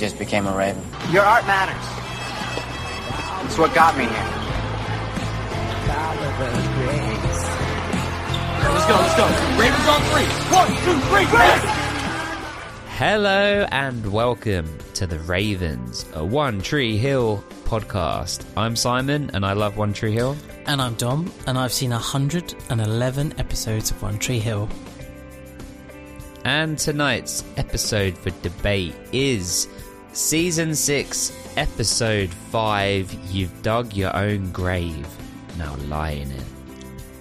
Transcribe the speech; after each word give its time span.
just 0.00 0.18
became 0.18 0.46
a 0.46 0.56
Raven. 0.56 0.82
Your 1.12 1.22
art 1.24 1.46
matters. 1.46 1.76
It's 3.44 3.58
what 3.58 3.74
got 3.74 3.98
me 3.98 4.04
here. 4.04 4.10
Let's 8.72 8.86
go, 8.86 8.94
let's 8.94 9.14
go. 9.14 9.26
Ravens 9.60 9.86
on 9.86 10.00
three. 10.08 10.24
One, 10.56 10.68
two, 10.84 10.98
three, 11.10 11.24
go! 11.26 11.38
Hello 12.96 13.66
and 13.70 14.10
welcome 14.10 14.78
to 14.94 15.06
the 15.06 15.18
Ravens, 15.18 16.06
a 16.14 16.24
One 16.24 16.62
Tree 16.62 16.96
Hill 16.96 17.44
podcast. 17.64 18.42
I'm 18.56 18.76
Simon 18.76 19.30
and 19.34 19.44
I 19.44 19.52
love 19.52 19.76
One 19.76 19.92
Tree 19.92 20.12
Hill. 20.12 20.34
And 20.64 20.80
I'm 20.80 20.94
Dom, 20.94 21.30
and 21.46 21.58
I've 21.58 21.74
seen 21.74 21.90
111 21.90 23.34
episodes 23.38 23.90
of 23.90 24.02
One 24.02 24.18
Tree 24.18 24.38
Hill. 24.38 24.66
And 26.46 26.78
tonight's 26.78 27.44
episode 27.58 28.16
for 28.16 28.30
debate 28.40 28.94
is 29.12 29.68
Season 30.12 30.74
6, 30.74 31.54
Episode 31.56 32.30
5 32.30 33.14
You've 33.30 33.62
Dug 33.62 33.94
Your 33.94 34.14
Own 34.16 34.50
Grave. 34.50 35.06
Now 35.56 35.76
lie 35.86 36.10
in 36.10 36.32
it. 36.32 36.42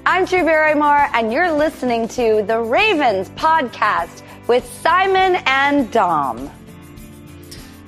I'm 0.08 0.26
Drew 0.26 0.44
Barrymore, 0.44 1.08
and 1.14 1.32
you're 1.32 1.52
listening 1.52 2.08
to 2.10 2.44
the 2.48 2.60
Ravens 2.60 3.30
podcast 3.30 4.24
with 4.48 4.66
Simon 4.82 5.40
and 5.46 5.92
Dom. 5.92 6.50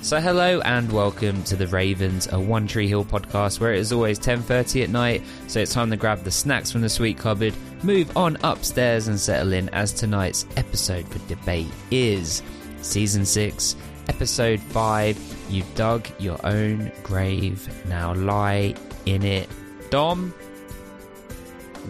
So 0.04 0.20
hello 0.20 0.62
and 0.62 0.92
welcome 0.92 1.44
to 1.46 1.56
the 1.56 1.66
Ravens, 1.66 2.32
a 2.32 2.40
One 2.40 2.68
Tree 2.68 2.88
Hill 2.88 3.04
podcast 3.04 3.60
where 3.60 3.74
it 3.74 3.80
is 3.80 3.92
always 3.92 4.20
10:30 4.20 4.84
at 4.84 4.92
night, 4.92 5.24
so 5.48 5.60
it's 5.60 5.74
time 5.74 5.90
to 5.90 5.98
grab 5.98 6.24
the 6.24 6.30
snacks 6.30 6.72
from 6.72 6.82
the 6.82 6.90
sweet 6.90 7.18
cupboard, 7.18 7.56
move 7.82 8.16
on 8.16 8.38
upstairs 8.44 9.08
and 9.08 9.20
settle 9.20 9.54
in 9.54 9.68
as 9.70 9.94
tonight's 9.94 10.46
episode 10.58 11.08
for 11.08 11.18
debate 11.28 11.72
is 11.90 12.44
season 12.84 13.26
6, 13.26 13.76
episode 14.08 14.60
5, 14.60 15.46
You 15.50 15.64
dug 15.76 16.08
your 16.20 16.40
own 16.46 16.92
grave, 17.04 17.70
now 17.88 18.14
lie 18.14 18.76
in 19.06 19.24
it. 19.24 19.50
Dom, 19.90 20.34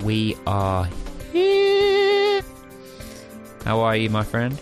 we 0.03 0.35
are 0.47 0.87
here. 1.31 2.41
How 3.65 3.81
are 3.81 3.95
you, 3.95 4.09
my 4.09 4.23
friend? 4.23 4.59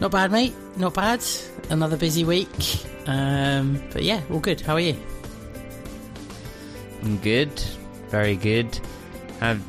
Not 0.00 0.10
bad, 0.10 0.30
mate. 0.30 0.54
Not 0.76 0.94
bad. 0.94 1.24
Another 1.70 1.96
busy 1.96 2.24
week. 2.24 2.48
Um, 3.06 3.82
but 3.92 4.02
yeah, 4.02 4.20
all 4.30 4.40
good. 4.40 4.60
How 4.60 4.74
are 4.74 4.80
you? 4.80 4.96
I'm 7.02 7.18
good, 7.18 7.50
very 8.08 8.36
good. 8.36 8.78
Have 9.40 9.62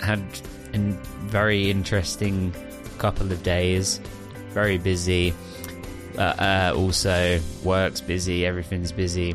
had 0.00 0.22
a 0.72 0.78
very 1.26 1.70
interesting 1.70 2.54
couple 2.98 3.30
of 3.32 3.42
days. 3.42 4.00
Very 4.50 4.78
busy. 4.78 5.34
Uh, 6.16 6.20
uh, 6.20 6.72
also, 6.76 7.40
work's 7.62 8.00
busy. 8.00 8.46
Everything's 8.46 8.92
busy. 8.92 9.34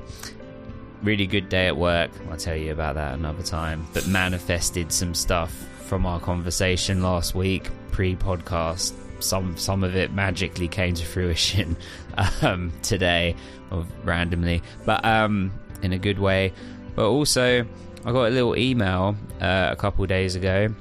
Really 1.04 1.28
good 1.28 1.50
day 1.50 1.68
at 1.68 1.78
work. 1.78 2.12
I'll 2.30 2.38
tell 2.38 2.56
you 2.56 2.72
about 2.72 2.96
that 2.96 3.14
another 3.14 3.44
time. 3.44 3.88
But 3.94 4.08
manifested 4.08 4.92
some 4.92 5.14
stuff 5.14 5.52
from 5.86 6.06
our 6.06 6.20
conversation 6.20 7.04
last 7.04 7.36
week, 7.36 7.70
pre-podcast. 7.92 8.94
Some 9.20 9.56
some 9.58 9.84
of 9.84 9.96
it 9.96 10.14
magically 10.14 10.68
came 10.68 10.96
to 10.96 11.06
fruition 11.06 11.78
um, 12.42 12.72
today, 12.82 13.36
or 13.70 13.86
randomly, 14.04 14.64
but 14.86 15.04
um, 15.06 15.52
in 15.84 15.94
a 15.94 16.00
good 16.00 16.18
way. 16.18 16.54
But 16.96 17.08
also, 17.08 17.66
I 18.06 18.12
got 18.12 18.26
a 18.26 18.30
little 18.30 18.58
email 18.58 19.16
uh, 19.40 19.70
a 19.72 19.76
couple 19.76 20.06
days 20.08 20.36
ago, 20.36 20.74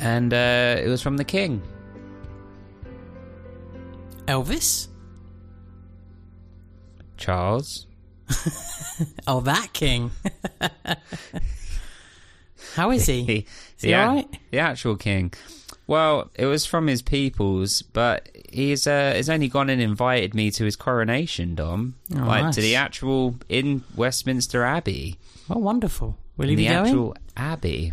and 0.00 0.32
uh, 0.32 0.76
it 0.82 0.88
was 0.88 1.02
from 1.02 1.18
the 1.18 1.24
king. 1.24 1.62
Elvis? 4.26 4.88
Charles. 7.16 7.86
Oh, 9.26 9.40
that 9.40 9.74
king. 9.74 10.10
How 12.74 12.90
is 12.90 13.04
he? 13.06 13.22
the, 13.26 13.46
Is 13.76 13.82
he 13.82 13.94
alright? 13.94 14.26
the 14.50 14.58
actual 14.58 14.96
king. 14.96 15.32
Well, 15.86 16.30
it 16.34 16.46
was 16.46 16.64
from 16.66 16.86
his 16.86 17.02
peoples, 17.02 17.82
but 17.82 18.28
he's 18.50 18.86
uh, 18.86 19.12
he's 19.14 19.28
only 19.30 19.48
gone 19.48 19.68
and 19.70 19.80
invited 19.82 20.34
me 20.34 20.50
to 20.52 20.64
his 20.64 20.76
coronation, 20.76 21.54
Dom, 21.54 21.94
Oh, 22.14 22.20
like 22.20 22.44
nice. 22.44 22.54
to 22.54 22.60
the 22.62 22.76
actual 22.76 23.36
in 23.48 23.84
Westminster 23.94 24.64
Abbey, 24.64 25.18
Oh, 25.50 25.58
wonderful. 25.58 26.16
Will 26.38 26.48
the 26.48 26.56
be 26.56 26.64
going? 26.64 26.76
actual 26.86 27.16
abbey. 27.36 27.92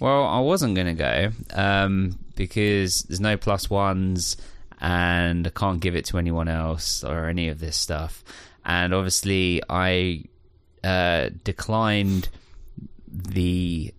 Well, 0.00 0.24
I 0.24 0.40
wasn't 0.40 0.74
going 0.74 0.88
to 0.88 0.94
go 0.94 1.30
um, 1.54 2.18
because 2.34 3.02
there's 3.04 3.20
no 3.20 3.36
plus 3.36 3.70
ones, 3.70 4.36
and 4.82 5.46
I 5.46 5.50
can't 5.50 5.80
give 5.80 5.94
it 5.94 6.04
to 6.06 6.18
anyone 6.18 6.48
else 6.48 7.04
or 7.04 7.26
any 7.26 7.48
of 7.48 7.60
this 7.60 7.76
stuff. 7.76 8.24
And 8.64 8.92
obviously, 8.92 9.62
I 9.70 10.24
uh, 10.82 11.30
declined 11.44 12.28
the 13.06 13.94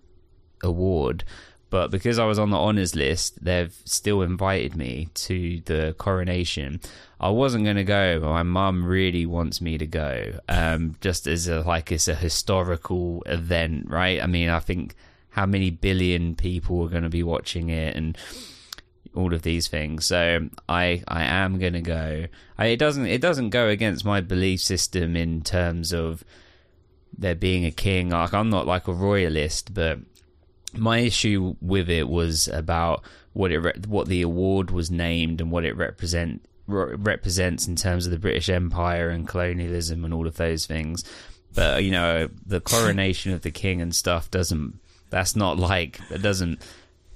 award, 0.61 1.23
but 1.69 1.89
because 1.89 2.19
I 2.19 2.25
was 2.25 2.37
on 2.37 2.49
the 2.49 2.57
honours 2.57 2.95
list, 2.95 3.43
they've 3.43 3.73
still 3.85 4.21
invited 4.21 4.75
me 4.75 5.07
to 5.15 5.61
the 5.65 5.95
coronation. 5.97 6.81
I 7.17 7.29
wasn't 7.29 7.63
going 7.63 7.77
to 7.77 7.85
go, 7.85 8.19
but 8.19 8.29
my 8.29 8.43
mum 8.43 8.83
really 8.85 9.25
wants 9.25 9.61
me 9.61 9.77
to 9.77 9.87
go, 9.87 10.39
um, 10.49 10.97
just 10.99 11.27
as 11.27 11.47
a 11.47 11.61
like 11.61 11.93
it's 11.93 12.09
a 12.09 12.15
historical 12.15 13.23
event, 13.25 13.89
right? 13.89 14.21
I 14.21 14.27
mean, 14.27 14.49
I 14.49 14.59
think 14.59 14.95
how 15.29 15.45
many 15.45 15.71
billion 15.71 16.35
people 16.35 16.83
are 16.83 16.89
going 16.89 17.03
to 17.03 17.09
be 17.09 17.23
watching 17.23 17.69
it, 17.69 17.95
and 17.95 18.17
all 19.15 19.33
of 19.33 19.41
these 19.43 19.67
things. 19.67 20.05
So 20.05 20.49
I 20.67 21.03
I 21.07 21.23
am 21.23 21.59
to 21.59 21.81
go. 21.81 22.25
I, 22.57 22.65
it 22.67 22.77
doesn't 22.77 23.05
it 23.05 23.21
doesn't 23.21 23.49
go 23.49 23.67
against 23.67 24.05
my 24.05 24.21
belief 24.21 24.61
system 24.61 25.15
in 25.15 25.41
terms 25.41 25.93
of 25.93 26.23
there 27.17 27.35
being 27.35 27.65
a 27.65 27.71
king. 27.71 28.09
Like 28.09 28.33
I'm 28.33 28.49
not 28.49 28.67
like 28.67 28.87
a 28.87 28.93
royalist, 28.93 29.73
but 29.73 29.99
my 30.73 30.99
issue 30.99 31.55
with 31.61 31.89
it 31.89 32.09
was 32.09 32.47
about 32.47 33.03
what 33.33 33.51
it 33.51 33.59
re- 33.59 33.81
what 33.87 34.07
the 34.07 34.21
award 34.21 34.71
was 34.71 34.89
named 34.89 35.41
and 35.41 35.51
what 35.51 35.65
it 35.65 35.75
represent 35.75 36.45
re- 36.67 36.95
represents 36.95 37.67
in 37.67 37.75
terms 37.75 38.05
of 38.05 38.11
the 38.11 38.19
British 38.19 38.49
Empire 38.49 39.09
and 39.09 39.27
colonialism 39.27 40.03
and 40.05 40.13
all 40.13 40.27
of 40.27 40.37
those 40.37 40.65
things. 40.65 41.03
But 41.53 41.83
you 41.83 41.91
know, 41.91 42.29
the 42.45 42.61
coronation 42.61 43.33
of 43.33 43.41
the 43.41 43.51
king 43.51 43.81
and 43.81 43.95
stuff 43.95 44.31
doesn't. 44.31 44.79
That's 45.09 45.35
not 45.35 45.59
like 45.59 45.99
it 46.09 46.23
doesn't 46.23 46.59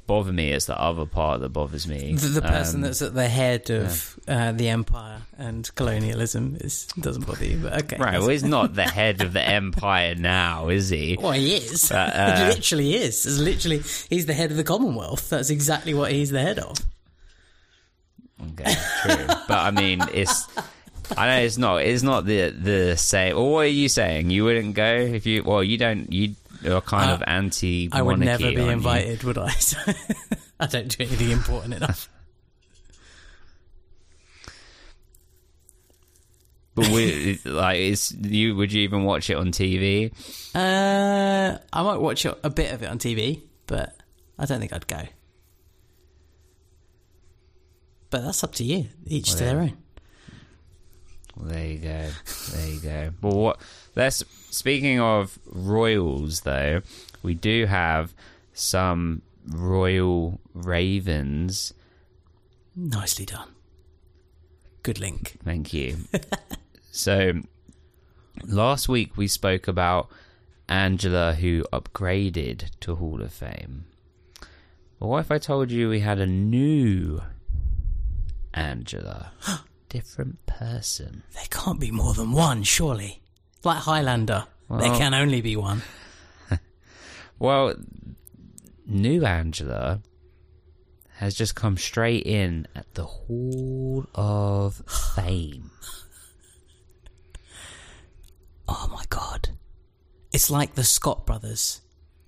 bother 0.08 0.32
me. 0.32 0.52
It's 0.52 0.66
the 0.66 0.80
other 0.80 1.06
part 1.06 1.42
that 1.42 1.50
bothers 1.50 1.88
me. 1.88 2.16
The, 2.16 2.28
the 2.28 2.42
person 2.42 2.78
Um, 2.78 2.82
that's 2.82 3.02
at 3.02 3.14
the 3.14 3.28
head 3.28 3.70
of 3.70 4.18
uh, 4.28 4.54
the 4.54 4.70
empire 4.70 5.22
and 5.38 5.70
colonialism 5.76 6.58
is 6.62 6.88
doesn't 7.00 7.28
bother 7.28 7.46
you, 7.46 7.58
but 7.58 7.84
okay. 7.84 7.98
Right, 7.98 8.18
well, 8.20 8.30
he's 8.30 8.44
not 8.44 8.74
the 8.74 8.84
head 8.88 9.22
of 9.22 9.34
the 9.34 9.42
empire 9.42 10.16
now, 10.16 10.70
is 10.70 10.90
he? 10.90 11.18
Well, 11.22 11.34
he 11.34 11.58
is. 11.58 11.92
Uh, 11.92 11.96
uh, 12.14 12.38
he 12.38 12.56
literally 12.56 12.96
is. 12.96 13.26
It's 13.26 13.38
literally, 13.38 13.84
he's 14.10 14.26
the 14.26 14.34
head 14.34 14.50
of 14.50 14.58
the 14.58 14.64
Commonwealth. 14.64 15.30
That's 15.30 15.50
exactly 15.50 15.94
what 15.94 16.12
he's 16.12 16.32
the 16.32 16.42
head 16.42 16.58
of. 16.60 16.78
Okay, 18.54 18.74
true. 19.04 19.26
but 19.48 19.52
I 19.58 19.72
mean, 19.72 20.02
it's. 20.14 20.48
I 21.16 21.28
know 21.28 21.44
it's 21.44 21.58
not. 21.58 21.78
It's 21.84 22.04
not 22.04 22.26
the 22.26 22.50
the 22.50 22.98
same. 22.98 23.36
Well, 23.36 23.50
what 23.50 23.60
are 23.62 23.66
you 23.68 23.90
saying? 23.90 24.30
You 24.30 24.44
wouldn't 24.44 24.76
go 24.76 24.86
if 24.96 25.26
you. 25.26 25.44
Well, 25.44 25.64
you 25.64 25.78
don't. 25.78 26.12
You 26.12 26.36
are 26.66 26.82
kind 26.82 27.12
Uh, 27.12 27.14
of 27.16 27.24
anti. 27.28 27.90
I 27.92 28.02
would 28.02 28.20
never 28.20 28.40
be 28.40 28.46
aren't 28.46 28.58
you? 28.58 28.70
invited, 28.70 29.24
would 29.24 29.38
I? 29.38 29.52
I 30.60 30.66
don't 30.68 30.88
do 30.96 31.04
anything 31.04 31.32
important 31.32 31.74
enough. 31.76 32.10
But 36.76 36.90
we, 36.90 37.40
like, 37.44 37.80
is 37.80 38.12
you? 38.22 38.56
Would 38.56 38.72
you 38.72 38.84
even 38.84 39.04
watch 39.04 39.30
it 39.32 39.34
on 39.38 39.48
TV? 39.52 40.12
Uh, 40.54 41.58
I 41.74 41.84
might 41.84 41.98
watch 42.00 42.26
a 42.26 42.50
bit 42.52 42.72
of 42.72 42.84
it 42.84 42.86
on 42.90 43.00
TV, 43.00 43.42
but 43.66 43.96
I 44.38 44.46
don't 44.46 44.60
think 44.60 44.74
I'd 44.74 44.86
go. 44.86 45.02
But 48.12 48.22
that's 48.24 48.44
up 48.44 48.54
to 48.56 48.64
you. 48.64 48.86
Each 49.08 49.32
to 49.34 49.38
their 49.44 49.60
own. 49.60 49.78
Well, 51.36 51.50
there 51.50 51.66
you 51.68 51.80
go. 51.80 52.10
There 52.54 52.68
you 52.70 52.80
go. 52.80 53.10
But 53.22 53.34
what? 53.34 53.60
Let's. 53.98 54.24
Speaking 54.52 55.00
of 55.00 55.40
royals, 55.46 56.42
though, 56.42 56.82
we 57.24 57.34
do 57.34 57.66
have 57.66 58.14
some 58.54 59.24
royal 59.48 60.40
ravens. 60.54 61.74
Nicely 62.76 63.26
done. 63.26 63.50
Good 64.84 65.00
link. 65.00 65.40
Thank 65.44 65.74
you. 65.74 65.98
so, 66.92 67.42
last 68.48 68.88
week 68.88 69.18
we 69.18 69.28
spoke 69.28 69.68
about 69.68 70.10
Angela 70.70 71.34
who 71.34 71.64
upgraded 71.74 72.70
to 72.82 72.96
Hall 72.96 73.22
of 73.22 73.34
Fame. 73.34 73.86
But 75.00 75.08
what 75.08 75.20
if 75.22 75.32
I 75.32 75.40
told 75.40 75.72
you 75.72 75.90
we 75.90 76.02
had 76.02 76.20
a 76.20 76.28
new 76.28 77.22
Angela? 78.54 79.32
Different 79.90 80.46
person. 80.46 81.24
There 81.34 81.46
can't 81.50 81.80
be 81.80 81.92
more 81.92 82.14
than 82.14 82.32
one, 82.32 82.62
surely. 82.62 83.22
Like 83.68 83.84
Highlander. 83.84 84.46
there 84.70 84.96
can 84.96 85.14
only 85.14 85.42
be 85.42 85.56
one. 85.58 85.82
Well, 87.40 87.76
new 88.88 89.26
Angela 89.26 90.02
has 91.18 91.36
just 91.36 91.54
come 91.54 91.78
straight 91.78 92.26
in 92.26 92.68
at 92.76 92.92
the 92.96 93.04
Hall 93.04 94.06
of 94.16 94.82
Fame. 95.16 95.72
Oh 98.70 98.90
my 98.92 99.04
god. 99.10 99.50
It's 100.34 100.50
like 100.50 100.76
the 100.76 100.84
Scott 100.84 101.26
brothers. 101.26 101.80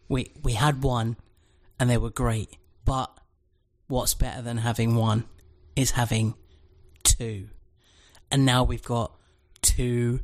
We 0.07 0.31
we 0.42 0.53
had 0.53 0.83
one 0.83 1.18
and 1.80 1.89
they 1.89 1.97
were 1.97 2.09
great. 2.12 2.56
But 2.85 3.12
what's 3.88 4.13
better 4.13 4.42
than 4.42 4.57
having 4.57 4.95
one 4.95 5.25
is 5.75 5.92
having 5.92 6.35
two. 7.03 7.50
And 8.31 8.45
now 8.45 8.63
we've 8.63 8.83
got 8.83 9.12
two 9.62 10.21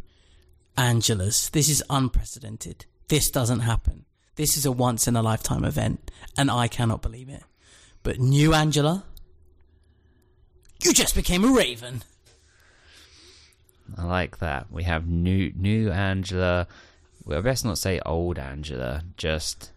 Angelas. 0.78 1.50
This 1.52 1.70
is 1.70 1.84
unprecedented. 1.90 2.86
This 3.08 3.30
doesn't 3.32 3.62
happen. 3.62 4.06
This 4.36 4.58
is 4.58 4.66
a 4.66 4.72
once 4.72 5.08
in 5.08 5.16
a 5.16 5.22
lifetime 5.22 5.64
event, 5.64 6.12
and 6.38 6.52
I 6.52 6.68
cannot 6.68 7.02
believe 7.02 7.30
it. 7.30 7.44
But 8.04 8.20
new 8.20 8.54
Angela, 8.54 9.04
you 10.84 10.94
just 10.94 11.16
became 11.16 11.44
a 11.46 11.52
raven. 11.52 12.04
I 13.98 14.04
like 14.04 14.40
that. 14.40 14.72
We 14.72 14.84
have 14.84 15.08
new 15.08 15.52
new 15.56 15.92
Angela. 15.92 16.68
Well, 17.24 17.42
best 17.42 17.64
not 17.66 17.78
say 17.78 18.00
old 18.06 18.38
Angela, 18.38 19.04
just 19.18 19.72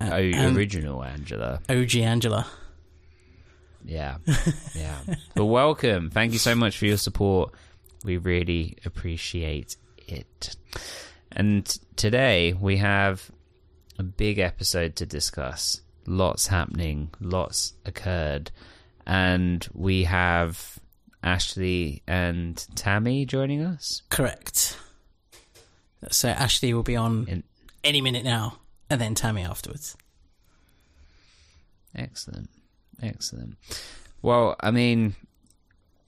o- 0.00 0.06
um, 0.32 0.56
original 0.56 1.02
Angela. 1.02 1.60
OG 1.68 1.96
Angela. 1.96 2.46
Yeah, 3.84 4.18
yeah. 4.74 4.98
but 5.34 5.46
welcome. 5.46 6.10
Thank 6.10 6.32
you 6.32 6.38
so 6.38 6.54
much 6.54 6.78
for 6.78 6.86
your 6.86 6.96
support. 6.98 7.52
We 8.04 8.16
really 8.16 8.76
appreciate 8.84 9.76
it. 10.08 10.56
And 11.30 11.66
today 11.96 12.52
we 12.52 12.78
have 12.78 13.30
a 13.98 14.02
big 14.02 14.38
episode 14.38 14.96
to 14.96 15.06
discuss. 15.06 15.80
Lots 16.06 16.48
happening, 16.48 17.10
lots 17.20 17.74
occurred. 17.84 18.50
And 19.06 19.66
we 19.72 20.04
have 20.04 20.78
Ashley 21.22 22.02
and 22.06 22.64
Tammy 22.74 23.24
joining 23.24 23.62
us. 23.62 24.02
Correct. 24.10 24.76
So 26.10 26.28
Ashley 26.28 26.74
will 26.74 26.82
be 26.82 26.96
on 26.96 27.26
In- 27.28 27.44
any 27.84 28.00
minute 28.00 28.24
now, 28.24 28.58
and 28.90 29.00
then 29.00 29.14
Tammy 29.14 29.42
afterwards. 29.42 29.96
Excellent. 31.94 32.50
Excellent. 33.02 33.56
Well, 34.22 34.56
I 34.60 34.70
mean, 34.70 35.14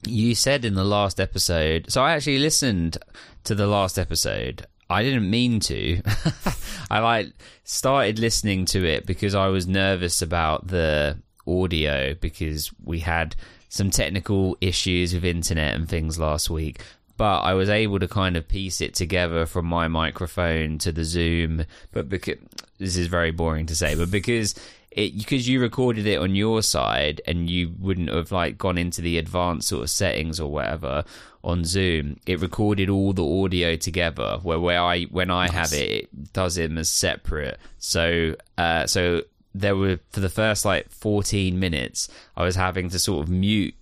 you 0.07 0.35
said 0.35 0.65
in 0.65 0.75
the 0.75 0.83
last 0.83 1.19
episode, 1.19 1.91
so 1.91 2.03
I 2.03 2.13
actually 2.13 2.39
listened 2.39 2.97
to 3.43 3.55
the 3.55 3.67
last 3.67 3.97
episode. 3.97 4.65
I 4.89 5.03
didn't 5.03 5.29
mean 5.29 5.59
to. 5.61 6.01
I 6.91 6.99
like 6.99 7.33
started 7.63 8.19
listening 8.19 8.65
to 8.65 8.85
it 8.85 9.05
because 9.05 9.33
I 9.33 9.47
was 9.47 9.67
nervous 9.67 10.21
about 10.21 10.67
the 10.67 11.17
audio 11.47 12.13
because 12.15 12.71
we 12.83 12.99
had 12.99 13.35
some 13.69 13.89
technical 13.89 14.57
issues 14.61 15.13
with 15.13 15.25
internet 15.25 15.75
and 15.75 15.89
things 15.89 16.19
last 16.19 16.49
week. 16.49 16.81
But 17.17 17.39
I 17.39 17.53
was 17.53 17.69
able 17.69 17.99
to 17.99 18.07
kind 18.07 18.35
of 18.35 18.47
piece 18.47 18.81
it 18.81 18.93
together 18.93 19.45
from 19.45 19.65
my 19.65 19.87
microphone 19.87 20.77
to 20.79 20.91
the 20.91 21.05
Zoom. 21.05 21.65
But 21.91 22.09
because 22.09 22.37
this 22.77 22.97
is 22.97 23.07
very 23.07 23.31
boring 23.31 23.65
to 23.67 23.75
say, 23.75 23.95
but 23.95 24.11
because 24.11 24.53
it 24.95 25.17
because 25.17 25.47
you 25.47 25.59
recorded 25.59 26.07
it 26.07 26.19
on 26.19 26.35
your 26.35 26.63
side 26.63 27.21
and 27.27 27.49
you 27.49 27.73
wouldn't 27.77 28.09
have 28.09 28.31
like 28.31 28.57
gone 28.57 28.77
into 28.77 29.01
the 29.01 29.17
advanced 29.17 29.67
sort 29.67 29.83
of 29.83 29.89
settings 29.89 30.39
or 30.39 30.49
whatever 30.49 31.03
on 31.43 31.63
Zoom, 31.65 32.17
it 32.25 32.39
recorded 32.39 32.89
all 32.89 33.13
the 33.13 33.23
audio 33.23 33.75
together. 33.75 34.39
Where 34.41 34.59
where 34.59 34.81
I 34.81 35.03
when 35.03 35.29
I 35.29 35.49
have 35.49 35.73
it, 35.73 35.91
it 35.91 36.33
does 36.33 36.55
them 36.55 36.77
as 36.77 36.89
separate. 36.89 37.59
So 37.77 38.35
uh, 38.57 38.87
so 38.87 39.23
there 39.53 39.75
were 39.75 39.99
for 40.11 40.21
the 40.21 40.29
first 40.29 40.63
like 40.63 40.89
14 40.89 41.59
minutes, 41.59 42.07
I 42.37 42.43
was 42.43 42.55
having 42.55 42.89
to 42.89 42.97
sort 42.97 43.23
of 43.23 43.29
mute 43.29 43.75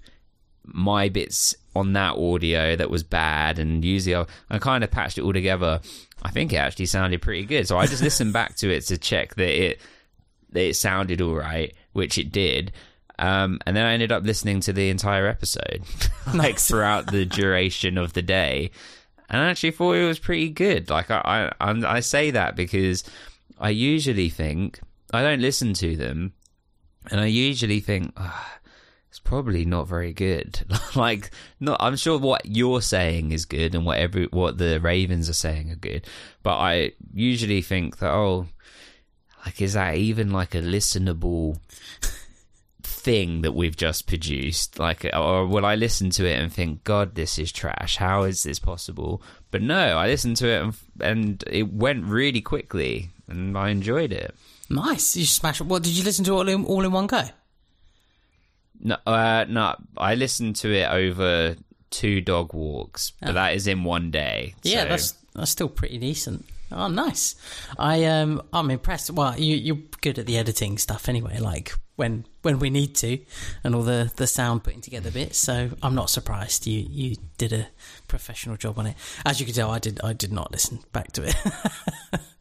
my 0.65 1.09
bits 1.09 1.55
on 1.75 1.93
that 1.93 2.15
audio 2.15 2.75
that 2.75 2.89
was 2.89 3.03
bad 3.03 3.59
and 3.59 3.83
usually 3.85 4.15
I, 4.15 4.25
I 4.49 4.57
kind 4.57 4.83
of 4.83 4.89
patched 4.89 5.19
it 5.19 5.21
all 5.21 5.33
together. 5.33 5.79
I 6.23 6.31
think 6.31 6.53
it 6.53 6.57
actually 6.57 6.85
sounded 6.87 7.21
pretty 7.21 7.45
good. 7.45 7.67
So 7.67 7.77
I 7.77 7.85
just 7.85 8.01
listened 8.01 8.33
back 8.33 8.55
to 8.57 8.73
it 8.73 8.81
to 8.87 8.97
check 8.97 9.35
that 9.35 9.63
it 9.63 9.79
it 10.61 10.75
sounded 10.75 11.21
all 11.21 11.35
right, 11.35 11.73
which 11.93 12.17
it 12.17 12.31
did. 12.31 12.71
Um, 13.19 13.59
and 13.65 13.75
then 13.77 13.85
I 13.85 13.93
ended 13.93 14.11
up 14.11 14.23
listening 14.23 14.59
to 14.61 14.73
the 14.73 14.89
entire 14.89 15.27
episode, 15.27 15.83
like 16.33 16.57
throughout 16.59 17.11
the 17.11 17.25
duration 17.25 17.97
of 17.97 18.13
the 18.13 18.21
day, 18.23 18.71
and 19.29 19.39
I 19.41 19.49
actually 19.49 19.71
thought 19.71 19.93
it 19.93 20.05
was 20.05 20.19
pretty 20.19 20.49
good. 20.49 20.89
Like 20.89 21.11
I, 21.11 21.51
I, 21.59 21.65
I'm- 21.65 21.85
I 21.85 21.99
say 21.99 22.31
that 22.31 22.55
because 22.55 23.03
I 23.59 23.69
usually 23.69 24.29
think 24.29 24.79
I 25.13 25.21
don't 25.21 25.41
listen 25.41 25.73
to 25.75 25.95
them, 25.95 26.33
and 27.11 27.19
I 27.21 27.27
usually 27.27 27.79
think 27.81 28.13
"Ah, 28.17 28.57
it's 29.09 29.19
probably 29.19 29.63
not 29.63 29.87
very 29.87 30.11
good. 30.11 30.59
like, 30.95 31.29
not 31.59 31.77
I'm 31.81 31.95
sure 31.95 32.17
what 32.17 32.47
you're 32.47 32.81
saying 32.81 33.31
is 33.31 33.45
good, 33.45 33.75
and 33.75 33.85
what 33.85 33.99
every 33.99 34.25
what 34.31 34.57
the 34.57 34.79
Ravens 34.81 35.29
are 35.29 35.33
saying 35.33 35.69
are 35.71 35.75
good, 35.75 36.07
but 36.41 36.57
I 36.57 36.93
usually 37.13 37.61
think 37.61 37.99
that 37.99 38.11
oh, 38.11 38.47
like 39.45 39.61
is 39.61 39.73
that 39.73 39.95
even 39.95 40.31
like 40.31 40.55
a 40.55 40.61
listenable 40.61 41.57
thing 42.81 43.41
that 43.41 43.53
we've 43.53 43.75
just 43.75 44.07
produced 44.07 44.79
like 44.79 45.05
or 45.13 45.45
will 45.45 45.65
i 45.65 45.75
listen 45.75 46.09
to 46.09 46.25
it 46.25 46.39
and 46.39 46.51
think 46.53 46.83
god 46.83 47.15
this 47.15 47.37
is 47.37 47.51
trash 47.51 47.97
how 47.97 48.23
is 48.23 48.43
this 48.43 48.59
possible 48.59 49.21
but 49.51 49.61
no 49.61 49.97
i 49.97 50.07
listened 50.07 50.37
to 50.37 50.47
it 50.47 50.61
and, 50.63 50.73
and 51.01 51.43
it 51.47 51.71
went 51.73 52.05
really 52.05 52.39
quickly 52.41 53.09
and 53.27 53.57
i 53.57 53.69
enjoyed 53.69 54.11
it 54.11 54.33
Nice. 54.69 55.15
You 55.17 55.25
smash 55.25 55.59
it. 55.61 55.65
What 55.67 55.83
did 55.83 55.91
you 55.91 56.03
listen 56.03 56.23
to 56.25 56.31
all 56.31 56.47
in 56.47 56.65
all 56.65 56.83
in 56.85 56.91
one 56.91 57.05
go? 57.05 57.23
no 58.79 58.95
uh 59.05 59.45
no 59.47 59.75
i 59.97 60.15
listened 60.15 60.55
to 60.55 60.73
it 60.73 60.89
over 60.89 61.55
two 61.89 62.21
dog 62.21 62.53
walks 62.53 63.11
but 63.21 63.33
that 63.33 63.53
is 63.53 63.67
in 63.67 63.83
one 63.83 64.09
day 64.11 64.55
Yeah, 64.63 64.83
so- 64.83 64.87
that's 64.89 65.11
that's 65.35 65.51
still 65.51 65.67
pretty 65.69 65.97
decent. 65.97 66.45
Oh, 66.73 66.87
nice. 66.87 67.35
I 67.77 68.05
um 68.05 68.41
I'm 68.51 68.71
impressed. 68.71 69.09
Well, 69.11 69.39
you 69.39 69.55
you're 69.55 69.79
good 70.01 70.19
at 70.19 70.25
the 70.25 70.37
editing 70.37 70.77
stuff 70.77 71.07
anyway. 71.07 71.39
Like 71.39 71.73
when 71.95 72.25
when 72.41 72.59
we 72.59 72.69
need 72.69 72.95
to, 72.95 73.19
and 73.63 73.75
all 73.75 73.83
the 73.83 74.11
the 74.15 74.27
sound 74.27 74.63
putting 74.63 74.81
together 74.81 75.11
bits. 75.11 75.37
So 75.37 75.71
I'm 75.81 75.95
not 75.95 76.09
surprised. 76.09 76.65
You 76.67 76.85
you 76.89 77.15
did 77.37 77.53
a 77.53 77.67
professional 78.07 78.57
job 78.57 78.79
on 78.79 78.87
it. 78.87 78.95
As 79.25 79.39
you 79.39 79.45
can 79.45 79.55
tell, 79.55 79.71
I 79.71 79.79
did 79.79 79.99
I 80.03 80.13
did 80.13 80.31
not 80.31 80.51
listen 80.51 80.79
back 80.91 81.11
to 81.13 81.23
it. 81.23 81.35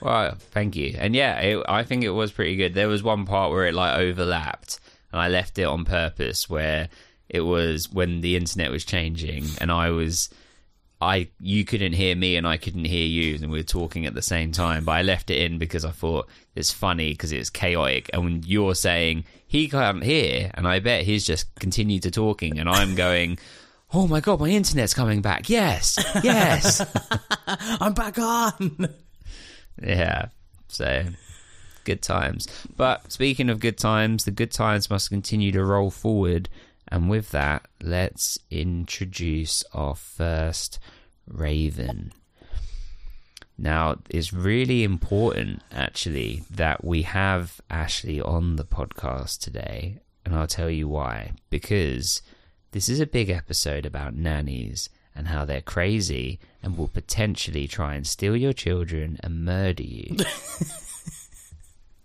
Well, 0.00 0.36
thank 0.52 0.76
you. 0.76 0.94
And 0.98 1.14
yeah, 1.14 1.38
it, 1.40 1.64
I 1.68 1.82
think 1.82 2.04
it 2.04 2.10
was 2.10 2.30
pretty 2.32 2.56
good. 2.56 2.74
There 2.74 2.88
was 2.88 3.02
one 3.02 3.26
part 3.26 3.50
where 3.50 3.66
it 3.66 3.74
like 3.74 3.98
overlapped, 3.98 4.80
and 5.12 5.20
I 5.20 5.28
left 5.28 5.58
it 5.58 5.64
on 5.64 5.84
purpose 5.84 6.48
where 6.48 6.88
it 7.28 7.40
was 7.40 7.90
when 7.90 8.20
the 8.20 8.36
internet 8.36 8.70
was 8.70 8.84
changing, 8.84 9.46
and 9.60 9.70
I 9.72 9.90
was, 9.90 10.30
I 11.00 11.28
you 11.40 11.64
couldn't 11.64 11.92
hear 11.92 12.16
me 12.16 12.36
and 12.36 12.46
I 12.46 12.56
couldn't 12.56 12.84
hear 12.84 13.06
you, 13.06 13.36
and 13.36 13.50
we 13.50 13.58
were 13.58 13.64
talking 13.64 14.06
at 14.06 14.14
the 14.14 14.22
same 14.22 14.52
time. 14.52 14.84
But 14.84 14.92
I 14.92 15.02
left 15.02 15.30
it 15.30 15.38
in 15.38 15.58
because 15.58 15.84
I 15.84 15.90
thought 15.90 16.28
it's 16.54 16.72
funny 16.72 17.12
because 17.12 17.32
it's 17.32 17.50
chaotic, 17.50 18.10
and 18.12 18.24
when 18.24 18.42
you're 18.44 18.74
saying 18.74 19.24
he 19.46 19.68
can't 19.68 20.02
hear, 20.02 20.50
and 20.54 20.66
I 20.66 20.80
bet 20.80 21.04
he's 21.04 21.24
just 21.24 21.54
continued 21.56 22.02
to 22.04 22.10
talking, 22.10 22.58
and 22.58 22.68
I'm 22.68 22.94
going. 22.94 23.38
Oh 23.94 24.06
my 24.06 24.20
god, 24.20 24.38
my 24.40 24.48
internet's 24.48 24.92
coming 24.92 25.22
back. 25.22 25.48
Yes, 25.48 25.98
yes. 26.22 26.84
I'm 27.46 27.94
back 27.94 28.18
on. 28.18 28.88
Yeah. 29.82 30.26
So 30.68 31.04
good 31.84 32.02
times. 32.02 32.46
But 32.76 33.10
speaking 33.10 33.48
of 33.48 33.60
good 33.60 33.78
times, 33.78 34.24
the 34.24 34.30
good 34.30 34.52
times 34.52 34.90
must 34.90 35.08
continue 35.08 35.52
to 35.52 35.64
roll 35.64 35.90
forward. 35.90 36.48
And 36.90 37.10
with 37.10 37.30
that, 37.30 37.66
let's 37.82 38.38
introduce 38.50 39.62
our 39.72 39.94
first 39.94 40.78
Raven. 41.26 42.12
Now, 43.58 43.96
it's 44.08 44.32
really 44.32 44.84
important 44.84 45.62
actually 45.72 46.44
that 46.50 46.84
we 46.84 47.02
have 47.02 47.60
Ashley 47.68 48.20
on 48.20 48.56
the 48.56 48.64
podcast 48.64 49.40
today. 49.40 49.98
And 50.24 50.34
I'll 50.34 50.46
tell 50.46 50.70
you 50.70 50.88
why. 50.88 51.32
Because 51.50 52.22
this 52.70 52.88
is 52.88 53.00
a 53.00 53.06
big 53.06 53.30
episode 53.30 53.84
about 53.84 54.14
nannies 54.14 54.88
and 55.14 55.28
how 55.28 55.44
they're 55.44 55.60
crazy 55.60 56.38
and 56.62 56.78
will 56.78 56.88
potentially 56.88 57.66
try 57.66 57.94
and 57.94 58.06
steal 58.06 58.36
your 58.36 58.52
children 58.52 59.18
and 59.22 59.44
murder 59.44 59.82
you. 59.82 60.16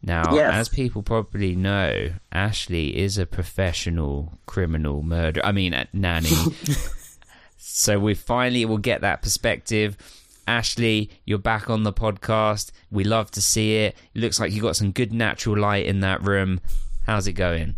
now, 0.04 0.36
Yes. 0.36 0.54
as 0.54 0.70
people 0.70 1.02
probably 1.02 1.56
know, 1.56 2.14
Ashley 2.32 2.98
is 2.98 3.18
a 3.18 3.26
professional 3.26 4.34
criminal 4.46 5.02
murderer. 5.02 5.46
I 5.46 5.52
mean, 5.54 5.74
a 5.74 5.88
nanny. 5.94 6.30
so 7.58 8.00
we 8.00 8.14
finally 8.14 8.66
will 8.66 8.78
get 8.78 9.02
that 9.02 9.22
perspective. 9.22 9.98
Ashley, 10.46 11.10
you're 11.26 11.38
back 11.40 11.70
on 11.70 11.84
the 11.84 11.94
podcast. 11.94 12.72
We 12.92 13.06
love 13.06 13.32
to 13.32 13.42
see 13.42 13.76
it. 13.78 13.96
It 14.14 14.20
looks 14.20 14.40
like 14.42 14.52
you 14.52 14.62
got 14.62 14.76
some 14.76 14.92
good 14.92 15.14
natural 15.14 15.58
light 15.58 15.86
in 15.86 16.02
that 16.02 16.22
room. 16.22 16.60
How's 17.06 17.28
it 17.28 17.34
going? 17.34 17.78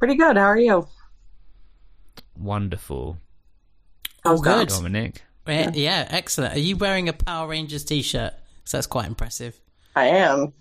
Pretty 0.00 0.16
good. 0.16 0.36
How 0.36 0.46
are 0.46 0.58
you? 0.58 0.88
Wonderful. 2.36 3.18
Oh, 4.24 4.30
All 4.32 4.40
good. 4.40 4.68
Dominic. 4.68 5.22
Eh, 5.46 5.62
yeah, 5.62 5.70
yeah, 5.74 6.08
excellent. 6.10 6.54
Are 6.54 6.60
you 6.60 6.76
wearing 6.76 7.08
a 7.08 7.12
Power 7.12 7.48
Rangers 7.48 7.84
t-shirt? 7.84 8.32
So 8.64 8.76
that's 8.76 8.86
quite 8.86 9.06
impressive. 9.06 9.60
I 9.94 10.06
am. 10.06 10.52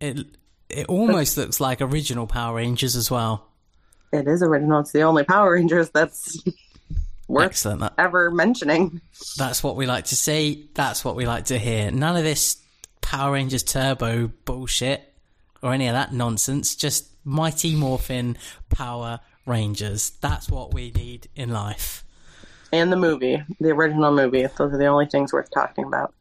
It 0.00 0.26
it 0.70 0.86
almost 0.86 1.36
looks 1.36 1.60
like 1.60 1.80
original 1.80 2.26
Power 2.26 2.56
Rangers 2.56 2.96
as 2.96 3.10
well. 3.10 3.46
It 4.12 4.26
is 4.26 4.42
original. 4.42 4.80
It's 4.80 4.92
the 4.92 5.02
only 5.02 5.24
Power 5.24 5.52
Rangers 5.54 5.90
that's 5.90 6.42
worth 7.28 7.46
Excellent. 7.46 7.80
That, 7.80 7.94
ever 7.98 8.30
mentioning. 8.30 9.00
that's 9.36 9.62
what 9.62 9.76
we 9.76 9.86
like 9.86 10.06
to 10.06 10.16
see. 10.16 10.70
That's 10.74 11.04
what 11.04 11.16
we 11.16 11.26
like 11.26 11.46
to 11.46 11.58
hear. 11.58 11.90
None 11.90 12.16
of 12.16 12.24
this 12.24 12.56
Power 13.00 13.32
Rangers 13.32 13.62
Turbo 13.62 14.28
bullshit 14.44 15.02
or 15.62 15.72
any 15.72 15.88
of 15.88 15.94
that 15.94 16.12
nonsense. 16.12 16.74
Just 16.74 17.08
Mighty 17.24 17.74
Morphin 17.74 18.36
Power 18.70 19.20
Rangers. 19.46 20.10
That's 20.20 20.48
what 20.48 20.74
we 20.74 20.90
need 20.90 21.28
in 21.34 21.50
life. 21.50 22.04
And 22.72 22.92
the 22.92 22.96
movie, 22.96 23.42
the 23.60 23.70
original 23.70 24.12
movie. 24.12 24.42
Those 24.42 24.74
are 24.74 24.78
the 24.78 24.86
only 24.86 25.06
things 25.06 25.32
worth 25.32 25.50
talking 25.50 25.84
about. 25.84 26.14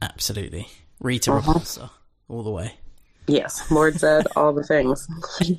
Absolutely. 0.00 0.68
Rita 0.98 1.32
uh-huh. 1.32 1.52
Repulsa. 1.52 1.90
All 2.28 2.42
the 2.42 2.50
way. 2.50 2.79
Yes, 3.30 3.70
Lord 3.70 3.94
Zedd 3.94 4.26
all 4.36 4.52
the 4.52 4.64
things. 4.64 5.06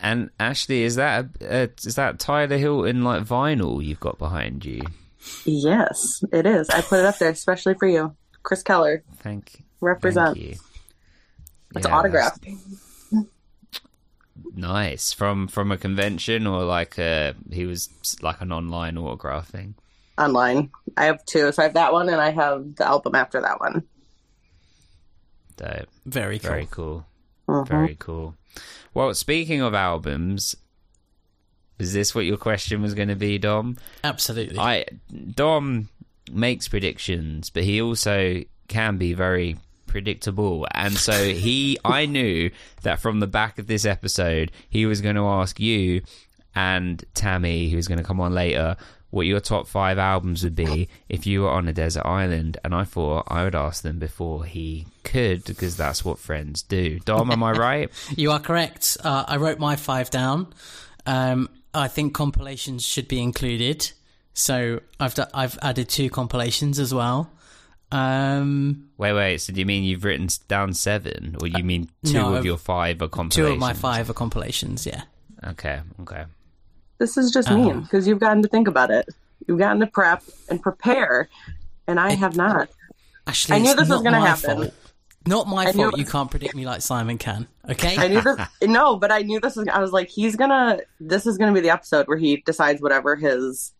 And 0.00 0.30
Ashley, 0.38 0.82
is 0.82 0.96
that 0.96 1.26
a, 1.40 1.62
a, 1.64 1.68
is 1.84 1.94
that 1.94 2.18
Tyler 2.18 2.58
Hilton 2.58 3.04
like 3.04 3.22
vinyl 3.22 3.82
you've 3.82 4.00
got 4.00 4.18
behind 4.18 4.64
you? 4.64 4.82
yes, 5.46 6.22
it 6.32 6.44
is. 6.46 6.68
I 6.68 6.82
put 6.82 6.98
it 6.98 7.04
up 7.06 7.16
there 7.18 7.30
especially 7.30 7.74
for 7.74 7.88
you, 7.88 8.14
Chris 8.42 8.62
Keller. 8.62 9.02
Thank, 9.16 9.64
Represent. 9.80 10.36
thank 10.36 10.46
you. 10.46 10.56
Represent. 10.56 11.76
It's 11.76 11.86
Yeah, 11.86 11.96
autographed. 11.96 12.44
Nice 14.54 15.12
from 15.12 15.48
from 15.48 15.70
a 15.72 15.76
convention 15.76 16.46
or 16.46 16.64
like 16.64 16.98
a 16.98 17.34
he 17.50 17.64
was 17.66 17.88
like 18.22 18.40
an 18.40 18.52
online 18.52 18.98
autograph 18.98 19.48
thing. 19.48 19.74
online. 20.18 20.70
I 20.96 21.04
have 21.06 21.24
two. 21.24 21.50
So 21.52 21.62
I 21.62 21.64
have 21.66 21.74
that 21.74 21.92
one 21.92 22.08
and 22.08 22.20
I 22.20 22.30
have 22.30 22.74
the 22.76 22.86
album 22.86 23.14
after 23.14 23.40
that 23.40 23.60
one. 23.60 23.84
Dope. 25.58 25.88
Very 26.06 26.38
cool. 26.38 26.50
Very 26.50 26.68
cool. 26.70 27.06
Mm-hmm. 27.48 27.68
Very 27.68 27.96
cool. 27.98 28.34
Well, 28.94 29.14
speaking 29.14 29.60
of 29.60 29.74
albums, 29.74 30.56
is 31.78 31.92
this 31.92 32.14
what 32.14 32.24
your 32.24 32.36
question 32.36 32.82
was 32.82 32.94
going 32.94 33.08
to 33.08 33.16
be, 33.16 33.38
Dom? 33.38 33.76
Absolutely. 34.02 34.58
I 34.58 34.86
Dom 35.34 35.88
makes 36.30 36.68
predictions, 36.68 37.50
but 37.50 37.64
he 37.64 37.80
also 37.80 38.42
can 38.68 38.98
be 38.98 39.14
very 39.14 39.56
predictable. 39.86 40.66
And 40.72 40.94
so 40.94 41.24
he 41.24 41.78
I 41.84 42.06
knew 42.06 42.50
that 42.82 43.00
from 43.00 43.20
the 43.20 43.26
back 43.26 43.58
of 43.58 43.66
this 43.66 43.84
episode, 43.84 44.52
he 44.68 44.86
was 44.86 45.00
going 45.00 45.16
to 45.16 45.26
ask 45.26 45.58
you 45.58 46.02
and 46.54 47.04
Tammy, 47.14 47.70
who's 47.70 47.86
going 47.86 47.98
to 47.98 48.04
come 48.04 48.20
on 48.20 48.34
later, 48.34 48.76
what 49.10 49.26
your 49.26 49.40
top 49.40 49.66
5 49.66 49.98
albums 49.98 50.44
would 50.44 50.54
be 50.54 50.88
if 51.08 51.26
you 51.26 51.42
were 51.42 51.50
on 51.50 51.66
a 51.68 51.72
desert 51.72 52.04
island, 52.06 52.58
and 52.62 52.74
I 52.74 52.84
thought 52.84 53.24
I 53.28 53.44
would 53.44 53.54
ask 53.54 53.82
them 53.82 53.98
before 53.98 54.44
he 54.44 54.86
could 55.04 55.44
because 55.44 55.76
that's 55.76 56.04
what 56.04 56.18
friends 56.18 56.62
do. 56.62 56.98
Dom, 57.00 57.30
am 57.30 57.42
I 57.42 57.52
right? 57.52 57.90
You 58.16 58.32
are 58.32 58.40
correct. 58.40 58.98
Uh, 59.02 59.24
I 59.26 59.36
wrote 59.38 59.58
my 59.58 59.76
five 59.76 60.10
down. 60.10 60.52
Um, 61.06 61.48
I 61.72 61.88
think 61.88 62.12
compilations 62.14 62.84
should 62.84 63.08
be 63.08 63.22
included. 63.22 63.90
So 64.34 64.80
I've 65.00 65.14
d- 65.14 65.22
I've 65.34 65.58
added 65.62 65.88
two 65.88 66.10
compilations 66.10 66.78
as 66.78 66.92
well. 66.94 67.30
Um, 67.90 68.88
Wait, 68.98 69.12
wait. 69.14 69.38
So 69.38 69.52
do 69.52 69.60
you 69.60 69.66
mean 69.66 69.84
you've 69.84 70.04
written 70.04 70.28
down 70.48 70.74
7 70.74 71.36
or 71.40 71.46
you 71.48 71.64
mean 71.64 71.88
2 72.04 72.12
no, 72.12 72.28
of 72.30 72.34
I've- 72.36 72.46
your 72.46 72.58
5 72.58 73.00
are 73.02 73.08
compilations? 73.08 73.34
two 73.48 73.52
of 73.54 73.58
my 73.58 73.72
five 73.72 74.10
are 74.10 74.14
compilations. 74.14 74.86
Yeah. 74.86 75.02
Okay, 75.44 75.80
okay. 76.02 76.24
This 76.98 77.16
is 77.16 77.30
just 77.30 77.50
mean 77.50 77.82
because 77.82 78.04
uh-huh. 78.04 78.10
you've 78.10 78.20
gotten 78.20 78.42
to 78.42 78.48
think 78.48 78.68
about 78.68 78.90
it. 78.90 79.08
You've 79.46 79.58
gotten 79.58 79.80
to 79.80 79.86
prep 79.86 80.22
and 80.48 80.60
prepare, 80.60 81.28
and 81.86 81.98
I 81.98 82.12
have 82.12 82.36
not. 82.36 82.68
Actually, 83.26 83.56
I 83.56 83.58
knew 83.60 83.74
this 83.74 83.88
was 83.88 84.02
gonna 84.02 84.20
happen. 84.20 84.56
fault. 84.56 84.74
Not 85.26 85.46
my 85.46 85.66
I 85.66 85.72
fault. 85.72 85.94
it- 85.94 85.98
You 85.98 86.04
can't 86.04 86.30
predict 86.30 86.54
me 86.54 86.66
like 86.66 86.82
Simon 86.82 87.18
can. 87.18 87.46
Okay. 87.68 87.96
I 87.98 88.08
knew 88.08 88.20
this. 88.20 88.38
no, 88.62 88.96
but 88.96 89.12
I 89.12 89.22
knew 89.22 89.40
this 89.40 89.56
was. 89.56 89.68
I 89.68 89.78
was 89.78 89.92
like, 89.92 90.08
he's 90.08 90.34
gonna. 90.34 90.80
This 90.98 91.26
is 91.26 91.38
gonna 91.38 91.52
be 91.52 91.60
the 91.60 91.70
episode 91.70 92.08
where 92.08 92.18
he 92.18 92.38
decides 92.38 92.82
whatever 92.82 93.14
his 93.14 93.72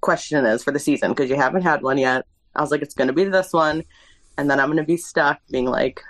question 0.00 0.46
is 0.46 0.64
for 0.64 0.72
the 0.72 0.78
season 0.78 1.10
because 1.10 1.30
you 1.30 1.36
haven't 1.36 1.62
had 1.62 1.82
one 1.82 1.98
yet. 1.98 2.26
I 2.56 2.62
was 2.62 2.70
like, 2.70 2.82
it's 2.82 2.94
gonna 2.94 3.12
be 3.12 3.24
this 3.24 3.52
one, 3.52 3.84
and 4.36 4.50
then 4.50 4.58
I'm 4.58 4.68
gonna 4.68 4.84
be 4.84 4.96
stuck 4.96 5.40
being 5.50 5.66
like 5.66 6.02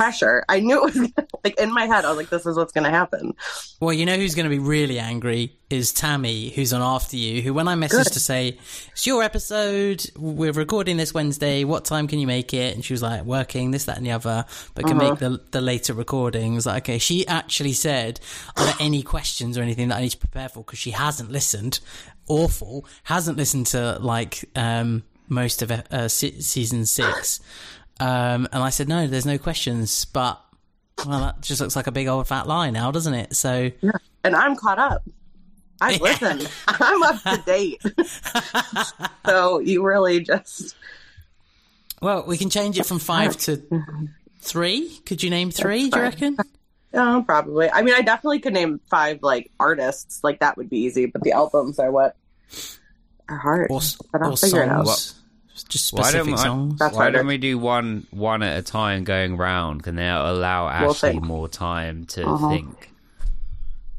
pressure. 0.00 0.44
I 0.48 0.60
knew 0.60 0.86
it 0.86 0.94
was 0.94 1.12
like 1.44 1.60
in 1.60 1.72
my 1.72 1.84
head. 1.84 2.06
I 2.06 2.08
was 2.08 2.16
like, 2.16 2.30
this 2.30 2.46
is 2.46 2.56
what's 2.56 2.72
gonna 2.72 2.90
happen. 2.90 3.34
Well, 3.80 3.92
you 3.92 4.06
know 4.06 4.16
who's 4.16 4.34
going 4.34 4.44
to 4.44 4.50
be 4.50 4.58
really 4.58 4.98
angry 4.98 5.56
is 5.68 5.92
Tammy, 5.92 6.50
who's 6.50 6.72
on 6.72 6.82
after 6.82 7.16
you. 7.16 7.42
Who, 7.42 7.54
when 7.54 7.68
I 7.68 7.74
messaged 7.74 8.04
Good. 8.04 8.12
to 8.12 8.20
say 8.20 8.58
it's 8.92 9.06
your 9.06 9.22
episode, 9.22 10.04
we're 10.16 10.52
recording 10.52 10.96
this 10.96 11.14
Wednesday. 11.14 11.64
What 11.64 11.84
time 11.84 12.06
can 12.06 12.18
you 12.18 12.26
make 12.26 12.52
it? 12.52 12.74
And 12.74 12.84
she 12.84 12.92
was 12.92 13.02
like, 13.02 13.24
working 13.24 13.70
this, 13.70 13.84
that, 13.84 13.96
and 13.96 14.04
the 14.06 14.12
other, 14.12 14.44
but 14.74 14.86
can 14.86 14.96
make 14.98 15.18
the 15.18 15.40
the 15.50 15.60
later 15.60 15.94
recordings. 15.94 16.66
Like, 16.66 16.84
okay, 16.84 16.98
she 16.98 17.26
actually 17.26 17.72
said, 17.72 18.20
are 18.56 18.64
there 18.64 18.74
any 18.80 19.02
questions 19.02 19.56
or 19.56 19.62
anything 19.62 19.88
that 19.88 19.98
I 19.98 20.02
need 20.02 20.10
to 20.10 20.18
prepare 20.18 20.48
for? 20.48 20.64
Because 20.64 20.78
she 20.78 20.90
hasn't 20.92 21.30
listened. 21.30 21.80
Awful, 22.26 22.86
hasn't 23.04 23.36
listened 23.36 23.66
to 23.68 23.98
like 24.00 24.44
um, 24.54 25.02
most 25.28 25.62
of 25.62 25.70
uh, 25.70 26.08
se- 26.08 26.40
season 26.40 26.86
six. 26.86 27.40
Um, 28.00 28.48
and 28.52 28.62
I 28.62 28.70
said, 28.70 28.88
no, 28.88 29.06
there's 29.06 29.26
no 29.26 29.38
questions, 29.38 30.04
but. 30.06 30.40
Well, 31.06 31.20
that 31.20 31.40
just 31.40 31.62
looks 31.62 31.76
like 31.76 31.86
a 31.86 31.92
big 31.92 32.08
old 32.08 32.28
fat 32.28 32.46
lie 32.46 32.68
now, 32.68 32.90
doesn't 32.90 33.14
it? 33.14 33.34
So, 33.34 33.70
and 34.22 34.36
I'm 34.36 34.54
caught 34.54 34.78
up. 34.78 35.02
I've 35.80 36.00
listened. 36.00 36.50
I'm 36.68 37.02
up 37.02 37.22
to 37.22 37.42
date. 37.46 37.82
so 39.26 39.60
you 39.60 39.82
really 39.82 40.20
just 40.20 40.76
Well, 42.02 42.24
we 42.26 42.36
can 42.36 42.50
change 42.50 42.78
it 42.78 42.86
from 42.86 42.98
five 42.98 43.36
to 43.38 43.62
three. 44.40 45.00
Could 45.06 45.22
you 45.22 45.30
name 45.30 45.50
three? 45.50 45.88
Do 45.88 45.98
you 45.98 46.02
reckon? 46.02 46.36
oh, 46.94 47.22
probably. 47.24 47.70
I 47.70 47.82
mean, 47.82 47.94
I 47.94 48.02
definitely 48.02 48.40
could 48.40 48.52
name 48.52 48.80
five 48.90 49.22
like 49.22 49.50
artists. 49.58 50.22
Like 50.22 50.40
that 50.40 50.56
would 50.56 50.68
be 50.68 50.80
easy. 50.80 51.06
But 51.06 51.22
the 51.22 51.32
albums 51.32 51.78
are 51.78 51.90
what 51.90 52.16
are 53.28 53.38
hard. 53.38 53.70
Or, 53.70 53.80
but 54.12 54.22
I'll 54.22 54.36
figure 54.36 54.62
it 54.62 54.68
out. 54.68 54.86
songs? 54.86 55.19
Just 55.64 55.92
Why 55.92 56.02
specific 56.02 56.34
don't, 56.36 56.38
songs. 56.38 56.78
That's 56.78 56.96
why 56.96 57.10
don't 57.10 57.26
we 57.26 57.38
do 57.38 57.58
one 57.58 58.06
one 58.10 58.42
at 58.42 58.58
a 58.58 58.62
time 58.62 59.04
going 59.04 59.36
round? 59.36 59.82
Can 59.82 59.96
they 59.96 60.08
allow 60.08 60.64
We'll 60.82 60.90
Ashley 60.90 61.18
more 61.20 61.48
time 61.48 62.04
to 62.06 62.26
Uh-huh. 62.26 62.48
think? 62.50 62.86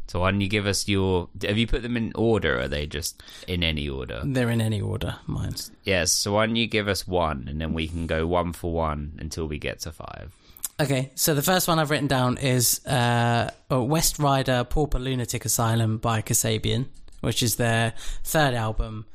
So 0.08 0.20
why 0.20 0.32
don't 0.32 0.42
you 0.42 0.50
give 0.50 0.66
us 0.66 0.90
your? 0.90 1.30
Have 1.44 1.58
you 1.58 1.68
put 1.68 1.84
them 1.84 1.96
in 1.96 2.12
order? 2.16 2.58
Or 2.58 2.62
are 2.64 2.68
they 2.68 2.86
just 2.86 3.24
in 3.48 3.64
any 3.64 3.88
order? 3.88 4.22
They're 4.26 4.50
in 4.50 4.60
any 4.60 4.82
order. 4.82 5.16
Mine. 5.26 5.56
Yes. 5.86 6.12
So 6.12 6.34
why 6.34 6.46
don't 6.48 6.58
you 6.58 6.68
give 6.68 6.90
us 6.90 7.08
one, 7.08 7.46
and 7.48 7.62
then 7.62 7.74
we 7.74 7.88
can 7.88 8.08
go 8.08 8.28
one 8.28 8.52
for 8.52 8.74
one 8.74 9.14
until 9.20 9.48
we 9.48 9.58
get 9.58 9.80
to 9.82 9.92
five. 9.94 10.34
Okay, 10.82 11.12
so 11.16 11.34
the 11.36 11.42
first 11.44 11.68
one 11.68 11.78
I've 11.80 11.92
written 11.92 12.08
down 12.08 12.38
is 12.40 12.84
uh, 12.88 13.52
uh, 13.72 13.82
West 13.84 14.18
Ryder 14.20 14.64
Pauper 14.64 14.98
Lunatic 15.00 15.46
Asylum 15.46 15.98
by 16.00 16.22
Kasabian, 16.24 16.88
which 17.22 17.44
is 17.44 17.58
their 17.58 17.94
third 18.24 18.56
album, 18.56 19.06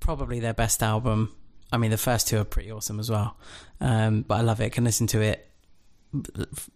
probably 0.00 0.40
their 0.40 0.52
best 0.54 0.82
album. 0.82 1.32
I 1.72 1.78
mean, 1.78 1.90
the 1.90 1.98
first 1.98 2.28
two 2.28 2.38
are 2.38 2.44
pretty 2.44 2.70
awesome 2.70 3.00
as 3.00 3.10
well, 3.10 3.36
um, 3.80 4.22
but 4.22 4.36
I 4.36 4.40
love 4.42 4.60
it. 4.60 4.70
Can 4.72 4.84
listen 4.84 5.06
to 5.08 5.20
it 5.20 5.48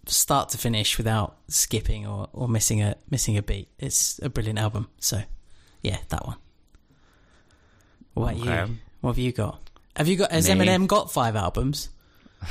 start 0.06 0.48
to 0.48 0.56
finish 0.56 0.96
without 0.96 1.36
skipping 1.48 2.06
or, 2.06 2.26
or 2.32 2.48
missing 2.48 2.80
a 2.82 2.96
missing 3.10 3.36
a 3.36 3.42
beat. 3.42 3.68
It's 3.78 4.18
a 4.22 4.30
brilliant 4.30 4.58
album. 4.58 4.88
So, 4.98 5.20
yeah, 5.82 5.98
that 6.08 6.26
one. 6.26 6.36
What 8.14 8.32
about 8.32 8.40
Okay. 8.48 8.72
you? 8.72 8.78
What 9.02 9.10
have 9.10 9.18
you 9.18 9.32
got? 9.32 9.60
Have 9.94 10.08
you 10.08 10.16
got? 10.16 10.32
Has 10.32 10.48
Me? 10.48 10.54
Eminem 10.54 10.86
got 10.86 11.12
five 11.12 11.36
albums? 11.36 11.90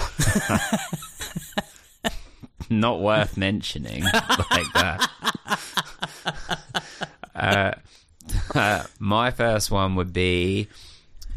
Not 2.70 3.02
worth 3.02 3.36
mentioning 3.38 4.04
like 4.52 4.74
that. 4.74 5.10
uh, 7.36 7.72
uh, 8.56 8.84
my 9.00 9.32
first 9.32 9.70
one 9.72 9.96
would 9.96 10.14
be 10.14 10.68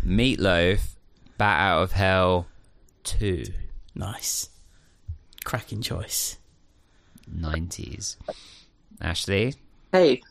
Meatloaf, 0.06 0.80
Bat 1.38 1.60
Out 1.60 1.82
of 1.82 1.92
Hell, 1.92 2.46
two. 3.04 3.44
Nice, 3.94 4.50
cracking 5.44 5.80
choice. 5.82 6.36
90s. 7.32 8.16
Ashley, 9.00 9.54
Hey, 9.92 10.22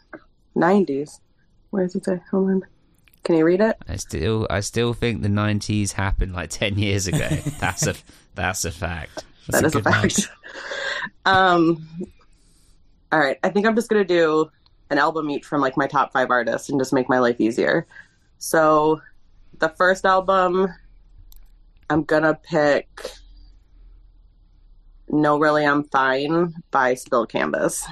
nineties. 0.56 1.20
Where 1.70 1.84
does 1.84 1.96
it 1.96 2.06
say? 2.06 2.20
Hold 2.32 2.50
on. 2.50 2.64
Can 3.24 3.36
you 3.36 3.46
read 3.46 3.62
it? 3.62 3.78
I 3.88 3.96
still 3.98 4.48
I 4.50 4.60
still 4.60 4.94
think 4.94 5.22
the 5.22 5.28
90s 5.30 5.92
happened 5.92 6.34
like 6.34 6.50
10 6.50 6.78
years 6.78 7.08
ago. 7.08 7.28
That's 7.60 7.88
a 7.88 7.96
that's 8.36 8.66
a 8.66 8.72
fact. 8.72 9.26
That 9.50 9.64
a 9.64 9.68
is 9.68 9.76
a 9.76 9.82
fact. 9.82 10.30
um, 11.26 11.88
all 13.12 13.20
right. 13.20 13.38
I 13.44 13.50
think 13.50 13.66
I'm 13.66 13.76
just 13.76 13.90
gonna 13.90 14.06
do 14.06 14.50
an 14.90 14.98
album 14.98 15.30
each 15.30 15.46
from 15.46 15.62
like 15.62 15.76
my 15.76 15.88
top 15.88 16.14
five 16.14 16.30
artists 16.30 16.70
and 16.70 16.80
just 16.80 16.94
make 16.94 17.10
my 17.10 17.20
life 17.20 17.42
easier. 17.42 17.88
So, 18.38 19.02
the 19.58 19.70
first 19.70 20.06
album, 20.06 20.68
I'm 21.90 22.04
gonna 22.04 22.36
pick 22.44 23.12
"No 25.10 25.40
Really 25.40 25.66
I'm 25.66 25.84
Fine" 25.86 26.54
by 26.72 26.94
Spill 26.96 27.26
Canvas. 27.26 27.88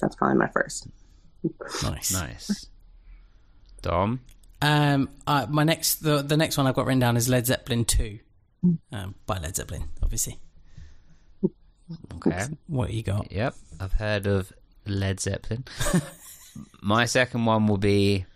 That's 0.00 0.16
probably 0.16 0.38
my 0.38 0.48
first. 0.48 0.88
Nice. 1.82 2.12
Nice. 2.12 2.66
Dom, 3.82 4.20
Um, 4.60 5.08
uh, 5.26 5.46
my 5.48 5.64
next 5.64 5.96
the 6.02 6.20
the 6.22 6.36
next 6.36 6.58
one 6.58 6.66
I've 6.66 6.74
got 6.74 6.84
written 6.86 6.98
down 7.00 7.16
is 7.16 7.28
Led 7.30 7.46
Zeppelin 7.46 7.84
two, 7.86 8.18
um, 8.92 9.14
by 9.26 9.38
Led 9.38 9.56
Zeppelin, 9.56 9.84
obviously. 10.02 10.38
Okay. 12.14 12.46
What 12.66 12.92
you 12.92 13.02
got? 13.02 13.32
Yep, 13.32 13.54
I've 13.80 13.94
heard 13.94 14.26
of 14.26 14.52
Led 14.86 15.18
Zeppelin. 15.18 15.64
My 16.82 17.06
second 17.06 17.46
one 17.46 17.66
will 17.66 17.78
be 17.78 18.26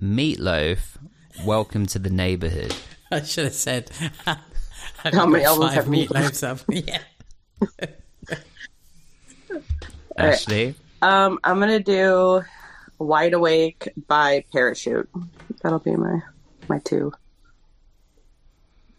Meatloaf. 0.00 0.96
Welcome 1.44 1.86
to 1.86 1.98
the 1.98 2.10
neighborhood. 2.10 2.74
I 3.10 3.22
should 3.22 3.44
have 3.44 3.54
said. 3.54 3.90
have 4.24 4.38
How 5.14 5.26
many 5.26 5.44
albums 5.44 5.74
have 5.74 5.86
you- 5.94 6.08
meatloafs 6.08 6.42
up? 6.46 6.60
Yeah. 6.70 6.98
right. 7.80 7.94
Ashley, 10.16 10.74
Um, 11.02 11.38
I'm 11.44 11.58
gonna 11.60 11.80
do 11.80 12.42
"Wide 12.98 13.34
Awake" 13.34 13.88
by 14.06 14.44
Parachute. 14.52 15.08
That'll 15.62 15.78
be 15.78 15.96
my 15.96 16.20
my 16.68 16.78
two. 16.80 17.12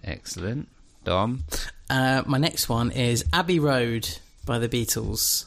excellent. 0.04 0.68
Dom, 1.04 1.44
Uh, 1.90 2.24
my 2.26 2.38
next 2.40 2.68
one 2.68 2.92
is 2.92 3.26
Abbey 3.32 3.60
Road 3.60 4.18
by 4.46 4.58
the 4.60 4.68
Beatles. 4.68 5.46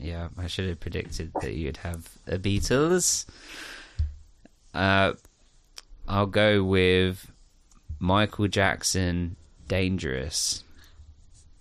yeah, 0.00 0.28
I 0.36 0.46
should 0.46 0.68
have 0.68 0.78
predicted 0.80 1.32
that 1.40 1.54
you'd 1.54 1.78
have 1.78 2.08
a 2.26 2.36
Beatles. 2.38 3.24
Uh, 4.74 5.12
I'll 6.06 6.26
go 6.26 6.62
with 6.62 7.30
Michael 7.98 8.48
Jackson. 8.48 9.36
Dangerous. 9.66 10.64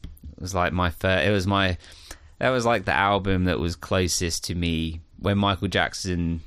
It 0.04 0.42
was 0.42 0.56
like 0.56 0.74
my 0.74 0.90
first. 0.90 1.28
It 1.28 1.32
was 1.32 1.48
my. 1.48 1.78
That 2.40 2.50
was 2.50 2.66
like 2.66 2.86
the 2.86 2.94
album 2.94 3.46
that 3.46 3.60
was 3.60 3.76
closest 3.76 4.46
to 4.46 4.56
me 4.56 5.02
when 5.20 5.38
Michael 5.38 5.68
Jackson. 5.68 6.42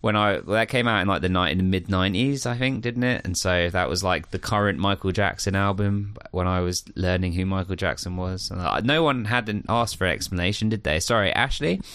When 0.00 0.14
I 0.14 0.34
well, 0.34 0.54
that 0.54 0.68
came 0.68 0.86
out 0.86 1.00
in 1.00 1.08
like 1.08 1.22
the 1.22 1.28
night 1.28 1.52
in 1.52 1.58
the 1.58 1.64
mid 1.64 1.88
nineties, 1.88 2.46
I 2.46 2.56
think, 2.56 2.82
didn't 2.82 3.02
it? 3.02 3.22
And 3.24 3.36
so 3.36 3.70
that 3.70 3.88
was 3.88 4.04
like 4.04 4.30
the 4.30 4.38
current 4.38 4.78
Michael 4.78 5.12
Jackson 5.12 5.56
album 5.56 6.16
when 6.30 6.46
I 6.46 6.60
was 6.60 6.84
learning 6.94 7.32
who 7.32 7.46
Michael 7.46 7.76
Jackson 7.76 8.16
was. 8.16 8.50
I, 8.52 8.80
no 8.80 9.02
one 9.02 9.24
hadn't 9.24 9.66
asked 9.68 9.96
for 9.96 10.06
explanation, 10.06 10.68
did 10.68 10.84
they? 10.84 11.00
Sorry, 11.00 11.32
Ashley. 11.32 11.80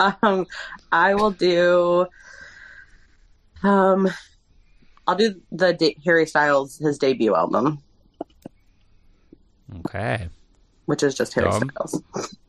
Um, 0.00 0.46
I 0.90 1.14
will 1.14 1.30
do. 1.30 2.06
Um, 3.62 4.10
I'll 5.06 5.16
do 5.16 5.40
the 5.50 5.72
D- 5.72 5.96
Harry 6.04 6.26
Styles 6.26 6.78
his 6.78 6.98
debut 6.98 7.34
album, 7.34 7.82
Okay, 9.86 10.28
which 10.86 11.02
is 11.02 11.14
just 11.14 11.34
Harry 11.34 11.50
Dom? 11.50 11.70
Styles. 11.70 12.02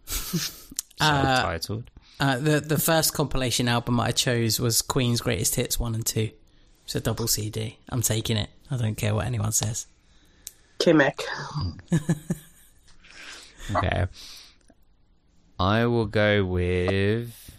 self-titled. 0.99 1.89
Uh, 2.19 2.37
the 2.37 2.59
the 2.59 2.77
first 2.77 3.13
compilation 3.13 3.67
album 3.67 3.99
I 3.99 4.11
chose 4.11 4.59
was 4.59 4.81
Queen's 4.81 5.19
Greatest 5.21 5.55
Hits 5.55 5.79
one 5.79 5.95
and 5.95 6.05
two. 6.05 6.29
It's 6.85 6.95
a 6.95 6.99
double 7.01 7.27
CD. 7.27 7.79
I'm 7.89 8.01
taking 8.01 8.37
it. 8.37 8.49
I 8.69 8.77
don't 8.77 8.95
care 8.95 9.15
what 9.15 9.25
anyone 9.25 9.51
says. 9.51 9.87
Kimmick. 10.79 11.21
Okay. 13.75 14.07
I 15.59 15.85
will 15.85 16.05
go 16.05 16.43
with. 16.43 17.57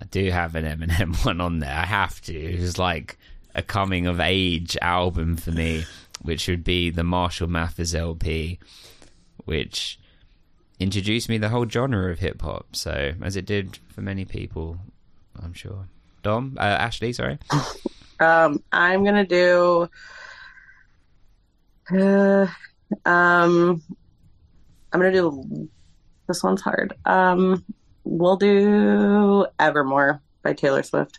I 0.00 0.06
do 0.06 0.30
have 0.30 0.54
an 0.54 0.64
Eminem 0.64 1.14
one 1.26 1.40
on 1.40 1.58
there. 1.58 1.74
I 1.74 1.84
have 1.84 2.20
to. 2.22 2.34
It's 2.34 2.78
like 2.78 3.18
a 3.54 3.62
coming 3.62 4.06
of 4.06 4.20
age 4.20 4.76
album 4.80 5.36
for 5.36 5.50
me, 5.50 5.84
which 6.22 6.48
would 6.48 6.64
be 6.64 6.90
the 6.90 7.04
Marshall 7.04 7.48
Mathers 7.48 7.94
LP, 7.94 8.58
which 9.44 9.98
introduced 10.80 11.28
me 11.28 11.38
the 11.38 11.48
whole 11.48 11.68
genre 11.68 12.10
of 12.10 12.18
hip 12.18 12.42
hop. 12.42 12.74
So, 12.74 13.12
as 13.22 13.36
it 13.36 13.46
did 13.46 13.78
for 13.88 14.00
many 14.00 14.24
people, 14.24 14.78
I'm 15.42 15.52
sure. 15.52 15.86
Dom, 16.22 16.56
uh, 16.58 16.62
Ashley, 16.62 17.12
sorry. 17.12 17.38
Um, 18.20 18.62
I'm 18.70 19.04
gonna 19.04 19.26
do. 19.26 19.88
Uh, 21.90 22.46
um, 23.04 23.82
I'm 24.92 25.00
gonna 25.00 25.10
do. 25.10 25.68
This 26.28 26.44
one's 26.44 26.60
hard. 26.60 26.94
Um, 27.04 27.64
we'll 28.04 28.36
do 28.36 29.46
Evermore 29.58 30.20
by 30.44 30.52
Taylor 30.52 30.84
Swift. 30.84 31.18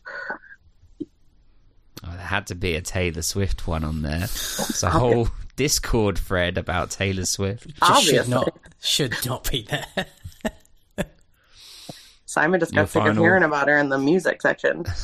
Oh, 2.06 2.12
there 2.12 2.20
had 2.20 2.48
to 2.48 2.56
be 2.56 2.76
a 2.76 2.82
Taylor 2.82 3.22
Swift 3.22 3.68
one 3.68 3.84
on 3.84 4.02
there. 4.02 4.24
It's 4.24 4.84
a 4.84 4.90
whole 4.90 5.30
Discord 5.56 6.18
thread 6.18 6.58
about 6.58 6.92
Taylor 6.92 7.26
Swift. 7.26 7.68
Just 7.80 8.06
should 8.06 8.28
not 8.28 8.58
should 8.82 9.16
not 9.26 9.50
be 9.50 9.64
there. 9.70 11.06
Simon 12.26 12.60
just 12.60 12.74
Your 12.74 12.84
got 12.84 12.90
sick 12.90 13.04
of 13.04 13.16
hearing 13.16 13.44
about 13.44 13.68
her 13.68 13.78
in 13.78 13.90
the 13.90 13.98
music 13.98 14.42
section. 14.42 14.86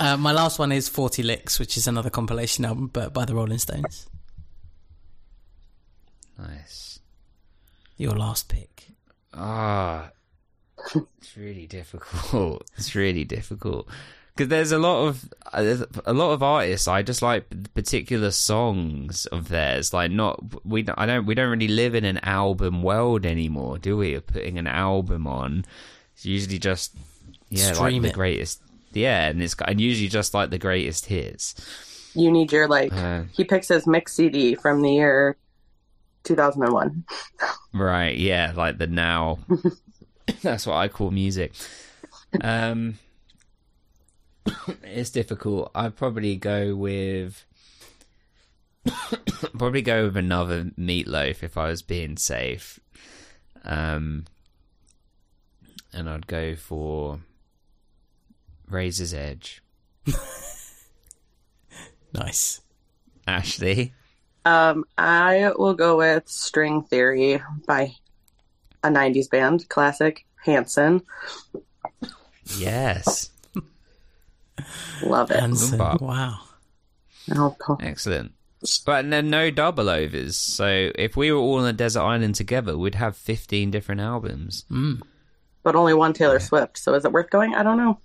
Uh, 0.00 0.16
my 0.16 0.32
last 0.32 0.58
one 0.58 0.70
is 0.70 0.88
Forty 0.88 1.22
Licks, 1.22 1.58
which 1.58 1.76
is 1.76 1.88
another 1.88 2.10
compilation 2.10 2.64
album, 2.64 2.88
but 2.92 3.12
by 3.12 3.24
the 3.24 3.34
Rolling 3.34 3.58
Stones. 3.58 4.06
Nice. 6.38 7.00
Your 7.96 8.12
last 8.12 8.48
pick. 8.48 8.88
Ah, 9.34 10.10
it's 11.20 11.36
really 11.36 11.66
difficult. 11.66 12.70
It's 12.76 12.94
really 12.94 13.24
difficult 13.24 13.88
because 14.38 14.48
there's 14.48 14.70
a 14.70 14.78
lot 14.78 15.08
of 15.08 15.28
uh, 15.52 15.84
a 16.06 16.12
lot 16.12 16.30
of 16.30 16.44
artists. 16.44 16.86
I 16.86 17.02
just 17.02 17.22
like 17.22 17.44
particular 17.74 18.30
songs 18.30 19.26
of 19.26 19.48
theirs. 19.48 19.92
Like 19.92 20.12
not 20.12 20.64
we. 20.64 20.82
don't- 20.82 20.96
I 20.98 21.06
don't. 21.06 21.26
We 21.26 21.34
don't 21.34 21.50
really 21.50 21.66
live 21.66 21.96
in 21.96 22.04
an 22.04 22.18
album 22.18 22.84
world 22.84 23.26
anymore, 23.26 23.78
do 23.78 23.96
we? 23.96 24.14
Of 24.14 24.28
putting 24.28 24.56
an 24.56 24.68
album 24.68 25.26
on. 25.26 25.64
It's 26.14 26.24
usually 26.24 26.58
just 26.60 26.94
yeah, 27.48 27.72
Stream 27.72 28.02
like 28.04 28.12
the 28.12 28.14
greatest. 28.14 28.62
Yeah, 28.92 29.26
and 29.26 29.42
it's 29.42 29.56
and 29.66 29.80
usually 29.80 30.08
just 30.08 30.34
like 30.34 30.50
the 30.50 30.58
greatest 30.58 31.06
hits. 31.06 31.56
You 32.14 32.30
need 32.30 32.52
your 32.52 32.68
like. 32.68 32.92
Uh, 32.92 33.24
he 33.32 33.42
picks 33.42 33.66
his 33.66 33.88
mix 33.88 34.14
CD 34.14 34.54
from 34.54 34.82
the 34.82 34.92
year 34.92 35.36
2001. 36.24 37.04
Right, 37.74 38.16
yeah, 38.16 38.52
like 38.54 38.78
the 38.78 38.86
now. 38.86 39.40
That's 40.42 40.64
what 40.66 40.76
I 40.76 40.86
call 40.88 41.10
music. 41.10 41.52
Um, 42.40 42.98
it's 44.82 45.10
difficult. 45.10 45.70
I'd 45.74 45.96
probably 45.96 46.36
go 46.36 46.74
with 46.74 47.44
probably 49.58 49.82
go 49.82 50.04
with 50.04 50.16
another 50.16 50.64
meatloaf 50.78 51.42
if 51.42 51.56
I 51.56 51.68
was 51.68 51.82
being 51.82 52.16
safe. 52.16 52.78
Um, 53.64 54.24
and 55.92 56.08
I'd 56.08 56.26
go 56.26 56.54
for 56.56 57.20
Razor's 58.68 59.14
Edge. 59.14 59.62
Nice. 62.14 62.60
Ashley, 63.26 63.92
Um, 64.46 64.84
I 64.96 65.52
will 65.58 65.74
go 65.74 65.98
with 65.98 66.26
String 66.28 66.82
Theory 66.82 67.42
by 67.66 67.92
a 68.82 68.88
90s 68.88 69.28
band 69.28 69.68
classic, 69.68 70.24
Hanson. 70.42 71.02
yes, 72.56 73.30
Love 75.02 75.30
it. 75.30 75.40
Hanson. 75.40 75.78
Bob. 75.78 76.00
Wow. 76.00 76.40
Oh, 77.34 77.56
excellent. 77.80 78.32
But 78.84 79.08
then 79.08 79.30
no 79.30 79.50
double 79.50 79.88
overs. 79.88 80.36
So 80.36 80.90
if 80.94 81.16
we 81.16 81.30
were 81.30 81.38
all 81.38 81.60
on 81.60 81.66
a 81.66 81.72
desert 81.72 82.00
island 82.00 82.34
together, 82.34 82.76
we'd 82.76 82.96
have 82.96 83.16
fifteen 83.16 83.70
different 83.70 84.00
albums. 84.00 84.64
Mm. 84.70 85.02
But 85.62 85.76
only 85.76 85.94
one 85.94 86.12
Taylor 86.12 86.40
Swift, 86.40 86.78
so 86.78 86.94
is 86.94 87.04
it 87.04 87.12
worth 87.12 87.30
going? 87.30 87.54
I 87.54 87.62
don't 87.62 87.76
know. 87.76 88.00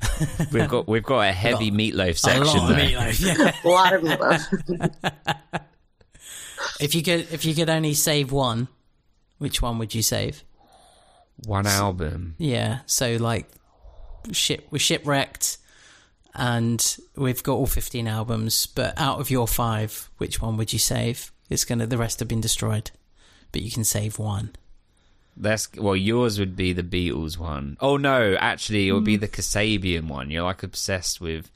We've 0.52 0.68
got 0.68 0.86
we've 0.86 1.02
got 1.02 1.20
a 1.20 1.32
heavy 1.32 1.72
meatloaf 1.72 2.18
section. 2.18 2.42
A 2.42 2.46
section 2.46 2.60
lot 2.60 2.70
of 2.70 2.76
meatloaf. 2.78 3.36
Yeah. 3.38 3.52
A 3.64 3.68
lot 3.68 3.92
of 3.92 4.02
meatloaf. 4.02 5.62
if 6.80 6.94
you 6.94 7.02
could, 7.02 7.26
if 7.32 7.44
you 7.44 7.54
could 7.54 7.68
only 7.68 7.94
save 7.94 8.30
one, 8.30 8.68
which 9.38 9.60
one 9.60 9.78
would 9.78 9.94
you 9.94 10.02
save? 10.02 10.44
One 11.46 11.66
album. 11.66 12.36
Yeah. 12.38 12.80
So 12.86 13.16
like, 13.16 13.48
ship 14.30 14.68
we're 14.70 14.78
shipwrecked, 14.78 15.58
and 16.34 16.96
we've 17.16 17.42
got 17.42 17.54
all 17.54 17.66
fifteen 17.66 18.06
albums. 18.06 18.66
But 18.66 18.98
out 18.98 19.20
of 19.20 19.30
your 19.30 19.48
five, 19.48 20.10
which 20.18 20.40
one 20.40 20.56
would 20.56 20.72
you 20.72 20.78
save? 20.78 21.32
It's 21.48 21.64
gonna. 21.64 21.86
The 21.86 21.98
rest 21.98 22.18
have 22.20 22.28
been 22.28 22.40
destroyed, 22.40 22.90
but 23.52 23.62
you 23.62 23.70
can 23.70 23.84
save 23.84 24.18
one. 24.18 24.52
That's 25.36 25.68
well, 25.76 25.96
yours 25.96 26.38
would 26.38 26.56
be 26.56 26.72
the 26.72 26.82
Beatles 26.82 27.38
one. 27.38 27.76
Oh 27.80 27.96
no, 27.96 28.34
actually, 28.34 28.88
it 28.88 28.92
would 28.92 29.04
be 29.04 29.16
hmm. 29.16 29.20
the 29.20 29.28
Kasabian 29.28 30.08
one. 30.08 30.30
You're 30.30 30.42
like 30.42 30.62
obsessed 30.62 31.20
with 31.20 31.50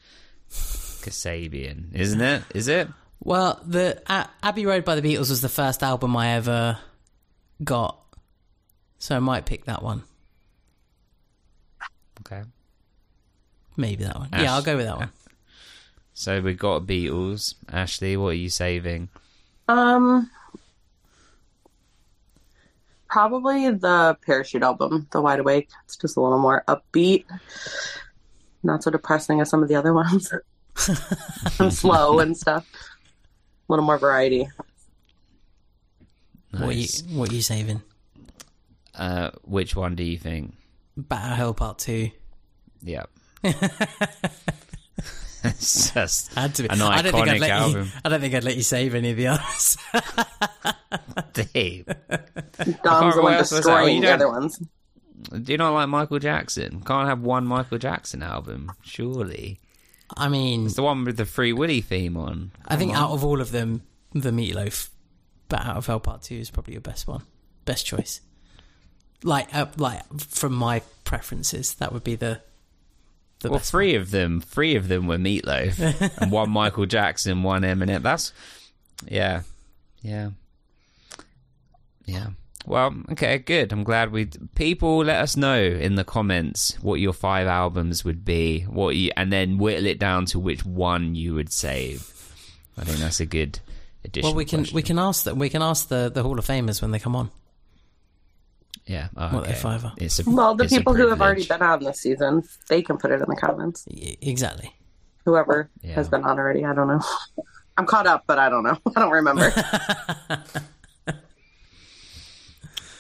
Kasabian, 0.50 1.94
isn't 1.94 2.20
it? 2.20 2.42
Is 2.54 2.68
it? 2.68 2.88
Well, 3.24 3.61
the 3.66 4.02
A- 4.06 4.28
Abbey 4.42 4.66
Road 4.66 4.85
by 4.85 4.94
the 4.94 5.02
Beatles 5.02 5.30
was 5.30 5.40
the 5.40 5.48
first 5.48 5.82
album 5.82 6.16
I 6.16 6.30
ever 6.30 6.78
got, 7.62 7.98
so 8.98 9.16
I 9.16 9.20
might 9.20 9.46
pick 9.46 9.64
that 9.66 9.82
one. 9.82 10.04
Okay. 12.20 12.42
Maybe 13.76 14.04
that 14.04 14.18
one. 14.18 14.28
Ash- 14.32 14.42
Yeah, 14.42 14.54
I'll 14.54 14.62
go 14.62 14.76
with 14.76 14.87
that 14.87 14.98
one. 14.98 15.11
So 16.14 16.40
we've 16.40 16.58
got 16.58 16.82
Beatles. 16.82 17.54
Ashley, 17.70 18.16
what 18.16 18.28
are 18.28 18.35
you 18.35 18.50
saving? 18.50 19.08
Um, 19.68 20.30
probably 23.08 23.70
the 23.70 24.16
Parachute 24.24 24.62
album, 24.62 25.06
The 25.11 25.20
Wide 25.20 25.40
Awake. 25.40 25.70
It's 25.85 25.96
just 25.96 26.16
a 26.16 26.20
little 26.20 26.38
more 26.38 26.64
upbeat, 26.68 27.24
not 28.62 28.82
so 28.82 28.90
depressing 28.90 29.40
as 29.40 29.48
some 29.50 29.62
of 29.62 29.68
the 29.68 29.74
other 29.76 29.92
ones. 29.94 30.32
and 31.58 31.72
slow 31.72 32.18
and 32.18 32.37
stuff. 32.37 32.66
A 33.68 33.72
little 33.72 33.85
more 33.85 33.98
variety. 33.98 34.48
What 36.50 36.62
are 36.62 36.72
you 36.72 36.80
Nice. 36.82 37.02
What 37.04 37.30
are 37.30 37.35
you 37.35 37.42
saving? 37.42 37.82
Uh, 38.94 39.30
which 39.44 39.74
one 39.74 39.94
do 39.94 40.02
you 40.04 40.18
think? 40.18 40.54
Battle 40.96 41.37
Hell 41.37 41.54
Part 41.54 41.78
Two. 41.78 42.11
Yeah. 42.82 43.04
It's 45.44 45.92
just 45.92 46.33
Had 46.35 46.55
to 46.57 46.62
be. 46.62 46.68
an 46.68 46.81
I 46.81 47.02
don't 47.02 47.12
think 47.12 47.26
I'd 47.28 47.37
iconic 47.37 47.40
let 47.40 47.50
album. 47.50 47.83
you. 47.87 47.90
I 48.05 48.09
don't 48.09 48.20
think 48.20 48.35
I'd 48.35 48.44
let 48.44 48.57
you 48.57 48.62
save 48.62 48.94
any 48.94 49.11
of 49.11 49.16
the 49.16 49.26
others. 49.26 49.76
Dave, 51.33 51.87
Dom's 52.85 53.16
the 53.16 53.22
what 53.22 53.22
one 53.24 53.35
else 53.35 53.50
was 53.50 53.64
that? 53.64 53.70
Oh, 53.72 53.87
destroying 53.87 53.96
you 53.96 54.00
the 54.02 54.07
don't- 54.07 54.14
other 54.20 54.28
ones. 54.31 54.59
do 55.42 55.52
you 55.52 55.59
not 55.59 55.70
like 55.74 55.88
Michael 55.88 56.20
Jackson? 56.20 56.81
Can't 56.83 57.09
have 57.09 57.22
one 57.22 57.44
Michael 57.46 57.78
Jackson 57.78 58.22
album, 58.22 58.70
surely. 58.83 59.59
I 60.16 60.28
mean, 60.28 60.66
It's 60.66 60.74
the 60.76 60.83
one 60.85 61.05
with 61.05 61.16
the 61.16 61.24
Free 61.24 61.52
Willy 61.52 61.81
theme 61.81 62.16
on. 62.16 62.52
I 62.68 62.76
think 62.76 62.94
out 62.94 63.11
of 63.11 63.24
all 63.24 63.40
of 63.40 63.50
them, 63.50 63.83
the 64.12 64.31
Meatloaf, 64.31 64.90
Bat 65.48 65.66
Out 65.66 65.76
of 65.78 65.87
Hell 65.87 66.00
Part 66.00 66.22
Two 66.22 66.37
is 66.37 66.50
probably 66.50 66.74
your 66.74 66.83
best 66.83 67.09
one, 67.09 67.22
best 67.64 67.85
choice. 67.85 68.20
Like, 69.24 69.52
uh, 69.55 69.66
like 69.76 70.02
from 70.20 70.52
my 70.55 70.83
preferences, 71.05 71.74
that 71.74 71.92
would 71.92 72.05
be 72.05 72.14
the 72.14 72.42
the 73.42 73.50
Well, 73.50 73.59
three 73.59 73.94
of 73.94 74.11
them, 74.11 74.40
three 74.40 74.74
of 74.76 74.88
them 74.88 75.07
were 75.07 75.18
Meatloaf, 75.18 76.18
and 76.22 76.33
one 76.33 76.50
Michael 76.50 76.87
Jackson, 76.87 77.42
one 77.42 77.62
Eminem. 77.62 78.02
That's 78.02 78.33
yeah, 79.09 79.42
yeah, 80.00 80.31
yeah. 82.07 82.28
Well, 82.64 82.94
okay, 83.12 83.38
good. 83.38 83.72
I'm 83.72 83.83
glad 83.85 84.12
we 84.12 84.26
people 84.55 85.05
let 85.05 85.20
us 85.20 85.37
know 85.37 85.61
in 85.61 85.96
the 85.96 86.05
comments 86.05 86.76
what 86.81 87.00
your 87.00 87.12
five 87.12 87.46
albums 87.46 88.05
would 88.05 88.24
be, 88.24 88.62
what 88.62 88.94
you, 88.94 89.11
and 89.16 89.33
then 89.33 89.59
whittle 89.59 89.87
it 89.87 89.98
down 89.98 90.26
to 90.26 90.38
which 90.38 90.64
one 90.64 91.14
you 91.14 91.35
would 91.35 91.52
save. 91.52 92.09
I 92.78 92.85
think 92.85 92.98
that's 92.98 93.20
a 93.20 93.26
good 93.26 93.59
addition. 94.05 94.28
Well, 94.28 94.37
we 94.37 94.44
can 94.44 94.66
we 94.72 94.83
can 94.83 94.98
ask 94.98 95.24
that 95.24 95.37
we 95.37 95.48
can 95.48 95.62
ask 95.62 95.88
the 95.88 96.11
the 96.12 96.22
Hall 96.22 96.38
of 96.38 96.46
Famers 96.46 96.81
when 96.81 96.92
they 96.92 96.98
come 96.98 97.16
on. 97.16 97.31
Yeah. 98.87 99.08
Oh, 99.16 99.28
what 99.35 99.44
their 99.44 99.52
okay. 99.52 99.61
five 99.61 99.85
are. 99.85 99.92
It's 99.98 100.18
a, 100.18 100.28
Well, 100.30 100.54
the 100.54 100.64
it's 100.64 100.72
people 100.76 100.94
who 100.94 101.08
have 101.08 101.20
already 101.20 101.46
been 101.46 101.62
on 101.62 101.82
this 101.85 102.00
season, 102.00 102.42
they 102.68 102.82
can 102.82 102.96
put 102.98 103.11
it 103.11 103.20
in 103.20 103.26
the 103.28 103.37
comments. 103.37 103.87
Y- 103.90 104.16
Exactly. 104.20 104.74
Whoever 105.24 105.70
Yeah. 105.82 105.94
has 105.94 106.08
been 106.08 106.24
on 106.24 106.38
already, 106.38 106.64
I 106.64 106.74
don't 106.74 106.88
know. 106.88 107.00
I'm 107.78 107.87
caught 107.87 108.06
up, 108.06 108.24
but 108.26 108.38
I 108.38 108.48
don't 108.50 108.64
know. 108.64 108.76
I 108.96 109.00
don't 109.00 109.12
remember. 109.12 109.52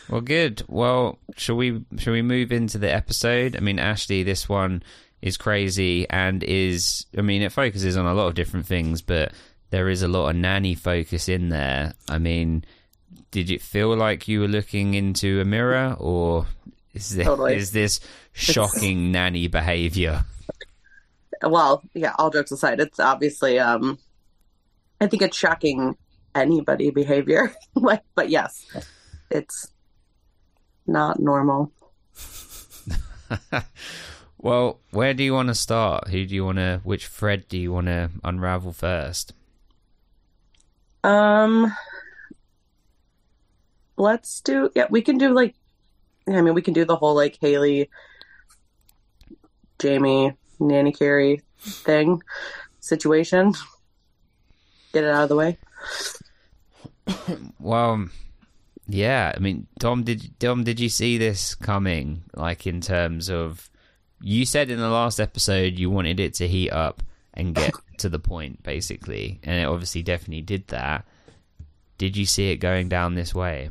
Well, 0.08 0.20
good. 0.20 0.62
Well, 0.68 1.18
shall 1.38 1.56
we 1.56 1.84
shall 1.96 2.12
we 2.12 2.20
move 2.20 2.52
into 2.52 2.76
the 2.76 2.92
episode? 2.92 3.56
I 3.56 3.60
mean, 3.60 3.78
Ashley, 3.78 4.22
this 4.22 4.46
one 4.46 4.82
is 5.22 5.38
crazy 5.38 6.06
and 6.10 6.44
is 6.44 7.06
I 7.16 7.22
mean, 7.22 7.40
it 7.40 7.50
focuses 7.52 7.96
on 7.96 8.04
a 8.04 8.12
lot 8.12 8.26
of 8.26 8.34
different 8.34 8.66
things, 8.66 9.00
but 9.00 9.32
there 9.70 9.88
is 9.88 10.02
a 10.02 10.08
lot 10.08 10.28
of 10.28 10.36
nanny 10.36 10.74
focus 10.74 11.30
in 11.30 11.48
there. 11.48 11.94
I 12.10 12.18
mean, 12.18 12.64
did 13.32 13.50
it 13.50 13.60
feel 13.60 13.96
like 13.96 14.28
you 14.28 14.40
were 14.40 14.48
looking 14.48 14.94
into 14.94 15.40
a 15.40 15.44
mirror, 15.44 15.96
or 15.98 16.46
is 16.94 17.16
this 17.16 17.26
Totally. 17.26 17.56
is 17.56 17.72
this 17.72 17.98
shocking 18.32 19.10
nanny 19.10 19.48
behavior? 19.48 20.24
well, 21.42 21.82
yeah, 21.94 22.14
all 22.18 22.30
jokes 22.30 22.52
aside, 22.52 22.78
it's 22.78 23.00
obviously 23.00 23.58
um 23.58 23.98
I 25.00 25.08
think 25.08 25.22
it's 25.22 25.36
shocking 25.36 25.96
anybody 26.34 26.90
behavior. 26.90 27.52
like 27.74 28.04
but 28.14 28.28
yes, 28.28 28.64
it's 29.30 29.72
not 30.86 31.18
normal. 31.18 31.72
Well, 34.42 34.80
where 34.90 35.14
do 35.14 35.22
you 35.22 35.34
want 35.34 35.50
to 35.50 35.54
start? 35.54 36.08
Who 36.08 36.26
do 36.26 36.34
you 36.34 36.44
want 36.44 36.58
to? 36.58 36.80
Which 36.82 37.06
thread 37.06 37.46
do 37.46 37.56
you 37.56 37.72
want 37.72 37.86
to 37.86 38.10
unravel 38.24 38.72
first? 38.72 39.34
Um 41.04 41.72
let's 43.96 44.40
do 44.40 44.70
yeah, 44.74 44.86
we 44.90 45.02
can 45.02 45.18
do 45.18 45.30
like 45.30 45.54
I 46.28 46.40
mean 46.40 46.54
we 46.54 46.62
can 46.62 46.74
do 46.74 46.84
the 46.84 46.96
whole 46.96 47.14
like 47.14 47.38
Haley 47.40 47.90
Jamie 49.78 50.32
Nanny 50.60 50.92
Carrie 50.92 51.42
thing 51.58 52.22
situation. 52.80 53.54
Get 54.92 55.04
it 55.04 55.10
out 55.10 55.24
of 55.24 55.28
the 55.28 55.36
way. 55.36 55.58
Well, 57.58 58.08
yeah. 58.86 59.32
I 59.34 59.38
mean, 59.38 59.66
Dom, 59.78 60.02
did 60.02 60.38
Dom, 60.38 60.64
did 60.64 60.80
you 60.80 60.88
see 60.88 61.18
this 61.18 61.54
coming? 61.54 62.24
Like 62.34 62.66
in 62.66 62.80
terms 62.80 63.30
of, 63.30 63.70
you 64.20 64.44
said 64.44 64.70
in 64.70 64.78
the 64.78 64.88
last 64.88 65.20
episode 65.20 65.78
you 65.78 65.90
wanted 65.90 66.20
it 66.20 66.34
to 66.34 66.48
heat 66.48 66.70
up 66.70 67.02
and 67.34 67.54
get 67.54 67.72
to 67.98 68.08
the 68.08 68.18
point, 68.18 68.62
basically, 68.62 69.40
and 69.42 69.60
it 69.60 69.64
obviously 69.64 70.02
definitely 70.02 70.42
did 70.42 70.68
that. 70.68 71.06
Did 71.98 72.16
you 72.16 72.26
see 72.26 72.50
it 72.50 72.56
going 72.56 72.88
down 72.88 73.14
this 73.14 73.34
way? 73.34 73.70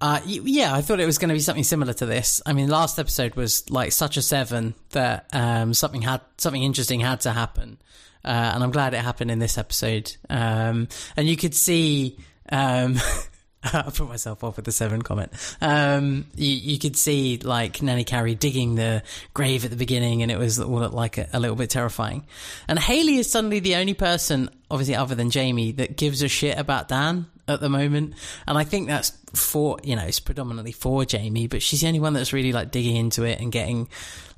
Uh, 0.00 0.20
yeah, 0.24 0.74
I 0.74 0.80
thought 0.80 0.98
it 0.98 1.06
was 1.06 1.18
going 1.18 1.28
to 1.28 1.34
be 1.34 1.40
something 1.40 1.64
similar 1.64 1.92
to 1.94 2.06
this. 2.06 2.40
I 2.46 2.54
mean, 2.54 2.68
last 2.68 2.98
episode 2.98 3.34
was 3.34 3.68
like 3.70 3.92
such 3.92 4.16
a 4.16 4.22
seven 4.22 4.74
that 4.90 5.26
um, 5.32 5.74
something 5.74 6.02
had 6.02 6.22
something 6.38 6.62
interesting 6.62 7.00
had 7.00 7.20
to 7.20 7.32
happen, 7.32 7.78
uh, 8.24 8.52
and 8.54 8.64
I'm 8.64 8.70
glad 8.70 8.94
it 8.94 9.00
happened 9.00 9.30
in 9.30 9.38
this 9.38 9.58
episode. 9.58 10.16
Um, 10.28 10.88
and 11.16 11.28
you 11.28 11.36
could 11.36 11.54
see. 11.54 12.18
Um, 12.50 12.98
I 13.72 13.82
put 13.82 14.08
myself 14.08 14.42
off 14.42 14.56
with 14.56 14.64
the 14.64 14.72
seven 14.72 15.02
comment. 15.02 15.32
Um, 15.60 16.26
you, 16.34 16.48
you 16.48 16.78
could 16.78 16.96
see 16.96 17.38
like 17.38 17.82
Nanny 17.82 18.04
Carrie 18.04 18.34
digging 18.34 18.74
the 18.74 19.02
grave 19.34 19.64
at 19.64 19.70
the 19.70 19.76
beginning, 19.76 20.22
and 20.22 20.32
it 20.32 20.38
was 20.38 20.58
all 20.58 20.88
like 20.88 21.18
a, 21.18 21.28
a 21.32 21.40
little 21.40 21.56
bit 21.56 21.68
terrifying. 21.70 22.24
And 22.68 22.78
Haley 22.78 23.16
is 23.16 23.30
suddenly 23.30 23.60
the 23.60 23.76
only 23.76 23.94
person, 23.94 24.48
obviously 24.70 24.94
other 24.94 25.14
than 25.14 25.30
Jamie, 25.30 25.72
that 25.72 25.96
gives 25.96 26.22
a 26.22 26.28
shit 26.28 26.58
about 26.58 26.88
Dan 26.88 27.26
at 27.48 27.60
the 27.60 27.68
moment. 27.68 28.14
And 28.46 28.56
I 28.56 28.64
think 28.64 28.88
that's 28.88 29.12
for 29.34 29.78
you 29.82 29.94
know 29.94 30.04
it's 30.04 30.20
predominantly 30.20 30.72
for 30.72 31.04
Jamie, 31.04 31.46
but 31.46 31.62
she's 31.62 31.82
the 31.82 31.88
only 31.88 32.00
one 32.00 32.14
that's 32.14 32.32
really 32.32 32.52
like 32.52 32.70
digging 32.70 32.96
into 32.96 33.24
it 33.24 33.40
and 33.40 33.52
getting 33.52 33.88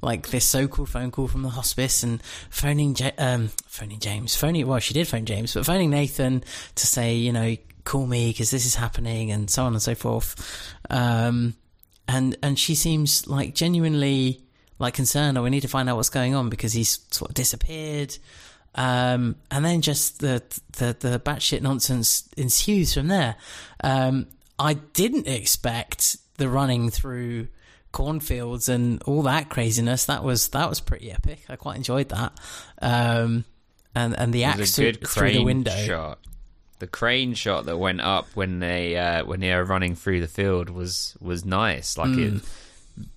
like 0.00 0.30
this 0.30 0.44
so-called 0.44 0.88
phone 0.88 1.12
call 1.12 1.28
from 1.28 1.42
the 1.42 1.48
hospice 1.48 2.02
and 2.02 2.20
phoning 2.50 2.96
ja- 2.96 3.12
um 3.18 3.50
phoning 3.66 4.00
James, 4.00 4.34
phoning 4.34 4.66
well 4.66 4.80
she 4.80 4.94
did 4.94 5.06
phone 5.06 5.26
James, 5.26 5.54
but 5.54 5.64
phoning 5.64 5.90
Nathan 5.90 6.42
to 6.74 6.86
say 6.86 7.14
you 7.14 7.32
know 7.32 7.56
call 7.84 8.06
me 8.06 8.30
because 8.30 8.50
this 8.50 8.66
is 8.66 8.74
happening 8.74 9.30
and 9.30 9.50
so 9.50 9.64
on 9.64 9.72
and 9.72 9.82
so 9.82 9.94
forth. 9.94 10.74
Um, 10.90 11.54
and 12.08 12.36
and 12.42 12.58
she 12.58 12.74
seems 12.74 13.26
like 13.26 13.54
genuinely 13.54 14.42
like 14.78 14.94
concerned. 14.94 15.38
or 15.38 15.42
we 15.42 15.50
need 15.50 15.60
to 15.60 15.68
find 15.68 15.88
out 15.88 15.96
what's 15.96 16.10
going 16.10 16.34
on 16.34 16.48
because 16.48 16.72
he's 16.72 17.00
sort 17.10 17.30
of 17.30 17.34
disappeared. 17.34 18.16
Um, 18.74 19.36
and 19.50 19.64
then 19.64 19.80
just 19.80 20.20
the 20.20 20.42
the 20.78 20.96
the 20.98 21.20
batshit 21.20 21.62
nonsense 21.62 22.28
ensues 22.36 22.94
from 22.94 23.08
there. 23.08 23.36
Um, 23.82 24.26
I 24.58 24.74
didn't 24.74 25.28
expect 25.28 26.16
the 26.36 26.48
running 26.48 26.90
through 26.90 27.48
cornfields 27.92 28.68
and 28.68 29.02
all 29.02 29.22
that 29.22 29.50
craziness. 29.50 30.06
That 30.06 30.24
was 30.24 30.48
that 30.48 30.68
was 30.68 30.80
pretty 30.80 31.12
epic. 31.12 31.40
I 31.48 31.56
quite 31.56 31.76
enjoyed 31.76 32.08
that. 32.08 32.32
Um, 32.80 33.44
and 33.94 34.18
and 34.18 34.32
the 34.32 34.44
axe 34.44 34.74
through, 34.74 34.94
through 34.94 35.32
the 35.32 35.44
window. 35.44 35.76
shot. 35.76 36.18
The 36.82 36.88
crane 36.88 37.34
shot 37.34 37.66
that 37.66 37.78
went 37.78 38.00
up 38.00 38.26
when 38.34 38.58
they 38.58 38.96
uh, 38.96 39.24
when 39.24 39.38
they 39.38 39.54
were 39.54 39.62
running 39.64 39.94
through 39.94 40.20
the 40.20 40.26
field 40.26 40.68
was 40.68 41.16
was 41.20 41.44
nice. 41.44 41.96
Like 41.96 42.10
Mm. 42.10 42.38
it, 42.38 42.42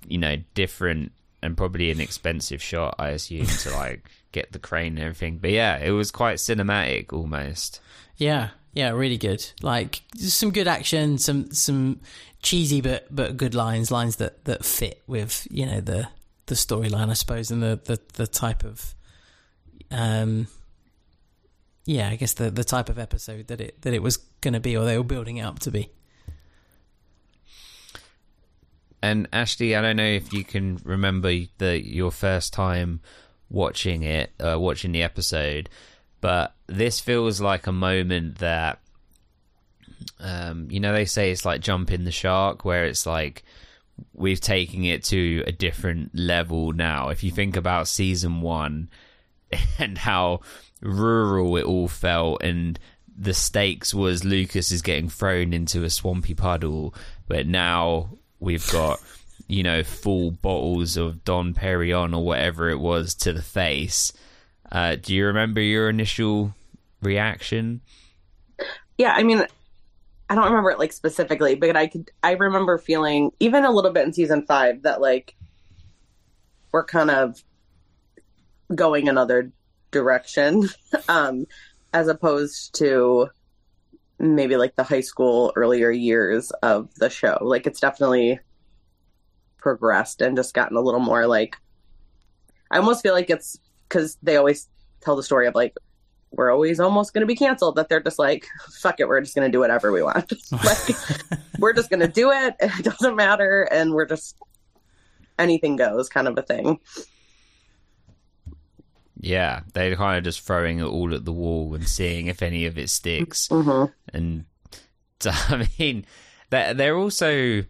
you 0.08 0.20
know, 0.20 0.36
different 0.54 1.12
and 1.42 1.58
probably 1.58 1.90
an 1.90 2.00
expensive 2.00 2.62
shot, 2.62 2.94
I 3.00 3.10
assume, 3.10 3.48
to 3.48 3.72
like 3.72 4.06
get 4.32 4.52
the 4.52 4.60
crane 4.60 4.98
and 4.98 5.00
everything. 5.00 5.40
But 5.40 5.50
yeah, 5.50 5.80
it 5.80 5.90
was 5.90 6.12
quite 6.12 6.38
cinematic 6.38 7.12
almost. 7.12 7.82
Yeah, 8.18 8.50
yeah, 8.74 8.92
really 8.92 9.18
good. 9.18 9.44
Like 9.64 10.04
some 10.16 10.52
good 10.52 10.68
action, 10.68 11.18
some 11.18 11.50
some 11.52 12.02
cheesy 12.44 12.82
but 12.82 13.08
but 13.10 13.36
good 13.36 13.56
lines, 13.56 13.90
lines 13.90 14.18
that 14.18 14.46
that 14.46 14.64
fit 14.64 15.02
with 15.08 15.48
you 15.50 15.66
know 15.66 15.82
the 15.82 16.08
the 16.46 16.54
storyline, 16.56 17.10
I 17.10 17.14
suppose, 17.14 17.50
and 17.50 17.64
the 17.64 17.80
the 17.84 18.00
the 18.14 18.28
type 18.28 18.64
of 18.64 18.94
um 19.90 20.50
yeah, 21.86 22.10
I 22.10 22.16
guess 22.16 22.34
the 22.34 22.50
the 22.50 22.64
type 22.64 22.90
of 22.90 22.98
episode 22.98 23.48
that 23.48 23.62
it 23.62 23.82
that 23.84 23.94
it 23.94 24.02
was 24.02 24.18
going 24.18 24.56
to 24.56 24.60
be, 24.60 24.76
or 24.76 24.86
they 24.86 24.98
were 24.98 25.04
building 25.04 25.38
it 25.38 25.44
up 25.44 25.60
to 25.60 25.72
be. 25.72 25.92
And 29.02 29.28
Ashley, 29.32 29.76
I 29.76 29.82
don't 29.82 29.98
know 29.98 30.04
if 30.04 30.34
you 30.34 30.44
can 30.44 30.80
remember 30.84 31.32
the 31.60 31.80
your 31.80 32.12
first 32.12 32.54
time 32.54 33.02
watching 33.50 34.02
it, 34.02 34.32
uh, 34.40 34.60
watching 34.60 34.92
the 34.92 35.04
episode, 35.04 35.70
but 36.22 36.56
this 36.66 37.00
feels 37.00 37.40
like 37.40 37.68
a 37.68 37.72
moment 37.72 38.40
that, 38.40 38.80
um, 40.20 40.68
you 40.72 40.80
know, 40.80 40.92
they 40.92 41.06
say 41.06 41.32
it's 41.32 41.46
like 41.46 41.62
jumping 41.62 42.04
the 42.04 42.12
shark, 42.12 42.66
where 42.66 42.86
it's 42.86 43.06
like 43.06 43.44
we've 44.14 44.42
taken 44.42 44.84
it 44.86 45.04
to 45.04 45.44
a 45.46 45.52
different 45.52 46.18
level 46.18 46.72
now. 46.74 47.10
If 47.10 47.24
you 47.24 47.30
think 47.30 47.56
about 47.56 47.88
season 47.88 48.42
one 48.42 48.90
and 49.80 50.00
how 50.00 50.42
rural 50.82 51.58
it 51.58 51.66
all 51.66 51.88
felt 51.88 52.44
and 52.44 52.80
the 53.18 53.34
stakes 53.34 53.94
was 53.94 54.26
Lucas 54.26 54.72
is 54.72 54.82
getting 54.82 55.10
thrown 55.10 55.54
into 55.54 55.84
a 55.84 55.90
swampy 55.90 56.34
puddle, 56.34 56.94
but 57.28 57.48
now 57.48 58.10
we've 58.40 58.70
got 58.72 59.00
you 59.48 59.64
know 59.64 59.84
full 59.84 60.32
bottles 60.32 60.98
of 60.98 61.24
Dom 61.24 61.54
Perignon 61.54 62.16
or 62.16 62.24
whatever 62.24 62.70
it 62.70 62.80
was 62.80 63.16
to 63.16 63.34
the 63.34 63.42
face. 63.42 64.12
Uh, 64.72 64.96
do 64.96 65.14
you 65.14 65.28
remember 65.28 65.62
your 65.62 65.90
initial 65.90 66.54
reaction? 67.02 67.82
Yeah, 68.98 69.14
I 69.14 69.24
mean, 69.24 69.46
I 70.30 70.36
don't 70.36 70.46
remember 70.46 70.72
it 70.72 70.80
like 70.80 70.92
specifically, 70.92 71.56
but 71.56 71.78
I 71.78 71.88
could 71.88 72.12
I 72.24 72.32
remember 72.32 72.78
feeling 72.78 73.32
even 73.40 73.64
a 73.64 73.72
little 73.72 73.92
bit 73.92 74.06
in 74.06 74.14
season 74.14 74.46
five 74.46 74.82
that 74.84 75.00
like 75.00 75.36
we're 76.72 76.86
kind 76.86 77.12
of 77.12 77.42
going 78.74 79.08
another 79.08 79.52
direction, 79.96 80.70
um, 81.10 81.46
as 81.94 82.08
opposed 82.10 82.76
to 82.76 83.30
maybe 84.20 84.58
like 84.58 84.76
the 84.76 84.84
high 84.84 85.02
school 85.02 85.52
earlier 85.56 85.90
years 85.90 86.52
of 86.62 86.94
the 86.96 87.10
show. 87.10 87.38
Like 87.42 87.66
it's 87.66 87.80
definitely 87.80 88.40
progressed 89.58 90.22
and 90.22 90.38
just 90.38 90.54
gotten 90.54 90.78
a 90.78 90.82
little 90.82 91.00
more 91.00 91.26
like 91.26 91.58
I 92.70 92.78
almost 92.78 93.02
feel 93.02 93.14
like 93.14 93.30
it's 93.30 93.58
because 93.88 94.18
they 94.22 94.36
always 94.36 94.70
tell 95.02 95.16
the 95.16 95.24
story 95.24 95.48
of 95.48 95.56
like 95.56 95.74
we're 96.32 96.52
always 96.52 96.80
almost 96.80 97.14
going 97.14 97.22
to 97.22 97.28
be 97.28 97.36
canceled 97.36 97.76
that 97.78 97.90
they're 97.90 98.04
just 98.04 98.20
like 98.20 98.46
fuck 98.80 99.00
it 99.00 99.08
we're 99.08 99.22
just 99.22 99.34
going 99.34 99.48
to 99.48 99.52
do 99.52 99.60
whatever 99.60 99.92
we 99.92 100.04
want 100.04 100.32
like 100.52 100.96
we're 101.60 101.74
just 101.74 101.90
going 101.90 102.00
to 102.00 102.08
do 102.08 102.32
it 102.32 102.54
it 102.60 102.84
doesn't 102.84 103.16
matter 103.16 103.64
and 103.72 103.92
we're 103.92 104.06
just 104.06 104.36
anything 105.40 105.76
goes 105.76 106.10
kind 106.10 106.28
of 106.28 106.38
a 106.38 106.42
thing 106.42 106.80
Yeah, 109.18 109.62
they're 109.74 109.96
kind 109.96 110.18
of 110.18 110.24
just 110.24 110.42
throwing 110.42 110.80
it 110.80 110.84
all 110.86 111.14
at 111.14 111.26
the 111.26 111.32
wall 111.32 111.74
and 111.74 111.88
seeing 111.88 112.28
if 112.28 112.42
any 112.42 112.66
of 112.66 112.78
it 112.78 112.90
sticks. 112.90 113.48
Mhm. 113.48 113.92
And 114.14 114.46
I 115.26 115.68
mean, 115.80 116.06
they're, 116.50 116.74
they're 116.74 116.98
also, 116.98 117.64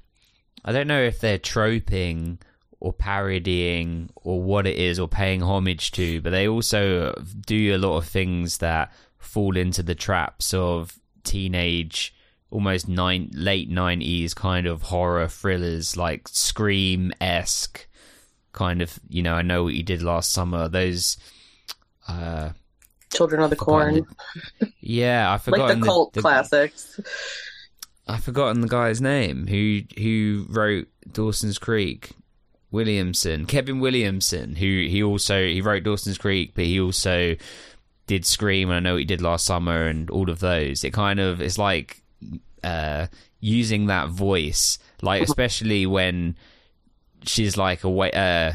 I 0.65 0.71
don't 0.71 0.88
know 0.88 1.01
if 1.01 1.19
they're 1.19 1.38
troping 1.38 2.39
or 2.79 2.93
parodying 2.93 4.10
or 4.15 4.41
what 4.41 4.67
it 4.67 4.75
is 4.77 4.99
or 4.99 5.08
paying 5.08 5.41
homage 5.41 5.91
to, 5.91 6.21
but 6.21 6.31
they 6.31 6.47
also 6.47 7.13
do 7.45 7.75
a 7.75 7.77
lot 7.77 7.97
of 7.97 8.05
things 8.08 8.58
that 8.58 8.91
fall 9.17 9.55
into 9.55 9.81
the 9.84 9.95
traps 9.95 10.53
of 10.53 10.99
teenage, 11.23 12.13
almost 12.51 12.88
nine, 12.88 13.29
late 13.34 13.69
90s 13.69 14.36
kind 14.36 14.67
of 14.67 14.84
horror 14.84 15.27
thrillers 15.27 15.95
like 15.97 16.27
Scream 16.27 17.13
esque 17.21 17.88
kind 18.51 18.81
of, 18.81 18.99
you 19.10 19.21
know, 19.21 19.34
I 19.36 19.41
know 19.41 19.63
what 19.65 19.73
you 19.73 19.84
did 19.84 20.01
last 20.01 20.31
summer. 20.31 20.67
Those, 20.69 21.17
uh, 22.07 22.49
children 23.13 23.41
of 23.41 23.49
the 23.49 23.55
corn 23.55 24.05
yeah, 24.79 25.31
I 25.31 25.37
forgot 25.37 25.69
like 25.69 25.79
the 25.79 25.85
cult 25.85 26.13
classics 26.13 26.99
I've 28.07 28.23
forgotten 28.23 28.61
the 28.61 28.67
guy's 28.67 29.01
name 29.01 29.47
who 29.47 29.81
who 29.97 30.45
wrote 30.49 30.87
Dawson's 31.11 31.57
Creek. 31.57 32.11
Williamson, 32.71 33.45
Kevin 33.45 33.79
Williamson, 33.79 34.55
who 34.55 34.65
he 34.65 35.01
also 35.01 35.41
he 35.41 35.61
wrote 35.61 35.83
Dawson's 35.83 36.17
Creek, 36.17 36.51
but 36.55 36.65
he 36.65 36.81
also 36.81 37.37
did 38.07 38.25
Scream, 38.25 38.69
and 38.69 38.75
I 38.75 38.79
know 38.81 38.93
what 38.95 38.99
he 38.99 39.05
did 39.05 39.21
last 39.21 39.45
summer, 39.45 39.87
and 39.87 40.09
all 40.09 40.29
of 40.29 40.39
those. 40.39 40.83
It 40.83 40.91
kind 40.91 41.19
of 41.19 41.41
it's 41.41 41.57
like 41.57 42.01
uh, 42.63 43.07
using 43.39 43.87
that 43.87 44.09
voice, 44.09 44.77
like 45.01 45.21
especially 45.27 45.85
when 45.85 46.35
she's 47.23 47.57
like 47.57 47.83
away. 47.83 48.11
Uh, 48.11 48.53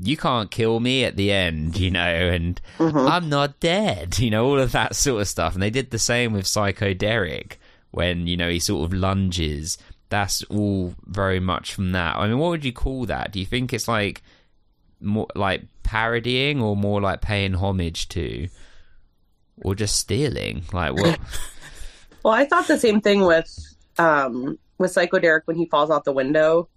you 0.00 0.16
can't 0.16 0.50
kill 0.50 0.80
me 0.80 1.04
at 1.04 1.16
the 1.16 1.32
end, 1.32 1.76
you 1.78 1.90
know, 1.90 2.00
and 2.00 2.60
I'm 2.78 3.28
not 3.28 3.58
dead, 3.60 4.18
you 4.18 4.30
know, 4.30 4.46
all 4.46 4.58
of 4.60 4.72
that 4.72 4.94
sort 4.94 5.20
of 5.22 5.28
stuff. 5.28 5.54
And 5.54 5.62
they 5.62 5.70
did 5.70 5.90
the 5.90 5.98
same 5.98 6.32
with 6.32 6.46
Psycho 6.46 6.94
Derek 6.94 7.58
when, 7.90 8.26
you 8.26 8.36
know, 8.36 8.48
he 8.48 8.60
sort 8.60 8.84
of 8.84 8.96
lunges. 8.96 9.76
That's 10.08 10.42
all 10.44 10.94
very 11.04 11.40
much 11.40 11.74
from 11.74 11.92
that. 11.92 12.16
I 12.16 12.28
mean, 12.28 12.38
what 12.38 12.50
would 12.50 12.64
you 12.64 12.72
call 12.72 13.06
that? 13.06 13.32
Do 13.32 13.40
you 13.40 13.46
think 13.46 13.72
it's 13.72 13.88
like 13.88 14.22
more 15.00 15.26
like 15.34 15.62
parodying 15.82 16.60
or 16.62 16.76
more 16.76 17.00
like 17.00 17.20
paying 17.20 17.54
homage 17.54 18.08
to 18.10 18.48
or 19.62 19.74
just 19.74 19.96
stealing? 19.96 20.62
Like 20.72 20.94
what? 20.94 21.18
well 22.24 22.34
i 22.34 22.44
thought 22.44 22.66
the 22.66 22.76
same 22.78 23.00
thing 23.00 23.20
with 23.20 23.48
um 23.96 24.58
with 24.78 24.90
psycho 24.90 25.20
derek 25.20 25.46
when 25.46 25.56
he 25.56 25.66
falls 25.66 25.88
out 25.88 26.04
the 26.04 26.12
window 26.12 26.68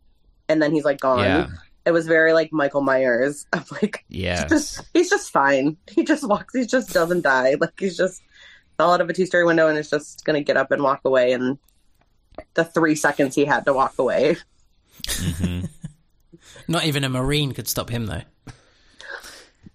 and 0.47 0.61
then 0.61 0.71
he's 0.71 0.85
like 0.85 0.99
gone 0.99 1.19
Yeah. 1.19 1.47
It 1.85 1.91
was 1.91 2.07
very 2.07 2.33
like 2.33 2.53
michael 2.53 2.81
myers 2.81 3.45
i'm 3.53 3.63
like 3.81 4.05
yeah, 4.07 4.47
just 4.47 4.83
he's 4.93 5.09
just 5.09 5.31
fine. 5.31 5.77
He 5.91 6.03
just 6.03 6.27
walks. 6.27 6.55
He 6.55 6.65
just 6.65 6.93
doesn't 6.93 7.21
die. 7.21 7.55
Like 7.59 7.79
he's 7.79 7.97
just 7.97 8.21
fell 8.77 8.93
out 8.93 9.01
of 9.01 9.09
a 9.09 9.13
two 9.13 9.25
story 9.25 9.45
window 9.45 9.67
and 9.67 9.77
is 9.77 9.89
just 9.89 10.23
gonna 10.25 10.41
get 10.41 10.57
up 10.57 10.71
and 10.71 10.83
walk 10.83 11.01
away. 11.05 11.33
And 11.33 11.57
the 12.53 12.65
three 12.65 12.95
seconds 12.95 13.35
he 13.35 13.45
had 13.45 13.65
to 13.65 13.73
walk 13.73 13.97
away. 13.97 14.37
Mm-hmm. 15.03 15.65
Not 16.67 16.85
even 16.85 17.03
a 17.03 17.09
Marine 17.09 17.53
could 17.53 17.67
stop 17.67 17.89
him, 17.89 18.05
though. 18.05 18.21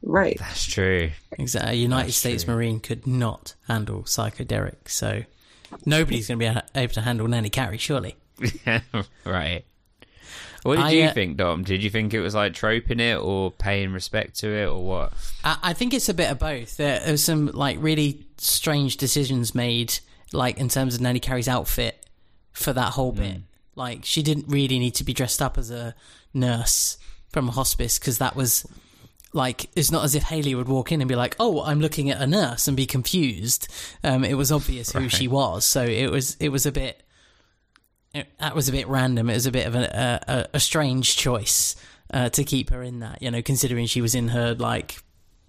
Right. 0.02 0.38
That's 0.38 0.64
true. 0.64 1.10
Exactly. 1.32 1.70
A 1.70 1.74
United 1.74 2.08
That's 2.08 2.16
States 2.16 2.44
true. 2.44 2.54
Marine 2.54 2.80
could 2.80 3.06
not 3.06 3.54
handle 3.66 4.06
Psycho 4.06 4.44
Derek, 4.44 4.88
so 4.88 5.24
nobody's 5.84 6.28
going 6.28 6.38
to 6.38 6.64
be 6.74 6.80
able 6.80 6.94
to 6.94 7.00
handle 7.00 7.26
Nanny 7.28 7.50
Carrie, 7.50 7.78
surely. 7.78 8.16
right. 9.24 9.64
What 10.66 10.76
did 10.76 10.84
I, 10.84 10.90
you 10.90 11.04
uh, 11.04 11.12
think, 11.12 11.36
Dom? 11.36 11.62
Did 11.62 11.82
you 11.82 11.90
think 11.90 12.12
it 12.12 12.20
was 12.20 12.34
like 12.34 12.52
troping 12.52 12.98
it 12.98 13.18
or 13.18 13.52
paying 13.52 13.92
respect 13.92 14.40
to 14.40 14.48
it 14.48 14.66
or 14.66 14.84
what? 14.84 15.12
I, 15.44 15.58
I 15.62 15.72
think 15.72 15.94
it's 15.94 16.08
a 16.08 16.14
bit 16.14 16.30
of 16.30 16.38
both. 16.40 16.76
There 16.76 17.00
are 17.06 17.16
some 17.16 17.46
like 17.46 17.76
really 17.80 18.26
strange 18.38 18.96
decisions 18.96 19.54
made, 19.54 19.98
like 20.32 20.58
in 20.58 20.68
terms 20.68 20.96
of 20.96 21.00
Nanny 21.00 21.20
Carrie's 21.20 21.48
outfit 21.48 22.04
for 22.52 22.72
that 22.72 22.94
whole 22.94 23.12
bit. 23.12 23.38
Like 23.76 24.04
she 24.04 24.22
didn't 24.22 24.46
really 24.48 24.78
need 24.78 24.94
to 24.96 25.04
be 25.04 25.12
dressed 25.12 25.40
up 25.40 25.56
as 25.56 25.70
a 25.70 25.94
nurse 26.34 26.98
from 27.28 27.48
a 27.48 27.52
hospice 27.52 27.98
because 27.98 28.18
that 28.18 28.34
was 28.34 28.66
like 29.32 29.70
it's 29.76 29.92
not 29.92 30.04
as 30.04 30.14
if 30.14 30.24
Haley 30.24 30.54
would 30.54 30.68
walk 30.68 30.90
in 30.90 31.00
and 31.00 31.08
be 31.08 31.14
like, 31.14 31.36
"Oh, 31.38 31.62
I'm 31.62 31.80
looking 31.80 32.10
at 32.10 32.20
a 32.20 32.26
nurse" 32.26 32.66
and 32.66 32.76
be 32.76 32.86
confused. 32.86 33.68
Um, 34.02 34.24
it 34.24 34.34
was 34.34 34.50
obvious 34.50 34.92
who 34.92 35.08
she 35.08 35.28
was, 35.28 35.64
so 35.64 35.84
it 35.84 36.10
was 36.10 36.36
it 36.40 36.48
was 36.48 36.66
a 36.66 36.72
bit 36.72 37.02
that 38.38 38.54
was 38.54 38.68
a 38.68 38.72
bit 38.72 38.88
random. 38.88 39.30
It 39.30 39.34
was 39.34 39.46
a 39.46 39.52
bit 39.52 39.66
of 39.66 39.74
a 39.74 40.20
a, 40.28 40.56
a 40.56 40.60
strange 40.60 41.16
choice 41.16 41.76
uh, 42.12 42.28
to 42.30 42.44
keep 42.44 42.70
her 42.70 42.82
in 42.82 43.00
that, 43.00 43.22
you 43.22 43.30
know, 43.30 43.42
considering 43.42 43.86
she 43.86 44.00
was 44.00 44.14
in 44.14 44.28
her 44.28 44.54
like, 44.54 44.98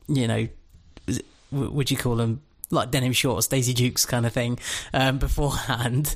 you 0.08 0.28
know, 0.28 0.48
would 1.52 1.92
you 1.92 1.98
call 1.98 2.16
them 2.16 2.42
like 2.72 2.92
denim 2.92 3.14
shorts, 3.14 3.48
Daisy 3.48 3.74
Dukes 3.74 4.06
kind 4.06 4.26
of 4.26 4.34
thing 4.34 4.60
um, 4.94 5.18
beforehand, 5.20 6.16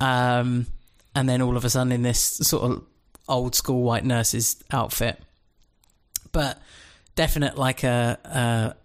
um, 0.00 0.66
and 1.14 1.28
then 1.28 1.42
all 1.42 1.56
of 1.56 1.64
a 1.64 1.70
sudden 1.70 1.92
in 1.92 2.02
this 2.02 2.20
sort 2.20 2.70
of 2.70 2.84
old 3.28 3.54
school 3.54 3.82
white 3.82 4.04
nurse's 4.04 4.62
outfit, 4.70 5.20
but 6.32 6.60
definite 7.14 7.56
like 7.56 7.84
a. 7.84 8.18
a 8.24 8.76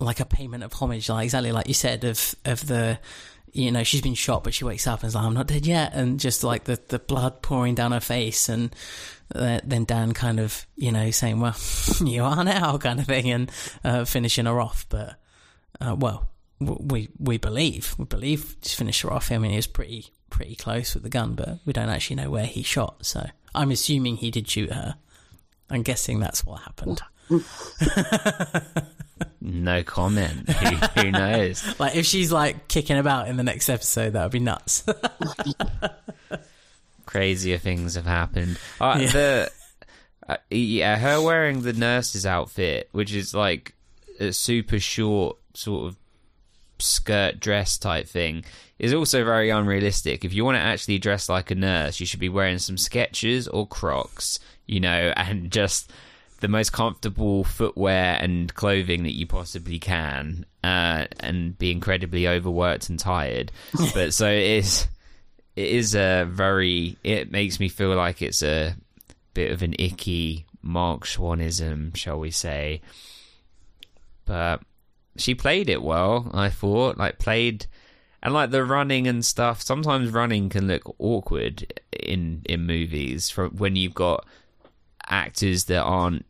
like 0.00 0.18
a 0.18 0.24
payment 0.24 0.64
of 0.64 0.72
homage, 0.72 1.08
like 1.08 1.24
exactly 1.24 1.52
like 1.52 1.68
you 1.68 1.72
said, 1.72 2.02
of 2.04 2.34
of 2.44 2.66
the 2.66 2.98
you 3.54 3.70
know, 3.70 3.84
she's 3.84 4.02
been 4.02 4.14
shot, 4.14 4.42
but 4.42 4.52
she 4.52 4.64
wakes 4.64 4.86
up 4.86 5.00
and 5.00 5.08
is 5.08 5.14
like, 5.14 5.24
I'm 5.24 5.32
not 5.32 5.46
dead 5.46 5.64
yet. 5.64 5.94
And 5.94 6.18
just 6.18 6.42
like 6.42 6.64
the, 6.64 6.78
the 6.88 6.98
blood 6.98 7.40
pouring 7.40 7.76
down 7.76 7.92
her 7.92 8.00
face. 8.00 8.48
And 8.48 8.74
uh, 9.32 9.60
then 9.62 9.84
Dan 9.84 10.12
kind 10.12 10.40
of, 10.40 10.66
you 10.76 10.90
know, 10.90 11.12
saying, 11.12 11.38
well, 11.38 11.56
you 12.04 12.24
are 12.24 12.42
now 12.42 12.76
kind 12.78 12.98
of 12.98 13.06
thing 13.06 13.30
and 13.30 13.52
uh, 13.84 14.04
finishing 14.04 14.46
her 14.46 14.60
off. 14.60 14.86
But, 14.88 15.14
uh, 15.80 15.94
well, 15.96 16.28
we, 16.58 17.08
we 17.18 17.38
believe, 17.38 17.94
we 17.96 18.06
believe 18.06 18.60
to 18.60 18.76
finish 18.76 19.00
her 19.02 19.12
off. 19.12 19.30
I 19.30 19.38
mean, 19.38 19.52
he 19.52 19.56
was 19.56 19.68
pretty, 19.68 20.08
pretty 20.30 20.56
close 20.56 20.94
with 20.94 21.04
the 21.04 21.08
gun, 21.08 21.34
but 21.34 21.60
we 21.64 21.72
don't 21.72 21.88
actually 21.88 22.16
know 22.16 22.30
where 22.30 22.46
he 22.46 22.64
shot. 22.64 23.06
So 23.06 23.24
I'm 23.54 23.70
assuming 23.70 24.16
he 24.16 24.32
did 24.32 24.50
shoot 24.50 24.72
her. 24.72 24.96
I'm 25.70 25.82
guessing 25.82 26.18
that's 26.18 26.44
what 26.44 26.62
happened. 26.62 27.02
No 29.40 29.82
comment. 29.82 30.48
who, 30.48 30.76
who 31.00 31.10
knows? 31.10 31.64
Like 31.78 31.96
if 31.96 32.06
she's 32.06 32.32
like 32.32 32.68
kicking 32.68 32.98
about 32.98 33.28
in 33.28 33.36
the 33.36 33.42
next 33.42 33.68
episode, 33.68 34.14
that 34.14 34.22
would 34.22 34.32
be 34.32 34.40
nuts. 34.40 34.84
Crazier 37.06 37.58
things 37.58 37.94
have 37.94 38.06
happened. 38.06 38.58
Uh, 38.80 38.98
Yeah. 39.00 39.10
The 39.12 39.50
uh, 40.26 40.36
yeah, 40.50 40.96
her 40.96 41.20
wearing 41.20 41.60
the 41.62 41.74
nurse's 41.74 42.24
outfit, 42.24 42.88
which 42.92 43.12
is 43.12 43.34
like 43.34 43.74
a 44.18 44.32
super 44.32 44.80
short 44.80 45.36
sort 45.52 45.88
of 45.88 45.96
skirt 46.78 47.38
dress 47.40 47.76
type 47.76 48.08
thing, 48.08 48.42
is 48.78 48.94
also 48.94 49.22
very 49.22 49.50
unrealistic. 49.50 50.24
If 50.24 50.32
you 50.32 50.44
want 50.44 50.56
to 50.56 50.62
actually 50.62 50.98
dress 50.98 51.28
like 51.28 51.50
a 51.50 51.54
nurse, 51.54 52.00
you 52.00 52.06
should 52.06 52.20
be 52.20 52.30
wearing 52.30 52.58
some 52.58 52.76
Skechers 52.76 53.48
or 53.52 53.68
Crocs, 53.68 54.40
you 54.66 54.80
know, 54.80 55.12
and 55.14 55.50
just 55.50 55.92
the 56.40 56.48
most 56.48 56.72
comfortable 56.72 57.44
footwear 57.44 58.18
and 58.20 58.52
clothing 58.54 59.04
that 59.04 59.14
you 59.14 59.26
possibly 59.26 59.78
can, 59.78 60.44
uh, 60.62 61.06
and 61.20 61.56
be 61.58 61.70
incredibly 61.70 62.28
overworked 62.28 62.88
and 62.88 62.98
tired. 62.98 63.52
but 63.94 64.12
so 64.12 64.28
it 64.28 64.42
is. 64.42 64.88
It 65.56 65.68
is 65.68 65.94
a 65.94 66.24
very. 66.28 66.96
It 67.04 67.30
makes 67.30 67.60
me 67.60 67.68
feel 67.68 67.94
like 67.94 68.22
it's 68.22 68.42
a 68.42 68.74
bit 69.34 69.52
of 69.52 69.62
an 69.62 69.74
icky 69.78 70.46
Mark 70.62 71.04
Schwahnism, 71.04 71.94
shall 71.96 72.18
we 72.18 72.30
say? 72.30 72.80
But 74.24 74.62
she 75.16 75.34
played 75.34 75.68
it 75.68 75.82
well. 75.82 76.30
I 76.32 76.48
thought, 76.48 76.96
like 76.96 77.18
played, 77.18 77.66
and 78.22 78.32
like 78.32 78.50
the 78.50 78.64
running 78.64 79.06
and 79.06 79.24
stuff. 79.24 79.62
Sometimes 79.62 80.10
running 80.10 80.48
can 80.48 80.66
look 80.66 80.94
awkward 80.98 81.80
in 81.92 82.42
in 82.46 82.66
movies 82.66 83.30
from 83.30 83.50
when 83.56 83.76
you've 83.76 83.94
got 83.94 84.26
actors 85.08 85.64
that 85.64 85.82
aren't, 85.82 86.24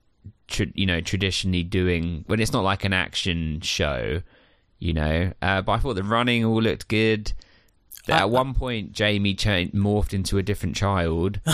tra- 0.49 0.67
you 0.75 0.87
know, 0.87 1.01
traditionally 1.01 1.63
doing 1.63 2.25
when 2.27 2.41
it's 2.41 2.53
not 2.53 2.65
like 2.65 2.85
an 2.85 2.93
action 2.93 3.61
show, 3.61 4.23
you 4.79 4.93
know. 4.93 5.33
Uh, 5.43 5.63
but 5.63 5.73
I 5.73 5.79
thought 5.79 5.95
the 5.95 6.03
running 6.03 6.45
all 6.45 6.63
looked 6.63 6.89
good. 6.89 7.33
that 8.07 8.21
at 8.23 8.31
one 8.31 8.55
point 8.55 8.93
Jamie 8.93 9.35
cha- 9.35 9.71
morphed 9.73 10.13
into 10.13 10.39
a 10.39 10.43
different 10.43 10.77
child. 10.77 11.41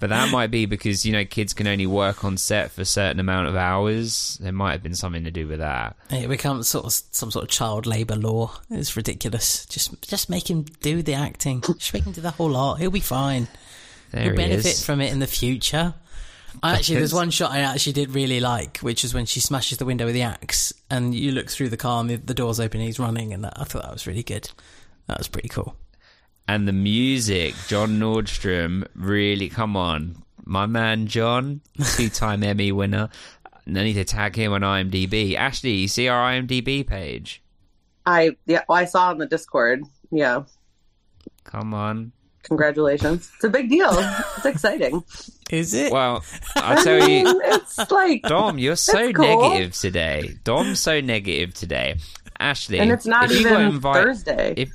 but 0.00 0.08
that 0.10 0.30
might 0.30 0.50
be 0.50 0.66
because 0.66 1.04
you 1.04 1.12
know 1.12 1.24
kids 1.24 1.52
can 1.52 1.66
only 1.66 1.86
work 1.86 2.24
on 2.24 2.36
set 2.36 2.70
for 2.70 2.80
a 2.80 2.84
certain 2.86 3.20
amount 3.20 3.48
of 3.48 3.56
hours. 3.56 4.38
There 4.40 4.52
might 4.52 4.72
have 4.72 4.82
been 4.82 4.94
something 4.94 5.24
to 5.24 5.30
do 5.30 5.46
with 5.46 5.58
that. 5.58 5.96
It 6.10 6.28
becomes 6.28 6.68
sort 6.68 6.86
of 6.86 6.92
some 6.92 7.30
sort 7.30 7.44
of 7.44 7.50
child 7.50 7.86
labour 7.86 8.16
law. 8.16 8.52
It's 8.70 8.96
ridiculous. 8.96 9.66
Just 9.66 10.00
just 10.02 10.30
make 10.30 10.48
him 10.48 10.64
do 10.80 11.02
the 11.02 11.14
acting. 11.14 11.60
Just 11.60 11.92
make 11.92 12.04
him 12.04 12.12
do 12.12 12.20
the 12.20 12.30
whole 12.30 12.50
lot. 12.50 12.76
He'll 12.76 12.90
be 12.90 13.00
fine. 13.00 13.48
There 14.14 14.22
He'll 14.22 14.36
benefit 14.36 14.66
is. 14.66 14.84
from 14.84 15.00
it 15.00 15.12
in 15.12 15.18
the 15.18 15.26
future. 15.26 15.92
I 16.62 16.74
actually, 16.74 16.98
there's 16.98 17.12
one 17.12 17.30
shot 17.30 17.50
I 17.50 17.58
actually 17.60 17.94
did 17.94 18.10
really 18.14 18.38
like, 18.38 18.78
which 18.78 19.02
is 19.04 19.12
when 19.12 19.26
she 19.26 19.40
smashes 19.40 19.78
the 19.78 19.84
window 19.84 20.04
with 20.04 20.14
the 20.14 20.22
axe, 20.22 20.72
and 20.88 21.12
you 21.12 21.32
look 21.32 21.50
through 21.50 21.70
the 21.70 21.76
car 21.76 22.00
and 22.00 22.08
the, 22.08 22.14
the 22.14 22.32
door's 22.32 22.60
open, 22.60 22.78
and 22.78 22.86
he's 22.86 23.00
running, 23.00 23.32
and 23.32 23.42
that, 23.42 23.54
I 23.56 23.64
thought 23.64 23.82
that 23.82 23.92
was 23.92 24.06
really 24.06 24.22
good. 24.22 24.48
That 25.08 25.18
was 25.18 25.26
pretty 25.26 25.48
cool. 25.48 25.74
and 26.46 26.68
the 26.68 26.72
music, 26.72 27.54
John 27.66 27.98
Nordstrom, 27.98 28.86
really 28.94 29.48
come 29.48 29.76
on, 29.76 30.22
my 30.44 30.66
man 30.66 31.08
John, 31.08 31.60
two-time 31.96 32.42
Emmy 32.44 32.70
winner. 32.70 33.08
I 33.66 33.70
need 33.70 33.94
to 33.94 34.04
tag 34.04 34.36
him 34.36 34.52
on 34.52 34.60
IMDb. 34.60 35.34
Ashley, 35.34 35.72
you 35.72 35.88
see 35.88 36.06
our 36.06 36.30
IMDb 36.30 36.86
page? 36.86 37.42
I 38.06 38.36
yeah, 38.46 38.62
well, 38.68 38.78
I 38.78 38.84
saw 38.84 39.08
on 39.10 39.18
the 39.18 39.26
Discord. 39.26 39.82
Yeah, 40.12 40.44
Come 41.42 41.74
on. 41.74 42.12
Congratulations! 42.44 43.30
It's 43.34 43.44
a 43.44 43.48
big 43.50 43.68
deal. 43.68 43.90
It's 44.36 44.46
exciting. 44.46 45.02
Is 45.50 45.74
it? 45.74 45.92
Well, 45.92 46.24
I'll 46.56 46.82
tell 46.82 47.08
you, 47.08 47.24
it's 47.44 47.90
like, 47.90 48.22
Dom, 48.22 48.58
you're 48.58 48.76
so 48.76 49.12
cool. 49.12 49.50
negative 49.50 49.74
today. 49.74 50.34
Dom's 50.44 50.80
so 50.80 51.00
negative 51.00 51.52
today. 51.54 51.96
Ashley, 52.40 52.78
and 52.80 52.90
it's 52.90 53.06
not 53.06 53.30
if 53.30 53.38
you 53.38 53.44
got 53.44 53.60
even 53.60 53.74
invite- 53.74 54.02
Thursday. 54.04 54.54
If 54.56 54.70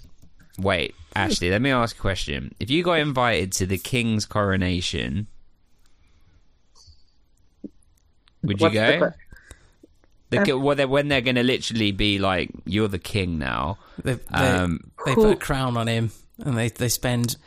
wait, 0.58 0.96
Ashley, 1.16 1.50
let 1.50 1.62
me 1.62 1.72
ask 1.72 1.98
a 1.98 2.00
question. 2.00 2.54
If 2.60 2.70
you 2.70 2.84
got 2.84 3.00
invited 3.00 3.52
to 3.54 3.66
the 3.66 3.78
king's 3.78 4.26
coronation, 4.26 5.28
would 8.44 8.60
you 8.62 8.66
What's 8.66 8.76
the 8.76 8.80
go? 8.80 9.00
que- 9.00 9.14
The, 10.30 10.44
ki- 10.46 10.54
well, 10.54 10.76
they're, 10.76 10.88
when 10.88 11.08
they're 11.08 11.22
going 11.22 11.36
to 11.36 11.44
literally 11.44 11.92
be 11.92 12.20
like, 12.20 12.50
"You're 12.66 12.88
the 12.88 13.00
king 13.00 13.38
now." 13.40 13.78
they 14.04 14.14
they, 14.14 14.22
Um, 14.32 14.92
they 15.06 15.16
put 15.16 15.32
a 15.32 15.36
crown 15.36 15.76
on 15.76 15.88
him, 15.88 16.12
and 16.46 16.58
they 16.58 16.70
they 16.70 16.90
spend 16.90 17.38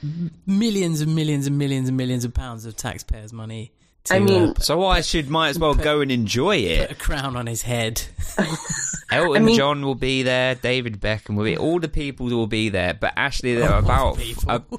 millions 0.47 1.01
and 1.01 1.15
millions 1.15 1.47
and 1.47 1.59
millions 1.59 1.89
and 1.89 1.97
millions 1.97 2.25
of 2.25 2.35
pounds 2.35 2.65
of 2.67 2.77
taxpayers' 2.77 3.33
money. 3.33 3.73
To, 4.05 4.15
I 4.15 4.19
mean, 4.19 4.49
uh, 4.51 4.55
So 4.55 4.85
I 4.85 5.01
should 5.01 5.31
might 5.31 5.51
as 5.51 5.59
well 5.61 5.75
go 5.75 6.01
and 6.01 6.11
enjoy 6.11 6.57
put 6.63 6.71
it. 6.71 6.91
a 6.91 6.95
crown 6.97 7.37
on 7.37 7.47
his 7.47 7.63
head. 7.63 8.03
Elton 9.13 9.43
I 9.43 9.45
mean- 9.47 9.57
John 9.57 9.83
will 9.85 9.95
be 9.95 10.23
there. 10.25 10.55
David 10.57 11.01
Beckham 11.01 11.37
will 11.37 11.45
be. 11.45 11.57
All 11.57 11.79
the 11.79 11.89
people 11.89 12.27
will 12.27 12.47
be 12.49 12.69
there. 12.69 12.95
But 12.95 13.13
actually, 13.17 13.55
there 13.55 13.71
are 13.71 13.79
about. 13.79 14.17
people. 14.19 14.51
uh, 14.51 14.59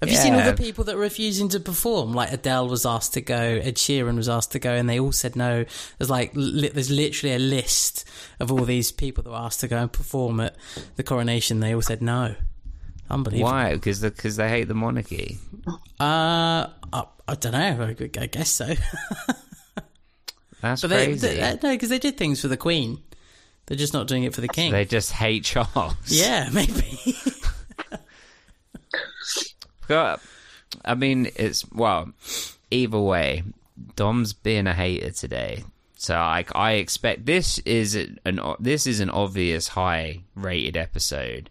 Have 0.00 0.08
you 0.08 0.16
seen 0.16 0.34
all 0.34 0.42
the 0.44 0.54
people 0.56 0.84
that 0.84 0.94
were 0.96 1.02
refusing 1.02 1.48
to 1.50 1.60
perform? 1.60 2.14
Like 2.14 2.32
Adele 2.32 2.68
was 2.68 2.86
asked 2.86 3.14
to 3.14 3.20
go, 3.20 3.36
Ed 3.36 3.74
Sheeran 3.76 4.16
was 4.16 4.28
asked 4.28 4.52
to 4.52 4.58
go, 4.58 4.72
and 4.72 4.88
they 4.88 4.98
all 4.98 5.12
said 5.12 5.36
no. 5.36 5.64
There's 5.98 6.08
like 6.08 6.30
li- 6.34 6.70
there's 6.70 6.90
literally 6.90 7.34
a 7.34 7.38
list 7.38 8.08
of 8.40 8.50
all 8.50 8.64
these 8.64 8.90
people 8.92 9.22
that 9.24 9.30
were 9.30 9.36
asked 9.36 9.60
to 9.60 9.68
go 9.68 9.76
and 9.76 9.92
perform 9.92 10.40
at 10.40 10.56
the 10.96 11.02
coronation. 11.02 11.60
They 11.60 11.74
all 11.74 11.82
said 11.82 12.00
no. 12.00 12.34
Unbelievable. 13.10 13.50
why? 13.50 13.74
Because 13.74 14.00
because 14.00 14.36
they 14.36 14.48
hate 14.48 14.68
the 14.68 14.74
monarchy. 14.74 15.38
Uh, 16.00 16.68
I, 16.92 17.04
I 17.26 17.34
don't 17.34 17.52
know. 17.52 17.94
I, 17.98 18.20
I 18.20 18.26
guess 18.26 18.50
so. 18.50 18.66
That's 20.60 20.82
but 20.82 20.90
crazy. 20.90 21.26
they- 21.26 21.40
uh, 21.40 21.56
no, 21.62 21.72
because 21.72 21.88
they 21.88 21.98
did 21.98 22.16
things 22.18 22.40
for 22.40 22.48
the 22.48 22.56
Queen. 22.56 22.98
They're 23.66 23.76
just 23.76 23.92
not 23.92 24.06
doing 24.08 24.24
it 24.24 24.34
for 24.34 24.40
the 24.40 24.48
King. 24.48 24.72
They 24.72 24.84
just 24.86 25.12
hate 25.12 25.44
Charles. 25.44 25.94
yeah, 26.06 26.48
maybe. 26.52 27.14
I 29.90 30.94
mean, 30.96 31.30
it's 31.36 31.70
well. 31.70 32.12
Either 32.70 32.98
way, 32.98 33.42
Dom's 33.96 34.32
being 34.32 34.66
a 34.66 34.74
hater 34.74 35.10
today. 35.10 35.64
So 35.96 36.14
I, 36.14 36.44
I 36.54 36.72
expect 36.72 37.26
this 37.26 37.58
is 37.60 37.94
an 37.94 38.40
this 38.60 38.86
is 38.86 39.00
an 39.00 39.10
obvious 39.10 39.68
high 39.68 40.20
rated 40.34 40.76
episode. 40.76 41.50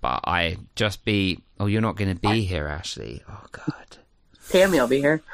But 0.00 0.20
I 0.24 0.56
just 0.76 1.04
be 1.04 1.40
oh 1.58 1.66
you're 1.66 1.80
not 1.82 1.96
going 1.96 2.14
to 2.14 2.20
be 2.20 2.42
here, 2.44 2.66
Ashley. 2.66 3.22
Oh 3.28 3.44
God. 3.52 3.96
Tammy 4.48 4.78
I'll 4.80 4.88
be 4.88 5.00
here. 5.00 5.22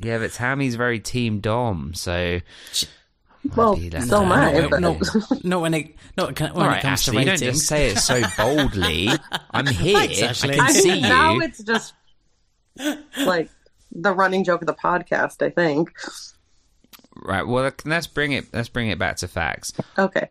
Yeah, 0.00 0.18
but 0.18 0.30
Tammy's 0.32 0.76
very 0.76 1.00
team 1.00 1.40
Dom, 1.40 1.92
so 1.92 2.38
Well, 3.56 3.74
so 3.76 4.22
am. 4.22 4.32
I. 4.32 4.52
no, 4.52 4.68
but- 4.68 4.80
no, 4.80 5.00
not 5.42 5.60
when 5.62 5.74
it 5.74 5.94
not 6.16 6.38
when 6.40 6.50
all 6.52 6.68
right, 6.68 6.78
it 6.78 6.82
comes 6.82 7.08
Ashley, 7.08 7.24
to 7.24 7.30
don't 7.30 7.38
just 7.38 7.66
say 7.66 7.88
it 7.90 7.98
so 7.98 8.22
boldly. 8.36 9.08
I'm 9.50 9.66
here. 9.66 9.98
Thanks, 9.98 10.22
Ashley. 10.22 10.54
I 10.54 10.56
can 10.56 10.64
I 10.66 10.70
see 10.72 10.92
mean, 10.92 11.02
now 11.02 11.32
you. 11.34 11.42
it's 11.42 11.62
just 11.64 11.94
like 13.18 13.50
the 13.90 14.12
running 14.12 14.44
joke 14.44 14.60
of 14.62 14.68
the 14.68 14.74
podcast. 14.74 15.44
I 15.44 15.50
think. 15.50 15.92
Right. 17.20 17.46
Well, 17.46 17.70
let's 17.84 18.06
bring 18.06 18.32
it. 18.32 18.46
Let's 18.52 18.68
bring 18.68 18.88
it 18.88 18.98
back 18.98 19.16
to 19.18 19.28
facts. 19.28 19.72
Okay. 19.98 20.28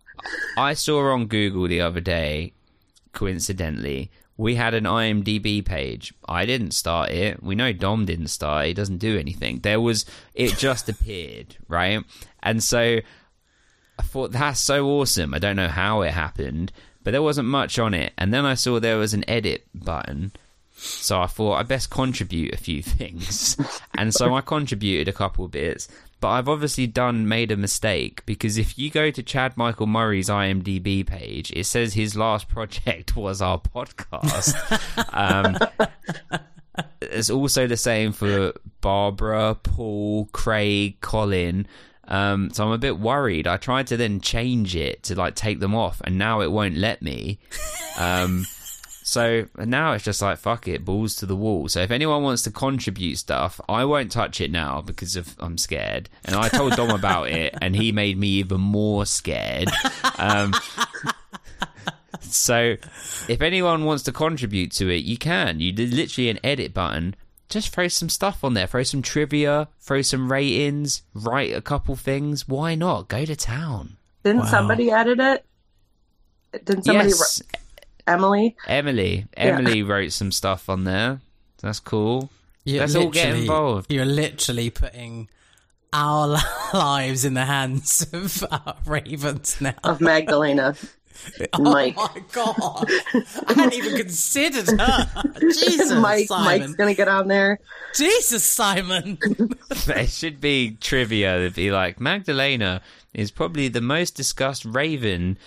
I 0.58 0.73
saw 0.73 1.12
on 1.12 1.28
Google 1.28 1.67
the 1.67 1.82
other 1.82 2.00
day, 2.00 2.54
coincidentally, 3.13 4.10
we 4.38 4.56
had 4.56 4.73
an 4.73 4.84
IMDb 4.84 5.65
page. 5.65 6.13
I 6.28 6.45
didn't 6.45 6.71
start 6.71 7.10
it. 7.10 7.41
We 7.41 7.56
know 7.56 7.73
Dom 7.73 8.06
didn't 8.06 8.28
start 8.28 8.65
it. 8.65 8.67
He 8.69 8.73
doesn't 8.73 9.00
do 9.00 9.17
anything. 9.17 9.60
There 9.60 9.82
was, 9.82 10.06
it 10.34 10.58
just 10.58 10.88
appeared, 10.89 11.58
right? 11.67 12.04
And 12.43 12.63
so 12.63 13.00
I 14.00 14.04
thought, 14.04 14.32
that's 14.32 14.60
so 14.60 14.88
awesome. 14.88 15.34
I 15.34 15.39
don't 15.39 15.56
know 15.56 15.67
how 15.67 16.02
it 16.04 16.12
happened, 16.12 16.71
but 17.04 17.12
there 17.12 17.21
wasn't 17.23 17.47
much 17.47 17.80
on 17.80 17.93
it. 17.95 18.13
And 18.17 18.32
then 18.34 18.45
I 18.45 18.54
saw 18.54 18.80
there 18.80 18.97
was 18.97 19.13
an 19.15 19.28
edit 19.28 19.65
button. 19.73 20.32
So 20.76 21.19
I 21.19 21.26
thought 21.26 21.56
I 21.56 21.63
best 21.63 21.89
contribute 21.89 22.54
a 22.54 22.58
few 22.58 22.84
things. 22.84 23.58
and 23.97 24.13
so 24.13 24.36
I 24.36 24.41
contributed 24.41 25.08
a 25.08 25.17
couple 25.17 25.47
bits. 25.47 25.88
But 26.19 26.30
I've 26.30 26.49
obviously 26.49 26.88
done 26.88 27.27
made 27.27 27.51
a 27.51 27.58
mistake 27.58 28.25
because 28.25 28.58
if 28.58 28.77
you 28.77 28.89
go 28.89 29.12
to 29.12 29.21
Chad 29.21 29.56
Michael 29.56 29.86
Murray's 29.86 30.30
IMDb 30.30 31.06
page, 31.06 31.51
it 31.51 31.65
says 31.65 31.93
his 31.93 32.15
last 32.15 32.47
project 32.49 33.15
was 33.15 33.41
our 33.41 33.60
podcast. 33.60 34.53
um, 35.13 35.58
it's 37.01 37.30
also 37.30 37.67
the 37.67 37.77
same 37.77 38.12
for 38.12 38.53
Barbara, 38.82 39.56
Paul, 39.62 40.27
Craig, 40.32 40.99
Colin. 41.01 41.67
Um, 42.08 42.51
so 42.51 42.65
I'm 42.65 42.71
a 42.71 42.77
bit 42.77 42.99
worried. 42.99 43.47
I 43.47 43.58
tried 43.58 43.88
to 43.88 43.97
then 43.97 44.21
change 44.21 44.75
it 44.75 45.03
to 45.03 45.15
like 45.15 45.36
take 45.36 45.60
them 45.60 45.75
off, 45.75 46.01
and 46.03 46.17
now 46.17 46.41
it 46.41 46.51
won't 46.51 46.77
let 46.77 47.01
me. 47.01 47.39
Um, 47.99 48.45
so 49.10 49.46
now 49.58 49.93
it's 49.93 50.04
just 50.04 50.22
like 50.22 50.38
fuck 50.38 50.67
it, 50.67 50.84
balls 50.84 51.15
to 51.15 51.26
the 51.26 51.36
wall. 51.36 51.70
So 51.70 51.80
if 51.82 51.91
anyone 51.91 52.24
wants 52.24 52.41
to 52.43 52.52
contribute 52.52 53.15
stuff, 53.17 53.62
I 53.70 53.86
won't 53.86 54.12
touch 54.12 54.41
it 54.41 54.52
now 54.52 54.82
because 54.82 55.15
of 55.15 55.34
I'm 55.39 55.58
scared. 55.58 56.10
And 56.26 56.36
I 56.36 56.50
told 56.50 56.74
Dom 56.76 56.89
about 56.89 57.30
it, 57.32 57.56
and 57.62 57.74
he 57.74 57.93
made 57.93 58.17
me 58.17 58.28
even 58.28 58.60
more 58.60 59.06
scared. 59.06 59.70
Um, 60.20 60.54
so 62.22 62.76
if 63.30 63.41
anyone 63.41 63.86
wants 63.86 64.04
to 64.04 64.12
contribute 64.12 64.72
to 64.74 64.89
it, 64.89 65.04
you 65.06 65.17
can. 65.17 65.60
You 65.62 65.72
did 65.72 65.93
literally 65.93 66.30
an 66.30 66.39
edit 66.43 66.74
button. 66.74 67.15
Just 67.50 67.70
throw 67.74 67.88
some 67.88 68.10
stuff 68.10 68.43
on 68.43 68.56
there. 68.56 68.67
Throw 68.67 68.84
some 68.84 69.02
trivia. 69.02 69.70
Throw 69.80 70.02
some 70.02 70.30
ratings. 70.30 71.04
Write 71.13 71.54
a 71.56 71.62
couple 71.62 71.96
things. 71.96 72.46
Why 72.46 72.76
not? 72.76 73.08
Go 73.08 73.24
to 73.24 73.36
town. 73.38 73.96
Didn't 74.24 74.41
Wow. 74.41 74.48
somebody 74.48 74.91
edit 74.91 75.20
it? 75.22 75.46
Didn't 76.65 76.84
somebody? 76.84 77.10
yes, 77.10 77.41
ri- 77.54 77.60
Emily. 78.08 78.56
Emily. 78.67 79.26
Emily 79.36 79.84
wrote 79.84 80.12
some 80.13 80.32
stuff 80.32 80.70
on 80.70 80.84
there. 80.86 81.20
That's 81.62 81.80
cool. 81.80 82.30
You're 82.63 82.82
Let's 82.82 82.96
all 82.96 83.10
get 83.10 83.26
literally- 83.26 83.41
involved. 83.41 83.91
You're 83.93 84.06
literally 84.06 84.70
putting 84.70 85.30
our 85.93 86.28
lives 86.74 87.26
in 87.26 87.34
the 87.34 87.46
hands 87.46 88.06
of 88.14 88.43
our 88.51 88.76
ravens 88.86 89.60
now. 89.62 89.74
of 89.84 90.01
Magdalena. 90.01 90.76
Oh 91.53 91.64
Mike. 91.64 91.95
my 91.95 92.22
god! 92.32 92.86
I 93.47 93.53
hadn't 93.53 93.74
even 93.74 93.97
considered 93.97 94.80
her. 94.80 95.24
Jesus, 95.39 95.91
Mike, 95.93 96.28
Simon. 96.28 96.60
Mike's 96.62 96.76
gonna 96.76 96.93
get 96.93 97.08
on 97.08 97.28
there. 97.28 97.60
Jesus, 97.95 98.43
Simon. 98.43 99.18
There 99.88 100.05
should 100.05 100.39
be 100.39 100.78
trivia 100.80 101.39
that'd 101.39 101.55
be 101.55 101.72
like 101.72 101.99
Magdalena 101.99 102.84
is 103.16 103.32
probably 103.32 103.68
the 103.68 103.82
most 103.82 104.14
discussed 104.16 104.64
raven 104.64 105.39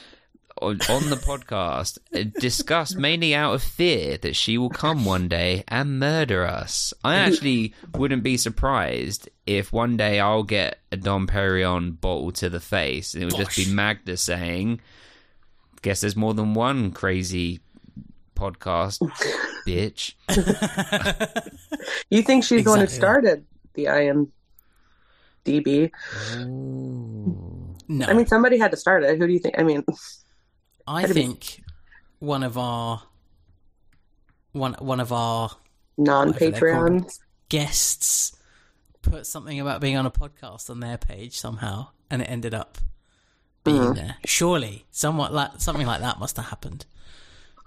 on, 0.60 0.80
on 0.88 1.08
the 1.10 1.16
podcast, 1.16 1.98
uh, 2.14 2.24
discussed 2.40 2.96
mainly 2.98 3.34
out 3.34 3.54
of 3.54 3.62
fear 3.62 4.16
that 4.18 4.36
she 4.36 4.58
will 4.58 4.70
come 4.70 5.04
one 5.04 5.28
day 5.28 5.64
and 5.68 5.98
murder 5.98 6.46
us. 6.46 6.92
I 7.02 7.16
actually 7.16 7.74
wouldn't 7.94 8.22
be 8.22 8.36
surprised 8.36 9.28
if 9.46 9.72
one 9.72 9.96
day 9.96 10.20
I'll 10.20 10.42
get 10.42 10.78
a 10.92 10.96
Dom 10.96 11.26
Perignon 11.26 12.00
bottle 12.00 12.32
to 12.32 12.48
the 12.48 12.60
face 12.60 13.14
and 13.14 13.22
it 13.22 13.26
would 13.26 13.36
just 13.36 13.56
be 13.56 13.64
Bosh. 13.64 13.72
Magda 13.72 14.16
saying, 14.16 14.80
"Guess 15.82 16.02
there's 16.02 16.16
more 16.16 16.34
than 16.34 16.54
one 16.54 16.92
crazy." 16.92 17.60
Podcast, 18.36 19.00
bitch. 19.66 20.14
You 22.08 22.22
think 22.22 22.42
she's 22.44 22.64
the 22.64 22.70
one 22.70 22.78
who 22.78 22.84
Exactly. 22.84 22.96
started 22.98 23.46
the 23.74 23.84
IMDb? 25.46 25.90
No, 27.88 28.06
I 28.06 28.12
mean, 28.14 28.26
somebody 28.26 28.56
had 28.58 28.70
to 28.70 28.76
start 28.78 29.02
it. 29.04 29.18
Who 29.18 29.26
do 29.26 29.32
you 29.34 29.38
think? 29.40 29.56
I 29.58 29.62
mean, 29.62 29.84
I 30.90 31.02
Gotta 31.02 31.14
be- 31.14 31.20
think 31.20 31.62
one 32.18 32.42
of 32.42 32.58
our 32.58 33.04
one 34.50 34.74
one 34.80 34.98
of 34.98 35.12
our 35.12 35.50
non 35.96 36.32
Patreons 36.32 37.20
guests 37.48 38.36
put 39.00 39.24
something 39.24 39.60
about 39.60 39.80
being 39.80 39.96
on 39.96 40.04
a 40.04 40.10
podcast 40.10 40.68
on 40.68 40.80
their 40.80 40.98
page 40.98 41.38
somehow, 41.38 41.90
and 42.10 42.22
it 42.22 42.24
ended 42.24 42.54
up 42.54 42.78
being 43.62 43.82
mm-hmm. 43.82 43.94
there. 43.94 44.16
Surely, 44.24 44.84
somewhat 44.90 45.32
like 45.32 45.52
something 45.58 45.86
like 45.86 46.00
that 46.00 46.18
must 46.18 46.36
have 46.36 46.46
happened. 46.46 46.86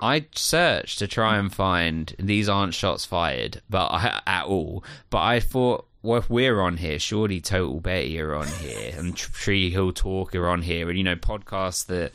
I 0.01 0.25
searched 0.35 0.99
to 0.99 1.07
try 1.07 1.37
and 1.37 1.53
find 1.53 2.13
these 2.19 2.49
aren't 2.49 2.73
shots 2.73 3.05
fired, 3.05 3.61
but 3.69 3.87
I, 3.87 4.21
at 4.27 4.43
all. 4.47 4.83
But 5.09 5.21
I 5.21 5.39
thought, 5.39 5.87
well, 6.01 6.19
if 6.19 6.29
we're 6.29 6.59
on 6.59 6.75
here, 6.75 6.99
surely 6.99 7.39
Total 7.39 7.79
Betty 7.79 8.19
are 8.19 8.35
on 8.35 8.47
here, 8.47 8.93
and 8.97 9.15
Tr- 9.15 9.31
Tree 9.31 9.69
Hill 9.69 9.93
Talk 9.93 10.35
are 10.35 10.49
on 10.49 10.63
here, 10.63 10.89
and 10.89 10.97
you 10.97 11.05
know 11.05 11.15
podcasts 11.15 11.85
that 11.85 12.11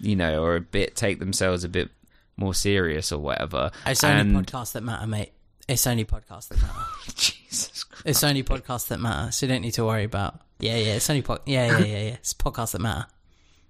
you 0.00 0.16
know 0.16 0.42
or 0.42 0.56
a 0.56 0.60
bit 0.60 0.96
take 0.96 1.18
themselves 1.18 1.64
a 1.64 1.68
bit 1.68 1.90
more 2.36 2.54
serious 2.54 3.12
or 3.12 3.18
whatever. 3.18 3.70
It's 3.86 4.02
only 4.04 4.20
and 4.20 4.46
podcasts 4.46 4.72
that 4.72 4.82
matter, 4.82 5.06
mate. 5.06 5.32
It's 5.68 5.86
only 5.86 6.04
podcasts 6.04 6.48
that 6.48 6.60
matter. 6.60 6.74
Jesus 7.14 7.84
Christ. 7.84 8.02
It's 8.06 8.24
only 8.24 8.42
podcasts 8.42 8.88
that 8.88 8.98
matter, 8.98 9.30
so 9.30 9.46
you 9.46 9.52
don't 9.52 9.62
need 9.62 9.74
to 9.74 9.84
worry 9.84 10.04
about. 10.04 10.40
Yeah, 10.58 10.76
yeah, 10.76 10.94
it's 10.94 11.08
only 11.08 11.22
pod. 11.22 11.40
Yeah, 11.46 11.66
yeah, 11.66 11.78
yeah, 11.78 11.84
yeah. 11.86 12.14
It's 12.14 12.34
podcasts 12.34 12.72
that 12.72 12.80
matter. 12.80 13.06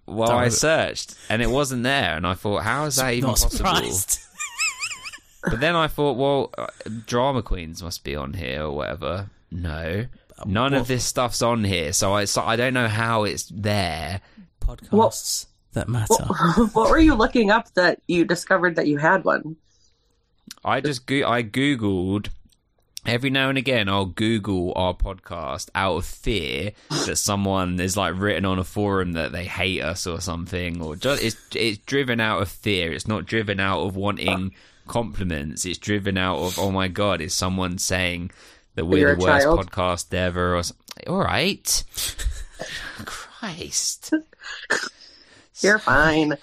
Well, 0.06 0.28
Don't 0.28 0.38
I 0.38 0.42
worry. 0.42 0.50
searched 0.50 1.14
and 1.28 1.40
it 1.42 1.50
wasn't 1.50 1.82
there, 1.84 2.16
and 2.16 2.26
I 2.26 2.34
thought, 2.34 2.62
how 2.64 2.86
is 2.86 2.96
that 2.96 3.12
even 3.14 3.30
possible? 3.30 3.50
surprised. 3.56 4.18
But 5.42 5.60
then 5.60 5.74
I 5.74 5.88
thought, 5.88 6.18
well, 6.18 6.50
uh, 6.58 6.66
drama 7.06 7.42
queens 7.42 7.82
must 7.82 8.04
be 8.04 8.14
on 8.14 8.34
here 8.34 8.64
or 8.64 8.72
whatever. 8.72 9.30
No, 9.50 10.04
none 10.44 10.72
what- 10.72 10.80
of 10.82 10.86
this 10.88 11.04
stuff's 11.04 11.40
on 11.42 11.64
here, 11.64 11.92
so 11.94 12.12
I 12.12 12.24
so 12.26 12.42
I 12.42 12.56
don't 12.56 12.74
know 12.74 12.88
how 12.88 13.24
it's 13.24 13.44
there. 13.54 14.20
podcasts 14.60 15.46
that 15.72 15.88
matter. 15.88 16.24
what 16.72 16.90
were 16.90 16.98
you 16.98 17.14
looking 17.14 17.50
up 17.50 17.72
that 17.74 18.00
you 18.06 18.24
discovered 18.24 18.76
that 18.76 18.86
you 18.86 18.98
had 18.98 19.24
one? 19.24 19.56
I 20.64 20.80
just 20.80 21.06
go- 21.06 21.28
I 21.28 21.42
googled 21.42 22.28
every 23.06 23.30
now 23.30 23.48
and 23.48 23.58
again. 23.58 23.88
I'll 23.88 24.06
Google 24.06 24.72
our 24.76 24.94
podcast 24.94 25.70
out 25.74 25.96
of 25.96 26.04
fear 26.04 26.72
that 27.06 27.16
someone 27.16 27.80
is 27.80 27.96
like 27.96 28.14
written 28.16 28.44
on 28.44 28.58
a 28.58 28.64
forum 28.64 29.12
that 29.12 29.32
they 29.32 29.44
hate 29.44 29.80
us 29.80 30.06
or 30.06 30.20
something, 30.20 30.82
or 30.82 30.96
just 30.96 31.22
it's 31.22 31.36
it's 31.54 31.78
driven 31.78 32.20
out 32.20 32.42
of 32.42 32.48
fear. 32.48 32.92
It's 32.92 33.08
not 33.08 33.26
driven 33.26 33.60
out 33.60 33.80
of 33.80 33.96
wanting 33.96 34.54
compliments. 34.86 35.64
It's 35.64 35.78
driven 35.78 36.18
out 36.18 36.38
of 36.38 36.58
oh 36.58 36.70
my 36.70 36.88
god, 36.88 37.20
is 37.20 37.34
someone 37.34 37.78
saying 37.78 38.30
that 38.74 38.84
we're 38.84 38.98
you're 38.98 39.16
the 39.16 39.24
worst 39.24 39.44
child. 39.44 39.60
podcast 39.60 40.14
ever? 40.14 40.56
Or 40.56 40.62
all 41.06 41.24
right, 41.24 41.84
Christ. 43.04 44.12
You're 45.62 45.78
fine. 45.78 46.36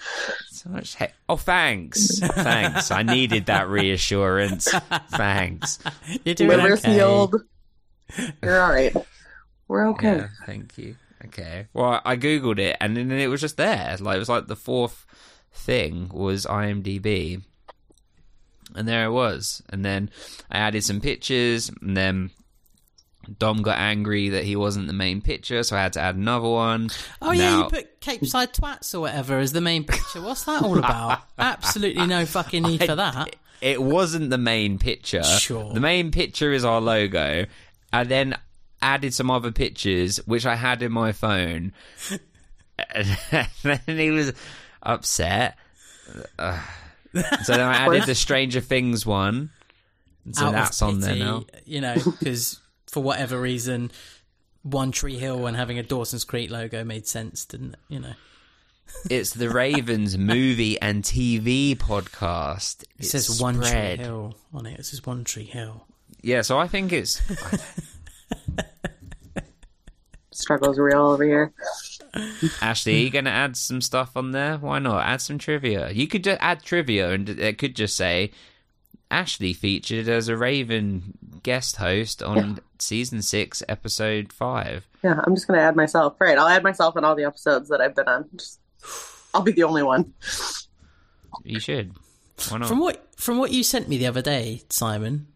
So 0.50 0.70
much 0.70 0.96
he- 0.96 1.06
oh, 1.28 1.36
thanks, 1.36 2.18
thanks. 2.18 2.90
I 2.90 3.02
needed 3.02 3.46
that 3.46 3.68
reassurance. 3.68 4.68
Thanks. 5.10 5.78
You're 6.24 6.34
doing 6.34 6.50
Liver's 6.50 6.84
okay. 6.84 6.94
healed. 6.94 7.36
You're 8.42 8.60
all 8.60 8.70
right. 8.70 8.94
We're 9.68 9.88
okay. 9.90 10.16
Yeah, 10.16 10.28
thank 10.46 10.78
you. 10.78 10.96
Okay. 11.26 11.66
Well, 11.74 12.00
I 12.04 12.16
googled 12.16 12.58
it, 12.58 12.76
and 12.80 12.96
then 12.96 13.10
it 13.12 13.28
was 13.28 13.40
just 13.40 13.56
there. 13.56 13.96
Like 14.00 14.16
it 14.16 14.20
was 14.20 14.28
like 14.28 14.46
the 14.46 14.56
fourth 14.56 15.04
thing 15.52 16.08
was 16.12 16.46
IMDb, 16.46 17.42
and 18.74 18.88
there 18.88 19.04
it 19.04 19.10
was. 19.10 19.62
And 19.68 19.84
then 19.84 20.10
I 20.50 20.58
added 20.58 20.84
some 20.84 21.00
pictures, 21.00 21.70
and 21.82 21.96
then 21.96 22.30
Dom 23.38 23.62
got 23.62 23.78
angry 23.78 24.30
that 24.30 24.44
he 24.44 24.56
wasn't 24.56 24.86
the 24.86 24.92
main 24.92 25.20
picture, 25.20 25.62
so 25.62 25.76
I 25.76 25.82
had 25.82 25.92
to 25.94 26.00
add 26.00 26.16
another 26.16 26.48
one. 26.48 26.90
Oh 27.20 27.32
yeah, 27.32 27.58
you 27.58 27.64
put 27.64 28.00
Cape 28.00 28.24
Side 28.26 28.52
Twats 28.52 28.94
or 28.94 29.00
whatever 29.00 29.38
as 29.38 29.52
the 29.52 29.60
main 29.60 29.84
picture. 29.84 30.20
What's 30.22 30.44
that 30.44 30.62
all 30.62 30.78
about? 30.78 31.20
Absolutely 31.38 32.06
no 32.06 32.24
fucking 32.26 32.62
need 32.62 32.84
for 32.84 32.94
that. 32.94 33.36
It 33.60 33.82
wasn't 33.82 34.30
the 34.30 34.38
main 34.38 34.78
picture. 34.78 35.24
Sure. 35.24 35.72
The 35.72 35.80
main 35.80 36.10
picture 36.10 36.52
is 36.52 36.64
our 36.64 36.80
logo, 36.80 37.46
and 37.92 38.08
then 38.08 38.36
added 38.80 39.12
some 39.12 39.30
other 39.30 39.50
pictures 39.50 40.18
which 40.26 40.46
I 40.46 40.54
had 40.54 40.82
in 40.82 40.92
my 40.92 41.12
phone. 41.12 41.72
and 42.94 43.16
then 43.62 43.80
he 43.86 44.10
was 44.10 44.32
upset. 44.82 45.56
So 47.42 47.54
then 47.54 47.60
I 47.62 47.74
added 47.74 48.04
the 48.04 48.14
Stranger 48.14 48.60
Things 48.60 49.06
one. 49.06 49.50
So 50.32 50.46
Out 50.46 50.52
that's 50.52 50.82
on 50.82 51.00
there 51.00 51.16
now. 51.16 51.46
You 51.64 51.80
know, 51.80 51.94
because 51.94 52.60
for 52.98 53.04
whatever 53.04 53.40
reason, 53.40 53.92
One 54.62 54.90
Tree 54.90 55.18
Hill 55.18 55.46
and 55.46 55.56
having 55.56 55.78
a 55.78 55.84
Dawson's 55.84 56.24
Creek 56.24 56.50
logo 56.50 56.82
made 56.82 57.06
sense, 57.06 57.44
didn't 57.44 57.74
it? 57.74 57.78
You 57.88 58.00
know, 58.00 58.12
It's 59.10 59.34
the 59.34 59.50
Ravens 59.50 60.18
movie 60.18 60.80
and 60.80 61.04
TV 61.04 61.76
podcast. 61.76 62.82
it 62.98 63.04
says 63.04 63.40
One 63.40 63.60
Tree 63.60 63.96
Hill 63.96 64.34
on 64.52 64.66
it. 64.66 64.80
It 64.80 64.86
says 64.86 65.06
One 65.06 65.22
Tree 65.22 65.44
Hill. 65.44 65.86
Yeah, 66.22 66.42
so 66.42 66.58
I 66.58 66.66
think 66.66 66.92
it's 66.92 67.22
Struggle's 70.32 70.78
real 70.78 71.06
over 71.06 71.22
here. 71.24 71.52
Ashley, 72.60 72.94
are 72.94 72.98
you 73.04 73.10
going 73.10 73.26
to 73.26 73.30
add 73.30 73.56
some 73.56 73.80
stuff 73.80 74.16
on 74.16 74.32
there? 74.32 74.56
Why 74.56 74.80
not? 74.80 75.06
Add 75.06 75.20
some 75.20 75.38
trivia. 75.38 75.90
You 75.90 76.08
could 76.08 76.24
just 76.24 76.38
add 76.40 76.64
trivia 76.64 77.10
and 77.12 77.28
it 77.28 77.58
could 77.58 77.76
just 77.76 77.96
say 77.96 78.32
Ashley 79.10 79.52
featured 79.52 80.08
as 80.08 80.28
a 80.28 80.36
Raven 80.36 81.14
guest 81.42 81.76
host 81.76 82.22
on 82.22 82.60
season 82.78 83.22
six, 83.22 83.62
episode 83.68 84.32
five. 84.32 84.86
Yeah, 85.02 85.20
I'm 85.24 85.34
just 85.34 85.46
gonna 85.46 85.60
add 85.60 85.76
myself. 85.76 86.16
Right, 86.20 86.36
I'll 86.36 86.48
add 86.48 86.62
myself 86.62 86.96
in 86.96 87.04
all 87.04 87.14
the 87.14 87.24
episodes 87.24 87.68
that 87.70 87.80
I've 87.80 87.94
been 87.94 88.08
on. 88.08 88.26
Just, 88.36 88.60
I'll 89.32 89.42
be 89.42 89.52
the 89.52 89.62
only 89.64 89.82
one. 89.82 90.12
You 91.44 91.58
should. 91.60 91.94
Why 92.50 92.58
not? 92.58 92.68
From 92.68 92.80
what 92.80 93.06
from 93.16 93.38
what 93.38 93.50
you 93.52 93.62
sent 93.64 93.88
me 93.88 93.96
the 93.98 94.06
other 94.06 94.22
day, 94.22 94.62
Simon, 94.68 95.26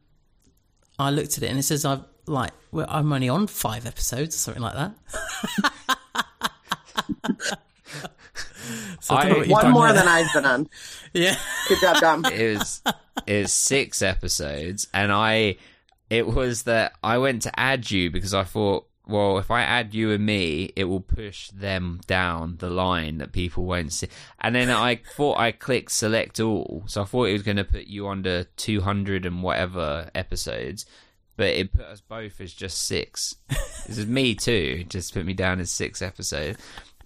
I 0.98 1.10
looked 1.10 1.36
at 1.38 1.42
it 1.44 1.48
and 1.50 1.58
it 1.58 1.62
says 1.62 1.84
I've 1.84 2.02
like 2.26 2.52
well, 2.72 2.86
I'm 2.88 3.12
only 3.12 3.28
on 3.28 3.46
five 3.46 3.86
episodes 3.86 4.34
or 4.36 4.38
something 4.38 4.62
like 4.62 4.74
that. 4.74 4.92
so 9.00 9.14
I, 9.14 9.28
I- 9.28 9.46
One 9.46 9.70
more 9.70 9.86
there. 9.92 9.96
than 9.96 10.08
I've 10.08 10.32
been 10.32 10.44
on. 10.44 10.68
yeah. 11.12 11.36
Good 11.68 11.80
job, 11.80 11.96
Dom. 12.00 12.24
it 12.26 12.58
was 12.58 12.82
was 13.26 13.52
six 13.52 14.02
episodes, 14.02 14.86
and 14.92 15.12
I 15.12 15.56
it 16.10 16.26
was 16.26 16.64
that 16.64 16.92
I 17.02 17.18
went 17.18 17.42
to 17.42 17.58
add 17.58 17.90
you 17.90 18.10
because 18.10 18.34
I 18.34 18.44
thought, 18.44 18.86
well, 19.06 19.38
if 19.38 19.50
I 19.50 19.62
add 19.62 19.94
you 19.94 20.10
and 20.12 20.24
me, 20.24 20.70
it 20.76 20.84
will 20.84 21.00
push 21.00 21.48
them 21.48 22.00
down 22.06 22.56
the 22.58 22.70
line 22.70 23.18
that 23.18 23.32
people 23.32 23.64
won't 23.64 23.92
see. 23.92 24.08
And 24.38 24.54
then 24.54 24.70
I 24.70 24.96
thought 25.16 25.38
I 25.38 25.52
clicked 25.52 25.90
select 25.90 26.38
all, 26.38 26.84
so 26.86 27.02
I 27.02 27.04
thought 27.04 27.24
it 27.24 27.32
was 27.32 27.42
going 27.42 27.56
to 27.56 27.64
put 27.64 27.86
you 27.86 28.08
under 28.08 28.44
two 28.56 28.82
hundred 28.82 29.26
and 29.26 29.42
whatever 29.42 30.10
episodes. 30.14 30.86
But 31.34 31.48
it 31.48 31.72
put 31.72 31.86
us 31.86 32.02
both 32.02 32.40
as 32.42 32.52
just 32.52 32.86
six. 32.86 33.34
this 33.86 33.96
is 33.96 34.06
me 34.06 34.34
too. 34.34 34.84
Just 34.88 35.14
put 35.14 35.24
me 35.24 35.32
down 35.32 35.60
as 35.60 35.70
six 35.70 36.02
episodes. 36.02 36.58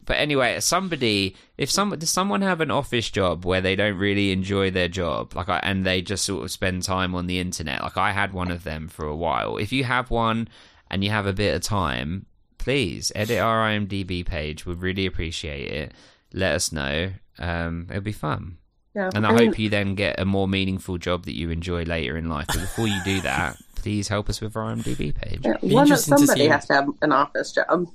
But 0.07 0.19
anyway, 0.19 0.59
somebody, 0.61 1.37
if 1.59 1.71
some, 1.71 1.91
does 1.91 2.11
someone 2.11 2.43
have 2.43 2.61
an 2.61 2.71
office 2.71 3.11
job 3.11 3.45
where 3.45 3.61
they 3.61 3.77
don't 3.77 3.99
really 3.99 4.31
enjoy 4.33 4.71
their 4.71 4.89
job, 4.89 5.35
like, 5.35 5.49
I, 5.49 5.59
and 5.59 5.85
they 5.85 6.01
just 6.01 6.25
sort 6.25 6.45
of 6.45 6.51
spend 6.51 6.85
time 6.85 7.15
on 7.15 7.27
the 7.27 7.41
internet? 7.41 7.83
Like, 7.83 7.97
I 7.97 8.13
had 8.13 8.33
one 8.33 8.51
of 8.51 8.63
them 8.65 8.89
for 8.89 9.05
a 9.05 9.17
while. 9.17 9.57
If 9.57 9.73
you 9.73 9.85
have 9.85 10.11
one 10.11 10.49
and 10.91 11.03
you 11.03 11.11
have 11.11 11.27
a 11.27 11.33
bit 11.33 11.55
of 11.57 11.63
time, 11.63 12.27
please 12.59 13.11
edit 13.15 13.41
our 13.41 13.69
IMDb 13.69 14.25
page. 14.25 14.65
We'd 14.65 14.79
really 14.79 15.07
appreciate 15.07 15.71
it. 15.73 15.93
Let 16.33 16.55
us 16.55 16.71
know. 16.73 17.11
Um, 17.39 17.87
it'll 17.91 18.03
be 18.03 18.13
fun. 18.13 18.59
Yeah, 18.95 19.11
And 19.15 19.27
I, 19.27 19.33
mean, 19.33 19.49
hope 19.49 19.59
you 19.59 19.69
then 19.69 19.95
get 19.95 20.19
a 20.19 20.25
more 20.25 20.49
meaningful 20.49 20.97
job 20.99 21.25
that 21.25 21.37
you 21.37 21.51
enjoy 21.51 21.83
later 21.83 22.17
in 22.17 22.29
life. 22.31 22.47
But 22.47 22.61
before 22.61 22.89
you 22.89 22.99
do 23.05 23.21
that, 23.23 23.57
please 23.77 24.09
help 24.09 24.31
us 24.31 24.41
with 24.41 24.57
our 24.57 24.73
IMDb 24.75 25.15
page. 25.15 25.41
yeah, 25.45 25.51
one 25.61 25.61
that 25.61 25.81
interesting 25.81 26.15
to 26.17 26.19
somebody 26.27 26.41
see. 26.43 26.49
has 26.49 26.67
to 26.67 26.75
have 26.75 26.89
an 27.03 27.13
office 27.13 27.53
job. 27.53 27.89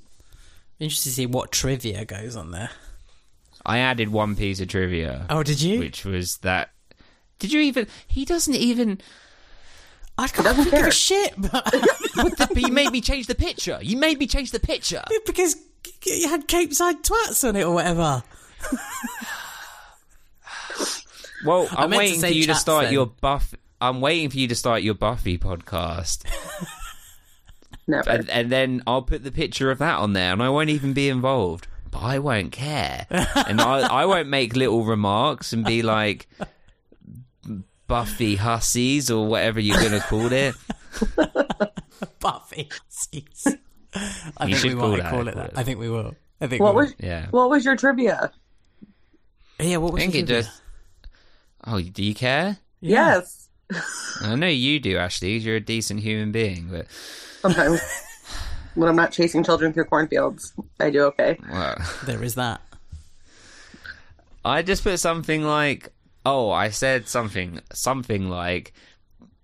Interested 0.81 1.09
to 1.09 1.15
see 1.15 1.25
what 1.27 1.51
trivia 1.51 2.05
goes 2.05 2.35
on 2.35 2.49
there. 2.51 2.71
I 3.63 3.77
added 3.77 4.09
one 4.09 4.35
piece 4.35 4.59
of 4.59 4.67
trivia. 4.67 5.27
Oh, 5.29 5.43
did 5.43 5.61
you? 5.61 5.77
which 5.79 6.03
was 6.03 6.37
that. 6.37 6.71
Did 7.37 7.53
you 7.53 7.59
even? 7.61 7.85
He 8.07 8.25
doesn't 8.25 8.55
even. 8.55 8.99
I 10.17 10.27
can't 10.27 10.43
doesn't 10.45 10.71
give 10.71 10.85
a 10.87 10.91
shit, 10.91 11.33
but 11.37 11.51
But, 11.51 12.37
the, 12.37 12.47
but 12.53 12.61
you 12.61 12.71
made 12.71 12.91
me 12.91 12.99
change 13.01 13.27
the 13.27 13.35
picture. 13.35 13.77
You 13.81 13.97
made 13.97 14.17
me 14.17 14.25
change 14.25 14.49
the 14.51 14.59
picture. 14.59 15.03
because 15.25 15.55
you 16.05 16.27
had 16.27 16.47
Cape 16.47 16.73
Side 16.73 17.03
Twats 17.03 17.47
on 17.47 17.55
it 17.55 17.63
or 17.63 17.73
whatever. 17.75 18.23
Well, 21.45 21.67
I 21.71 21.83
I'm 21.83 21.91
waiting 21.91 22.19
for 22.19 22.27
you 22.27 22.45
to 22.47 22.55
start 22.55 22.85
then. 22.85 22.93
your 22.93 23.05
buff. 23.07 23.53
I'm 23.79 23.99
waiting 24.01 24.29
for 24.29 24.37
you 24.37 24.47
to 24.49 24.55
start 24.55 24.83
your 24.83 24.93
Buffy 24.93 25.37
podcast, 25.39 26.23
Never. 27.91 28.09
and, 28.09 28.29
and 28.29 28.51
then 28.51 28.81
I'll 28.87 29.01
put 29.01 29.23
the 29.23 29.31
picture 29.31 29.69
of 29.71 29.77
that 29.79 29.99
on 29.99 30.13
there, 30.13 30.31
and 30.33 30.41
I 30.41 30.49
won't 30.49 30.69
even 30.69 30.93
be 30.93 31.09
involved. 31.09 31.67
But 31.91 32.03
I 32.03 32.19
won't 32.19 32.51
care, 32.53 33.05
and 33.09 33.59
I, 33.61 33.79
I 34.01 34.05
won't 34.05 34.29
make 34.29 34.55
little 34.55 34.85
remarks 34.85 35.51
and 35.53 35.65
be 35.65 35.81
like 35.83 36.27
Buffy 37.87 38.35
hussies 38.37 39.11
or 39.11 39.27
whatever 39.27 39.59
you're 39.59 39.81
gonna 39.81 39.99
call 39.99 40.31
it. 40.31 40.55
Buffy. 42.21 42.69
Jeez. 42.89 43.57
I 44.37 44.45
You 44.47 44.55
think 44.55 44.75
we 44.75 44.79
call 44.79 44.91
might 44.91 45.01
that, 45.03 45.09
call 45.11 45.27
it 45.27 45.35
that. 45.35 45.57
I 45.57 45.63
think 45.63 45.79
we 45.79 45.89
will. 45.89 46.15
I 46.39 46.47
think 46.47 46.61
what 46.63 46.75
we 46.75 46.83
was 46.83 46.95
Yeah. 46.99 47.27
what 47.31 47.49
was 47.49 47.65
your 47.65 47.75
trivia? 47.75 48.31
Yeah, 49.59 49.77
what 49.77 49.89
I 49.89 49.93
was 49.95 50.01
think 50.01 50.13
the 50.13 50.19
it 50.19 50.27
trivia? 50.27 50.43
just. 50.43 50.61
Oh, 51.67 51.81
do 51.81 52.03
you 52.03 52.15
care? 52.15 52.57
Yes. 52.79 53.49
I 54.21 54.35
know 54.35 54.47
you 54.47 54.79
do, 54.79 54.97
Ashley. 54.97 55.37
You're 55.37 55.57
a 55.57 55.59
decent 55.59 55.99
human 55.99 56.31
being, 56.31 56.69
but 56.71 56.87
Sometimes 57.41 57.81
when 58.75 58.87
I'm 58.87 58.95
not 58.95 59.11
chasing 59.11 59.43
children 59.43 59.73
through 59.73 59.85
cornfields, 59.85 60.53
I 60.79 60.89
do 60.89 61.03
okay. 61.05 61.37
well, 61.51 61.75
There 62.05 62.23
is 62.23 62.35
that. 62.35 62.61
I 64.43 64.61
just 64.61 64.83
put 64.83 64.99
something 64.99 65.43
like, 65.43 65.89
oh, 66.25 66.49
I 66.51 66.69
said 66.69 67.07
something, 67.07 67.59
something 67.73 68.29
like 68.29 68.73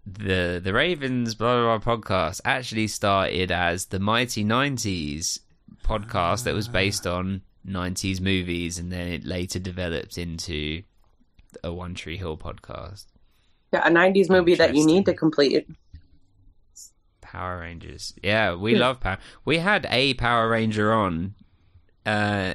the 0.05 0.61
the 0.63 0.73
Ravens 0.73 1.35
blah 1.35 1.61
blah, 1.61 1.77
blah 1.77 1.95
podcast 1.95 2.39
actually 2.45 2.87
started 2.87 3.51
as 3.51 3.87
the 3.87 3.99
Mighty 3.99 4.43
Nineties 4.43 5.41
podcast 5.83 6.43
that 6.45 6.53
was 6.53 6.67
based 6.67 7.05
ah. 7.05 7.17
on 7.17 7.41
nineties 7.63 8.21
movies, 8.21 8.79
and 8.79 8.91
then 8.91 9.07
it 9.07 9.25
later 9.25 9.59
developed 9.59 10.17
into 10.17 10.83
a 11.63 11.73
One 11.73 11.93
Tree 11.93 12.17
Hill 12.17 12.37
podcast. 12.37 13.05
Yeah, 13.73 13.85
a 13.85 13.91
'90s 13.91 14.29
movie 14.29 14.55
that 14.55 14.75
you 14.75 14.85
need 14.85 15.05
to 15.05 15.13
complete. 15.13 15.67
Power 17.31 17.59
Rangers. 17.59 18.13
Yeah, 18.23 18.55
we 18.55 18.73
Yeah. 18.73 18.79
love 18.79 18.99
Power. 18.99 19.17
We 19.45 19.57
had 19.57 19.85
a 19.89 20.13
Power 20.15 20.49
Ranger 20.49 20.93
on, 20.93 21.35
uh, 22.05 22.53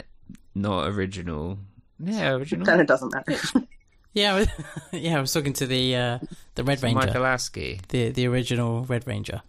not 0.55 0.89
original. 0.89 1.59
Yeah, 1.99 2.33
original. 2.33 2.65
Then 2.67 2.81
it 2.81 2.87
doesn't 2.89 3.13
matter. 3.15 3.67
Yeah, 4.15 4.35
was, 4.37 4.49
yeah. 4.93 5.19
I 5.19 5.21
was 5.21 5.33
talking 5.33 5.53
to 5.55 5.67
the 5.67 5.97
uh, 5.97 6.19
the 6.55 6.65
Red 6.65 6.83
Ranger, 6.83 6.99
Michael 6.99 7.23
Lasky. 7.23 7.81
the 7.89 8.11
the 8.11 8.27
original 8.27 8.85
Red 8.85 9.07
Ranger. 9.07 9.43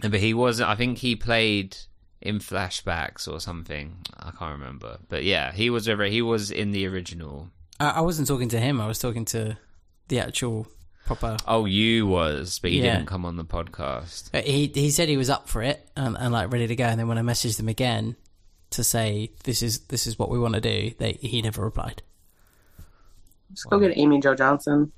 But 0.00 0.20
he 0.20 0.34
wasn't. 0.34 0.68
I 0.70 0.74
think 0.74 0.98
he 0.98 1.14
played 1.14 1.76
in 2.20 2.38
flashbacks 2.38 3.28
or 3.28 3.38
something. 3.40 3.98
I 4.18 4.30
can't 4.32 4.58
remember. 4.58 4.98
But 5.08 5.22
yeah, 5.24 5.52
he 5.52 5.70
was 5.70 5.88
over. 5.88 6.04
He 6.04 6.22
was 6.22 6.50
in 6.50 6.72
the 6.72 6.86
original. 6.88 7.50
I, 7.78 7.90
I 7.90 8.00
wasn't 8.00 8.26
talking 8.28 8.48
to 8.48 8.58
him. 8.60 8.80
I 8.80 8.86
was 8.86 8.98
talking 8.98 9.24
to 9.26 9.56
the 10.08 10.18
actual 10.20 10.66
proper. 11.06 11.36
Oh, 11.46 11.64
you 11.64 12.06
was, 12.06 12.58
but 12.60 12.70
he 12.70 12.80
Yeah. 12.82 12.94
didn't 12.96 13.06
come 13.08 13.24
on 13.24 13.36
the 13.36 13.44
podcast. 13.44 14.30
Uh, 14.34 14.42
He 14.42 14.70
he 14.74 14.90
said 14.90 15.08
he 15.08 15.16
was 15.16 15.30
up 15.30 15.48
for 15.48 15.62
it 15.62 15.88
and, 15.96 16.16
and 16.18 16.32
like 16.32 16.52
ready 16.52 16.66
to 16.66 16.76
go. 16.76 16.84
And 16.84 16.98
then 17.00 17.08
when 17.08 17.18
I 17.18 17.22
messaged 17.22 17.58
him 17.60 17.68
again 17.68 18.16
to 18.70 18.82
say 18.84 19.30
this 19.44 19.62
is 19.62 19.80
this 19.88 20.06
is 20.06 20.18
what 20.18 20.30
we 20.30 20.38
want 20.38 20.54
to 20.54 20.60
do, 20.60 20.92
they 20.98 21.12
he 21.20 21.42
never 21.42 21.62
replied. 21.62 22.02
Just 23.52 23.68
go 23.68 23.78
get 23.78 23.96
Amy 23.98 24.20
Jo 24.20 24.34
Johnson. 24.34 24.92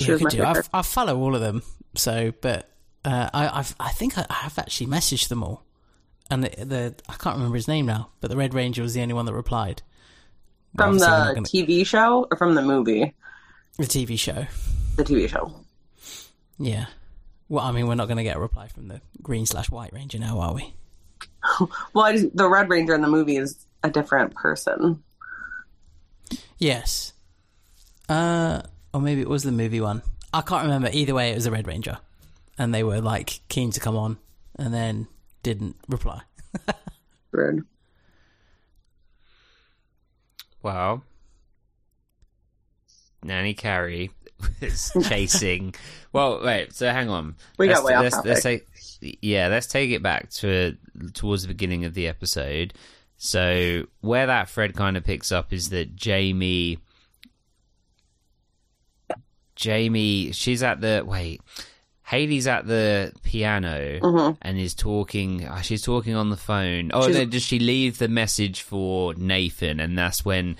She 0.00 0.06
Yeah, 0.06 0.12
I, 0.12 0.14
was 0.14 0.22
my 0.22 0.30
could 0.30 0.36
do. 0.36 0.42
I, 0.42 0.46
favorite. 0.46 0.68
I 0.72 0.82
follow 0.82 1.18
all 1.20 1.34
of 1.34 1.40
them. 1.40 1.62
So, 1.94 2.32
but 2.40 2.70
uh, 3.04 3.28
I 3.34 3.58
I've, 3.58 3.74
I 3.78 3.90
think 3.92 4.16
I, 4.16 4.24
I 4.30 4.34
have 4.34 4.58
actually 4.58 4.86
messaged 4.86 5.28
them 5.28 5.42
all, 5.42 5.64
and 6.30 6.44
the, 6.44 6.64
the 6.64 6.94
I 7.08 7.14
can't 7.14 7.36
remember 7.36 7.56
his 7.56 7.68
name 7.68 7.84
now, 7.86 8.08
but 8.20 8.30
the 8.30 8.36
Red 8.36 8.54
Ranger 8.54 8.80
was 8.82 8.94
the 8.94 9.02
only 9.02 9.12
one 9.14 9.26
that 9.26 9.34
replied. 9.34 9.82
But 10.74 10.84
From 10.86 10.98
the 10.98 11.04
obviously 11.04 11.12
we're 11.20 11.24
not 11.26 11.34
gonna- 11.34 11.66
TV 11.66 11.86
show 11.86 12.26
or 12.30 12.36
from 12.38 12.54
the 12.54 12.62
movie? 12.62 13.14
The 13.78 13.84
TV 13.84 14.18
show. 14.18 14.46
The 14.96 15.04
TV 15.04 15.28
show. 15.28 15.54
Yeah. 16.58 16.86
Well, 17.48 17.64
I 17.64 17.72
mean, 17.72 17.86
we're 17.86 17.94
not 17.94 18.06
going 18.06 18.18
to 18.18 18.22
get 18.22 18.36
a 18.36 18.40
reply 18.40 18.68
from 18.68 18.88
the 18.88 19.00
Green 19.22 19.46
slash 19.46 19.70
White 19.70 19.92
Ranger 19.92 20.18
now, 20.18 20.40
are 20.40 20.54
we? 20.54 20.74
Well, 21.92 22.04
I 22.04 22.12
just, 22.12 22.36
the 22.36 22.48
Red 22.48 22.68
Ranger 22.70 22.94
in 22.94 23.02
the 23.02 23.08
movie 23.08 23.36
is 23.36 23.66
a 23.82 23.90
different 23.90 24.34
person. 24.34 25.02
Yes. 26.58 27.12
Uh, 28.08 28.62
or 28.94 29.00
maybe 29.00 29.20
it 29.20 29.28
was 29.28 29.42
the 29.42 29.52
movie 29.52 29.80
one. 29.80 30.02
I 30.32 30.40
can't 30.42 30.62
remember. 30.62 30.88
Either 30.92 31.14
way, 31.14 31.30
it 31.30 31.34
was 31.34 31.44
the 31.44 31.50
Red 31.50 31.66
Ranger, 31.66 31.98
and 32.58 32.72
they 32.72 32.82
were 32.84 33.00
like 33.00 33.40
keen 33.48 33.70
to 33.72 33.80
come 33.80 33.96
on, 33.96 34.18
and 34.56 34.72
then 34.72 35.08
didn't 35.42 35.76
reply. 35.88 36.22
Rude. 37.32 37.64
Well, 40.62 41.02
Nanny 43.22 43.54
Carrie 43.54 44.10
was 44.60 44.90
chasing. 45.08 45.74
well, 46.12 46.42
wait. 46.44 46.74
So 46.74 46.90
hang 46.90 47.08
on. 47.08 47.36
We 47.58 47.68
got 47.68 47.84
let's, 47.84 47.84
way 47.84 47.94
off 47.94 48.02
let's, 48.02 48.16
topic. 48.16 48.28
let's 48.30 48.42
take, 48.42 49.18
yeah, 49.22 49.48
let's 49.48 49.66
take 49.66 49.90
it 49.90 50.02
back 50.02 50.30
to 50.30 50.76
towards 51.14 51.42
the 51.42 51.48
beginning 51.48 51.84
of 51.84 51.94
the 51.94 52.08
episode. 52.08 52.74
So 53.16 53.84
where 54.00 54.26
that 54.26 54.48
thread 54.48 54.74
kind 54.74 54.96
of 54.96 55.04
picks 55.04 55.30
up 55.30 55.52
is 55.52 55.70
that 55.70 55.94
Jamie, 55.94 56.78
Jamie, 59.54 60.32
she's 60.32 60.62
at 60.62 60.80
the 60.80 61.02
wait. 61.06 61.40
Haley's 62.04 62.46
at 62.46 62.66
the 62.66 63.12
piano 63.22 64.34
and 64.42 64.58
is 64.58 64.74
talking. 64.74 65.46
uh, 65.46 65.62
She's 65.62 65.80
talking 65.82 66.14
on 66.14 66.28
the 66.28 66.36
phone. 66.36 66.90
Oh, 66.92 67.02
She's- 67.02 67.14
then 67.16 67.30
does 67.30 67.42
she 67.42 67.58
leave 67.58 67.96
the 67.98 68.08
message 68.08 68.60
for 68.60 69.14
Nathan? 69.14 69.80
And 69.80 69.96
that's 69.96 70.22
when, 70.24 70.56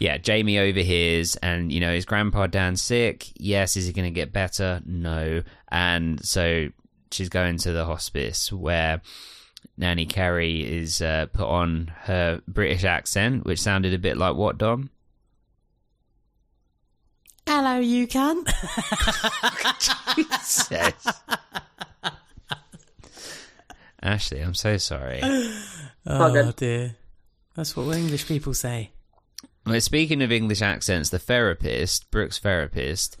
yeah, 0.00 0.16
Jamie 0.16 0.58
overhears. 0.58 1.36
And 1.36 1.70
you 1.70 1.78
know, 1.78 1.92
is 1.92 2.06
Grandpa 2.06 2.48
Dan 2.48 2.74
sick? 2.76 3.28
Yes. 3.36 3.76
Is 3.76 3.86
he 3.86 3.92
going 3.92 4.06
to 4.06 4.10
get 4.10 4.32
better? 4.32 4.80
No. 4.84 5.42
And 5.68 6.24
so 6.24 6.68
she's 7.12 7.28
going 7.28 7.58
to 7.58 7.72
the 7.72 7.84
hospice 7.84 8.50
where 8.50 9.02
Nanny 9.76 10.06
Carrie 10.06 10.62
is 10.62 11.02
uh, 11.02 11.26
put 11.32 11.46
on 11.46 11.92
her 12.02 12.40
British 12.48 12.84
accent, 12.84 13.44
which 13.44 13.60
sounded 13.60 13.92
a 13.92 13.98
bit 13.98 14.16
like 14.16 14.36
what 14.36 14.56
Dom? 14.58 14.90
Hello, 17.46 17.78
you 17.78 18.06
can. 18.06 18.44
Says. 20.40 20.94
Ashley, 24.02 24.40
I'm 24.40 24.54
so 24.54 24.78
sorry. 24.78 25.20
all 25.22 25.30
oh 26.06 26.52
dear. 26.52 26.96
That's 27.54 27.76
what 27.76 27.94
English 27.94 28.26
people 28.26 28.54
say. 28.54 28.92
Well, 29.66 29.80
speaking 29.80 30.22
of 30.22 30.32
English 30.32 30.62
accents, 30.62 31.10
the 31.10 31.18
therapist, 31.18 32.10
Brooke's 32.10 32.38
therapist, 32.38 33.16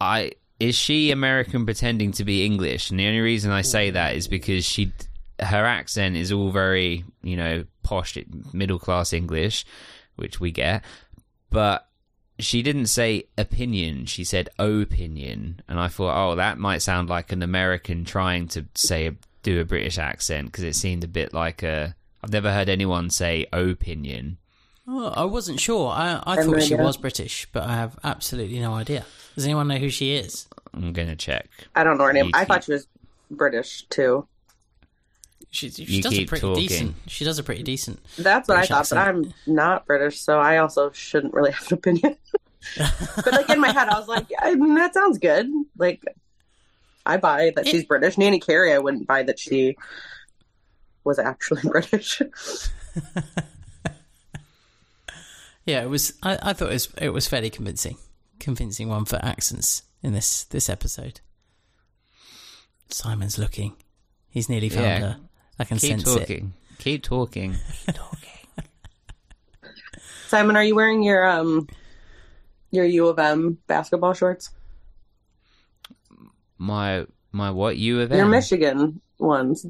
I 0.00 0.32
is 0.60 0.76
she 0.76 1.10
American 1.10 1.64
pretending 1.64 2.12
to 2.12 2.24
be 2.24 2.44
English? 2.44 2.90
And 2.90 2.98
the 2.98 3.06
only 3.06 3.20
reason 3.20 3.50
I 3.50 3.62
say 3.62 3.90
that 3.90 4.14
is 4.14 4.28
because 4.28 4.64
she, 4.64 4.92
her 5.40 5.64
accent 5.64 6.16
is 6.16 6.32
all 6.32 6.50
very, 6.50 7.04
you 7.22 7.36
know, 7.36 7.64
posh, 7.82 8.16
middle 8.52 8.78
class 8.78 9.12
English, 9.12 9.64
which 10.16 10.40
we 10.40 10.52
get, 10.52 10.84
but 11.50 11.88
she 12.38 12.62
didn't 12.62 12.86
say 12.86 13.24
opinion. 13.38 14.06
She 14.06 14.24
said 14.24 14.48
opinion, 14.58 15.60
and 15.68 15.78
I 15.78 15.88
thought, 15.88 16.16
oh, 16.16 16.34
that 16.36 16.58
might 16.58 16.82
sound 16.82 17.08
like 17.08 17.32
an 17.32 17.42
American 17.42 18.04
trying 18.04 18.48
to 18.48 18.66
say 18.74 19.10
do 19.42 19.60
a 19.60 19.64
British 19.64 19.98
accent 19.98 20.46
because 20.46 20.64
it 20.64 20.74
seemed 20.74 21.04
a 21.04 21.08
bit 21.08 21.32
like 21.32 21.62
a. 21.62 21.94
I've 22.22 22.32
never 22.32 22.52
heard 22.52 22.68
anyone 22.68 23.10
say 23.10 23.46
opinion. 23.52 24.38
Oh, 24.86 25.08
I 25.08 25.24
wasn't 25.24 25.60
sure. 25.60 25.90
I, 25.90 26.22
I 26.26 26.42
thought 26.42 26.62
she 26.62 26.74
was 26.74 26.96
British, 26.96 27.46
but 27.52 27.62
I 27.62 27.74
have 27.74 27.98
absolutely 28.04 28.58
no 28.60 28.74
idea. 28.74 29.04
Does 29.34 29.44
anyone 29.44 29.68
know 29.68 29.76
who 29.76 29.88
she 29.88 30.14
is? 30.14 30.46
I'm 30.74 30.92
gonna 30.92 31.16
check. 31.16 31.48
I 31.74 31.84
don't 31.84 31.96
know 31.98 32.04
her 32.04 32.12
name. 32.12 32.26
You 32.26 32.30
I 32.34 32.40
keep- 32.40 32.48
thought 32.48 32.64
she 32.64 32.72
was 32.72 32.86
British 33.30 33.86
too. 33.88 34.26
She, 35.50 35.70
she 35.70 36.00
does 36.00 36.12
a 36.18 36.24
pretty 36.24 36.40
talking. 36.40 36.62
decent. 36.66 36.94
She 37.06 37.24
does 37.24 37.38
a 37.38 37.44
pretty 37.44 37.62
decent. 37.62 38.00
That's 38.18 38.48
what 38.48 38.56
British 38.56 38.70
I 38.72 38.82
thought, 38.82 38.88
but. 38.90 38.98
I'm 38.98 39.34
not 39.46 39.86
British, 39.86 40.18
so 40.20 40.40
I 40.40 40.56
also 40.58 40.90
shouldn't 40.90 41.32
really 41.32 41.52
have 41.52 41.66
an 41.68 41.74
opinion. 41.74 42.16
but 42.76 43.32
like 43.32 43.48
in 43.50 43.60
my 43.60 43.70
head, 43.70 43.88
I 43.88 43.96
was 43.96 44.08
like, 44.08 44.26
I 44.40 44.56
mean, 44.56 44.74
that 44.74 44.94
sounds 44.94 45.18
good. 45.18 45.48
Like, 45.78 46.02
I 47.06 47.18
buy 47.18 47.52
that 47.54 47.68
she's 47.68 47.84
British. 47.84 48.18
Nanny 48.18 48.40
Carrie, 48.40 48.72
I 48.72 48.78
wouldn't 48.78 49.06
buy 49.06 49.22
that 49.22 49.38
she 49.38 49.76
was 51.04 51.20
actually 51.20 51.62
British. 51.70 52.20
Yeah, 55.66 55.82
it 55.82 55.88
was. 55.88 56.12
I, 56.22 56.38
I 56.42 56.52
thought 56.52 56.68
it 56.70 56.74
was. 56.74 56.88
It 57.00 57.10
was 57.10 57.26
fairly 57.26 57.50
convincing. 57.50 57.96
Convincing 58.38 58.88
one 58.88 59.04
for 59.04 59.16
accents 59.24 59.82
in 60.02 60.12
this 60.12 60.44
this 60.44 60.68
episode. 60.68 61.20
Simon's 62.90 63.38
looking. 63.38 63.74
He's 64.28 64.48
nearly 64.48 64.68
found 64.68 64.84
Yeah. 64.84 64.98
her. 65.00 65.16
I 65.58 65.64
can 65.64 65.78
Keep 65.78 65.90
sense 66.00 66.06
it. 66.16 66.44
Keep 66.78 67.02
talking. 67.04 67.54
Keep 67.86 67.94
talking. 67.94 68.30
Simon, 70.28 70.56
are 70.56 70.64
you 70.64 70.74
wearing 70.74 71.02
your 71.02 71.26
um 71.28 71.68
your 72.70 72.84
U 72.84 73.08
of 73.08 73.18
M 73.18 73.58
basketball 73.66 74.12
shorts? 74.14 74.50
My 76.58 77.06
my 77.32 77.50
what 77.50 77.76
you 77.76 78.00
of 78.00 78.12
M? 78.12 78.18
Your 78.18 78.26
Michigan 78.26 79.00
ones. 79.18 79.66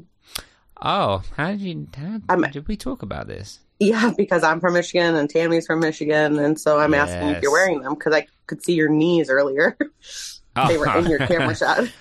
Oh, 0.81 1.23
how 1.37 1.51
did 1.51 1.61
you? 1.61 1.87
How, 1.95 2.19
I'm- 2.29 2.41
did 2.51 2.67
we 2.67 2.75
talk 2.75 3.01
about 3.01 3.27
this? 3.27 3.59
Yeah, 3.79 4.11
because 4.17 4.43
I'm 4.43 4.59
from 4.59 4.73
Michigan 4.73 5.15
and 5.15 5.29
Tammy's 5.29 5.65
from 5.65 5.79
Michigan, 5.79 6.39
and 6.39 6.59
so 6.59 6.79
I'm 6.79 6.93
asking 6.93 7.29
if 7.29 7.43
you're 7.43 7.51
wearing 7.51 7.81
them 7.81 7.95
because 7.95 8.13
I 8.13 8.27
could 8.47 8.63
see 8.63 8.73
your 8.73 8.89
knees 8.89 9.29
earlier. 9.29 9.77
they 10.67 10.77
were 10.77 10.97
in 10.97 11.07
your 11.07 11.19
camera 11.19 11.55
shot. 11.57 11.91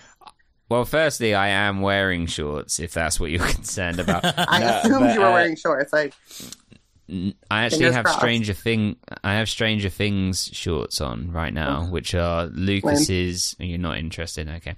Well, 0.68 0.85
firstly, 0.85 1.35
I 1.35 1.49
am 1.49 1.81
wearing 1.83 2.27
shorts. 2.27 2.81
If 2.81 2.95
that's 2.95 3.20
what 3.20 3.31
you're 3.31 3.47
concerned 3.47 4.01
about, 4.01 4.25
I 4.25 4.61
No, 4.61 4.66
assumed 4.79 5.01
but, 5.01 5.14
you 5.14 5.20
were 5.20 5.27
uh, 5.27 5.33
wearing 5.33 5.57
shorts. 5.57 5.93
I 5.93 6.11
I 7.51 7.64
actually 7.64 7.93
have 7.93 8.05
crossed. 8.07 8.18
Stranger 8.18 8.55
Thing. 8.55 8.97
I 9.22 9.35
have 9.35 9.49
Stranger 9.49 9.91
Things 9.91 10.49
shorts 10.53 11.03
on 11.03 11.31
right 11.33 11.53
now, 11.53 11.85
which 11.85 12.14
are 12.14 12.47
Lucas's. 12.47 13.55
You're 13.59 13.79
not 13.79 13.99
interested, 13.99 14.49
okay? 14.49 14.75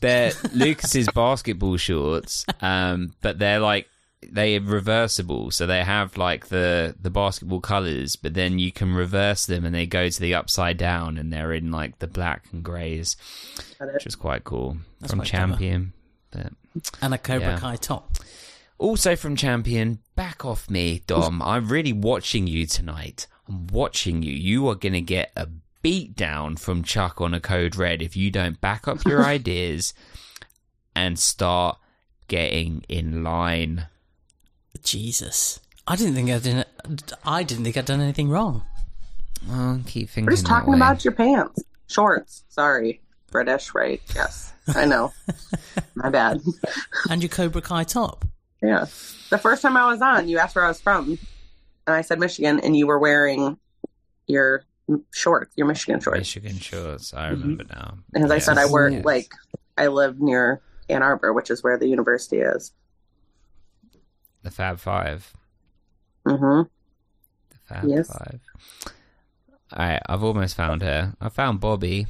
They're 0.00 0.32
Lucas's 0.52 1.08
basketball 1.14 1.76
shorts, 1.76 2.44
um, 2.60 3.14
but 3.20 3.38
they're 3.38 3.60
like 3.60 3.86
they're 4.22 4.60
reversible, 4.60 5.50
so 5.50 5.66
they 5.66 5.82
have 5.82 6.16
like 6.16 6.48
the 6.48 6.94
the 7.00 7.10
basketball 7.10 7.60
colors, 7.60 8.16
but 8.16 8.34
then 8.34 8.58
you 8.58 8.70
can 8.70 8.92
reverse 8.94 9.46
them 9.46 9.64
and 9.64 9.74
they 9.74 9.86
go 9.86 10.08
to 10.08 10.20
the 10.20 10.34
upside 10.34 10.76
down, 10.76 11.16
and 11.16 11.32
they're 11.32 11.52
in 11.52 11.70
like 11.70 11.98
the 12.00 12.06
black 12.06 12.44
and 12.52 12.62
grays, 12.62 13.16
which 13.94 14.06
is 14.06 14.14
quite 14.16 14.44
cool 14.44 14.76
That's 15.00 15.12
from 15.12 15.20
quite. 15.20 15.28
Champion. 15.28 15.92
But 16.30 16.52
And 17.02 17.14
a 17.14 17.18
Cobra 17.18 17.50
Yeah. 17.52 17.58
Kai 17.58 17.76
top. 17.76 18.16
also 18.78 19.16
from 19.16 19.36
Champion, 19.36 19.98
back 20.16 20.44
off 20.44 20.68
me, 20.70 21.02
Dom. 21.06 21.40
I'm 21.42 21.68
really 21.68 21.92
watching 21.92 22.46
you 22.46 22.66
tonight. 22.66 23.26
I'm 23.48 23.66
watching 23.68 24.22
you. 24.22 24.32
You 24.32 24.68
are 24.68 24.74
gonna 24.76 25.00
get 25.00 25.32
a 25.34 25.48
beat 25.82 26.14
down 26.14 26.56
from 26.56 26.84
Chuck 26.84 27.22
on 27.22 27.32
a 27.32 27.40
code 27.40 27.74
red 27.74 28.02
if 28.02 28.14
you 28.16 28.30
don't 28.30 28.60
back 28.60 28.86
up 28.86 29.02
your 29.06 29.24
ideas 29.36 29.94
and 30.94 31.18
start 31.18 31.78
getting 32.28 32.84
in 32.88 33.24
line. 33.24 33.86
Jesus. 34.82 35.60
I 35.86 35.96
didn't 35.96 36.14
think 36.14 36.30
I 36.30 36.38
did. 36.38 36.66
I 37.24 37.42
didn't 37.42 37.64
think 37.64 37.76
I'd 37.76 37.84
done 37.84 38.00
anything 38.00 38.28
wrong. 38.28 38.62
Well, 39.48 39.80
keep 39.86 40.10
thinking. 40.10 40.26
We're 40.26 40.32
just 40.32 40.44
that 40.44 40.50
talking 40.50 40.72
way. 40.72 40.78
about 40.78 41.04
your 41.04 41.12
pants. 41.12 41.62
Shorts. 41.86 42.44
Sorry. 42.48 43.00
British, 43.30 43.74
right? 43.74 44.00
Yes. 44.14 44.52
I 44.74 44.84
know. 44.86 45.12
My 45.94 46.10
bad. 46.10 46.40
And 47.08 47.22
your 47.22 47.28
Cobra 47.28 47.62
Kai 47.62 47.84
top. 47.84 48.24
Yeah. 48.62 48.86
The 49.30 49.38
first 49.38 49.62
time 49.62 49.76
I 49.76 49.86
was 49.86 50.02
on, 50.02 50.28
you 50.28 50.38
asked 50.38 50.56
where 50.56 50.64
I 50.64 50.68
was 50.68 50.80
from. 50.80 51.18
And 51.86 51.96
I 51.96 52.02
said 52.02 52.18
Michigan, 52.18 52.60
and 52.60 52.76
you 52.76 52.86
were 52.86 52.98
wearing 52.98 53.58
your 54.26 54.64
shorts, 55.12 55.52
your 55.56 55.66
Michigan 55.66 56.00
shorts. 56.00 56.18
Michigan 56.18 56.58
shorts. 56.58 57.14
I 57.14 57.30
mm-hmm. 57.30 57.40
remember 57.40 57.64
now. 57.70 57.98
Because 58.12 58.30
I 58.30 58.38
said 58.38 58.58
I 58.58 58.66
work, 58.66 58.92
Yes. 58.92 59.04
like, 59.04 59.32
I 59.78 59.86
live 59.86 60.20
near 60.20 60.60
Ann 60.88 61.02
Arbor, 61.02 61.32
which 61.32 61.50
is 61.50 61.62
where 61.62 61.78
the 61.78 61.88
university 61.88 62.38
is. 62.38 62.72
The 64.42 64.50
Fab 64.50 64.78
Five. 64.78 65.32
hmm 66.26 66.62
The 67.50 67.58
Fab 67.66 67.88
Yes. 67.88 68.08
Five. 68.08 68.40
All 69.72 69.78
right, 69.86 70.02
I've 70.06 70.24
almost 70.24 70.56
found 70.56 70.82
her. 70.82 71.14
I 71.20 71.28
found 71.28 71.60
Bobby. 71.60 72.06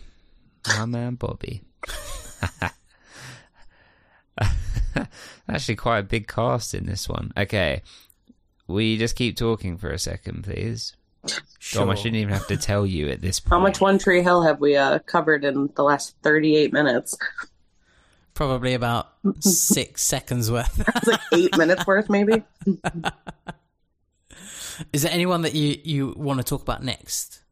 My 0.67 0.87
man, 0.87 1.15
Bobby. 1.17 1.63
Actually, 5.49 5.77
quite 5.77 5.99
a 5.99 6.03
big 6.05 6.27
cast 6.29 6.75
in 6.75 6.87
this 6.87 7.09
one. 7.09 7.33
Okay, 7.37 7.83
will 8.67 8.81
you 8.81 8.97
just 8.99 9.17
keep 9.17 9.37
talking 9.37 9.77
for 9.77 9.91
a 9.91 9.99
second, 9.99 10.45
please? 10.45 10.95
Sure. 11.59 11.83
Dom, 11.83 11.91
I 11.91 11.95
shouldn't 11.97 12.17
even 12.17 12.33
have 12.33 12.47
to 12.47 12.57
tell 12.57 12.87
you 12.87 13.09
at 13.11 13.21
this 13.21 13.41
point. 13.41 13.51
How 13.51 13.61
much 13.61 13.81
One 13.81 13.99
Tree 13.99 14.23
Hill 14.23 14.43
have 14.43 14.59
we 14.61 14.77
uh, 14.77 15.01
covered 15.01 15.45
in 15.45 15.69
the 15.75 15.83
last 15.83 16.15
38 16.23 16.73
minutes? 16.73 17.19
Probably 18.41 18.73
about 18.73 19.13
six 19.41 20.01
seconds 20.01 20.51
worth. 20.51 20.83
It's 20.97 21.07
like 21.07 21.21
eight 21.35 21.59
minutes 21.59 21.87
worth, 21.87 22.09
maybe. 22.09 22.43
Is 24.95 25.03
there 25.03 25.13
anyone 25.13 25.43
that 25.43 25.55
you, 25.55 25.79
you 25.85 26.15
want 26.17 26.39
to 26.39 26.45
talk 26.45 26.63
about 26.63 26.83
next? 26.83 27.43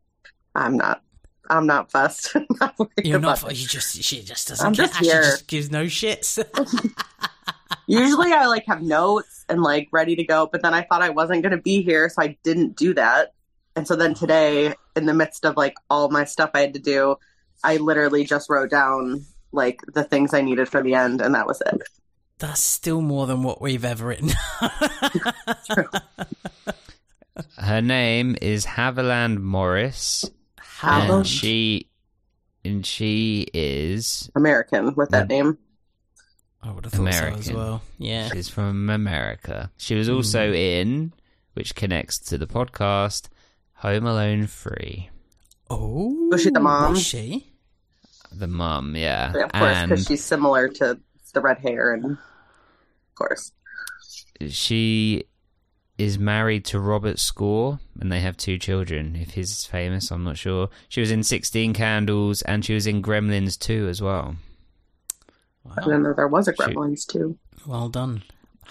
I'm 0.55 0.78
not. 0.78 1.03
I'm 1.51 1.66
not 1.66 1.91
fussed. 1.91 2.30
I'm 2.34 2.47
not 2.59 2.74
You're 3.05 3.18
not. 3.18 3.45
it. 3.51 3.59
You 3.59 3.66
just. 3.66 4.03
She 4.03 4.22
just 4.22 4.49
doesn't. 4.49 4.66
I'm 4.66 4.72
just 4.72 4.97
here. 4.97 5.20
just 5.20 5.47
gives 5.47 5.70
no 5.70 5.84
shits. 5.84 6.43
Usually 7.86 8.32
I 8.32 8.47
like 8.47 8.64
have 8.64 8.80
notes 8.80 9.45
and 9.51 9.62
like 9.62 9.89
ready 9.93 10.16
to 10.16 10.24
go, 10.24 10.49
but 10.51 10.62
then 10.62 10.72
I 10.72 10.84
thought 10.84 11.03
I 11.03 11.11
wasn't 11.11 11.43
going 11.43 11.55
to 11.55 11.61
be 11.61 11.82
here, 11.82 12.09
so 12.09 12.22
I 12.22 12.39
didn't 12.45 12.76
do 12.76 12.95
that. 12.95 13.34
And 13.76 13.86
so 13.86 13.95
then 13.95 14.14
today, 14.14 14.72
in 14.97 15.05
the 15.05 15.12
midst 15.12 15.45
of 15.45 15.55
like 15.55 15.74
all 15.91 16.09
my 16.09 16.24
stuff 16.24 16.53
I 16.55 16.61
had 16.61 16.72
to 16.72 16.80
do, 16.80 17.16
I 17.62 17.76
literally 17.76 18.24
just 18.24 18.49
wrote 18.49 18.70
down 18.70 19.26
like 19.53 19.80
the 19.94 20.05
things 20.05 20.34
I 20.34 20.40
needed 20.40 20.68
for 20.68 20.82
the 20.82 20.94
end, 20.94 21.20
and 21.20 21.34
that 21.34 21.46
was 21.46 21.61
it. 21.66 21.82
That's 22.38 22.62
still 22.62 23.01
more 23.01 23.26
than 23.26 23.42
what 23.42 23.61
we've 23.61 23.84
ever 23.84 24.07
written. 24.07 24.30
Her 27.57 27.80
name 27.80 28.36
is 28.40 28.66
Haviland 28.66 29.38
Morris, 29.38 30.24
Haviland? 30.80 31.16
and 31.16 31.26
she 31.26 31.88
and 32.64 32.86
she 32.86 33.46
is 33.53 34.30
American 34.34 34.94
with 34.94 35.11
that 35.11 35.28
name. 35.28 35.59
I 36.62 36.72
would 36.72 36.84
have 36.84 36.92
thought 36.92 37.14
so 37.14 37.26
as 37.26 37.53
well. 37.53 37.82
Yeah. 37.99 38.28
She's 38.30 38.49
from 38.49 38.90
America. 38.90 39.70
She 39.76 39.94
was 39.94 40.09
hmm. 40.09 40.14
also 40.14 40.53
in, 40.53 41.12
which 41.55 41.74
connects 41.74 42.18
to 42.18 42.38
the 42.38 42.46
podcast, 42.46 43.28
Home 43.74 44.07
Alone 44.07 44.46
Free. 44.49 45.11
Oh. 45.70 46.28
Was 46.30 46.42
she 46.42 46.51
the 46.51 46.61
mom? 46.61 46.92
Was 46.92 47.03
she? 47.03 47.53
The 48.33 48.47
mum, 48.47 48.95
yeah. 48.97 49.33
Yeah, 49.35 49.45
of 49.45 49.53
course, 49.53 49.83
because 49.83 50.07
she's 50.07 50.24
similar 50.24 50.68
to 50.68 50.99
the 51.33 51.41
red 51.41 51.59
hair, 51.59 51.95
and 51.95 52.05
of 52.05 52.18
course, 53.14 53.53
she 54.49 55.24
is 55.97 56.18
married 56.18 56.64
to 56.66 56.79
Robert 56.79 57.18
Score, 57.18 57.81
and 58.01 58.12
they 58.12 58.20
have 58.20 58.37
two 58.37 58.59
children. 58.59 59.16
If 59.16 59.31
he's 59.31 59.64
famous, 59.64 60.11
I'm 60.11 60.24
not 60.24 60.37
sure. 60.39 60.68
She 60.89 61.01
was 61.01 61.11
in 61.11 61.22
16 61.24 61.72
Candles, 61.74 62.43
and 62.43 62.64
she 62.64 62.74
was 62.74 62.87
in 62.87 63.03
Gremlins 63.03 63.59
2 63.59 63.89
as 63.89 64.01
well. 64.01 64.37
I 65.76 65.83
didn't 65.85 66.03
there 66.16 66.29
was 66.29 66.49
a 66.49 66.53
She- 66.55 66.62
Gremlins 66.62 67.07
too. 67.07 67.37
Well 67.66 67.89
done. 67.89 68.22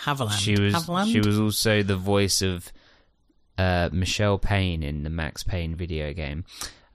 Haviland. 0.04 0.38
She 0.40 0.60
was 0.60 0.74
Haviland? 0.74 1.12
she 1.12 1.20
was 1.20 1.40
also 1.40 1.84
the 1.84 1.98
voice 1.98 2.42
of 2.42 2.72
uh, 3.58 3.90
Michelle 3.92 4.38
Payne 4.38 4.84
in 4.84 5.04
the 5.04 5.10
Max 5.10 5.44
Payne 5.44 5.76
video 5.76 6.14
game. 6.14 6.46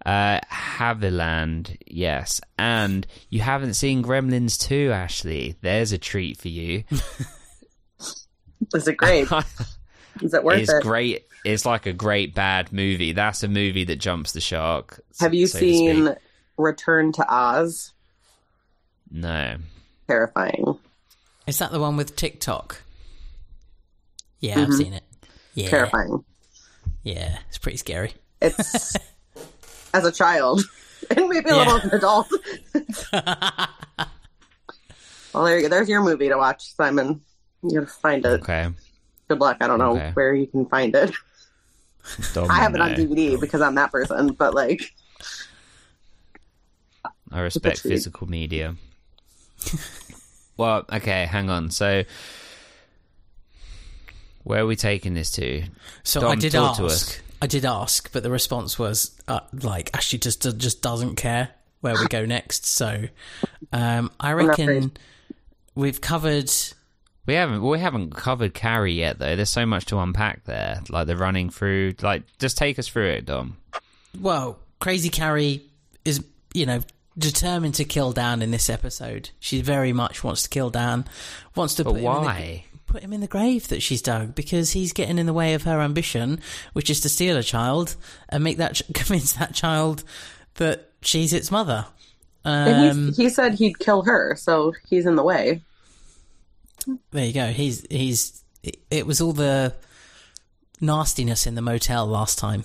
Uh, 0.05 0.41
Haviland, 0.51 1.77
yes, 1.87 2.41
and 2.59 3.07
you 3.31 3.41
haven't 3.41 3.75
seen 3.75 4.03
Gremlins 4.03 4.59
2, 4.61 4.91
Ashley. 4.91 5.55
There's 5.61 5.93
a 5.93 5.99
treat 5.99 6.39
for 6.39 6.49
you. 6.49 6.83
Is 8.75 8.89
it 8.89 8.97
great? 8.97 9.29
Is 10.23 10.35
it 10.35 10.45
worth 10.45 10.59
it's 10.61 10.73
it? 10.73 10.83
great. 10.83 11.27
It's 11.45 11.65
like 11.65 11.87
a 11.87 11.93
great 11.93 12.35
bad 12.35 12.73
movie. 12.73 13.13
That's 13.13 13.43
a 13.43 13.49
movie 13.49 13.85
that 13.85 13.97
jumps 13.97 14.33
the 14.33 14.41
shark. 14.41 15.01
Have 15.21 15.35
you 15.35 15.47
so 15.47 15.59
seen 15.59 16.07
speak. 16.07 16.19
Return 16.59 17.13
to 17.13 17.27
Oz? 17.33 17.93
No. 19.11 19.57
Terrifying. 20.09 20.79
Is 21.47 21.59
that 21.59 21.73
the 21.73 21.81
one 21.81 21.97
with 21.97 22.15
Tik-Tok? 22.17 22.83
Yeah, 24.41 24.61
I've 24.61 24.69
Mhm. 24.69 24.77
seen 24.77 24.93
it. 24.95 25.05
Yeah. 25.55 25.69
Terrifying. 25.71 26.25
Yeah, 27.03 27.39
it's 27.49 27.59
pretty 27.59 27.79
scary. 27.79 28.13
It's 28.41 28.97
as 29.95 30.05
a 30.05 30.13
child 30.13 30.63
and 31.11 31.29
maybe 31.29 31.51
a 31.51 31.53
Yeah. 31.55 31.59
little 31.59 31.77
as 31.79 31.85
an 31.85 31.91
adult. 31.95 32.29
well, 35.33 35.45
there 35.45 35.57
you 35.57 35.63
go. 35.63 35.69
There's 35.69 35.89
your 35.89 36.03
movie 36.03 36.29
to 36.29 36.37
watch, 36.37 36.75
Simon. 36.75 37.21
You 37.63 37.81
gotta 37.81 37.87
find 37.87 38.25
it. 38.25 38.41
Okay. 38.43 38.69
Good 39.29 39.41
luck. 39.41 39.59
I 39.61 39.67
don't 39.67 39.79
know 39.79 39.97
Okay. 39.97 40.11
where 40.15 40.35
you 40.35 40.47
can 40.47 40.67
find 40.67 40.95
it. 40.95 41.13
Dom, 42.33 42.51
I 42.51 42.55
have 42.57 42.75
it 42.75 42.81
on 42.81 42.93
no. 42.93 42.97
DVD 42.99 43.41
because 43.41 43.61
I'm 43.61 43.77
that 43.77 43.93
person, 43.93 44.33
but 44.33 44.55
like, 44.55 44.83
I 47.31 47.41
respect 47.41 47.79
physical 47.81 48.29
media. 48.29 48.75
well, 50.57 50.85
okay, 50.93 51.27
hang 51.27 51.49
on. 51.49 51.71
So, 51.71 52.03
where 54.45 54.63
are 54.63 54.67
we 54.67 54.77
taking 54.77 55.15
this 55.15 55.31
to? 55.33 55.63
So 56.05 56.21
Dom, 56.21 56.33
I 56.33 56.35
did 56.37 56.53
talk 56.53 56.71
ask. 56.71 56.79
to 56.81 56.87
us. 56.87 57.21
I 57.41 57.47
did 57.47 57.65
ask, 57.65 58.13
but 58.13 58.23
the 58.23 58.31
response 58.31 58.79
was 58.79 59.17
uh, 59.29 59.41
like 59.63 59.91
Ashley 59.95 60.19
just 60.19 60.43
just 60.59 60.81
doesn't 60.83 61.17
care 61.17 61.49
where 61.81 61.95
we 61.95 62.07
go 62.09 62.25
next. 62.27 62.67
So 62.67 63.05
um, 63.73 64.11
I 64.21 64.33
reckon 64.33 64.93
we've 65.75 66.01
covered. 66.01 66.51
We 67.27 67.35
haven't 67.35 67.63
we 67.63 67.79
haven't 67.79 68.15
covered 68.17 68.53
Carrie 68.55 68.95
yet 68.95 69.19
though. 69.19 69.37
There's 69.37 69.51
so 69.51 69.65
much 69.67 69.87
to 69.87 69.99
unpack 69.99 70.45
there. 70.45 70.81
Like 70.89 71.07
the 71.07 71.17
running 71.17 71.51
through. 71.51 71.95
Like 72.03 72.23
just 72.39 72.57
take 72.59 72.79
us 72.79 72.89
through 72.89 73.11
it, 73.11 73.27
Dom. 73.27 73.57
Well, 74.21 74.59
Crazy 74.81 75.09
Carrie 75.09 75.63
is 76.05 76.25
you 76.55 76.67
know 76.67 76.81
determined 77.19 77.75
to 77.77 77.85
kill 77.85 78.13
Dan 78.13 78.43
in 78.43 78.51
this 78.51 78.69
episode. 78.71 79.31
She 79.39 79.63
very 79.63 79.93
much 79.93 80.25
wants 80.25 80.43
to 80.45 80.49
kill 80.49 80.71
Dan. 80.71 81.05
Wants 81.55 81.75
to 81.77 81.85
But 81.85 81.91
put 81.95 82.01
him 82.01 82.07
in 82.07 82.13
the- 82.13 82.19
why? 82.21 82.65
Put 82.93 83.03
him 83.03 83.13
in 83.13 83.21
the 83.23 83.27
grave 83.27 83.69
that 83.69 83.81
she's 83.83 84.03
dug 84.03 84.35
because 84.35 84.73
he's 84.73 84.93
getting 84.93 85.19
in 85.19 85.27
the 85.27 85.33
way 85.33 85.55
of 85.55 85.63
her 85.63 85.81
ambition, 85.81 86.39
which 86.75 86.91
is 86.91 87.01
to 87.01 87.09
steal 87.09 87.37
a 87.37 87.43
child 87.43 87.97
and 88.29 88.45
make 88.45 88.59
that 88.59 88.81
convince 88.95 89.33
that 89.33 89.55
child 89.55 90.05
that 90.57 90.91
she's 91.01 91.33
its 91.33 91.51
mother. 91.51 91.87
and 92.45 92.91
Um, 92.91 93.07
he's, 93.09 93.17
he 93.17 93.29
said 93.31 93.55
he'd 93.55 93.79
kill 93.79 94.03
her, 94.03 94.37
so 94.37 94.73
he's 94.89 95.07
in 95.07 95.17
the 95.17 95.23
way. 95.23 95.63
there 97.13 97.25
you 97.25 97.33
go. 97.33 97.47
He's 97.49 97.87
he's. 97.91 98.45
It, 98.63 98.77
it 98.91 99.07
was 99.07 99.21
all 99.21 99.33
the 99.33 99.75
nastiness 100.81 101.47
in 101.47 101.55
the 101.55 101.63
motel 101.63 102.07
last 102.07 102.39
time, 102.39 102.65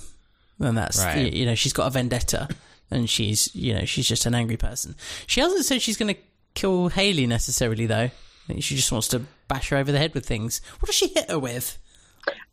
and 0.59 0.77
that's 0.77 1.03
Right. 1.03 1.31
you, 1.33 1.39
you 1.41 1.45
know 1.45 1.55
she's 1.55 1.73
got 1.73 1.87
a 1.87 1.89
vendetta, 1.91 2.49
and 2.91 3.09
she's 3.09 3.53
you 3.55 3.73
know 3.73 3.85
she's 3.85 4.07
just 4.07 4.25
an 4.25 4.35
angry 4.35 4.57
person. 4.57 4.95
She 5.25 5.39
hasn't 5.41 5.65
said 5.65 5.81
she's 5.81 5.97
going 5.97 6.13
to 6.13 6.21
kill 6.53 6.89
Haley 6.89 7.27
necessarily 7.27 7.85
though. 7.85 8.09
I 8.49 8.53
think 8.53 8.63
she 8.63 8.75
just 8.75 8.91
wants 8.91 9.07
to 9.09 9.23
bash 9.47 9.69
her 9.69 9.77
over 9.77 9.91
the 9.91 9.97
head 9.97 10.13
with 10.13 10.25
things. 10.25 10.61
What 10.79 10.87
does 10.87 10.95
she 10.95 11.07
hit 11.09 11.29
her 11.29 11.37
with? 11.39 11.77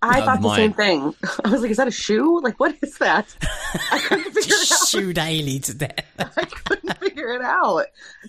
I 0.03 0.21
Uh, 0.21 0.25
thought 0.25 0.43
the 0.43 0.49
my- 0.49 0.57
same 0.57 0.73
thing. 0.73 1.15
I 1.45 1.49
was 1.51 1.63
like, 1.63 1.71
"Is 1.71 1.77
that 1.79 1.89
a 1.89 1.93
shoe? 1.93 2.41
Like, 2.43 2.59
what 2.61 2.77
is 2.83 2.99
that?" 2.99 3.35
I 3.91 3.99
couldn't 4.01 4.25
figure 4.33 4.55
it 4.57 4.73
out. 4.73 4.89
Shoot 4.89 5.19
Haley 5.19 5.59
to 5.61 5.75
death. 5.75 6.05
I 6.19 6.45
couldn't 6.45 6.99
figure 6.99 7.09
figure 7.09 7.33
it 7.35 7.43
out. 7.43 7.87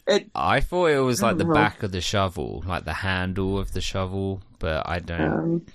It 0.08 0.30
I 0.36 0.60
thought 0.60 0.88
it 0.88 1.00
was 1.00 1.22
like 1.22 1.38
the 1.38 1.44
know. 1.44 1.54
back 1.54 1.82
of 1.84 1.92
the 1.92 2.02
shovel, 2.02 2.64
like 2.68 2.86
the 2.86 2.94
handle 2.94 3.58
of 3.60 3.74
the 3.74 3.82
shovel, 3.82 4.42
but 4.60 4.88
I 4.88 5.00
don't. 5.00 5.22
um, 5.22 5.66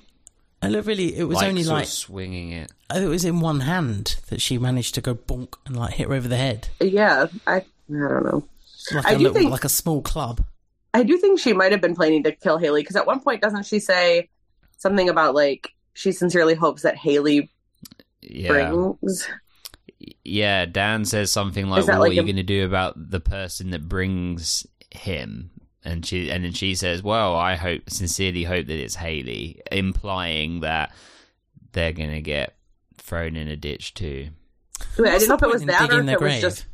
And 0.63 0.75
it 0.77 0.85
really, 0.87 1.17
it 1.17 1.25
was 1.25 1.37
like, 1.37 1.49
only 1.49 1.63
sort 1.65 1.73
of 1.75 1.79
like 1.81 1.89
swinging 1.89 2.51
it. 2.53 2.73
it 2.95 3.07
was 3.09 3.25
in 3.25 3.41
one 3.41 3.61
hand 3.61 4.17
that 4.29 4.41
she 4.41 4.59
managed 4.59 4.95
to 4.97 5.01
go 5.01 5.15
bonk 5.15 5.55
and 5.67 5.77
like 5.77 5.95
hit 5.95 6.07
her 6.09 6.15
over 6.15 6.29
the 6.29 6.37
head, 6.37 6.69
yeah, 6.81 7.27
I 7.47 7.57
I 7.57 7.65
don't 7.89 8.25
know. 8.25 8.45
like 8.93 9.07
I 9.07 9.13
a 9.13 9.19
do 9.19 9.23
little, 9.25 9.35
think- 9.39 9.51
like 9.51 9.65
a 9.65 9.69
small 9.69 10.03
club. 10.03 10.43
I 10.93 11.03
do 11.03 11.17
think 11.19 11.39
she 11.39 11.53
might 11.53 11.73
have 11.73 11.81
been 11.81 11.95
planning 11.95 12.23
to 12.25 12.33
kill 12.33 12.59
Haley 12.59 12.83
because 12.83 12.97
at 12.97 13.07
one 13.07 13.21
point 13.21 13.43
doesn't 13.43 13.65
she 13.67 13.79
say 13.79 14.29
something 14.79 15.09
about 15.09 15.35
like 15.35 15.73
she 15.95 16.13
sincerely 16.13 16.55
hopes 16.55 16.83
that 16.83 16.97
Haley 16.97 17.51
Yeah, 18.23 18.49
brings? 18.49 19.29
yeah. 20.25 20.67
Dan 20.67 21.05
says 21.05 21.31
something 21.31 21.69
like, 21.69 21.81
Is 21.81 21.87
"Well, 21.87 21.99
like 22.01 22.09
"What 22.09 22.11
are 22.11 22.15
you 22.15 22.23
going 22.23 22.37
to 22.37 22.43
do 22.43 22.65
about 22.65 23.11
the 23.11 23.21
person 23.21 23.71
that 23.71 23.89
brings 23.89 24.67
him?" 24.91 25.51
And 25.85 26.05
she, 26.05 26.31
and 26.31 26.45
then 26.45 26.53
she 26.53 26.75
says, 26.75 27.03
"Well, 27.03 27.35
I 27.37 27.55
hope, 27.55 27.89
sincerely 27.89 28.45
hope 28.45 28.67
that 28.67 28.79
it's 28.79 28.97
Haley," 28.97 29.63
implying 29.73 30.61
that 30.61 30.93
they're 31.73 31.93
going 31.93 32.11
to 32.11 32.21
get 32.21 32.55
thrown 32.99 33.37
in 33.37 33.49
a 33.49 33.57
ditch 33.57 33.95
too. 33.95 34.29
Wait, 34.99 35.09
I 35.11 35.19
didn't 35.19 35.29
know 35.29 35.35
if 35.37 35.43
it 35.43 35.49
was 35.49 35.65
that 35.65 35.91
or 35.93 36.01
if 36.01 36.07
the 36.07 36.13
it 36.13 36.21
was 36.21 36.41
just 36.41 36.67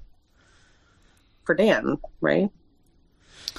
for 1.45 1.55
Dan, 1.55 1.99
right? 2.21 2.51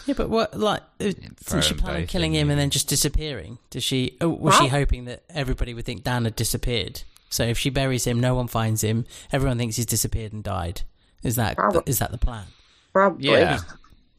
Yeah, 0.08 0.14
but 0.16 0.30
what 0.30 0.58
like 0.58 0.82
uh, 1.02 1.12
throw 1.36 1.62
she 1.62 1.74
them 1.74 1.84
plan 1.84 1.96
on 1.98 2.08
killing 2.08 2.34
in, 2.34 2.42
him 2.44 2.50
and 2.50 2.60
then 2.60 2.70
just 2.70 2.88
disappearing? 2.88 3.60
Does 3.70 3.84
she? 3.84 4.18
Oh, 4.22 4.30
was 4.30 4.56
she 4.56 4.68
hoping 4.68 5.06
that 5.06 5.24
everybody 5.30 5.74
would 5.74 5.86
think 5.86 6.04
Dan 6.04 6.24
had 6.24 6.36
disappeared? 6.36 7.04
So 7.30 7.44
if 7.44 7.60
she 7.60 7.70
buries 7.70 8.08
him, 8.08 8.20
no 8.22 8.34
one 8.34 8.48
finds 8.48 8.82
him. 8.84 9.06
Everyone 9.34 9.58
thinks 9.58 9.76
he's 9.76 9.86
disappeared 9.86 10.32
and 10.32 10.44
died. 10.44 10.82
Is 11.24 11.36
that 11.36 11.58
Probably. 11.58 11.84
is 11.86 12.00
that 12.00 12.12
the 12.12 12.18
plan? 12.18 12.46
Probably. 12.94 13.30
Yeah, 13.30 13.60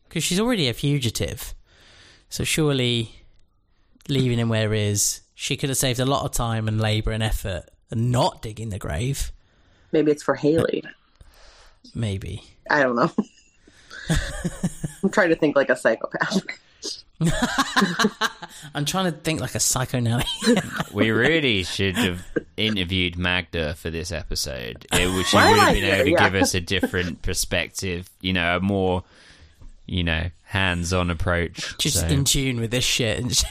Because 0.08 0.22
she's 0.22 0.38
already 0.38 0.68
a 0.68 0.74
fugitive, 0.74 1.54
so 2.28 2.44
surely 2.44 3.24
leaving 4.08 4.38
him 4.38 4.48
where 4.50 4.72
he 4.72 4.82
is, 4.82 5.22
she 5.34 5.56
could 5.56 5.70
have 5.70 5.78
saved 5.78 6.00
a 6.00 6.04
lot 6.04 6.24
of 6.24 6.32
time 6.32 6.68
and 6.68 6.80
labor 6.80 7.12
and 7.12 7.22
effort 7.22 7.64
and 7.90 8.12
not 8.12 8.42
digging 8.42 8.68
the 8.68 8.78
grave. 8.78 9.32
Maybe 9.90 10.12
it's 10.12 10.22
for 10.22 10.34
Haley. 10.34 10.84
Maybe. 11.94 12.42
I 12.70 12.82
don't 12.82 12.96
know. 12.96 13.10
I'm 15.02 15.10
trying 15.10 15.28
to 15.30 15.36
think 15.36 15.56
like 15.56 15.70
a 15.70 15.76
psychopath. 15.76 16.42
I'm 18.74 18.84
trying 18.84 19.06
to 19.12 19.18
think 19.18 19.40
like 19.40 19.54
a 19.54 19.60
psycho 19.60 20.00
Nelly. 20.00 20.24
we 20.92 21.10
really 21.10 21.64
should 21.64 21.96
have 21.96 22.24
interviewed 22.56 23.16
Magda 23.18 23.74
for 23.74 23.90
this 23.90 24.12
episode. 24.12 24.86
It 24.92 25.12
would, 25.12 25.26
she 25.26 25.36
Why 25.36 25.50
would 25.52 25.60
have 25.60 25.74
been 25.74 25.82
here? 25.84 25.94
able 25.94 26.04
to 26.04 26.10
Yeah. 26.12 26.30
give 26.30 26.42
us 26.42 26.54
a 26.54 26.60
different 26.60 27.22
perspective, 27.22 28.08
you 28.20 28.32
know, 28.32 28.56
a 28.56 28.60
more, 28.60 29.04
you 29.86 30.04
know, 30.04 30.30
hands-on 30.44 31.10
approach. 31.10 31.76
Just 31.78 32.00
So- 32.00 32.06
in 32.06 32.24
tune 32.24 32.60
with 32.60 32.70
this 32.70 32.84
shit. 32.84 33.42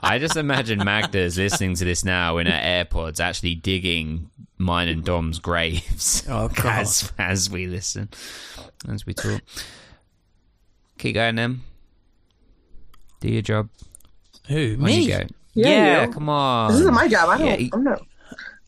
I 0.00 0.18
just 0.18 0.36
imagine 0.36 0.80
Magda 0.84 1.20
is 1.20 1.38
listening 1.38 1.74
to 1.76 1.84
this 1.84 2.04
now 2.04 2.38
in 2.38 2.46
her 2.46 2.52
AirPods, 2.52 3.20
actually 3.20 3.54
digging 3.54 4.28
mine 4.58 4.88
and 4.88 5.04
Dom's 5.04 5.38
graves 5.38 6.24
Oh, 6.28 6.48
God. 6.48 6.66
as 6.80 7.12
as 7.16 7.48
we 7.48 7.66
listen, 7.68 8.08
as 8.88 9.06
we 9.06 9.14
talk. 9.14 9.40
Keep 10.98 11.14
going, 11.14 11.36
then. 11.36 11.60
Do 13.20 13.28
your 13.28 13.42
job. 13.42 13.68
Who? 14.48 14.74
On 14.74 14.82
Me? 14.82 15.00
you 15.02 15.08
go. 15.08 15.26
Yeah, 15.54 15.68
Yeah, 15.68 16.06
you. 16.06 16.12
come 16.12 16.28
on. 16.28 16.70
This 16.72 16.80
isn't 16.80 16.94
my 16.94 17.08
job. 17.08 17.28
I 17.28 17.38
don't. 17.38 17.46
Yeah, 17.46 17.56
you- 17.56 17.70
I'm 17.72 17.84
not. 17.84 18.00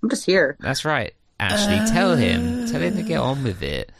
I'm 0.02 0.08
just 0.08 0.24
here. 0.26 0.56
That's 0.60 0.84
right. 0.84 1.12
Ashley, 1.38 1.76
tell 1.92 2.16
him. 2.16 2.66
Tell 2.68 2.80
him 2.80 2.96
to 2.96 3.02
get 3.02 3.18
on 3.18 3.42
with 3.44 3.62
it. 3.62 3.92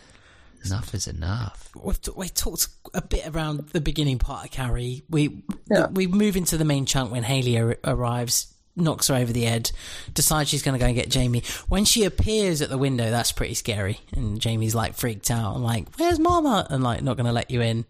Enough 0.64 0.94
is 0.94 1.06
enough. 1.06 1.70
We've, 1.82 2.00
t- 2.00 2.10
we 2.14 2.28
talked 2.28 2.68
a 2.92 3.00
bit 3.00 3.26
around 3.26 3.68
the 3.70 3.80
beginning 3.80 4.18
part 4.18 4.44
of 4.46 4.50
Carrie. 4.50 5.02
We 5.08 5.42
Yeah. 5.70 5.86
we 5.88 6.06
move 6.06 6.36
into 6.36 6.58
the 6.58 6.66
main 6.66 6.84
chunk 6.84 7.12
when 7.12 7.22
Haley 7.22 7.58
ar- 7.58 7.78
arrives, 7.84 8.49
knocks 8.76 9.08
her 9.08 9.14
over 9.14 9.32
the 9.32 9.42
head, 9.42 9.70
decides 10.14 10.48
she's 10.48 10.62
going 10.62 10.72
to 10.74 10.78
go 10.78 10.86
and 10.86 10.94
get 10.94 11.10
Jamie. 11.10 11.42
When 11.68 11.84
she 11.84 12.04
appears 12.04 12.62
at 12.62 12.68
the 12.68 12.78
window, 12.78 13.10
that's 13.10 13.32
pretty 13.32 13.54
scary. 13.54 14.00
And 14.12 14.40
Jamie's 14.40 14.74
like 14.74 14.94
freaked 14.94 15.30
out 15.30 15.54
and 15.54 15.64
like, 15.64 15.86
"Where's 15.96 16.18
Mama?" 16.18 16.66
and 16.70 16.82
like 16.82 17.02
not 17.02 17.16
going 17.16 17.26
to 17.26 17.32
let 17.32 17.50
you 17.50 17.60
in. 17.60 17.84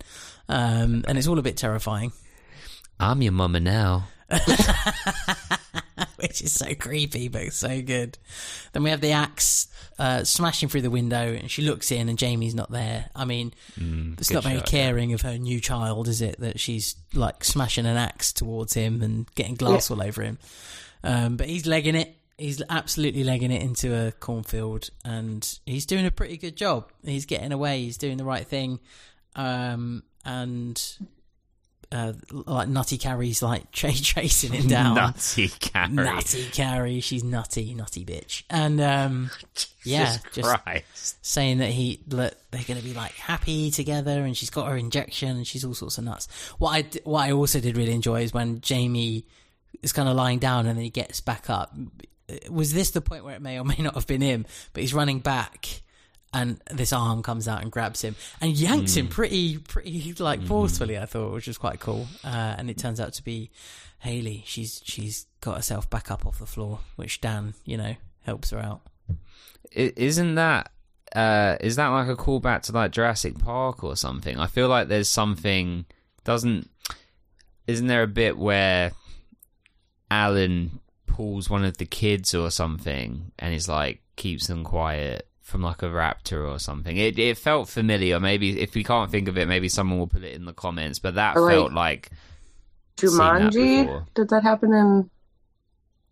Um, 0.49 1.05
and 1.07 1.17
it's 1.17 1.29
all 1.29 1.39
a 1.39 1.43
bit 1.43 1.57
terrifying, 1.57 2.13
I'm 2.99 3.23
your 3.23 3.33
mama 3.33 3.61
now. 3.61 4.09
which 6.23 6.43
is 6.43 6.53
so 6.53 6.75
creepy 6.75 7.29
but 7.29 7.53
so 7.53 7.81
good. 7.83 8.19
Then 8.73 8.83
we 8.83 8.91
have 8.91 9.01
the 9.01 9.13
axe 9.13 9.69
uh, 9.99 10.25
smashing 10.25 10.69
through 10.69 10.83
the 10.83 10.91
window, 10.91 11.35
and 11.35 11.51
she 11.51 11.63
looks 11.63 11.93
in, 11.93 12.09
and 12.09 12.19
Jamie's 12.19 12.55
not 12.55 12.71
there. 12.71 13.11
I 13.15 13.25
mean, 13.25 13.53
it's 14.19 14.31
not 14.31 14.45
very 14.45 14.57
shot, 14.57 14.73
yeah. 14.73 14.79
caring 14.85 15.13
of 15.13 15.23
her 15.23 15.37
new 15.37 15.61
child, 15.61 16.09
is 16.09 16.23
it? 16.23 16.41
That 16.41 16.59
she's 16.59 16.97
like 17.15 17.45
smashing 17.45 17.87
an 17.87 17.97
axe 17.97 18.33
towards 18.33 18.75
him 18.75 19.03
and 19.03 19.33
getting 19.35 19.55
glass 19.55 19.91
all 19.91 20.03
over 20.03 20.23
him. 20.23 20.39
Um, 21.05 21.37
but 21.37 21.49
he's 21.49 21.67
legging 21.67 21.95
it. 21.95 22.17
He's 22.39 22.63
absolutely 22.71 23.25
legging 23.25 23.51
it 23.51 23.63
into 23.63 23.95
a 23.95 24.13
cornfield, 24.13 24.89
and 25.05 25.47
he's 25.67 25.85
doing 25.85 26.07
a 26.07 26.11
pretty 26.11 26.39
good 26.39 26.57
job. 26.57 26.91
He's 27.05 27.27
getting 27.27 27.53
away. 27.53 27.83
He's 27.83 27.99
doing 27.99 28.17
the 28.17 28.25
right 28.25 28.47
thing, 28.47 28.81
um, 29.37 30.03
and 30.25 30.83
uh, 31.93 32.13
like 32.31 32.69
Nutty 32.69 32.99
Carrie's 32.99 33.43
like 33.43 33.71
ch- 33.73 34.03
chasing 34.03 34.53
him 34.53 34.69
down. 34.69 34.95
Nutty 34.95 35.49
Carrie. 35.49 35.89
Nutty 35.95 36.45
Carrie, 36.53 37.01
she's 37.01 37.25
nutty, 37.25 37.75
nutty 37.75 38.05
bitch, 38.05 38.45
and 38.49 38.81
um, 38.81 39.31
yeah, 39.85 40.17
just 40.33 40.49
Christ. 40.49 41.19
saying 41.27 41.59
that 41.59 41.71
he 41.71 42.01
look 42.09 42.35
they're 42.51 42.63
going 42.65 42.79
to 42.81 42.85
be 42.85 42.95
like 42.95 43.13
happy 43.13 43.71
together 43.71 44.23
and 44.25 44.37
she's 44.37 44.51
got 44.51 44.69
her 44.69 44.77
injection 44.77 45.31
and 45.31 45.47
she's 45.47 45.65
all 45.65 45.75
sorts 45.75 45.99
of 45.99 46.05
nuts 46.05 46.27
what 46.59 46.71
I 46.73 46.99
what 47.05 47.21
i 47.23 47.33
also 47.33 47.61
did 47.61 47.77
really 47.77 47.93
enjoy 47.93 48.23
is 48.23 48.35
when 48.35 48.61
jamie 48.61 49.25
is 49.83 49.93
kind 49.93 50.09
of 50.09 50.17
lying 50.17 50.41
down 50.41 50.67
and 50.67 50.77
then 50.77 50.83
he 50.85 50.91
gets 50.91 51.21
back 51.21 51.49
up 51.49 51.73
was 52.51 52.75
this 52.75 52.91
the 52.91 53.01
point 53.01 53.25
where 53.25 53.37
it 53.37 53.41
may 53.43 53.59
or 53.59 53.65
may 53.65 53.77
not 53.79 53.95
have 53.95 54.07
been 54.07 54.21
him 54.21 54.47
but 54.73 54.83
he's 54.83 54.93
running 54.93 55.21
back 55.21 55.83
and 56.33 56.61
this 56.71 56.93
arm 56.93 57.23
comes 57.23 57.49
out 57.49 57.63
and 57.63 57.73
grabs 57.73 58.03
him 58.03 58.15
and 58.41 58.53
yanks 58.57 58.97
him 58.97 59.09
pretty 59.09 59.59
pretty 59.59 60.15
like 60.21 60.41
forcefully 60.43 60.97
i 60.99 61.05
thought 61.07 61.33
which 61.33 61.47
was 61.49 61.59
quite 61.59 61.81
cool. 61.81 62.07
Uh, 62.25 62.55
and 62.57 62.71
it 62.71 62.79
turns 62.79 63.01
out 63.01 63.13
to 63.15 63.25
be 63.25 63.51
haley 63.99 64.43
she's 64.47 64.81
she's 64.85 65.27
got 65.41 65.57
herself 65.57 65.91
back 65.91 66.11
up 66.11 66.25
off 66.25 66.39
the 66.39 66.47
floor 66.47 66.79
which 66.97 67.21
dan 67.21 67.55
you 67.65 67.77
know 67.77 67.95
helps 68.23 68.51
her 68.51 68.59
out. 68.59 68.81
I- 69.77 69.93
Isn't 69.97 70.37
that 70.37 70.71
uh 71.15 71.57
is 71.61 71.77
that 71.77 71.89
like 71.89 72.09
a 72.09 72.15
callback 72.17 72.63
to 72.63 72.73
like 72.73 72.93
Jurassic 72.93 73.39
Park 73.39 73.83
or 73.83 73.97
something? 73.97 74.39
I 74.39 74.47
feel 74.47 74.69
like 74.69 74.87
there's 74.89 75.09
something 75.09 75.85
doesn't 76.25 76.71
isn't 77.67 77.87
there 77.89 78.03
a 78.05 78.07
bit 78.07 78.39
where 78.39 78.93
Alan 80.11 80.81
pulls 81.07 81.51
one 81.51 81.65
of 81.65 81.77
the 81.79 81.87
kids 81.87 82.35
or 82.35 82.51
something 82.51 83.33
and 83.39 83.55
is 83.55 83.69
like 83.69 84.01
keeps 84.17 84.47
them 84.47 84.65
quiet 84.65 85.27
from 85.51 85.63
like 85.63 85.83
a 85.83 85.87
raptor 85.87 86.49
or 86.49 86.59
something. 86.59 86.97
It 86.97 87.19
it 87.19 87.37
felt 87.37 87.69
familiar. 87.69 88.19
Maybe 88.21 88.61
if 88.61 88.75
we 88.75 88.85
can't 88.85 89.11
think 89.11 89.29
of 89.29 89.37
it, 89.37 89.49
maybe 89.49 89.69
someone 89.69 89.99
will 89.99 90.07
put 90.07 90.23
it 90.25 90.35
in 90.35 90.45
the 90.45 90.53
comments. 90.53 90.99
But 90.99 91.17
that 91.17 91.37
Or, 91.37 91.51
felt 91.51 91.73
like 91.73 92.11
that 92.97 93.07
Jumanji. 93.07 93.83
before. 93.85 94.07
Did 94.15 94.29
that 94.31 94.43
happen 94.43 94.73
in? 94.73 95.11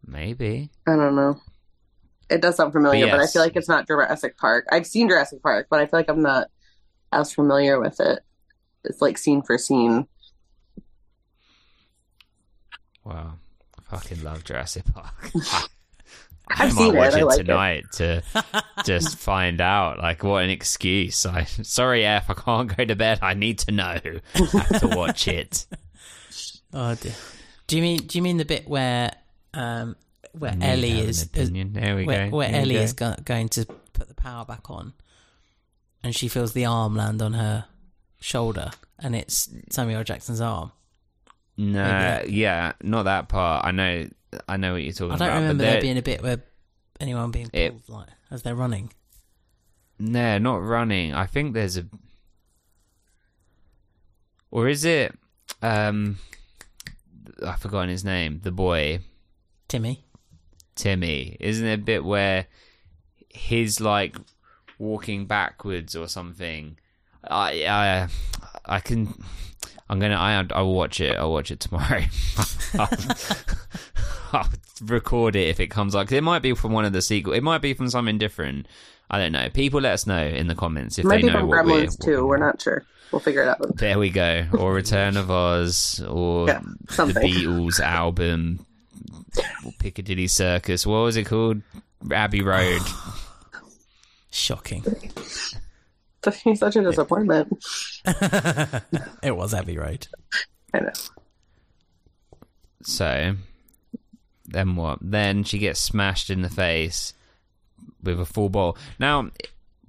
maybe. 0.07 0.70
I 0.86 0.97
don't 0.97 1.14
know. 1.14 1.41
It 2.30 2.43
does 2.43 2.57
sound 2.57 2.72
familiar, 2.72 3.07
but 3.11 3.20
I 3.20 3.26
feel 3.26 3.43
like 3.43 3.57
it's 3.57 3.68
not 3.68 3.86
Jurassic 3.86 4.36
Park. 4.36 4.66
I've 4.70 4.86
seen 4.86 5.09
Jurassic 5.09 5.43
Park, 5.43 5.68
but 5.70 5.80
I 5.80 5.86
feel 5.86 5.99
like 6.01 6.11
I'm 6.11 6.22
not 6.22 6.49
as 7.12 7.32
familiar 7.32 7.80
with 7.80 8.01
it. 8.01 8.20
It's 8.84 9.01
like 9.01 9.16
scene 9.18 9.43
for 9.43 9.57
scene. 9.59 10.07
Wow. 13.05 13.34
I 13.78 13.97
fucking 13.97 14.22
love 14.22 14.45
Jurassic 14.45 14.84
Park. 14.93 15.30
I've 16.51 16.61
I 16.61 16.64
might 16.66 16.72
seen 16.72 16.96
watch 16.96 17.14
it. 17.14 17.18
It 17.20 17.24
like 17.26 17.36
tonight 17.38 17.84
to 17.94 18.22
just 18.84 19.18
find 19.18 19.61
out. 19.61 19.99
Like, 19.99 20.22
what 20.22 20.44
an 20.44 20.51
excuse! 20.51 21.24
I 21.26 21.44
sorry, 21.44 22.05
F. 22.05 22.30
I 22.30 22.34
can't 22.34 22.76
go 22.76 22.84
to 22.84 22.96
bed. 22.96 23.18
I 23.22 23.34
need 23.34 23.59
to 23.61 23.72
know. 23.72 23.99
I 24.34 24.40
have 24.40 24.80
to 24.80 24.88
watch 24.96 25.28
it. 25.28 25.66
Oh 26.70 26.94
dear. 26.96 27.14
Do 27.66 27.76
you 27.76 27.82
mean 27.82 27.99
do 28.07 28.18
you 28.18 28.22
mean 28.22 28.36
the 28.36 28.44
bit 28.44 28.68
where 28.68 29.11
um 29.55 29.96
where 30.32 30.55
Ellie 30.61 30.90
to 30.90 30.94
have 30.96 31.03
an 31.49 31.57
is. 31.57 31.72
There 31.72 31.96
we 31.96 32.05
where, 32.05 32.28
go. 32.28 32.36
where 32.36 32.51
There 32.53 32.61
Ellie 32.61 32.74
go. 32.74 32.80
is 32.82 32.92
go- 32.92 33.14
going 33.24 33.49
to 33.51 33.64
put 33.94 34.09
the 34.09 34.14
power 34.14 34.44
back 34.44 34.68
on, 34.70 34.92
and 36.03 36.14
she 36.14 36.28
feels 36.28 36.53
the 36.53 36.66
arm 36.66 36.94
land 36.94 37.22
on 37.22 37.32
her 37.32 37.64
shoulder, 38.20 38.70
and 38.99 39.16
it's 39.16 39.49
Samuel 39.70 40.05
Jackson's 40.05 40.42
arm. 40.42 40.72
No, 41.57 42.22
yeah, 42.28 42.72
not 42.82 43.05
that 43.05 43.28
part. 43.28 43.64
I 43.64 43.70
know, 43.70 44.09
I 44.49 44.57
know 44.57 44.72
what 44.74 44.83
you're 44.83 44.93
talking 44.93 45.14
about. 45.14 45.22
I 45.22 45.26
don't 45.26 45.29
about. 45.37 45.41
remember 45.43 45.64
there 45.64 45.81
being 45.81 45.99
a 45.99 46.03
bit 46.03 46.22
where 46.22 46.43
anyone 47.01 47.31
being 47.31 47.51
It- 47.53 47.70
pulled 47.70 47.89
like 47.89 48.09
as 48.31 48.43
they're 48.43 48.55
running. 48.55 48.93
No, 49.99 50.39
not 50.39 50.62
running. 50.62 51.12
I 51.14 51.26
think 51.26 51.55
there's 51.55 51.76
a, 51.76 51.87
or 54.51 54.68
is 54.68 54.85
it? 54.85 55.14
Um, 55.62 56.18
I've 57.45 57.61
forgotten 57.61 57.89
his 57.89 58.05
name. 58.05 58.41
The 58.43 58.53
boy. 58.53 59.01
Timmy. 59.66 60.05
Timmy. 60.74 61.37
Isn't 61.41 61.64
there 61.64 61.74
a 61.74 61.79
bit 61.79 62.05
where 62.05 62.47
he's 63.29 63.81
like 63.81 64.16
walking 64.79 65.26
backwards 65.26 65.97
or 65.97 66.09
something, 66.09 66.79
I, 67.24 67.64
I, 67.66 68.09
I 68.64 68.81
can. 68.81 69.12
I'm 69.89 69.99
gonna. 69.99 70.16
I, 70.16 70.45
I'll 70.55 70.72
watch 70.72 71.01
it. 71.01 71.16
I'll 71.16 71.32
watch 71.32 71.51
it 71.51 71.61
tomorrow. 71.61 72.03
I'll, 72.78 72.89
I'll 74.32 74.49
record 74.82 75.34
it 75.36 75.49
if 75.49 75.61
it 75.61 75.68
comes 75.68 75.95
up. 75.95 76.07
'Cause 76.09 76.12
it 76.16 76.22
might 76.22 76.43
be 76.43 76.55
from 76.55 76.72
one 76.72 76.84
of 76.84 76.93
the 76.93 77.01
sequel. 77.03 77.32
It 77.32 77.43
might 77.43 77.62
be 77.62 77.72
from 77.74 77.89
something 77.89 78.18
different. 78.18 78.66
I 79.11 79.18
don't 79.18 79.32
know. 79.32 79.49
People, 79.49 79.80
let 79.80 79.95
us 79.95 80.07
know 80.07 80.22
in 80.22 80.49
the 80.49 80.55
comments 80.55 80.99
if 80.99 81.07
Might 81.07 81.16
they 81.22 81.28
be 81.28 81.32
know 81.32 81.39
from 81.41 81.49
what 81.49 81.64
we're. 81.64 81.72
Gremlins 81.86 81.99
too. 82.05 82.26
We're 82.26 82.36
not 82.36 82.61
sure. 82.61 82.84
We'll 83.11 83.20
figure 83.20 83.41
it 83.43 83.49
out. 83.49 83.61
There 83.78 83.99
we 83.99 84.11
go. 84.11 84.45
Or 84.59 84.74
Return 84.74 85.16
of 85.16 85.30
Oz, 85.30 86.03
or 86.07 86.47
Yeah, 86.49 86.61
the. 86.91 87.05
Beatles 87.14 87.80
album, 87.80 88.66
or 89.64 89.72
Piccadilly 89.78 90.26
Circus. 90.26 90.86
What 90.86 90.99
was 90.99 91.16
it 91.16 91.24
called? 91.24 91.62
Abbey 92.12 92.43
Road. 92.43 92.82
Shocking. 94.30 94.84
He's 96.44 96.58
such 96.60 96.76
a 96.76 96.82
disappointment. 96.82 97.52
It 99.22 99.36
was 99.36 99.52
heavy, 99.52 99.76
right? 99.78 100.06
I 100.74 100.80
know. 100.80 100.92
So, 102.82 103.34
then 104.46 104.76
what? 104.76 104.98
Then 105.02 105.44
she 105.44 105.58
gets 105.58 105.80
smashed 105.80 106.30
in 106.30 106.42
the 106.42 106.48
face 106.50 107.12
with 108.02 108.20
a 108.20 108.24
full 108.24 108.48
ball. 108.48 108.76
Now, 108.98 109.30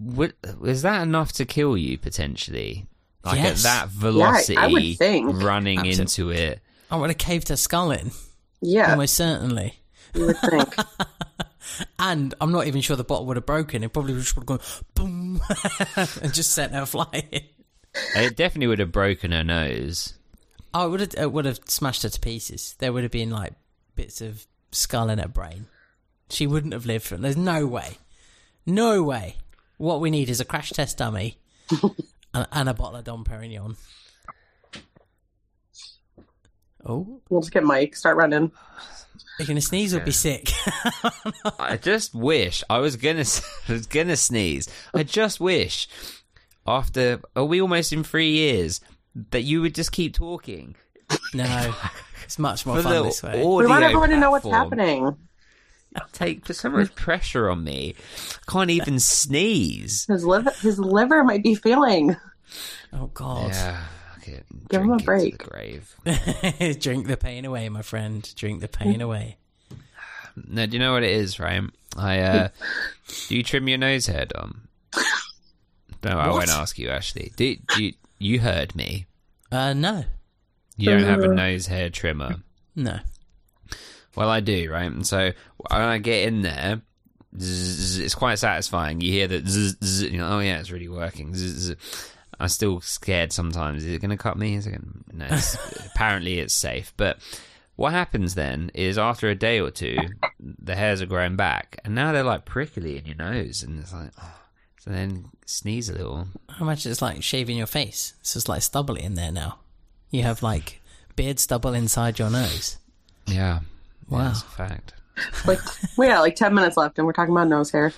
w- 0.04 0.32
is 0.66 0.82
that 0.82 1.04
enough 1.04 1.32
to 1.34 1.46
kill 1.46 1.78
you 1.78 1.98
potentially? 1.98 2.86
Like 3.24 3.38
Yes. 3.38 3.64
at 3.66 3.70
that 3.70 3.90
velocity, 3.90 4.58
I 4.58 4.68
would 4.68 4.98
think. 4.98 5.42
running 5.44 5.80
Absolute- 5.80 6.00
into 6.00 6.30
it. 6.32 6.60
I 6.92 6.96
would 6.96 7.10
have 7.12 7.18
caved 7.20 7.50
her 7.50 7.56
skull 7.58 7.92
in, 7.92 8.12
Yeah, 8.62 8.92
almost 8.92 9.16
certainly. 9.16 9.76
you 10.16 10.26
would 10.28 10.38
think. 10.40 10.76
And 12.00 12.34
I'm 12.42 12.52
not 12.52 12.66
even 12.66 12.82
sure 12.82 12.96
the 12.96 13.04
bottle 13.04 13.28
would 13.28 13.38
have 13.38 13.46
broken. 13.46 13.84
It 13.84 13.94
probably 13.94 14.16
just 14.16 14.36
would 14.36 14.42
have 14.50 14.60
gone 14.60 14.60
boom 14.96 15.19
and 16.22 16.34
just 16.34 16.52
sent 16.52 16.74
her 16.74 16.86
flying. 16.86 17.48
It 18.16 18.36
definitely 18.36 18.68
would 18.68 18.80
have 18.80 18.92
broken 18.92 19.32
her 19.32 19.44
nose. 19.44 20.14
Oh, 20.74 20.88
it 20.88 20.90
would 20.90 21.00
have 21.00 21.14
it 21.18 21.32
would 21.32 21.46
have 21.46 21.60
smashed 21.66 22.04
her 22.04 22.10
to 22.10 22.20
pieces. 22.20 22.76
There 22.80 22.94
would 22.94 23.04
have 23.04 23.12
been 23.12 23.32
like 23.32 23.54
bits 23.96 24.22
of 24.22 24.46
skull 24.72 25.10
in 25.10 25.20
her 25.20 25.28
brain. 25.28 25.66
She 26.30 26.46
wouldn't 26.46 26.74
have 26.74 26.86
lived 26.86 27.06
for 27.06 27.16
it. 27.16 27.22
There's 27.22 27.38
no 27.38 27.66
way, 27.66 27.98
no 28.66 29.02
way. 29.02 29.38
What 29.78 30.00
we 30.02 30.12
need 30.12 30.30
is 30.30 30.40
a 30.40 30.46
crash 30.46 30.72
test 30.72 30.98
dummy 30.98 31.38
and, 32.34 32.48
and 32.52 32.70
a 32.70 32.74
bottle 32.74 32.98
of 32.98 33.06
Dom 33.06 33.24
Perignon. 33.24 33.78
Oh, 36.86 37.22
We'll 37.30 37.42
just 37.42 37.52
get 37.52 37.64
Mike. 37.64 37.96
Start 37.96 38.18
running. 38.18 38.52
you're 39.40 39.48
gonna 39.48 39.62
sneeze 39.62 39.94
or 39.94 40.02
be 40.02 40.12
sick. 40.12 40.50
I 41.60 41.78
just 41.82 42.14
wish 42.14 42.64
I 42.70 42.80
was 42.80 42.96
gonna 42.98 43.26
I 43.70 43.72
was 43.74 43.88
gonna 43.88 44.16
sneeze. 44.16 44.68
I 44.94 45.04
just 45.04 45.40
wish 45.40 45.88
after 46.68 47.22
are 47.36 47.46
we 47.46 47.62
almost 47.62 47.94
in 47.94 48.04
three 48.04 48.32
years 48.32 48.82
that 49.32 49.42
you 49.42 49.62
would 49.62 49.74
just 49.74 49.92
keep 49.92 50.14
talking 50.14 50.76
no, 51.34 51.74
it's 52.24 52.40
much 52.40 52.66
more 52.66 52.78
for 52.78 52.84
fun 52.84 53.04
this 53.04 53.24
way. 53.24 53.44
We 53.44 53.66
want 53.66 53.84
everyone 53.84 54.10
to 54.10 54.18
know 54.18 54.32
what's 54.32 54.48
happening. 54.48 55.16
Take 56.14 56.46
put 56.46 56.56
so 56.56 56.70
much 56.70 56.94
pressure 56.94 57.50
on 57.50 57.64
me. 57.64 57.96
Can't 58.48 58.70
even 58.70 59.00
sneeze. 59.00 60.06
His 60.06 60.24
liver, 60.24 60.52
his 60.62 60.78
liver 60.80 61.24
might 61.24 61.42
be 61.42 61.56
failing. 61.56 62.16
Oh 62.94 63.08
God, 63.14 63.50
Yeah, 63.52 63.82
okay, 64.36 64.44
Give 64.70 64.82
him 64.82 64.92
a 64.92 64.98
drink 64.98 65.02
it 65.02 65.04
to 65.04 65.06
break. 65.06 65.38
the 65.38 65.50
grave. 65.50 66.80
drink 66.80 67.08
the 67.08 67.18
pain 67.18 67.46
away, 67.46 67.68
my 67.70 67.82
friend. 67.82 68.30
Drink 68.36 68.62
the 68.62 68.68
pain 68.68 69.02
away. 69.02 69.38
No, 70.48 70.66
do 70.66 70.74
you 70.74 70.80
know 70.80 70.94
what 70.94 71.04
it 71.04 71.10
is, 71.12 71.38
right? 71.38 71.62
I 71.98 72.20
uh 72.22 72.48
do 73.28 73.36
you 73.36 73.44
trim 73.44 73.68
your 73.68 73.78
nose 73.78 74.06
hair, 74.06 74.26
Dom? 74.26 74.70
No, 76.04 76.12
I 76.18 76.30
won't 76.30 76.50
ask 76.50 76.80
you. 76.80 76.90
Actually, 76.90 77.34
do, 77.36 77.58
do 77.76 77.84
you, 77.84 77.94
you 78.20 78.40
heard 78.40 78.74
me? 78.74 79.08
Uh, 79.52 79.74
no, 79.74 80.06
You 80.78 80.92
don't 80.92 81.04
have 81.04 81.20
a 81.24 81.28
nose 81.34 81.66
hair 81.68 81.90
trimmer. 81.90 82.36
no. 82.76 83.00
Well, 84.16 84.30
I 84.30 84.40
do, 84.40 84.72
right? 84.72 84.90
And 84.90 85.06
so 85.06 85.32
when 85.58 85.82
I 85.82 85.98
get 85.98 86.28
in 86.28 86.42
there, 86.42 86.82
zzz, 87.38 88.00
it's 88.00 88.16
quite 88.16 88.40
satisfying. 88.40 89.02
You 89.02 89.12
hear 89.12 89.28
that, 89.28 89.46
zzz, 89.48 89.76
zzz, 89.84 90.04
you 90.04 90.18
know, 90.20 90.30
oh 90.30 90.40
yeah, 90.40 90.60
it's 90.60 90.72
really 90.72 90.88
working. 90.90 91.34
Zzz, 91.36 91.74
zzz. 91.76 92.12
I'm 92.40 92.48
still 92.50 92.80
scared 92.82 93.34
sometimes. 93.34 93.84
Is 93.84 93.94
it 93.94 94.00
going 94.02 94.12
to 94.12 94.18
cut 94.18 94.38
me? 94.38 94.56
Is 94.56 94.66
it 94.68 94.72
going 94.72 95.04
to... 95.10 95.18
No, 95.18 95.26
it's, 95.30 95.56
apparently 95.88 96.40
it's 96.40 96.54
safe. 96.54 96.94
But 96.98 97.18
what 97.76 97.92
happens 97.94 98.36
then 98.36 98.72
is 98.74 98.98
after 98.98 99.30
a 99.30 99.36
day 99.36 99.60
or 99.60 99.72
two, 99.72 99.98
the 100.40 100.76
hairs 100.76 101.02
are 101.02 101.06
growing 101.06 101.36
back, 101.36 101.80
and 101.84 101.96
now 101.96 102.12
they're 102.12 102.24
like 102.24 102.46
prickly 102.46 102.98
in 102.98 103.06
your 103.06 103.16
nose, 103.18 103.64
and 103.64 103.80
it's 103.80 103.94
like, 103.94 104.12
oh. 104.22 104.36
so 104.80 104.90
then 104.92 105.30
sneeze 105.46 105.90
a 105.90 105.94
little. 105.94 106.28
I 106.50 106.62
imagine 106.62 106.92
it's 106.92 107.02
like 107.02 107.24
shaving 107.24 107.58
your 107.58 107.68
face. 107.68 108.14
It's 108.22 108.34
just 108.34 108.50
like 108.50 108.62
stubbly 108.62 109.02
in 109.04 109.16
there 109.16 109.32
now. 109.32 109.60
You 110.10 110.24
have 110.24 110.42
like 110.44 110.82
beard 111.16 111.40
stubble 111.40 111.74
inside 111.74 112.20
your 112.20 112.30
nose. 112.30 112.78
Yeah, 113.28 113.60
Wow. 114.10 114.20
yeah, 114.20 114.28
that's 114.28 114.42
a 114.42 114.46
fact. 114.46 114.94
Like 115.46 115.60
we 115.98 116.08
got 116.08 116.22
like 116.22 116.36
ten 116.36 116.54
minutes 116.54 116.78
left, 116.78 116.98
and 116.98 117.06
we're 117.06 117.14
talking 117.14 117.34
about 117.34 117.48
nose 117.48 117.72
hair. 117.72 117.94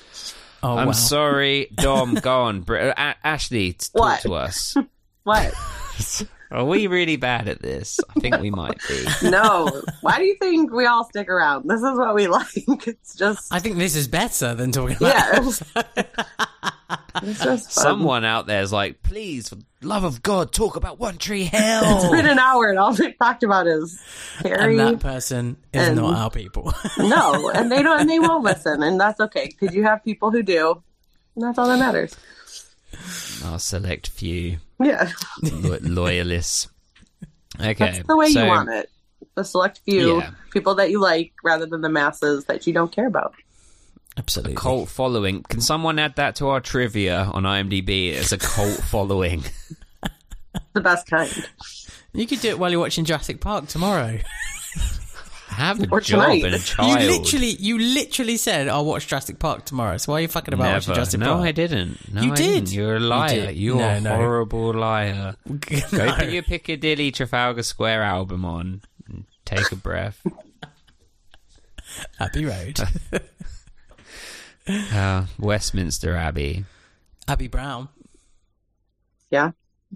Oh 0.64 0.78
I'm 0.78 0.88
wow. 0.88 0.91
sorry, 0.93 1.68
Dom. 1.76 2.16
go 2.16 2.43
on, 2.43 2.62
Br- 2.62 2.76
A- 2.78 3.16
Ashley, 3.24 3.74
t- 3.74 3.88
talk 3.93 3.99
What? 4.01 4.22
to 4.22 4.34
us. 4.36 4.76
What? 5.24 5.53
Are 6.52 6.66
we 6.66 6.88
really 6.88 7.16
bad 7.16 7.47
at 7.47 7.62
this? 7.62 7.99
I 8.16 8.20
think 8.20 8.39
we 8.39 8.52
might 8.52 8.78
be. 8.88 9.06
No. 9.30 9.82
Why 10.02 10.18
do 10.18 10.26
you 10.26 10.36
think 10.36 10.72
we 10.74 10.86
all 10.86 11.06
stick 11.06 11.30
around? 11.30 11.68
This 11.70 11.82
is 11.82 11.97
what 11.97 12.14
we 12.14 12.28
like. 12.28 12.47
It's 12.88 13.16
just 13.16 13.54
I 13.54 13.60
think 13.60 13.78
this 13.78 13.95
is 13.95 14.08
better 14.10 14.54
than 14.54 14.72
talking 14.74 14.97
about. 14.97 15.16
yeah. 15.16 16.04
it's 17.24 17.43
just 17.43 17.72
fun. 17.74 17.84
Someone 17.84 18.26
out 18.26 18.47
there 18.47 18.62
is 18.62 18.74
like, 18.74 19.02
please, 19.04 19.49
for 19.49 19.58
love 19.82 20.04
of 20.04 20.22
God, 20.24 20.52
talk 20.52 20.76
about 20.76 20.99
One 20.99 21.18
Tree 21.18 21.43
It's 21.52 21.58
Hill. 21.58 22.12
been 22.12 22.26
an 22.26 22.39
hour, 22.39 22.70
and 22.70 22.78
all 22.80 22.93
they 22.93 23.14
talked 23.14 23.43
about 23.43 23.68
is 23.68 23.99
Harry. 24.39 24.78
And 24.78 24.80
that 24.80 24.99
person 24.99 25.58
is 25.74 25.88
And- 25.88 25.95
not 25.97 26.16
our 26.16 26.30
people. 26.30 26.74
no, 26.97 27.49
and 27.49 27.72
they 27.72 27.82
don't, 27.82 28.02
and 28.02 28.10
they 28.10 28.20
won't 28.20 28.43
listen, 28.43 28.84
and 28.84 28.99
that's 28.99 29.20
okay 29.22 29.45
because 29.58 29.74
you 29.76 29.84
have 29.84 30.04
people 30.04 30.32
who 30.32 30.43
do, 30.43 30.84
and 31.36 31.45
that's 31.45 31.58
all 31.58 31.68
that 31.68 31.80
matters. 31.80 32.16
Our 33.45 33.58
select 33.60 34.10
few 34.10 34.58
Yeah, 34.82 35.09
lo- 35.43 35.77
loyalists. 35.82 36.67
Okay, 37.59 37.73
that's 37.73 38.07
the 38.07 38.15
way 38.17 38.32
so, 38.32 38.41
you 38.43 38.47
want 38.47 38.69
it. 38.69 38.89
The 39.36 39.43
select 39.43 39.82
few 39.86 40.19
Yeah. 40.19 40.32
people 40.51 40.75
that 40.75 40.89
you 40.89 40.99
like, 40.99 41.34
rather 41.43 41.65
than 41.65 41.82
the 41.82 41.89
masses 41.89 42.45
that 42.45 42.65
you 42.65 42.73
don't 42.73 42.91
care 42.91 43.07
about. 43.07 43.34
Absolutely. 44.17 44.55
Cult 44.55 44.89
following. 44.89 45.43
Can 45.43 45.61
someone 45.61 45.97
add 45.99 46.15
that 46.15 46.36
to 46.38 46.49
our 46.49 46.59
trivia 46.59 47.29
on 47.34 47.43
IMDb 47.43 48.13
as 48.13 48.32
a 48.32 48.38
cult 48.38 48.77
following? 48.89 49.43
The 50.73 50.82
best 50.82 51.07
kind. 51.07 51.32
You 52.13 52.27
could 52.27 52.41
do 52.41 52.49
it 52.49 52.59
while 52.59 52.71
you're 52.71 52.79
watching 52.79 53.05
Jurassic 53.05 53.39
Park 53.39 53.67
tomorrow. 53.67 54.19
Have 55.52 55.82
a 55.84 55.88
Or 55.91 55.99
job 56.02 56.22
tonight. 56.22 56.43
and 56.45 56.56
a 56.56 56.58
You 56.58 56.64
child. 56.64 57.02
You 57.02 57.08
literally, 57.10 57.49
you 57.60 57.78
literally 57.78 58.38
said, 58.38 58.68
"I'll 58.70 58.86
watch 58.86 59.08
Jurassic 59.08 59.38
Park 59.38 59.66
tomorrow." 59.66 59.97
So 59.97 60.12
why 60.12 60.20
are 60.20 60.22
you 60.22 60.28
fucking 60.28 60.54
about 60.54 60.74
watching 60.74 60.89
Never. 60.91 60.95
Jurassic 60.95 61.20
No, 61.20 61.34
Park? 61.34 61.45
I 61.47 61.52
didn't. 61.52 62.14
No, 62.14 62.22
You 62.22 62.32
I 62.32 62.36
did. 62.36 62.43
didn't. 62.66 62.72
You're 62.72 62.95
a 62.95 62.99
liar. 62.99 63.47
did. 63.47 63.58
You 63.58 63.74
are 63.76 63.78
No, 63.80 63.89
a 63.97 64.02
no. 64.02 64.16
horrible 64.16 64.74
liar. 64.74 65.36
Go 65.47 65.78
No. 65.91 66.16
put 66.16 66.30
your 66.30 66.43
Piccadilly 66.43 67.12
Trafalgar 67.12 67.64
Square 67.64 68.04
album 68.04 68.45
on 68.45 68.82
and 69.08 69.26
take 69.45 69.72
a 69.72 69.76
breath. 69.76 70.26
Abbey 72.20 72.45
Road, 72.45 72.80
Uh, 74.68 75.26
Westminster 75.39 76.16
Abbey. 76.16 76.64
Abbey 77.28 77.47
Brown. 77.47 77.89
Yeah, 79.30 79.52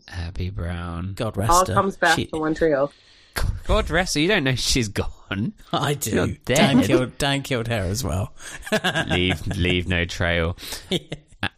Abbey 0.10 0.50
Brown. 0.50 1.14
God 1.16 1.38
rest 1.38 1.52
all 1.52 1.66
her. 1.66 1.74
comes 1.74 1.96
back 1.96 2.16
She- 2.18 2.26
to 2.28 2.38
one 2.38 2.54
trio. 2.56 2.92
God 3.68 3.90
rest 3.90 4.14
her. 4.16 4.20
You 4.20 4.28
don't 4.28 4.44
know 4.44 4.56
she's 4.56 4.88
gone. 4.88 5.54
I 5.74 5.94
do. 5.96 6.38
Dan 6.46 6.84
killed, 6.84 7.18
Dan 7.18 7.42
killed 7.42 7.68
her 7.68 7.82
as 7.82 8.04
well. 8.04 8.34
leave, 9.08 9.46
leave 9.48 9.88
no 9.88 10.06
trail. 10.06 10.56
A- 10.92 11.50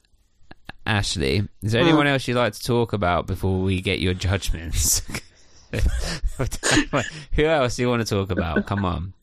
Ashley, 0.86 1.47
is 1.61 1.73
there 1.73 1.82
anyone 1.82 2.07
else 2.07 2.28
you'd 2.28 2.38
like 2.38 2.53
to 2.53 2.63
talk 2.63 2.93
about 2.93 3.28
before 3.28 3.59
we 3.59 3.82
get 3.82 3.99
your 3.99 4.13
judgments? 4.13 5.01
Who 7.34 7.43
else 7.43 7.75
do 7.75 7.82
you 7.82 7.89
want 7.89 8.07
to 8.07 8.15
talk 8.15 8.32
about? 8.32 8.65
Come 8.67 8.86
on. 8.86 9.13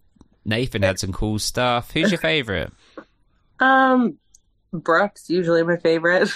Nathan 0.45 0.83
had 0.83 0.99
some 0.99 1.13
cool 1.13 1.39
stuff. 1.39 1.91
Who's 1.93 2.11
your 2.11 2.21
favorite? 2.21 2.71
Um, 3.61 4.19
Brooks 4.73 5.31
usually 5.31 5.63
my 5.63 5.79
favorite. 5.79 6.29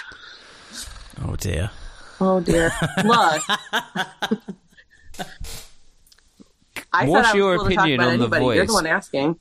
Oh 1.23 1.35
dear. 1.35 1.69
Oh 2.19 2.39
dear. 2.39 2.71
Look. 3.03 3.43
I 6.91 7.05
What's 7.05 7.27
said 7.27 7.31
I 7.31 7.33
was 7.33 7.37
your 7.37 7.53
able 7.53 7.63
to 7.65 7.75
talk 7.75 7.83
opinion 7.83 7.99
about 8.01 8.13
on 8.13 8.19
the 8.19 8.39
voice? 8.39 8.55
You're 8.55 8.65
the 8.65 8.73
one 8.73 8.87
asking. 8.87 9.39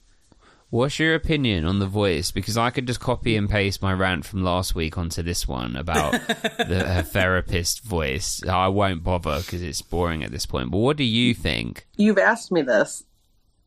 What's 0.70 0.98
your 0.98 1.14
opinion 1.14 1.64
on 1.64 1.78
the 1.78 1.86
voice? 1.86 2.30
Because 2.30 2.58
I 2.58 2.68
could 2.68 2.86
just 2.86 3.00
copy 3.00 3.36
and 3.36 3.48
paste 3.48 3.80
my 3.80 3.92
rant 3.94 4.26
from 4.26 4.44
last 4.44 4.74
week 4.74 4.98
onto 4.98 5.22
this 5.22 5.48
one 5.48 5.76
about 5.76 6.12
the 6.58 6.84
her 6.86 7.02
therapist 7.02 7.82
voice. 7.82 8.42
I 8.46 8.68
won't 8.68 9.02
bother 9.02 9.38
because 9.38 9.62
it's 9.62 9.80
boring 9.80 10.22
at 10.22 10.30
this 10.30 10.44
point. 10.44 10.70
But 10.70 10.78
what 10.78 10.98
do 10.98 11.04
you 11.04 11.32
think? 11.32 11.86
You've 11.96 12.18
asked 12.18 12.52
me 12.52 12.60
this 12.60 13.04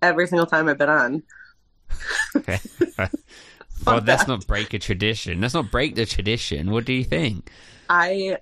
every 0.01 0.27
single 0.27 0.45
time 0.45 0.69
I've 0.69 0.77
been 0.77 0.89
on. 0.89 1.23
well, 3.85 4.01
let's 4.05 4.27
not 4.27 4.45
break 4.45 4.75
a 4.75 4.79
tradition. 4.79 5.41
Let's 5.41 5.55
not 5.55 5.71
break 5.71 5.95
the 5.95 6.05
tradition. 6.05 6.69
What 6.69 6.85
do 6.85 6.93
you 6.93 7.03
think? 7.03 7.49
I 7.89 8.37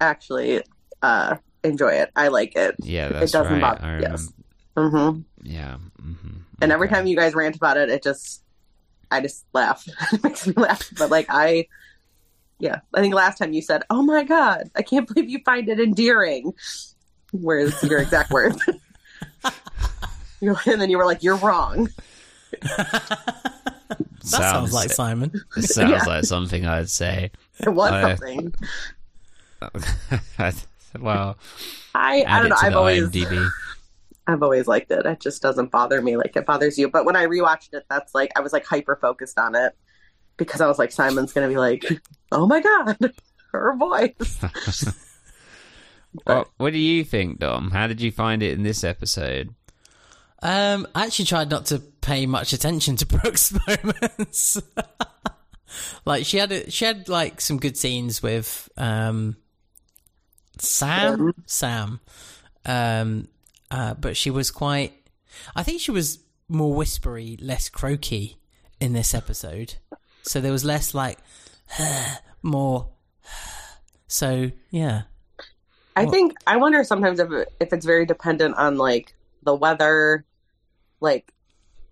actually 0.00 0.62
uh 1.02 1.36
enjoy 1.62 1.90
it. 1.92 2.10
I 2.16 2.28
like 2.28 2.56
it. 2.56 2.76
Yeah, 2.80 3.08
that's 3.10 3.32
doesn't 3.32 3.52
right. 3.52 3.60
bother- 3.60 3.84
I 3.84 4.00
yes. 4.00 4.32
Remember. 4.76 5.12
hmm 5.12 5.20
Yeah. 5.42 5.76
hmm 6.00 6.38
And 6.60 6.72
every 6.72 6.88
time 6.88 7.06
you 7.06 7.16
guys 7.16 7.34
rant 7.34 7.56
about 7.56 7.76
it, 7.76 7.88
it 7.90 8.02
just 8.02 8.42
I 9.10 9.20
just 9.20 9.44
laugh. 9.52 9.84
it 10.12 10.22
makes 10.22 10.46
me 10.46 10.54
laugh. 10.56 10.88
But 10.98 11.10
like 11.10 11.26
I 11.28 11.66
yeah, 12.58 12.80
I 12.94 13.00
think 13.00 13.14
last 13.14 13.38
time 13.38 13.52
you 13.52 13.60
said, 13.62 13.82
"Oh 13.90 14.02
my 14.02 14.22
god, 14.24 14.70
I 14.76 14.82
can't 14.82 15.06
believe 15.08 15.28
you 15.28 15.40
find 15.44 15.68
it 15.68 15.80
endearing." 15.80 16.54
Where's 17.32 17.82
your 17.82 17.98
exact 18.00 18.30
words. 18.32 18.62
And 20.40 20.80
then 20.80 20.88
you 20.90 20.98
were 20.98 21.04
like, 21.06 21.22
"You're 21.22 21.36
wrong." 21.36 21.88
That 22.60 24.38
sounds 24.40 24.72
like 24.72 24.90
Simon. 24.90 25.32
It 25.56 25.62
sounds 25.64 25.90
Yeah. 25.90 26.04
like 26.04 26.24
something 26.24 26.64
I'd 26.66 26.88
say. 26.88 27.30
It 27.58 27.68
was 27.70 27.90
I- 27.92 28.14
something. 28.14 28.54
well, 31.00 31.36
I 31.94 32.24
I 32.26 32.40
don't 32.40 32.48
know. 32.50 32.56
to 32.56 32.64
I've 32.64 32.72
the 32.72 32.78
always 32.78 33.08
IMDb. 33.08 33.48
I've 34.26 34.42
always 34.42 34.66
liked 34.66 34.90
it. 34.90 35.04
It 35.04 35.20
just 35.20 35.42
doesn't 35.42 35.70
bother 35.70 36.00
me 36.00 36.16
like 36.16 36.36
it 36.36 36.46
bothers 36.46 36.78
you. 36.78 36.88
But 36.88 37.04
when 37.04 37.16
I 37.16 37.26
rewatched 37.26 37.74
it, 37.74 37.84
that's 37.90 38.14
like 38.14 38.30
I 38.36 38.40
was 38.40 38.52
like 38.52 38.64
hyper 38.64 38.96
focused 38.96 39.38
on 39.38 39.54
it 39.54 39.76
because 40.36 40.60
I 40.60 40.68
was 40.68 40.78
like, 40.78 40.92
Simon's 40.92 41.32
gonna 41.32 41.48
be 41.48 41.56
like, 41.56 41.84
"Oh 42.30 42.46
my 42.46 42.60
god, 42.60 43.12
her 43.52 43.76
voice." 43.76 44.44
What, 46.24 46.50
what 46.58 46.72
do 46.72 46.78
you 46.78 47.04
think, 47.04 47.38
Dom? 47.38 47.70
How 47.70 47.86
did 47.86 48.00
you 48.00 48.12
find 48.12 48.42
it 48.42 48.52
in 48.52 48.62
this 48.62 48.84
episode? 48.84 49.54
Um, 50.42 50.86
I 50.94 51.06
actually 51.06 51.24
tried 51.26 51.50
not 51.50 51.66
to 51.66 51.78
pay 51.78 52.26
much 52.26 52.52
attention 52.52 52.96
to 52.96 53.06
Brooke's 53.06 53.54
moments. 53.66 54.60
like 56.04 56.26
she 56.26 56.36
had, 56.36 56.52
a, 56.52 56.70
she 56.70 56.84
had 56.84 57.08
like 57.08 57.40
some 57.40 57.58
good 57.58 57.76
scenes 57.76 58.22
with 58.22 58.68
um, 58.76 59.36
Sam, 60.58 61.32
Sam, 61.46 62.00
um, 62.66 63.28
uh, 63.72 63.94
but 63.94 64.16
she 64.16 64.30
was 64.30 64.50
quite. 64.50 64.92
I 65.56 65.62
think 65.62 65.80
she 65.80 65.90
was 65.90 66.18
more 66.48 66.74
whispery, 66.74 67.38
less 67.40 67.68
croaky 67.68 68.36
in 68.80 68.92
this 68.92 69.14
episode. 69.14 69.74
So 70.22 70.40
there 70.40 70.52
was 70.52 70.64
less 70.64 70.94
like 70.94 71.18
more. 72.42 72.88
So 74.08 74.50
yeah, 74.68 75.04
I 75.96 76.04
think 76.04 76.34
I 76.46 76.58
wonder 76.58 76.84
sometimes 76.84 77.18
if 77.18 77.30
if 77.60 77.72
it's 77.72 77.86
very 77.86 78.04
dependent 78.04 78.56
on 78.56 78.76
like 78.76 79.14
the 79.42 79.54
weather, 79.54 80.26
like 81.00 81.32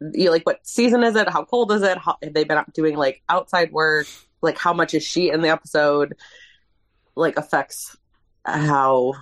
you 0.01 0.27
know, 0.27 0.31
like 0.31 0.45
what 0.45 0.67
season 0.67 1.03
is 1.03 1.17
it? 1.17 1.31
How 1.31 1.45
cold 1.45 1.73
is 1.73 1.81
it? 1.81 1.97
How, 1.97 2.17
have 2.23 2.35
they 2.35 2.45
been 2.45 2.59
out 2.59 2.75
doing 2.75 2.95
like 2.95 3.23
outside 3.31 3.73
work? 3.73 4.07
Like 4.43 4.59
how 4.59 4.75
much 4.75 4.93
is 4.93 5.03
she 5.03 5.31
in 5.31 5.41
the 5.41 5.49
episode? 5.49 6.15
Like 7.15 7.39
affects 7.39 7.97
how 8.45 9.15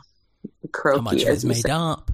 croaky 0.72 0.98
how 0.98 1.02
much 1.02 1.22
it's 1.22 1.44
made 1.44 1.70
up. 1.70 2.10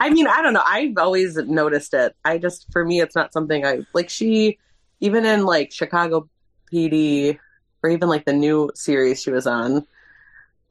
I 0.00 0.10
mean, 0.10 0.26
I 0.26 0.42
don't 0.42 0.52
know. 0.52 0.62
I've 0.66 0.98
always 0.98 1.36
noticed 1.36 1.94
it. 1.94 2.14
I 2.24 2.38
just, 2.38 2.70
for 2.72 2.84
me, 2.84 3.00
it's 3.00 3.14
not 3.14 3.32
something 3.32 3.64
I 3.64 3.80
like. 3.94 4.10
She, 4.10 4.58
even 5.00 5.24
in 5.24 5.44
like 5.44 5.72
Chicago 5.72 6.28
PD, 6.72 7.38
or 7.82 7.90
even 7.90 8.08
like 8.08 8.24
the 8.24 8.32
new 8.32 8.70
series 8.74 9.22
she 9.22 9.30
was 9.30 9.46
on, 9.46 9.86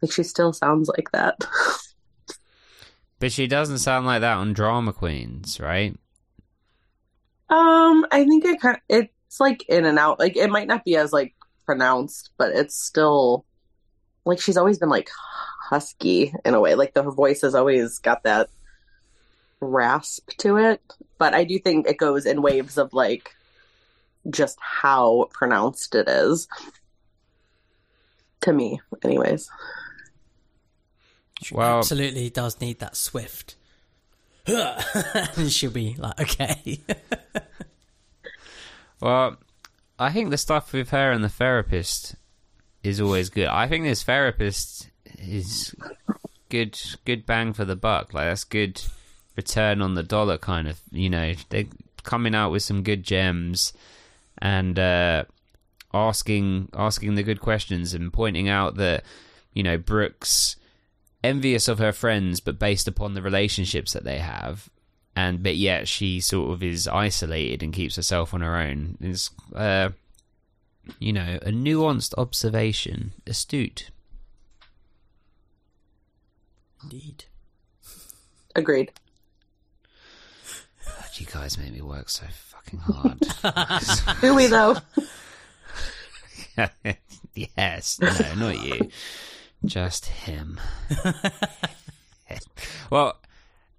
like 0.01 0.12
she 0.12 0.24
still 0.24 0.53
sounds 0.53 0.89
like 0.89 1.12
that. 1.12 1.38
But 3.20 3.32
she 3.32 3.47
doesn't 3.47 3.80
sound 3.80 4.05
like 4.05 4.22
that 4.22 4.38
on 4.38 4.53
Drama 4.53 4.93
Queens, 4.93 5.59
right? 5.59 5.95
um, 7.51 8.05
I 8.12 8.24
think 8.24 8.45
it 8.45 8.62
kind 8.62 8.78
of, 8.78 8.82
it's 8.89 9.39
like 9.39 9.68
in 9.68 9.86
and 9.86 9.99
out. 9.99 10.20
Like 10.20 10.38
it 10.38 10.49
might 10.49 10.68
not 10.68 10.86
be 10.86 10.95
as 10.95 11.12
like 11.12 11.36
pronounced, 11.66 12.32
but 12.38 12.51
it's 12.55 12.82
still 12.82 13.45
like 14.26 14.39
she's 14.39 14.57
always 14.57 14.80
been 14.80 14.89
like 14.89 15.09
husky 15.72 16.34
in 16.46 16.54
a 16.54 16.60
way. 16.60 16.76
Like 16.76 16.94
the, 16.94 17.02
her 17.02 17.12
voice 17.12 17.42
has 17.42 17.56
always 17.56 17.98
got 17.98 18.24
that 18.24 18.50
rasp 19.62 20.30
to 20.40 20.58
it. 20.58 20.82
But 21.18 21.34
I 21.34 21.46
do 21.46 21.58
think 21.58 21.88
it 21.88 21.98
goes 21.98 22.26
in 22.28 22.42
waves 22.44 22.78
of 22.78 22.94
like 22.94 23.34
just 24.30 24.60
how 24.60 25.30
pronounced 25.32 25.96
it 25.96 26.08
is. 26.08 26.48
To 28.42 28.54
me, 28.54 28.82
anyways. 29.04 29.50
She 31.42 31.56
Well- 31.56 31.80
absolutely 31.80 32.30
does 32.30 32.60
need 32.60 32.80
that 32.80 32.96
swift. 32.96 33.56
and 34.48 35.52
she'll 35.52 35.72
be 35.72 35.96
like, 35.98 36.20
okay. 36.20 36.80
Well, 39.02 39.38
I 39.98 40.12
think 40.12 40.30
the 40.30 40.38
stuff 40.38 40.74
with 40.74 40.92
her 40.92 41.12
and 41.12 41.24
the 41.24 41.30
therapist 41.30 42.16
is 42.84 43.02
always 43.02 43.30
good. 43.30 43.48
I 43.48 43.68
think 43.68 43.84
this 43.84 44.04
therapist 44.04 44.90
is 45.28 45.76
good, 46.50 46.80
good 47.06 47.26
bang 47.26 47.54
for 47.54 47.66
the 47.66 47.76
buck. 47.76 48.14
Like 48.14 48.26
that's 48.26 48.44
good 48.44 48.82
return 49.36 49.82
on 49.82 49.96
the 49.96 50.04
dollar, 50.04 50.38
kind 50.38 50.68
of. 50.68 50.80
You 50.92 51.10
know, 51.10 51.34
they're 51.50 51.66
coming 52.04 52.36
out 52.36 52.52
with 52.52 52.64
some 52.64 52.84
good 52.84 53.04
gems 53.04 53.74
and 54.38 54.78
uh, 54.78 55.26
asking 55.94 56.70
asking 56.74 57.16
the 57.16 57.24
good 57.24 57.40
questions 57.40 57.94
and 57.94 58.12
pointing 58.12 58.50
out 58.50 58.76
that 58.76 59.04
you 59.54 59.64
know 59.64 59.78
Brooks 59.78 60.56
envious 61.24 61.68
of 61.68 61.80
her 61.80 61.92
friends, 61.92 62.40
but 62.40 62.60
based 62.60 62.88
upon 62.88 63.14
the 63.14 63.22
relationships 63.22 63.94
that 63.94 64.04
they 64.04 64.20
have, 64.20 64.70
and 65.16 65.44
but 65.44 65.56
yet 65.56 65.88
she 65.88 66.20
sort 66.20 66.52
of 66.52 66.64
is 66.64 66.88
isolated 66.88 67.64
and 67.64 67.74
keeps 67.74 67.96
herself 67.96 68.34
on 68.34 68.42
her 68.42 68.56
own. 68.56 68.98
Is 69.02 69.30
uh, 69.56 69.90
you 71.00 71.14
know 71.14 71.40
a 71.42 71.52
nuanced 71.52 72.14
observation, 72.18 73.14
astute. 73.28 73.92
Indeed. 76.84 77.26
Agreed. 78.56 78.92
God, 80.86 81.10
you 81.16 81.26
guys 81.26 81.58
make 81.58 81.72
me 81.72 81.82
work 81.82 82.10
so 82.10 82.26
fucking 82.30 82.80
hard. 82.80 83.20
Do 84.22 84.36
we 84.36 84.48
though? 84.48 84.78
yes, 87.36 88.00
no, 88.00 88.12
not 88.36 88.62
you, 88.62 88.90
just 89.66 90.06
him. 90.06 90.60
well, 92.90 93.18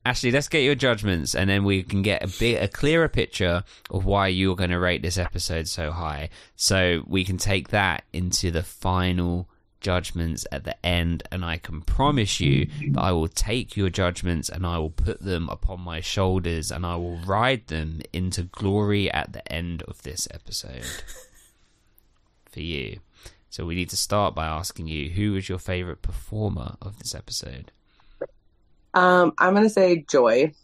Ashley, 0.04 0.30
let's 0.30 0.48
get 0.48 0.60
your 0.60 0.74
judgments, 0.74 1.34
and 1.34 1.48
then 1.48 1.64
we 1.64 1.82
can 1.82 2.02
get 2.02 2.24
a 2.24 2.38
bit 2.38 2.62
a 2.62 2.68
clearer 2.68 3.08
picture 3.08 3.64
of 3.90 4.04
why 4.04 4.28
you're 4.28 4.56
going 4.56 4.70
to 4.70 4.78
rate 4.78 5.02
this 5.02 5.18
episode 5.18 5.68
so 5.68 5.90
high, 5.90 6.30
so 6.56 7.02
we 7.06 7.24
can 7.24 7.36
take 7.36 7.68
that 7.68 8.04
into 8.12 8.50
the 8.50 8.62
final 8.62 9.48
judgments 9.82 10.46
at 10.50 10.64
the 10.64 10.86
end 10.86 11.22
and 11.30 11.44
I 11.44 11.58
can 11.58 11.82
promise 11.82 12.40
you 12.40 12.68
that 12.92 13.00
I 13.00 13.12
will 13.12 13.28
take 13.28 13.76
your 13.76 13.90
judgments 13.90 14.48
and 14.48 14.66
I 14.66 14.78
will 14.78 14.90
put 14.90 15.20
them 15.20 15.48
upon 15.48 15.80
my 15.80 16.00
shoulders 16.00 16.70
and 16.70 16.86
I 16.86 16.96
will 16.96 17.18
ride 17.18 17.66
them 17.66 18.00
into 18.12 18.44
glory 18.44 19.10
at 19.10 19.32
the 19.32 19.52
end 19.52 19.82
of 19.82 20.02
this 20.02 20.26
episode 20.30 20.86
for 22.50 22.60
you. 22.60 23.00
So 23.50 23.66
we 23.66 23.74
need 23.74 23.90
to 23.90 23.96
start 23.98 24.34
by 24.34 24.46
asking 24.46 24.88
you 24.88 25.10
who 25.10 25.32
was 25.32 25.48
your 25.48 25.58
favorite 25.58 26.00
performer 26.00 26.76
of 26.80 26.98
this 26.98 27.14
episode? 27.14 27.70
Um, 28.94 29.32
I'm 29.38 29.54
gonna 29.54 29.68
say 29.68 30.04
Joy. 30.08 30.54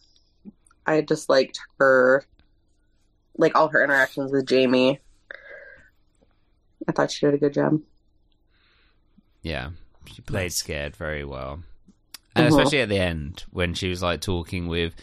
I 0.87 1.03
just 1.03 1.29
liked 1.29 1.61
her, 1.79 2.25
like 3.37 3.55
all 3.55 3.69
her 3.69 3.85
interactions 3.85 4.33
with 4.33 4.47
Jamie. 4.47 5.01
I 6.89 6.93
thought 6.93 7.11
she 7.11 7.27
did 7.27 7.35
a 7.35 7.39
good 7.39 7.53
job. 7.53 7.81
Yeah, 9.43 9.71
she 10.13 10.23
played 10.23 10.53
scared 10.53 10.97
very 10.97 11.25
well, 11.25 11.61
and 12.35 12.47
Mhm. 12.47 12.59
especially 12.59 12.81
at 12.81 12.89
the 12.89 12.99
end 12.99 13.45
when 13.51 13.75
she 13.75 13.89
was 13.89 14.03
like 14.03 14.21
talking 14.21 14.67
with 14.69 14.95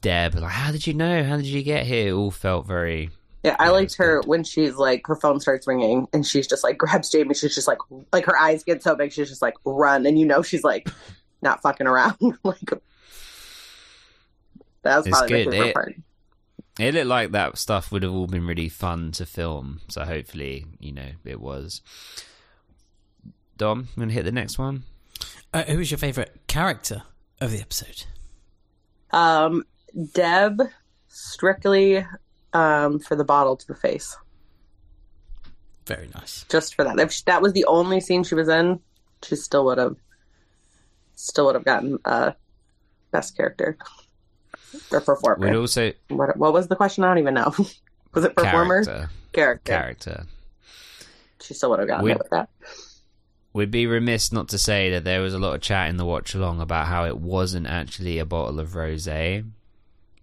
Deb, 0.00 0.34
like, 0.34 0.50
"How 0.50 0.72
did 0.72 0.86
you 0.86 0.94
know? 0.94 1.22
How 1.24 1.36
did 1.36 1.46
you 1.46 1.62
get 1.62 1.86
here?" 1.86 2.08
It 2.08 2.12
all 2.12 2.30
felt 2.30 2.66
very. 2.66 3.10
Yeah, 3.42 3.56
I 3.58 3.66
Yeah, 3.66 3.70
liked 3.70 3.84
it's 3.86 3.94
her 3.96 4.20
good. 4.20 4.28
when 4.28 4.44
she's 4.44 4.74
like 4.76 5.06
her 5.06 5.16
phone 5.16 5.40
starts 5.40 5.66
ringing 5.66 6.08
and 6.12 6.26
she's 6.26 6.46
just 6.46 6.62
like 6.64 6.76
grabs 6.78 7.10
Jamie. 7.10 7.34
She's 7.34 7.54
just 7.54 7.68
like 7.68 7.78
like 8.12 8.26
her 8.26 8.36
eyes 8.38 8.64
get 8.64 8.82
so 8.82 8.94
big. 8.94 9.12
She's 9.12 9.28
just 9.28 9.42
like 9.42 9.54
run, 9.64 10.04
and 10.06 10.18
you 10.18 10.26
know 10.26 10.42
she's 10.42 10.64
like 10.64 10.88
not 11.42 11.62
fucking 11.62 11.86
around. 11.86 12.16
like 12.44 12.70
that 14.82 14.96
was 14.96 15.06
It's 15.06 15.18
probably 15.18 15.44
good. 15.44 15.46
my 15.46 15.52
favorite 15.52 15.68
It- 15.68 15.74
part. 15.74 15.94
It 16.78 16.94
looked 16.94 17.06
like 17.08 17.32
that 17.32 17.58
stuff 17.58 17.92
would 17.92 18.02
have 18.04 18.12
all 18.12 18.26
been 18.26 18.46
really 18.46 18.70
fun 18.70 19.12
to 19.12 19.26
film. 19.26 19.80
So 19.88 20.04
hopefully, 20.04 20.64
you 20.78 20.92
know, 20.92 21.10
it 21.26 21.38
was. 21.40 21.82
Dom, 23.60 23.88
I'm 23.94 24.00
gonna 24.00 24.12
hit 24.14 24.24
the 24.24 24.32
next 24.32 24.58
one. 24.58 24.84
Uh, 25.52 25.64
who 25.64 25.76
was 25.76 25.90
your 25.90 25.98
favourite 25.98 26.30
character 26.46 27.02
of 27.42 27.50
the 27.50 27.60
episode? 27.60 28.04
Um, 29.10 29.64
Deb 30.14 30.62
strictly 31.08 32.06
um 32.54 32.98
for 33.00 33.16
the 33.16 33.24
bottle 33.24 33.56
to 33.56 33.66
the 33.66 33.74
face. 33.74 34.16
Very 35.86 36.08
nice. 36.14 36.46
just 36.48 36.74
for 36.74 36.84
that. 36.84 36.98
If 36.98 37.12
she, 37.12 37.22
that 37.26 37.42
was 37.42 37.52
the 37.52 37.64
only 37.66 38.00
scene 38.00 38.24
she 38.24 38.34
was 38.34 38.48
in, 38.48 38.80
she 39.22 39.36
still 39.36 39.64
would 39.66 39.76
have, 39.78 39.96
still 41.16 41.46
would 41.46 41.54
have 41.56 41.64
gotten 41.64 41.98
uh, 42.04 42.32
best 43.10 43.36
character 43.36 43.76
or 44.92 45.00
performer. 45.00 45.48
We'd 45.50 45.56
also 45.56 45.92
What, 46.08 46.36
what 46.36 46.52
was 46.54 46.68
the 46.68 46.76
question? 46.76 47.02
I 47.04 47.08
don't 47.08 47.18
even 47.18 47.34
know. 47.34 47.52
was 48.14 48.24
it 48.24 48.34
performer? 48.36 48.84
character, 48.84 49.10
Character. 49.32 49.72
character. 49.72 50.26
She 51.42 51.54
still 51.54 51.70
would 51.70 51.80
have 51.80 51.88
gotten 51.88 52.04
We- 52.04 52.12
it 52.12 52.18
with 52.18 52.30
that. 52.30 52.48
We'd 53.52 53.70
be 53.70 53.86
remiss 53.86 54.32
not 54.32 54.48
to 54.48 54.58
say 54.58 54.90
that 54.90 55.04
there 55.04 55.20
was 55.20 55.34
a 55.34 55.38
lot 55.38 55.54
of 55.54 55.60
chat 55.60 55.88
in 55.88 55.96
the 55.96 56.04
watch 56.04 56.34
along 56.34 56.60
about 56.60 56.86
how 56.86 57.04
it 57.06 57.18
wasn't 57.18 57.66
actually 57.66 58.18
a 58.18 58.24
bottle 58.24 58.60
of 58.60 58.70
rosé. 58.70 59.48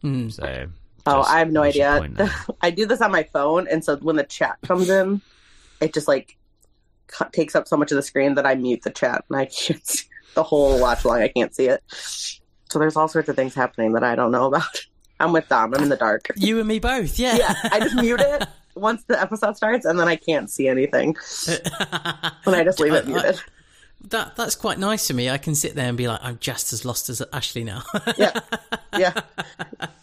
Mm. 0.04 0.32
So, 0.32 0.68
Oh, 1.06 1.22
I 1.22 1.40
have 1.40 1.52
no 1.52 1.64
idea. 1.64 1.96
point 2.00 2.18
that 2.18 2.30
out. 2.30 2.58
I 2.62 2.70
do 2.70 2.86
this 2.86 3.02
on 3.02 3.12
my 3.12 3.24
phone, 3.24 3.68
and 3.68 3.84
so 3.84 3.96
when 3.98 4.18
the 4.18 4.24
chat 4.24 4.58
comes 4.66 4.90
in, 4.90 5.22
it 5.80 5.94
just 5.94 6.08
like 6.08 6.38
takes 7.32 7.56
up 7.56 7.68
so 7.68 7.78
much 7.78 7.92
of 7.92 7.96
the 7.96 8.02
screen 8.02 8.36
that 8.36 8.46
I 8.46 8.56
mute 8.56 8.82
the 8.82 8.90
chat, 8.92 9.24
and 9.30 9.40
I 9.40 9.46
can't 9.46 9.86
see 9.86 10.06
the 10.36 10.44
whole 10.44 10.80
watch 10.82 11.06
along. 11.06 11.22
I 11.22 11.30
can't 11.30 11.56
see 11.56 11.68
it. 11.68 11.82
So 12.70 12.80
there's 12.80 12.98
all 12.98 13.08
sorts 13.08 13.30
of 13.30 13.36
things 13.38 13.56
happening 13.56 13.94
that 13.94 14.04
I 14.04 14.16
don't 14.16 14.32
know 14.32 14.48
about. 14.48 14.86
I'm 15.20 15.32
with 15.32 15.48
Dom. 15.48 15.74
I'm 15.74 15.82
in 15.84 15.90
the 15.90 15.96
dark. 15.98 16.28
You 16.36 16.60
and 16.60 16.68
me 16.68 16.80
both, 16.80 17.18
yeah. 17.18 17.38
Yeah, 17.38 17.56
I 17.72 17.80
just 17.80 17.96
mute 17.96 18.20
it 18.22 18.44
once 18.80 19.04
the 19.08 19.20
episode 19.22 19.58
starts, 19.58 19.86
and 19.86 20.00
then 20.00 20.08
I 20.08 20.16
can't 20.16 20.50
see 20.50 20.68
anything, 20.68 21.16
and 21.48 22.56
I 22.56 22.64
just 22.64 22.80
leave 22.80 22.94
it 22.94 23.06
I- 23.08 23.10
I- 23.10 23.12
muted. 23.12 23.42
that 24.10 24.36
that's 24.36 24.56
quite 24.56 24.80
nice 24.80 25.08
for 25.08 25.14
me. 25.14 25.30
I 25.30 25.38
can 25.38 25.56
sit 25.56 25.76
there 25.76 25.88
and 25.90 25.98
be 25.98 26.08
like, 26.08 26.20
I'm 26.24 26.38
just 26.40 26.72
as 26.74 26.86
lost 26.86 27.10
as 27.10 27.22
Ashley 27.34 27.64
now. 27.64 27.84
Yeah, 28.18 28.40
yeah. 28.98 29.14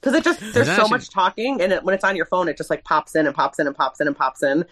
Because 0.00 0.16
it 0.16 0.24
just 0.24 0.40
there's 0.52 0.66
so 0.66 0.72
actually- 0.72 0.90
much 0.90 1.10
talking, 1.10 1.60
and 1.62 1.72
it, 1.72 1.84
when 1.84 1.94
it's 1.94 2.02
on 2.02 2.16
your 2.16 2.26
phone, 2.26 2.48
it 2.48 2.56
just 2.56 2.70
like 2.70 2.82
pops 2.82 3.14
in 3.14 3.24
and 3.26 3.36
pops 3.36 3.60
in 3.60 3.68
and 3.68 3.76
pops 3.76 4.00
in 4.00 4.08
and 4.08 4.16
pops 4.16 4.42
in, 4.42 4.64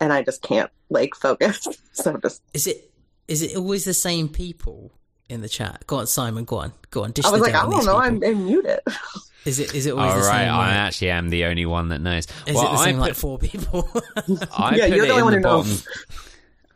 and 0.00 0.12
I 0.14 0.22
just 0.22 0.40
can't 0.42 0.70
like 0.88 1.14
focus. 1.14 1.68
So 1.92 2.16
just 2.16 2.40
is 2.54 2.66
it 2.66 2.90
is 3.28 3.42
it 3.42 3.54
always 3.54 3.84
the 3.84 3.92
same 3.92 4.30
people 4.30 4.90
in 5.28 5.40
the 5.40 5.48
chat? 5.48 5.84
Go 5.86 5.96
on, 5.98 6.06
Simon. 6.06 6.44
Go 6.44 6.56
on. 6.58 6.72
Go 6.90 7.04
on. 7.04 7.12
Dish 7.12 7.24
I 7.24 7.30
was 7.30 7.40
the 7.40 7.46
like, 7.46 7.54
I 7.54 7.68
don't 7.68 7.84
know. 7.84 7.96
I'm, 7.98 8.22
I'm 8.24 8.46
muted. 8.46 8.80
Is 9.44 9.58
it 9.58 9.74
is 9.74 9.86
it 9.86 9.90
always 9.90 10.12
All 10.12 10.20
the 10.20 10.26
right, 10.28 10.44
same? 10.44 10.54
I 10.54 10.68
like- 10.68 10.72
actually 10.76 11.10
am 11.10 11.28
the 11.28 11.46
only 11.46 11.66
one 11.66 11.88
that 11.88 11.98
knows. 12.00 12.28
is 12.46 12.54
well, 12.54 12.64
it 12.66 12.76
the 12.76 12.78
I 12.78 12.84
same 12.84 12.94
put, 12.94 13.00
like 13.00 13.14
four 13.16 13.38
people? 13.40 13.90
I 14.56 14.76
Yeah, 14.76 14.86
put 14.88 14.94
you're 14.96 15.04
it 15.04 15.08
the 15.08 15.14
only 15.14 15.18
in 15.18 15.24
one 15.24 15.32
the 15.32 15.38
who 15.38 15.42
bottom. 15.42 15.68
knows. 15.68 15.88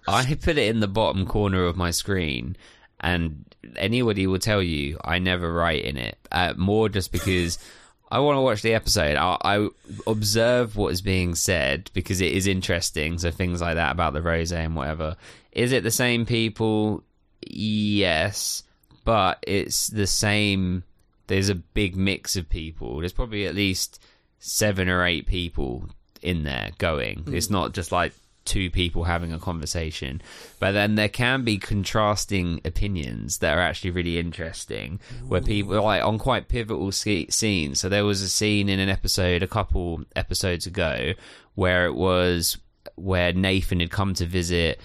I 0.09 0.24
put 0.34 0.59
it 0.59 0.68
in 0.68 0.80
the 0.80 0.88
bottom 0.88 1.26
corner 1.26 1.64
of 1.64 1.76
my 1.76 1.92
screen, 1.92 2.57
and 2.99 3.44
anybody 3.76 4.26
will 4.26 4.40
tell 4.40 4.61
you 4.61 4.99
I 5.05 5.20
never 5.20 5.53
write 5.53 5.84
in 5.84 5.97
it. 5.97 6.18
Uh, 6.32 6.55
more 6.57 6.88
just 6.88 7.12
because 7.12 7.61
I 8.11 8.18
want 8.18 8.36
to 8.36 8.40
watch 8.40 8.62
the 8.62 8.74
episode. 8.74 9.16
I, 9.16 9.36
I 9.44 9.68
observe 10.09 10.74
what 10.74 10.92
is 10.92 11.03
being 11.03 11.36
said 11.36 11.88
because 11.94 12.20
it 12.20 12.32
is 12.32 12.49
interesting. 12.49 13.18
So 13.18 13.30
things 13.30 13.61
like 13.61 13.76
that 13.76 13.92
about 13.92 14.12
the 14.12 14.22
rose 14.22 14.51
and 14.51 14.74
whatever. 14.74 15.14
Is 15.53 15.70
it 15.70 15.84
the 15.84 15.92
same 15.92 16.26
people? 16.26 17.05
Yes, 17.51 18.62
but 19.05 19.38
it's 19.47 19.88
the 19.88 20.07
same. 20.07 20.84
There's 21.26 21.49
a 21.49 21.55
big 21.55 21.97
mix 21.97 22.36
of 22.36 22.49
people. 22.49 22.99
There's 22.99 23.12
probably 23.12 23.47
at 23.47 23.55
least 23.55 24.03
seven 24.38 24.88
or 24.88 25.05
eight 25.05 25.26
people 25.26 25.88
in 26.22 26.44
there 26.44 26.70
going. 26.78 27.20
Hmm. 27.20 27.34
It's 27.34 27.51
not 27.51 27.72
just 27.72 27.92
like 27.92 28.12
two 28.47 28.70
people 28.70 29.05
having 29.05 29.32
a 29.32 29.38
conversation. 29.38 30.22
But 30.59 30.72
then 30.72 30.94
there 30.94 31.09
can 31.09 31.44
be 31.44 31.59
contrasting 31.59 32.61
opinions 32.64 33.38
that 33.38 33.59
are 33.59 33.61
actually 33.61 33.90
really 33.90 34.18
interesting, 34.18 35.01
where 35.26 35.42
people 35.42 35.82
like 35.82 36.03
on 36.03 36.18
quite 36.18 36.49
pivotal 36.49 36.88
sce- 36.88 37.32
scenes. 37.32 37.80
So 37.80 37.88
there 37.88 38.05
was 38.05 38.22
a 38.22 38.28
scene 38.28 38.68
in 38.68 38.80
an 38.80 38.88
episode 38.88 39.42
a 39.42 39.49
couple 39.49 40.05
episodes 40.14 40.66
ago 40.66 41.12
where 41.55 41.86
it 41.86 41.94
was 41.94 42.57
where 42.94 43.32
Nathan 43.32 43.80
had 43.80 43.90
come 43.90 44.14
to 44.14 44.26
visit 44.26 44.80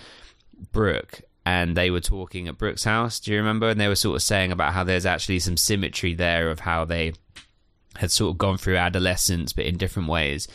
Brooke 0.72 1.22
and 1.46 1.76
they 1.76 1.90
were 1.90 2.00
talking 2.02 2.48
at 2.48 2.58
Brooke's 2.58 2.84
house. 2.84 3.20
Do 3.20 3.32
you 3.32 3.38
remember? 3.38 3.70
And 3.70 3.80
they 3.80 3.88
were 3.88 3.96
sort 3.96 4.16
of 4.16 4.22
saying 4.22 4.52
about 4.52 4.74
how 4.74 4.84
there's 4.84 5.06
actually 5.06 5.40
some 5.40 5.58
symmetry 5.58 6.14
there 6.14 6.50
of 6.52 6.60
how 6.60 6.86
they 6.86 7.14
had 7.98 8.12
sort 8.12 8.32
of 8.32 8.38
gone 8.38 8.58
through 8.58 8.78
adolescence, 8.78 9.54
but 9.54 9.66
in 9.66 9.78
different 9.78 10.08
ways. 10.10 10.48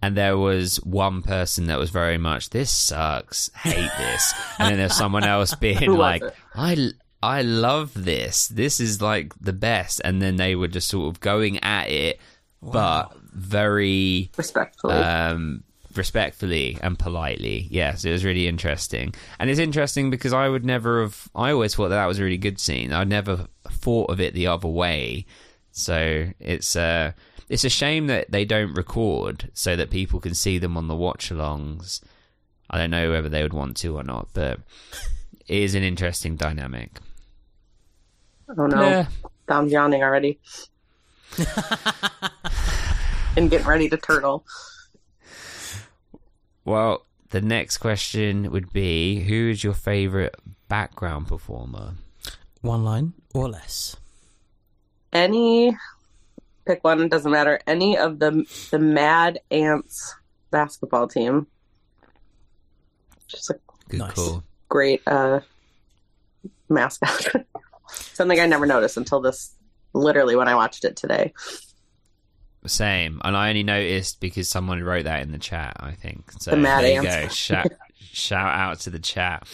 And 0.00 0.16
there 0.16 0.38
was 0.38 0.76
one 0.84 1.22
person 1.22 1.66
that 1.66 1.78
was 1.78 1.90
very 1.90 2.18
much, 2.18 2.50
this 2.50 2.70
sucks, 2.70 3.50
hate 3.56 3.90
this. 3.98 4.32
and 4.58 4.70
then 4.70 4.78
there's 4.78 4.94
someone 4.96 5.24
else 5.24 5.54
being 5.60 5.90
like, 5.92 6.22
it? 6.22 6.34
I, 6.54 6.90
I 7.20 7.42
love 7.42 7.92
this. 7.94 8.46
This 8.46 8.78
is 8.78 9.02
like 9.02 9.34
the 9.40 9.52
best. 9.52 10.00
And 10.04 10.22
then 10.22 10.36
they 10.36 10.54
were 10.54 10.68
just 10.68 10.88
sort 10.88 11.12
of 11.12 11.20
going 11.20 11.58
at 11.64 11.90
it, 11.90 12.20
but 12.62 13.12
very 13.32 14.30
Respectfully. 14.36 14.94
um, 14.94 15.64
respectfully 15.96 16.78
and 16.82 16.98
politely. 16.98 17.66
Yes, 17.70 18.04
it 18.04 18.10
was 18.12 18.24
really 18.24 18.46
interesting, 18.48 19.14
and 19.38 19.50
it's 19.50 19.60
interesting 19.60 20.10
because 20.10 20.32
I 20.32 20.48
would 20.48 20.64
never 20.64 21.02
have. 21.02 21.28
I 21.34 21.50
always 21.52 21.74
thought 21.74 21.88
that 21.88 21.96
that 21.96 22.06
was 22.06 22.18
a 22.18 22.24
really 22.24 22.38
good 22.38 22.58
scene. 22.60 22.92
I'd 22.92 23.08
never 23.08 23.46
thought 23.70 24.10
of 24.10 24.20
it 24.20 24.34
the 24.34 24.46
other 24.46 24.68
way. 24.68 25.26
So 25.72 26.28
it's 26.40 26.74
uh, 26.76 27.12
it's 27.48 27.64
a 27.64 27.70
shame 27.70 28.06
that 28.08 28.30
they 28.30 28.44
don't 28.44 28.74
record 28.74 29.50
so 29.54 29.76
that 29.76 29.90
people 29.90 30.20
can 30.20 30.34
see 30.34 30.58
them 30.58 30.76
on 30.76 30.88
the 30.88 30.96
watch-alongs. 30.96 32.02
I 32.70 32.78
don't 32.78 32.90
know 32.90 33.10
whether 33.10 33.28
they 33.28 33.42
would 33.42 33.54
want 33.54 33.76
to 33.78 33.96
or 33.96 34.02
not, 34.04 34.28
but 34.34 34.60
it 35.46 35.62
is 35.62 35.74
an 35.74 35.82
interesting 35.82 36.36
dynamic. 36.36 36.98
oh 38.56 38.66
no, 38.66 38.80
Yeah. 38.82 39.06
Dom's 39.46 39.72
yawning 39.72 40.02
already. 40.02 40.38
and 43.36 43.50
getting 43.50 43.66
ready 43.66 43.88
to 43.88 43.96
turtle. 43.96 44.44
Well, 46.68 47.06
the 47.30 47.40
next 47.40 47.78
question 47.78 48.50
would 48.52 48.72
be: 48.72 49.20
Who 49.20 49.48
is 49.48 49.64
your 49.64 49.72
favorite 49.74 50.34
background 50.68 51.28
performer? 51.28 51.94
One 52.60 52.84
line 52.84 53.14
or 53.34 53.48
less. 53.48 53.96
Any 55.12 55.76
pick 56.66 56.84
one, 56.84 57.00
it 57.00 57.10
doesn't 57.10 57.30
matter. 57.32 57.58
Any 57.66 57.96
of 57.96 58.18
the 58.18 58.44
the 58.70 58.78
Mad 58.78 59.38
Ants 59.50 60.14
basketball 60.50 61.08
team. 61.08 61.46
Just 63.28 63.50
a 63.50 63.58
Good 63.88 64.00
Nice. 64.00 64.14
call. 64.14 64.42
great 64.68 65.00
uh 65.06 65.40
mascot. 66.68 67.46
Something 67.90 68.40
I 68.40 68.46
never 68.46 68.66
noticed 68.66 68.98
until 68.98 69.20
this 69.20 69.54
literally 69.94 70.36
when 70.36 70.48
I 70.48 70.54
watched 70.54 70.84
it 70.84 70.96
today. 70.96 71.32
Same, 72.66 73.20
and 73.24 73.36
I 73.36 73.48
only 73.48 73.62
noticed 73.62 74.20
because 74.20 74.48
someone 74.48 74.82
wrote 74.82 75.04
that 75.04 75.22
in 75.22 75.32
the 75.32 75.38
chat. 75.38 75.76
I 75.80 75.92
think 75.92 76.32
so. 76.32 76.50
The 76.50 76.56
Mad 76.56 76.84
there 76.84 76.94
you 76.94 77.02
go. 77.02 77.28
Shout, 77.28 77.68
shout 77.98 78.54
out 78.54 78.80
to 78.80 78.90
the 78.90 78.98
chat. 78.98 79.46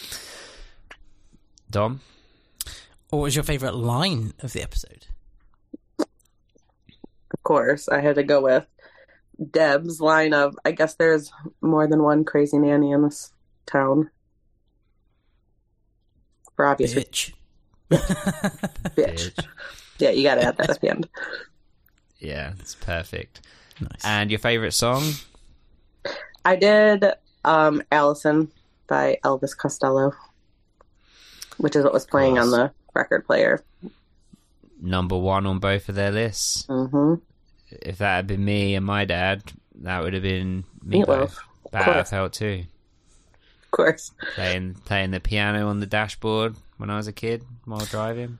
Dom, 1.69 2.01
what 3.09 3.19
was 3.19 3.35
your 3.35 3.43
favourite 3.43 3.75
line 3.75 4.33
of 4.39 4.53
the 4.53 4.61
episode? 4.61 5.05
Of 5.99 7.43
course, 7.43 7.87
I 7.87 8.01
had 8.01 8.15
to 8.15 8.23
go 8.23 8.41
with 8.41 8.65
Deb's 9.51 10.01
line 10.01 10.33
of 10.33 10.57
I 10.65 10.71
guess 10.71 10.95
there's 10.95 11.31
more 11.61 11.87
than 11.87 12.01
one 12.01 12.25
crazy 12.25 12.57
nanny 12.57 12.91
in 12.91 13.03
this 13.03 13.31
town. 13.65 14.09
For 16.55 16.65
obvious 16.65 16.95
reasons. 16.95 17.33
Bitch. 17.89 18.01
bitch. 18.95 18.95
bitch. 18.95 19.45
Yeah, 19.99 20.09
you 20.09 20.23
gotta 20.23 20.43
add 20.43 20.57
that 20.57 20.69
at 20.69 20.81
the 20.81 20.89
end. 20.89 21.07
yeah, 22.19 22.53
it's 22.59 22.75
perfect. 22.75 23.41
Nice. 23.79 24.03
And 24.03 24.29
your 24.31 24.39
favorite 24.39 24.73
song? 24.73 25.03
I 26.43 26.55
did 26.55 27.05
um 27.43 27.81
Alison 27.91 28.51
by 28.87 29.17
Elvis 29.23 29.55
Costello. 29.57 30.13
Which 31.57 31.75
is 31.75 31.83
what 31.83 31.93
was 31.93 32.05
playing 32.05 32.37
on 32.37 32.51
the 32.51 32.71
record 32.93 33.25
player. 33.25 33.63
Number 34.81 35.17
one 35.17 35.45
on 35.45 35.59
both 35.59 35.87
of 35.89 35.95
their 35.95 36.11
lists. 36.11 36.65
hmm 36.67 37.15
If 37.71 37.97
that 37.99 38.15
had 38.17 38.27
been 38.27 38.43
me 38.43 38.75
and 38.75 38.85
my 38.85 39.05
dad, 39.05 39.41
that 39.75 40.03
would 40.03 40.13
have 40.13 40.23
been 40.23 40.65
me 40.83 41.01
Meatloaf. 41.01 41.05
both. 41.05 41.39
Of 41.65 41.71
Bad 41.71 41.85
course. 41.85 42.09
felt 42.09 42.33
too. 42.33 42.65
Of 43.63 43.71
course. 43.71 44.11
Playing 44.35 44.75
playing 44.85 45.11
the 45.11 45.19
piano 45.19 45.67
on 45.69 45.79
the 45.79 45.85
dashboard 45.85 46.55
when 46.77 46.89
I 46.89 46.97
was 46.97 47.07
a 47.07 47.13
kid 47.13 47.43
while 47.65 47.85
driving. 47.85 48.39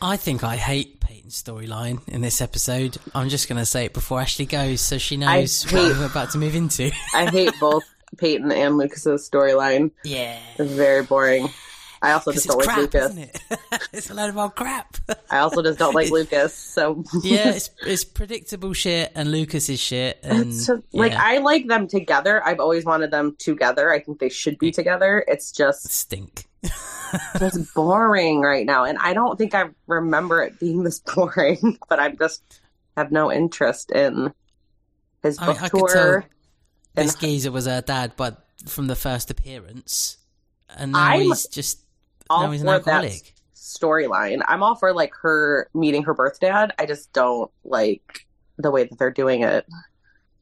I 0.00 0.16
think 0.16 0.44
I 0.44 0.56
hate 0.56 1.00
Peyton's 1.00 1.42
storyline 1.42 2.06
in 2.08 2.20
this 2.20 2.40
episode. 2.40 2.98
I'm 3.14 3.28
just 3.28 3.48
going 3.48 3.58
to 3.58 3.66
say 3.66 3.86
it 3.86 3.92
before 3.94 4.20
Ashley 4.20 4.46
goes 4.46 4.80
so 4.80 4.98
she 4.98 5.16
knows 5.16 5.64
what 5.64 5.82
hate- 5.82 5.98
we're 5.98 6.06
about 6.06 6.30
to 6.30 6.38
move 6.38 6.54
into. 6.54 6.90
I 7.14 7.30
hate 7.30 7.52
both 7.60 7.84
Peyton 8.18 8.52
and 8.52 8.76
Lucas's 8.76 9.28
storyline. 9.28 9.90
yeah. 10.04 10.38
It's 10.58 10.72
very 10.72 11.02
boring. 11.02 11.48
I 12.02 12.12
also 12.12 12.32
just 12.32 12.46
don't 12.46 12.66
like 12.66 12.76
Lucas. 12.76 13.16
it? 13.16 13.40
it's 13.94 14.10
a 14.10 14.14
load 14.14 14.28
of 14.28 14.36
old 14.36 14.54
crap. 14.54 14.98
I 15.30 15.38
also 15.38 15.62
just 15.62 15.78
don't 15.78 15.94
like 15.94 16.10
Lucas. 16.10 16.52
So 16.52 17.02
yeah, 17.22 17.48
it's, 17.54 17.70
it's 17.80 18.04
predictable 18.04 18.74
shit 18.74 19.10
and 19.14 19.32
Lucas 19.32 19.70
is 19.70 19.80
shit. 19.80 20.18
And, 20.22 20.52
just, 20.52 20.68
like 20.92 21.12
yeah, 21.12 21.22
I 21.22 21.38
like 21.38 21.66
them 21.66 21.88
together. 21.88 22.44
I've 22.44 22.60
always 22.60 22.84
wanted 22.84 23.10
them 23.10 23.36
together. 23.38 23.90
I 23.90 24.00
think 24.00 24.18
they 24.18 24.28
should 24.28 24.58
be 24.58 24.70
together. 24.70 25.24
It's 25.26 25.50
just 25.50 25.88
stink. 25.90 26.44
it's 27.34 27.58
boring 27.72 28.40
right 28.40 28.66
now, 28.66 28.84
and 28.84 28.98
I 28.98 29.12
don't 29.12 29.36
think 29.36 29.54
I 29.54 29.66
remember 29.86 30.42
it 30.42 30.58
being 30.58 30.82
this 30.84 30.98
boring. 31.14 31.78
But 31.88 31.98
I 32.00 32.10
just 32.10 32.42
have 32.96 33.12
no 33.12 33.30
interest 33.32 33.90
in 33.90 34.32
his 35.22 35.38
book 35.38 35.56
mean, 35.56 35.64
I 35.64 35.68
could 35.68 35.88
tour. 35.88 36.26
this 36.94 37.12
and- 37.12 37.20
geezer 37.20 37.52
was 37.52 37.66
her 37.66 37.80
dad, 37.80 38.12
but 38.16 38.44
from 38.66 38.86
the 38.86 38.96
first 38.96 39.30
appearance, 39.30 40.18
and 40.76 40.92
now 40.92 40.98
I'm 40.98 41.22
he's 41.22 41.46
just 41.46 41.80
now 42.30 42.50
he's 42.50 42.62
an 42.62 42.68
alcoholic. 42.68 43.34
storyline. 43.54 44.42
I'm 44.46 44.62
all 44.62 44.74
for 44.74 44.92
like 44.92 45.14
her 45.22 45.68
meeting 45.74 46.04
her 46.04 46.14
birth 46.14 46.40
dad. 46.40 46.72
I 46.78 46.86
just 46.86 47.12
don't 47.12 47.50
like 47.64 48.26
the 48.56 48.70
way 48.70 48.84
that 48.84 48.98
they're 48.98 49.10
doing 49.10 49.42
it. 49.42 49.66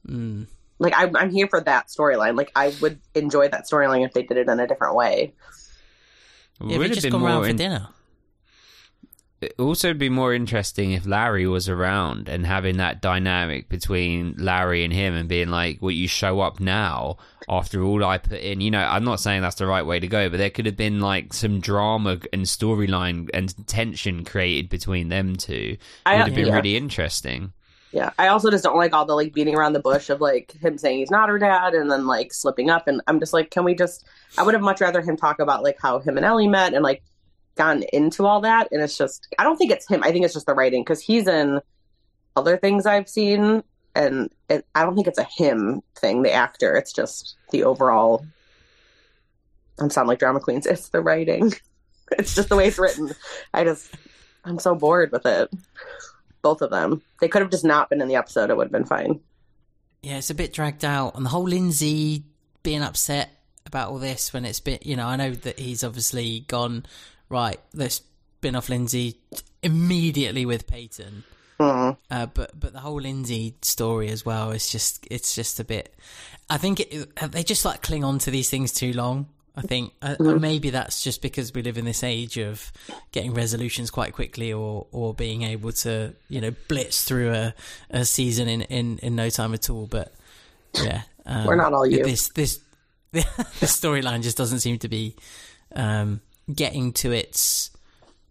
Mm. 0.06 0.48
like 0.80 0.94
I'm, 0.96 1.16
I'm 1.16 1.30
here 1.30 1.46
for 1.46 1.60
that 1.60 1.86
storyline. 1.86 2.36
Like 2.36 2.50
I 2.56 2.74
would 2.80 3.00
enjoy 3.14 3.48
that 3.48 3.68
storyline 3.70 4.04
if 4.04 4.12
they 4.12 4.24
did 4.24 4.36
it 4.36 4.48
in 4.48 4.58
a 4.58 4.66
different 4.66 4.96
way. 4.96 5.32
Yeah, 6.60 6.66
Would 6.66 6.78
we 6.78 6.84
have 6.84 6.92
just 6.92 7.02
been 7.04 7.12
gone 7.12 7.22
round 7.22 7.36
more 7.42 7.46
for 7.46 7.52
dinner. 7.52 7.88
It'd 9.40 9.58
also 9.58 9.92
be 9.92 10.08
more 10.08 10.32
interesting 10.32 10.92
if 10.92 11.04
Larry 11.04 11.48
was 11.48 11.68
around 11.68 12.28
and 12.28 12.46
having 12.46 12.76
that 12.76 13.02
dynamic 13.02 13.68
between 13.68 14.36
Larry 14.38 14.84
and 14.84 14.92
him 14.92 15.14
and 15.14 15.28
being 15.28 15.48
like, 15.48 15.78
well, 15.82 15.90
you 15.90 16.06
show 16.06 16.38
up 16.38 16.60
now 16.60 17.16
after 17.48 17.82
all 17.82 18.04
I 18.04 18.18
put 18.18 18.38
in. 18.38 18.60
You 18.60 18.70
know, 18.70 18.78
I'm 18.84 19.02
not 19.02 19.18
saying 19.18 19.42
that's 19.42 19.56
the 19.56 19.66
right 19.66 19.84
way 19.84 19.98
to 19.98 20.06
go, 20.06 20.28
but 20.28 20.36
there 20.36 20.50
could 20.50 20.66
have 20.66 20.76
been 20.76 21.00
like 21.00 21.32
some 21.32 21.58
drama 21.58 22.20
and 22.32 22.42
storyline 22.42 23.30
and 23.34 23.66
tension 23.66 24.24
created 24.24 24.70
between 24.70 25.08
them 25.08 25.34
two. 25.34 25.76
It 25.76 25.80
I- 26.06 26.18
would 26.18 26.26
have 26.26 26.34
been 26.36 26.46
yeah. 26.46 26.54
really 26.54 26.76
interesting. 26.76 27.52
Yeah, 27.92 28.10
I 28.18 28.28
also 28.28 28.50
just 28.50 28.64
don't 28.64 28.76
like 28.76 28.94
all 28.94 29.04
the 29.04 29.14
like 29.14 29.34
beating 29.34 29.54
around 29.54 29.74
the 29.74 29.80
bush 29.80 30.08
of 30.08 30.20
like 30.20 30.52
him 30.52 30.78
saying 30.78 30.98
he's 30.98 31.10
not 31.10 31.28
her 31.28 31.38
dad 31.38 31.74
and 31.74 31.90
then 31.90 32.06
like 32.06 32.32
slipping 32.32 32.70
up. 32.70 32.88
And 32.88 33.02
I'm 33.06 33.20
just 33.20 33.34
like, 33.34 33.50
can 33.50 33.64
we 33.64 33.74
just? 33.74 34.06
I 34.38 34.42
would 34.42 34.54
have 34.54 34.62
much 34.62 34.80
rather 34.80 35.02
him 35.02 35.16
talk 35.16 35.40
about 35.40 35.62
like 35.62 35.76
how 35.80 35.98
him 35.98 36.16
and 36.16 36.24
Ellie 36.24 36.48
met 36.48 36.72
and 36.72 36.82
like 36.82 37.02
gotten 37.54 37.84
into 37.92 38.26
all 38.26 38.40
that. 38.40 38.68
And 38.72 38.80
it's 38.80 38.96
just, 38.96 39.28
I 39.38 39.44
don't 39.44 39.58
think 39.58 39.70
it's 39.70 39.86
him. 39.86 40.02
I 40.02 40.10
think 40.10 40.24
it's 40.24 40.32
just 40.32 40.46
the 40.46 40.54
writing 40.54 40.82
because 40.82 41.02
he's 41.02 41.28
in 41.28 41.60
other 42.34 42.56
things 42.56 42.86
I've 42.86 43.10
seen, 43.10 43.62
and 43.94 44.30
it, 44.48 44.64
I 44.74 44.84
don't 44.84 44.94
think 44.94 45.06
it's 45.06 45.18
a 45.18 45.24
him 45.24 45.82
thing. 45.94 46.22
The 46.22 46.32
actor, 46.32 46.74
it's 46.74 46.94
just 46.94 47.36
the 47.50 47.64
overall. 47.64 48.24
I 49.78 49.88
sound 49.88 50.08
like 50.08 50.18
drama 50.18 50.40
queens. 50.40 50.66
It's 50.66 50.88
the 50.88 51.00
writing. 51.00 51.52
It's 52.18 52.34
just 52.34 52.50
the 52.50 52.56
way 52.56 52.66
it's 52.66 52.78
written. 52.78 53.10
I 53.54 53.64
just, 53.64 53.90
I'm 54.44 54.58
so 54.58 54.74
bored 54.74 55.12
with 55.12 55.24
it 55.24 55.50
both 56.42 56.60
of 56.62 56.70
them. 56.70 57.02
They 57.20 57.28
could 57.28 57.42
have 57.42 57.50
just 57.50 57.64
not 57.64 57.88
been 57.88 58.00
in 58.00 58.08
the 58.08 58.16
episode. 58.16 58.50
It 58.50 58.56
would 58.56 58.66
have 58.66 58.72
been 58.72 58.84
fine. 58.84 59.20
Yeah, 60.02 60.18
it's 60.18 60.30
a 60.30 60.34
bit 60.34 60.52
dragged 60.52 60.84
out, 60.84 61.14
and 61.14 61.24
the 61.24 61.30
whole 61.30 61.44
Lindsay 61.48 62.24
being 62.62 62.82
upset 62.82 63.30
about 63.66 63.90
all 63.90 63.98
this 63.98 64.32
when 64.32 64.44
it's 64.44 64.58
been, 64.60 64.78
you 64.82 64.96
know, 64.96 65.06
I 65.06 65.16
know 65.16 65.30
that 65.30 65.58
he's 65.58 65.84
obviously 65.84 66.40
gone 66.48 66.84
right. 67.28 67.58
Let's 67.72 68.02
spin 68.38 68.56
off 68.56 68.68
Lindsay 68.68 69.20
immediately 69.62 70.44
with 70.44 70.66
Peyton, 70.66 71.24
Mm. 71.60 71.96
uh, 72.10 72.26
but 72.26 72.58
but 72.58 72.72
the 72.72 72.80
whole 72.80 73.00
Lindsay 73.00 73.54
story 73.62 74.08
as 74.08 74.26
well 74.26 74.50
is 74.50 74.68
just 74.68 75.06
it's 75.10 75.34
just 75.36 75.60
a 75.60 75.64
bit. 75.64 75.94
I 76.50 76.58
think 76.58 76.80
it, 76.80 77.14
they 77.30 77.44
just 77.44 77.64
like 77.64 77.82
cling 77.82 78.02
on 78.02 78.18
to 78.20 78.30
these 78.32 78.50
things 78.50 78.72
too 78.72 78.92
long. 78.92 79.28
I 79.54 79.62
think 79.62 79.92
uh, 80.00 80.16
uh, 80.18 80.34
maybe 80.36 80.70
that's 80.70 81.04
just 81.04 81.20
because 81.20 81.52
we 81.52 81.62
live 81.62 81.76
in 81.76 81.84
this 81.84 82.02
age 82.02 82.38
of 82.38 82.72
getting 83.12 83.34
resolutions 83.34 83.90
quite 83.90 84.14
quickly, 84.14 84.52
or 84.52 84.86
or 84.92 85.12
being 85.12 85.42
able 85.42 85.72
to 85.72 86.14
you 86.28 86.40
know 86.40 86.52
blitz 86.68 87.04
through 87.04 87.32
a, 87.32 87.54
a 87.90 88.04
season 88.04 88.48
in, 88.48 88.62
in, 88.62 88.98
in 88.98 89.14
no 89.14 89.28
time 89.28 89.52
at 89.52 89.68
all. 89.68 89.86
But 89.86 90.14
yeah, 90.74 91.02
um, 91.26 91.46
We're 91.46 91.56
not 91.56 91.74
all 91.74 91.86
you. 91.86 92.02
This 92.02 92.28
this 92.28 92.60
this 93.12 93.26
storyline 93.60 94.22
just 94.22 94.38
doesn't 94.38 94.60
seem 94.60 94.78
to 94.78 94.88
be 94.88 95.16
um, 95.74 96.22
getting 96.52 96.92
to 96.94 97.12
its 97.12 97.70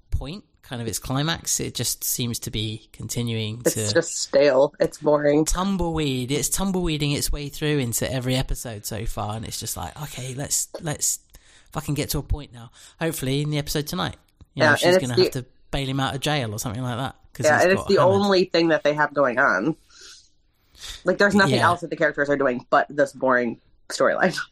point, 0.09 0.43
kind 0.71 0.81
of 0.81 0.87
its 0.87 0.99
climax. 0.99 1.59
It 1.59 1.75
just 1.75 2.01
seems 2.03 2.39
to 2.39 2.49
be 2.49 2.87
continuing 2.93 3.61
It's 3.65 3.75
to 3.75 3.93
just 3.93 4.15
stale. 4.21 4.73
It's 4.79 4.97
boring. 4.99 5.43
tumbleweed. 5.43 6.31
It's 6.31 6.47
tumbleweeding 6.47 7.11
its 7.11 7.29
way 7.29 7.49
through 7.49 7.79
into 7.79 8.09
every 8.11 8.37
episode 8.37 8.85
so 8.85 9.05
far, 9.05 9.35
and 9.35 9.43
it's 9.45 9.59
just 9.59 9.75
like, 9.75 10.01
okay, 10.01 10.33
let's 10.33 10.69
let's 10.81 11.19
fucking 11.73 11.95
get 11.95 12.09
to 12.11 12.19
a 12.19 12.23
point 12.23 12.53
now. 12.53 12.71
Hopefully, 13.01 13.41
in 13.41 13.49
the 13.49 13.57
episode 13.57 13.85
tonight, 13.85 14.15
you 14.53 14.61
know, 14.63 14.69
Yeah, 14.69 14.75
she's 14.77 14.97
gonna 14.97 15.15
the- 15.17 15.23
have 15.23 15.31
to 15.33 15.45
bail 15.71 15.87
him 15.87 15.99
out 15.99 16.15
of 16.15 16.21
jail 16.21 16.53
or 16.55 16.59
something 16.59 16.81
like 16.81 16.97
that. 16.97 17.15
Yeah, 17.43 17.61
and 17.61 17.71
it's 17.73 17.85
the 17.85 17.95
hammered. 17.99 18.13
only 18.15 18.45
thing 18.45 18.69
that 18.69 18.83
they 18.83 18.93
have 18.93 19.13
going 19.13 19.39
on. 19.39 19.75
Like, 21.03 21.17
there's 21.17 21.35
nothing 21.35 21.55
Yeah. 21.55 21.65
else 21.67 21.81
that 21.81 21.89
the 21.89 21.95
characters 21.97 22.29
are 22.29 22.37
doing 22.37 22.65
but 22.69 22.87
this 22.89 23.11
boring 23.11 23.59
storyline. 23.89 24.37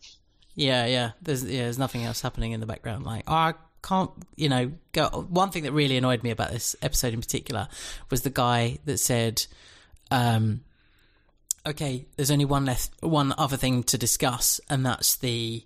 Yeah, 0.55 0.87
yeah. 0.87 1.11
There's 1.21 1.45
yeah, 1.45 1.63
there's 1.63 1.79
nothing 1.79 2.03
else 2.03 2.19
happening 2.19 2.51
in 2.51 2.59
the 2.59 2.65
background. 2.65 3.05
Like, 3.05 3.23
oh, 3.27 3.33
I 3.33 3.53
can't, 3.81 4.11
you 4.35 4.49
know, 4.49 4.72
go. 4.91 5.27
One 5.30 5.51
thing 5.51 5.64
that 5.64 5.72
really 5.72 5.97
annoyed 5.97 6.23
me 6.23 6.31
about 6.31 6.51
this 6.51 6.76
episode 6.81 7.14
in 7.14 7.22
particular 7.22 7.68
was 8.10 8.22
the 8.22 8.30
guy 8.30 8.80
that 8.85 8.97
said, 8.97 9.45
um, 10.11 10.61
"Okay, 11.65 12.06
there's 12.15 12.31
only 12.31 12.45
one 12.45 12.65
left, 12.65 12.91
one 13.01 13.34
other 13.38 13.57
thing 13.57 13.84
to 13.84 13.97
discuss, 13.97 14.60
and 14.69 14.85
that's 14.85 15.15
the 15.18 15.64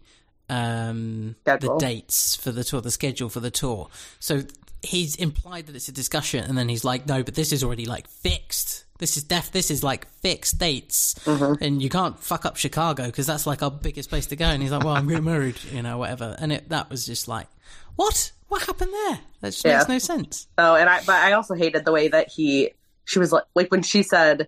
um 0.49 1.35
the 1.61 1.77
dates 1.80 2.35
for 2.35 2.52
the 2.52 2.64
tour, 2.64 2.81
the 2.81 2.91
schedule 2.91 3.30
for 3.30 3.40
the 3.40 3.52
tour." 3.52 3.90
So 4.19 4.44
he's 4.84 5.15
implied 5.15 5.68
that 5.68 5.76
it's 5.76 5.88
a 5.88 5.94
discussion, 5.94 6.44
and 6.44 6.57
then 6.57 6.69
he's 6.69 6.84
like, 6.84 7.07
"No, 7.07 7.23
but 7.23 7.35
this 7.35 7.52
is 7.52 7.64
already 7.64 7.85
like 7.85 8.07
fixed." 8.07 8.85
This 8.99 9.18
is 9.18 9.23
def. 9.23 9.52
This 9.52 9.72
is 9.72 9.84
like 9.84 10.07
fixed 10.22 10.60
dates, 10.60 11.15
and 11.60 11.81
you 11.81 11.90
can't 11.90 12.18
fuck 12.19 12.45
up 12.45 12.56
Chicago 12.57 13.06
because 13.07 13.26
that's 13.27 13.45
like 13.45 13.61
our 13.64 13.72
biggest 13.72 14.10
place 14.10 14.27
to 14.27 14.35
go. 14.35 14.45
And 14.45 14.61
he's 14.61 14.72
like, 14.72 14.84
"Well, 14.84 14.95
I'm 14.95 15.07
getting 15.07 15.26
married, 15.26 15.57
you 15.73 15.81
know, 15.81 15.98
whatever." 15.98 16.35
And 16.40 16.53
it, 16.53 16.69
that 16.69 16.90
was 16.90 17.06
just 17.06 17.27
like, 17.27 17.48
"What? 17.95 18.32
What 18.48 18.64
happened 18.64 18.91
there? 18.94 19.20
That 19.41 19.52
just 19.52 19.65
Yeah. 19.65 19.78
makes 19.78 19.90
no 19.90 19.98
sense." 19.99 20.48
Oh, 20.57 20.76
and 20.76 20.90
I, 20.90 20.99
but 21.06 21.15
I 21.15 21.34
also 21.34 21.53
hated 21.56 21.86
the 21.86 21.91
way 21.91 22.07
that 22.07 22.30
he, 22.30 22.72
she 23.06 23.20
was 23.20 23.32
like, 23.32 23.44
like 23.56 23.72
when 23.72 23.82
she 23.84 24.03
said 24.03 24.48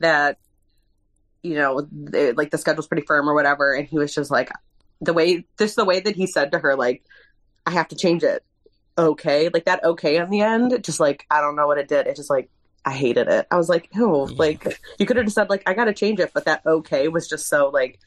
that, 0.00 0.38
you 1.42 1.54
know, 1.54 1.86
they, 1.92 2.32
like 2.32 2.50
the 2.50 2.58
schedule's 2.58 2.86
pretty 2.88 3.06
firm 3.06 3.28
or 3.28 3.34
whatever, 3.34 3.74
and 3.74 3.86
he 3.86 3.98
was 3.98 4.14
just 4.14 4.30
like, 4.30 4.50
the 5.00 5.12
way, 5.12 5.44
just 5.58 5.76
the 5.76 5.84
way 5.84 6.00
that 6.00 6.16
he 6.16 6.26
said 6.26 6.52
to 6.52 6.58
her, 6.58 6.74
like, 6.76 7.04
I 7.66 7.70
have 7.70 7.88
to 7.88 7.96
change 7.96 8.22
it. 8.24 8.42
Okay. 8.96 9.48
Like 9.48 9.66
that 9.66 9.84
okay 9.84 10.16
in 10.16 10.28
the 10.30 10.40
end, 10.40 10.82
just 10.82 10.98
like, 10.98 11.24
I 11.30 11.40
don't 11.40 11.54
know 11.54 11.66
what 11.68 11.78
it 11.78 11.86
did. 11.88 12.06
It 12.08 12.16
just 12.16 12.30
like, 12.30 12.50
I 12.84 12.92
hated 12.92 13.28
it. 13.28 13.46
I 13.50 13.56
was 13.56 13.68
like, 13.68 13.88
ew, 13.94 14.26
like, 14.26 14.80
you 14.98 15.06
could 15.06 15.16
have 15.16 15.26
just 15.26 15.36
said, 15.36 15.50
like, 15.50 15.62
I 15.66 15.74
gotta 15.74 15.92
change 15.92 16.18
it, 16.20 16.32
but 16.34 16.46
that 16.46 16.62
okay 16.66 17.06
was 17.08 17.28
just 17.28 17.46
so, 17.46 17.68
like, 17.68 18.00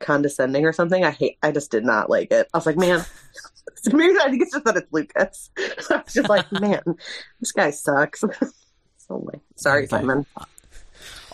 condescending 0.00 0.64
or 0.64 0.72
something. 0.72 1.04
I 1.04 1.10
hate, 1.10 1.38
I 1.42 1.52
just 1.52 1.70
did 1.70 1.84
not 1.84 2.10
like 2.10 2.30
it. 2.32 2.48
I 2.52 2.56
was 2.58 2.66
like, 2.66 2.76
man, 2.76 3.04
maybe 3.92 4.14
I 4.20 4.30
think 4.30 4.42
it's 4.42 4.52
just 4.52 4.64
that 4.64 4.76
it's 4.76 4.92
Lucas. 4.92 5.50
I 5.90 6.02
was 6.04 6.14
just 6.14 6.28
like, 6.28 6.50
man, 6.60 6.82
this 7.40 7.52
guy 7.52 7.70
sucks. 7.70 8.20
so 8.20 8.28
like, 9.16 9.40
sorry, 9.56 9.80
Okay. 9.84 9.88
Simon. 9.88 10.26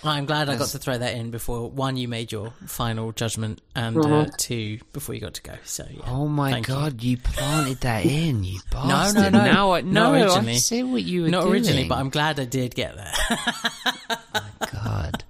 I'm 0.04 0.26
glad 0.26 0.48
I 0.48 0.56
got 0.56 0.68
to 0.68 0.78
throw 0.78 0.96
that 0.98 1.14
in 1.16 1.32
before 1.32 1.68
one, 1.68 1.96
you 1.96 2.06
made 2.06 2.30
your 2.30 2.52
final 2.66 3.10
judgment, 3.10 3.60
and 3.74 3.96
uh, 3.98 4.26
two, 4.36 4.78
before 4.92 5.16
you 5.16 5.20
got 5.20 5.34
to 5.34 5.42
go. 5.42 5.54
So 5.64 5.84
yeah. 5.90 6.02
Oh 6.06 6.28
my 6.28 6.52
Thank 6.52 6.68
god, 6.68 7.02
you. 7.02 7.16
planted 7.16 7.80
that 7.80 8.04
in, 8.06 8.44
you 8.44 8.60
no, 8.72 8.88
bastard. 8.88 9.32
no. 9.32 9.44
Now 9.44 9.72
I, 9.72 9.80
no, 9.80 10.12
Not 10.12 10.22
originally. 10.22 10.52
I 10.52 10.56
see 10.58 10.84
what 10.84 11.02
you 11.02 11.22
were 11.22 11.28
Not 11.28 11.40
doing. 11.40 11.54
originally, 11.54 11.88
but 11.88 11.98
I'm 11.98 12.10
glad 12.10 12.38
I 12.38 12.44
did 12.44 12.74
get 12.76 12.94
there. 12.94 13.12
My 14.34 14.42
god. 14.72 15.24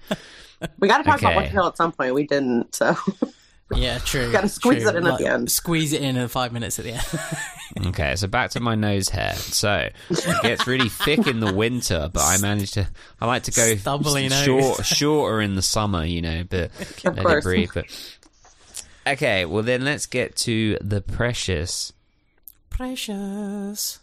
We 0.78 0.88
got 0.88 0.98
to 0.98 1.04
talk 1.04 1.20
about 1.20 1.32
Okay. 1.32 1.36
Winter 1.36 1.52
Hill 1.52 1.66
at 1.66 1.76
some 1.76 1.92
point. 1.92 2.14
We 2.14 2.26
didn't, 2.26 2.74
so 2.74 2.96
yeah, 3.74 3.98
true. 3.98 4.32
Gotta 4.32 4.48
squeeze 4.48 4.82
true. 4.82 4.90
it 4.90 4.96
in 4.96 5.06
at 5.06 5.18
the 5.18 5.26
end. 5.26 5.50
Squeeze 5.50 5.92
it 5.92 6.00
in 6.02 6.16
in 6.16 6.28
five 6.28 6.52
minutes 6.52 6.78
at 6.78 6.84
the 6.86 6.92
end. 6.92 7.88
Okay, 7.88 8.16
so 8.16 8.26
back 8.26 8.50
to 8.52 8.60
my 8.60 8.74
nose 8.74 9.10
hair. 9.10 9.34
So 9.34 9.90
it 10.08 10.42
gets 10.42 10.66
really 10.66 10.88
thick 10.88 11.26
in 11.26 11.40
the 11.40 11.52
winter, 11.52 12.08
but 12.12 12.22
I 12.22 12.38
manage 12.38 12.70
to. 12.72 12.88
I 13.20 13.26
like 13.26 13.42
to 13.44 13.50
go 13.50 13.76
Stubbly 13.76 14.28
nose. 14.28 14.44
short, 14.44 14.86
shorter 14.86 15.40
in 15.42 15.56
the 15.56 15.62
summer, 15.62 16.04
you 16.04 16.22
know, 16.22 16.44
but 16.48 16.70
let 17.04 17.18
it 17.18 17.22
course. 17.22 17.44
breathe. 17.44 17.70
But 17.74 17.86
okay, 19.06 19.44
well 19.44 19.62
then 19.62 19.84
let's 19.84 20.06
get 20.06 20.36
to 20.36 20.78
the 20.80 21.02
precious. 21.02 21.92
Precious. 22.70 23.98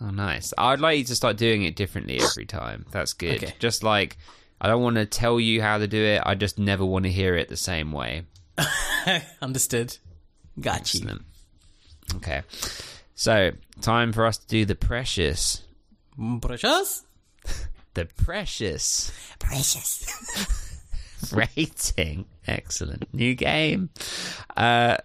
Oh, 0.00 0.10
nice. 0.10 0.52
I'd 0.58 0.80
like 0.80 0.98
you 0.98 1.04
to 1.04 1.14
start 1.16 1.36
doing 1.36 1.62
it 1.62 1.76
differently 1.76 2.20
every 2.20 2.44
time. 2.46 2.86
That's 2.90 3.12
good. 3.12 3.42
Okay. 3.42 3.54
Just 3.58 3.82
like 3.82 4.16
I 4.62 4.68
don't 4.68 4.80
want 4.82 4.94
to 4.94 5.06
tell 5.06 5.40
you 5.40 5.60
how 5.60 5.78
to 5.78 5.88
do 5.88 6.00
it. 6.00 6.22
I 6.24 6.36
just 6.36 6.56
never 6.56 6.84
want 6.84 7.04
to 7.04 7.10
hear 7.10 7.34
it 7.34 7.48
the 7.48 7.56
same 7.56 7.90
way. 7.90 8.22
Understood. 9.42 9.98
Got 10.60 10.94
you. 10.94 11.00
Excellent. 11.00 11.22
Okay. 12.16 12.42
So, 13.16 13.50
time 13.80 14.12
for 14.12 14.24
us 14.24 14.38
to 14.38 14.46
do 14.46 14.64
the 14.64 14.76
precious. 14.76 15.62
Precious. 16.40 17.02
The 17.94 18.06
precious 18.06 19.12
Precious. 19.38 20.72
rating. 21.32 22.24
Excellent. 22.46 23.12
New 23.12 23.34
game. 23.34 23.90
Uh, 24.56 24.96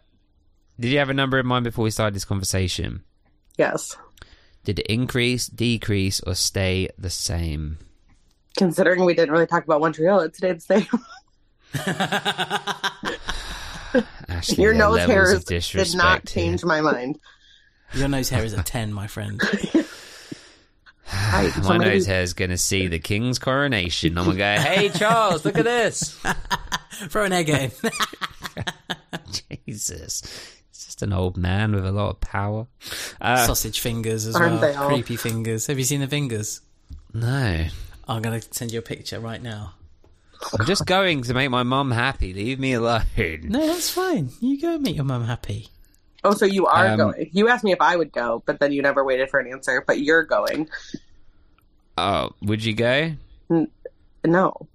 did 0.80 0.92
you 0.92 1.00
have 1.00 1.10
a 1.10 1.14
number 1.14 1.38
in 1.38 1.46
mind 1.46 1.66
before 1.66 1.84
we 1.84 1.92
started 1.92 2.16
this 2.16 2.24
conversation? 2.24 3.04
yes. 3.58 3.98
Did 4.64 4.80
it 4.80 4.86
increase, 4.88 5.48
decrease, 5.48 6.22
or 6.22 6.34
stay 6.36 6.88
the 6.98 7.10
same? 7.10 7.78
Considering 8.58 9.06
we 9.06 9.14
didn't 9.14 9.32
really 9.32 9.46
talk 9.48 9.64
about 9.64 9.80
One 9.82 9.94
Tree 9.94 10.06
Hill, 10.06 10.20
it 10.22 10.36
stayed 10.36 10.58
the 10.58 10.62
same. 10.62 10.88
Ashley, 14.30 14.62
Your 14.64 14.74
nose 14.74 15.00
are 15.00 15.08
levels 15.08 15.14
hairs 15.14 15.44
did 15.46 15.56
disrespect 15.56 15.96
not 15.98 16.30
here. 16.30 16.44
change 16.44 16.64
my 16.66 16.82
mind. 16.82 17.20
Your 17.94 18.08
nose 18.10 18.30
hair 18.30 18.44
is 18.44 18.54
a 18.54 18.62
ten, 18.64 18.92
my 18.94 19.08
friend. 19.08 19.42
Right, 21.32 21.56
My 21.64 21.78
maybe- 21.78 21.92
nose 21.92 22.06
hair 22.06 22.22
is 22.22 22.34
going 22.34 22.50
to 22.50 22.58
see 22.58 22.88
the 22.88 23.00
king's 23.00 23.40
coronation. 23.40 24.18
I'm 24.18 24.26
going 24.26 24.36
to 24.36 24.44
go, 24.44 24.56
hey, 24.62 24.90
Charles, 24.90 25.46
look 25.46 25.58
at 25.58 25.64
this. 25.64 26.20
Throw 27.08 27.24
an 27.24 27.32
egg 27.32 27.50
at 27.50 27.72
him. 27.72 27.92
Jesus. 29.66 30.22
It's 30.70 30.84
just 30.86 31.02
an 31.04 31.14
old 31.14 31.38
man 31.38 31.74
with 31.74 31.86
a 31.86 31.94
lot 31.94 32.10
of 32.10 32.20
power. 32.20 32.68
Uh, 33.22 33.46
Sausage 33.46 33.80
fingers 33.80 34.26
as 34.26 34.36
Aren't 34.36 34.60
well. 34.60 34.62
they 34.62 34.76
all? 34.76 34.90
Creepy 34.90 35.16
fingers. 35.16 35.68
Have 35.68 35.78
you 35.80 35.86
seen 35.86 36.02
the 36.02 36.08
fingers? 36.08 36.60
no. 37.14 37.68
I'm 38.08 38.22
gonna 38.22 38.42
send 38.42 38.72
you 38.72 38.80
a 38.80 38.84
picture 38.84 39.20
right 39.20 39.42
now. 39.42 39.74
I'm 40.58 40.66
just 40.66 40.86
going 40.86 41.24
to 41.24 41.34
make 41.34 41.50
my 41.50 41.64
mum 41.64 41.92
happy. 41.92 42.34
Leave 42.34 42.60
me 42.60 42.74
alone. 42.74 43.02
No, 43.44 43.66
that's 43.66 43.90
fine. 43.90 44.30
You 44.40 44.62
go 44.62 44.76
and 44.76 44.84
make 44.84 44.96
your 44.96 45.04
mum 45.06 45.26
happy. 45.26 45.70
Oh, 46.24 46.34
so 46.36 46.46
you 46.46 46.68
are 46.68 46.88
Um, 46.90 46.98
going. 46.98 47.30
You 47.34 47.48
asked 47.48 47.64
me 47.64 47.72
if 47.72 47.82
I 47.82 47.96
would 47.96 48.12
go, 48.12 48.44
but 48.46 48.60
then 48.60 48.72
you 48.72 48.82
never 48.84 49.04
waited 49.04 49.30
for 49.32 49.40
an 49.40 49.52
answer. 49.52 49.84
But 49.86 50.00
you're 50.00 50.24
going. 50.24 50.70
Oh, 51.98 52.32
would 52.44 52.64
you 52.64 52.74
go? 52.76 53.14
No. 54.24 54.68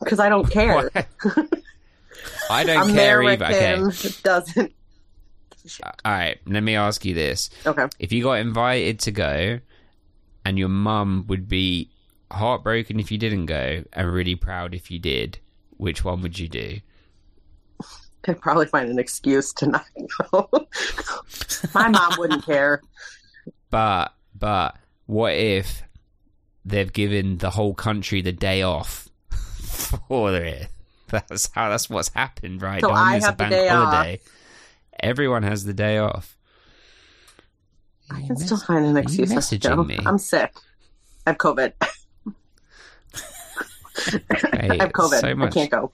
Because 0.00 0.18
I 0.18 0.28
don't 0.28 0.50
care. 0.50 0.90
I 2.50 2.64
don't 2.64 2.92
care 2.92 3.20
American 3.20 3.42
either. 3.46 3.86
Okay. 3.88 4.08
doesn't. 4.24 4.72
All 6.04 6.12
right. 6.12 6.38
Let 6.46 6.62
me 6.62 6.74
ask 6.76 7.04
you 7.04 7.14
this: 7.14 7.50
Okay. 7.64 7.86
If 7.98 8.12
you 8.12 8.22
got 8.24 8.34
invited 8.34 9.00
to 9.00 9.10
go, 9.12 9.60
and 10.44 10.58
your 10.58 10.68
mum 10.68 11.24
would 11.28 11.48
be 11.48 11.90
heartbroken 12.30 12.98
if 13.00 13.10
you 13.10 13.18
didn't 13.18 13.46
go, 13.46 13.84
and 13.92 14.12
really 14.12 14.34
proud 14.34 14.74
if 14.74 14.90
you 14.90 14.98
did, 14.98 15.38
which 15.76 16.04
one 16.04 16.22
would 16.22 16.38
you 16.38 16.48
do? 16.48 16.80
I'd 18.28 18.40
probably 18.40 18.66
find 18.66 18.90
an 18.90 18.98
excuse 18.98 19.52
to 19.54 19.66
not 19.68 19.86
go. 20.32 20.48
My 21.74 21.88
mom 21.88 22.14
wouldn't 22.18 22.44
care. 22.44 22.82
But 23.70 24.12
but 24.36 24.76
what 25.06 25.34
if 25.34 25.82
they've 26.64 26.92
given 26.92 27.38
the 27.38 27.50
whole 27.50 27.74
country 27.74 28.20
the 28.22 28.32
day 28.32 28.62
off 28.62 29.08
for 30.08 30.34
it? 30.34 30.68
That's 31.08 31.48
how 31.52 31.68
that's 31.70 31.88
what's 31.88 32.08
happened, 32.08 32.62
right? 32.62 32.80
So? 32.80 32.90
I 32.90 33.16
It's 33.16 33.24
a 33.24 33.28
have 33.28 33.36
the 33.38 33.44
bank 33.44 33.50
day 33.52 33.68
off. 33.68 33.92
holiday. 33.94 34.20
Everyone 34.98 35.44
has 35.44 35.64
the 35.64 35.72
day 35.72 35.98
off. 35.98 36.36
I 38.10 38.22
can 38.22 38.36
still 38.36 38.58
find 38.58 38.84
an 38.84 38.96
excuse 38.96 39.32
messaging 39.32 39.86
me? 39.86 39.98
I'm 40.04 40.18
sick. 40.18 40.52
I 41.24 41.30
have 41.30 41.38
COVID. 41.38 41.74
Hey, 43.96 44.20
I 44.70 44.76
have 44.82 44.92
COVID. 44.92 45.20
so 45.20 45.34
much- 45.34 45.50
I 45.50 45.54
can't 45.54 45.70
go. 45.70 45.92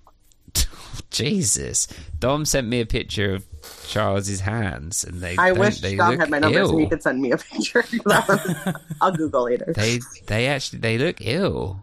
Jesus, 1.11 1.89
Dom 2.19 2.45
sent 2.45 2.66
me 2.69 2.81
a 2.81 2.87
picture 2.87 3.35
of 3.35 3.45
Charles's 3.89 4.41
hands, 4.41 5.05
and 5.05 5.20
they. 5.20 5.37
I 5.37 5.53
wish 5.53 5.81
they 5.81 5.97
Dom 5.97 6.19
had 6.19 6.31
my 6.31 6.39
numbers 6.39 6.69
so 6.69 6.73
ill. 6.74 6.79
he 6.79 6.87
could 6.89 7.03
send 7.03 7.20
me 7.20 7.33
a 7.33 7.37
picture. 7.39 7.85
I'll 9.01 9.12
Google 9.12 9.45
later. 9.45 9.73
They 9.74 10.01
they 10.27 10.47
actually 10.49 10.79
they 10.81 10.99
look 10.99 11.16
ill. 11.20 11.83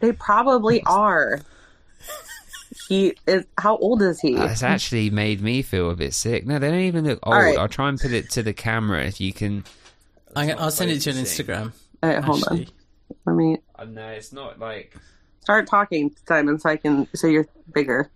They 0.00 0.12
probably 0.12 0.82
are. 0.84 1.40
He 2.88 3.14
is. 3.26 3.44
How 3.58 3.76
old 3.78 4.02
is 4.02 4.20
he? 4.20 4.34
That's 4.34 4.62
actually 4.62 5.10
made 5.10 5.40
me 5.40 5.62
feel 5.62 5.90
a 5.90 5.96
bit 5.96 6.14
sick. 6.14 6.46
No, 6.46 6.58
they 6.58 6.70
don't 6.70 6.80
even 6.80 7.04
look 7.04 7.18
old. 7.22 7.34
All 7.34 7.40
right. 7.40 7.56
I'll 7.58 7.68
try 7.68 7.88
and 7.88 7.98
put 8.00 8.12
it 8.12 8.30
to 8.30 8.42
the 8.42 8.52
camera 8.52 9.04
if 9.04 9.20
you 9.20 9.32
can. 9.32 9.64
I, 10.34 10.52
I'll 10.52 10.70
send 10.70 10.90
it 10.90 11.00
to 11.00 11.10
an. 11.10 11.16
Instagram. 11.16 11.72
All 12.02 12.10
right, 12.10 12.22
hold 12.22 12.44
on. 12.48 12.52
Ashley. 12.60 12.68
Let 13.24 13.36
me 13.36 13.58
Uh, 13.76 13.84
no, 13.84 14.08
it's 14.08 14.32
not 14.32 14.58
like. 14.58 14.94
Start 15.46 15.68
talking, 15.68 16.10
Simon, 16.26 16.58
so 16.58 16.68
I 16.68 16.76
can. 16.76 17.06
So 17.14 17.28
you're 17.28 17.46
bigger. 17.72 18.10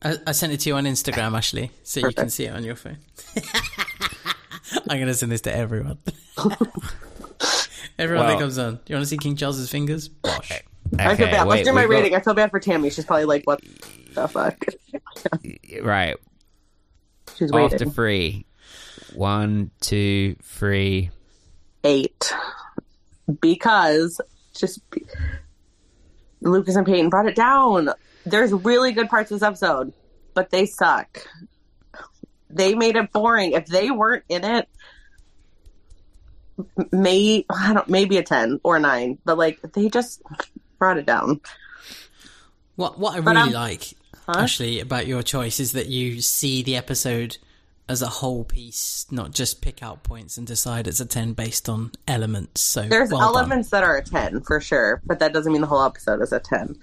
I, 0.00 0.16
I 0.28 0.30
sent 0.32 0.52
it 0.52 0.60
to 0.60 0.68
you 0.68 0.76
on 0.76 0.84
Instagram, 0.84 1.36
Ashley, 1.36 1.72
so 1.82 1.98
you 2.00 2.12
can 2.14 2.30
see 2.30 2.44
it 2.46 2.54
on 2.54 2.62
your 2.62 2.76
phone. 2.76 2.98
I'm 4.88 5.00
gonna 5.00 5.12
send 5.14 5.32
this 5.32 5.40
to 5.42 5.54
everyone. 5.54 5.98
everyone 7.98 8.26
Well- 8.26 8.34
that 8.36 8.40
comes 8.40 8.58
on. 8.58 8.78
You 8.86 8.94
want 8.94 9.02
to 9.02 9.06
see 9.08 9.16
King 9.18 9.34
Charles's 9.34 9.70
fingers? 9.70 10.06
Bosh. 10.08 10.52
Eh, 10.52 10.54
eh, 10.54 10.58
I 11.00 11.16
feel 11.16 11.26
Okay, 11.26 11.32
bad. 11.32 11.46
wait, 11.48 11.56
Let's 11.56 11.68
do 11.68 11.74
my 11.74 11.80
we've 11.82 11.90
got- 11.90 11.96
rating. 11.96 12.14
I 12.14 12.20
feel 12.20 12.34
bad 12.34 12.50
for 12.52 12.60
Tammy. 12.60 12.90
She's 12.90 13.04
probably 13.04 13.24
like, 13.24 13.42
"What 13.44 13.60
the 14.14 14.28
fuck?" 14.28 14.64
Right, 15.82 16.16
She's 17.36 17.50
waiting. 17.50 17.72
after 17.72 17.90
three. 17.90 18.46
One, 19.14 19.72
two, 19.80 20.36
three. 20.44 21.10
eight 21.84 22.32
because 23.40 24.20
just 24.54 24.88
be- 24.90 25.04
Lucas 26.42 26.76
and 26.76 26.86
Peyton 26.86 27.08
brought 27.08 27.26
it 27.26 27.34
down. 27.36 27.90
There's 28.26 28.52
really 28.52 28.92
good 28.92 29.08
parts 29.08 29.30
of 29.30 29.40
this 29.40 29.46
episode, 29.46 29.92
but 30.34 30.50
they 30.50 30.66
suck. 30.66 31.26
They 32.50 32.74
made 32.74 32.96
it 32.96 33.12
boring. 33.12 33.52
If 33.52 33.66
they 33.66 33.90
weren't 33.90 34.24
in 34.28 34.44
it, 34.44 34.68
may 36.92 37.44
I 37.48 37.72
don't 37.72 37.88
maybe 37.88 38.18
a 38.18 38.22
ten 38.22 38.60
or 38.62 38.76
a 38.76 38.80
nine, 38.80 39.18
but 39.24 39.38
like 39.38 39.60
they 39.72 39.88
just 39.88 40.22
brought 40.78 40.98
it 40.98 41.06
down. 41.06 41.40
What 42.76 42.98
what 42.98 43.16
I 43.16 43.20
But, 43.20 43.36
really 43.36 43.48
um, 43.48 43.52
like, 43.54 43.94
Huh? 44.26 44.40
Ashley, 44.42 44.78
about 44.78 45.06
your 45.06 45.22
choice 45.22 45.58
is 45.58 45.72
that 45.72 45.88
you 45.88 46.20
see 46.20 46.62
the 46.62 46.76
episode 46.76 47.38
as 47.88 48.00
a 48.02 48.06
whole 48.06 48.44
piece, 48.44 49.06
not 49.10 49.32
just 49.32 49.60
pick 49.60 49.82
out 49.82 50.02
points 50.02 50.38
and 50.38 50.46
decide 50.46 50.86
it's 50.86 51.00
a 51.00 51.06
ten 51.06 51.32
based 51.32 51.68
on 51.68 51.92
elements. 52.06 52.60
So 52.60 52.82
There's 52.82 53.10
well 53.10 53.20
done. 53.20 53.38
elements 53.44 53.70
that 53.70 53.82
are 53.82 53.96
a 53.96 54.02
ten 54.04 54.40
for 54.40 54.60
sure, 54.60 55.02
but 55.04 55.18
that 55.18 55.32
doesn't 55.32 55.52
mean 55.52 55.60
the 55.60 55.66
whole 55.66 55.82
episode 55.84 56.22
is 56.22 56.32
a 56.32 56.40
ten. 56.40 56.76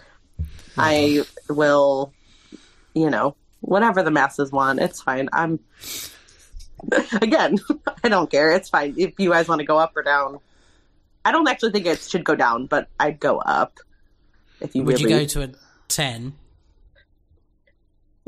I 0.78 1.24
will, 1.50 2.14
you 2.94 3.10
know, 3.10 3.36
whatever 3.62 4.04
the 4.04 4.12
masses 4.12 4.52
want, 4.52 4.80
it's 4.80 5.02
fine. 5.02 5.30
I'm 5.34 5.60
again, 7.22 7.58
I 8.04 8.10
don't 8.10 8.30
care. 8.30 8.52
It's 8.52 8.70
fine 8.70 8.96
if 8.98 9.14
you 9.18 9.30
guys 9.32 9.48
want 9.48 9.60
to 9.60 9.66
go 9.66 9.78
up 9.78 9.96
or 9.96 10.04
down. 10.04 10.40
I 11.26 11.32
don't 11.32 11.48
actually 11.48 11.72
think 11.72 11.86
it 11.86 12.00
should 12.00 12.24
go 12.24 12.36
down, 12.36 12.66
but 12.68 12.88
I'd 13.00 13.20
go 13.20 13.40
up 13.40 13.80
if 14.62 14.76
you 14.76 14.84
Would 14.84 15.00
really. 15.02 15.14
you 15.14 15.20
go 15.20 15.26
to 15.26 15.42
a 15.44 15.50
ten? 15.88 16.34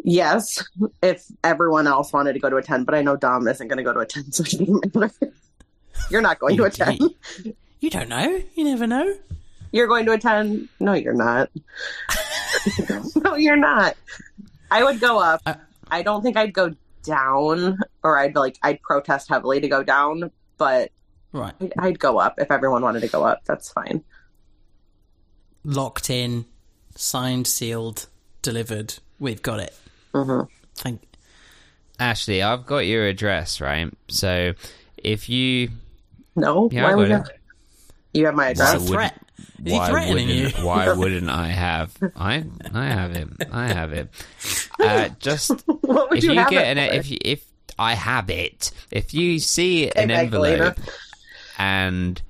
Yes, 0.04 0.64
if 1.02 1.26
everyone 1.44 1.88
else 1.88 2.14
wanted 2.14 2.34
to 2.34 2.40
go 2.40 2.50
to 2.50 2.58
a 2.58 2.62
ten, 2.62 2.84
but 2.84 2.96
I 2.96 3.02
know 3.02 3.16
Dom 3.16 3.48
isn't 3.48 3.68
going 3.68 3.78
to 3.78 3.84
go 3.84 3.94
to 3.94 4.00
a 4.00 4.06
ten, 4.06 4.32
so 4.32 4.44
it 4.44 4.60
doesn't 4.60 4.96
matter. 4.96 5.34
You're 6.10 6.22
not 6.22 6.40
going 6.40 6.58
to 6.58 6.64
a 6.64 6.70
ten. 6.70 6.98
You, 7.44 7.56
you 7.80 7.90
don't 7.90 8.10
know. 8.10 8.42
You 8.56 8.64
never 8.64 8.88
know. 8.88 9.16
You're 9.72 9.88
going 9.88 10.06
to 10.06 10.12
a 10.12 10.18
10? 10.18 10.68
No, 10.80 10.94
you're 10.94 11.14
not. 11.14 11.50
no, 13.16 13.36
you're 13.36 13.56
not. 13.56 13.96
I 14.70 14.84
would 14.84 15.00
go 15.00 15.20
up. 15.20 15.42
Uh, 15.46 15.56
I 15.90 16.04
don't 16.04 16.22
think 16.22 16.38
I'd 16.38 16.54
go 16.54 16.76
down, 17.04 17.80
or 18.04 18.18
I'd 18.18 18.36
like, 18.36 18.58
I'd 18.62 18.82
protest 18.82 19.30
heavily 19.30 19.62
to 19.62 19.68
go 19.68 19.84
down, 19.84 20.32
but 20.58 20.92
Right, 21.34 21.54
I'd, 21.62 21.74
I'd 21.78 22.00
go 22.00 22.20
up 22.20 22.36
if 22.40 22.52
everyone 22.52 22.82
wanted 22.82 23.00
to 23.02 23.08
go 23.08 23.24
up. 23.24 23.46
That's 23.46 23.72
fine. 23.72 24.04
locked 25.64 26.10
in, 26.10 26.46
signed, 26.96 27.48
sealed, 27.48 28.08
delivered. 28.42 28.96
We've 29.20 29.42
got 29.42 29.62
it. 29.62 29.74
Mhm. 30.14 30.48
Thank. 30.76 31.02
Ashley, 32.00 32.42
I've 32.42 32.66
got 32.66 32.80
your 32.80 33.06
address, 33.08 33.62
right? 33.62 33.92
So 34.10 34.54
if 34.98 35.30
you 35.30 35.70
No? 36.36 36.70
Yeah, 36.72 36.84
Why 36.84 36.96
would 36.96 37.10
got 37.10 37.28
you? 38.14 38.20
You 38.22 38.26
have 38.26 38.36
my 38.36 38.50
It's 38.50 38.60
a 38.60 38.64
address. 38.64 38.82
would- 38.84 38.92
threat. 38.92 39.18
Is 39.64 39.72
he 39.74 39.78
why 39.78 39.90
threatening 39.90 40.30
you? 40.30 40.44
wouldn't, 40.46 40.64
why 40.66 40.92
wouldn't 40.98 41.30
I 41.30 41.48
have? 41.50 41.96
I 42.16 42.44
I 42.74 42.86
have 42.88 43.16
it. 43.16 43.28
I 43.52 43.68
have 43.68 43.94
it. 43.94 44.10
Uh, 44.80 45.10
just 45.20 45.52
what 45.68 46.10
would 46.10 46.18
if 46.18 46.24
you, 46.24 46.32
you, 46.34 46.40
have 46.40 46.50
get 46.50 46.66
an 46.66 46.78
if 46.80 47.10
you, 47.12 47.18
if 47.24 47.46
I 47.78 47.94
have 47.94 48.30
it, 48.30 48.72
if 48.92 49.14
you 49.14 49.40
see 49.40 49.90
an 49.92 50.10
envelope 50.12 50.42
later. 50.44 50.76
and 51.60 52.22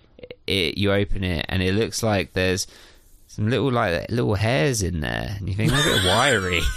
it, 0.47 0.77
you 0.77 0.91
open 0.91 1.23
it 1.23 1.45
and 1.49 1.61
it 1.63 1.73
looks 1.73 2.03
like 2.03 2.33
there's 2.33 2.67
some 3.27 3.49
little 3.49 3.71
like 3.71 4.09
little 4.11 4.35
hairs 4.35 4.81
in 4.83 4.99
there, 4.99 5.35
and 5.37 5.47
you 5.47 5.55
think 5.55 5.71
they're 5.71 5.79
a 5.81 6.01
bit 6.01 6.05
wiry. 6.05 6.61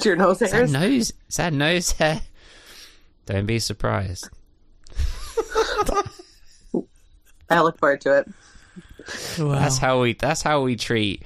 It's 0.00 0.06
your 0.06 0.16
nose 0.16 0.40
Is 0.40 0.50
that 0.52 0.70
nose? 0.70 1.12
Is 1.28 1.36
that 1.36 1.52
nose 1.52 1.92
hair? 1.98 2.22
Don't 3.26 3.44
be 3.44 3.58
surprised. 3.58 4.30
I 7.50 7.60
look 7.60 7.78
forward 7.78 8.00
to 8.00 8.20
it. 8.20 8.28
Wow. 9.38 9.58
That's 9.58 9.76
how 9.76 10.00
we. 10.00 10.14
That's 10.14 10.40
how 10.40 10.62
we 10.62 10.76
treat 10.76 11.24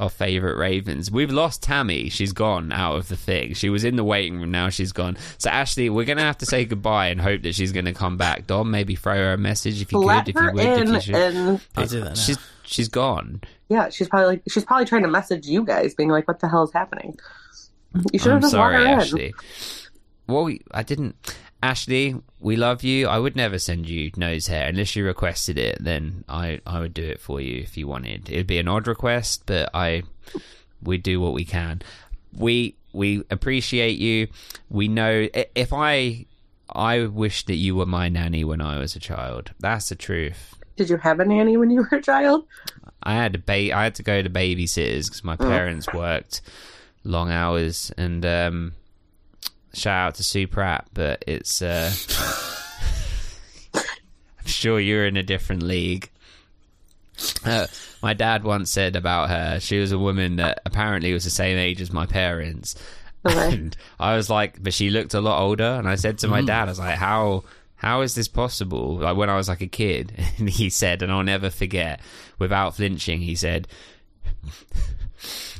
our 0.00 0.10
favorite 0.10 0.56
Ravens. 0.56 1.12
We've 1.12 1.30
lost 1.30 1.62
Tammy. 1.62 2.08
She's 2.08 2.32
gone 2.32 2.72
out 2.72 2.96
of 2.96 3.06
the 3.06 3.16
thing. 3.16 3.54
She 3.54 3.70
was 3.70 3.84
in 3.84 3.94
the 3.94 4.02
waiting 4.02 4.40
room. 4.40 4.50
Now 4.50 4.68
she's 4.68 4.90
gone. 4.90 5.16
So 5.38 5.48
Ashley, 5.48 5.88
we're 5.88 6.04
gonna 6.04 6.22
have 6.22 6.38
to 6.38 6.46
say 6.46 6.64
goodbye 6.64 7.06
and 7.08 7.20
hope 7.20 7.42
that 7.42 7.54
she's 7.54 7.70
gonna 7.70 7.94
come 7.94 8.16
back. 8.16 8.48
Dom, 8.48 8.72
maybe 8.72 8.96
throw 8.96 9.14
her 9.14 9.32
a 9.34 9.38
message 9.38 9.80
if 9.80 9.92
you 9.92 10.00
Let 10.00 10.24
could. 10.24 10.34
If 10.36 10.42
you 10.42 10.52
would, 10.54 10.64
in, 10.64 10.82
if 10.82 10.88
you 10.94 11.00
should. 11.00 11.14
and 11.14 11.60
I'll 11.76 11.86
do 11.86 12.00
that 12.00 12.08
now. 12.08 12.14
She's 12.14 12.38
she's 12.64 12.88
gone. 12.88 13.42
yeah, 13.68 13.90
she's 13.90 14.08
probably 14.08 14.26
like, 14.26 14.42
she's 14.48 14.64
probably 14.64 14.86
trying 14.86 15.02
to 15.02 15.08
message 15.08 15.46
you 15.46 15.64
guys, 15.64 15.94
being 15.94 16.08
like, 16.08 16.26
"What 16.26 16.40
the 16.40 16.48
hell 16.48 16.64
is 16.64 16.72
happening?" 16.72 17.16
You 18.12 18.18
should 18.18 18.32
have 18.32 18.36
I'm 18.36 18.40
just 18.42 18.52
sorry, 18.52 18.78
let 18.78 18.86
her 18.86 18.92
in. 18.92 19.00
Ashley. 19.00 19.34
Well, 20.26 20.44
we- 20.44 20.62
I 20.72 20.82
didn't. 20.82 21.16
Ashley, 21.62 22.14
we 22.38 22.56
love 22.56 22.84
you. 22.84 23.08
I 23.08 23.18
would 23.18 23.34
never 23.34 23.58
send 23.58 23.88
you 23.88 24.12
nose 24.16 24.46
hair 24.46 24.68
unless 24.68 24.94
you 24.94 25.04
requested 25.04 25.58
it. 25.58 25.78
Then 25.80 26.24
I, 26.28 26.60
I 26.64 26.78
would 26.78 26.94
do 26.94 27.02
it 27.02 27.20
for 27.20 27.40
you 27.40 27.60
if 27.60 27.76
you 27.76 27.88
wanted. 27.88 28.30
It'd 28.30 28.46
be 28.46 28.58
an 28.58 28.68
odd 28.68 28.86
request, 28.86 29.42
but 29.46 29.70
I, 29.74 30.04
we 30.80 30.98
do 30.98 31.20
what 31.20 31.32
we 31.32 31.44
can. 31.44 31.82
We 32.36 32.76
we 32.92 33.24
appreciate 33.30 33.98
you. 33.98 34.28
We 34.70 34.88
know 34.88 35.28
if 35.32 35.72
I, 35.72 36.26
I 36.70 37.06
wish 37.06 37.44
that 37.46 37.56
you 37.56 37.74
were 37.74 37.86
my 37.86 38.08
nanny 38.08 38.44
when 38.44 38.60
I 38.60 38.78
was 38.78 38.94
a 38.94 39.00
child. 39.00 39.52
That's 39.58 39.88
the 39.88 39.96
truth. 39.96 40.54
Did 40.76 40.90
you 40.90 40.96
have 40.98 41.18
a 41.18 41.24
nanny 41.24 41.56
when 41.56 41.70
you 41.70 41.82
were 41.90 41.98
a 41.98 42.02
child? 42.02 42.46
I 43.02 43.14
had 43.14 43.32
to 43.32 43.38
ba- 43.38 43.76
I 43.76 43.84
had 43.84 43.94
to 43.96 44.02
go 44.02 44.22
to 44.22 44.30
babysitters 44.30 45.06
because 45.06 45.24
my 45.24 45.36
mm. 45.36 45.48
parents 45.48 45.92
worked 45.92 46.40
long 47.04 47.30
hours 47.30 47.90
and 47.96 48.24
um 48.26 48.72
shout 49.72 50.08
out 50.08 50.14
to 50.16 50.24
Sue 50.24 50.46
Pratt 50.46 50.86
but 50.94 51.24
it's 51.26 51.62
uh 51.62 51.90
I'm 53.74 54.46
sure 54.46 54.80
you're 54.80 55.06
in 55.06 55.16
a 55.16 55.22
different 55.22 55.62
league 55.62 56.10
Uh, 57.44 57.66
my 58.02 58.14
dad 58.14 58.44
once 58.44 58.70
said 58.70 58.94
about 58.94 59.28
her, 59.28 59.58
she 59.58 59.78
was 59.80 59.90
a 59.90 59.98
woman 59.98 60.36
that 60.36 60.60
apparently 60.64 61.12
was 61.12 61.24
the 61.24 61.30
same 61.30 61.58
age 61.58 61.80
as 61.80 61.92
my 61.92 62.06
parents. 62.06 62.76
Okay. 63.26 63.52
And 63.54 63.76
I 63.98 64.14
was 64.16 64.30
like, 64.30 64.62
but 64.62 64.72
she 64.72 64.90
looked 64.90 65.14
a 65.14 65.20
lot 65.20 65.40
older. 65.42 65.64
And 65.64 65.88
I 65.88 65.96
said 65.96 66.18
to 66.18 66.28
my 66.28 66.42
dad, 66.42 66.68
I 66.68 66.70
was 66.70 66.78
like, 66.78 66.94
how 66.96 67.42
how 67.74 68.02
is 68.02 68.14
this 68.14 68.28
possible? 68.28 68.98
Like 68.98 69.16
when 69.16 69.28
I 69.30 69.36
was 69.36 69.48
like 69.48 69.60
a 69.60 69.66
kid, 69.66 70.12
and 70.38 70.48
he 70.48 70.70
said, 70.70 71.02
and 71.02 71.10
I'll 71.10 71.24
never 71.24 71.50
forget, 71.50 72.00
without 72.38 72.76
flinching, 72.76 73.20
he 73.20 73.34
said, 73.34 73.66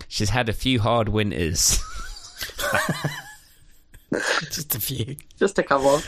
she's 0.09 0.30
had 0.30 0.48
a 0.48 0.52
few 0.52 0.80
hard 0.80 1.09
winters. 1.09 1.78
Just 4.51 4.74
a 4.74 4.80
few. 4.80 5.16
Just 5.39 5.59
a 5.59 5.62
couple. 5.62 6.01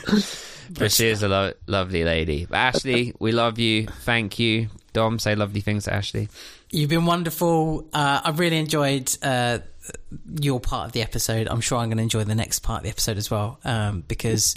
But 0.71 0.93
she 0.93 1.09
is 1.09 1.23
a 1.23 1.29
lo- 1.29 1.53
lovely 1.67 2.05
lady. 2.05 2.47
But 2.47 2.57
Ashley, 2.57 3.15
we 3.19 3.33
love 3.33 3.59
you. 3.59 3.87
Thank 3.87 4.39
you. 4.39 4.69
Dom, 4.93 5.19
say 5.19 5.35
lovely 5.35 5.61
things 5.61 5.85
to 5.85 5.93
Ashley. 5.93 6.29
You've 6.71 6.91
been 6.91 7.07
wonderful. 7.07 7.87
Uh, 7.93 8.21
I've 8.25 8.39
really 8.39 8.59
enjoyed 8.59 9.11
uh, 9.23 9.59
your 10.41 10.61
part 10.61 10.87
of 10.87 10.93
the 10.93 11.03
episode. 11.03 11.49
I'm 11.49 11.61
sure 11.61 11.79
I'm 11.79 11.89
going 11.89 11.99
to 11.99 12.03
enjoy 12.03 12.25
the 12.25 12.35
next 12.35 12.61
part 12.61 12.79
of 12.79 12.85
the 12.85 12.91
episode 12.91 13.19
as 13.19 13.31
well 13.31 13.59
um, 13.65 14.03
because 14.07 14.57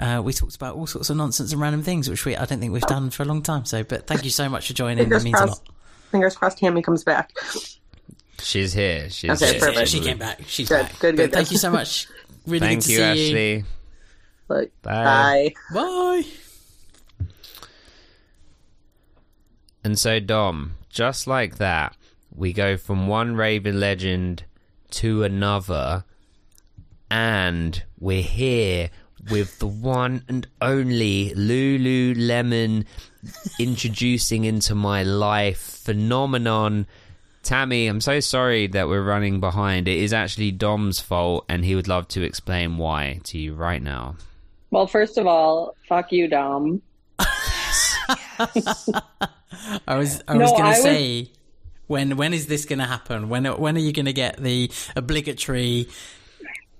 uh, 0.00 0.20
we 0.24 0.32
talked 0.32 0.56
about 0.56 0.76
all 0.76 0.86
sorts 0.86 1.10
of 1.10 1.16
nonsense 1.16 1.52
and 1.52 1.60
random 1.60 1.82
things, 1.82 2.10
which 2.10 2.24
we 2.24 2.36
I 2.36 2.44
don't 2.44 2.60
think 2.60 2.72
we've 2.72 2.82
done 2.82 3.10
for 3.10 3.22
a 3.22 3.26
long 3.26 3.42
time. 3.42 3.64
So, 3.64 3.84
but 3.84 4.06
thank 4.06 4.24
you 4.24 4.30
so 4.30 4.48
much 4.48 4.68
for 4.68 4.74
joining. 4.74 4.98
It 4.98 5.02
Fingers 5.04 5.24
means 5.24 5.40
a 5.40 5.46
lot. 5.46 5.60
Fingers 6.10 6.36
crossed 6.36 6.58
Tammy 6.58 6.82
comes 6.82 7.04
back. 7.04 7.32
She's 8.44 8.72
here. 8.72 9.08
She's 9.10 9.30
Okay, 9.42 9.52
here. 9.52 9.60
perfect. 9.60 9.88
She 9.88 10.00
came 10.00 10.18
back. 10.18 10.40
She's 10.46 10.68
Good, 10.68 10.82
back. 10.82 10.98
good, 10.98 11.16
But 11.16 11.22
good, 11.24 11.32
Thank 11.32 11.50
you 11.50 11.58
so 11.58 11.70
much. 11.70 12.06
Really 12.46 12.60
Thank 12.60 12.80
good 12.80 12.86
to 12.86 12.92
you, 12.92 12.96
see 12.98 13.02
Ashley. 13.28 13.54
you. 13.56 13.64
Like, 14.48 14.72
Bye. 14.82 15.54
bye. 15.72 16.22
Bye. 17.22 17.26
And 19.82 19.98
so, 19.98 20.20
Dom, 20.20 20.76
just 20.88 21.26
like 21.26 21.56
that, 21.56 21.96
we 22.34 22.52
go 22.52 22.76
from 22.76 23.06
one 23.06 23.36
Raven 23.36 23.80
legend 23.80 24.44
to 24.92 25.22
another, 25.24 26.04
and 27.10 27.82
we're 27.98 28.22
here 28.22 28.90
with 29.30 29.58
the 29.58 29.66
one 29.66 30.22
and 30.28 30.46
only 30.60 31.32
Lululemon 31.34 32.84
introducing 33.58 34.44
into 34.44 34.74
my 34.74 35.02
life 35.02 35.58
phenomenon. 35.58 36.86
Tammy, 37.44 37.86
I'm 37.86 38.00
so 38.00 38.20
sorry 38.20 38.66
that 38.68 38.88
we're 38.88 39.02
running 39.04 39.38
behind. 39.40 39.86
It 39.88 39.98
is 39.98 40.12
actually 40.12 40.50
Dom's 40.50 41.00
fault, 41.00 41.44
and 41.48 41.64
he 41.64 41.74
would 41.74 41.88
love 41.88 42.08
to 42.08 42.22
explain 42.22 42.78
why 42.78 43.20
to 43.24 43.38
you 43.38 43.54
right 43.54 43.82
now. 43.82 44.16
Well, 44.70 44.86
first 44.86 45.18
of 45.18 45.26
all, 45.26 45.76
fuck 45.88 46.10
you, 46.10 46.26
Dom. 46.28 46.82
I 49.86 49.96
was 49.96 50.22
I 50.26 50.34
No, 50.34 50.40
was 50.40 50.50
going 50.52 50.62
I 50.62 50.64
to 50.64 50.68
was- 50.70 50.82
say 50.82 51.30
when 51.86 52.16
when 52.16 52.32
is 52.34 52.46
this 52.46 52.64
going 52.64 52.78
to 52.80 52.86
happen? 52.86 53.28
When 53.28 53.44
when 53.44 53.76
are 53.76 53.80
you 53.80 53.92
going 53.92 54.06
to 54.06 54.12
get 54.12 54.36
the 54.36 54.70
obligatory 54.96 55.88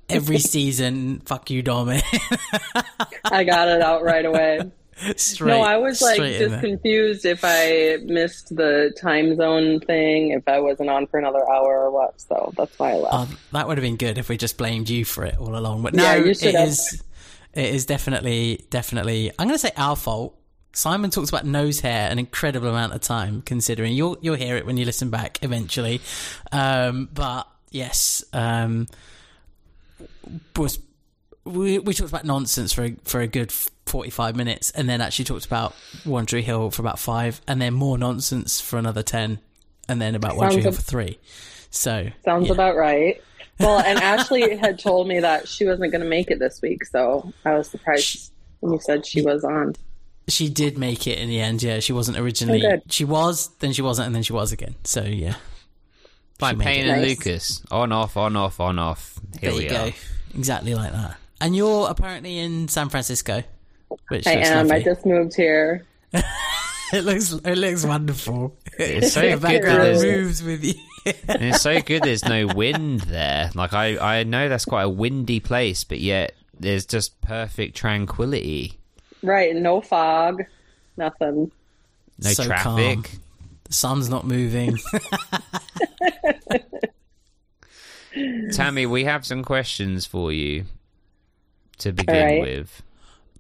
every 0.09 0.39
season 0.53 1.21
fuck 1.25 1.49
you 1.51 1.63
Dom 1.63 1.89
I 3.25 3.45
got 3.45 3.69
it 3.69 3.81
out 3.81 4.03
right 4.03 4.25
away. 4.25 4.61
Straight 5.17 5.49
no, 5.59 5.61
I 5.63 5.77
was 5.77 6.01
like 6.01 6.19
just 6.19 6.61
confused 6.61 7.25
if 7.25 7.41
I 7.43 7.99
missed 8.05 8.55
the 8.55 8.95
time 9.01 9.37
zone 9.37 9.81
thing, 9.81 10.31
if 10.31 10.47
I 10.47 10.61
wasn't 10.61 10.91
on 10.91 11.07
for 11.07 11.19
another 11.19 11.41
hour 11.49 11.85
or 11.85 11.91
what. 11.91 12.21
So 12.21 12.53
that's 12.57 12.79
why 12.79 12.93
I 12.93 12.95
left. 12.97 13.15
Oh, 13.15 13.37
that 13.53 13.69
would 13.69 13.79
have 13.79 13.83
been 13.83 13.97
good 13.97 14.19
if 14.19 14.29
we 14.29 14.37
just 14.37 14.57
blamed 14.57 14.89
you 14.89 15.05
for 15.05 15.25
it 15.25 15.37
all 15.39 15.57
along. 15.57 15.83
But 15.83 15.95
no, 15.95 16.03
Yeah, 16.03 16.17
you 16.17 16.31
it 16.31 16.55
have. 16.55 16.69
is 16.69 17.03
it 17.53 17.75
is 17.75 17.87
definitely 17.87 18.65
definitely 18.71 19.31
I'm 19.39 19.47
going 19.47 19.55
to 19.55 19.59
say 19.59 19.73
our 19.77 19.97
fault. 19.97 20.39
Simon 20.73 21.11
talks 21.11 21.29
about 21.29 21.45
nose 21.47 21.79
hair 21.81 22.11
an 22.11 22.19
incredible 22.19 22.69
amount 22.69 22.95
of 22.95 23.01
time, 23.01 23.43
considering 23.43 23.93
you'll 23.93 24.19
you'll 24.21 24.35
hear 24.35 24.57
it 24.57 24.67
when 24.67 24.77
you 24.77 24.85
listen 24.85 25.09
back 25.09 25.43
eventually. 25.43 26.01
Um, 26.51 27.09
but 27.13 27.47
yes, 27.71 28.25
um, 28.33 28.89
was 30.57 30.79
we, 31.45 31.79
we 31.79 31.95
talked 31.95 32.11
about 32.11 32.25
nonsense 32.25 32.73
for 32.73 32.85
a, 32.85 32.97
for 33.05 33.21
a 33.21 33.27
good 33.27 33.53
forty 33.87 34.11
five 34.11 34.37
minutes, 34.37 34.71
and 34.71 34.89
then 34.89 35.01
actually 35.01 35.27
talked 35.27 35.47
about 35.47 35.75
One 36.05 36.27
Tree 36.27 36.43
Hill 36.43 36.71
for 36.71 36.83
about 36.83 36.99
five, 36.99 37.41
and 37.47 37.61
then 37.61 37.75
more 37.75 37.99
nonsense 37.99 38.61
for 38.61 38.79
another 38.79 39.03
ten, 39.03 39.39
and 39.89 40.01
then 40.01 40.15
about 40.15 40.37
One 40.37 40.51
Tree 40.51 40.63
Hill 40.63 40.69
ab- 40.73 40.77
for 40.77 40.83
three. 40.83 41.19
So 41.71 42.09
Sounds 42.25 42.47
yeah. 42.47 42.55
about 42.55 42.77
right. 42.77 43.21
Well, 43.61 43.79
and 43.79 44.01
Ashley 44.01 44.57
had 44.57 44.81
told 44.81 45.07
me 45.07 45.21
that 45.21 45.47
she 45.47 45.65
wasn't 45.65 45.93
going 45.93 46.03
to 46.03 46.09
make 46.09 46.29
it 46.29 46.41
this 46.41 46.61
week, 46.61 46.85
so 46.85 47.33
I 47.45 47.55
was 47.55 47.69
surprised 47.69 48.33
when 48.59 48.73
you 48.73 48.81
said 48.81 49.07
she 49.07 49.23
was 49.23 49.45
on. 49.45 49.77
She 50.27 50.49
did 50.49 50.77
make 50.77 51.07
it 51.07 51.21
in 51.21 51.29
the 51.29 51.41
end. 51.41 51.63
Yeah, 51.63 51.79
she 51.79 51.93
wasn't 51.93 52.19
oh, 52.19 52.23
originally. 52.25 52.67
Oh, 52.67 52.81
she 52.89 53.05
was, 53.05 53.51
then 53.61 53.73
she 53.73 53.81
wasn't, 53.81 54.07
and 54.07 54.15
then 54.17 54.25
she 54.25 54.33
was 54.33 54.51
again. 54.51 54.75
So 54.83 55.05
yeah, 55.05 55.37
Like 56.41 56.57
made 56.57 56.65
Payne 56.65 56.87
and 56.89 57.01
Nice. 57.01 57.11
Lucas. 57.11 57.63
On, 57.71 57.93
off, 57.93 58.17
on, 58.17 58.35
off, 58.35 58.59
on, 58.59 58.81
off. 58.81 59.21
Here 59.41 59.51
there 59.51 59.59
we 59.59 59.69
you 59.69 59.77
are. 59.77 59.91
go. 59.91 59.97
Exactly 60.37 60.75
like 60.75 60.91
that. 60.91 61.17
And 61.41 61.55
you're 61.55 61.89
apparently 61.89 62.39
in 62.39 62.67
San 62.67 62.89
Francisco, 62.89 63.45
which 64.09 64.27
I 64.27 64.33
am. 64.33 64.69
lovely. 64.69 64.73
I 64.73 64.83
just 64.83 65.07
moved 65.07 65.35
here. 65.35 65.85
It 66.93 67.03
looks 67.03 67.33
it 67.33 67.57
looks 67.59 67.85
wonderful. 67.85 68.57
It's 68.79 69.15
so 69.15 69.21
the 69.23 69.27
good 69.31 69.41
that 69.41 69.43
background 69.43 69.81
there's, 69.81 70.03
moves 70.05 70.43
with 70.45 70.63
you. 70.65 70.75
and 71.27 71.43
it's 71.43 71.63
so 71.63 71.81
good 71.81 72.05
there's 72.05 72.25
no 72.25 72.47
wind 72.47 73.01
there. 73.01 73.51
Like 73.55 73.73
I, 73.73 74.19
I 74.21 74.23
know 74.23 74.49
that's 74.49 74.65
quite 74.67 74.83
a 74.85 74.89
windy 74.89 75.41
place, 75.41 75.83
but 75.83 75.99
yet 75.99 76.35
there's 76.61 76.87
just 76.87 77.21
perfect 77.21 77.77
tranquility. 77.77 78.79
Right. 79.25 79.57
No 79.57 79.81
fog. 79.81 80.45
Nothing. 80.97 81.51
No 82.23 82.31
So 82.31 82.45
traffic. 82.45 82.63
calm. 83.03 83.05
The 83.65 83.73
sun's 83.73 84.09
not 84.09 84.25
moving. 84.25 84.79
Tammy, 88.53 88.87
we 88.87 89.05
have 89.05 89.27
some 89.27 89.43
questions 89.43 90.07
for 90.07 90.31
you 90.31 90.67
to 91.79 91.93
begin 91.93 92.15
right. 92.25 92.41
with. 92.43 92.83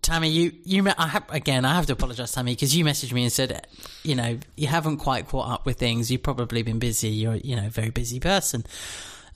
Tammy, 0.04 0.28
you 0.28 0.52
you 0.64 0.82
me- 0.82 0.92
I 0.98 1.08
have 1.08 1.24
again. 1.30 1.64
I 1.64 1.74
have 1.74 1.86
to 1.86 1.94
apologize, 1.94 2.32
Tammy, 2.32 2.52
because 2.52 2.76
you 2.76 2.84
messaged 2.84 3.12
me 3.12 3.22
and 3.22 3.32
said, 3.32 3.66
you 4.02 4.14
know, 4.14 4.38
you 4.54 4.66
haven't 4.66 4.98
quite 4.98 5.26
caught 5.28 5.50
up 5.50 5.66
with 5.66 5.78
things. 5.78 6.10
You've 6.10 6.22
probably 6.22 6.62
been 6.62 6.78
busy. 6.78 7.08
You're 7.08 7.36
you 7.36 7.56
know 7.56 7.66
a 7.66 7.70
very 7.70 7.90
busy 7.90 8.20
person, 8.20 8.64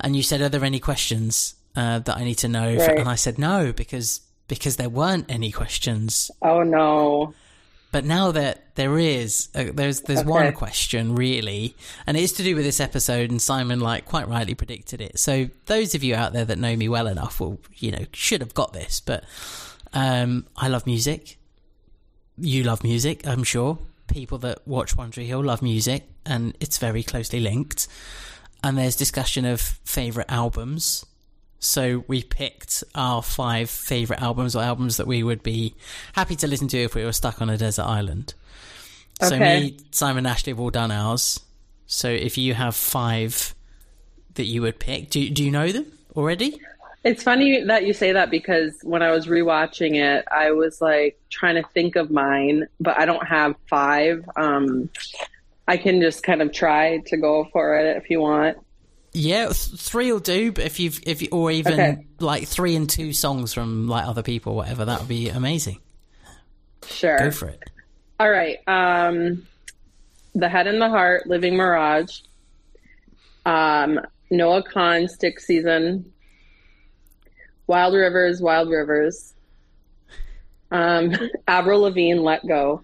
and 0.00 0.14
you 0.14 0.22
said, 0.22 0.40
are 0.42 0.48
there 0.50 0.64
any 0.64 0.78
questions 0.78 1.54
uh, 1.74 2.00
that 2.00 2.16
I 2.16 2.24
need 2.24 2.36
to 2.38 2.48
know? 2.48 2.76
Right. 2.76 2.98
And 2.98 3.08
I 3.08 3.14
said 3.14 3.38
no 3.38 3.72
because 3.72 4.20
because 4.46 4.76
there 4.76 4.90
weren't 4.90 5.26
any 5.30 5.50
questions. 5.50 6.30
Oh 6.42 6.62
no. 6.62 7.34
But 7.90 8.04
now 8.04 8.32
that 8.32 8.74
there 8.76 8.98
is, 8.98 9.48
uh, 9.54 9.64
there's 9.72 10.02
there's 10.02 10.20
Okay. 10.20 10.28
one 10.28 10.52
question 10.52 11.14
really, 11.14 11.74
and 12.06 12.18
it 12.18 12.22
is 12.22 12.34
to 12.34 12.42
do 12.42 12.54
with 12.54 12.64
this 12.66 12.80
episode. 12.80 13.30
And 13.30 13.40
Simon, 13.40 13.80
like, 13.80 14.04
quite 14.04 14.28
rightly 14.28 14.54
predicted 14.54 15.00
it. 15.00 15.18
So 15.18 15.48
those 15.64 15.94
of 15.94 16.04
you 16.04 16.14
out 16.14 16.34
there 16.34 16.44
that 16.44 16.58
know 16.58 16.76
me 16.76 16.90
well 16.90 17.06
enough 17.06 17.40
will, 17.40 17.58
you 17.76 17.90
know, 17.92 18.04
should 18.12 18.42
have 18.42 18.52
got 18.52 18.74
this. 18.74 19.00
But 19.00 19.24
um, 19.92 20.46
I 20.56 20.68
love 20.68 20.86
music. 20.86 21.36
You 22.36 22.62
love 22.62 22.84
music, 22.84 23.26
I'm 23.26 23.44
sure. 23.44 23.78
People 24.06 24.38
that 24.38 24.66
watch 24.66 24.96
One 24.96 25.10
Tree 25.10 25.26
Hill 25.26 25.42
love 25.42 25.62
music, 25.62 26.04
and 26.24 26.56
it's 26.60 26.78
very 26.78 27.02
closely 27.02 27.40
linked. 27.40 27.88
And 28.62 28.76
there's 28.78 28.96
discussion 28.96 29.44
of 29.44 29.60
favorite 29.60 30.30
albums. 30.30 31.04
So 31.60 32.04
we 32.06 32.22
picked 32.22 32.84
our 32.94 33.22
five 33.22 33.68
favorite 33.68 34.22
albums 34.22 34.54
or 34.54 34.62
albums 34.62 34.96
that 34.96 35.06
we 35.06 35.22
would 35.22 35.42
be 35.42 35.74
happy 36.12 36.36
to 36.36 36.46
listen 36.46 36.68
to 36.68 36.78
if 36.78 36.94
we 36.94 37.04
were 37.04 37.12
stuck 37.12 37.42
on 37.42 37.50
a 37.50 37.58
desert 37.58 37.84
island. 37.84 38.34
Okay. 39.20 39.28
So 39.28 39.38
me, 39.38 39.76
Simon, 39.90 40.26
Ashley 40.26 40.52
have 40.52 40.60
all 40.60 40.70
done 40.70 40.92
ours. 40.92 41.40
So 41.86 42.08
if 42.08 42.38
you 42.38 42.54
have 42.54 42.76
five 42.76 43.54
that 44.34 44.44
you 44.44 44.62
would 44.62 44.78
pick, 44.78 45.10
do 45.10 45.28
do 45.30 45.42
you 45.42 45.50
know 45.50 45.72
them 45.72 45.86
already? 46.14 46.60
It's 47.08 47.22
funny 47.22 47.64
that 47.64 47.86
you 47.86 47.94
say 47.94 48.12
that 48.12 48.30
because 48.30 48.74
when 48.82 49.00
I 49.02 49.10
was 49.12 49.26
rewatching 49.28 49.94
it, 49.94 50.26
I 50.30 50.50
was 50.50 50.82
like 50.82 51.18
trying 51.30 51.54
to 51.54 51.66
think 51.70 51.96
of 51.96 52.10
mine, 52.10 52.68
but 52.80 52.98
I 52.98 53.06
don't 53.06 53.26
have 53.26 53.54
five. 53.66 54.28
Um, 54.36 54.90
I 55.66 55.78
can 55.78 56.02
just 56.02 56.22
kind 56.22 56.42
of 56.42 56.52
try 56.52 56.98
to 57.06 57.16
go 57.16 57.48
for 57.50 57.78
it 57.78 57.96
if 57.96 58.10
you 58.10 58.20
want. 58.20 58.58
Yeah, 59.14 59.44
th- 59.46 59.54
three 59.80 60.12
will 60.12 60.20
do. 60.20 60.52
But 60.52 60.64
if 60.66 60.78
you've 60.78 61.00
if 61.06 61.22
you, 61.22 61.28
or 61.32 61.50
even 61.50 61.72
Okay. 61.72 62.06
like 62.20 62.46
three 62.46 62.76
and 62.76 62.88
two 62.90 63.14
songs 63.14 63.54
from 63.54 63.88
like 63.88 64.06
other 64.06 64.22
people, 64.22 64.54
whatever, 64.54 64.84
that 64.84 64.98
would 65.00 65.08
be 65.08 65.30
amazing. 65.30 65.80
Sure. 66.86 67.16
Go 67.18 67.30
for 67.30 67.48
it. 67.48 67.70
All 68.20 68.30
right. 68.30 68.58
Um, 68.66 69.46
the 70.34 70.48
Head 70.50 70.66
and 70.66 70.78
the 70.80 70.90
Heart, 70.90 71.26
Living 71.26 71.56
Mirage. 71.56 72.20
Um, 73.46 73.98
Noah 74.30 74.62
Kahan, 74.62 75.08
Stick 75.08 75.40
Season. 75.40 76.12
Wild 77.68 77.94
Rivers, 77.94 78.40
Wild 78.40 78.70
Rivers. 78.70 79.34
Um, 80.72 81.14
Avril 81.48 81.82
Lavigne, 81.82 82.18
Let 82.18 82.46
Go. 82.46 82.82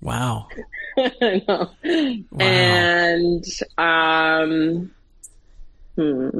Wow. 0.00 0.48
I 0.98 1.42
know. 1.46 1.70
And 2.38 3.44
um, 3.76 4.90
hmm. 5.96 6.38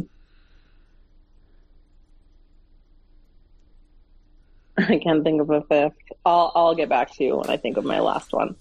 I 4.79 4.99
can't 4.99 5.25
think 5.25 5.41
of 5.41 5.51
a 5.51 5.63
fifth. 5.63 5.95
I'll 6.25 6.53
I'll 6.55 6.75
get 6.75 6.89
back 6.89 7.15
to 7.17 7.25
you 7.25 7.37
when 7.37 7.51
I 7.51 7.57
think 7.57 7.77
of 7.77 7.85
my 7.85 8.01
last 8.01 8.33
one. 8.33 8.57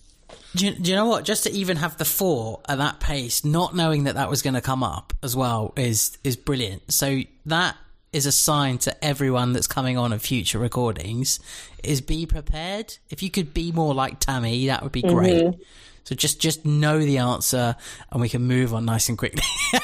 Do 0.56 0.66
you, 0.66 0.72
do 0.74 0.90
you 0.90 0.96
know 0.96 1.06
what? 1.06 1.26
Just 1.26 1.44
to 1.44 1.52
even 1.52 1.78
have 1.78 1.98
the 1.98 2.06
four 2.06 2.62
at 2.68 2.78
that 2.78 3.00
pace, 3.00 3.46
not 3.46 3.76
knowing 3.76 4.06
that 4.06 4.16
that 4.16 4.30
was 4.30 4.42
going 4.42 4.54
to 4.54 4.62
come 4.62 4.82
up 4.82 5.14
as 5.22 5.36
well, 5.36 5.74
is 5.76 6.18
is 6.24 6.36
brilliant. 6.36 6.92
So 6.92 7.20
that 7.46 7.76
is 8.16 8.26
a 8.26 8.32
sign 8.32 8.78
to 8.80 9.04
everyone 9.04 9.54
that's 9.54 9.68
coming 9.68 9.98
on 9.98 10.14
of 10.14 10.22
future 10.22 10.58
recordings: 10.58 11.40
is 11.84 12.02
be 12.02 12.26
prepared. 12.26 12.98
If 13.10 13.22
you 13.22 13.30
could 13.30 13.54
be 13.54 13.72
more 13.72 13.94
like 13.94 14.20
Tammy, 14.20 14.68
that 14.68 14.82
would 14.82 14.92
be 14.92 15.04
mm-hmm. 15.04 15.16
great. 15.16 15.56
So 16.06 16.16
just 16.16 16.40
just 16.40 16.66
know 16.66 17.00
the 17.00 17.18
answer, 17.18 17.76
and 18.12 18.22
we 18.22 18.30
can 18.30 18.44
move 18.44 18.74
on 18.74 18.86
nice 18.86 19.10
and 19.10 19.18
quickly. 19.18 19.44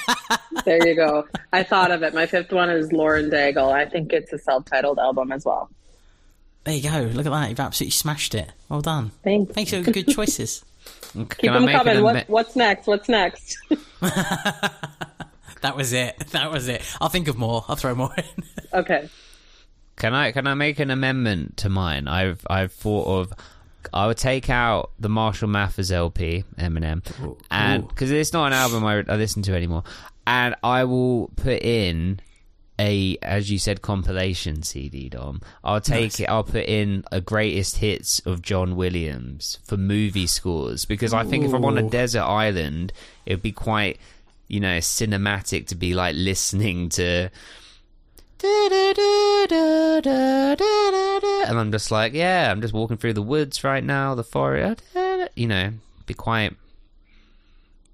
There 0.66 0.88
you 0.88 0.96
go. 0.96 1.28
I 1.52 1.64
thought 1.64 1.92
of 1.92 2.04
it. 2.04 2.14
My 2.14 2.26
fifth 2.26 2.52
one 2.52 2.70
is 2.70 2.92
Lauren 2.92 3.32
Daigle. 3.32 3.72
I 3.72 3.86
think 3.86 4.14
it's 4.14 4.32
a 4.32 4.38
self-titled 4.38 5.00
album 5.00 5.32
as 5.32 5.46
well. 5.46 5.72
there 6.66 6.76
you 6.76 6.84
go. 6.84 7.10
Look 7.14 7.26
at 7.26 7.32
that. 7.32 7.50
You've 7.50 7.60
absolutely 7.60 7.92
smashed 7.92 8.36
it. 8.36 8.52
Well 8.70 8.82
done. 8.82 9.12
Thanks. 9.24 9.54
Thanks 9.54 9.72
for 9.72 9.82
good 9.82 10.08
choices. 10.10 10.64
Keep 11.14 11.52
I 11.52 11.60
them 11.60 11.68
coming. 11.68 12.04
What, 12.04 12.30
what's 12.30 12.56
next? 12.56 12.88
What's 12.88 13.10
next? 13.10 13.58
That 15.62 15.76
was 15.76 15.94
it. 15.94 16.18
That 16.32 16.52
was 16.52 16.68
it. 16.68 16.82
I'll 17.02 17.10
think 17.10 17.28
of 17.28 17.38
more. 17.38 17.66
I'll 17.68 17.76
throw 17.76 17.94
more 17.94 18.14
in. 18.16 18.44
okay. 18.74 19.10
Can 19.98 20.14
I 20.14 20.32
can 20.32 20.48
I 20.48 20.54
make 20.54 20.80
an 20.80 20.90
amendment 20.90 21.58
to 21.58 21.70
mine? 21.70 22.08
I've 22.08 22.46
I've 22.50 22.72
thought 22.72 23.08
of 23.08 23.34
I 23.94 24.08
would 24.08 24.18
take 24.18 24.50
out 24.50 24.92
the 25.00 25.10
Marshall 25.10 25.50
Mathers 25.50 25.92
LP 25.92 26.44
Eminem, 26.58 27.04
and 27.52 27.88
because 27.88 28.12
it's 28.12 28.34
not 28.34 28.48
an 28.48 28.54
album 28.54 28.86
I, 28.86 29.04
I 29.08 29.16
listen 29.16 29.44
to 29.44 29.56
anymore, 29.56 29.84
and 30.26 30.56
I 30.64 30.86
will 30.86 31.30
put 31.36 31.62
in 31.62 32.22
a 32.80 33.18
as 33.22 33.52
you 33.52 33.60
said 33.60 33.82
compilation 33.82 34.64
CD. 34.64 35.10
Dom, 35.10 35.42
I'll 35.64 35.82
take 35.82 36.20
it. 36.20 36.26
I'll 36.26 36.44
put 36.44 36.66
in 36.66 37.04
a 37.12 37.22
greatest 37.22 37.78
hits 37.78 38.20
of 38.22 38.42
John 38.42 38.76
Williams 38.76 39.60
for 39.64 39.78
movie 39.78 40.28
scores 40.28 40.86
because 40.86 41.14
I 41.14 41.24
think 41.24 41.46
if 41.46 41.54
I'm 41.54 41.66
on 41.66 41.78
a 41.78 41.88
desert 41.88 42.24
island, 42.24 42.94
it 43.26 43.34
would 43.34 43.44
be 43.44 43.52
quite 43.52 44.00
you 44.52 44.60
know 44.60 44.78
cinematic 44.78 45.68
to 45.68 45.76
be 45.76 45.94
like 45.94 46.14
listening 46.16 46.90
to 46.90 47.30
and 51.48 51.60
I'm 51.60 51.72
just 51.72 51.92
like, 51.92 52.14
yeah, 52.14 52.52
I'm 52.52 52.62
just 52.62 52.74
walking 52.74 52.98
through 52.98 53.14
the 53.14 53.22
woods 53.22 53.64
right 53.64 53.84
now, 53.84 54.16
the 54.16 54.24
forest, 54.24 54.82
you 55.36 55.46
know, 55.48 55.74
be 56.06 56.16
quiet, 56.16 56.56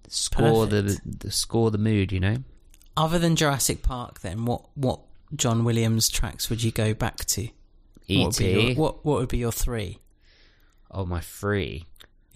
score 0.07 0.65
the, 0.65 0.97
the 1.05 1.31
score 1.31 1.69
the 1.71 1.77
mood, 1.77 2.11
you 2.11 2.19
know. 2.19 2.37
Other 2.95 3.19
than 3.19 3.35
Jurassic 3.35 3.83
Park, 3.83 4.21
then 4.21 4.45
what 4.45 4.63
what 4.75 5.01
John 5.35 5.63
Williams 5.65 6.07
tracks 6.09 6.49
would 6.49 6.63
you 6.63 6.71
go 6.71 6.93
back 6.93 7.25
to? 7.25 7.49
What 8.07 8.27
would 8.27 8.37
be 8.37 8.51
your, 8.51 8.61
E.T. 8.61 8.75
what 8.75 9.05
what 9.05 9.19
would 9.19 9.29
be 9.29 9.37
your 9.37 9.51
three? 9.51 9.99
Oh 10.89 11.05
my 11.05 11.19
free. 11.19 11.85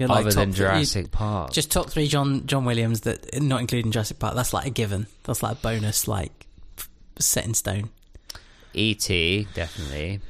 You're 0.01 0.09
like 0.09 0.21
Other 0.25 0.31
top 0.31 0.39
than 0.45 0.51
three- 0.53 0.65
Jurassic 0.65 1.11
Park, 1.11 1.51
Just 1.53 1.69
top 1.71 1.89
three 1.91 2.07
John 2.07 2.47
John 2.47 2.65
Williams 2.65 3.01
that 3.01 3.39
not 3.39 3.61
including 3.61 3.91
Jurassic 3.91 4.17
Park. 4.17 4.33
That's 4.35 4.51
like 4.51 4.65
a 4.65 4.71
given. 4.71 5.05
That's 5.25 5.43
like 5.43 5.53
a 5.53 5.61
bonus, 5.61 6.07
like 6.07 6.47
f- 6.77 6.89
set 7.19 7.45
in 7.45 7.53
stone. 7.53 7.89
E.T. 8.73 9.47
definitely 9.53 10.21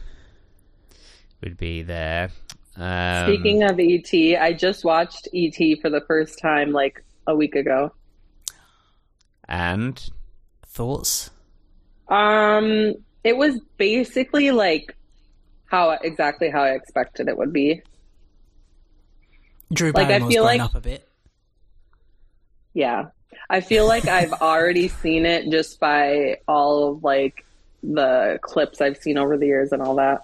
would 1.42 1.56
be 1.58 1.84
there. 1.84 2.32
Um, 2.76 3.28
Speaking 3.28 3.64
of 3.64 3.80
ET, 3.80 4.12
I 4.42 4.52
just 4.52 4.84
watched 4.84 5.30
ET 5.34 5.56
for 5.82 5.90
the 5.90 6.02
first 6.08 6.38
time 6.40 6.72
like 6.74 7.02
a 7.28 7.36
week 7.36 7.56
ago. 7.56 7.94
and 9.48 10.04
Thoughts? 10.66 11.30
Um, 12.08 12.96
it 13.24 13.38
was 13.38 13.60
basically 13.78 14.52
like 14.52 14.96
how 15.66 15.92
exactly 15.92 16.50
how 16.50 16.64
I 16.64 16.72
expected 16.72 17.28
it 17.28 17.38
would 17.38 17.54
be. 17.54 17.82
Drew 19.72 19.92
Like, 19.92 20.08
I 20.10 20.20
feel 20.28 20.44
like- 20.44 20.62
up 20.62 20.76
a 20.76 20.82
bit. 20.82 21.08
Yeah. 22.74 23.08
I 23.50 23.62
feel 23.62 23.86
like 23.88 24.06
I've 24.08 24.34
already 24.34 24.88
seen 24.88 25.26
it 25.26 25.50
just 25.50 25.80
by 25.80 26.38
all 26.48 26.92
of 26.92 27.04
like 27.04 27.46
the 27.84 28.40
clips 28.42 28.80
I've 28.82 28.98
seen 28.98 29.18
over 29.18 29.38
the 29.38 29.46
years 29.46 29.72
and 29.72 29.82
all 29.82 29.96
that. 29.96 30.22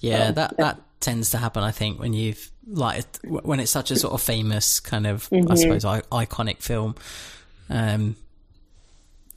Yeah, 0.00 0.30
that 0.32 0.56
that 0.58 0.80
tends 1.00 1.30
to 1.30 1.38
happen. 1.38 1.62
I 1.62 1.70
think 1.70 1.98
when 1.98 2.12
you've 2.12 2.50
like 2.66 3.04
when 3.24 3.58
it's 3.60 3.70
such 3.70 3.90
a 3.90 3.96
sort 3.96 4.12
of 4.14 4.20
famous 4.22 4.80
kind 4.80 5.06
of 5.06 5.28
I 5.32 5.54
suppose 5.54 5.84
I- 5.84 6.02
iconic 6.12 6.58
film, 6.62 6.94
um, 7.70 8.16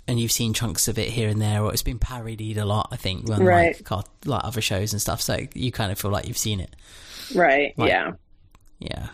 and 0.08 0.20
you've 0.20 0.32
seen 0.32 0.54
chunks 0.54 0.88
of 0.90 1.00
it 1.00 1.10
here 1.10 1.30
and 1.30 1.42
there, 1.42 1.64
or 1.64 1.72
it's 1.72 1.84
been 1.84 2.00
parodied 2.00 2.58
a 2.58 2.66
lot. 2.66 2.90
I 2.92 2.98
think 2.98 3.28
when 3.30 3.44
Right. 3.44 3.80
like 3.90 4.06
like 4.26 4.44
other 4.44 4.62
shows 4.62 4.92
and 4.92 5.02
stuff, 5.02 5.22
so 5.22 5.38
you 5.54 5.72
kind 5.72 5.92
of 5.92 6.00
feel 6.00 6.12
like 6.12 6.28
you've 6.28 6.38
seen 6.38 6.60
it. 6.60 6.76
Right. 7.34 7.74
Like- 7.78 7.90
yeah. 7.90 8.12
Yeah. 8.82 9.08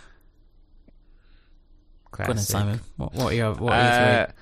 Go 2.12 2.24
on 2.24 2.36
then. 2.38 2.38
Simon. 2.40 2.80
What, 2.96 3.14
what 3.14 3.32
are 3.34 3.36
your 3.36 3.54
what 3.54 3.74
are 3.74 3.84
your 3.84 4.22
Uh, 4.22 4.26
three? 4.26 4.34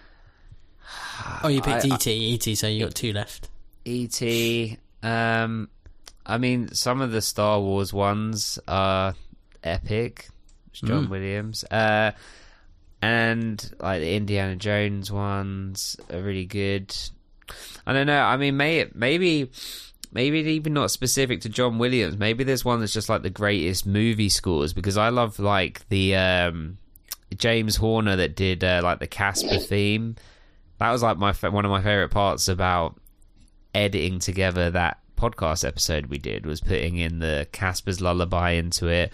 Oh, 1.43 1.47
you 1.49 1.61
picked 1.61 1.85
I- 1.85 1.95
ET, 1.95 2.07
ET, 2.47 2.55
so 2.57 2.67
you 2.67 2.85
got 2.85 2.95
two 2.95 3.11
left. 3.11 3.49
E.T. 3.85 4.77
Um, 5.03 5.69
I 6.25 6.37
mean, 6.37 6.73
some 6.73 7.01
of 7.01 7.11
the 7.11 7.21
Star 7.21 7.59
Wars 7.59 7.93
ones 7.93 8.57
are 8.67 9.13
epic. 9.63 10.27
It's 10.71 10.81
John 10.81 11.09
Williams. 11.09 11.63
Uh, 11.65 12.11
and 13.01 13.71
like 13.79 14.01
the 14.01 14.15
Indiana 14.15 14.55
Jones 14.55 15.11
ones 15.11 15.97
are 16.11 16.21
really 16.21 16.45
good. 16.45 16.95
I 17.85 17.93
don't 17.93 18.07
know. 18.07 18.21
I 18.21 18.37
mean, 18.37 18.57
may 18.57 18.89
maybe 18.95 19.51
maybe 20.15 20.39
even 20.39 20.73
not 20.73 20.89
specific 20.89 21.41
to 21.41 21.49
John 21.49 21.77
Williams. 21.77 22.17
Maybe 22.17 22.45
there's 22.45 22.63
one 22.63 22.79
that's 22.79 22.93
just 22.93 23.09
like 23.09 23.21
the 23.21 23.29
greatest 23.29 23.85
movie 23.85 24.29
scores 24.29 24.71
because 24.71 24.97
I 24.97 25.09
love 25.09 25.39
like 25.39 25.87
the 25.89 26.15
um, 26.15 26.77
James 27.35 27.75
Horner 27.75 28.15
that 28.15 28.35
did 28.35 28.63
uh, 28.63 28.79
like 28.81 28.99
the 28.99 29.07
Casper 29.07 29.59
theme. 29.59 30.15
That 30.79 30.91
was 30.91 31.03
like 31.03 31.17
my 31.17 31.33
one 31.33 31.65
of 31.65 31.71
my 31.71 31.83
favorite 31.83 32.11
parts 32.11 32.47
about 32.47 32.99
editing 33.73 34.19
together 34.19 34.71
that 34.71 34.99
podcast 35.17 35.67
episode 35.67 36.05
we 36.05 36.17
did 36.17 36.45
was 36.45 36.61
putting 36.61 36.95
in 36.95 37.19
the 37.19 37.45
Casper's 37.51 37.99
lullaby 37.99 38.51
into 38.51 38.87
it. 38.87 39.11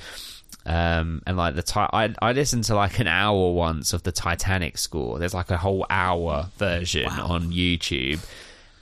Um, 0.68 1.24
and 1.26 1.36
like 1.36 1.56
the 1.56 1.64
ti- 1.64 1.80
I 1.80 2.14
I 2.22 2.34
listened 2.34 2.66
to 2.66 2.76
like 2.76 3.00
an 3.00 3.08
hour 3.08 3.54
once 3.54 3.94
of 3.94 4.04
the 4.04 4.12
Titanic 4.12 4.78
score. 4.78 5.18
There's 5.18 5.34
like 5.34 5.50
a 5.50 5.58
whole 5.58 5.88
hour 5.90 6.50
version 6.58 7.08
on 7.10 7.52
YouTube. 7.52 8.24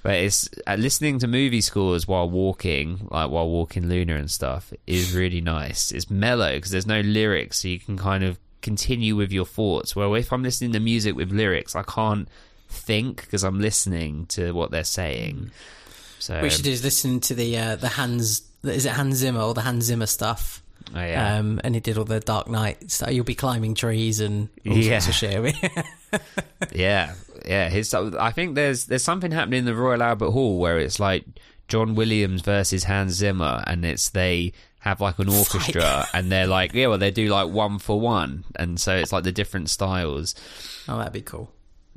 But 0.09 0.15
it's 0.23 0.49
uh, 0.65 0.73
listening 0.79 1.19
to 1.19 1.27
movie 1.27 1.61
scores 1.61 2.07
while 2.07 2.27
walking, 2.27 3.07
like 3.11 3.29
while 3.29 3.47
walking 3.47 3.87
Luna 3.87 4.15
and 4.15 4.31
stuff, 4.31 4.73
is 4.87 5.13
really 5.13 5.39
nice. 5.39 5.91
It's 5.91 6.09
mellow 6.09 6.55
because 6.55 6.71
there's 6.71 6.87
no 6.87 7.01
lyrics, 7.01 7.59
so 7.59 7.67
you 7.67 7.77
can 7.79 7.95
kind 7.95 8.23
of 8.23 8.39
continue 8.63 9.15
with 9.15 9.31
your 9.31 9.45
thoughts. 9.45 9.95
Well, 9.95 10.15
if 10.15 10.33
I'm 10.33 10.41
listening 10.41 10.71
to 10.73 10.79
music 10.79 11.15
with 11.15 11.31
lyrics, 11.31 11.75
I 11.75 11.83
can't 11.83 12.27
think 12.69 13.21
because 13.21 13.43
I'm 13.43 13.59
listening 13.59 14.25
to 14.29 14.51
what 14.53 14.71
they're 14.71 14.83
saying. 14.83 15.51
So 16.17 16.41
we 16.41 16.49
should 16.49 16.63
do 16.65 16.71
is 16.71 16.83
listen 16.83 17.19
to 17.19 17.35
the 17.35 17.55
uh, 17.59 17.75
the 17.75 17.89
Hans. 17.89 18.41
Is 18.63 18.87
it 18.87 18.93
Hans 18.93 19.17
Zimmer 19.17 19.41
or 19.41 19.53
the 19.53 19.61
Hans 19.61 19.85
Zimmer 19.85 20.07
stuff? 20.07 20.63
oh, 20.95 20.99
yeah. 20.99 21.37
Um, 21.37 21.61
and 21.63 21.75
he 21.75 21.81
did 21.81 21.99
all 21.99 22.03
the 22.03 22.19
Dark 22.19 22.47
Knight 22.49 22.89
stuff. 22.89 23.11
You'll 23.11 23.25
be 23.25 23.35
climbing 23.35 23.75
trees 23.75 24.21
and 24.21 24.49
all 24.67 24.75
Yeah. 24.75 24.97
sorts 24.97 25.21
of 25.23 25.29
shit. 25.31 25.55
Yeah, 26.73 27.13
yeah. 27.45 27.69
His, 27.69 27.93
I 27.93 28.31
think 28.31 28.55
there's 28.55 28.85
there's 28.85 29.03
something 29.03 29.31
happening 29.31 29.59
in 29.59 29.65
the 29.65 29.75
Royal 29.75 30.03
Albert 30.03 30.31
Hall 30.31 30.59
where 30.59 30.79
it's 30.79 30.99
like 30.99 31.25
John 31.67 31.95
Williams 31.95 32.41
versus 32.41 32.85
Hans 32.85 33.13
Zimmer, 33.13 33.63
and 33.67 33.85
it's 33.85 34.09
they 34.09 34.53
have 34.79 35.01
like 35.01 35.19
an 35.19 35.29
orchestra, 35.29 36.07
and 36.13 36.31
they're 36.31 36.47
like, 36.47 36.73
yeah, 36.73 36.87
well, 36.87 36.97
they 36.97 37.11
do 37.11 37.27
like 37.27 37.49
one 37.49 37.79
for 37.79 37.99
one, 37.99 38.45
and 38.55 38.79
so 38.79 38.95
it's 38.95 39.11
like 39.11 39.23
the 39.23 39.31
different 39.31 39.69
styles. 39.69 40.35
oh, 40.87 40.97
that'd 40.97 41.13
be 41.13 41.21
cool. 41.21 41.51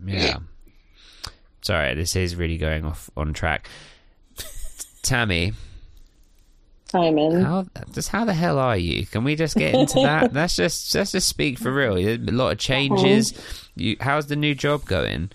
Yeah. 0.05 0.39
Sorry, 1.63 1.95
this 1.95 2.17
is 2.17 2.35
really 2.35 2.59
going 2.59 2.85
off 2.85 3.09
on 3.17 3.33
track. 3.33 3.69
Tammy, 5.03 5.53
Simon. 6.93 7.41
how 7.43 7.67
just 7.93 8.11
how 8.11 8.27
the 8.27 8.35
hell 8.35 8.59
are 8.59 8.77
you? 8.77 9.07
Can 9.07 9.25
we 9.25 9.35
just 9.35 9.57
get 9.57 9.75
into 9.75 10.01
that? 10.03 10.33
Let's 10.35 10.57
just 10.57 10.95
let's 10.95 11.13
just 11.13 11.27
speak 11.27 11.59
for 11.59 11.73
real. 11.73 11.97
A 11.97 12.19
lot 12.19 12.53
of 12.53 12.59
changes. 12.59 13.33
You, 13.75 13.97
how's 13.99 14.27
the 14.27 14.37
new 14.37 14.55
job 14.55 14.85
going? 14.85 15.31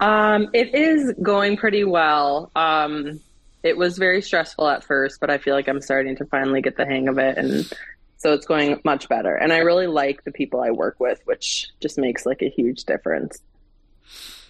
Um, 0.00 0.48
it 0.52 0.74
is 0.74 1.14
going 1.22 1.56
pretty 1.56 1.84
well. 1.84 2.50
Um, 2.56 3.20
it 3.62 3.76
was 3.76 3.96
very 3.96 4.22
stressful 4.22 4.66
at 4.66 4.82
first, 4.82 5.20
but 5.20 5.30
I 5.30 5.38
feel 5.38 5.54
like 5.54 5.68
I'm 5.68 5.80
starting 5.80 6.16
to 6.16 6.24
finally 6.24 6.62
get 6.62 6.76
the 6.76 6.84
hang 6.84 7.06
of 7.06 7.18
it, 7.18 7.38
and 7.38 7.70
so 8.16 8.32
it's 8.32 8.46
going 8.46 8.80
much 8.84 9.08
better. 9.08 9.36
And 9.36 9.52
I 9.52 9.58
really 9.58 9.86
like 9.86 10.24
the 10.24 10.32
people 10.32 10.62
I 10.62 10.70
work 10.70 10.98
with, 10.98 11.20
which 11.26 11.68
just 11.80 11.96
makes 11.96 12.26
like 12.26 12.42
a 12.42 12.50
huge 12.50 12.84
difference. 12.84 13.38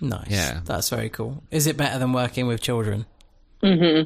Nice. 0.00 0.30
Yeah. 0.30 0.60
That's 0.64 0.88
very 0.88 1.10
cool. 1.10 1.42
Is 1.50 1.66
it 1.66 1.76
better 1.76 1.98
than 1.98 2.14
working 2.14 2.46
with 2.46 2.62
children? 2.62 3.04
hmm 3.62 4.02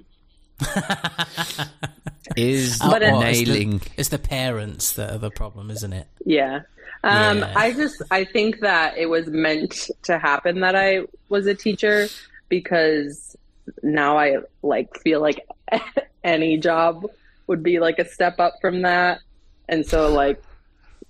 Is 2.36 2.78
But 2.78 3.02
it- 3.02 3.12
What, 3.12 3.26
it's 3.28 3.38
the- 3.40 3.44
nailing 3.46 3.80
It's 3.96 4.08
the 4.08 4.18
parents 4.18 4.92
that 4.94 5.10
are 5.12 5.18
the 5.18 5.30
problem, 5.30 5.70
isn't 5.70 5.92
it? 5.92 6.06
Yeah. 6.24 6.62
Um, 7.02 7.38
Yeah. 7.38 7.52
I 7.54 7.72
just 7.72 8.02
I 8.10 8.24
think 8.24 8.60
that 8.60 8.96
it 8.96 9.06
was 9.06 9.26
meant 9.26 9.90
to 10.04 10.18
happen 10.18 10.60
that 10.60 10.74
I 10.74 11.02
was 11.28 11.46
a 11.46 11.54
teacher 11.54 12.08
because 12.48 13.36
now 13.82 14.16
I 14.18 14.38
like 14.62 14.98
feel 15.00 15.20
like 15.20 15.46
any 16.24 16.56
job 16.56 17.06
would 17.46 17.62
be 17.62 17.78
like 17.78 17.98
a 17.98 18.08
step 18.08 18.40
up 18.40 18.54
from 18.60 18.82
that. 18.82 19.20
And 19.68 19.84
so, 19.86 20.08
like, 20.10 20.42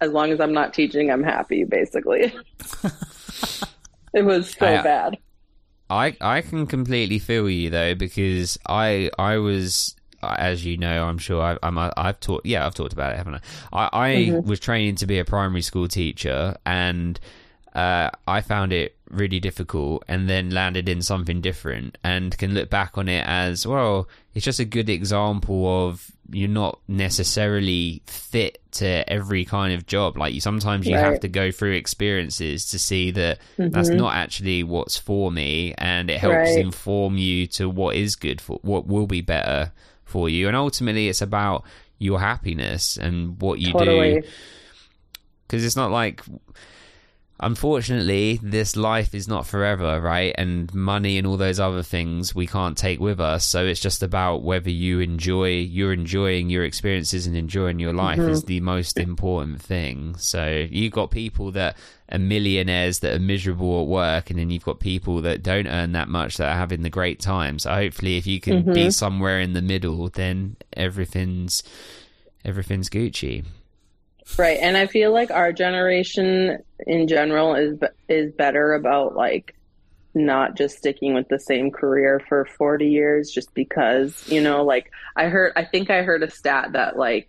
as 0.01 0.11
long 0.13 0.31
as 0.33 0.41
I'm 0.41 0.53
not 0.53 0.75
teaching, 0.75 1.11
I'm 1.11 1.23
happy, 1.23 1.65
basically. 1.65 2.33
it 4.15 4.23
was 4.25 4.51
so 4.51 4.67
I- 4.67 4.83
bad. 4.83 5.19
I 5.95 6.17
I 6.21 6.41
can 6.41 6.67
completely 6.67 7.19
feel 7.19 7.49
you 7.49 7.71
though 7.71 7.95
because 7.95 8.59
I 8.67 9.11
I 9.19 9.39
was 9.39 9.95
as 10.23 10.65
you 10.65 10.77
know 10.77 11.05
I'm 11.05 11.19
sure 11.19 11.41
I, 11.43 11.59
I'm 11.63 11.79
I've 11.79 12.19
taught 12.21 12.45
yeah 12.45 12.67
I've 12.67 12.75
talked 12.75 12.93
about 12.93 13.13
it 13.13 13.17
haven't 13.17 13.37
I? 13.37 13.41
I, 13.73 13.89
I 13.93 14.41
was 14.41 14.59
training 14.59 14.97
to 14.97 15.07
be 15.07 15.19
a 15.19 15.25
primary 15.25 15.63
school 15.63 15.87
teacher 15.87 16.57
and 16.67 17.21
uh, 17.75 18.11
I 18.29 18.41
found 18.41 18.73
it 18.73 18.97
really 19.11 19.41
difficult 19.41 20.05
and 20.09 20.29
then 20.29 20.51
landed 20.51 20.89
in 20.89 21.03
something 21.03 21.41
different 21.41 21.99
and 22.05 22.37
can 22.39 22.55
look 22.55 22.71
back 22.71 22.97
on 22.97 23.09
it 23.09 23.25
as 23.27 23.67
well 23.67 24.09
it's 24.35 24.45
just 24.45 24.61
a 24.61 24.65
good 24.65 24.89
example 24.89 25.87
of 25.87 26.11
you're 26.31 26.49
not 26.49 26.81
necessarily 26.89 28.03
fit 28.07 28.61
to 28.73 29.09
every 29.11 29.45
kind 29.45 29.75
of 29.75 29.87
job. 29.87 30.17
Like 30.17 30.35
you 30.35 30.41
sometimes 30.41 30.87
you 30.87 30.97
have 30.97 31.21
to 31.21 31.29
go 31.29 31.51
through 31.51 31.73
experiences 31.73 32.71
to 32.71 32.79
see 32.79 33.11
that 33.13 33.39
that's 33.57 33.89
mm-hmm. 33.89 33.99
not 33.99 34.15
actually 34.15 34.63
what's 34.63 34.97
for 34.97 35.31
me 35.31 35.75
and 35.79 36.11
it 36.11 36.19
helps 36.19 36.35
Right. 36.35 36.59
inform 36.59 37.19
you 37.19 37.47
to 37.49 37.69
what 37.69 37.97
is 37.97 38.17
good 38.17 38.41
for 38.41 38.59
what 38.63 38.87
will 38.87 39.07
be 39.07 39.21
better 39.21 39.73
for 40.05 40.29
you. 40.29 40.49
And 40.49 40.57
ultimately 40.57 41.09
it's 41.09 41.23
about 41.23 41.65
your 41.99 42.21
happiness 42.21 42.97
and 42.97 43.41
what 43.41 43.59
you 43.61 43.73
Totally. 43.73 44.21
do 44.21 44.29
because 45.47 45.65
it's 45.65 45.77
not 45.77 45.91
like 45.91 46.23
unfortunately 47.41 48.39
this 48.43 48.77
life 48.77 49.15
is 49.15 49.27
not 49.27 49.47
forever 49.47 50.01
right? 50.01 50.35
And 50.39 50.73
money 50.73 51.19
and 51.19 51.27
all 51.27 51.37
those 51.37 51.61
other 51.61 51.83
things 51.83 52.35
we 52.35 52.47
can't 52.47 52.79
take 52.79 53.01
with 53.01 53.21
us. 53.21 53.45
So 53.45 53.67
it's 53.67 53.81
just 53.81 54.03
about 54.03 54.43
whether 54.43 54.71
you 54.71 55.01
enjoy 55.01 55.49
you're 55.49 55.93
enjoying 55.93 56.51
your 56.51 56.65
experiences 56.65 57.27
and 57.27 57.37
enjoying 57.37 57.79
your 57.79 57.93
life 57.93 58.19
is 58.19 58.41
mm-hmm. 58.41 58.49
the 58.49 58.61
most 58.61 58.99
important 58.99 59.61
thing. 59.61 60.17
So 60.17 60.67
you've 60.71 60.93
got 60.93 61.11
people 61.11 61.51
that 61.53 61.77
are 62.11 62.19
millionaires 62.19 63.01
that 63.01 63.15
are 63.15 63.21
miserable 63.21 63.83
at 63.83 63.89
work 63.89 64.31
and 64.31 64.39
then 64.39 64.51
you've 64.51 64.65
got 64.65 64.79
people 64.79 65.23
that 65.23 65.43
don't 65.43 65.67
earn 65.67 65.93
that 65.93 66.09
much 66.09 66.37
that 66.37 66.49
are 66.53 66.57
having 66.57 66.83
the 66.83 66.91
great 66.91 67.19
time 67.19 67.59
so 67.59 67.73
hopefully 67.73 68.19
if 68.19 68.27
you 68.27 68.41
can 68.41 68.63
be 68.63 68.73
mm-hmm. 68.73 68.91
somewhere 68.91 69.41
in 69.41 69.55
the 69.55 69.63
middle 69.63 70.11
then 70.11 70.55
everything's 70.75 71.63
everything's 72.45 72.91
gucci 72.91 73.43
Right, 74.39 74.59
and 74.61 74.77
I 74.77 74.87
feel 74.87 75.13
like 75.13 75.31
our 75.31 75.53
generation 75.53 76.59
in 76.87 77.09
general 77.09 77.55
is 77.55 77.79
is 78.09 78.33
better 78.33 78.75
about 78.75 79.15
like 79.15 79.55
not 80.15 80.57
just 80.57 80.79
sticking 80.79 81.15
with 81.15 81.29
the 81.29 81.39
same 81.39 81.71
career 81.71 82.21
for 82.29 82.45
40 82.45 82.89
years 82.89 83.31
just 83.31 83.53
because, 83.55 84.27
you 84.29 84.41
know, 84.41 84.65
like 84.65 84.91
I 85.17 85.27
heard 85.27 85.53
I 85.57 85.65
think 85.65 85.91
I 85.91 86.03
heard 86.03 86.23
a 86.23 86.31
stat 86.31 86.73
that 86.73 86.97
like 86.97 87.29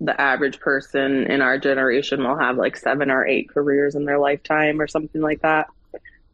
the 0.00 0.18
average 0.20 0.58
person 0.58 1.30
in 1.30 1.40
our 1.40 1.58
generation 1.58 2.24
will 2.24 2.36
have 2.36 2.56
like 2.56 2.76
7 2.76 3.10
or 3.10 3.26
8 3.26 3.48
careers 3.50 3.94
in 3.94 4.04
their 4.04 4.18
lifetime 4.18 4.80
or 4.80 4.88
something 4.88 5.20
like 5.20 5.42
that, 5.42 5.68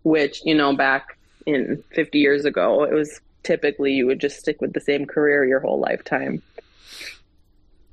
which, 0.02 0.40
you 0.44 0.55
know, 0.55 0.74
back 0.74 1.19
in 1.44 1.82
50 1.93 2.19
years 2.19 2.47
ago, 2.47 2.85
it 2.85 2.94
was 2.94 3.20
typically 3.43 3.93
you 3.93 4.06
would 4.06 4.20
just 4.20 4.39
stick 4.39 4.61
with 4.61 4.73
the 4.73 4.81
same 4.81 5.05
career 5.06 5.44
your 5.44 5.61
whole 5.61 5.78
lifetime. 5.78 6.43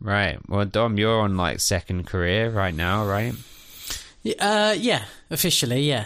Right. 0.01 0.39
Well, 0.49 0.65
Dom, 0.65 0.97
you're 0.97 1.21
on 1.21 1.37
like 1.37 1.59
second 1.59 2.07
career 2.07 2.49
right 2.49 2.73
now, 2.73 3.05
right? 3.05 3.33
Uh, 4.39 4.75
yeah, 4.77 5.05
officially, 5.29 5.81
yeah. 5.81 6.05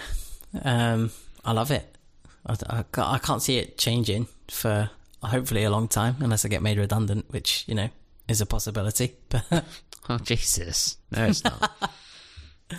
Um, 0.63 1.11
I 1.43 1.53
love 1.53 1.72
it. 1.72 1.97
I, 2.45 2.55
I, 2.69 2.84
I 2.97 3.17
can't 3.19 3.41
see 3.41 3.57
it 3.57 3.77
changing 3.77 4.27
for 4.49 4.89
hopefully 5.23 5.63
a 5.63 5.69
long 5.69 5.88
time, 5.88 6.17
unless 6.19 6.45
I 6.45 6.49
get 6.49 6.61
made 6.61 6.77
redundant, 6.77 7.26
which 7.30 7.63
you 7.67 7.76
know 7.76 7.89
is 8.27 8.41
a 8.41 8.45
possibility. 8.45 9.15
But 9.30 9.65
Oh, 10.09 10.17
Jesus. 10.19 10.97
No, 11.11 11.26
it's 11.26 11.43
not. 11.43 11.91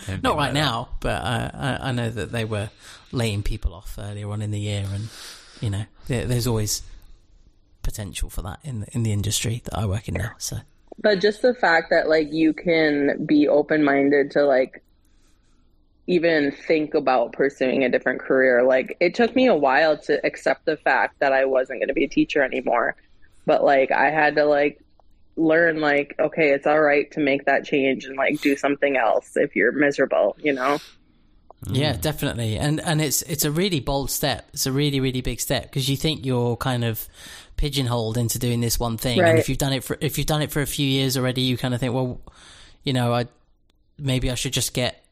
Don't 0.21 0.37
right 0.37 0.53
now. 0.53 0.89
But 0.99 1.21
uh, 1.23 1.51
I, 1.53 1.89
I 1.89 1.91
know 1.91 2.09
that 2.09 2.31
they 2.31 2.45
were 2.45 2.69
laying 3.11 3.43
people 3.43 3.73
off 3.73 3.97
earlier 3.97 4.29
on 4.29 4.41
in 4.41 4.51
the 4.51 4.59
year, 4.59 4.85
and 4.93 5.09
you 5.61 5.69
know 5.69 5.85
there, 6.07 6.25
there's 6.25 6.47
always 6.47 6.83
potential 7.83 8.29
for 8.29 8.41
that 8.43 8.59
in 8.63 8.81
the, 8.81 8.87
in 8.91 9.03
the 9.03 9.11
industry 9.11 9.61
that 9.65 9.77
I 9.77 9.85
work 9.85 10.07
in 10.07 10.15
now. 10.15 10.31
So 10.37 10.57
but 10.99 11.19
just 11.19 11.41
the 11.41 11.53
fact 11.53 11.89
that 11.89 12.09
like 12.09 12.31
you 12.31 12.53
can 12.53 13.25
be 13.25 13.47
open 13.47 13.83
minded 13.83 14.31
to 14.31 14.43
like 14.43 14.83
even 16.07 16.51
think 16.51 16.93
about 16.93 17.33
pursuing 17.33 17.83
a 17.83 17.89
different 17.89 18.19
career 18.19 18.63
like 18.63 18.95
it 18.99 19.13
took 19.13 19.35
me 19.35 19.47
a 19.47 19.55
while 19.55 19.97
to 19.97 20.25
accept 20.25 20.65
the 20.65 20.77
fact 20.77 21.19
that 21.19 21.33
I 21.33 21.45
wasn't 21.45 21.79
going 21.79 21.89
to 21.89 21.93
be 21.93 22.05
a 22.05 22.09
teacher 22.09 22.41
anymore. 22.41 22.95
But 23.45 23.63
like 23.63 23.91
I 23.91 24.09
had 24.09 24.35
to 24.35 24.45
like 24.45 24.81
learn 25.35 25.79
like 25.79 26.15
okay 26.19 26.51
it's 26.51 26.65
all 26.65 26.79
right 26.79 27.11
to 27.11 27.19
make 27.19 27.45
that 27.45 27.63
change 27.63 28.05
and 28.05 28.17
like 28.17 28.41
do 28.41 28.55
something 28.55 28.97
else 28.97 29.37
if 29.37 29.55
you're 29.55 29.71
miserable 29.71 30.35
you 30.41 30.53
know? 30.53 30.79
Yeah, 31.65 31.93
definitely, 31.93 32.57
and 32.57 32.79
and 32.81 33.01
it's 33.01 33.23
it's 33.23 33.43
a 33.43 33.51
really 33.51 33.79
bold 33.79 34.11
step. 34.11 34.47
It's 34.53 34.67
a 34.67 34.71
really 34.71 34.99
really 34.99 35.21
big 35.21 35.39
step 35.39 35.63
because 35.63 35.89
you 35.89 35.97
think 35.97 36.23
you're 36.23 36.55
kind 36.55 36.83
of 36.83 37.07
pigeonholed 37.57 38.17
into 38.17 38.39
doing 38.39 38.61
this 38.61 38.79
one 38.79 38.97
thing, 38.97 39.19
and 39.19 39.37
if 39.37 39.49
you've 39.49 39.57
done 39.57 39.73
it 39.73 39.83
for 39.83 39.97
if 39.99 40.17
you've 40.17 40.27
done 40.27 40.41
it 40.41 40.51
for 40.51 40.61
a 40.61 40.67
few 40.67 40.87
years 40.87 41.17
already, 41.17 41.41
you 41.41 41.57
kind 41.57 41.73
of 41.73 41.79
think, 41.79 41.93
well, 41.93 42.21
you 42.83 42.93
know, 42.93 43.13
I 43.13 43.27
maybe 43.97 44.31
I 44.31 44.35
should 44.35 44.53
just 44.53 44.73
get 44.73 45.03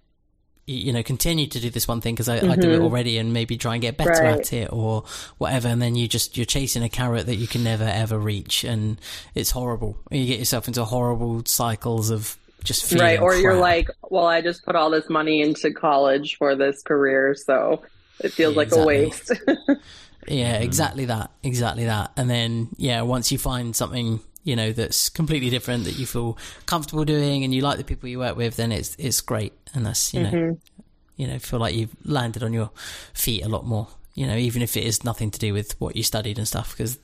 you 0.67 0.91
know 0.91 1.03
continue 1.03 1.45
to 1.45 1.59
do 1.59 1.69
this 1.69 1.87
one 1.87 2.01
thing 2.01 2.15
because 2.15 2.27
I, 2.27 2.37
I 2.37 2.55
do 2.55 2.71
it 2.71 2.75
mm-hmm. 2.75 2.83
already 2.83 3.17
and 3.19 3.33
maybe 3.33 3.55
try 3.57 3.73
and 3.75 3.81
get 3.81 3.97
better 3.97 4.11
Right. 4.11 4.39
at 4.39 4.53
it 4.53 4.73
or 4.73 5.03
whatever. 5.37 5.67
And 5.67 5.81
then 5.81 5.95
you 5.95 6.07
just 6.07 6.37
you're 6.37 6.45
chasing 6.45 6.83
a 6.83 6.89
carrot 6.89 7.27
that 7.27 7.35
you 7.35 7.47
can 7.47 7.63
never 7.63 7.83
ever 7.83 8.17
reach. 8.17 8.63
And 8.63 8.99
it's 9.35 9.51
horrible. 9.51 9.97
You 10.09 10.25
get 10.25 10.39
yourself 10.39 10.67
into 10.67 10.83
horrible 10.85 11.43
cycles 11.45 12.09
of 12.09 12.37
just 12.63 12.85
feeling 12.85 13.05
right. 13.05 13.19
or 13.19 13.35
you're 13.35 13.53
like 13.59 13.89
well 14.09 14.25
I 14.25 14.41
just 14.41 14.65
put 14.65 14.75
all 14.75 14.89
this 14.89 15.07
money 15.07 15.41
into 15.41 15.71
college 15.71 16.37
for 16.37 16.55
this 16.55 16.81
career 16.81 17.35
so 17.35 17.83
it 18.19 18.29
feels 18.29 18.53
Yeah, 18.53 18.57
like 18.57 18.67
exactly. 18.69 18.95
a 18.95 19.01
waste 19.05 19.31
Yeah, 20.27 20.59
mm. 20.59 20.63
exactly 20.63 21.05
that. 21.05 21.31
Exactly 21.43 21.85
that. 21.85 22.11
And 22.17 22.29
then, 22.29 22.69
yeah, 22.77 23.01
once 23.01 23.31
you 23.31 23.37
find 23.37 23.75
something, 23.75 24.19
you 24.43 24.55
know, 24.55 24.71
that's 24.71 25.09
completely 25.09 25.49
different 25.49 25.85
that 25.85 25.97
you 25.97 26.05
feel 26.05 26.37
comfortable 26.65 27.05
doing 27.05 27.43
and 27.43 27.53
you 27.53 27.61
like 27.61 27.77
the 27.77 27.83
people 27.83 28.09
you 28.09 28.19
work 28.19 28.35
with, 28.35 28.55
then 28.55 28.71
it's 28.71 28.95
it's 28.97 29.21
great. 29.21 29.53
And 29.73 29.85
that's, 29.85 30.13
you 30.13 30.23
know, 30.23 30.31
mm-hmm. 30.31 30.81
you 31.15 31.27
know, 31.27 31.39
feel 31.39 31.59
like 31.59 31.75
you've 31.75 31.95
landed 32.05 32.43
on 32.43 32.53
your 32.53 32.71
feet 33.13 33.43
a 33.43 33.49
lot 33.49 33.65
more. 33.65 33.87
You 34.13 34.27
know, 34.27 34.35
even 34.35 34.61
if 34.61 34.77
it 34.77 34.85
is 34.85 35.03
nothing 35.03 35.29
to 35.31 35.39
do 35.39 35.53
with 35.53 35.79
what 35.81 35.95
you 35.95 36.03
studied 36.03 36.37
and 36.37 36.47
stuff, 36.47 36.71
because 36.71 36.97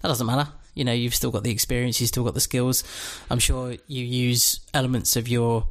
that 0.00 0.08
doesn't 0.08 0.26
matter. 0.26 0.50
You 0.74 0.84
know, 0.84 0.92
you've 0.92 1.14
still 1.14 1.30
got 1.30 1.44
the 1.44 1.50
experience, 1.50 2.00
you've 2.00 2.08
still 2.08 2.24
got 2.24 2.34
the 2.34 2.40
skills. 2.40 2.82
I'm 3.30 3.38
sure 3.38 3.76
you 3.86 4.04
use 4.04 4.60
elements 4.74 5.16
of 5.16 5.28
your 5.28 5.68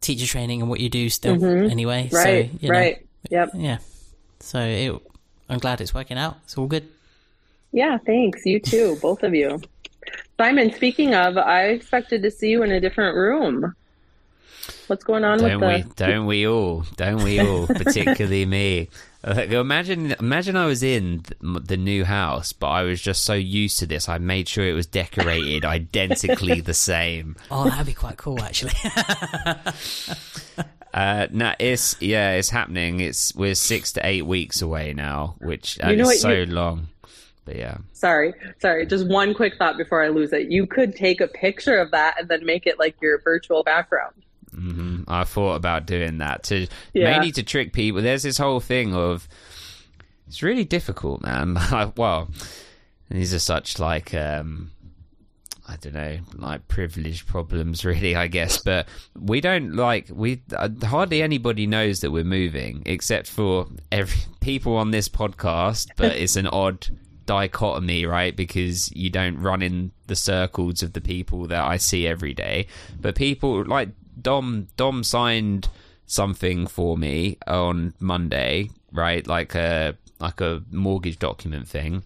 teacher 0.00 0.26
training 0.26 0.60
and 0.60 0.70
what 0.70 0.80
you 0.80 0.88
do 0.88 1.10
still 1.10 1.36
mm-hmm. 1.36 1.70
anyway. 1.70 2.08
right 2.12 2.50
so, 2.50 2.58
you 2.60 2.68
know, 2.68 2.78
right 2.78 3.06
yep 3.30 3.50
yeah. 3.52 3.78
So 4.40 4.60
it, 4.60 5.02
I'm 5.48 5.58
glad 5.58 5.80
it's 5.80 5.94
working 5.94 6.18
out. 6.18 6.36
It's 6.44 6.56
all 6.58 6.66
good. 6.66 6.88
Yeah, 7.72 7.98
thanks. 7.98 8.44
You 8.44 8.60
too, 8.60 8.96
both 9.02 9.22
of 9.22 9.34
you. 9.34 9.60
Simon, 10.38 10.72
speaking 10.72 11.14
of, 11.14 11.36
I 11.36 11.64
expected 11.64 12.22
to 12.22 12.30
see 12.30 12.50
you 12.50 12.62
in 12.62 12.70
a 12.70 12.80
different 12.80 13.16
room. 13.16 13.74
What's 14.86 15.04
going 15.04 15.24
on 15.24 15.38
Don't 15.38 15.60
we? 15.60 15.66
with 15.66 15.96
the? 15.96 16.06
Don't 16.06 16.26
we 16.26 16.46
all? 16.46 16.84
Don't 16.96 17.22
we 17.22 17.40
all? 17.40 17.66
Particularly 17.66 18.46
me. 18.46 18.88
Like, 19.26 19.50
imagine, 19.50 20.12
imagine 20.20 20.56
I 20.56 20.66
was 20.66 20.82
in 20.82 21.24
the 21.40 21.76
new 21.76 22.04
house, 22.04 22.52
but 22.52 22.68
I 22.68 22.84
was 22.84 23.00
just 23.02 23.24
so 23.24 23.34
used 23.34 23.78
to 23.80 23.86
this. 23.86 24.08
I 24.08 24.18
made 24.18 24.48
sure 24.48 24.66
it 24.66 24.72
was 24.74 24.86
decorated 24.86 25.64
identically 25.64 26.60
the 26.60 26.74
same. 26.74 27.36
Oh, 27.50 27.68
that'd 27.68 27.86
be 27.86 27.94
quite 27.94 28.16
cool, 28.16 28.40
actually. 28.40 28.72
Uh, 30.98 31.28
no, 31.30 31.52
it's 31.60 31.96
yeah, 32.00 32.32
it's 32.32 32.50
happening. 32.50 33.00
It's 33.00 33.34
we're 33.36 33.54
six 33.54 33.92
to 33.92 34.04
eight 34.06 34.26
weeks 34.26 34.60
away 34.62 34.94
now, 34.94 35.36
which 35.38 35.78
uh, 35.82 35.90
You 35.90 35.96
know 35.96 36.10
is 36.10 36.20
so 36.20 36.30
you- 36.30 36.46
long. 36.46 36.88
But 37.44 37.56
yeah, 37.56 37.78
Sorry, 37.92 38.34
sorry. 38.60 38.84
Just 38.84 39.06
one 39.08 39.32
quick 39.32 39.54
thought 39.56 39.78
before 39.78 40.02
I 40.04 40.08
lose 40.08 40.32
it. 40.34 40.50
You 40.50 40.66
could 40.66 40.94
take 40.96 41.20
a 41.22 41.28
picture 41.28 41.78
of 41.78 41.92
that 41.92 42.20
and 42.20 42.28
then 42.28 42.44
make 42.44 42.66
it 42.66 42.78
like 42.78 42.96
your 43.00 43.20
virtual 43.22 43.62
background. 43.62 44.12
hmm 44.54 45.02
I 45.08 45.24
thought 45.24 45.54
about 45.54 45.86
doing 45.86 46.18
that 46.18 46.42
to 46.44 46.66
Yeah. 46.92 47.10
mainly 47.12 47.32
to 47.32 47.42
trick 47.42 47.72
people. 47.72 48.02
There's 48.02 48.22
this 48.24 48.36
whole 48.38 48.60
thing 48.60 48.94
of 48.94 49.26
it's 50.26 50.42
really 50.42 50.64
difficult, 50.64 51.22
man. 51.22 51.56
Well, 51.96 52.28
these 53.10 53.32
are 53.32 53.38
such 53.38 53.78
like 53.78 54.12
um, 54.12 54.72
I 55.68 55.76
don't 55.76 55.94
know, 55.94 56.18
like 56.36 56.66
privilege 56.68 57.26
problems, 57.26 57.84
really. 57.84 58.16
I 58.16 58.26
guess, 58.26 58.58
but 58.58 58.88
we 59.18 59.40
don't 59.40 59.74
like 59.74 60.08
we 60.10 60.42
uh, 60.56 60.68
hardly 60.84 61.22
anybody 61.22 61.66
knows 61.66 62.00
that 62.00 62.10
we're 62.10 62.24
moving, 62.24 62.82
except 62.86 63.28
for 63.28 63.66
every 63.92 64.20
people 64.40 64.76
on 64.76 64.90
this 64.90 65.08
podcast. 65.08 65.88
But 65.96 66.12
it's 66.16 66.36
an 66.36 66.46
odd 66.46 66.88
dichotomy, 67.26 68.06
right? 68.06 68.34
Because 68.34 68.90
you 68.96 69.10
don't 69.10 69.38
run 69.38 69.62
in 69.62 69.92
the 70.06 70.16
circles 70.16 70.82
of 70.82 70.94
the 70.94 71.00
people 71.00 71.46
that 71.48 71.64
I 71.64 71.76
see 71.76 72.06
every 72.06 72.32
day. 72.34 72.66
But 72.98 73.14
people 73.14 73.64
like 73.64 73.90
Dom, 74.20 74.68
Dom 74.76 75.04
signed 75.04 75.68
something 76.06 76.66
for 76.66 76.96
me 76.96 77.36
on 77.46 77.94
Monday, 78.00 78.70
right? 78.92 79.26
Like 79.26 79.54
a 79.54 79.96
like 80.18 80.40
a 80.40 80.62
mortgage 80.72 81.18
document 81.18 81.68
thing. 81.68 82.02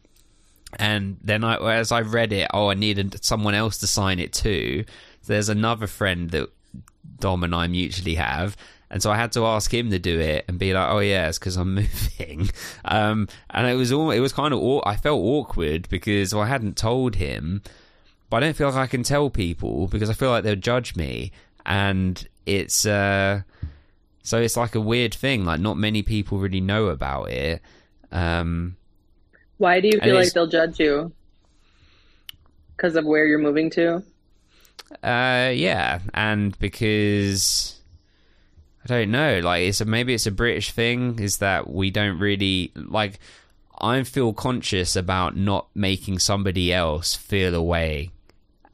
And 0.79 1.19
then 1.23 1.45
I, 1.45 1.57
as 1.77 1.93
I 1.93 2.01
read 2.01 2.33
it, 2.33 2.49
oh, 2.53 2.71
I 2.71 2.75
needed 2.75 3.23
someone 3.25 3.55
else 3.55 3.79
to 3.79 3.87
sign 3.87 4.19
it 4.19 4.33
too. 4.33 4.85
there's 5.27 5.49
another 5.49 5.87
friend 5.87 6.31
that 6.31 6.49
Dom 7.21 7.45
and 7.45 7.55
I 7.55 7.67
mutually 7.67 8.15
have. 8.17 8.57
And 8.91 9.03
so 9.03 9.11
I 9.11 9.17
had 9.17 9.33
to 9.33 9.47
ask 9.47 9.73
him 9.73 9.91
to 9.91 9.99
do 9.99 10.21
it 10.21 10.45
and 10.49 10.59
be 10.59 10.75
like, 10.75 10.91
"Oh 10.91 10.99
yeah, 10.99 11.29
it's 11.29 11.39
because 11.39 11.57
I'm 11.57 11.75
moving." 11.77 12.51
Um, 12.85 13.27
and 13.49 13.67
it 13.67 13.75
was 13.75 13.91
all 13.91 14.11
it 14.11 14.21
was 14.21 14.35
kind 14.35 14.53
of 14.53 14.83
I 14.85 14.97
felt 14.97 15.19
awkward 15.23 15.89
because 15.89 16.35
I 16.35 16.47
hadn't 16.47 16.77
told 16.77 17.15
him, 17.15 17.63
but 18.29 18.39
I 18.39 18.41
don't 18.41 18.57
feel 18.57 18.69
like 18.69 18.77
I 18.77 18.87
can 18.87 19.03
tell 19.03 19.31
people 19.31 19.87
because 19.87 20.11
I 20.11 20.13
feel 20.13 20.29
like 20.29 20.45
they'll 20.45 20.57
judge 20.57 20.95
me, 20.95 21.33
and 21.65 22.29
it's 22.45 22.85
uh, 22.85 23.43
so 24.23 24.39
it's 24.39 24.59
like 24.59 24.75
a 24.75 24.81
weird 24.81 25.15
thing. 25.15 25.47
Like 25.47 25.61
not 25.61 25.79
many 25.79 26.03
people 26.03 26.39
really 26.39 26.61
know 26.61 26.89
about 26.89 27.31
it. 27.31 27.63
Um, 28.11 28.77
Why 29.63 29.79
do 29.79 29.87
you 29.87 30.01
feel 30.01 30.17
like 30.17 30.33
they'll 30.33 30.49
judge 30.49 30.81
you? 30.81 31.13
Because 32.77 32.97
of 32.97 33.05
where 33.05 33.25
you're 33.27 33.39
moving 33.39 33.71
to? 33.71 34.03
Uh, 35.05 35.53
yeah, 35.55 36.01
and 36.15 36.59
because 36.59 37.81
I 38.85 38.89
don't 38.89 39.13
know, 39.13 39.39
like 39.39 39.63
it's 39.63 39.81
a, 39.81 39.85
maybe 39.85 40.15
it's 40.15 40.27
a 40.27 40.33
British 40.33 40.73
thing 40.73 41.21
is 41.21 41.39
that 41.39 41.71
we 41.71 41.93
don't 41.93 42.19
really 42.19 42.73
like. 42.75 43.21
I 43.81 44.03
feel 44.03 44.33
conscious 44.33 44.97
about 44.97 45.37
not 45.37 45.69
making 45.77 46.19
somebody 46.19 46.73
else 46.73 47.15
feel 47.15 47.55
away. 47.55 48.11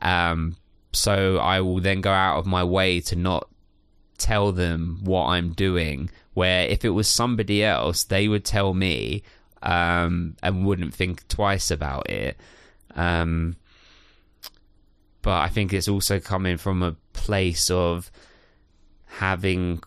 Um, 0.00 0.56
so 0.94 1.36
I 1.36 1.60
will 1.60 1.80
then 1.80 2.00
go 2.00 2.12
out 2.12 2.38
of 2.38 2.46
my 2.46 2.64
way 2.64 3.02
to 3.02 3.14
not 3.14 3.46
tell 4.16 4.52
them 4.52 5.00
what 5.04 5.26
I'm 5.26 5.52
doing. 5.52 6.08
Where 6.32 6.66
if 6.66 6.82
it 6.82 6.90
was 6.90 7.08
somebody 7.08 7.62
else, 7.62 8.04
they 8.04 8.26
would 8.26 8.46
tell 8.46 8.72
me 8.72 9.22
um, 9.62 10.36
and 10.42 10.66
wouldn't 10.66 10.94
think 10.94 11.26
twice 11.28 11.70
about 11.70 12.08
it. 12.10 12.36
Um, 12.94 13.56
but 15.22 15.38
I 15.40 15.48
think 15.48 15.72
it's 15.72 15.88
also 15.88 16.20
coming 16.20 16.56
from 16.56 16.82
a 16.82 16.96
place 17.12 17.70
of 17.70 18.10
having. 19.06 19.82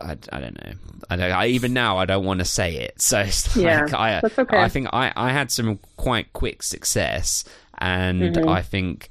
I, 0.00 0.12
I 0.32 0.40
don't 0.40 0.64
know. 0.64 0.72
I 1.10 1.16
don't. 1.16 1.32
I, 1.32 1.46
even 1.48 1.72
now, 1.72 1.98
I 1.98 2.04
don't 2.04 2.24
want 2.24 2.38
to 2.40 2.44
say 2.44 2.76
it. 2.76 2.94
So 3.00 3.20
it's 3.20 3.56
Yeah, 3.56 3.82
like 3.82 3.94
I. 3.94 4.20
okay. 4.38 4.58
I 4.58 4.68
think 4.68 4.88
I, 4.92 5.12
I 5.16 5.30
had 5.32 5.50
some 5.50 5.78
quite 5.96 6.32
quick 6.32 6.62
success, 6.62 7.44
and 7.78 8.20
Mm-hmm. 8.36 8.48
I 8.48 8.62
think 8.62 9.08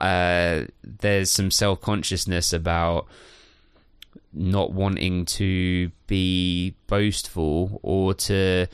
uh, 0.00 0.62
there's 0.82 1.30
some 1.30 1.50
self 1.50 1.80
consciousness 1.80 2.52
about 2.52 3.06
not 4.38 4.72
wanting 4.72 5.24
to 5.24 5.90
be 6.06 6.74
boastful 6.86 7.80
or 7.82 8.14
to 8.14 8.66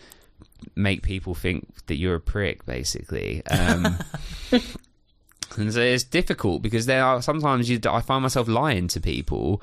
make 0.77 1.03
people 1.03 1.35
think 1.35 1.87
that 1.87 1.97
you're 1.97 2.15
a 2.15 2.21
prick, 2.21 2.65
basically. 2.67 3.45
Um, 3.47 3.99
and 5.57 5.73
so 5.73 5.81
it's 5.81 6.05
difficult 6.05 6.63
because 6.63 6.87
there 6.87 7.05
are 7.05 7.23
sometimes 7.23 7.69
you, 7.69 7.81
I 7.89 8.01
find 8.01 8.23
myself 8.23 8.47
lying 8.47 8.89
to 8.89 9.01
people 9.01 9.63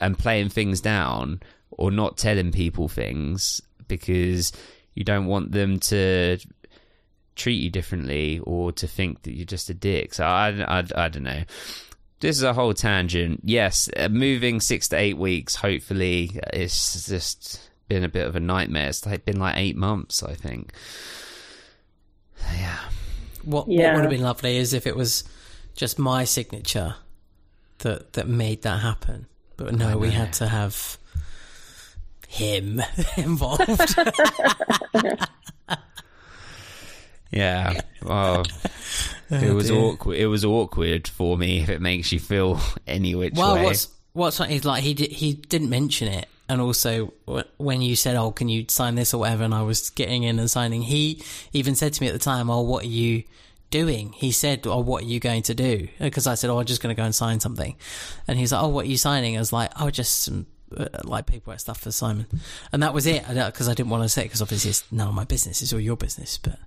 and 0.00 0.18
playing 0.18 0.48
things 0.48 0.80
down 0.80 1.40
or 1.70 1.90
not 1.90 2.16
telling 2.16 2.52
people 2.52 2.88
things 2.88 3.60
because 3.88 4.52
you 4.94 5.04
don't 5.04 5.26
want 5.26 5.52
them 5.52 5.78
to 5.80 6.38
treat 7.36 7.62
you 7.62 7.70
differently 7.70 8.40
or 8.42 8.72
to 8.72 8.86
think 8.86 9.22
that 9.22 9.32
you're 9.34 9.46
just 9.46 9.70
a 9.70 9.74
dick. 9.74 10.14
So 10.14 10.24
I, 10.24 10.48
I, 10.48 10.84
I 10.94 11.08
don't 11.08 11.22
know. 11.22 11.44
This 12.20 12.36
is 12.36 12.42
a 12.42 12.52
whole 12.52 12.74
tangent. 12.74 13.42
Yes, 13.44 13.88
uh, 13.96 14.08
moving 14.08 14.60
six 14.60 14.88
to 14.88 14.96
eight 14.96 15.16
weeks. 15.16 15.54
Hopefully, 15.54 16.40
it's 16.52 17.06
just 17.06 17.60
been 17.88 18.02
a 18.04 18.08
bit 18.08 18.26
of 18.26 18.34
a 18.34 18.40
nightmare. 18.40 18.88
It's 18.88 19.06
like 19.06 19.24
been 19.24 19.38
like 19.38 19.56
eight 19.56 19.76
months, 19.76 20.22
I 20.22 20.34
think. 20.34 20.72
Yeah. 22.56 22.78
What, 23.44 23.68
what 23.68 23.94
would 23.94 24.00
have 24.02 24.10
been 24.10 24.22
lovely 24.22 24.56
is 24.56 24.74
if 24.74 24.86
it 24.86 24.96
was 24.96 25.24
just 25.74 25.98
my 25.98 26.24
signature 26.24 26.96
that 27.78 28.14
that 28.14 28.28
made 28.28 28.62
that 28.62 28.80
happen. 28.80 29.26
But 29.56 29.74
no, 29.74 29.96
we 29.96 30.10
had 30.10 30.32
to 30.34 30.48
have 30.48 30.98
him 32.28 32.82
involved. 33.16 33.64
Yeah. 37.30 37.80
Well, 38.02 38.44
it 39.30 39.54
was 39.54 39.70
awkward. 39.70 40.16
It 40.16 40.26
was 40.26 40.44
awkward 40.44 41.08
for 41.08 41.36
me. 41.36 41.60
If 41.60 41.68
it 41.68 41.80
makes 41.80 42.12
you 42.12 42.18
feel 42.18 42.60
any 42.86 43.14
which 43.14 43.34
well, 43.34 43.56
way. 43.56 43.64
what's 43.64 43.88
what's 44.12 44.38
funny 44.38 44.56
is 44.56 44.64
like 44.64 44.82
he 44.82 44.94
did, 44.94 45.10
he 45.12 45.34
didn't 45.34 45.70
mention 45.70 46.08
it, 46.08 46.28
and 46.48 46.60
also 46.60 47.12
when 47.58 47.82
you 47.82 47.96
said, 47.96 48.16
"Oh, 48.16 48.30
can 48.30 48.48
you 48.48 48.64
sign 48.68 48.94
this 48.94 49.12
or 49.12 49.18
whatever," 49.18 49.44
and 49.44 49.54
I 49.54 49.62
was 49.62 49.90
getting 49.90 50.22
in 50.22 50.38
and 50.38 50.50
signing, 50.50 50.82
he 50.82 51.22
even 51.52 51.74
said 51.74 51.92
to 51.94 52.02
me 52.02 52.08
at 52.08 52.12
the 52.12 52.18
time, 52.18 52.50
"Oh, 52.50 52.62
what 52.62 52.84
are 52.84 52.88
you?" 52.88 53.24
Doing, 53.70 54.12
he 54.12 54.32
said, 54.32 54.66
"Oh, 54.66 54.78
what 54.78 55.02
are 55.02 55.06
you 55.06 55.20
going 55.20 55.42
to 55.42 55.54
do?" 55.54 55.88
Because 55.98 56.26
I 56.26 56.36
said, 56.36 56.48
"Oh, 56.48 56.58
I'm 56.58 56.64
just 56.64 56.82
going 56.82 56.96
to 56.96 56.98
go 56.98 57.04
and 57.04 57.14
sign 57.14 57.38
something," 57.38 57.76
and 58.26 58.38
he's 58.38 58.50
like, 58.50 58.62
"Oh, 58.62 58.68
what 58.68 58.86
are 58.86 58.88
you 58.88 58.96
signing?" 58.96 59.36
I 59.36 59.40
was 59.40 59.52
like, 59.52 59.70
"Oh, 59.78 59.90
just 59.90 60.22
some 60.22 60.46
uh, 60.74 60.86
like 61.04 61.26
paperwork 61.26 61.60
stuff 61.60 61.78
for 61.78 61.90
Simon," 61.90 62.24
and 62.72 62.82
that 62.82 62.94
was 62.94 63.04
it. 63.04 63.28
Because 63.28 63.68
I 63.68 63.74
didn't 63.74 63.90
want 63.90 64.04
to 64.04 64.08
say 64.08 64.22
it 64.22 64.24
because 64.24 64.40
obviously 64.40 64.70
it's 64.70 64.90
none 64.90 65.08
of 65.08 65.14
my 65.14 65.24
business; 65.24 65.60
it's 65.60 65.74
all 65.74 65.80
your 65.80 65.98
business. 65.98 66.38
But 66.38 66.58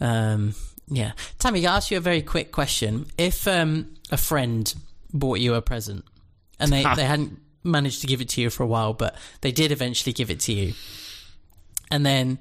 um, 0.00 0.54
yeah, 0.88 1.12
Tammy, 1.38 1.66
I 1.66 1.76
ask 1.76 1.90
you 1.90 1.98
a 1.98 2.00
very 2.00 2.22
quick 2.22 2.52
question: 2.52 3.06
If 3.16 3.46
um, 3.46 3.94
a 4.10 4.16
friend 4.16 4.72
bought 5.12 5.40
you 5.40 5.54
a 5.54 5.62
present 5.62 6.04
and 6.58 6.72
they, 6.72 6.82
they 6.96 7.04
hadn't 7.04 7.40
managed 7.64 8.00
to 8.02 8.06
give 8.06 8.20
it 8.20 8.28
to 8.30 8.40
you 8.40 8.50
for 8.50 8.62
a 8.62 8.66
while, 8.66 8.92
but 8.92 9.16
they 9.40 9.52
did 9.52 9.72
eventually 9.72 10.12
give 10.12 10.30
it 10.30 10.40
to 10.40 10.52
you. 10.52 10.74
And 11.90 12.04
then 12.04 12.38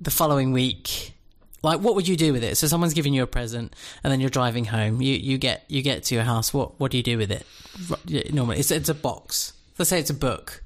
the 0.00 0.10
following 0.10 0.52
week, 0.52 1.14
like 1.62 1.80
what 1.80 1.94
would 1.94 2.06
you 2.06 2.16
do 2.16 2.32
with 2.32 2.44
it? 2.44 2.56
So 2.56 2.66
someone's 2.66 2.94
giving 2.94 3.14
you 3.14 3.22
a 3.22 3.26
present, 3.26 3.74
and 4.04 4.12
then 4.12 4.20
you're 4.20 4.30
driving 4.30 4.66
home. 4.66 5.00
You 5.00 5.14
you 5.14 5.38
get 5.38 5.64
you 5.68 5.82
get 5.82 6.04
to 6.04 6.14
your 6.14 6.24
house. 6.24 6.52
What 6.52 6.78
what 6.78 6.90
do 6.90 6.96
you 6.96 7.02
do 7.02 7.18
with 7.18 7.30
it? 7.30 8.32
Normally, 8.32 8.58
it's 8.58 8.70
it's 8.70 8.88
a 8.88 8.94
box. 8.94 9.52
Let's 9.78 9.88
say 9.88 10.00
it's 10.00 10.10
a 10.10 10.14
book. 10.14 10.62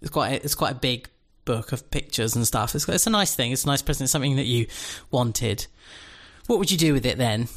It's 0.00 0.10
quite 0.10 0.32
a, 0.32 0.44
it's 0.44 0.54
quite 0.54 0.72
a 0.72 0.78
big 0.78 1.08
book 1.44 1.72
of 1.72 1.90
pictures 1.90 2.36
and 2.36 2.46
stuff. 2.46 2.74
It's 2.74 2.88
it's 2.88 3.06
a 3.06 3.10
nice 3.10 3.34
thing. 3.34 3.52
It's 3.52 3.64
a 3.64 3.68
nice 3.68 3.82
present. 3.82 4.06
It's 4.06 4.12
something 4.12 4.36
that 4.36 4.46
you 4.46 4.66
wanted. 5.10 5.66
What 6.46 6.58
would 6.58 6.70
you 6.70 6.78
do 6.78 6.92
with 6.92 7.06
it 7.06 7.18
then? 7.18 7.48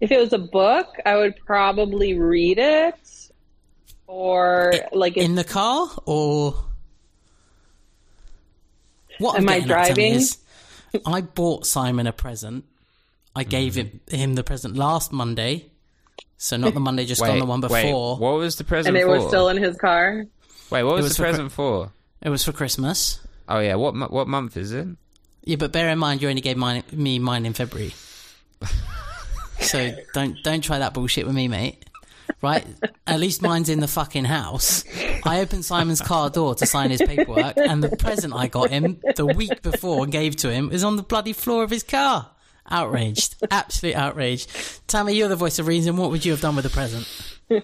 If 0.00 0.10
it 0.12 0.18
was 0.18 0.32
a 0.32 0.38
book, 0.38 0.88
I 1.04 1.16
would 1.16 1.36
probably 1.44 2.18
read 2.18 2.58
it. 2.58 3.30
Or 4.06 4.72
like 4.92 5.16
if 5.16 5.24
in 5.24 5.34
the 5.34 5.44
car 5.44 5.88
or 6.04 6.54
what 9.18 9.36
Am 9.36 9.42
I'm 9.42 9.48
I 9.48 9.58
getting 9.60 9.70
at, 9.72 9.86
Tammy, 9.86 9.94
driving? 9.94 10.14
is 10.14 10.38
I 11.04 11.20
bought 11.22 11.66
Simon 11.66 12.06
a 12.06 12.12
present. 12.12 12.64
I 13.34 13.44
gave 13.44 13.74
mm-hmm. 13.74 14.14
him, 14.14 14.20
him 14.20 14.34
the 14.34 14.44
present 14.44 14.76
last 14.76 15.12
Monday, 15.12 15.70
so 16.38 16.56
not 16.56 16.74
the 16.74 16.80
Monday 16.80 17.04
just 17.04 17.20
gone, 17.20 17.38
the 17.38 17.44
one 17.44 17.60
wait, 17.62 17.84
before. 17.84 18.16
what 18.16 18.36
was 18.36 18.56
the 18.56 18.64
present 18.64 18.96
and 18.96 19.02
it 19.02 19.06
for? 19.06 19.18
was 19.18 19.26
still 19.26 19.48
in 19.48 19.56
his 19.56 19.76
car. 19.76 20.24
wait, 20.70 20.82
what 20.84 20.94
was, 20.94 21.04
was 21.04 21.16
the 21.16 21.22
for 21.22 21.28
Chri- 21.28 21.30
present 21.30 21.52
for? 21.52 21.92
It 22.22 22.28
was 22.28 22.44
for 22.44 22.52
Christmas. 22.52 23.20
Oh 23.48 23.60
yeah, 23.60 23.76
what 23.76 23.94
mo- 23.94 24.08
what 24.08 24.28
month 24.28 24.56
is 24.56 24.72
it? 24.72 24.88
Yeah, 25.44 25.56
but 25.56 25.72
bear 25.72 25.88
in 25.90 25.98
mind 25.98 26.22
you 26.22 26.28
only 26.28 26.40
gave 26.40 26.56
mine, 26.56 26.82
me 26.92 27.18
mine 27.18 27.46
in 27.46 27.52
February, 27.52 27.94
so 29.60 29.94
don't 30.12 30.36
don't 30.42 30.62
try 30.62 30.78
that 30.78 30.94
bullshit 30.94 31.26
with 31.26 31.34
me, 31.34 31.48
mate. 31.48 31.84
Right? 32.42 32.66
At 33.06 33.20
least 33.20 33.40
mine's 33.40 33.68
in 33.68 33.80
the 33.80 33.88
fucking 33.88 34.24
house. 34.24 34.84
I 35.24 35.40
opened 35.40 35.64
Simon's 35.64 36.00
car 36.00 36.28
door 36.28 36.54
to 36.56 36.66
sign 36.66 36.90
his 36.90 37.00
paperwork, 37.00 37.56
and 37.56 37.82
the 37.82 37.96
present 37.96 38.34
I 38.34 38.48
got 38.48 38.70
him 38.70 39.00
the 39.14 39.26
week 39.26 39.62
before 39.62 40.02
and 40.02 40.12
gave 40.12 40.36
to 40.36 40.50
him 40.52 40.70
is 40.72 40.82
on 40.84 40.96
the 40.96 41.02
bloody 41.02 41.32
floor 41.32 41.62
of 41.62 41.70
his 41.70 41.82
car. 41.82 42.30
Outraged. 42.68 43.36
Absolute 43.50 43.94
outrage. 43.94 44.48
Tammy, 44.88 45.14
you're 45.14 45.28
the 45.28 45.36
voice 45.36 45.58
of 45.60 45.68
reason. 45.68 45.96
What 45.96 46.10
would 46.10 46.24
you 46.24 46.32
have 46.32 46.40
done 46.40 46.56
with 46.56 46.64
the 46.64 46.70
present? 46.70 47.06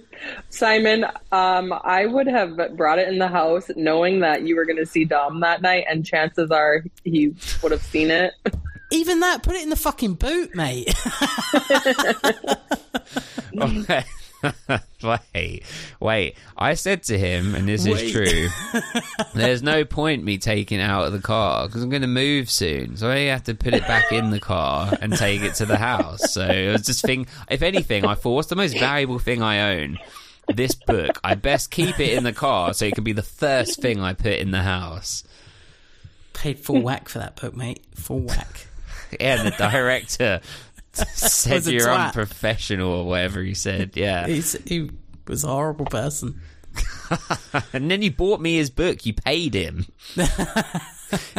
Simon, 0.49 1.05
um, 1.33 1.73
I 1.85 2.07
would 2.07 2.27
have 2.27 2.77
brought 2.77 2.99
it 2.99 3.09
in 3.09 3.19
the 3.19 3.29
house 3.29 3.71
knowing 3.77 4.21
that 4.21 4.43
you 4.43 4.57
were 4.57 4.65
going 4.65 4.77
to 4.77 4.87
see 4.87 5.05
Dom 5.05 5.41
that 5.41 5.63
night, 5.63 5.85
and 5.89 6.05
chances 6.07 6.51
are 6.51 6.85
he 7.05 7.35
would 7.63 7.73
have 7.73 7.83
seen 7.83 8.11
it. 8.11 8.35
Even 8.93 9.21
that, 9.21 9.43
put 9.43 9.55
it 9.55 9.63
in 9.63 9.71
the 9.71 9.77
fucking 9.77 10.15
boot, 10.15 10.55
mate. 10.55 10.95
wait, 15.35 15.63
wait. 16.01 16.37
I 16.57 16.75
said 16.75 17.03
to 17.05 17.19
him, 17.19 17.55
and 17.55 17.69
this 17.69 17.87
is 17.87 18.13
true. 18.13 18.49
there's 19.35 19.63
no 19.63 19.85
point 19.85 20.25
me 20.25 20.39
taking 20.39 20.81
it 20.81 20.85
out 20.85 21.07
of 21.07 21.13
the 21.13 21.21
car 21.21 21.67
because 21.67 21.83
I'm 21.83 21.91
going 21.91 22.03
to 22.03 22.09
move 22.09 22.51
soon, 22.51 22.97
so 22.97 23.11
I 23.11 23.19
have 23.21 23.45
to 23.45 23.55
put 23.55 23.75
it 23.75 23.87
back 23.87 24.13
in 24.13 24.31
the 24.31 24.41
car 24.41 24.93
and 25.01 25.13
take 25.17 25.43
it 25.43 25.55
to 25.55 25.67
the 25.67 25.77
house. 25.77 26.33
So 26.33 26.47
it 26.47 26.73
was 26.73 26.83
just 26.83 27.05
thing. 27.05 27.27
If 27.51 27.63
anything, 27.63 28.05
I 28.05 28.15
thought 28.15 28.35
what's 28.35 28.49
the 28.49 28.57
most 28.57 28.79
valuable 28.79 29.19
thing 29.19 29.43
I 29.43 29.77
own? 29.77 29.99
This 30.49 30.75
book. 30.75 31.21
I 31.23 31.35
best 31.35 31.71
keep 31.71 32.01
it 32.01 32.15
in 32.15 32.25
the 32.25 32.33
car 32.33 32.75
so 32.75 32.85
it 32.85 32.95
can 32.95 33.05
be 33.05 33.13
the 33.13 33.23
first 33.23 33.81
thing 33.81 34.01
I 34.01 34.13
put 34.13 34.35
in 34.35 34.51
the 34.51 34.63
house. 34.63 35.25
Paid 36.33 36.59
full 36.59 36.83
whack 36.83 37.09
for 37.09 37.19
that 37.19 37.37
book, 37.37 37.55
mate. 37.57 37.83
Full 37.95 38.21
whack. 38.21 38.69
Yeah, 39.21 39.43
the 39.43 39.51
director 39.51 40.41
said 40.93 41.67
you're 41.67 41.87
twat. 41.87 42.07
unprofessional 42.07 42.91
or 42.93 43.07
whatever 43.07 43.43
he 43.43 43.55
said. 43.55 43.93
Yeah. 43.95 44.27
He's, 44.27 44.53
he 44.65 44.91
was 45.27 45.45
a 45.45 45.49
horrible 45.49 45.87
person. 45.87 46.41
And 47.75 47.91
then 47.91 48.01
you 48.01 48.11
bought 48.11 48.41
me 48.41 48.57
his 48.57 48.71
book. 48.71 49.05
You 49.05 49.13
paid 49.13 49.53
him. 49.55 49.87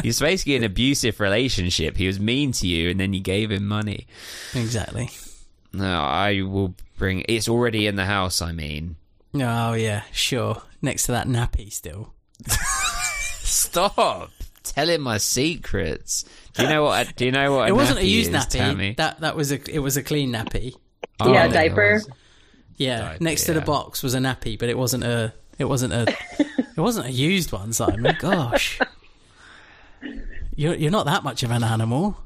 It's 0.04 0.20
basically 0.20 0.56
an 0.56 0.64
abusive 0.64 1.20
relationship. 1.20 1.98
He 1.98 2.06
was 2.06 2.20
mean 2.20 2.52
to 2.54 2.68
you, 2.68 2.92
and 2.92 3.00
then 3.00 3.14
you 3.14 3.22
gave 3.22 3.50
him 3.50 3.66
money. 3.68 4.06
Exactly. 4.54 5.10
No, 5.72 6.00
I 6.02 6.44
will 6.44 6.76
bring. 6.98 7.26
It's 7.28 7.50
already 7.50 7.88
in 7.88 7.96
the 7.96 8.06
house. 8.06 8.40
I 8.40 8.52
mean, 8.52 8.98
Oh 9.34 9.74
yeah, 9.74 10.04
sure. 10.12 10.62
Next 10.82 11.08
to 11.08 11.14
that 11.14 11.28
nappy 11.28 11.72
still. 11.74 12.14
stop 13.42 14.30
telling 14.64 15.02
my 15.02 15.18
secrets. 15.18 16.26
Do 16.54 16.64
you 16.64 16.70
know 16.70 16.84
what? 16.84 17.16
Do 17.16 17.26
you 17.26 17.32
know 17.32 17.56
what? 17.56 17.70
it 17.70 17.74
wasn't 17.74 18.00
a 18.00 18.06
used 18.06 18.34
is, 18.34 18.36
nappy. 18.46 18.50
Tammy? 18.50 18.94
That 18.94 19.22
that 19.22 19.36
was 19.36 19.52
a 19.52 19.60
it 19.74 19.80
was 19.80 19.98
a 19.98 20.04
clean 20.04 20.32
nappy. 20.32 20.76
Oh, 21.20 21.34
yeah, 21.34 21.46
it 21.46 21.50
diaper. 21.50 22.02
Yeah, 22.78 23.02
Diaper, 23.02 23.24
next 23.24 23.46
to 23.46 23.54
the 23.54 23.62
box 23.62 24.02
was 24.04 24.14
a 24.16 24.20
nappy, 24.20 24.58
but 24.58 24.70
it 24.70 24.78
wasn't 24.78 25.04
a 25.04 25.34
it 25.58 25.66
wasn't 25.66 25.94
a 25.94 26.16
it 26.40 26.78
wasn't 26.78 27.08
a 27.08 27.12
used 27.12 27.52
one, 27.52 27.74
Simon. 27.74 28.16
Gosh. 28.20 28.80
You're 30.56 30.76
you're 30.76 30.92
not 30.92 31.06
that 31.06 31.24
much 31.24 31.44
of 31.44 31.52
an 31.52 31.64
animal. 31.64 32.18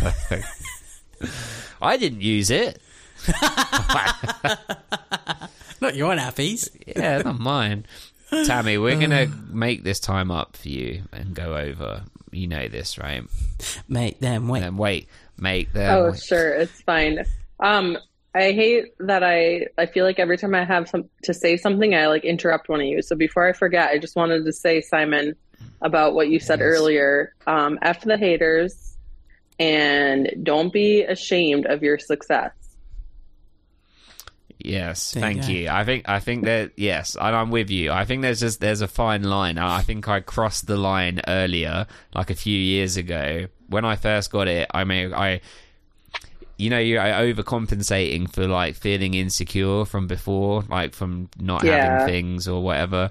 I 1.82 1.96
didn't 1.96 2.22
use 2.22 2.50
it. 2.50 2.80
Not 5.80 5.94
your 5.94 6.14
nappies. 6.14 6.68
Yeah, 6.86 7.22
not 7.22 7.38
mine. 7.38 7.86
Tammy, 8.30 8.76
we're 8.78 9.00
gonna 9.00 9.22
uh. 9.22 9.28
make 9.50 9.82
this 9.82 9.98
time 9.98 10.30
up 10.30 10.56
for 10.56 10.68
you 10.68 11.02
and 11.12 11.34
go 11.34 11.56
over. 11.56 12.04
You 12.32 12.46
know 12.46 12.68
this, 12.68 12.98
right? 12.98 13.22
Make 13.88 14.20
them 14.20 14.48
wait. 14.48 14.60
Then 14.60 14.76
wait, 14.76 15.08
make 15.38 15.72
them. 15.72 15.92
Oh, 15.92 16.12
sure, 16.14 16.54
it's 16.54 16.80
fine. 16.82 17.24
Um, 17.58 17.98
I 18.34 18.52
hate 18.52 18.92
that 19.00 19.24
I 19.24 19.66
I 19.76 19.86
feel 19.86 20.04
like 20.04 20.18
every 20.20 20.38
time 20.38 20.54
I 20.54 20.64
have 20.64 20.88
some 20.88 21.10
to 21.24 21.34
say 21.34 21.56
something, 21.56 21.94
I 21.94 22.06
like 22.06 22.24
interrupt 22.24 22.68
one 22.68 22.80
of 22.80 22.86
you. 22.86 23.02
So 23.02 23.16
before 23.16 23.46
I 23.48 23.52
forget, 23.52 23.90
I 23.90 23.98
just 23.98 24.14
wanted 24.16 24.44
to 24.44 24.52
say, 24.52 24.80
Simon, 24.80 25.34
about 25.82 26.14
what 26.14 26.28
you 26.28 26.38
said 26.38 26.60
Yes. 26.60 26.66
earlier. 26.66 27.34
Um, 27.46 27.78
F 27.82 28.02
the 28.02 28.16
haters, 28.16 28.96
and 29.58 30.30
don't 30.42 30.72
be 30.72 31.02
ashamed 31.02 31.66
of 31.66 31.82
your 31.82 31.98
success. 31.98 32.52
Yes, 34.64 35.12
There 35.12 35.20
thank 35.22 35.42
go. 35.42 35.48
you. 35.48 35.68
I 35.68 35.84
think 35.84 36.08
I 36.08 36.20
think 36.20 36.44
that 36.44 36.72
yes, 36.76 37.16
and 37.20 37.34
I'm 37.36 37.50
with 37.50 37.70
you. 37.70 37.90
I 37.92 38.04
think 38.04 38.22
there's 38.22 38.40
just 38.40 38.60
there's 38.60 38.80
a 38.82 38.88
fine 38.88 39.22
line. 39.22 39.58
I 39.58 39.82
think 39.82 40.08
I 40.08 40.20
crossed 40.20 40.66
the 40.66 40.76
line 40.76 41.20
earlier, 41.26 41.86
like 42.14 42.30
a 42.30 42.34
few 42.34 42.56
years 42.58 42.96
ago 42.96 43.46
when 43.68 43.84
I 43.84 43.96
first 43.96 44.30
got 44.30 44.48
it. 44.48 44.68
I 44.72 44.84
mean, 44.84 45.14
I, 45.14 45.40
you 46.58 46.68
know, 46.70 46.78
you 46.78 46.98
I 46.98 47.10
overcompensating 47.32 48.30
for 48.32 48.46
like 48.46 48.74
feeling 48.74 49.14
insecure 49.14 49.84
from 49.84 50.06
before, 50.06 50.62
like 50.68 50.94
from 50.94 51.28
not 51.38 51.64
Yeah. 51.64 52.00
having 52.00 52.06
things 52.12 52.48
or 52.48 52.62
whatever. 52.62 53.10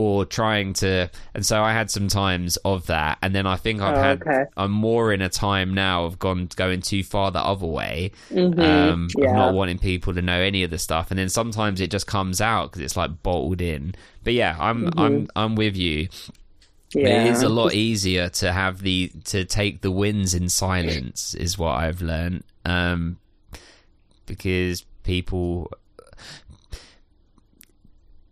Or 0.00 0.24
trying 0.24 0.74
to, 0.74 1.10
and 1.34 1.44
so 1.44 1.60
I 1.60 1.72
had 1.72 1.90
some 1.90 2.06
times 2.06 2.56
of 2.58 2.86
that, 2.86 3.18
and 3.20 3.34
then 3.34 3.46
I 3.48 3.56
think 3.56 3.82
I've 3.82 3.96
Oh, 3.96 4.00
had, 4.00 4.22
okay. 4.22 4.44
I'm 4.56 4.70
more 4.70 5.12
in 5.12 5.20
a 5.20 5.28
time 5.28 5.74
now 5.74 6.04
of 6.04 6.20
gone 6.20 6.48
going 6.54 6.82
too 6.82 7.02
far 7.02 7.32
the 7.32 7.40
other 7.40 7.66
way, 7.66 8.12
Mhm, 8.30 8.60
um, 8.62 9.08
of 9.18 9.32
not 9.32 9.54
wanting 9.54 9.78
people 9.80 10.14
to 10.14 10.22
know 10.22 10.40
any 10.40 10.62
of 10.62 10.70
the 10.70 10.78
stuff, 10.78 11.10
and 11.10 11.18
then 11.18 11.28
sometimes 11.28 11.80
it 11.80 11.90
just 11.90 12.06
comes 12.06 12.40
out 12.40 12.70
because 12.70 12.82
it's 12.82 12.96
like 12.96 13.24
bottled 13.24 13.60
in. 13.60 13.94
But 14.22 14.34
yeah, 14.34 14.56
I'm 14.60 14.88
I'm 14.96 15.28
I'm 15.34 15.56
with 15.56 15.76
you. 15.76 16.06
Mm-hmm. 16.06 16.98
Yeah, 17.00 17.08
It 17.08 17.26
is 17.26 17.42
a 17.42 17.48
lot 17.48 17.74
easier 17.74 18.28
to 18.28 18.52
have 18.52 18.82
the 18.82 19.10
to 19.24 19.44
take 19.44 19.80
the 19.80 19.90
wins 19.90 20.32
in 20.32 20.48
silence, 20.48 21.34
is 21.34 21.58
what 21.58 21.74
I've 21.74 22.00
learned. 22.00 22.44
Um, 22.64 23.18
because 24.26 24.84
people, 25.02 25.72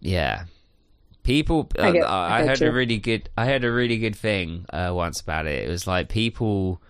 yeah, 0.01 0.45
people. 1.27 1.69
I 1.79 1.91
get- 1.93 2.05
uh, 2.05 2.09
I, 2.09 2.41
I 2.41 2.47
heard 2.47 2.61
you. 2.61 2.69
a 2.69 2.73
really 2.73 2.99
good. 2.99 3.29
I 3.37 3.47
heard 3.47 3.65
a 3.65 3.71
really 3.73 3.99
good 3.99 4.17
thing 4.17 4.65
uh, 4.71 4.93
once 4.95 5.21
about 5.21 5.47
it. 5.47 5.69
It 5.69 5.71
was 5.71 5.87
like 5.87 6.09
people 6.09 6.81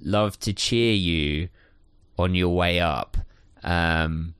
love 0.00 0.38
to 0.40 0.52
cheer 0.52 0.92
you 0.92 1.48
on 2.18 2.34
your 2.34 2.54
way 2.54 2.80
up. 2.80 3.16
Um, 3.62 4.34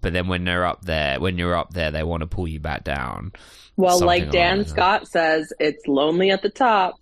but 0.00 0.12
then 0.12 0.26
when 0.28 0.44
they're 0.44 0.66
up 0.66 0.84
there, 0.84 1.20
when 1.20 1.38
you're 1.38 1.56
up 1.56 1.74
there, 1.74 1.90
they 1.90 2.02
want 2.02 2.22
to 2.22 2.26
pull 2.26 2.48
you 2.48 2.58
back 2.58 2.82
down. 2.84 3.32
Well, 3.76 4.00
like 4.00 4.30
Dan 4.30 4.58
those 4.58 4.68
Scott 4.70 5.06
says, 5.08 5.52
it's 5.60 5.86
lonely 5.86 6.30
at 6.30 6.42
the 6.42 6.50
top. 6.50 6.96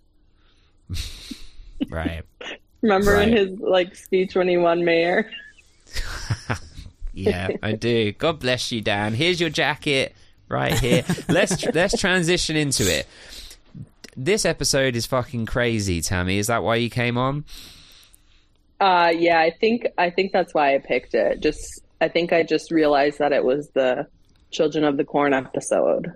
Right. 1.89 2.23
Remember 2.81 3.13
in 3.19 3.29
Right. 3.29 3.37
his 3.37 3.59
like 3.59 3.95
speech 3.95 4.35
when 4.35 4.47
he 4.47 4.57
won 4.57 4.83
mayor? 4.85 5.29
Yeah, 7.13 7.49
I 7.61 7.73
do. 7.73 8.13
God 8.13 8.39
bless 8.39 8.71
you, 8.71 8.79
Dan. 8.79 9.13
Here's 9.13 9.41
your 9.41 9.49
jacket 9.49 10.15
right 10.51 10.77
here. 10.77 11.03
let's 11.29 11.65
let's 11.67 11.97
transition 11.99 12.55
into 12.55 12.83
it. 12.83 13.07
This 14.15 14.45
episode 14.45 14.95
is 14.95 15.05
fucking 15.05 15.45
crazy, 15.45 16.01
Tammy. 16.01 16.37
Is 16.37 16.47
that 16.47 16.63
why 16.63 16.75
you 16.75 16.89
came 16.89 17.17
on? 17.17 17.45
Uh, 18.79 19.13
yeah, 19.15 19.39
I 19.39 19.51
think 19.51 19.87
I 19.97 20.09
think 20.09 20.31
that's 20.31 20.53
why 20.53 20.75
I 20.75 20.79
picked 20.79 21.13
it. 21.13 21.39
Just 21.39 21.81
I 22.01 22.07
think 22.07 22.33
I 22.33 22.43
just 22.43 22.71
realized 22.71 23.19
that 23.19 23.31
it 23.31 23.43
was 23.43 23.69
the 23.69 24.07
Children 24.49 24.83
of 24.83 24.97
the 24.97 25.05
Corn 25.05 25.33
episode. 25.33 26.11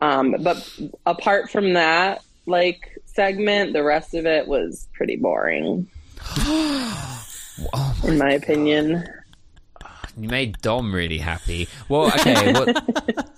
Um, 0.00 0.36
but 0.40 0.56
apart 1.04 1.50
from 1.50 1.74
that, 1.74 2.22
like 2.46 2.98
segment, 3.04 3.72
the 3.72 3.82
rest 3.82 4.14
of 4.14 4.26
it 4.26 4.46
was 4.46 4.88
pretty 4.94 5.16
boring, 5.16 5.88
Oh 6.38 7.96
my, 8.02 8.08
in 8.08 8.18
my 8.18 8.30
opinion. 8.30 9.04
You 10.18 10.28
made 10.28 10.60
Dom 10.60 10.92
really 10.94 11.18
happy. 11.18 11.68
Well, 11.88 12.06
okay. 12.08 12.52
Well, 12.52 12.66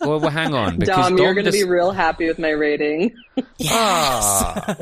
well, 0.01 0.21
well 0.21 0.31
hang 0.31 0.55
on. 0.55 0.79
Because 0.79 1.09
Dom, 1.09 1.19
you're 1.19 1.35
going 1.35 1.45
to 1.45 1.51
just- 1.51 1.63
be 1.63 1.69
real 1.69 1.91
happy 1.93 2.27
with 2.27 2.39
my 2.39 2.51
rating. 2.51 3.15
Ah. 3.69 4.77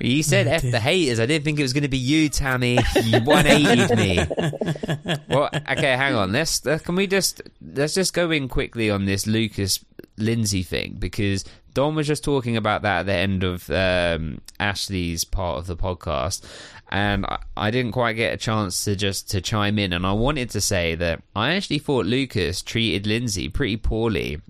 You 0.00 0.22
said 0.22 0.46
F 0.46 0.62
the 0.62 0.80
haters. 0.80 1.20
I 1.20 1.26
didn't 1.26 1.44
think 1.44 1.58
it 1.58 1.62
was 1.62 1.74
going 1.74 1.82
to 1.82 1.88
be 1.88 1.98
you, 1.98 2.28
Tammy. 2.30 2.74
You 2.74 3.20
180'd 3.20 3.96
me. 3.96 5.16
Well, 5.28 5.50
okay, 5.52 5.96
hang 5.96 6.14
on. 6.14 6.32
Let's 6.32 6.66
uh, 6.66 6.78
can 6.78 6.94
we 6.94 7.06
just 7.06 7.42
let's 7.74 7.94
just 7.94 8.14
go 8.14 8.30
in 8.30 8.48
quickly 8.48 8.90
on 8.90 9.04
this 9.04 9.26
Lucas 9.26 9.84
Lindsay 10.16 10.62
thing 10.62 10.96
because 10.98 11.44
Dom 11.74 11.94
was 11.94 12.06
just 12.06 12.24
talking 12.24 12.56
about 12.56 12.82
that 12.82 13.00
at 13.00 13.06
the 13.06 13.14
end 13.14 13.44
of 13.44 13.70
um, 13.70 14.40
Ashley's 14.58 15.24
part 15.24 15.58
of 15.58 15.66
the 15.66 15.76
podcast, 15.76 16.44
and 16.90 17.24
I, 17.24 17.38
I 17.56 17.70
didn't 17.70 17.92
quite 17.92 18.14
get 18.14 18.34
a 18.34 18.36
chance 18.36 18.84
to 18.84 18.96
just 18.96 19.30
to 19.30 19.40
chime 19.40 19.78
in. 19.78 19.92
And 19.92 20.04
I 20.04 20.12
wanted 20.12 20.50
to 20.50 20.60
say 20.60 20.96
that 20.96 21.22
I 21.34 21.54
actually 21.54 21.78
thought 21.78 22.04
Lucas 22.04 22.62
treated 22.62 23.06
Lindsay 23.06 23.48
pretty 23.48 23.76
poorly 23.76 24.40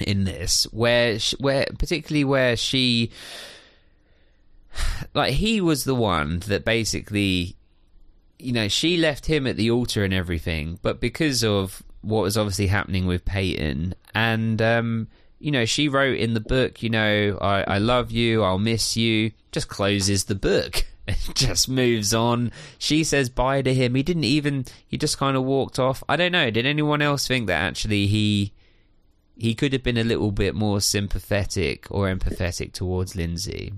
in 0.00 0.24
this, 0.24 0.64
where 0.72 1.18
sh 1.18 1.34
where 1.38 1.66
particularly 1.78 2.24
where 2.24 2.56
she 2.56 3.10
like 5.14 5.34
he 5.34 5.60
was 5.60 5.84
the 5.84 5.94
one 5.94 6.40
that 6.40 6.64
basically 6.64 7.56
you 8.38 8.52
know 8.52 8.68
she 8.68 8.96
left 8.96 9.26
him 9.26 9.46
at 9.46 9.56
the 9.56 9.70
altar 9.70 10.04
and 10.04 10.12
everything 10.12 10.78
but 10.82 11.00
because 11.00 11.44
of 11.44 11.82
what 12.02 12.22
was 12.22 12.36
obviously 12.36 12.66
happening 12.66 13.06
with 13.06 13.24
Peyton 13.24 13.94
and 14.14 14.60
um 14.60 15.06
you 15.38 15.52
know 15.52 15.64
she 15.64 15.88
wrote 15.88 16.18
in 16.18 16.34
the 16.34 16.40
book 16.40 16.82
you 16.82 16.90
know 16.90 17.38
I, 17.40 17.62
I 17.62 17.78
love 17.78 18.10
you 18.10 18.42
I'll 18.42 18.58
miss 18.58 18.96
you 18.96 19.30
just 19.52 19.68
closes 19.68 20.24
the 20.24 20.34
book 20.34 20.84
just 21.34 21.68
moves 21.68 22.14
on 22.14 22.50
she 22.78 23.04
says 23.04 23.28
bye 23.28 23.60
to 23.60 23.74
him 23.74 23.94
he 23.94 24.02
didn't 24.02 24.24
even 24.24 24.64
he 24.86 24.96
just 24.96 25.18
kind 25.18 25.36
of 25.36 25.44
walked 25.44 25.78
off 25.78 26.02
I 26.08 26.16
don't 26.16 26.32
know 26.32 26.50
did 26.50 26.64
anyone 26.64 27.02
else 27.02 27.28
think 27.28 27.46
that 27.46 27.62
actually 27.62 28.06
he 28.06 28.52
he 29.36 29.54
could 29.54 29.72
have 29.72 29.82
been 29.82 29.98
a 29.98 30.04
little 30.04 30.30
bit 30.30 30.54
more 30.54 30.80
sympathetic 30.80 31.86
or 31.90 32.06
empathetic 32.06 32.72
towards 32.72 33.14
Lindsay 33.14 33.74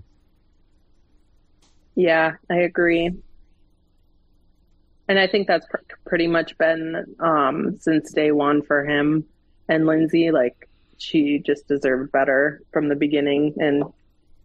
Yeah, 1.96 2.34
I 2.50 2.56
agree. 2.56 3.10
And 5.08 5.18
I 5.18 5.26
think 5.26 5.46
that's 5.46 5.66
pr- 5.66 5.76
pretty 6.06 6.26
much 6.26 6.56
been 6.58 7.16
um, 7.20 7.78
since 7.80 8.12
day 8.12 8.32
one 8.32 8.62
for 8.62 8.84
him 8.84 9.24
and 9.68 9.86
Lindsay. 9.86 10.30
Like, 10.30 10.68
she 10.98 11.38
just 11.38 11.68
deserved 11.68 12.12
better 12.12 12.62
from 12.72 12.88
the 12.88 12.96
beginning, 12.96 13.54
and 13.58 13.84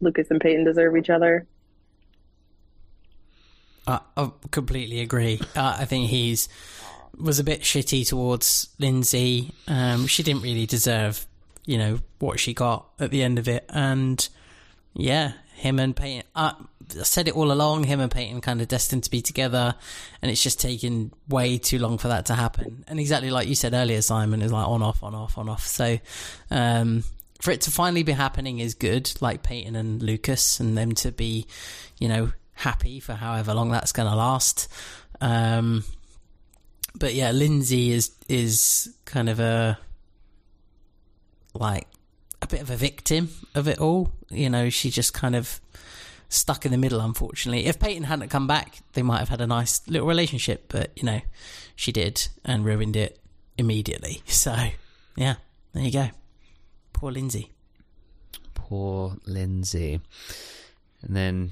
Lucas 0.02 0.30
and 0.30 0.40
Peyton 0.42 0.66
deserve 0.66 0.98
each 0.98 1.10
other. 1.10 1.48
I, 3.92 4.00
I 4.18 4.32
completely 4.52 5.02
agree. 5.02 5.40
Uh, 5.56 5.78
I 5.80 5.86
think 5.86 6.10
he's 6.10 6.50
was 7.18 7.40
a 7.40 7.44
bit 7.44 7.62
shitty 7.62 8.08
towards 8.08 8.70
Lindsay. 8.80 9.54
Um, 9.68 10.08
she 10.08 10.24
didn't 10.24 10.42
really 10.42 10.66
deserve, 10.66 11.26
you 11.66 11.78
know, 11.78 12.00
what 12.20 12.40
she 12.40 12.54
got 12.54 12.88
at 13.00 13.12
the 13.12 13.22
end 13.24 13.38
of 13.38 13.48
it. 13.48 13.66
And 13.70 14.28
yeah, 14.94 15.34
him 15.56 15.80
and 15.80 15.96
Peyton. 15.96 16.24
Uh, 16.36 16.54
I 17.00 17.04
said 17.04 17.28
it 17.28 17.36
all 17.36 17.52
along. 17.52 17.86
Him 17.86 18.00
and 18.00 18.12
Peyton 18.12 18.42
kind 18.42 18.62
of 18.62 18.68
destined 18.68 19.04
to 19.06 19.12
be 19.12 19.22
together, 19.22 19.76
and 20.22 20.32
it's 20.32 20.44
just 20.44 20.60
taken 20.60 21.14
way 21.30 21.58
too 21.58 21.80
long 21.80 21.98
for 21.98 22.10
that 22.10 22.26
to 22.26 22.36
happen. 22.36 22.84
And 22.88 23.00
exactly 23.00 23.30
like 23.30 23.48
you 23.48 23.56
said 23.56 23.74
earlier, 23.74 24.02
Simon 24.02 24.42
is 24.42 24.52
like 24.52 24.68
on 24.68 24.82
off, 24.82 25.04
on 25.04 25.16
off, 25.16 25.38
on 25.38 25.50
off. 25.50 25.66
So. 25.66 26.00
Um, 26.50 27.04
for 27.40 27.50
it 27.50 27.62
to 27.62 27.72
finally 27.72 28.04
be 28.04 28.12
happening 28.12 28.60
is 28.60 28.76
good, 28.76 29.12
like 29.20 29.42
Peyton 29.42 29.76
and 29.76 30.04
Lucas, 30.04 30.60
and 30.60 30.78
them 30.78 30.92
to 30.92 31.12
be, 31.12 31.48
you 31.98 32.08
know, 32.08 32.32
happy 32.62 33.00
for 33.00 33.14
however 33.14 33.54
long 33.54 33.72
that's 33.72 33.92
going 33.92 34.10
to 34.10 34.16
last. 34.16 34.68
Um, 35.20 35.84
but 36.96 37.14
yeah, 37.14 37.32
Lindsay 37.32 37.92
is 37.92 38.12
is 38.28 38.94
kind 39.06 39.30
of 39.30 39.40
a 39.40 39.78
like 41.54 41.88
a 42.42 42.48
bit 42.48 42.62
of 42.62 42.70
a 42.70 42.76
victim 42.76 43.30
of 43.56 43.68
it 43.68 43.80
all. 43.80 44.12
You 44.30 44.50
know, 44.50 44.70
she 44.70 44.90
just 44.90 45.14
kind 45.14 45.36
of 45.36 45.60
stuck 46.30 46.66
in 46.66 46.72
the 46.72 46.78
middle. 46.78 47.00
Unfortunately, 47.00 47.66
if 47.66 47.80
Peyton 47.80 48.04
hadn't 48.04 48.30
come 48.30 48.48
back, 48.48 48.78
they 48.94 49.02
might 49.02 49.20
have 49.20 49.30
had 49.30 49.42
a 49.42 49.48
nice 49.48 49.82
little 49.88 50.08
relationship. 50.08 50.66
But 50.70 50.92
you 50.96 51.04
know, 51.04 51.22
she 51.76 51.92
did 51.92 52.28
and 52.46 52.64
ruined 52.64 52.96
it 52.96 53.20
immediately. 53.58 54.22
So 54.28 54.56
yeah, 55.16 55.36
there 55.74 55.84
you 55.84 55.92
go. 55.92 56.10
Poor 56.94 57.12
Lindsay. 57.12 57.52
Poor 58.54 59.18
Lindsay. 59.26 60.00
And 61.02 61.16
then 61.16 61.52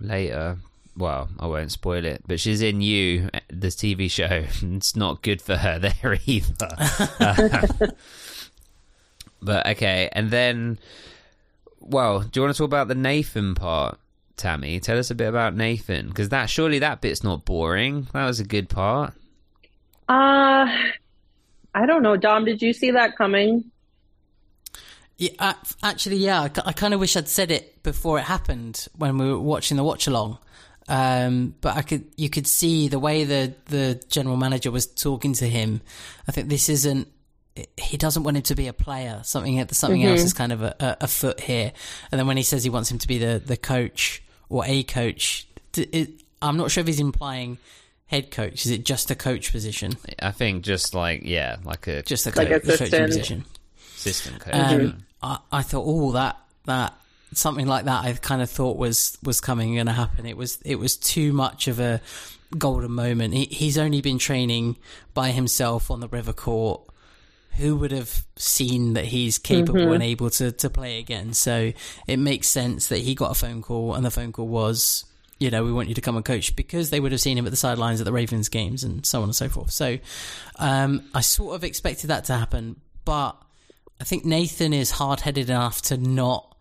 later, 0.00 0.58
well, 0.96 1.28
I 1.38 1.46
won't 1.46 1.70
spoil 1.70 2.04
it, 2.04 2.22
but 2.26 2.40
she's 2.40 2.60
in 2.60 2.80
You, 2.80 3.30
the 3.48 3.68
TV 3.68 4.10
show. 4.10 4.44
It's 4.76 4.96
not 4.96 5.22
good 5.22 5.40
for 5.40 5.56
her 5.56 5.78
there 6.02 6.18
either. 6.26 6.68
but 9.42 9.66
okay, 9.68 10.08
and 10.12 10.30
then, 10.30 10.78
well, 11.80 12.20
do 12.20 12.40
you 12.40 12.42
want 12.42 12.54
to 12.54 12.58
talk 12.58 12.66
about 12.66 12.88
the 12.88 12.94
Nathan 12.94 13.54
part, 13.54 13.98
Tammy? 14.36 14.80
Tell 14.80 14.98
us 14.98 15.10
a 15.10 15.14
bit 15.14 15.28
about 15.28 15.54
Nathan, 15.54 16.08
because 16.08 16.30
that 16.30 16.50
surely 16.50 16.80
that 16.80 17.00
bit's 17.00 17.22
not 17.22 17.44
boring. 17.44 18.08
That 18.12 18.26
was 18.26 18.40
a 18.40 18.44
good 18.44 18.68
part. 18.68 19.14
Uh, 20.08 20.66
I 21.74 21.86
don't 21.86 22.02
know. 22.02 22.16
Dom, 22.16 22.44
did 22.44 22.62
you 22.62 22.72
see 22.72 22.90
that 22.92 23.16
coming? 23.16 23.70
Yeah, 25.18 25.30
uh, 25.38 25.54
actually, 25.82 26.16
yeah. 26.16 26.40
I, 26.42 26.50
I 26.66 26.72
kind 26.72 26.94
of 26.94 27.00
wish 27.00 27.16
I'd 27.16 27.28
said 27.28 27.50
it 27.50 27.82
before 27.82 28.18
it 28.18 28.22
happened 28.22 28.86
when 28.96 29.18
we 29.18 29.26
were 29.26 29.38
watching 29.38 29.76
the 29.76 29.82
watch 29.84 30.06
along. 30.06 30.38
Um, 30.88 31.54
but 31.60 31.76
I 31.76 31.82
could, 31.82 32.06
you 32.16 32.30
could 32.30 32.46
see 32.46 32.88
the 32.88 32.98
way 32.98 33.24
the 33.24 33.52
the 33.66 34.00
general 34.08 34.36
manager 34.36 34.70
was 34.70 34.86
talking 34.86 35.34
to 35.34 35.46
him. 35.48 35.80
I 36.26 36.32
think 36.32 36.48
this 36.48 36.68
isn't. 36.68 37.08
He 37.76 37.96
doesn't 37.96 38.22
want 38.22 38.36
him 38.36 38.44
to 38.44 38.54
be 38.54 38.68
a 38.68 38.72
player. 38.72 39.20
Something 39.24 39.66
something 39.72 40.04
else 40.04 40.22
is 40.22 40.32
kind 40.32 40.52
of 40.52 40.62
a, 40.62 40.76
a, 40.78 40.96
a 41.02 41.06
foot 41.08 41.40
here. 41.40 41.72
And 42.12 42.18
then 42.18 42.26
when 42.28 42.36
he 42.36 42.44
says 42.44 42.62
he 42.62 42.70
wants 42.70 42.90
him 42.90 42.98
to 42.98 43.08
be 43.08 43.18
the 43.18 43.42
the 43.44 43.56
coach 43.56 44.22
or 44.48 44.62
a 44.66 44.84
coach, 44.84 45.48
it, 45.76 46.22
I'm 46.40 46.56
not 46.56 46.70
sure 46.70 46.80
if 46.82 46.86
he's 46.86 47.00
implying 47.00 47.58
head 48.06 48.30
coach. 48.30 48.64
Is 48.64 48.70
it 48.70 48.84
just 48.84 49.10
a 49.10 49.16
coach 49.16 49.50
position? 49.50 49.94
I 50.22 50.30
think 50.30 50.62
just 50.64 50.94
like 50.94 51.22
yeah, 51.24 51.56
like 51.64 51.88
a 51.88 52.02
Just 52.02 52.26
a 52.26 52.30
Like 52.30 52.48
coach, 52.48 52.62
coaching 52.62 52.74
assistant. 52.86 53.06
position. 53.08 53.44
assistant 53.96 54.40
coach. 54.40 54.54
Um, 54.54 55.04
I, 55.22 55.38
I 55.50 55.62
thought, 55.62 55.84
oh, 55.86 56.12
that 56.12 56.38
that 56.66 56.94
something 57.34 57.66
like 57.66 57.84
that. 57.84 58.04
I 58.04 58.12
kind 58.14 58.42
of 58.42 58.50
thought 58.50 58.76
was 58.76 59.18
was 59.22 59.40
coming 59.40 59.74
going 59.74 59.86
to 59.86 59.92
happen. 59.92 60.26
It 60.26 60.36
was 60.36 60.58
it 60.64 60.76
was 60.76 60.96
too 60.96 61.32
much 61.32 61.68
of 61.68 61.80
a 61.80 62.00
golden 62.56 62.92
moment. 62.92 63.34
He, 63.34 63.44
he's 63.46 63.78
only 63.78 64.00
been 64.00 64.18
training 64.18 64.76
by 65.14 65.30
himself 65.30 65.90
on 65.90 66.00
the 66.00 66.08
river 66.08 66.32
court. 66.32 66.82
Who 67.56 67.76
would 67.76 67.90
have 67.90 68.24
seen 68.36 68.94
that 68.94 69.06
he's 69.06 69.36
capable 69.36 69.92
and 69.92 70.02
able 70.02 70.30
to, 70.30 70.52
to 70.52 70.70
play 70.70 71.00
again? 71.00 71.32
So 71.32 71.72
it 72.06 72.18
makes 72.18 72.46
sense 72.46 72.86
that 72.86 72.98
he 72.98 73.16
got 73.16 73.32
a 73.32 73.34
phone 73.34 73.62
call, 73.62 73.94
and 73.94 74.06
the 74.06 74.12
phone 74.12 74.30
call 74.30 74.46
was, 74.46 75.04
you 75.40 75.50
know, 75.50 75.64
we 75.64 75.72
want 75.72 75.88
you 75.88 75.96
to 75.96 76.00
come 76.00 76.14
and 76.14 76.24
coach 76.24 76.54
because 76.54 76.90
they 76.90 77.00
would 77.00 77.10
have 77.10 77.20
seen 77.20 77.36
him 77.36 77.46
at 77.46 77.50
the 77.50 77.56
sidelines 77.56 78.00
at 78.00 78.04
the 78.04 78.12
Ravens 78.12 78.48
games 78.48 78.84
and 78.84 79.04
so 79.04 79.22
on 79.22 79.24
and 79.24 79.34
so 79.34 79.48
forth. 79.48 79.72
So 79.72 79.98
um, 80.56 81.02
I 81.12 81.20
sort 81.20 81.56
of 81.56 81.64
expected 81.64 82.10
that 82.10 82.26
to 82.26 82.34
happen, 82.34 82.80
but 83.04 83.36
I 84.00 84.04
think 84.04 84.24
Nathan 84.24 84.72
is 84.72 84.92
hard 84.92 85.20
headed 85.20 85.50
enough 85.50 85.82
to 85.82 85.96
not 85.96 86.56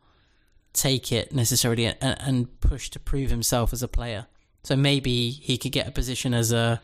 take 0.74 1.12
it 1.12 1.34
necessarily 1.34 1.86
and, 1.86 1.98
and 2.02 2.60
push 2.62 2.90
to 2.90 3.00
prove 3.00 3.30
himself 3.30 3.74
as 3.74 3.84
a 3.84 3.88
player. 3.88 4.28
So 4.64 4.76
maybe 4.76 5.30
he 5.30 5.58
could 5.58 5.72
get 5.72 5.88
a 5.88 5.92
position 5.92 6.34
as 6.34 6.52
a 6.52 6.82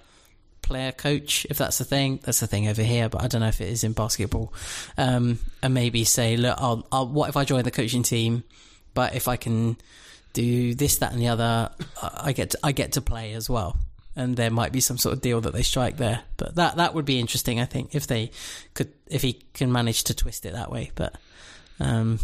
player 0.61 0.91
coach 0.91 1.45
if 1.49 1.57
that's 1.57 1.77
the 1.77 1.83
thing. 1.83 2.19
That's 2.23 2.39
the 2.39 2.47
thing 2.47 2.67
over 2.67 2.81
here, 2.83 3.09
but 3.09 3.21
I 3.23 3.27
don't 3.27 3.41
know 3.41 3.47
if 3.47 3.61
it 3.61 3.69
is 3.69 3.83
in 3.83 3.93
basketball. 3.93 4.53
Um, 4.97 5.39
and 5.61 5.73
maybe 5.73 6.03
say, 6.03 6.37
look, 6.37 6.57
I'll, 6.59 6.87
I'll, 6.91 7.07
what 7.07 7.29
if 7.29 7.37
I 7.37 7.43
join 7.45 7.63
the 7.63 7.71
coaching 7.71 8.03
team? 8.03 8.43
But 8.93 9.15
if 9.15 9.27
I 9.27 9.35
can 9.35 9.77
do 10.33 10.73
this, 10.73 10.97
that, 10.97 11.11
and 11.11 11.21
the 11.21 11.27
other, 11.27 11.71
I 12.01 12.31
get 12.33 12.51
to, 12.51 12.59
I 12.63 12.71
get 12.71 12.93
to 12.93 13.01
play 13.01 13.33
as 13.33 13.49
well. 13.49 13.77
And 14.15 14.35
there 14.35 14.51
might 14.51 14.71
be 14.71 14.79
some 14.79 14.97
sort 14.97 15.13
of 15.13 15.21
deal 15.21 15.41
that 15.41 15.53
they 15.53 15.63
strike 15.63 15.97
there, 15.97 16.21
but 16.37 16.53
that 16.55 16.75
that 16.75 16.93
would 16.93 17.05
be 17.05 17.19
interesting. 17.19 17.59
I 17.59 17.65
think 17.65 17.95
if 17.95 18.05
they 18.05 18.29
could, 18.75 18.91
if 19.07 19.21
he 19.23 19.39
can 19.53 19.71
manage 19.71 20.03
to 20.05 20.13
twist 20.13 20.45
it 20.45 20.53
that 20.53 20.71
way. 20.71 20.91
But 20.93 21.15
um, 21.79 22.19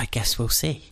I 0.00 0.06
guess 0.06 0.38
we'll 0.38 0.48
see. 0.48 0.82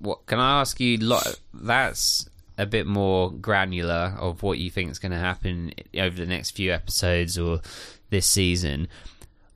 what 0.00 0.26
can 0.26 0.38
I 0.38 0.60
ask 0.60 0.78
you? 0.78 0.98
Lo- 0.98 1.18
that's 1.52 2.28
a 2.56 2.66
bit 2.66 2.86
more 2.86 3.30
granular 3.30 4.14
of 4.18 4.42
what 4.42 4.58
you 4.58 4.70
think 4.70 4.90
is 4.90 4.98
going 4.98 5.12
to 5.12 5.18
happen 5.18 5.72
over 5.96 6.16
the 6.16 6.26
next 6.26 6.52
few 6.52 6.72
episodes 6.72 7.38
or 7.38 7.60
this 8.10 8.26
season. 8.26 8.88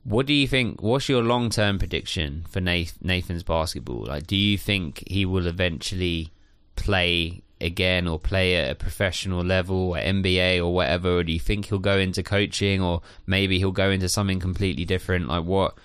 What 0.03 0.25
do 0.25 0.33
you 0.33 0.47
think? 0.47 0.81
What's 0.81 1.07
your 1.07 1.23
long 1.23 1.49
term 1.49 1.79
prediction 1.79 2.45
for 2.49 2.59
Nathan's 2.59 3.43
basketball? 3.43 4.05
Like, 4.05 4.27
do 4.27 4.35
you 4.35 4.57
think 4.57 5.03
he 5.07 5.25
will 5.25 5.47
eventually 5.47 6.31
play 6.75 7.42
again 7.63 8.07
or 8.07 8.19
play 8.19 8.55
at 8.55 8.71
a 8.71 8.75
professional 8.75 9.43
level, 9.43 9.95
at 9.95 10.05
NBA 10.05 10.59
or 10.59 10.73
whatever? 10.73 11.17
Or 11.17 11.23
do 11.23 11.31
you 11.31 11.39
think 11.39 11.65
he'll 11.65 11.79
go 11.79 11.97
into 11.97 12.23
coaching, 12.23 12.81
or 12.81 13.01
maybe 13.25 13.57
he'll 13.59 13.71
go 13.71 13.89
into 13.89 14.09
something 14.09 14.39
completely 14.39 14.85
different? 14.85 15.27
Like, 15.27 15.45
what 15.45 15.75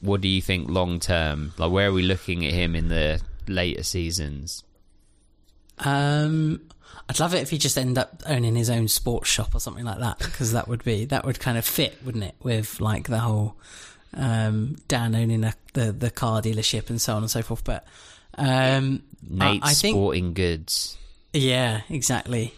what 0.00 0.20
do 0.20 0.28
you 0.28 0.40
think 0.40 0.68
long 0.68 1.00
term? 1.00 1.52
Like, 1.58 1.70
where 1.70 1.88
are 1.88 1.92
we 1.92 2.02
looking 2.02 2.44
at 2.44 2.52
him 2.52 2.74
in 2.74 2.88
the 2.88 3.20
later 3.46 3.82
seasons? 3.82 4.64
Um, 5.78 6.60
I'd 7.08 7.20
love 7.20 7.34
it 7.34 7.42
if 7.42 7.50
he 7.50 7.58
just 7.58 7.78
end 7.78 7.98
up 7.98 8.22
owning 8.26 8.56
his 8.56 8.70
own 8.70 8.88
sports 8.88 9.28
shop 9.28 9.54
or 9.54 9.60
something 9.60 9.84
like 9.84 9.98
that, 10.00 10.18
because 10.18 10.52
that 10.52 10.68
would 10.68 10.84
be 10.84 11.04
that 11.06 11.24
would 11.24 11.40
kind 11.40 11.58
of 11.58 11.64
fit, 11.64 11.96
wouldn't 12.04 12.24
it, 12.24 12.34
with 12.42 12.80
like 12.80 13.08
the 13.08 13.18
whole 13.18 13.56
um, 14.14 14.76
Dan 14.88 15.14
owning 15.14 15.44
a, 15.44 15.54
the 15.74 15.92
the 15.92 16.10
car 16.10 16.42
dealership 16.42 16.90
and 16.90 17.00
so 17.00 17.14
on 17.14 17.22
and 17.22 17.30
so 17.30 17.42
forth. 17.42 17.64
But 17.64 17.86
um, 18.36 19.02
I, 19.40 19.52
Nate's 19.52 19.66
I 19.66 19.72
think 19.74 19.94
Sporting 19.94 20.34
Goods. 20.34 20.96
Yeah, 21.32 21.82
exactly. 21.88 22.54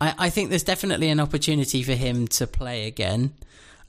I, 0.00 0.14
I 0.18 0.30
think 0.30 0.50
there's 0.50 0.64
definitely 0.64 1.08
an 1.08 1.20
opportunity 1.20 1.82
for 1.82 1.92
him 1.92 2.28
to 2.28 2.46
play 2.46 2.86
again. 2.86 3.34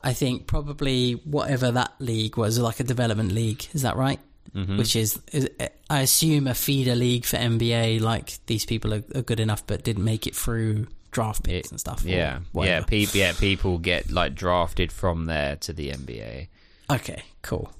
I 0.01 0.13
think 0.13 0.47
probably 0.47 1.13
whatever 1.13 1.71
that 1.71 1.93
league 1.99 2.37
was, 2.37 2.57
like 2.57 2.79
a 2.79 2.83
development 2.83 3.31
league, 3.31 3.65
is 3.73 3.81
that 3.81 3.97
right? 3.97 4.19
Mm-hmm. 4.55 4.77
Which 4.77 4.95
is, 4.95 5.19
is, 5.31 5.49
I 5.89 6.01
assume, 6.01 6.47
a 6.47 6.55
feeder 6.55 6.95
league 6.95 7.25
for 7.25 7.37
NBA. 7.37 8.01
Like 8.01 8.33
these 8.47 8.65
people 8.65 8.93
are, 8.93 9.03
are 9.13 9.21
good 9.21 9.39
enough, 9.39 9.67
but 9.67 9.83
didn't 9.83 10.05
make 10.05 10.25
it 10.25 10.35
through 10.35 10.87
draft 11.11 11.43
picks 11.43 11.69
and 11.69 11.79
stuff. 11.79 12.03
Yeah, 12.03 12.39
yeah, 12.53 12.81
people, 12.81 13.19
yeah, 13.19 13.33
people 13.33 13.77
get 13.77 14.09
like 14.09 14.35
drafted 14.35 14.91
from 14.91 15.25
there 15.25 15.57
to 15.57 15.73
the 15.73 15.91
NBA. 15.91 16.47
Okay, 16.91 17.23
cool. 17.41 17.71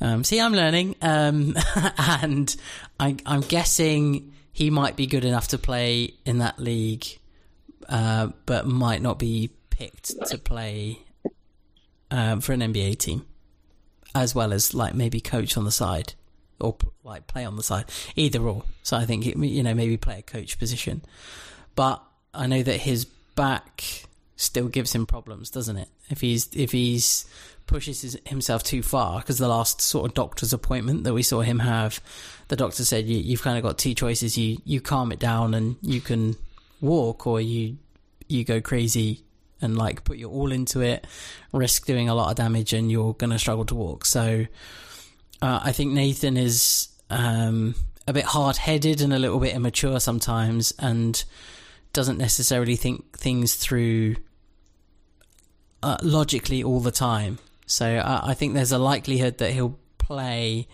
Um, 0.00 0.22
see, 0.24 0.40
I'm 0.40 0.52
learning, 0.52 0.96
um, 1.00 1.56
and 1.98 2.54
I, 3.00 3.16
I'm 3.24 3.40
guessing 3.40 4.31
he 4.52 4.70
might 4.70 4.96
be 4.96 5.06
good 5.06 5.24
enough 5.24 5.48
to 5.48 5.58
play 5.58 6.14
in 6.24 6.38
that 6.38 6.58
league, 6.58 7.06
uh, 7.88 8.28
but 8.46 8.66
might 8.66 9.02
not 9.02 9.18
be 9.18 9.50
picked 9.70 10.14
to 10.28 10.38
play 10.38 10.98
um, 12.10 12.40
for 12.40 12.52
an 12.52 12.60
NBA 12.60 12.98
team, 12.98 13.26
as 14.14 14.34
well 14.34 14.52
as 14.52 14.74
like 14.74 14.94
maybe 14.94 15.20
coach 15.20 15.56
on 15.56 15.64
the 15.64 15.70
side 15.70 16.14
or 16.60 16.76
like 17.02 17.26
play 17.26 17.44
on 17.44 17.56
the 17.56 17.62
side, 17.62 17.86
either 18.14 18.40
or. 18.40 18.64
So 18.82 18.96
I 18.96 19.06
think 19.06 19.24
you 19.24 19.62
know 19.62 19.74
maybe 19.74 19.96
play 19.96 20.18
a 20.18 20.22
coach 20.22 20.58
position, 20.58 21.02
but 21.74 22.02
I 22.34 22.46
know 22.46 22.62
that 22.62 22.80
his 22.80 23.06
back 23.34 24.04
still 24.36 24.68
gives 24.68 24.94
him 24.94 25.06
problems, 25.06 25.50
doesn't 25.50 25.76
it? 25.76 25.88
If 26.10 26.20
he's 26.20 26.48
if 26.54 26.72
he's 26.72 27.26
pushes 27.66 28.02
his, 28.02 28.18
himself 28.26 28.62
too 28.62 28.82
far, 28.82 29.20
because 29.20 29.38
the 29.38 29.48
last 29.48 29.80
sort 29.80 30.10
of 30.10 30.14
doctor's 30.14 30.52
appointment 30.52 31.04
that 31.04 31.14
we 31.14 31.22
saw 31.22 31.40
him 31.40 31.60
have, 31.60 32.00
the 32.52 32.56
doctor 32.56 32.84
said 32.84 33.08
you, 33.08 33.16
you've 33.16 33.40
kind 33.40 33.56
of 33.56 33.62
got 33.62 33.78
two 33.78 33.94
choices: 33.94 34.36
you 34.36 34.58
you 34.66 34.78
calm 34.78 35.10
it 35.10 35.18
down 35.18 35.54
and 35.54 35.76
you 35.80 36.02
can 36.02 36.36
walk, 36.82 37.26
or 37.26 37.40
you 37.40 37.78
you 38.28 38.44
go 38.44 38.60
crazy 38.60 39.24
and 39.62 39.78
like 39.78 40.04
put 40.04 40.18
your 40.18 40.30
all 40.30 40.52
into 40.52 40.82
it, 40.82 41.06
risk 41.54 41.86
doing 41.86 42.10
a 42.10 42.14
lot 42.14 42.28
of 42.28 42.36
damage, 42.36 42.74
and 42.74 42.92
you're 42.92 43.14
gonna 43.14 43.38
struggle 43.38 43.64
to 43.64 43.74
walk. 43.74 44.04
So 44.04 44.44
uh, 45.40 45.60
I 45.64 45.72
think 45.72 45.92
Nathan 45.92 46.36
is 46.36 46.88
um, 47.08 47.74
a 48.06 48.12
bit 48.12 48.26
hard 48.26 48.58
headed 48.58 49.00
and 49.00 49.14
a 49.14 49.18
little 49.18 49.40
bit 49.40 49.54
immature 49.54 49.98
sometimes, 49.98 50.74
and 50.78 51.24
doesn't 51.94 52.18
necessarily 52.18 52.76
think 52.76 53.16
things 53.16 53.54
through 53.54 54.16
uh, 55.82 55.96
logically 56.02 56.62
all 56.62 56.80
the 56.80 56.92
time. 56.92 57.38
So 57.64 57.96
uh, 57.96 58.20
I 58.22 58.34
think 58.34 58.52
there's 58.52 58.72
a 58.72 58.78
likelihood 58.78 59.38
that 59.38 59.52
he'll 59.52 59.78
play 59.96 60.68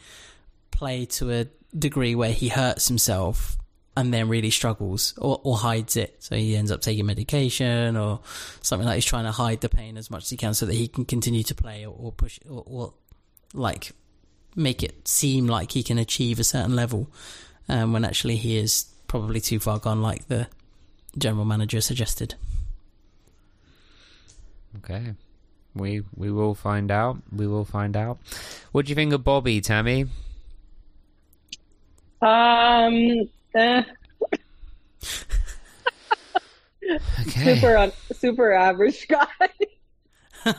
play 0.72 1.04
to 1.04 1.30
a 1.30 1.46
degree 1.76 2.14
where 2.14 2.32
he 2.32 2.48
hurts 2.48 2.88
himself 2.88 3.56
and 3.96 4.14
then 4.14 4.28
really 4.28 4.50
struggles 4.50 5.14
or, 5.18 5.40
or 5.42 5.56
hides 5.56 5.96
it. 5.96 6.16
So 6.20 6.36
he 6.36 6.56
ends 6.56 6.70
up 6.70 6.80
taking 6.80 7.06
medication 7.06 7.96
or 7.96 8.20
something 8.62 8.86
like 8.86 8.96
he's 8.96 9.04
trying 9.04 9.24
to 9.24 9.32
hide 9.32 9.60
the 9.60 9.68
pain 9.68 9.96
as 9.96 10.10
much 10.10 10.24
as 10.24 10.30
he 10.30 10.36
can 10.36 10.54
so 10.54 10.66
that 10.66 10.74
he 10.74 10.86
can 10.88 11.04
continue 11.04 11.42
to 11.42 11.54
play 11.54 11.84
or, 11.84 11.94
or 11.98 12.12
push 12.12 12.38
or, 12.48 12.62
or 12.66 12.94
like 13.54 13.92
make 14.54 14.82
it 14.82 15.06
seem 15.08 15.46
like 15.46 15.72
he 15.72 15.82
can 15.82 15.98
achieve 15.98 16.38
a 16.38 16.44
certain 16.44 16.76
level 16.76 17.10
um, 17.68 17.92
when 17.92 18.04
actually 18.04 18.36
he 18.36 18.56
is 18.56 18.86
probably 19.08 19.40
too 19.40 19.58
far 19.58 19.78
gone, 19.78 20.02
like 20.02 20.28
the 20.28 20.46
general 21.16 21.44
manager 21.44 21.80
suggested. 21.80 22.34
Okay, 24.78 25.14
we 25.74 26.02
we 26.14 26.30
will 26.30 26.54
find 26.54 26.90
out. 26.90 27.16
We 27.34 27.46
will 27.46 27.64
find 27.64 27.96
out. 27.96 28.18
What 28.72 28.86
do 28.86 28.90
you 28.90 28.94
think 28.94 29.12
of 29.12 29.24
Bobby, 29.24 29.60
Tammy? 29.60 30.06
Um, 32.20 33.28
eh, 33.54 33.82
Okay. 37.26 37.54
Super 37.60 37.76
un- 37.76 37.92
super 38.14 38.52
average 38.52 39.06
guy. 39.08 39.26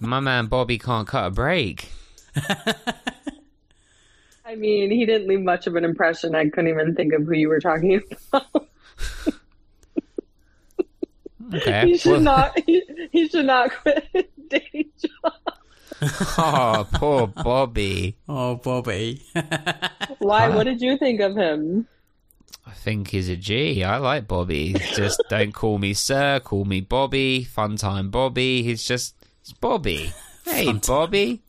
My 0.00 0.18
man 0.20 0.46
Bobby 0.46 0.78
can't 0.78 1.06
cut 1.06 1.26
a 1.26 1.30
break. 1.30 1.88
I 4.44 4.56
mean, 4.56 4.90
he 4.90 5.06
didn't 5.06 5.28
leave 5.28 5.42
much 5.42 5.66
of 5.68 5.76
an 5.76 5.84
impression. 5.84 6.34
I 6.34 6.48
couldn't 6.48 6.68
even 6.68 6.94
think 6.96 7.12
of 7.12 7.22
who 7.22 7.34
you 7.34 7.48
were 7.48 7.60
talking 7.60 8.00
about. 8.32 8.68
Okay. 11.54 11.86
he 11.86 11.98
should 11.98 12.12
well- 12.12 12.20
not. 12.20 12.58
He, 12.66 12.82
he 13.12 13.28
should 13.28 13.46
not 13.46 13.70
quit 13.82 14.08
his 14.12 14.24
day 14.48 14.86
job. 15.00 15.45
Oh, 16.38 16.86
poor 16.92 17.26
Bobby. 17.26 18.16
Oh, 18.28 18.56
Bobby. 18.56 19.22
Why? 20.18 20.48
What 20.48 20.64
did 20.64 20.80
you 20.80 20.98
think 20.98 21.20
of 21.20 21.36
him? 21.36 21.88
I 22.66 22.72
think 22.72 23.08
he's 23.08 23.28
a 23.28 23.36
G. 23.36 23.82
I 23.84 23.96
like 23.98 24.28
Bobby. 24.28 24.74
Just 24.94 25.22
don't 25.30 25.52
call 25.52 25.78
me 25.78 25.94
sir, 25.94 26.40
call 26.40 26.64
me 26.64 26.80
Bobby. 26.80 27.44
Fun 27.44 27.76
time 27.76 28.10
Bobby. 28.10 28.62
He's 28.62 28.84
just 28.84 29.14
it's 29.40 29.52
Bobby. 29.52 30.12
Hey 30.44 30.66
Fun 30.66 30.80
time. 30.80 30.96
Bobby. 30.96 31.42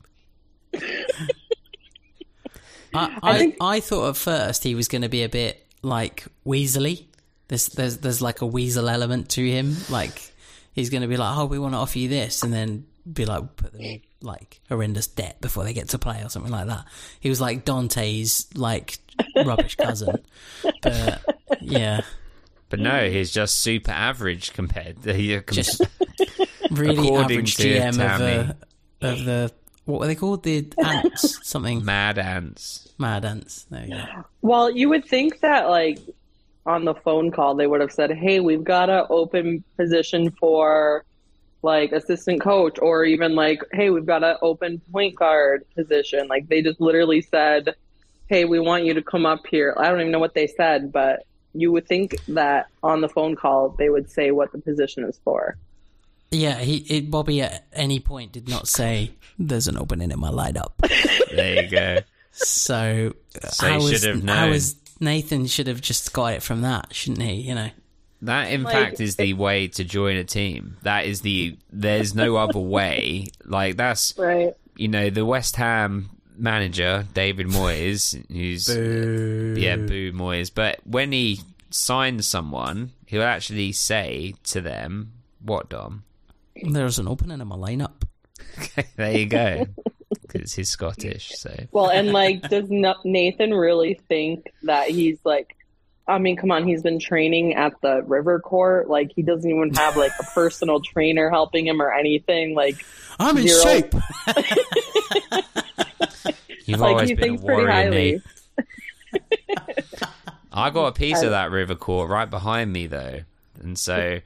I, 2.94 3.18
I, 3.22 3.56
I 3.60 3.80
thought 3.80 4.10
at 4.10 4.16
first 4.16 4.64
he 4.64 4.74
was 4.74 4.88
going 4.88 5.02
to 5.02 5.08
be 5.08 5.22
a 5.22 5.28
bit 5.28 5.66
like 5.82 6.26
Weasley. 6.46 7.06
There's, 7.48 7.66
there's, 7.66 7.98
there's 7.98 8.22
like 8.22 8.40
a 8.40 8.46
weasel 8.46 8.88
element 8.88 9.28
to 9.30 9.46
him. 9.46 9.76
Like 9.90 10.32
he's 10.72 10.90
going 10.90 11.02
to 11.02 11.08
be 11.08 11.16
like, 11.16 11.36
"Oh, 11.36 11.46
we 11.46 11.58
want 11.58 11.74
to 11.74 11.78
offer 11.78 11.98
you 11.98 12.08
this," 12.08 12.42
and 12.42 12.52
then 12.52 12.86
be 13.12 13.24
like, 13.24 13.56
put 13.56 13.72
them 13.72 13.80
in 13.80 14.00
like 14.20 14.60
horrendous 14.68 15.06
debt 15.06 15.40
before 15.40 15.64
they 15.64 15.72
get 15.72 15.88
to 15.90 15.98
play 15.98 16.22
or 16.22 16.28
something 16.28 16.52
like 16.52 16.66
that. 16.66 16.84
He 17.20 17.28
was 17.28 17.40
like 17.40 17.64
Dante's 17.64 18.46
like 18.54 18.98
rubbish 19.44 19.76
cousin. 19.76 20.18
But 20.82 21.24
yeah, 21.60 22.00
But 22.68 22.80
no, 22.80 23.08
he's 23.08 23.30
just 23.30 23.58
super 23.60 23.90
average 23.92 24.52
compared 24.52 25.02
to 25.04 25.14
he, 25.14 25.38
just 25.50 25.82
really 26.70 27.14
average 27.14 27.56
to 27.56 27.62
GM 27.62 27.88
of 27.94 28.00
uh, 28.00 28.18
Tammy. 28.18 28.54
the 29.00 29.08
of 29.10 29.24
the 29.24 29.52
what 29.84 30.00
were 30.00 30.06
they 30.06 30.14
called? 30.14 30.42
The 30.42 30.70
ants, 30.84 31.38
something 31.48 31.84
mad 31.84 32.18
ants. 32.18 32.92
mad 32.98 33.24
ants. 33.24 33.64
There 33.70 33.84
you 33.84 33.90
go. 33.94 34.04
Well, 34.42 34.70
you 34.70 34.88
would 34.90 35.06
think 35.06 35.40
that 35.40 35.68
like 35.70 35.98
on 36.66 36.84
the 36.84 36.94
phone 36.94 37.30
call 37.30 37.54
they 37.54 37.66
would 37.66 37.80
have 37.80 37.92
said, 37.92 38.10
"Hey, 38.10 38.40
we've 38.40 38.64
got 38.64 38.90
an 38.90 39.06
open 39.08 39.64
position 39.78 40.30
for 40.32 41.04
like 41.62 41.92
assistant 41.92 42.40
coach," 42.40 42.78
or 42.80 43.04
even 43.04 43.34
like, 43.34 43.60
"Hey, 43.72 43.90
we've 43.90 44.06
got 44.06 44.24
an 44.24 44.36
open 44.42 44.80
point 44.92 45.16
guard 45.16 45.64
position." 45.74 46.28
Like 46.28 46.48
they 46.48 46.62
just 46.62 46.80
literally 46.80 47.20
said, 47.20 47.74
"Hey, 48.28 48.44
we 48.44 48.58
want 48.58 48.84
you 48.84 48.94
to 48.94 49.02
come 49.02 49.26
up 49.26 49.46
here." 49.46 49.74
I 49.76 49.88
don't 49.90 50.00
even 50.00 50.12
know 50.12 50.18
what 50.18 50.34
they 50.34 50.46
said, 50.46 50.92
but 50.92 51.24
you 51.54 51.72
would 51.72 51.86
think 51.86 52.16
that 52.26 52.66
on 52.82 53.00
the 53.00 53.08
phone 53.08 53.34
call 53.34 53.70
they 53.70 53.88
would 53.88 54.10
say 54.10 54.30
what 54.30 54.52
the 54.52 54.58
position 54.58 55.04
is 55.04 55.18
for. 55.24 55.56
Yeah, 56.30 56.58
he 56.58 56.76
it, 56.94 57.10
Bobby 57.10 57.40
at 57.42 57.66
any 57.72 58.00
point 58.00 58.32
did 58.32 58.48
not 58.48 58.68
say 58.68 59.12
there's 59.38 59.66
an 59.66 59.78
opening 59.78 60.10
in 60.10 60.20
my 60.20 60.30
lineup. 60.30 60.72
There 61.34 61.62
you 61.62 61.70
go. 61.70 61.98
So, 62.32 63.12
So 63.48 63.66
how 63.66 63.78
he 63.78 63.84
was, 63.90 64.00
should 64.00 64.08
have 64.16 64.24
how 64.24 64.42
known. 64.42 64.50
was 64.50 64.76
Nathan 65.00 65.46
should 65.46 65.66
have 65.68 65.80
just 65.80 66.12
got 66.12 66.32
it 66.32 66.42
from 66.42 66.62
that, 66.62 66.94
shouldn't 66.94 67.22
he? 67.22 67.34
You 67.34 67.54
know. 67.54 67.70
That, 68.22 68.50
in 68.50 68.64
Like, 68.64 68.72
fact, 68.72 69.00
is 69.00 69.16
the 69.16 69.34
way 69.34 69.68
to 69.68 69.84
join 69.84 70.16
a 70.16 70.24
team. 70.24 70.76
That 70.82 71.06
is 71.06 71.20
the. 71.20 71.56
There's 71.72 72.14
no 72.14 72.36
other 72.36 72.58
way. 72.58 73.28
Like 73.44 73.76
that's 73.76 74.12
Right. 74.18 74.54
you 74.76 74.88
know 74.88 75.08
the 75.10 75.24
West 75.24 75.56
Ham 75.56 76.10
manager 76.36 77.06
David 77.14 77.46
Moyes, 77.46 78.14
who's 78.30 78.68
yeah 79.60 79.76
boo 79.76 80.12
Moyes. 80.12 80.50
But 80.54 80.80
when 80.84 81.12
he 81.12 81.40
signs 81.70 82.26
someone, 82.26 82.92
he'll 83.06 83.22
actually 83.22 83.72
say 83.72 84.34
to 84.44 84.60
them, 84.60 85.12
"What 85.40 85.68
Dom?" 85.68 86.02
There's 86.60 86.98
an 86.98 87.06
opening 87.06 87.40
in 87.40 87.46
my 87.46 87.56
lineup. 87.56 88.02
Okay, 88.58 88.84
there 88.96 89.16
you 89.18 89.26
go. 89.26 89.66
Because 90.22 90.54
he's 90.54 90.68
Scottish, 90.70 91.30
so 91.36 91.54
Well, 91.70 91.88
and 91.90 92.12
like, 92.12 92.42
does 92.48 92.66
Nathan 92.68 93.54
really 93.54 94.00
think 94.08 94.52
that 94.64 94.88
he's 94.90 95.18
like? 95.24 95.54
I 96.08 96.18
mean, 96.18 96.36
come 96.36 96.50
on, 96.50 96.66
he's 96.66 96.82
been 96.82 96.98
training 96.98 97.54
at 97.54 97.80
the 97.82 98.02
River 98.02 98.40
Court. 98.40 98.88
Like, 98.88 99.12
he 99.14 99.22
doesn't 99.22 99.48
even 99.48 99.74
have 99.74 99.96
like 99.96 100.12
a 100.18 100.24
personal 100.24 100.80
trainer 100.80 101.28
helping 101.28 101.66
him 101.66 101.82
or 101.82 101.92
anything. 101.92 102.54
Like, 102.54 102.76
I'm 103.18 103.36
in 103.36 103.46
Zero. 103.48 103.62
shape. 103.62 103.94
you've 106.64 106.80
like 106.80 106.90
always 106.90 107.08
he 107.10 107.14
been 107.14 107.24
a 107.24 107.26
thinks 107.26 107.44
pretty 107.44 107.62
warrior, 107.62 107.70
highly. 107.70 108.22
Nate. 108.22 108.22
I 110.52 110.70
got 110.70 110.86
a 110.86 110.92
piece 110.92 111.22
of 111.22 111.30
that 111.30 111.50
river 111.50 111.74
court 111.74 112.10
right 112.10 112.28
behind 112.28 112.72
me 112.72 112.86
though, 112.86 113.20
and 113.60 113.78
so 113.78 114.20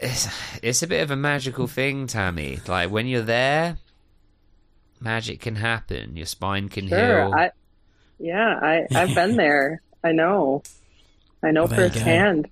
it's 0.00 0.28
it's 0.62 0.82
a 0.82 0.86
bit 0.86 1.02
of 1.02 1.10
a 1.10 1.16
magical 1.16 1.66
thing, 1.66 2.06
Tammy. 2.06 2.58
Like 2.66 2.90
when 2.90 3.06
you're 3.06 3.22
there, 3.22 3.78
magic 5.00 5.40
can 5.40 5.56
happen. 5.56 6.16
Your 6.16 6.26
spine 6.26 6.68
can 6.68 6.88
heal. 6.88 7.32
I, 7.34 7.50
yeah, 8.18 8.58
I 8.60 8.86
I've 8.94 9.14
been 9.14 9.36
there. 9.36 9.80
I 10.04 10.12
know, 10.12 10.62
I 11.42 11.50
know 11.50 11.62
Well, 11.62 11.68
there 11.68 11.86
you 11.86 11.90
firsthand. 11.92 12.48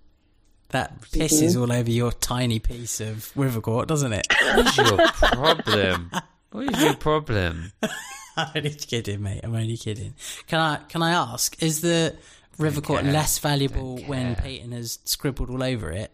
That 0.70 1.00
mm-hmm. 1.00 1.20
pisses 1.20 1.60
all 1.60 1.72
over 1.72 1.90
your 1.90 2.12
tiny 2.12 2.60
piece 2.60 3.00
of 3.00 3.36
river 3.36 3.60
court, 3.60 3.88
doesn't 3.88 4.12
it? 4.12 4.26
What 4.54 4.66
is 4.66 4.76
your 4.76 5.08
problem? 5.08 6.10
What 6.52 6.74
is 6.74 6.82
your 6.82 6.94
problem? 6.94 7.72
I'm 8.36 8.52
only 8.54 8.70
kidding, 8.70 9.22
mate. 9.22 9.40
I'm 9.42 9.54
only 9.54 9.76
kidding. 9.76 10.14
Can 10.46 10.60
I 10.60 10.76
can 10.88 11.02
I 11.02 11.10
ask? 11.10 11.60
Is 11.62 11.80
the 11.80 12.16
river 12.58 12.80
court 12.80 13.04
less 13.04 13.38
valuable 13.38 13.98
when. 14.06 14.36
Peyton 14.36 14.72
has 14.72 15.00
scribbled 15.04 15.50
all 15.50 15.62
over 15.62 15.90
it? 15.90 16.12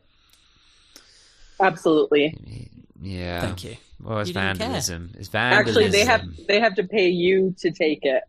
Absolutely. 1.61 2.71
Yeah. 3.01 3.41
Thank 3.41 3.65
you. 3.65 3.77
Well, 4.03 4.21
it's 4.21 4.29
You 4.29 4.35
vandalism. 4.35 5.13
It's 5.19 5.29
vandalism. 5.29 5.83
Actually, 5.83 5.91
they 5.91 6.05
have 6.05 6.23
they 6.47 6.61
have 6.61 6.75
to 6.77 6.85
pay 6.85 7.09
you 7.09 7.55
to 7.59 7.71
take 7.71 8.01
it. 8.03 8.23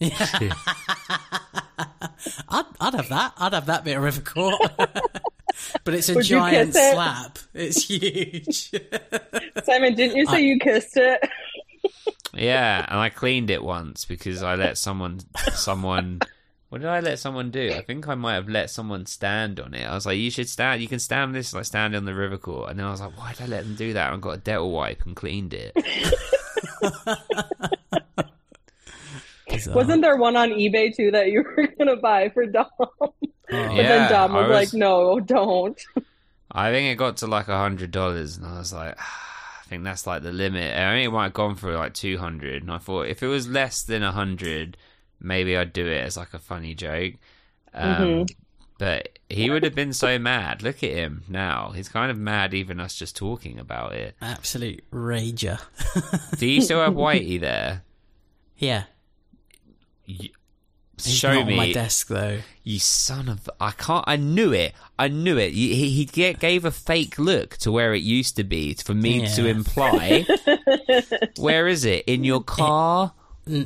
I'd, 1.78 2.64
I'd 2.80 2.94
have 2.94 3.08
that. 3.08 3.32
I'd 3.38 3.52
have 3.52 3.66
that 3.66 3.84
bit 3.84 3.96
of 3.96 4.02
river 4.02 4.20
court. 4.20 4.60
but 5.84 5.94
it's 5.94 6.08
a 6.08 6.14
Would 6.14 6.24
giant 6.24 6.72
kiss 6.72 6.76
it? 6.84 6.92
slab. 6.92 7.38
It's 7.54 7.82
huge. 7.84 8.70
Simon, 9.64 9.94
didn't 9.94 10.16
you 10.16 10.26
say 10.26 10.42
you 10.42 10.58
kissed 10.58 10.96
it? 10.96 11.28
Yeah, 12.34 12.84
and 12.88 12.98
I 12.98 13.08
cleaned 13.08 13.50
it 13.50 13.62
once 13.62 14.04
because 14.04 14.42
I 14.42 14.54
let 14.54 14.78
someone 14.78 15.20
someone 15.52 16.20
what 16.68 16.80
did 16.80 16.90
I 16.90 17.00
let 17.00 17.18
someone 17.18 17.50
do? 17.50 17.72
I 17.72 17.82
think 17.82 18.08
I 18.08 18.16
might 18.16 18.34
have 18.34 18.48
let 18.48 18.70
someone 18.70 19.06
stand 19.06 19.60
on 19.60 19.72
it. 19.72 19.84
I 19.84 19.94
was 19.94 20.04
like, 20.04 20.18
You 20.18 20.30
should 20.30 20.48
stand 20.48 20.82
you 20.82 20.88
can 20.88 20.98
stand 20.98 21.34
this 21.34 21.54
like 21.54 21.64
stand 21.64 21.94
on 21.94 22.04
the 22.04 22.14
river 22.14 22.38
court 22.38 22.70
and 22.70 22.78
then 22.78 22.86
I 22.86 22.90
was 22.90 23.00
like, 23.00 23.16
Why 23.16 23.32
did 23.32 23.42
I 23.42 23.46
let 23.46 23.64
them 23.64 23.76
do 23.76 23.92
that? 23.92 24.12
And 24.12 24.16
I 24.16 24.20
got 24.20 24.36
a 24.36 24.38
dental 24.38 24.70
wipe 24.70 25.04
and 25.06 25.14
cleaned 25.16 25.54
it. 25.54 25.72
Wasn't 29.48 30.02
there 30.02 30.16
one 30.16 30.36
on 30.36 30.50
eBay 30.50 30.94
too 30.94 31.10
that 31.12 31.30
you 31.30 31.42
were 31.56 31.66
gonna 31.78 31.96
buy 31.96 32.28
for 32.30 32.46
Dom? 32.46 32.66
but 32.78 33.14
Yeah, 33.50 33.82
then 33.82 34.10
Dom 34.10 34.32
was, 34.32 34.44
I 34.50 34.54
like, 34.54 34.72
"No, 34.74 35.20
don't." 35.20 35.80
I 36.50 36.70
think 36.72 36.92
it 36.92 36.96
got 36.96 37.18
to 37.18 37.26
like 37.26 37.48
a 37.48 37.58
hundred 37.58 37.90
dollars, 37.90 38.36
and 38.36 38.46
I 38.46 38.58
was 38.58 38.72
like, 38.72 38.98
I 38.98 39.68
think 39.68 39.84
that's 39.84 40.06
like 40.06 40.22
the 40.22 40.32
limit. 40.32 40.76
I 40.76 40.92
think 40.94 41.06
it 41.06 41.12
might 41.12 41.24
have 41.24 41.32
gone 41.34 41.54
for 41.54 41.72
like 41.74 41.94
two 41.94 42.18
hundred, 42.18 42.62
and 42.62 42.72
I 42.72 42.78
thought 42.78 43.08
if 43.08 43.22
it 43.22 43.26
was 43.28 43.48
less 43.48 43.82
than 43.82 44.02
a 44.02 44.12
hundred, 44.12 44.76
maybe 45.20 45.56
I'd 45.56 45.72
do 45.72 45.86
it 45.86 46.00
as 46.00 46.16
like 46.16 46.34
a 46.34 46.38
funny 46.38 46.74
joke. 46.74 47.14
Um, 47.74 48.26
But 48.78 49.18
he 49.30 49.48
would 49.48 49.62
have 49.64 49.74
been 49.74 49.92
so 49.94 50.18
mad. 50.18 50.62
Look 50.62 50.82
at 50.82 50.90
him 50.90 51.24
now; 51.28 51.70
he's 51.74 51.88
kind 51.88 52.10
of 52.10 52.18
mad, 52.18 52.52
even 52.52 52.78
us 52.80 52.94
just 52.94 53.16
talking 53.16 53.58
about 53.58 53.92
it. 53.92 54.16
Absolute 54.20 54.84
rager. 54.90 55.60
Do 56.38 56.46
you 56.46 56.60
still 56.60 56.80
have 56.80 56.94
Whitey 56.94 57.40
there? 57.40 57.82
Yeah. 58.58 58.84
You- 60.06 60.30
He's 61.02 61.14
Show 61.14 61.34
not 61.34 61.46
me, 61.46 61.52
on 61.52 61.56
my 61.58 61.72
desk 61.74 62.08
though. 62.08 62.38
you 62.64 62.78
son 62.78 63.28
of! 63.28 63.50
I 63.60 63.72
can't. 63.72 64.02
I 64.08 64.16
knew 64.16 64.52
it. 64.52 64.72
I 64.98 65.08
knew 65.08 65.36
it. 65.36 65.52
He, 65.52 65.74
he, 65.74 65.90
he 65.90 66.04
get- 66.06 66.38
gave 66.40 66.64
a 66.64 66.70
fake 66.70 67.18
look 67.18 67.58
to 67.58 67.70
where 67.70 67.92
it 67.92 68.02
used 68.02 68.36
to 68.36 68.44
be 68.44 68.72
for 68.72 68.94
me 68.94 69.26
to 69.34 69.46
imply. 69.46 70.24
where 71.36 71.68
is 71.68 71.84
it? 71.84 72.04
In 72.06 72.24
your 72.24 72.42
car? 72.42 73.12
you, 73.46 73.64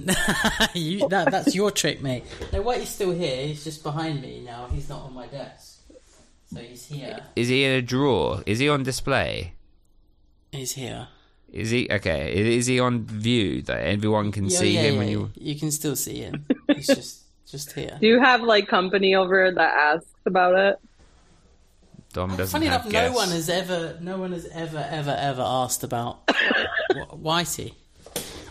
that, 1.09 1.29
that's 1.31 1.55
your 1.55 1.71
trick, 1.71 2.03
mate. 2.03 2.25
No, 2.53 2.65
Whitey's 2.65 2.89
still 2.89 3.13
here. 3.13 3.47
He's 3.47 3.63
just 3.63 3.85
behind 3.85 4.21
me 4.21 4.43
now. 4.45 4.67
He's 4.73 4.89
not 4.89 5.03
on 5.03 5.15
my 5.15 5.27
desk. 5.29 5.83
So 6.53 6.59
he's 6.61 6.85
here. 6.87 7.17
Is 7.37 7.47
he 7.47 7.65
in 7.65 7.73
a 7.79 7.81
drawer? 7.83 8.43
Is 8.45 8.59
he 8.59 8.69
on 8.69 8.83
display? 8.83 9.55
He's 10.51 10.73
here. 10.73 11.07
Is 11.53 11.71
he 11.71 11.89
okay? 11.91 12.33
Is 12.57 12.67
he 12.67 12.79
on 12.81 13.05
view 13.05 13.63
that 13.63 13.81
everyone 13.83 14.31
can 14.33 14.45
Yeah, 14.45 14.59
see 14.59 14.75
yeah, 14.75 14.83
him 14.83 14.93
yeah, 14.95 14.99
when 15.01 15.09
you? 15.09 15.31
You 15.35 15.57
can 15.59 15.71
still 15.71 15.97
see 15.97 16.21
him. 16.21 16.47
He's 16.75 16.87
just 16.87 17.23
just 17.51 17.73
here. 17.73 17.97
Do 18.01 18.07
you 18.07 18.21
have 18.21 18.43
like 18.43 18.69
company 18.69 19.15
over 19.17 19.51
that 19.51 19.75
asks 19.75 20.07
about 20.27 20.55
it? 20.57 20.79
Dom 22.13 22.31
doesn't 22.31 22.49
Funny 22.49 22.67
have 22.67 22.83
enough, 22.83 22.93
guests. 22.93 23.13
no 23.13 23.17
one 23.21 23.29
has 23.31 23.49
ever, 23.49 23.99
no 24.01 24.19
one 24.19 24.33
has 24.33 24.47
ever, 24.53 24.85
ever, 24.91 25.17
ever 25.19 25.43
asked 25.45 25.85
about 25.85 26.27
Whitey. 27.13 27.75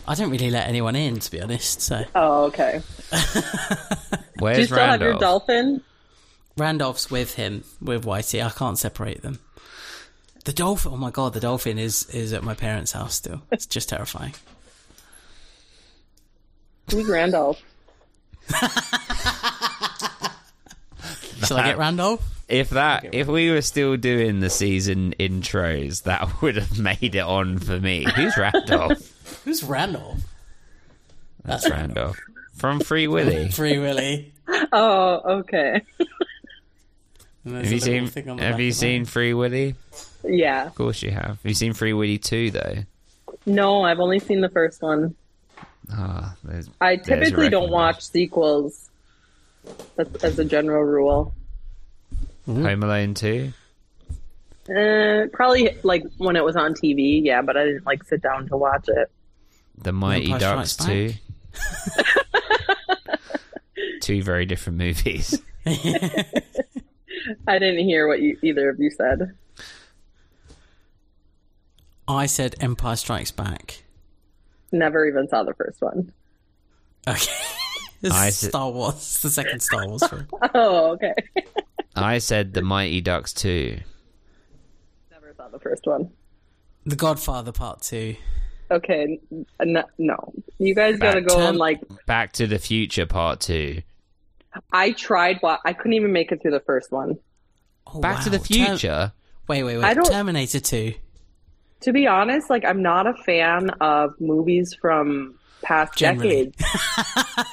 I 0.08 0.14
don't 0.14 0.30
really 0.30 0.50
let 0.50 0.66
anyone 0.66 0.96
in, 0.96 1.18
to 1.20 1.30
be 1.30 1.40
honest. 1.42 1.82
So 1.82 2.04
Oh, 2.14 2.44
okay. 2.44 2.80
Where's 4.38 4.56
Do 4.56 4.60
you 4.62 4.66
still 4.66 4.78
have 4.78 5.00
your 5.02 5.10
Randolph? 5.10 5.20
dolphin? 5.20 5.82
Randolph's 6.56 7.10
with 7.10 7.34
him 7.34 7.64
with 7.80 8.04
Whitey. 8.04 8.44
I 8.44 8.50
can't 8.50 8.78
separate 8.78 9.22
them. 9.22 9.38
The 10.44 10.52
dolphin. 10.52 10.92
Oh 10.94 10.96
my 10.96 11.10
god, 11.10 11.34
the 11.34 11.40
dolphin 11.40 11.78
is 11.78 12.08
is 12.10 12.32
at 12.32 12.42
my 12.42 12.54
parents' 12.54 12.92
house 12.92 13.14
still. 13.14 13.42
It's 13.50 13.66
just 13.66 13.88
terrifying. 13.90 14.34
Who's 16.90 17.08
Randolph? 17.08 17.62
Shall 21.46 21.58
I 21.58 21.66
get 21.66 21.78
Randolph? 21.78 22.22
If 22.48 22.70
that, 22.70 23.14
if 23.14 23.28
we 23.28 23.50
were 23.50 23.62
still 23.62 23.96
doing 23.96 24.40
the 24.40 24.50
season 24.50 25.14
intros, 25.20 26.02
that 26.02 26.42
would 26.42 26.56
have 26.56 26.78
made 26.78 27.14
it 27.14 27.20
on 27.20 27.58
for 27.58 27.78
me. 27.78 28.06
Who's 28.16 28.36
Randolph? 28.36 29.42
Who's 29.44 29.62
Randolph? 29.62 30.18
That's 31.44 31.70
Randolph 31.70 32.18
from 32.56 32.80
Free 32.80 33.06
Willy. 33.06 33.50
Free 33.50 33.78
Willy. 33.78 34.32
Oh, 34.72 35.38
okay. 35.40 35.82
Have 37.44 37.72
you 37.72 37.80
seen? 37.80 38.06
thing 38.08 38.28
on 38.28 38.36
the 38.36 38.42
Have 38.42 38.60
you 38.60 38.72
seen 38.72 39.04
Free 39.04 39.32
Willy? 39.32 39.76
Yeah. 40.24 40.66
Of 40.66 40.74
course 40.74 41.02
you 41.02 41.10
have. 41.10 41.24
Have 41.24 41.38
you 41.44 41.54
seen 41.54 41.72
Free 41.72 41.92
Willy 41.92 42.18
two 42.18 42.50
though? 42.50 42.76
No, 43.46 43.82
I've 43.82 44.00
only 44.00 44.18
seen 44.18 44.40
the 44.40 44.48
first 44.48 44.82
one. 44.82 45.14
Ah, 45.92 46.36
there's- 46.44 46.68
I 46.80 46.96
there's 46.96 47.06
typically 47.06 47.48
don't 47.48 47.70
watch 47.70 48.02
sequels. 48.02 48.90
That's 49.96 50.22
as 50.24 50.38
a 50.38 50.44
general 50.44 50.82
rule. 50.84 51.34
Home 52.46 52.82
Alone 52.82 53.14
two. 53.14 53.52
Uh, 54.68 55.26
probably 55.32 55.70
like 55.82 56.04
when 56.18 56.36
it 56.36 56.44
was 56.44 56.54
on 56.56 56.74
TV, 56.74 57.24
yeah, 57.24 57.42
but 57.42 57.56
I 57.56 57.64
didn't 57.64 57.86
like 57.86 58.04
sit 58.04 58.22
down 58.22 58.48
to 58.48 58.56
watch 58.56 58.88
it. 58.88 59.10
The 59.78 59.92
Mighty 59.92 60.26
Empire 60.32 60.38
Ducks 60.56 60.76
two. 60.76 61.12
Two 64.00 64.22
very 64.22 64.46
different 64.46 64.78
movies. 64.78 65.40
I 65.66 67.58
didn't 67.58 67.84
hear 67.84 68.08
what 68.08 68.20
you, 68.20 68.38
either 68.42 68.70
of 68.70 68.78
you 68.80 68.90
said. 68.90 69.34
I 72.16 72.26
said 72.26 72.54
Empire 72.60 72.96
Strikes 72.96 73.30
Back. 73.30 73.82
Never 74.72 75.06
even 75.06 75.28
saw 75.28 75.42
the 75.42 75.54
first 75.54 75.80
one. 75.80 76.12
Okay. 77.08 77.32
This 78.00 78.12
I 78.14 78.30
said- 78.30 78.50
Star 78.50 78.70
Wars, 78.70 79.18
the 79.22 79.30
second 79.30 79.60
Star 79.60 79.86
Wars 79.86 80.06
film. 80.06 80.26
Oh, 80.54 80.92
okay. 80.92 81.14
I 81.96 82.18
said 82.18 82.54
the 82.54 82.62
Mighty 82.62 83.00
Ducks 83.00 83.32
two. 83.32 83.78
Never 85.10 85.34
saw 85.36 85.48
the 85.48 85.58
first 85.58 85.86
one. 85.86 86.10
The 86.86 86.96
Godfather 86.96 87.52
Part 87.52 87.82
Two. 87.82 88.16
Okay, 88.70 89.18
n- 89.60 89.82
no, 89.98 90.32
you 90.58 90.74
guys 90.76 90.96
gotta 90.98 91.20
go 91.20 91.36
to- 91.38 91.48
and 91.48 91.58
like. 91.58 91.80
Back 92.06 92.32
to 92.34 92.46
the 92.46 92.58
Future 92.60 93.06
Part 93.06 93.40
two. 93.40 93.82
I 94.72 94.92
tried, 94.92 95.40
but 95.42 95.60
I 95.64 95.72
couldn't 95.72 95.92
even 95.94 96.12
make 96.12 96.30
it 96.32 96.40
through 96.42 96.52
the 96.52 96.60
first 96.60 96.90
one. 96.92 97.18
Oh, 97.92 98.00
Back 98.00 98.22
to 98.24 98.30
the 98.30 98.38
Ter- 98.38 98.44
Future. 98.44 99.12
wait, 99.48 99.64
wait, 99.64 99.76
wait. 99.76 99.84
I 99.84 99.88
wait. 99.88 99.94
don't- 99.96 100.10
Terminator 100.10 100.60
Two. 100.60 100.94
To 101.82 101.92
be 101.92 102.06
honest, 102.06 102.50
like 102.50 102.64
I'm 102.64 102.82
not 102.82 103.06
a 103.06 103.14
fan 103.14 103.70
of 103.80 104.20
movies 104.20 104.74
from 104.74 105.34
past 105.62 105.96
Generally. 105.96 106.46
decades. 106.46 106.64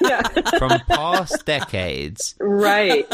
yeah, 0.02 0.22
from 0.58 0.80
past 0.88 1.44
decades. 1.46 2.34
right. 2.38 3.10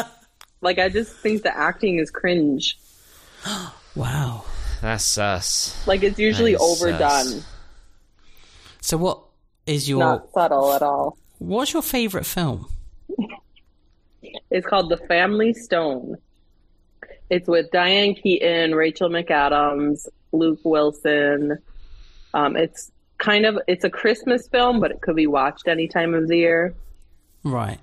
Like 0.60 0.78
I 0.78 0.88
just 0.88 1.14
think 1.16 1.42
the 1.42 1.56
acting 1.56 1.98
is 1.98 2.10
cringe. 2.10 2.78
Wow. 3.96 4.44
That's 4.84 5.16
us. 5.18 5.86
Like 5.86 6.02
it's 6.02 6.18
usually 6.18 6.56
overdone, 6.56 7.24
sus. 7.24 7.46
So, 8.80 8.96
what 8.98 9.22
is 9.66 9.88
your 9.88 10.00
not 10.00 10.32
subtle 10.32 10.74
at 10.74 10.82
all. 10.82 11.16
what's 11.38 11.72
your 11.72 11.80
favorite 11.80 12.26
film? 12.26 12.66
It's 14.50 14.66
called 14.66 14.90
The 14.90 14.98
Family 14.98 15.54
Stone. 15.54 16.18
It's 17.30 17.48
with 17.48 17.70
Diane 17.70 18.14
Keaton, 18.14 18.74
Rachel 18.74 19.08
McAdams, 19.08 20.06
Luke 20.34 20.60
Wilson. 20.64 21.58
Um, 22.34 22.56
it's 22.56 22.90
kind 23.18 23.46
of 23.46 23.58
it's 23.68 23.84
a 23.84 23.90
Christmas 23.90 24.48
film, 24.48 24.80
but 24.80 24.90
it 24.90 25.00
could 25.00 25.16
be 25.16 25.26
watched 25.26 25.68
any 25.68 25.88
time 25.88 26.14
of 26.14 26.28
the 26.28 26.36
year. 26.36 26.74
Right. 27.44 27.78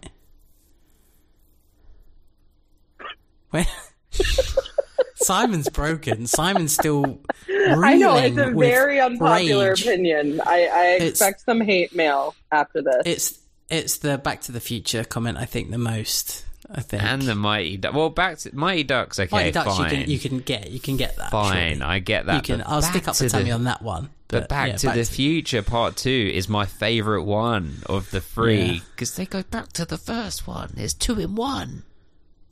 Wait. 3.51 3.67
Simon's 5.15 5.69
broken. 5.69 6.25
Simon's 6.25 6.73
still. 6.73 7.19
I 7.49 7.95
know 7.95 8.15
it's 8.17 8.37
a 8.37 8.49
very 8.51 8.99
unpopular 8.99 9.69
rage. 9.69 9.81
opinion. 9.83 10.41
I, 10.41 10.67
I 10.73 10.85
It's- 10.95 11.09
expect 11.11 11.41
some 11.41 11.61
hate 11.61 11.95
mail 11.95 12.33
after 12.51 12.81
this. 12.81 13.01
It's 13.05 13.39
it's 13.69 13.97
the 13.97 14.17
Back 14.17 14.41
to 14.41 14.51
the 14.51 14.59
Future 14.59 15.03
comment 15.03 15.37
I 15.37 15.45
think 15.45 15.69
the 15.71 15.77
most. 15.77 16.45
I 16.73 16.81
think 16.81 17.03
And 17.03 17.21
the 17.23 17.35
Mighty 17.35 17.77
Ducks. 17.77 17.95
Well, 17.95 18.09
back 18.09 18.37
to 18.39 18.55
Mighty 18.55 18.83
Ducks. 18.83 19.19
Okay, 19.19 19.29
Mighty 19.35 19.51
Ducks 19.51 19.77
fine. 19.77 19.89
you 19.91 19.97
can 19.99 20.09
you 20.11 20.19
can 20.19 20.39
get 20.39 20.71
you 20.71 20.79
can 20.79 20.97
get 20.97 21.15
that 21.17 21.31
fine, 21.31 21.77
surely. 21.77 21.81
I 21.81 21.99
get 21.99 22.25
that. 22.27 22.35
you 22.35 22.41
can. 22.41 22.63
I'll 22.65 22.81
stick 22.81 23.07
up 23.07 23.15
for 23.15 23.23
to 23.25 23.29
Tammy 23.29 23.45
the- 23.45 23.51
on 23.51 23.63
that 23.65 23.81
one. 23.81 24.09
But 24.27 24.47
Back 24.47 24.69
yeah, 24.69 24.75
to 24.77 24.89
the 24.91 25.03
Future 25.03 25.61
Part 25.61 25.97
Two 25.97 26.31
is 26.33 26.47
my 26.47 26.65
favorite 26.65 27.23
one 27.23 27.79
of 27.87 28.11
the 28.11 28.21
three 28.21 28.81
because 28.95 29.13
they 29.17 29.25
go 29.25 29.43
back 29.43 29.73
to 29.73 29.83
the 29.85 29.97
first 29.97 30.47
one. 30.47 30.73
It's 30.77 30.93
two 30.93 31.19
in 31.19 31.35
one. 31.35 31.83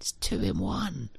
It's 0.02 0.12
two 0.12 0.42
in 0.42 0.60
one. 0.60 1.10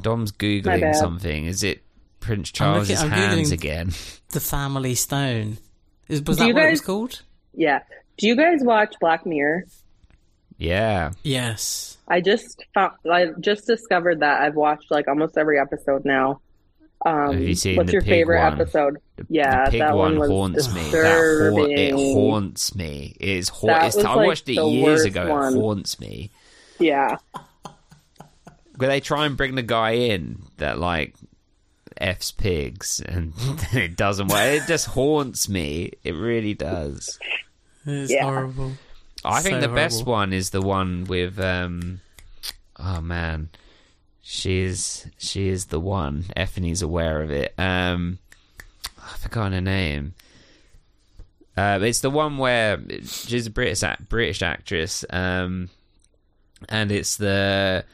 Dom's 0.00 0.32
googling 0.32 0.94
something. 0.94 1.44
Is 1.46 1.62
it 1.62 1.82
Prince 2.20 2.50
I'm 2.58 2.78
looking- 2.78 2.86
Charles's 2.96 3.02
I'm 3.02 3.10
hands 3.10 3.50
again? 3.50 3.92
the 4.30 4.40
Family 4.40 4.94
Stone. 4.94 5.58
Is, 6.08 6.22
was 6.22 6.36
Do 6.38 6.42
that 6.44 6.48
you 6.48 6.54
what 6.54 6.64
it 6.64 6.70
was 6.70 6.80
called? 6.80 7.22
yeah. 7.52 7.80
Do 8.16 8.28
you 8.28 8.36
guys 8.36 8.60
watch 8.62 8.94
Black 9.00 9.26
Mirror? 9.26 9.64
Yeah. 10.58 11.12
Yes. 11.22 11.96
I 12.08 12.20
just 12.20 12.64
found, 12.74 12.92
I 13.10 13.28
just 13.40 13.66
discovered 13.66 14.20
that 14.20 14.42
I've 14.42 14.54
watched 14.54 14.90
like 14.90 15.08
almost 15.08 15.36
every 15.38 15.58
episode 15.58 16.04
now. 16.04 16.40
Um, 17.06 17.32
Have 17.32 17.40
you 17.42 17.54
seen 17.54 17.76
what's 17.76 17.88
the 17.88 17.92
your 17.94 18.02
pig 18.02 18.10
favorite 18.10 18.40
one? 18.42 18.52
episode? 18.60 18.98
The, 19.16 19.26
Yeah, 19.28 19.64
the 19.66 19.70
pig 19.72 19.80
that 19.80 19.94
one 19.94 20.18
one 20.18 20.18
was 20.20 20.30
haunts 20.30 20.74
me. 20.74 20.90
That 20.90 21.52
haunt, 21.54 21.72
it 21.72 21.92
haunts 21.92 22.74
me. 22.74 23.16
It 23.20 23.28
is 23.28 23.48
ha- 23.50 23.66
That 23.66 23.86
it's, 23.88 23.96
was, 23.96 24.04
I 24.06 24.14
like, 24.14 24.26
watched 24.28 24.48
it 24.48 24.54
years 24.54 25.04
ago. 25.04 25.28
one. 25.30 25.54
It 25.54 25.60
haunts 25.60 26.00
me. 26.00 26.30
Yeah, 26.78 27.16
Where 28.76 28.88
they 28.88 29.00
try 29.00 29.26
and 29.26 29.36
bring 29.36 29.54
the 29.54 29.62
guy 29.62 29.90
in 29.92 30.42
that 30.56 30.78
like 30.78 31.14
f's 31.98 32.32
pigs, 32.32 33.00
and 33.06 33.32
it 33.72 33.96
doesn't 33.96 34.28
work. 34.28 34.40
It 34.40 34.62
just 34.66 34.86
haunts 34.86 35.48
me. 35.48 35.92
It 36.04 36.12
really 36.12 36.54
does. 36.54 37.18
It's 37.86 38.10
Yeah. 38.10 38.24
horrible. 38.24 38.72
I 39.24 39.40
think 39.40 39.56
So 39.62 39.68
the 39.68 39.74
best 39.74 40.04
one 40.06 40.32
is 40.32 40.50
the 40.50 40.60
one 40.62 41.04
with 41.04 41.38
um. 41.40 42.00
Oh 42.76 43.00
man, 43.00 43.50
she 44.22 44.60
is 44.60 45.06
she 45.18 45.48
is 45.48 45.66
the 45.66 45.80
one. 45.80 46.24
Effie's 46.36 46.82
aware 46.82 47.22
of 47.22 47.30
it. 47.30 47.54
Um, 47.58 48.18
I 48.98 49.16
forgot 49.18 49.52
her 49.52 49.60
name. 49.60 50.14
Uh, 51.56 51.78
it's 51.82 52.00
the 52.00 52.10
one 52.10 52.36
where 52.38 52.80
she's 53.04 53.46
a 53.46 53.50
British 53.50 53.82
act- 53.84 54.08
British 54.08 54.42
actress. 54.42 55.04
Um, 55.08 55.70
and 56.68 56.90
it's 56.90 57.16
the 57.16 57.84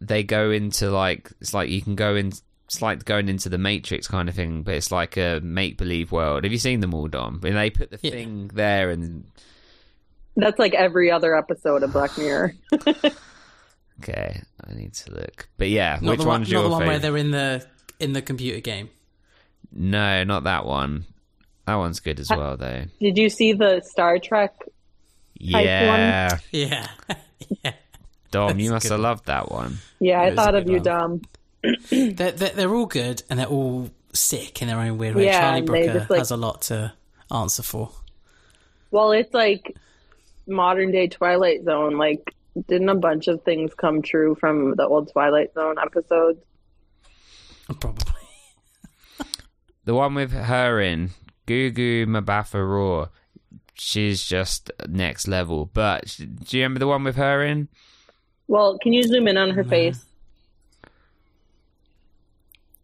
they 0.00 0.22
go 0.24 0.50
into 0.50 0.90
like 0.90 1.30
it's 1.40 1.54
like 1.54 1.68
you 1.70 1.82
can 1.82 1.94
go 1.94 2.16
in. 2.16 2.32
It's 2.66 2.82
like 2.82 3.04
going 3.04 3.28
into 3.28 3.48
the 3.48 3.58
Matrix 3.58 4.06
kind 4.08 4.28
of 4.28 4.34
thing, 4.36 4.62
but 4.62 4.74
it's 4.74 4.92
like 4.92 5.16
a 5.16 5.40
make 5.42 5.76
believe 5.76 6.12
world. 6.12 6.44
Have 6.44 6.52
you 6.52 6.58
seen 6.58 6.80
them 6.80 6.94
all, 6.94 7.08
Dom? 7.08 7.38
When 7.40 7.54
they 7.54 7.68
put 7.70 7.90
the 7.90 7.98
Yeah. 8.00 8.10
thing 8.12 8.50
there 8.54 8.90
and 8.90 9.24
that's 10.42 10.58
like 10.58 10.74
every 10.74 11.10
other 11.10 11.36
episode 11.36 11.82
of 11.82 11.92
Black 11.92 12.16
Mirror. 12.18 12.54
Okay, 14.02 14.40
I 14.66 14.72
need 14.74 14.94
to 14.94 15.12
look. 15.12 15.48
But 15.58 15.68
yeah, 15.68 15.98
Not 16.00 16.12
which 16.12 16.20
the 16.20 16.26
one, 16.26 16.40
one's 16.40 16.48
not 16.48 16.52
your 16.52 16.62
the 16.62 16.68
one 16.70 16.78
where 16.86 16.98
favorite? 16.98 17.02
they're 17.02 17.16
in 17.18 17.30
the 17.32 17.66
in 17.98 18.12
the 18.14 18.22
computer 18.22 18.60
game. 18.60 18.88
No, 19.72 20.24
not 20.24 20.44
that 20.44 20.64
one. 20.64 21.04
That 21.66 21.74
one's 21.74 22.00
good 22.00 22.18
as 22.18 22.30
well, 22.30 22.56
though. 22.56 22.84
Did 22.98 23.18
you 23.18 23.28
see 23.28 23.52
the 23.52 23.82
Star 23.84 24.18
Trek? 24.18 24.54
Yeah, 25.34 26.38
Yeah. 26.50 26.86
yeah. 27.62 27.72
Dom, 28.30 28.58
you 28.58 28.70
must 28.70 28.84
good. 28.84 28.92
have 28.92 29.00
loved 29.00 29.26
that 29.26 29.50
one. 29.52 29.76
Yeah, 29.98 30.22
It 30.22 30.32
I 30.32 30.34
thought 30.34 30.54
of 30.54 30.66
you, 30.66 30.76
one. 30.76 30.82
Dom. 30.82 31.22
They're, 31.90 32.12
they're, 32.32 32.32
they're 32.54 32.74
all 32.74 32.86
good 32.86 33.22
and 33.28 33.38
they're 33.38 33.46
all 33.46 33.90
sick 34.14 34.62
in 34.62 34.68
their 34.68 34.78
own 34.78 34.96
weird 34.96 35.14
way. 35.14 35.26
Yeah, 35.26 35.40
Charlie 35.42 35.60
Brooker 35.62 36.06
like- 36.08 36.18
has 36.18 36.30
a 36.30 36.36
lot 36.38 36.62
to 36.62 36.94
answer 37.30 37.62
for. 37.62 37.90
Well, 38.90 39.12
it's 39.12 39.34
like 39.34 39.76
modern 40.50 40.90
day 40.90 41.08
Twilight 41.08 41.64
Zone. 41.64 41.96
Like, 41.96 42.34
didn't 42.68 42.88
a 42.88 42.94
bunch 42.94 43.28
of 43.28 43.42
things 43.42 43.74
come 43.74 44.02
true 44.02 44.34
from 44.34 44.74
the 44.76 44.86
old 44.86 45.10
Twilight 45.12 45.54
Zone 45.54 45.76
episodes? 45.80 46.40
Probably. 47.80 48.04
The 49.86 49.94
one 49.94 50.14
with 50.14 50.30
her 50.32 50.78
in 50.78 51.10
Gugu 51.46 52.06
Mbatha-Raw. 52.06 53.08
She's 53.74 54.24
just 54.24 54.70
next 54.86 55.26
level. 55.26 55.70
But 55.72 56.16
do 56.18 56.58
you 56.58 56.62
remember 56.62 56.80
the 56.80 56.86
one 56.86 57.02
with 57.02 57.16
her 57.16 57.42
in? 57.42 57.68
Well, 58.46 58.78
can 58.78 58.92
you 58.92 59.02
zoom 59.02 59.26
in 59.26 59.38
on 59.38 59.50
her 59.50 59.64
face? 59.64 60.04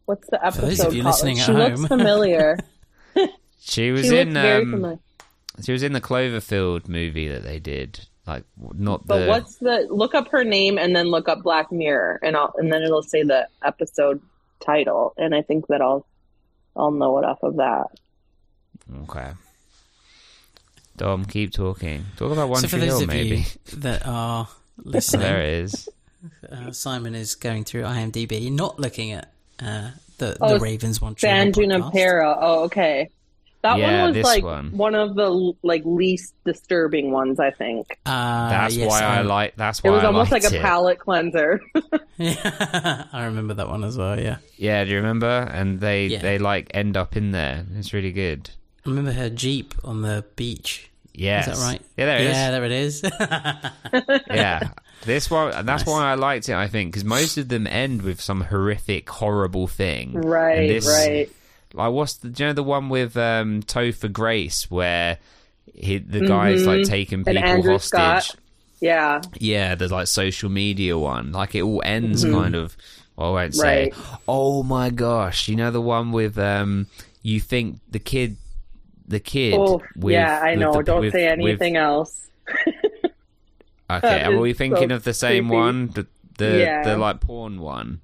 What's 0.07 0.29
the 0.31 0.45
episode 0.45 0.67
those 0.69 0.81
of 0.81 0.95
you 0.95 1.03
called? 1.03 1.15
listening 1.15 1.39
at 1.39 1.47
she 1.47 1.53
looks 1.53 1.87
familiar. 1.87 2.59
She 3.59 3.91
was 3.91 4.07
she 4.07 4.19
in 4.19 4.29
looks 4.29 4.43
very 4.43 4.63
um, 4.63 4.71
familiar. 4.71 4.99
She 5.65 5.73
was 5.73 5.83
in 5.83 5.93
the 5.93 6.01
Cloverfield 6.01 6.89
movie 6.89 7.29
that 7.29 7.43
they 7.43 7.59
did. 7.59 8.01
Like 8.27 8.45
not 8.59 9.07
But 9.07 9.21
the. 9.21 9.27
what's 9.29 9.57
the 9.57 9.87
look 9.91 10.15
up 10.15 10.29
her 10.29 10.43
name 10.45 10.79
and 10.79 10.97
then 10.97 11.07
look 11.09 11.29
up 11.29 11.43
Black 11.43 11.71
Mirror 11.71 12.19
and 12.23 12.37
I'll 12.37 12.53
and 12.59 12.73
then 12.73 12.83
it'll 12.83 13.03
say 13.05 13.23
the 13.23 13.47
episode 13.65 14.21
title 14.61 15.15
and 15.17 15.33
I 15.35 15.43
think 15.43 15.69
that 15.69 15.81
I'll 15.81 16.05
I'll 16.77 16.91
know 16.91 17.19
it 17.19 17.25
off 17.25 17.43
of 17.45 17.57
that. 17.57 17.87
Okay. 19.05 19.31
Dom, 20.97 21.25
keep 21.25 21.53
talking. 21.53 22.05
Talk 22.17 22.33
about 22.33 22.49
One 22.49 22.61
so 22.63 22.69
for 22.69 22.79
Tree 22.79 22.89
those 22.89 23.03
of 23.03 23.09
maybe. 23.09 23.37
you 23.39 23.45
that 23.81 24.03
are 24.07 24.49
there 24.79 24.93
listening, 24.93 25.27
it 25.27 25.45
is. 25.45 25.89
uh, 26.51 26.73
Simon 26.73 27.15
is 27.15 27.35
going 27.35 27.65
through 27.65 27.83
IMDb, 27.83 28.51
not 28.51 28.81
looking 28.81 29.13
at 29.13 29.33
uh, 29.61 29.91
the 30.19 30.37
Oh, 30.41 30.55
the 30.55 30.59
Ravens 30.59 31.01
one. 31.01 31.15
Tree 31.15 31.29
Hill 31.29 31.39
San 31.39 31.53
podcast. 31.53 31.93
Junipero. 31.93 32.39
Oh, 32.41 32.65
okay. 32.65 33.11
That 33.67 33.79
Yeah, 33.79 33.97
one 34.03 34.07
was 34.11 34.15
this 34.15 34.25
like 34.25 34.45
one. 34.73 34.95
of 34.95 35.15
the 35.17 35.53
like 35.63 35.83
least 35.85 36.35
disturbing 36.45 37.11
ones, 37.11 37.41
I 37.41 37.51
think. 37.51 37.99
Uh, 38.07 38.49
That's 38.49 38.77
yes, 38.77 38.89
why 38.89 39.01
I 39.01 39.19
um, 39.21 39.27
like. 39.27 39.57
That's 39.57 39.83
why 39.83 39.91
It 39.91 39.93
was 39.93 40.03
I 40.05 40.07
almost 40.07 40.31
like 40.31 40.45
a 40.45 40.55
it. 40.55 40.63
palate 40.63 40.99
cleanser. 41.01 41.61
Yeah, 42.17 43.05
I 43.13 43.25
remember 43.25 43.55
that 43.55 43.69
one 43.69 43.83
as 43.85 43.99
well. 43.99 44.19
Yeah, 44.21 44.39
Yeah, 44.57 44.85
do 44.85 44.91
you 44.91 44.97
remember? 44.99 45.27
And 45.53 45.81
they 45.81 46.07
Yeah. 46.07 46.23
they 46.23 46.39
like 46.39 46.71
end 46.75 46.97
up 46.97 47.17
in 47.17 47.33
there. 47.33 47.67
It's 47.77 47.93
really 47.93 48.13
good. 48.13 48.51
I 48.85 48.89
remember 48.91 49.13
her 49.13 49.31
jeep 49.31 49.75
on 49.83 50.03
the 50.03 50.25
beach. 50.37 50.91
Yeah, 51.13 51.41
Is 51.41 51.59
that 51.59 51.67
right? 51.67 51.83
Yeah, 51.97 52.07
there 52.07 52.19
it 52.19 52.27
is. 52.27 52.33
yeah, 52.37 52.51
there 52.51 52.65
it 52.65 52.73
is. 52.73 54.23
yeah. 54.31 54.69
This 55.05 55.31
one, 55.31 55.51
that's 55.67 55.67
Nice. 55.67 55.87
why 55.87 56.11
I 56.11 56.15
liked 56.15 56.49
it. 56.49 56.55
I 56.55 56.69
think 56.69 56.93
because 56.93 57.05
most 57.05 57.37
of 57.39 57.49
them 57.49 57.67
end 57.67 58.03
with 58.03 58.21
some 58.21 58.43
horrific, 58.43 59.09
horrible 59.09 59.67
thing. 59.67 60.13
right, 60.15 60.59
And 60.59 60.71
this- 60.71 60.87
right. 60.87 61.31
Like, 61.77 61.93
what's 61.93 62.15
the? 62.15 62.29
Do 62.29 62.43
you 62.43 62.49
know 62.49 62.53
the 62.55 62.63
one 62.63 62.89
with 62.89 63.17
um, 63.17 63.63
Topher 63.63 64.13
Grace 64.13 64.71
where 64.71 65.19
he, 65.75 65.99
the 65.99 66.27
guy's 66.27 66.67
like 66.67 66.85
taking 66.85 67.23
Mm-hmm. 67.25 67.57
People 67.57 67.73
hostage? 67.73 67.89
Scott. 68.29 68.37
Yeah. 68.81 69.21
Yeah, 69.39 69.75
the 69.75 69.89
like 69.89 70.07
social 70.07 70.51
media 70.51 70.99
one. 70.99 71.33
Like 71.33 71.55
it 71.55 71.63
all 71.63 71.83
ends 71.85 72.25
kind 72.25 72.55
of. 72.55 72.77
Well, 73.17 73.29
I 73.37 73.43
won't 73.43 73.55
say. 73.55 73.91
Mm-hmm. 73.93 74.01
Right. 74.11 74.21
Oh 74.29 74.63
my 74.63 74.91
gosh! 74.91 75.49
You 75.49 75.57
know 75.57 75.71
the 75.71 75.81
one 75.81 76.13
with 76.13 76.39
um. 76.39 76.87
You 77.23 77.41
think 77.41 77.81
the 77.91 77.99
kid, 77.99 78.37
the 79.09 79.19
kid. 79.21 79.55
Oh, 79.55 79.83
with, 79.97 80.13
yeah, 80.13 80.41
I 80.43 80.51
with 80.53 80.61
know. 80.61 80.73
the- 80.75 80.83
Don't 80.83 81.01
with- 81.01 81.13
say 81.13 81.25
with- 81.37 81.41
anything 81.41 81.77
else. 81.77 82.29
Okay, 83.89 84.25
are 84.25 84.37
we 84.41 84.53
thinking 84.53 84.89
so 84.89 84.97
of 84.97 85.05
the 85.05 85.15
same 85.15 85.45
creepy. 85.47 85.57
one? 85.57 85.87
The 85.89 86.07
the, 86.39 86.59
Yeah. 86.59 86.83
the 86.85 86.97
like 86.99 87.21
porn 87.21 87.61
one. 87.61 88.01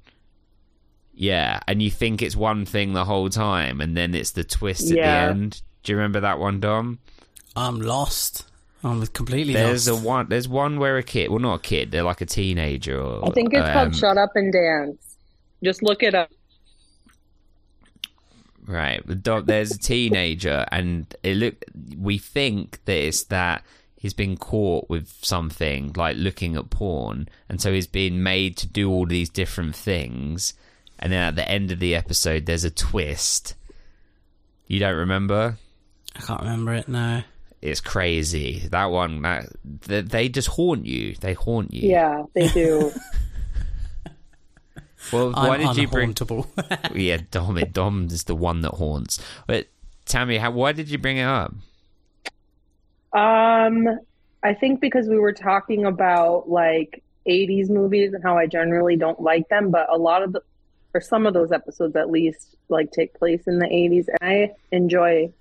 Yeah, 1.23 1.61
and 1.69 1.81
you 1.81 1.89
think 1.89 2.21
it's 2.21 2.35
one 2.35 2.67
thing 2.67 2.95
the 2.95 3.05
whole 3.05 3.31
time, 3.31 3.81
and 3.81 3.97
then 3.97 4.13
it's 4.13 4.33
the 4.33 4.43
twist 4.43 4.91
at 4.91 4.97
Yeah. 4.97 5.27
the 5.27 5.31
end. 5.31 5.63
Do 5.85 5.93
you 5.93 5.97
remember 5.97 6.19
that 6.19 6.41
one, 6.41 6.59
Dom? 6.59 6.99
I'm 7.55 7.81
lost. 7.81 8.45
I'm 8.83 9.07
completely 9.07 9.53
There's 9.53 9.87
lost. 9.87 10.03
a 10.03 10.05
one. 10.05 10.27
There's 10.29 10.49
one 10.49 10.81
where 10.81 10.97
a 10.97 11.03
kid. 11.05 11.31
Well, 11.31 11.39
not 11.39 11.55
a 11.55 11.63
kid. 11.63 11.93
They're 11.93 12.03
like 12.03 12.23
a 12.23 12.27
teenager. 12.27 13.01
Or, 13.01 13.29
I 13.29 13.31
think 13.31 13.55
it's 13.55 13.65
um, 13.65 13.73
called 13.73 13.95
Shut 13.95 14.19
Up 14.19 14.31
and 14.35 14.53
Dance. 14.53 15.17
Just 15.63 15.81
look 15.81 16.03
it 16.03 16.13
up. 16.17 16.29
Right. 18.67 19.23
Dom, 19.23 19.45
there's 19.45 19.71
a 19.71 19.79
teenager, 19.79 20.67
and 20.73 21.07
it 21.23 21.37
look. 21.37 21.65
We 21.97 22.19
think 22.19 22.81
that 22.87 22.97
it's 22.97 23.23
that 23.27 23.63
he's 23.95 24.13
been 24.15 24.37
caught 24.37 24.91
with 24.91 25.09
something 25.23 25.93
like 25.97 26.17
looking 26.17 26.57
at 26.57 26.71
porn, 26.71 27.29
and 27.49 27.61
so 27.61 27.73
he's 27.73 27.87
been 27.87 28.25
made 28.25 28.57
to 28.57 28.67
do 28.67 28.91
all 28.91 29.07
these 29.07 29.29
different 29.29 29.77
things. 29.77 30.55
And 31.03 31.13
then 31.13 31.21
at 31.21 31.35
the 31.35 31.47
end 31.47 31.73
of 31.73 31.81
the 31.81 31.97
episode, 31.97 32.47
there's 32.47 32.63
a 32.63 32.71
twist. 32.71 33.57
You 34.69 34.79
don't 34.79 34.97
remember? 34.97 35.59
I 36.15 36.21
can't 36.21 36.41
remember 36.41 36.75
it. 36.75 36.87
No. 36.87 37.25
It's 37.61 37.81
crazy. 37.81 38.69
That 38.71 38.87
one, 38.87 39.21
that, 39.23 39.47
they, 39.65 40.03
they 40.03 40.29
just 40.29 40.47
haunt 40.49 40.87
you. 40.87 41.17
They 41.17 41.33
haunt 41.33 41.75
you. 41.75 41.91
Yeah, 41.91 42.23
they 42.35 42.49
do. 42.49 42.93
Well, 45.13 45.33
why 45.33 45.57
I'm 45.57 45.75
did 45.75 45.77
you 45.79 45.89
bring? 45.89 46.15
unhauntable. 46.15 46.47
Yeah, 46.95 47.19
Dom. 47.33 47.59
Dom 47.73 48.07
is 48.07 48.23
the 48.23 48.37
one 48.37 48.61
that 48.61 48.75
haunts. 48.75 49.21
But 49.49 49.67
Tammy, 50.07 50.39
how, 50.39 50.53
why 50.53 50.71
did 50.71 50.89
you 50.89 50.97
bring 50.97 51.17
it 51.17 51.25
up? 51.25 51.53
Um, 53.13 53.89
I 54.45 54.55
think 54.55 54.81
because 54.81 55.09
we 55.09 55.19
were 55.19 55.33
talking 55.33 55.85
about 55.87 56.49
like 56.49 57.03
80s 57.27 57.69
movies 57.69 58.13
and 58.15 58.23
how 58.23 58.39
I 58.39 58.47
generally 58.47 58.95
don't 58.95 59.21
like 59.21 59.49
them, 59.49 59.73
but 59.73 59.93
a 59.93 59.99
lot 59.99 60.23
of 60.23 60.35
the, 60.35 60.43
or 60.95 61.01
some 61.01 61.27
of 61.27 61.35
those 61.35 61.53
episodes 61.53 61.97
at 61.97 62.11
least, 62.11 62.57
like 62.69 62.91
take 62.91 63.15
place 63.15 63.47
in 63.47 63.59
the 63.59 63.67
80s, 63.67 64.07
and 64.09 64.19
I 64.21 64.53
enjoy 64.71 65.33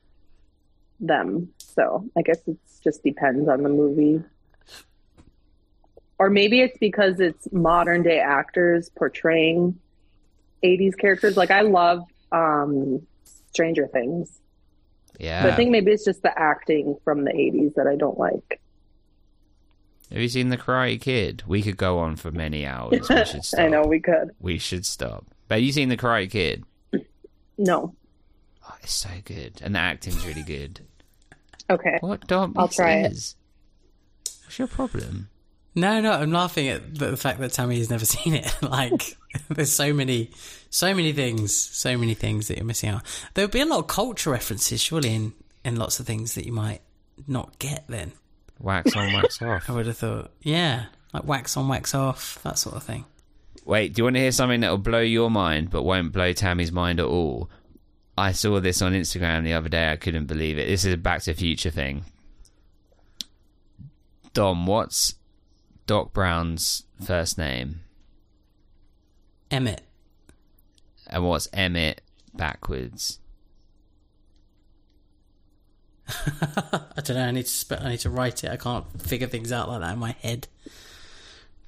them. 1.00 1.50
So 1.58 2.10
I 2.18 2.22
guess 2.22 2.40
it 2.48 2.58
just 2.84 3.04
depends 3.04 3.48
on 3.48 3.64
the 3.64 3.70
movie. 3.70 4.24
Or 6.18 6.30
maybe 6.30 6.62
it's 6.62 6.78
because 6.78 7.20
it's 7.20 7.52
modern 7.52 8.04
day 8.04 8.20
actors 8.20 8.90
portraying 8.90 9.80
80s 10.64 10.98
characters. 10.98 11.36
Like 11.36 11.52
I 11.52 11.62
love 11.62 12.04
um, 12.32 13.06
Stranger 13.52 13.88
Things. 13.88 14.40
Yeah. 15.20 15.44
But 15.44 15.54
I 15.54 15.56
think 15.56 15.72
maybe 15.72 15.92
it's 15.92 16.06
just 16.06 16.22
the 16.22 16.38
acting 16.38 16.96
from 17.04 17.26
the 17.26 17.32
80s 17.32 17.76
that 17.76 17.88
I 17.88 17.96
don't 17.96 18.18
like. 18.18 18.62
Have 20.12 20.20
you 20.22 20.28
seen 20.30 20.50
The 20.50 20.58
Karate 20.58 21.00
Kid? 21.00 21.44
We 21.48 21.62
could 21.62 21.78
go 21.78 22.00
on 22.00 22.16
for 22.18 22.32
many 22.32 22.66
hours. 22.66 23.08
We 23.10 23.26
should 23.26 23.46
stop. 23.46 23.60
I 23.60 23.68
know 23.68 23.84
we 23.84 24.00
could. 24.00 24.32
We 24.40 24.58
should 24.58 24.86
stop. 24.86 25.26
But 25.48 25.56
have 25.56 25.64
you 25.64 25.72
seen 25.72 25.90
The 25.90 25.98
Karate 25.98 26.30
Kid? 26.30 26.64
No. 27.58 27.96
Oh, 28.68 28.76
it's 28.82 28.94
so 28.94 29.10
good. 29.24 29.62
And 29.64 29.76
the 29.76 29.80
acting's 29.80 30.26
really 30.26 30.44
good. 30.44 30.82
Okay. 31.70 31.98
What, 32.02 32.28
Dom? 32.28 32.54
I'll 32.58 32.66
Yes, 32.66 32.76
try 32.76 32.94
it. 32.96 33.36
What's 34.44 34.60
your 34.60 34.68
problem? 34.68 35.30
No, 35.74 36.02
no, 36.02 36.12
I'm 36.12 36.34
laughing 36.34 36.68
at 36.68 36.96
the 36.96 37.12
the 37.12 37.18
fact 37.18 37.40
that 37.40 37.54
Tammy 37.54 37.78
has 37.78 37.90
never 37.90 38.04
seen 38.16 38.34
it. 38.36 38.54
like, 38.62 39.16
there's 39.50 39.72
so 39.72 39.94
many, 39.94 40.32
so 40.70 40.94
many 40.94 41.14
things, 41.14 41.56
so 41.56 41.98
many 41.98 42.14
things 42.14 42.50
that 42.50 42.58
you're 42.58 42.66
missing 42.66 42.90
out. 42.90 43.04
There'll 43.34 43.50
be 43.50 43.62
a 43.62 43.66
lot 43.66 43.80
of 43.80 43.88
culture 43.88 44.32
references, 44.32 44.82
surely, 44.82 45.14
in, 45.16 45.34
in 45.64 45.78
lots 45.78 46.02
of 46.02 46.06
things 46.06 46.36
that 46.36 46.46
you 46.46 46.52
might 46.52 46.82
not 47.28 47.58
get 47.60 47.86
then. 47.88 48.12
Wax 48.62 48.96
on, 48.96 49.14
wax 49.14 49.42
off. 49.42 49.70
I 49.70 49.74
would 49.74 49.88
have 49.88 49.98
thought, 49.98 50.32
yeah, 50.42 50.86
like 51.14 51.26
wax 51.26 51.58
on, 51.58 51.68
wax 51.68 51.96
off, 51.96 52.40
that 52.44 52.58
sort 52.58 52.76
of 52.76 52.84
thing. 52.84 53.06
Wait, 53.66 53.94
do 53.94 54.00
you 54.00 54.04
want 54.06 54.16
to 54.16 54.22
hear 54.22 54.32
something 54.32 54.62
that 54.62 54.70
will 54.70 54.78
blow 54.78 55.00
your 55.02 55.30
mind 55.30 55.70
but 55.70 55.84
won't 55.84 56.12
blow 56.12 56.34
Tammy's 56.34 56.72
mind 56.72 57.00
at 57.00 57.06
all? 57.06 57.50
I 58.18 58.32
saw 58.34 58.60
this 58.60 58.82
on 58.82 58.94
Instagram 58.94 59.44
the 59.44 59.54
other 59.54 59.70
day. 59.70 59.92
I 59.92 59.96
couldn't 59.96 60.26
believe 60.26 60.58
it. 60.58 60.68
This 60.68 60.86
is 60.86 60.94
a 60.94 60.98
Back 60.98 61.22
to 61.24 61.34
Future 61.34 61.70
thing. 61.70 62.06
Dom, 64.34 64.66
what's 64.66 65.16
Doc 65.88 66.14
Brown's 66.14 66.84
first 67.04 67.38
name? 67.38 67.82
Emmett. 69.50 69.82
And 71.08 71.26
what's 71.28 71.48
Emmett 71.54 72.02
backwards? 72.34 73.20
I 76.98 77.02
don't 77.02 77.18
know. 77.18 77.26
I 77.26 77.32
need 77.32 77.46
to 77.46 77.50
spe- 77.50 77.82
I 77.82 77.90
need 77.90 78.00
to 78.02 78.10
write 78.10 78.44
it. 78.44 78.52
I 78.52 78.58
can't 78.58 78.86
figure 79.02 79.28
things 79.28 79.52
out 79.52 79.70
like 79.70 79.82
that 79.82 79.94
in 79.94 80.00
my 80.00 80.12
head. 80.22 80.48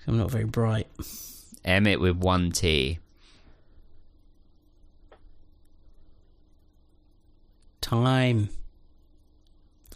I'm 0.07 0.18
not 0.18 0.32
very 0.32 0.45
bright. 0.45 0.88
Emmett 1.64 1.99
with 1.99 2.18
one 2.18 2.52
T. 2.52 2.99
Time. 7.82 8.49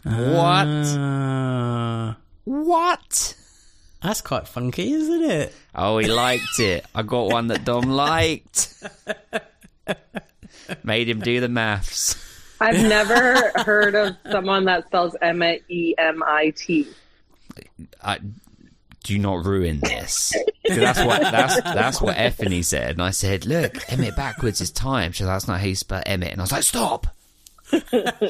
What? 0.02 0.66
Ah. 0.66 2.16
What? 2.44 3.34
that's 4.00 4.20
quite 4.20 4.46
funky, 4.46 4.92
isn't 4.92 5.24
it? 5.24 5.54
Oh, 5.74 5.98
he 5.98 6.06
liked 6.06 6.60
it. 6.60 6.86
I 6.94 7.02
got 7.02 7.30
one 7.30 7.48
that 7.48 7.64
Dom 7.64 7.82
liked. 7.82 8.82
Made 10.84 11.08
him 11.08 11.20
do 11.20 11.40
the 11.40 11.48
maths. 11.48 12.16
I've 12.60 12.80
never 12.88 13.52
heard 13.64 13.94
of 13.94 14.16
someone 14.30 14.64
that 14.66 14.86
spells 14.86 15.16
Emmett 15.22 15.64
E 15.68 15.94
M 15.98 16.22
I 16.26 16.50
T. 16.56 16.86
I, 18.02 18.18
do 19.04 19.18
not 19.18 19.44
ruin 19.44 19.80
this. 19.80 20.34
that's 20.68 20.98
what 21.02 21.20
that's 21.22 21.62
that's 21.62 22.00
what 22.02 22.16
Effany 22.16 22.62
said, 22.64 22.90
and 22.92 23.02
I 23.02 23.10
said, 23.10 23.46
"Look, 23.46 23.76
Emmett 23.90 24.16
backwards 24.16 24.60
is 24.60 24.70
time." 24.70 25.12
She 25.12 25.18
said, 25.22 25.28
"That's 25.28 25.48
not 25.48 25.60
how 25.60 25.66
you 25.66 25.76
spell 25.76 26.02
Emmett," 26.04 26.32
and 26.32 26.40
I 26.40 26.44
was 26.44 26.52
like, 26.52 26.64
"Stop, 26.64 27.06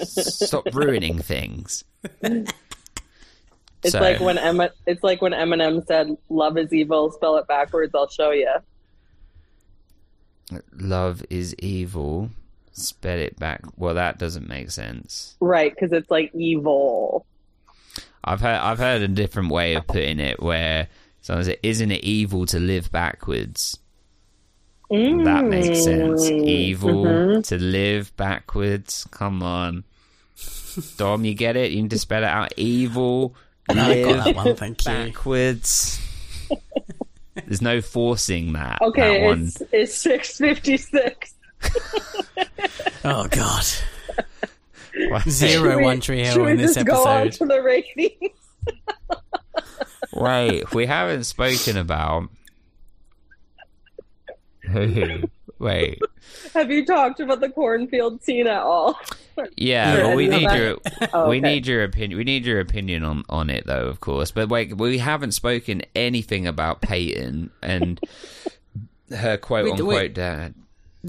stop 0.04 0.66
ruining 0.74 1.18
things." 1.18 1.82
It's 2.22 3.92
So- 3.92 4.00
like 4.00 4.20
when 4.20 4.38
Emma, 4.38 4.70
it's 4.86 5.02
like 5.02 5.20
when 5.22 5.32
Eminem 5.32 5.84
said, 5.86 6.16
"Love 6.28 6.58
is 6.58 6.72
evil." 6.72 7.10
Spell 7.12 7.36
it 7.38 7.48
backwards. 7.48 7.92
I'll 7.94 8.08
show 8.08 8.30
you. 8.30 8.48
Love 10.78 11.24
is 11.30 11.54
evil. 11.58 12.30
Spell 12.72 13.18
it 13.18 13.38
back. 13.38 13.62
Well, 13.76 13.94
that 13.94 14.18
doesn't 14.18 14.48
make 14.48 14.70
sense. 14.70 15.36
Right, 15.40 15.74
because 15.74 15.92
it's 15.92 16.10
like 16.10 16.34
evil. 16.34 17.26
I've 18.24 18.40
heard 18.40 18.58
I've 18.58 18.78
heard 18.78 19.02
a 19.02 19.08
different 19.08 19.50
way 19.50 19.74
of 19.74 19.86
putting 19.86 20.20
it, 20.20 20.42
where 20.42 20.88
someone 21.20 21.44
said, 21.44 21.58
"Isn't 21.62 21.90
it 21.90 22.04
evil 22.04 22.46
to 22.46 22.58
live 22.58 22.90
backwards?" 22.92 23.78
That 24.90 25.44
makes 25.44 25.84
sense. 25.84 26.30
Mm. 26.30 26.46
Evil 26.46 27.04
mm-hmm. 27.04 27.40
to 27.42 27.58
live 27.58 28.16
backwards. 28.16 29.06
Come 29.10 29.42
on, 29.42 29.84
Dom, 30.96 31.24
you 31.24 31.34
get 31.34 31.56
it? 31.56 31.72
You 31.72 31.82
need 31.82 31.90
to 31.90 31.98
spell 31.98 32.22
it 32.22 32.28
out. 32.28 32.52
Evil 32.56 33.34
No, 33.72 33.82
I 33.82 34.02
got 34.02 34.10
live 34.10 34.24
that 34.24 34.36
one. 34.36 34.56
Thank 34.56 34.84
you. 34.84 34.92
backwards. 34.92 36.00
There's 37.34 37.62
no 37.62 37.80
forcing 37.80 38.54
that. 38.54 38.80
Okay, 38.82 39.20
that 39.20 39.24
one. 39.24 39.44
it's 39.44 39.62
it's 39.72 39.94
six 39.94 40.38
fifty 40.38 40.76
six. 40.76 41.34
Oh 43.04 43.26
God. 43.30 43.64
Wait, 44.94 45.22
Zero 45.28 45.80
One 45.82 46.00
Tree 46.00 46.24
Hill 46.24 46.46
in 46.46 46.56
this 46.58 46.74
just 46.74 46.86
go 46.86 47.06
on 47.06 47.26
episode. 47.28 47.46
to 47.48 47.54
the 47.54 47.62
ratings? 47.62 48.32
Wait, 50.12 50.74
we 50.74 50.84
haven't 50.86 51.24
spoken 51.24 51.76
about. 51.76 52.28
Wait, 55.60 55.98
Have 56.54 56.70
you 56.70 56.84
talked 56.84 57.20
about 57.20 57.40
the 57.40 57.48
cornfield 57.48 58.22
scene 58.22 58.46
at 58.46 58.60
all? 58.62 58.98
yeah, 59.56 59.94
Yeah, 59.96 60.02
but 60.02 60.16
we 60.16 60.28
need 60.28 60.50
your 60.52 60.76
Oh, 61.12 61.28
we 61.30 61.38
okay. 61.38 61.48
need 61.54 61.66
your 61.66 61.84
opinion. 61.84 62.18
We 62.18 62.24
need 62.24 62.44
your 62.46 62.60
opinion 62.60 63.02
on 63.04 63.24
on 63.28 63.50
it, 63.50 63.66
though, 63.66 63.86
of 63.86 64.00
course. 64.00 64.30
But 64.30 64.48
wait, 64.48 64.76
we 64.76 64.98
haven't 64.98 65.32
spoken 65.32 65.82
anything 65.96 66.46
about 66.46 66.80
Peyton 66.80 67.50
and 67.62 67.98
her 69.10 69.36
quote 69.38 69.64
We- 69.64 69.70
unquote 69.72 70.02
we- 70.02 70.08
dad. 70.08 70.54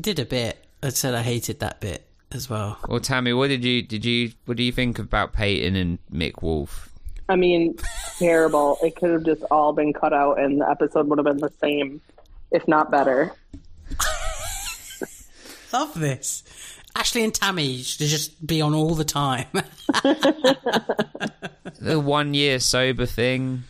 Did 0.01 0.19
a 0.19 0.25
bit. 0.25 0.63
I 0.81 0.89
said 0.89 1.13
I 1.13 1.21
hated 1.21 1.59
that 1.59 1.81
bit 1.81 2.05
as 2.31 2.49
well. 2.49 2.77
Well, 2.87 2.99
Tammy, 2.99 3.33
what 3.33 3.47
did 3.49 3.63
you 3.65 3.81
did 3.81 4.05
you 4.05 4.31
what 4.45 4.55
do 4.57 4.63
you 4.63 4.71
think 4.71 4.97
about 4.99 5.33
Peyton 5.33 5.75
and 5.75 5.99
Mick 6.11 6.41
Wolf? 6.41 6.89
I 7.27 7.35
mean, 7.35 7.75
terrible. 8.17 8.77
It 8.81 8.95
could 8.95 9.11
have 9.11 9.23
just 9.23 9.43
all 9.51 9.73
been 9.73 9.93
cut 9.93 10.13
out, 10.13 10.39
and 10.39 10.61
the 10.61 10.69
episode 10.69 11.07
would 11.09 11.19
have 11.19 11.25
been 11.25 11.37
the 11.37 11.51
same, 11.61 12.01
if 12.51 12.67
not 12.67 12.89
better. 12.89 13.31
Love 15.73 15.93
this. 15.99 16.43
Ashley 16.95 17.23
and 17.23 17.33
Tammy 17.33 17.81
should 17.83 18.07
just 18.07 18.45
be 18.45 18.61
on 18.61 18.73
all 18.73 18.95
the 18.95 19.05
time. 19.05 19.45
The 21.81 21.97
one 21.99 22.33
year 22.33 22.59
sober 22.59 23.05
thing. 23.05 23.63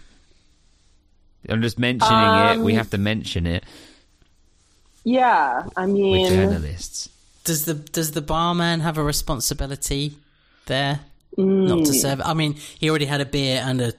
I'm 1.47 1.61
just 1.61 1.77
mentioning 1.77 2.17
it. 2.17 2.59
We 2.59 2.71
Um, 2.73 2.77
have 2.77 2.89
to 2.91 2.97
mention 2.97 3.45
it. 3.45 3.63
Yeah, 5.09 5.63
I 5.75 5.85
We're 5.85 5.93
mean, 5.93 6.29
journalists. 6.33 7.09
does 7.43 7.65
the 7.65 7.73
does 7.73 8.11
the 8.11 8.21
barman 8.21 8.79
have 8.81 8.97
a 8.97 9.03
responsibility 9.03 10.13
there? 10.67 10.99
Mm. 11.37 11.67
Not 11.67 11.85
to 11.85 11.93
serve. 11.93 12.21
I 12.23 12.33
mean, 12.33 12.53
he 12.79 12.89
already 12.89 13.05
had 13.05 13.21
a 13.21 13.25
beer 13.25 13.61
and 13.65 13.81
a 13.81 13.93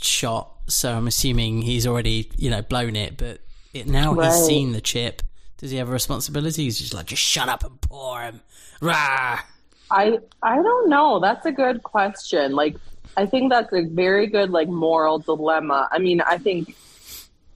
shot, 0.00 0.50
so 0.66 0.92
I'm 0.96 1.06
assuming 1.06 1.62
he's 1.62 1.86
already 1.86 2.30
you 2.36 2.50
know 2.50 2.62
blown 2.62 2.96
it. 2.96 3.16
But 3.16 3.40
it, 3.72 3.86
now 3.86 4.14
Right. 4.14 4.26
he's 4.32 4.46
seen 4.46 4.72
the 4.72 4.80
chip. 4.80 5.22
Does 5.58 5.70
he 5.70 5.76
have 5.78 5.88
a 5.88 5.92
responsibility? 5.92 6.64
He's 6.64 6.78
just 6.78 6.94
like, 6.94 7.06
just 7.06 7.22
shut 7.22 7.48
up 7.48 7.64
and 7.64 7.80
pour 7.80 8.20
him. 8.22 8.40
Rah! 8.80 9.40
I 9.90 10.18
I 10.42 10.56
don't 10.62 10.88
know. 10.88 11.18
That's 11.20 11.46
a 11.46 11.52
good 11.52 11.82
question. 11.82 12.52
Like, 12.54 12.76
I 13.16 13.26
think 13.26 13.50
that's 13.50 13.72
a 13.72 13.82
very 13.84 14.26
good 14.26 14.50
like 14.50 14.68
moral 14.68 15.18
dilemma. 15.18 15.88
I 15.92 15.98
mean, 15.98 16.20
I 16.20 16.38
think 16.38 16.74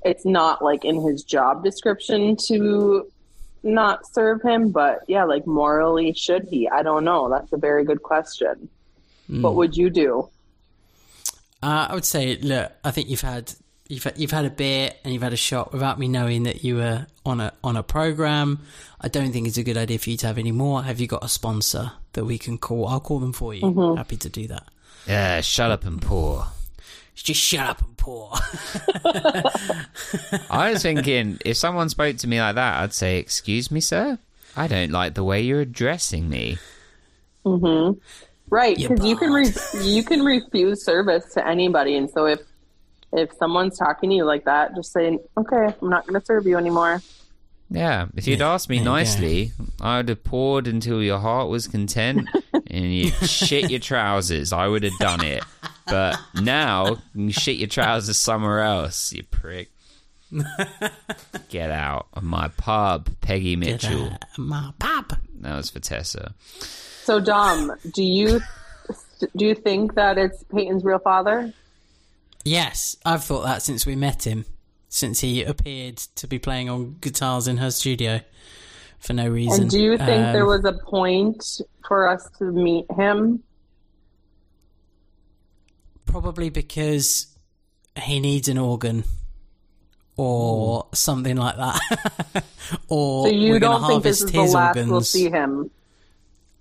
it's 0.04 0.24
not 0.24 0.62
like 0.62 0.84
in 0.84 1.00
his 1.00 1.22
job 1.22 1.64
description 1.64 2.36
to 2.48 3.06
not 3.62 4.06
serve 4.12 4.42
him, 4.42 4.70
but 4.70 5.04
yeah, 5.08 5.24
like 5.24 5.46
morally, 5.46 6.12
should 6.12 6.48
he? 6.50 6.68
I 6.68 6.82
don't 6.82 7.04
know. 7.04 7.28
That's 7.28 7.52
a 7.52 7.56
very 7.56 7.84
good 7.84 8.02
question. 8.02 8.68
What 9.28 9.54
would 9.54 9.76
you 9.76 9.88
do? 9.88 10.28
Uh, 11.62 11.86
I 11.88 11.94
would 11.94 12.04
say, 12.04 12.36
look, 12.36 12.70
I 12.84 12.90
think 12.90 13.08
you've 13.08 13.22
had 13.22 13.54
you've 13.88 14.04
had, 14.04 14.18
you've 14.18 14.30
had 14.30 14.44
a 14.44 14.50
beer 14.50 14.92
and 15.04 15.12
you've 15.12 15.22
had 15.22 15.32
a 15.32 15.38
shot 15.38 15.72
without 15.72 15.98
me 15.98 16.08
knowing 16.08 16.42
that 16.42 16.64
you 16.64 16.76
were 16.76 17.06
on 17.24 17.40
a 17.40 17.52
on 17.62 17.76
a 17.76 17.82
program. 17.82 18.60
I 19.00 19.08
don't 19.08 19.32
think 19.32 19.46
it's 19.46 19.58
a 19.58 19.62
good 19.62 19.76
idea 19.76 19.98
for 19.98 20.10
you 20.10 20.16
to 20.18 20.26
have 20.26 20.38
any 20.38 20.52
more. 20.52 20.82
Have 20.82 21.00
you 21.00 21.06
got 21.06 21.24
a 21.24 21.28
sponsor 21.28 21.92
that 22.12 22.24
we 22.24 22.36
can 22.36 22.58
call? 22.58 22.88
I'll 22.88 23.00
call 23.00 23.20
them 23.20 23.32
for 23.32 23.54
you. 23.54 23.94
Happy 23.96 24.16
to 24.18 24.28
do 24.28 24.48
that. 24.48 24.64
Yeah, 25.06 25.40
shut 25.40 25.70
up 25.70 25.84
and 25.84 26.02
pour. 26.02 26.46
Just 27.14 27.40
shut 27.40 27.68
up 27.68 27.82
and 27.82 27.96
pour. 27.96 28.32
I 30.50 30.70
was 30.72 30.82
thinking, 30.82 31.38
if 31.44 31.56
someone 31.56 31.88
spoke 31.88 32.16
to 32.18 32.26
me 32.26 32.40
like 32.40 32.54
that, 32.56 32.82
I'd 32.82 32.92
say, 32.92 33.18
"Excuse 33.18 33.70
me, 33.70 33.80
sir. 33.80 34.18
I 34.56 34.66
don't 34.66 34.90
like 34.90 35.14
the 35.14 35.24
way 35.24 35.42
you're 35.42 35.60
addressing 35.60 36.28
me." 36.28 36.58
Mm-hmm. 37.44 37.98
Right, 38.48 38.76
because 38.76 39.04
you 39.04 39.16
can 39.16 39.32
re- 39.32 39.52
you 39.82 40.02
can 40.02 40.24
refuse 40.24 40.84
service 40.84 41.32
to 41.34 41.46
anybody, 41.46 41.96
and 41.96 42.10
so 42.10 42.26
if 42.26 42.40
if 43.12 43.32
someone's 43.34 43.78
talking 43.78 44.10
to 44.10 44.16
you 44.16 44.24
like 44.24 44.44
that, 44.44 44.74
just 44.74 44.92
say, 44.92 45.18
"Okay, 45.36 45.74
I'm 45.80 45.90
not 45.90 46.06
going 46.06 46.18
to 46.18 46.24
serve 46.24 46.46
you 46.46 46.56
anymore." 46.56 47.02
Yeah, 47.70 48.08
if 48.14 48.26
you'd 48.26 48.42
asked 48.42 48.68
me 48.68 48.76
there 48.76 48.82
you 48.82 48.88
go. 48.90 48.92
nicely, 48.92 49.52
I 49.80 49.96
would 49.98 50.10
have 50.10 50.22
poured 50.22 50.66
until 50.66 51.02
your 51.02 51.18
heart 51.18 51.48
was 51.48 51.66
content 51.66 52.28
and 52.66 52.94
you 52.94 53.10
shit 53.10 53.70
your 53.70 53.80
trousers. 53.80 54.52
I 54.52 54.68
would 54.68 54.82
have 54.82 54.98
done 54.98 55.24
it. 55.24 55.42
But 55.86 56.18
now 56.40 56.98
you 57.14 57.32
shit 57.32 57.56
your 57.56 57.68
trousers 57.68 58.18
somewhere 58.18 58.60
else, 58.60 59.12
you 59.12 59.22
prick. 59.24 59.70
Get 61.50 61.70
out 61.70 62.06
of 62.14 62.22
my 62.22 62.48
pub, 62.48 63.10
Peggy 63.20 63.56
Mitchell. 63.56 64.16
My 64.38 64.72
pub. 64.78 65.14
That 65.40 65.56
was 65.56 65.70
for 65.70 65.80
Tessa. 65.80 66.34
So, 66.58 67.20
Dom, 67.20 67.72
do 67.92 68.02
you 68.02 68.40
do 69.36 69.44
you 69.44 69.54
think 69.54 69.94
that 69.94 70.18
it's 70.18 70.42
Peyton's 70.44 70.84
real 70.84 71.00
father? 71.00 71.52
Yes, 72.44 72.96
I've 73.04 73.24
thought 73.24 73.44
that 73.44 73.62
since 73.62 73.84
we 73.84 73.94
met 73.94 74.26
him, 74.26 74.44
since 74.88 75.20
he 75.20 75.42
appeared 75.44 75.98
to 76.16 76.26
be 76.26 76.38
playing 76.38 76.68
on 76.70 76.96
guitars 77.00 77.46
in 77.46 77.58
her 77.58 77.70
studio 77.70 78.20
for 78.98 79.12
no 79.12 79.28
reason. 79.28 79.62
And 79.62 79.70
do 79.70 79.80
you 79.80 79.98
think 79.98 80.26
Um, 80.26 80.32
there 80.32 80.46
was 80.46 80.64
a 80.64 80.72
point 80.72 81.60
for 81.86 82.08
us 82.08 82.28
to 82.38 82.44
meet 82.44 82.86
him? 82.96 83.42
Probably 86.12 86.50
because 86.50 87.26
he 88.00 88.20
needs 88.20 88.48
an 88.48 88.58
organ 88.58 89.04
or 90.16 90.86
something 90.92 91.36
like 91.36 91.56
that. 91.56 92.44
or 92.88 93.26
So 93.26 93.32
you 93.32 93.58
don't 93.58 93.86
think 93.86 94.02
this 94.02 94.20
harvest 94.20 94.24
is 94.24 94.32
the 94.32 94.40
his 94.42 94.54
last 94.54 94.76
organs. 94.76 94.90
we'll 94.90 95.00
see 95.00 95.30
him? 95.30 95.70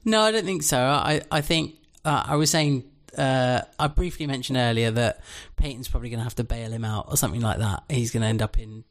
No, 0.03 0.21
I 0.21 0.31
don't 0.31 0.45
think 0.45 0.63
so. 0.63 0.79
I, 0.79 1.21
I 1.29 1.41
think 1.41 1.75
uh, 2.03 2.23
I 2.25 2.35
was 2.35 2.49
saying 2.49 2.83
uh, 3.17 3.61
I 3.77 3.87
briefly 3.87 4.25
mentioned 4.25 4.57
earlier 4.57 4.91
that 4.91 5.21
Peyton's 5.57 5.87
probably 5.87 6.09
going 6.09 6.19
to 6.19 6.23
have 6.23 6.35
to 6.35 6.43
bail 6.43 6.71
him 6.71 6.85
out 6.85 7.07
or 7.09 7.17
something 7.17 7.41
like 7.41 7.59
that. 7.59 7.83
He's 7.89 8.11
going 8.11 8.21
to 8.21 8.27
end 8.27 8.41
up 8.41 8.57
in 8.57 8.83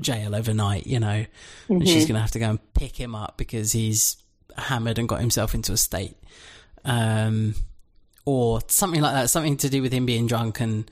jail 0.00 0.34
overnight, 0.34 0.86
you 0.86 0.98
know, 0.98 1.24
and 1.68 1.86
she's 1.86 2.06
going 2.06 2.14
to 2.14 2.20
have 2.20 2.32
to 2.32 2.38
go 2.38 2.50
and 2.50 2.74
pick 2.74 2.96
him 2.98 3.14
up 3.14 3.36
because 3.36 3.72
he's 3.72 4.16
hammered 4.56 4.98
and 4.98 5.08
got 5.08 5.20
himself 5.20 5.54
into 5.54 5.72
a 5.72 5.76
state, 5.76 6.16
um, 6.84 7.54
or 8.24 8.60
something 8.68 9.00
like 9.00 9.14
that. 9.14 9.30
Something 9.30 9.56
to 9.58 9.68
do 9.68 9.82
with 9.82 9.92
him 9.92 10.06
being 10.06 10.26
drunk 10.26 10.60
and. 10.60 10.90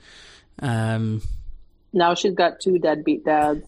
Um, 0.59 1.21
Now 1.93 2.13
she's 2.13 2.33
got 2.33 2.59
two 2.59 2.77
deadbeat 2.79 3.25
dads. 3.25 3.65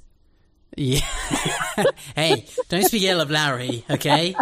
yeah. 0.77 0.99
hey, 2.15 2.45
don't 2.69 2.83
speak 2.85 3.03
ill 3.03 3.21
of 3.21 3.29
Larry, 3.31 3.83
okay? 3.89 4.35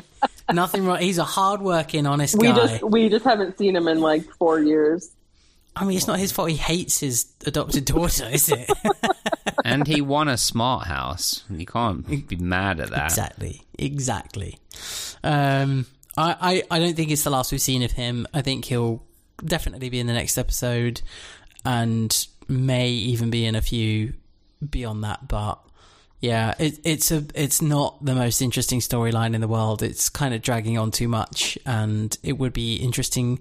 Nothing 0.52 0.86
wrong. 0.86 1.00
He's 1.00 1.18
a 1.18 1.24
hard-working, 1.24 2.06
honest 2.06 2.38
We 2.38 2.48
guy. 2.48 2.56
just 2.56 2.84
we 2.84 3.10
just 3.10 3.24
haven't 3.26 3.58
seen 3.58 3.76
him 3.76 3.88
in 3.88 4.02
like 4.02 4.24
four 4.36 4.60
years. 4.60 5.10
I 5.76 5.86
mean, 5.86 5.96
it's 5.96 6.08
not 6.08 6.20
his 6.20 6.34
fault. 6.34 6.50
He 6.50 6.58
hates 6.58 7.00
his 7.00 7.32
adopted 7.46 7.86
daughter, 7.86 8.26
is 8.32 8.50
it? 8.50 8.70
And 9.64 9.86
he 9.88 10.02
won 10.02 10.28
a 10.28 10.38
smart 10.38 10.88
house. 10.88 11.44
You 11.50 11.66
can't 11.68 12.28
be 12.28 12.36
mad 12.36 12.80
at 12.80 12.90
that. 12.90 13.06
exactly, 13.06 13.62
exactly. 13.78 14.58
Um, 15.24 15.86
I, 16.18 16.64
I, 16.70 16.76
I 16.76 16.80
don't 16.80 16.96
think 16.96 17.12
it's 17.12 17.24
the 17.24 17.30
last 17.30 17.52
we've 17.52 17.62
seen 17.62 17.84
of 17.84 17.92
him. 17.92 18.26
I 18.34 18.42
think 18.42 18.66
he'll 18.66 19.04
definitely 19.44 19.90
be 19.90 20.00
in 20.00 20.08
the 20.08 20.14
next 20.14 20.38
episode, 20.38 21.02
and 21.66 22.28
may 22.48 22.90
even 22.90 23.30
be 23.30 23.46
in 23.46 23.56
a 23.56 23.62
few 23.62 24.14
beyond 24.68 25.04
that. 25.04 25.28
But 25.28 25.60
yeah, 26.20 26.54
it, 26.60 26.80
it's 26.84 27.12
a 27.12 27.26
it's 27.34 27.62
not 27.62 28.04
the 28.04 28.16
most 28.16 28.42
interesting 28.42 28.80
storyline 28.80 29.34
in 29.34 29.42
the 29.42 29.48
world. 29.48 29.82
It's 29.82 30.10
kind 30.10 30.34
of 30.34 30.42
dragging 30.42 30.78
on 30.78 30.92
too 30.92 31.08
much, 31.08 31.58
and 31.66 32.16
it 32.24 32.34
would 32.34 32.54
be 32.54 32.76
interesting. 32.76 33.40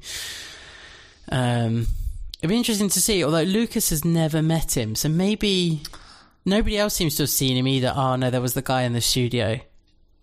Um, 1.31 1.87
it'd 2.39 2.49
be 2.49 2.57
interesting 2.57 2.89
to 2.89 3.01
see. 3.01 3.23
Although 3.23 3.43
Lucas 3.43 3.91
has 3.91 4.05
never 4.05 4.43
met 4.43 4.77
him, 4.77 4.95
so 4.95 5.09
maybe 5.09 5.83
nobody 6.45 6.79
else 6.79 6.95
seems 6.95 7.17
to 7.17 7.25
have 7.25 7.31
seen 7.31 7.57
him 7.57 7.69
either. 7.69 7.93
Oh 7.95 8.17
no, 8.17 8.31
there 8.31 8.41
was 8.41 8.55
the 8.55 8.63
guy 8.63 8.83
in 8.83 8.95
the 8.95 9.01
studio 9.01 9.61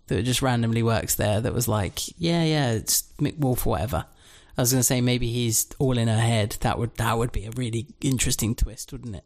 that 0.08 0.22
just 0.24 0.42
randomly 0.42 0.82
works 0.82 1.14
there 1.14 1.40
that 1.40 1.54
was 1.54 1.68
like, 1.68 2.00
yeah, 2.18 2.42
yeah, 2.42 2.72
it's 2.72 3.04
Mick 3.20 3.38
Wolf 3.38 3.66
or 3.66 3.70
whatever. 3.70 4.06
I 4.58 4.62
was 4.62 4.72
going 4.72 4.80
to 4.80 4.84
say 4.84 5.00
maybe 5.00 5.30
he's 5.30 5.68
all 5.78 5.96
in 5.96 6.08
her 6.08 6.18
head. 6.18 6.56
That 6.60 6.78
would 6.78 6.96
that 6.96 7.16
would 7.16 7.30
be 7.32 7.46
a 7.46 7.50
really 7.52 7.86
interesting 8.00 8.54
twist, 8.56 8.90
wouldn't 8.92 9.14
it? 9.16 9.24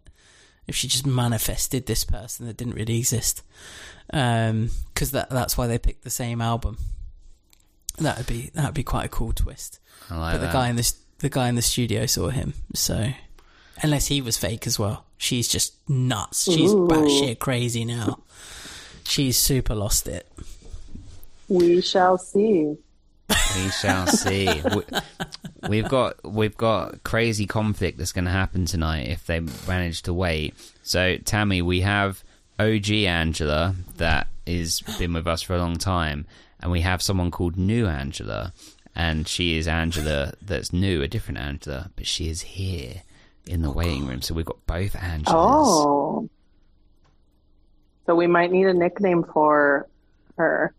If 0.68 0.76
she 0.76 0.86
just 0.86 1.06
manifested 1.06 1.86
this 1.86 2.04
person 2.04 2.46
that 2.46 2.56
didn't 2.59 2.74
really 2.74 2.98
exist, 2.98 3.42
um, 4.12 4.70
because 4.92 5.10
that 5.12 5.30
that's 5.30 5.56
why 5.59 5.66
they 5.66 5.78
picked 5.78 6.04
the 6.04 6.10
same 6.10 6.40
album. 6.40 6.76
That 7.98 8.18
would 8.18 8.26
be 8.26 8.50
that 8.54 8.66
would 8.66 8.74
be 8.74 8.84
quite 8.84 9.06
a 9.06 9.09
cool 9.09 9.32
twist. 9.32 9.80
I 10.10 10.18
like 10.18 10.34
But 10.34 10.38
the 10.40 10.46
that. 10.46 10.52
guy 10.52 10.68
in 10.68 10.76
the 10.76 10.92
the 11.18 11.28
guy 11.30 11.48
in 11.48 11.54
the 11.54 11.62
studio 11.62 12.04
saw 12.06 12.28
him, 12.28 12.52
so 12.74 13.09
unless 13.82 14.06
he 14.09 14.20
was 14.20 14.36
fake 14.36 14.66
as 14.66 14.78
well, 14.78 15.06
she's 15.16 15.48
just 15.48 15.74
nuts. 15.88 16.44
She's 16.44 16.72
batshit 16.74 17.38
crazy 17.38 17.84
now. 17.86 18.20
She's 19.04 19.36
super 19.38 19.74
lost 19.74 20.06
it. 20.09 20.30
We 21.48 21.80
shall 21.80 22.18
see. 22.18 22.76
We 23.56 23.70
shall 23.70 24.06
see. 24.06 24.62
we, 24.74 24.82
we've 25.68 25.88
got 25.88 26.16
we've 26.24 26.56
got 26.56 27.02
crazy 27.04 27.46
conflict 27.46 27.98
that's 27.98 28.12
going 28.12 28.24
to 28.24 28.30
happen 28.30 28.64
tonight 28.64 29.09
if 29.09 29.26
they 29.26 29.40
manage 29.66 30.02
to 30.02 30.14
wait. 30.14 30.54
So, 30.82 31.16
Tammy, 31.18 31.62
we 31.62 31.80
have 31.82 32.24
OG 32.59 32.90
Angela 32.90 33.74
that 33.96 34.28
is 34.46 34.80
been 34.98 35.12
with 35.12 35.26
us 35.26 35.42
for 35.42 35.54
a 35.54 35.59
long 35.59 35.76
time, 35.76 36.26
and 36.60 36.70
we 36.70 36.80
have 36.80 37.02
someone 37.02 37.30
called 37.30 37.56
New 37.56 37.86
Angela, 37.86 38.52
and 38.94 39.26
she 39.26 39.56
is 39.56 39.68
Angela 39.68 40.34
that's 40.42 40.72
new, 40.72 41.02
a 41.02 41.09
different 41.09 41.38
Angela, 41.38 41.90
but 41.96 42.06
she 42.06 42.28
is 42.28 42.42
here 42.42 43.02
in 43.46 43.62
the 43.62 43.70
waiting 43.70 44.06
room. 44.06 44.22
So 44.22 44.34
we've 44.34 44.44
got 44.44 44.64
both 44.66 44.92
Angelas. 44.94 45.24
Oh. 45.28 46.28
So 48.06 48.14
we 48.14 48.26
might 48.26 48.50
need 48.50 48.66
a 48.66 48.74
nickname 48.74 49.24
for 49.24 49.88
her. 50.36 50.74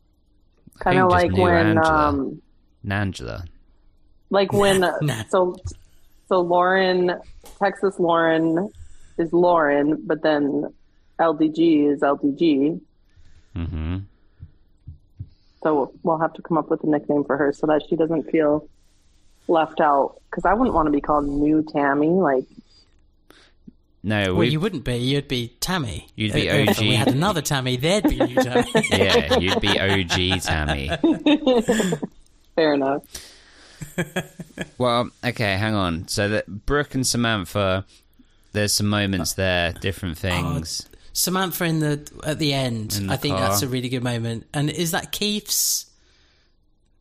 Kind 0.79 0.99
of 0.99 1.09
like 1.09 1.31
when, 1.31 1.77
um, 1.77 2.41
Nangela. 2.85 3.45
like 4.29 4.51
when, 4.53 4.79
Nah. 4.81 5.23
so, 5.29 5.55
so 6.27 6.41
Lauren, 6.41 7.11
Texas 7.59 7.99
Lauren 7.99 8.69
is 9.17 9.31
Lauren, 9.31 10.01
but 10.05 10.21
then 10.23 10.73
LDG 11.19 11.91
is 11.93 11.99
LDG. 12.01 12.79
hmm 13.55 13.97
So 15.61 15.93
we'll 16.03 16.17
have 16.17 16.33
to 16.33 16.41
come 16.41 16.57
up 16.57 16.69
with 16.69 16.83
a 16.83 16.87
nickname 16.87 17.23
for 17.23 17.37
her 17.37 17.53
so 17.53 17.67
that 17.67 17.83
she 17.89 17.95
doesn't 17.95 18.23
feel 18.31 18.67
left 19.47 19.79
out. 19.79 20.19
Because 20.29 20.45
I 20.45 20.53
wouldn't 20.53 20.73
want 20.75 20.87
to 20.87 20.91
be 20.91 21.01
called 21.01 21.25
New 21.27 21.63
Tammy. 21.63 22.07
Like, 22.09 22.45
No, 24.03 24.23
Well, 24.33 24.35
we 24.37 24.47
you 24.49 24.59
wouldn't 24.59 24.83
be. 24.83 24.97
You'd 24.97 25.27
be 25.27 25.55
Tammy. 25.59 26.07
You'd 26.15 26.33
be 26.33 26.49
Uh, 26.49 26.55
If 26.55 26.69
OG. 26.79 26.79
we 26.79 26.95
had 26.95 27.07
another 27.09 27.41
Tammy, 27.41 27.77
there'd 27.77 28.03
be 28.03 28.17
new 28.17 28.35
Tammy. 28.35 28.71
yeah, 28.89 29.37
you'd 29.39 29.61
be 29.61 29.79
OG 29.79 30.41
Tammy. 30.41 30.89
fair 32.55 32.73
enough. 32.73 33.03
Well, 34.77 35.09
okay, 35.23 35.55
hang 35.55 35.73
on. 35.73 36.07
So 36.07 36.29
that 36.29 36.65
Brooke 36.65 36.93
and 36.95 37.05
Samantha, 37.05 37.85
there's 38.53 38.73
some 38.73 38.87
moments 38.87 39.33
uh, 39.33 39.35
there, 39.37 39.73
different 39.73 40.17
oh, 40.17 40.21
things. 40.21 40.87
Samantha 41.11 41.65
in 41.65 41.79
the 41.79 42.11
at 42.25 42.39
the 42.39 42.53
end. 42.53 42.91
The 42.91 43.13
I 43.13 43.17
think 43.17 43.35
car. 43.37 43.49
that's 43.49 43.61
a 43.61 43.67
really 43.67 43.89
good 43.89 44.03
moment. 44.03 44.45
And 44.53 44.69
is 44.69 44.91
that 44.91 45.11
Keith's 45.11 45.87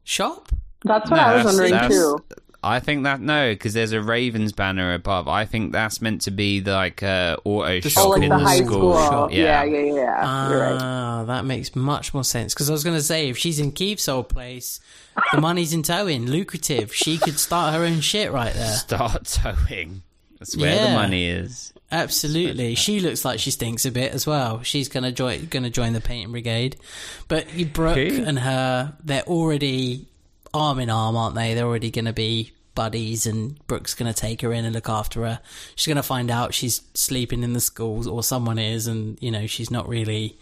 shop? 0.04 0.48
That's 0.84 1.10
what 1.10 1.16
No, 1.16 1.22
I 1.22 1.34
was 1.34 1.44
that's- 1.44 1.44
wondering 1.44 1.70
that's- 1.72 1.92
too. 1.92 2.24
I 2.64 2.78
think 2.80 3.02
that 3.04 3.20
no, 3.20 3.52
because 3.52 3.74
there's 3.74 3.90
a 3.92 4.00
Ravens 4.00 4.52
banner 4.52 4.94
above. 4.94 5.26
I 5.26 5.44
think 5.46 5.72
that's 5.72 6.00
meant 6.00 6.20
to 6.22 6.30
be 6.30 6.60
like 6.60 7.02
a 7.02 7.36
auto 7.44 7.80
The 7.80 7.90
shop 7.90 8.06
Oh, 8.06 8.12
in 8.12 8.22
the 8.22 8.28
the 8.28 8.38
high 8.38 8.58
school. 8.62 8.96
school. 9.02 9.28
Yeah. 9.32 9.64
Yeah, 9.64 9.64
yeah, 9.64 9.78
yeah. 9.80 9.94
yeah. 9.94 10.48
You're 10.48 10.60
right. 10.60 10.78
Ah, 10.80 11.24
that 11.26 11.44
makes 11.44 11.74
much 11.74 12.14
more 12.14 12.22
sense. 12.24 12.54
Because 12.54 12.70
I 12.70 12.72
was 12.72 12.84
going 12.84 12.96
to 12.96 13.02
say, 13.02 13.28
if 13.30 13.36
she's 13.38 13.58
in 13.58 13.72
Keith's 13.72 14.08
old 14.08 14.28
place, 14.28 14.78
the 15.32 15.40
money's 15.40 15.72
in 15.74 15.82
towing, 15.82 16.26
lucrative. 16.26 16.94
She 16.94 17.18
could 17.18 17.38
start 17.40 17.74
her 17.74 17.84
own 17.84 18.00
shit 18.00 18.30
right 18.30 18.54
there. 18.54 18.72
Start 18.76 19.24
towing. 19.24 20.02
That's 20.38 20.56
where 20.56 20.86
the 20.88 20.94
money 20.94 21.26
is. 21.26 21.72
Absolutely, 21.90 22.74
she 22.74 23.00
looks 23.00 23.22
like 23.24 23.38
she 23.38 23.50
stinks 23.50 23.84
a 23.84 23.90
bit 23.90 24.12
as 24.14 24.26
well. 24.26 24.62
She's 24.62 24.88
gonna 24.88 25.12
join, 25.12 25.44
gonna 25.50 25.68
join 25.68 25.92
the 25.92 26.00
painting 26.00 26.30
brigade. 26.32 26.76
But 27.28 27.52
you- 27.54 27.66
Brooke 27.66 27.96
Who? 27.98 28.24
and 28.24 28.38
her, 28.38 28.94
they're 29.04 29.24
already 29.24 30.06
arm 30.54 30.78
in 30.78 30.90
arm, 30.90 31.16
aren't 31.16 31.34
they? 31.34 31.54
They're 31.54 31.66
already 31.66 31.90
gonna 31.90 32.12
be 32.12 32.52
buddies, 32.74 33.26
and 33.26 33.64
Brooke's 33.66 33.94
gonna 33.94 34.14
take 34.14 34.40
her 34.42 34.52
in 34.52 34.64
and 34.64 34.74
look 34.74 34.88
after 34.88 35.22
her. 35.24 35.40
She's 35.76 35.88
gonna 35.88 36.02
find 36.02 36.30
out 36.30 36.54
she's 36.54 36.82
sleeping 36.94 37.42
in 37.42 37.52
the 37.52 37.60
schools, 37.60 38.06
or 38.06 38.22
someone 38.22 38.58
is, 38.58 38.86
and 38.86 39.18
you 39.20 39.30
know 39.30 39.46
she's 39.46 39.70
not 39.70 39.88
really 39.88 40.36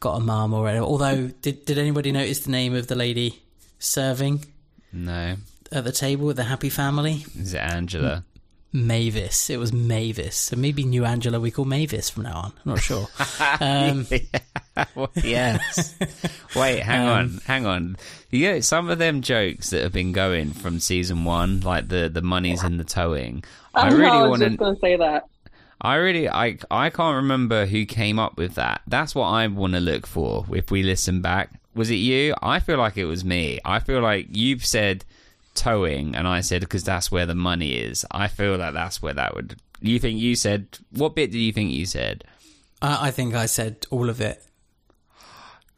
got 0.00 0.16
a 0.16 0.20
mum 0.20 0.52
or 0.54 0.62
whatever. 0.62 0.84
Although, 0.86 1.28
did 1.42 1.64
did 1.64 1.78
anybody 1.78 2.10
notice 2.12 2.40
the 2.40 2.50
name 2.50 2.74
of 2.74 2.86
the 2.86 2.94
lady 2.96 3.40
serving 3.78 4.44
No, 4.92 5.36
at 5.72 5.84
the 5.84 5.92
table 5.92 6.26
with 6.26 6.36
the 6.36 6.44
happy 6.44 6.68
family? 6.70 7.24
is 7.38 7.54
it 7.54 7.58
Angela? 7.58 8.24
Mavis. 8.72 9.50
It 9.50 9.58
was 9.58 9.72
Mavis. 9.72 10.36
So 10.36 10.56
maybe 10.56 10.84
New 10.84 11.04
Angela 11.04 11.40
we 11.40 11.50
call 11.50 11.64
Mavis 11.64 12.08
from 12.10 12.24
now 12.24 12.36
on. 12.36 12.52
I'm 12.64 12.72
not 12.72 12.80
sure. 12.80 13.08
Um, 13.60 14.06
Well, 14.94 15.10
yes. 15.22 15.94
Wait, 16.56 16.80
hang 16.80 17.06
Um, 17.06 17.08
on, 17.08 17.40
hang 17.46 17.66
on. 17.66 17.96
You 18.30 18.52
know, 18.52 18.60
some 18.60 18.88
of 18.88 18.98
them 18.98 19.20
jokes 19.20 19.70
that 19.70 19.82
have 19.82 19.92
been 19.92 20.12
going 20.12 20.52
from 20.52 20.78
season 20.80 21.24
one, 21.24 21.60
like 21.60 21.88
the 21.88 22.08
the 22.08 22.22
money's 22.22 22.62
in 22.64 22.76
the 22.78 22.84
towing. 22.84 23.44
I 23.74 23.90
know, 23.90 23.96
really 23.96 24.28
want 24.28 24.42
to. 24.42 24.56
to 24.56 24.76
say 24.80 24.96
that. 24.96 25.24
I 25.82 25.94
really, 25.96 26.28
I, 26.28 26.58
I 26.70 26.90
can't 26.90 27.16
remember 27.16 27.64
who 27.66 27.86
came 27.86 28.18
up 28.18 28.36
with 28.36 28.56
that. 28.56 28.82
That's 28.86 29.14
what 29.14 29.28
I 29.28 29.46
want 29.46 29.72
to 29.72 29.80
look 29.80 30.06
for. 30.06 30.44
If 30.54 30.70
we 30.70 30.82
listen 30.82 31.22
back, 31.22 31.50
was 31.74 31.90
it 31.90 31.94
you? 31.96 32.34
I 32.42 32.60
feel 32.60 32.76
like 32.78 32.98
it 32.98 33.06
was 33.06 33.24
me. 33.24 33.60
I 33.64 33.78
feel 33.80 34.00
like 34.02 34.26
you've 34.30 34.64
said 34.64 35.04
towing, 35.54 36.14
and 36.14 36.26
I 36.26 36.40
said 36.40 36.60
because 36.60 36.84
that's 36.84 37.10
where 37.10 37.26
the 37.26 37.34
money 37.34 37.72
is. 37.72 38.04
I 38.10 38.28
feel 38.28 38.56
like 38.56 38.74
that's 38.74 39.02
where 39.02 39.14
that 39.14 39.34
would. 39.34 39.56
You 39.80 39.98
think 39.98 40.20
you 40.20 40.36
said 40.36 40.78
what 40.90 41.14
bit 41.14 41.30
do 41.30 41.38
you 41.38 41.52
think 41.52 41.72
you 41.72 41.86
said, 41.86 42.24
I, 42.82 43.08
I 43.08 43.10
think 43.10 43.34
I 43.34 43.46
said 43.46 43.86
all 43.90 44.08
of 44.08 44.20
it. 44.20 44.42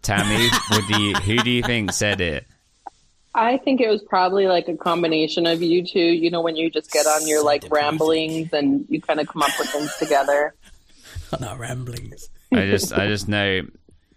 Tammy? 0.02 0.48
what 0.68 0.84
do 0.88 1.00
you? 1.02 1.14
Who 1.14 1.36
do 1.38 1.50
you 1.50 1.62
think 1.62 1.92
said 1.92 2.20
it? 2.20 2.46
I 3.34 3.56
think 3.58 3.80
it 3.80 3.88
was 3.88 4.02
probably 4.02 4.46
like 4.46 4.68
a 4.68 4.76
combination 4.76 5.46
of 5.46 5.62
you 5.62 5.84
two. 5.86 6.00
You 6.00 6.30
know, 6.30 6.40
when 6.42 6.56
you 6.56 6.70
just 6.70 6.90
get 6.92 7.06
on 7.06 7.26
your 7.26 7.40
So 7.40 7.46
like 7.46 7.62
diplomatic. 7.62 8.00
ramblings 8.00 8.52
and 8.52 8.84
you 8.88 9.00
kind 9.00 9.20
of 9.20 9.28
come 9.28 9.42
up 9.42 9.50
with 9.58 9.68
things 9.70 9.96
together. 9.96 10.54
On 11.32 11.42
our 11.44 11.56
ramblings. 11.56 12.28
I 12.52 12.66
just, 12.66 12.92
I 12.92 13.06
just 13.06 13.26
know 13.28 13.62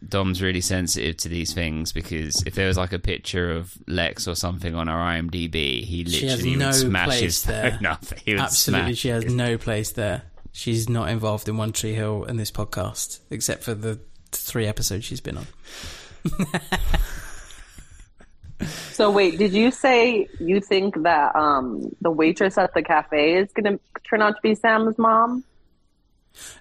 Dom's 0.09 0.41
really 0.41 0.61
sensitive 0.61 1.17
to 1.17 1.29
these 1.29 1.53
things 1.53 1.91
because 1.91 2.43
if 2.45 2.55
there 2.55 2.67
was 2.67 2.77
like 2.77 2.93
a 2.93 2.99
picture 2.99 3.51
of 3.51 3.73
Lex 3.87 4.27
or 4.27 4.35
something 4.35 4.75
on 4.75 4.89
our 4.89 5.13
IMDb, 5.13 5.83
he 5.83 6.03
literally 6.03 6.55
no 6.55 6.67
would 6.67 6.75
smash 6.75 7.19
his 7.19 7.43
there. 7.43 7.71
phone 7.71 7.85
up. 7.85 8.03
Absolutely, 8.27 8.45
smash 8.53 8.97
she 8.97 9.09
has 9.09 9.25
no 9.25 9.57
place 9.57 9.91
there. 9.91 10.23
She's 10.51 10.87
not 10.87 11.09
involved 11.09 11.49
in 11.49 11.57
One 11.57 11.73
Tree 11.73 11.93
Hill 11.93 12.23
and 12.23 12.39
this 12.39 12.51
podcast, 12.51 13.19
except 13.29 13.63
for 13.63 13.73
the 13.73 13.99
three 14.31 14.67
episodes 14.67 15.05
she's 15.05 15.21
been 15.21 15.37
on. 15.37 15.47
So 18.91 19.11
wait, 19.11 19.37
did 19.37 19.51
you 19.51 19.71
say 19.71 20.29
you 20.39 20.61
think 20.61 21.03
that 21.03 21.35
um, 21.35 21.93
the 21.99 22.09
waitress 22.09 22.57
at 22.57 22.73
the 22.73 22.81
cafe 22.81 23.35
is 23.35 23.51
going 23.51 23.77
to 23.77 23.79
turn 24.09 24.21
out 24.21 24.35
to 24.37 24.41
be 24.41 24.55
Sam's 24.55 24.97
mom? 24.97 25.43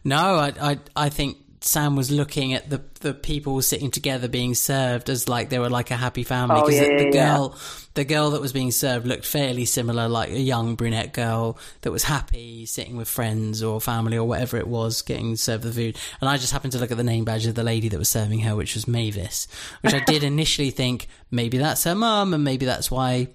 No, 0.03 0.17
I, 0.17 0.53
I, 0.61 0.79
I 0.97 1.09
think 1.09 1.37
Sam 1.65 1.97
was 1.97 2.11
looking 2.11 2.53
at 2.53 2.69
the 2.69 2.83
the 3.01 3.15
people 3.15 3.61
sitting 3.63 3.91
together 3.91 4.29
being 4.29 4.55
served 4.55 5.09
as 5.09 5.31
like 5.31 5.49
they 5.49 5.59
were 5.59 5.71
like 5.71 5.91
a 5.91 5.97
happy 5.97 6.23
family. 6.23 6.61
Oh, 6.63 6.69
yeah, 6.69 6.81
the, 6.83 6.87
the 6.87 7.05
yeah, 7.05 7.11
yeah. 7.15 7.37
girl, 7.37 7.59
the 7.95 8.05
girl 8.05 8.31
that 8.31 8.43
was 8.43 8.53
being 8.53 8.71
served 8.71 9.07
looked 9.07 9.25
fairly 9.25 9.65
similar, 9.65 10.07
like 10.07 10.29
a 10.29 10.39
young 10.39 10.75
brunette 10.75 11.15
girl 11.15 11.59
that 11.81 11.91
was 11.91 12.05
happy 12.05 12.67
sitting 12.67 12.99
with 12.99 13.09
friends 13.09 13.63
or 13.63 13.81
family 13.81 14.19
or 14.19 14.29
whatever 14.29 14.59
it 14.59 14.69
was, 14.69 15.01
getting 15.01 15.37
served 15.37 15.65
the 15.65 15.73
food. 15.73 15.97
And 16.21 16.29
I 16.29 16.37
just 16.37 16.53
happened 16.53 16.73
to 16.73 16.79
look 16.79 16.91
at 16.91 16.99
the 16.99 17.03
name 17.03 17.25
badge 17.25 17.47
of 17.47 17.55
the 17.55 17.65
lady 17.65 17.89
that 17.89 17.99
was 17.99 18.11
serving 18.11 18.41
her, 18.41 18.55
which 18.55 18.75
was 18.75 18.87
Mavis, 18.87 19.49
which 19.81 19.95
I 19.95 20.01
did 20.01 20.23
initially 20.23 20.71
think 20.71 21.09
maybe 21.31 21.57
that's 21.57 21.85
her 21.85 21.95
mum, 21.95 22.35
and 22.35 22.45
maybe 22.45 22.67
that's 22.67 22.91
why 22.91 23.29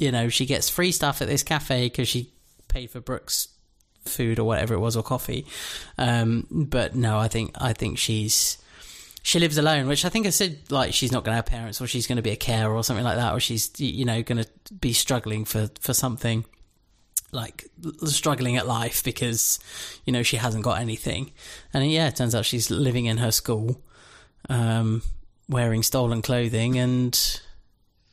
you 0.00 0.10
know 0.10 0.28
she 0.28 0.46
gets 0.46 0.68
free 0.68 0.90
stuff 0.90 1.22
at 1.22 1.28
this 1.28 1.44
cafe 1.44 1.86
because 1.86 2.08
she 2.08 2.32
paid 2.66 2.90
for 2.90 3.00
Brooks 3.00 3.48
food 4.08 4.38
or 4.38 4.44
whatever 4.44 4.74
it 4.74 4.80
was 4.80 4.96
or 4.96 5.02
coffee. 5.02 5.46
Um, 5.96 6.46
but 6.50 6.94
no, 6.94 7.18
I 7.18 7.28
think 7.28 7.52
I 7.56 7.72
think 7.72 7.98
she's 7.98 8.58
she 9.22 9.38
lives 9.38 9.58
alone, 9.58 9.88
which 9.88 10.04
I 10.04 10.08
think 10.08 10.26
I 10.26 10.30
said 10.30 10.58
like 10.70 10.94
she's 10.94 11.12
not 11.12 11.24
going 11.24 11.32
to 11.32 11.36
have 11.36 11.46
parents 11.46 11.80
or 11.80 11.86
she's 11.86 12.06
going 12.06 12.16
to 12.16 12.22
be 12.22 12.30
a 12.30 12.36
carer 12.36 12.74
or 12.74 12.82
something 12.84 13.04
like 13.04 13.16
that, 13.16 13.34
or 13.34 13.40
she's 13.40 13.70
you 13.78 14.04
know 14.04 14.22
going 14.22 14.42
to 14.42 14.74
be 14.74 14.92
struggling 14.92 15.44
for 15.44 15.70
for 15.80 15.94
something 15.94 16.44
like 17.30 17.66
struggling 18.04 18.56
at 18.56 18.66
life 18.66 19.04
because 19.04 19.58
you 20.04 20.12
know 20.12 20.22
she 20.22 20.36
hasn't 20.36 20.64
got 20.64 20.80
anything. 20.80 21.32
And 21.74 21.90
yeah, 21.90 22.08
it 22.08 22.16
turns 22.16 22.34
out 22.34 22.44
she's 22.44 22.70
living 22.70 23.06
in 23.06 23.18
her 23.18 23.30
school, 23.30 23.82
um, 24.48 25.02
wearing 25.48 25.82
stolen 25.82 26.22
clothing, 26.22 26.78
and 26.78 27.40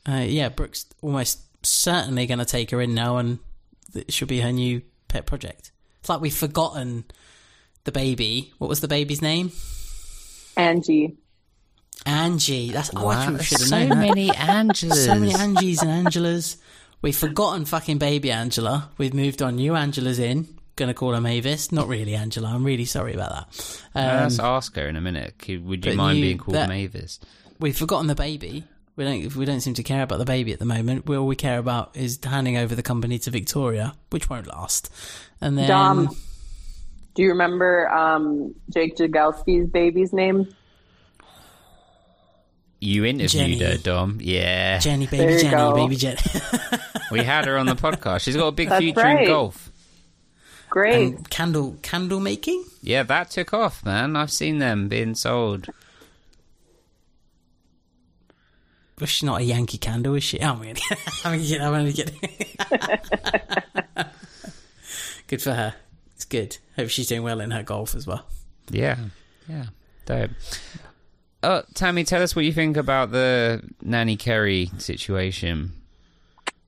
uh, 0.08 0.24
yeah, 0.26 0.48
Brooke's 0.48 0.86
almost 1.00 1.40
certainly 1.64 2.26
going 2.26 2.38
to 2.38 2.44
take 2.44 2.70
her 2.70 2.80
in 2.80 2.94
now, 2.94 3.16
and 3.16 3.38
it 3.94 4.12
should 4.12 4.28
be 4.28 4.40
her 4.40 4.52
new 4.52 4.82
pet 5.08 5.26
project. 5.26 5.72
It's 6.06 6.08
like 6.08 6.20
we've 6.20 6.32
forgotten 6.32 7.04
the 7.82 7.90
baby. 7.90 8.52
What 8.58 8.68
was 8.68 8.78
the 8.80 8.86
baby's 8.86 9.20
name? 9.20 9.50
Angie. 10.56 11.16
Angie. 12.06 12.70
That's 12.70 12.92
oh, 12.94 13.00
I 13.00 13.02
Wow, 13.26 13.38
should 13.38 13.58
have 13.58 13.68
so 13.68 13.76
known 13.76 13.88
that. 13.88 13.96
many 13.98 14.28
Angelas. 14.28 15.04
So 15.04 15.16
many 15.16 15.32
Angies 15.34 15.82
and 15.82 16.06
Angelas. 16.06 16.58
We've 17.02 17.16
forgotten 17.16 17.64
fucking 17.64 17.98
baby 17.98 18.30
Angela. 18.30 18.88
We've 18.98 19.14
moved 19.14 19.42
on. 19.42 19.56
New 19.56 19.74
Angela's 19.74 20.20
in. 20.20 20.46
Gonna 20.76 20.94
call 20.94 21.12
her 21.12 21.20
Mavis. 21.20 21.72
Not 21.72 21.88
really 21.88 22.14
Angela. 22.14 22.50
I'm 22.54 22.62
really 22.64 22.84
sorry 22.84 23.12
about 23.12 23.30
that. 23.32 23.80
Um, 23.96 24.20
Let's 24.22 24.38
ask 24.38 24.76
her 24.76 24.86
in 24.86 24.94
a 24.94 25.00
minute. 25.00 25.34
Would 25.48 25.84
you 25.84 25.94
mind 25.94 26.18
you- 26.18 26.24
being 26.24 26.38
called 26.38 26.54
that- 26.54 26.68
Mavis? 26.68 27.18
we've 27.58 27.76
forgotten 27.76 28.06
the 28.06 28.14
baby. 28.14 28.62
We 28.96 29.04
don't. 29.04 29.36
We 29.36 29.44
don't 29.44 29.60
seem 29.60 29.74
to 29.74 29.82
care 29.82 30.02
about 30.02 30.18
the 30.18 30.24
baby 30.24 30.52
at 30.52 30.58
the 30.58 30.64
moment. 30.64 31.08
All 31.08 31.26
we 31.26 31.36
care 31.36 31.58
about 31.58 31.94
is 31.96 32.18
handing 32.22 32.56
over 32.56 32.74
the 32.74 32.82
company 32.82 33.18
to 33.20 33.30
Victoria, 33.30 33.94
which 34.10 34.30
won't 34.30 34.46
last. 34.46 34.90
And 35.40 35.58
then 35.58 35.68
Dom, 35.68 36.16
do 37.14 37.22
you 37.22 37.28
remember 37.28 37.88
um, 37.90 38.54
Jake 38.70 38.96
Jagielski's 38.96 39.68
baby's 39.68 40.12
name? 40.14 40.48
You 42.80 43.04
interviewed 43.04 43.58
Jenny. 43.58 43.58
her, 43.58 43.78
Dom. 43.78 44.18
Yeah, 44.22 44.78
Jenny, 44.78 45.06
baby 45.06 45.42
Jenny, 45.42 45.50
go. 45.50 45.74
baby 45.74 45.96
Jenny. 45.96 46.20
we 47.10 47.20
had 47.20 47.46
her 47.46 47.56
on 47.58 47.66
the 47.66 47.74
podcast. 47.74 48.20
She's 48.20 48.36
got 48.36 48.48
a 48.48 48.52
big 48.52 48.68
That's 48.68 48.80
future 48.82 49.06
in 49.06 49.26
golf. 49.26 49.70
Great. 50.68 51.14
and 51.14 51.30
candle 51.30 51.76
candle 51.82 52.20
making. 52.20 52.64
Yeah, 52.82 53.02
that 53.04 53.30
took 53.30 53.54
off, 53.54 53.84
man. 53.84 54.14
I've 54.16 54.30
seen 54.32 54.58
them 54.58 54.88
being 54.88 55.14
sold. 55.14 55.68
Well, 58.98 59.06
she's 59.06 59.24
not 59.24 59.40
a 59.40 59.44
Yankee 59.44 59.78
candle, 59.78 60.14
is 60.14 60.24
she? 60.24 60.40
Oh, 60.40 60.52
I'm 60.52 60.62
kidding. 60.62 60.82
I'm 61.24 61.40
kidding. 61.40 61.60
I'm 61.60 61.74
only 61.74 61.92
kidding. 61.92 62.18
good 65.26 65.42
for 65.42 65.52
her. 65.52 65.74
It's 66.14 66.24
good. 66.24 66.56
Hope 66.76 66.88
she's 66.88 67.08
doing 67.08 67.22
well 67.22 67.40
in 67.40 67.50
her 67.50 67.62
golf 67.62 67.94
as 67.94 68.06
well. 68.06 68.24
Yeah, 68.70 68.96
yeah, 69.48 69.66
dope. 70.06 70.30
Oh, 71.42 71.62
Tammy, 71.74 72.04
tell 72.04 72.22
us 72.22 72.34
what 72.34 72.46
you 72.46 72.52
think 72.52 72.76
about 72.76 73.12
the 73.12 73.62
Nanny 73.82 74.16
Carrie 74.16 74.70
situation. 74.78 75.72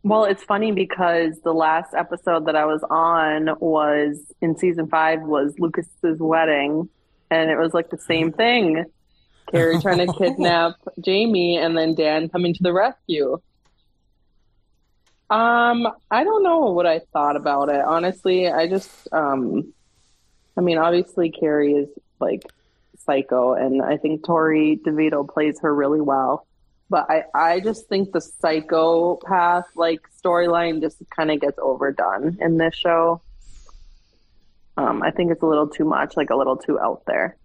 Well, 0.02 0.24
it's 0.24 0.44
funny 0.44 0.70
because 0.70 1.40
the 1.42 1.52
last 1.52 1.94
episode 1.94 2.46
that 2.46 2.54
I 2.54 2.64
was 2.66 2.84
on 2.88 3.58
was 3.58 4.18
in 4.40 4.56
season 4.56 4.86
five 4.88 5.22
was 5.22 5.54
Lucas's 5.58 6.18
wedding, 6.20 6.88
and 7.30 7.50
it 7.50 7.58
was 7.58 7.74
like 7.74 7.90
the 7.90 7.98
same 7.98 8.32
thing. 8.32 8.84
Carrie 9.50 9.78
trying 9.82 10.06
to 10.06 10.12
kidnap 10.12 10.76
Jamie, 11.00 11.56
and 11.56 11.76
then 11.76 11.94
Dan 11.94 12.28
coming 12.28 12.54
to 12.54 12.62
the 12.62 12.72
rescue. 12.72 13.40
Um, 15.30 15.86
I 16.10 16.24
don't 16.24 16.42
know 16.42 16.70
what 16.72 16.86
I 16.86 17.00
thought 17.12 17.36
about 17.36 17.68
it. 17.68 17.80
Honestly, 17.80 18.48
I 18.48 18.66
just, 18.66 19.08
um, 19.12 19.74
I 20.56 20.62
mean, 20.62 20.78
obviously 20.78 21.30
Carrie 21.30 21.74
is 21.74 21.88
like 22.18 22.42
psycho, 23.04 23.52
and 23.52 23.82
I 23.82 23.98
think 23.98 24.24
Torrey 24.24 24.80
DeVitto 24.84 25.28
plays 25.28 25.60
her 25.60 25.74
really 25.74 26.00
well. 26.00 26.46
But 26.90 27.10
I, 27.10 27.24
I 27.34 27.60
just 27.60 27.88
think 27.88 28.12
the 28.12 28.20
psychopath 28.20 29.66
like 29.76 30.00
storyline 30.24 30.80
just 30.80 31.02
kind 31.14 31.30
of 31.30 31.40
gets 31.40 31.58
overdone 31.58 32.38
in 32.40 32.56
this 32.56 32.74
show. 32.74 33.20
Um, 34.78 35.02
I 35.02 35.10
think 35.10 35.30
it's 35.32 35.42
a 35.42 35.46
little 35.46 35.68
too 35.68 35.84
much, 35.84 36.16
like 36.16 36.30
a 36.30 36.36
little 36.36 36.56
too 36.56 36.80
out 36.80 37.02
there. 37.06 37.36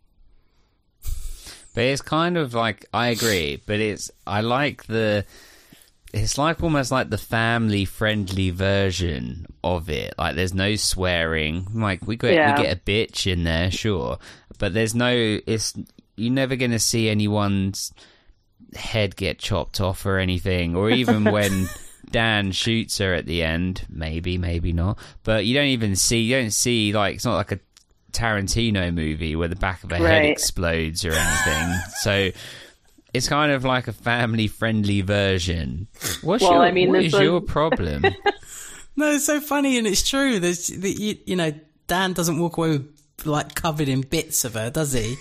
But 1.73 1.85
it's 1.85 2.01
kind 2.01 2.37
of 2.37 2.53
like 2.53 2.85
I 2.93 3.07
agree, 3.07 3.61
but 3.65 3.79
it's 3.79 4.11
I 4.27 4.41
like 4.41 4.85
the 4.85 5.25
it's 6.13 6.37
like 6.37 6.61
almost 6.61 6.91
like 6.91 7.09
the 7.09 7.17
family 7.17 7.85
friendly 7.85 8.51
version 8.51 9.47
of 9.63 9.89
it. 9.89 10.13
Like 10.17 10.35
there's 10.35 10.53
no 10.53 10.75
swearing. 10.75 11.65
Like 11.73 12.05
we 12.05 12.15
get 12.15 12.33
Yeah. 12.33 12.55
we 12.55 12.63
get 12.63 12.77
a 12.77 12.79
bitch 12.79 13.25
in 13.31 13.43
there, 13.43 13.71
sure, 13.71 14.19
but 14.59 14.73
there's 14.73 14.93
no. 14.93 15.11
It's 15.47 15.73
you're 16.15 16.31
never 16.31 16.55
gonna 16.55 16.77
see 16.79 17.09
anyone's 17.09 17.91
head 18.75 19.15
get 19.15 19.39
chopped 19.39 19.81
off 19.81 20.05
or 20.05 20.19
anything, 20.19 20.75
or 20.75 20.89
even 20.91 21.23
when. 21.31 21.67
Dan 22.11 22.51
shoots 22.51 22.99
her 22.99 23.15
at 23.15 23.25
the 23.25 23.41
end, 23.41 23.87
maybe, 23.89 24.37
maybe 24.37 24.71
not. 24.71 24.99
But 25.23 25.45
you 25.45 25.55
don't 25.55 25.67
even 25.69 25.95
see, 25.95 26.19
you 26.19 26.35
don't 26.35 26.51
see 26.51 26.93
like 26.93 27.15
it's 27.15 27.25
not 27.25 27.37
like 27.37 27.51
a 27.53 27.59
Tarantino 28.13 28.93
movie 28.93 29.35
where 29.35 29.47
the 29.47 29.55
back 29.55 29.83
of 29.83 29.91
a 29.91 29.97
head 29.97 30.25
explodes 30.25 31.03
or 31.03 31.11
anything. 31.11 31.73
so 32.01 32.29
it's 33.13 33.27
kind 33.27 33.51
of 33.51 33.63
like 33.65 33.87
a 33.87 33.93
family 33.93 34.47
friendly 34.47 35.01
version. 35.01 35.87
What's 36.21 36.43
Well, 36.43 36.53
your, 36.53 36.61
I 36.61 36.71
mean, 36.71 36.89
what 36.89 37.01
this 37.03 37.13
your 37.13 37.41
problem? 37.41 38.05
No, 38.95 39.11
it's 39.11 39.25
so 39.25 39.41
funny 39.41 39.79
and 39.79 39.87
it's 39.87 40.07
true. 40.07 40.39
There's, 40.39 40.67
the, 40.67 40.91
you, 40.91 41.17
you 41.25 41.35
know, 41.35 41.51
Dan 41.87 42.13
doesn't 42.13 42.37
walk 42.37 42.57
away 42.57 42.69
with 42.77 42.92
like 43.25 43.55
covered 43.55 43.87
in 43.87 44.01
bits 44.01 44.45
of 44.45 44.53
her, 44.55 44.69
does 44.69 44.93
he? 44.93 45.15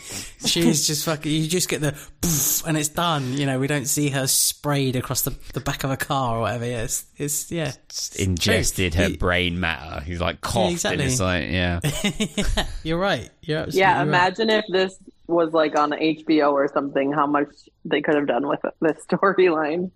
She's 0.47 0.87
just 0.87 1.05
fucking. 1.05 1.31
You 1.31 1.47
just 1.49 1.69
get 1.69 1.81
the 1.81 1.93
poof 2.21 2.67
and 2.67 2.77
it's 2.77 2.89
done. 2.89 3.33
You 3.35 3.47
know, 3.47 3.59
we 3.59 3.67
don't 3.67 3.87
see 3.87 4.09
her 4.11 4.27
sprayed 4.27 4.97
across 4.97 5.23
the, 5.23 5.35
the 5.55 5.61
back 5.61 5.85
of 5.85 5.91
a 5.91 5.97
car 5.97 6.39
or 6.39 6.41
whatever. 6.43 6.67
Yeah, 6.67 6.83
it's, 6.83 7.05
it's 7.17 7.51
yeah, 7.53 7.73
it's 7.87 8.17
Ingested 8.17 8.93
true. 8.93 9.03
her 9.03 9.09
You- 9.11 9.19
brain 9.19 9.61
matter. 9.61 10.01
He's 10.03 10.21
like 10.21 10.41
coughed, 10.41 10.73
exactly. 10.73 11.05
and 11.05 11.13
it's 11.13 11.21
like, 11.21 11.51
yeah. 12.57 12.67
You're 12.83 12.99
right. 12.99 13.31
You're 13.43 13.59
absolutely 13.61 13.81
Yeah, 13.81 13.99
right. 13.99 14.03
imagine 14.09 14.51
if 14.51 14.65
this 14.71 14.97
was 15.27 15.53
like 15.53 15.79
on 15.79 15.91
HBO 15.93 16.53
or 16.53 16.69
something, 16.73 17.13
how 17.13 17.27
much 17.27 17.49
they 17.85 18.01
could 18.03 18.15
have 18.17 18.27
done 18.27 18.47
with 18.49 18.61
this 18.81 19.05
storyline. 19.07 19.91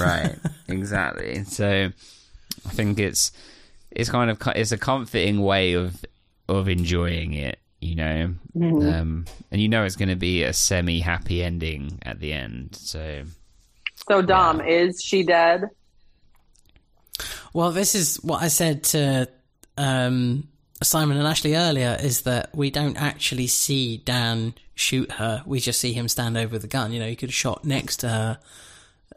right 0.00 0.36
exactly 0.68 1.44
so 1.44 1.88
i 2.66 2.68
think 2.70 2.98
it's 2.98 3.32
it's 3.90 4.10
kind 4.10 4.30
of 4.30 4.38
it's 4.54 4.72
a 4.72 4.76
comforting 4.76 5.40
way 5.40 5.72
of 5.72 6.04
of 6.48 6.68
enjoying 6.68 7.34
it 7.34 7.58
you 7.80 7.94
know 7.94 8.34
um 8.88 9.24
and 9.50 9.60
you 9.60 9.68
know 9.68 9.84
it's 9.84 9.96
going 9.96 10.08
to 10.08 10.16
be 10.16 10.42
a 10.42 10.52
semi 10.52 10.98
happy 11.00 11.42
ending 11.42 11.98
at 12.02 12.18
the 12.20 12.32
end 12.32 12.74
so 12.74 13.22
So, 14.08 14.22
Dom, 14.22 14.60
is 14.60 15.02
she 15.02 15.22
dead? 15.22 15.64
Well, 17.52 17.72
this 17.72 17.94
is 17.94 18.16
what 18.22 18.42
I 18.42 18.48
said 18.48 18.84
to 18.84 19.28
um, 19.76 20.48
Simon 20.82 21.16
and 21.16 21.26
Ashley 21.26 21.56
earlier 21.56 21.96
is 22.00 22.22
that 22.22 22.54
we 22.54 22.70
don't 22.70 22.96
actually 22.96 23.48
see 23.48 23.98
Dan 23.98 24.54
shoot 24.74 25.10
her. 25.12 25.42
We 25.46 25.60
just 25.60 25.80
see 25.80 25.92
him 25.92 26.08
stand 26.08 26.36
over 26.36 26.58
the 26.58 26.68
gun. 26.68 26.92
You 26.92 27.00
know, 27.00 27.08
he 27.08 27.16
could 27.16 27.30
have 27.30 27.34
shot 27.34 27.64
next 27.64 27.98
to 27.98 28.08
her 28.08 28.38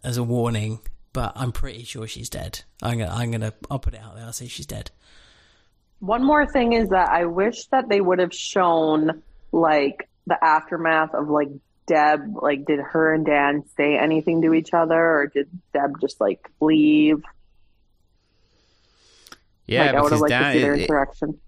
as 0.03 0.18
a 0.18 0.24
warning, 0.24 0.80
but 1.14 1.34
I'm 1.35 1.51
pretty 1.51 1.84
sure 1.84 2.08
she's 2.08 2.30
dead. 2.30 2.61
I'm 2.82 2.98
gonna, 2.98 3.14
I'm 3.14 3.32
gonna, 3.32 3.53
I'll 3.69 3.80
put 3.80 3.93
it 3.93 4.01
out 4.01 4.16
there. 4.16 4.26
I'll 4.26 4.34
say 4.34 4.48
she's 4.48 4.66
dead. 4.66 4.92
One 6.01 6.23
more 6.23 6.45
thing 6.45 6.73
is 6.73 6.89
that 6.89 7.09
I 7.09 7.25
wish 7.25 7.67
that 7.67 7.88
they 7.88 8.01
would 8.01 8.19
have 8.19 8.33
shown 8.33 9.23
like 9.51 10.09
the 10.27 10.43
aftermath 10.43 11.13
of 11.13 11.30
like 11.30 11.49
Deb. 11.88 12.35
Like, 12.41 12.65
did 12.65 12.80
her 12.80 13.13
and 13.13 13.25
Dan 13.25 13.63
say 13.77 13.97
anything 13.97 14.41
to 14.43 14.53
each 14.53 14.73
other, 14.73 14.95
or 14.95 15.27
did 15.27 15.47
Deb 15.73 15.99
just 16.01 16.19
like 16.19 16.49
leave? 16.59 17.23
yeah 19.71 19.85
like, 19.85 19.95
I 19.95 20.01
would 20.01 20.11
have 20.11 20.21
liked 20.21 20.31
to 20.31 20.53
see 20.53 20.59
their 20.59 20.75
interaction. 20.75 21.30
it 21.30 21.39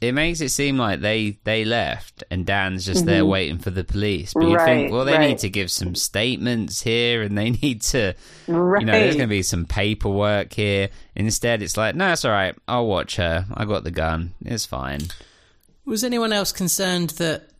makes 0.00 0.40
it 0.40 0.48
seem 0.50 0.78
like 0.78 1.00
they 1.00 1.38
they 1.44 1.64
left 1.64 2.24
and 2.30 2.46
dan's 2.46 2.86
just 2.86 3.04
there 3.04 3.26
waiting 3.26 3.58
for 3.58 3.70
the 3.70 3.84
police 3.84 4.32
but 4.34 4.48
you 4.48 4.56
think 4.58 4.86
Mm-hmm. 4.86 4.94
Well 4.94 5.04
they 5.04 5.12
right. 5.12 5.28
need 5.28 5.38
to 5.38 5.50
give 5.50 5.70
some 5.70 5.94
statements 5.94 6.80
here 6.82 7.22
and 7.22 7.36
they 7.36 7.50
need 7.62 7.82
to 7.82 8.14
right. 8.46 8.80
you 8.80 8.86
know, 8.86 8.92
there's 8.92 9.16
going 9.16 9.28
to 9.28 9.34
be 9.34 9.42
some 9.42 9.66
paperwork 9.66 10.52
here. 10.52 10.88
Instead, 11.14 11.62
it's 11.62 11.76
like, 11.76 11.94
no, 11.94 12.12
it's 12.12 12.24
all 12.24 12.30
right. 12.32 12.54
I'll 12.66 12.86
watch 12.86 13.16
her. 13.16 13.44
I 13.52 13.64
got 13.64 13.84
the 13.84 13.90
gun. 13.90 14.34
It's 14.44 14.64
fine. 14.64 15.00
Was 15.84 16.04
anyone 16.04 16.32
else 16.32 16.52
concerned 16.52 17.10
that, 17.10 17.50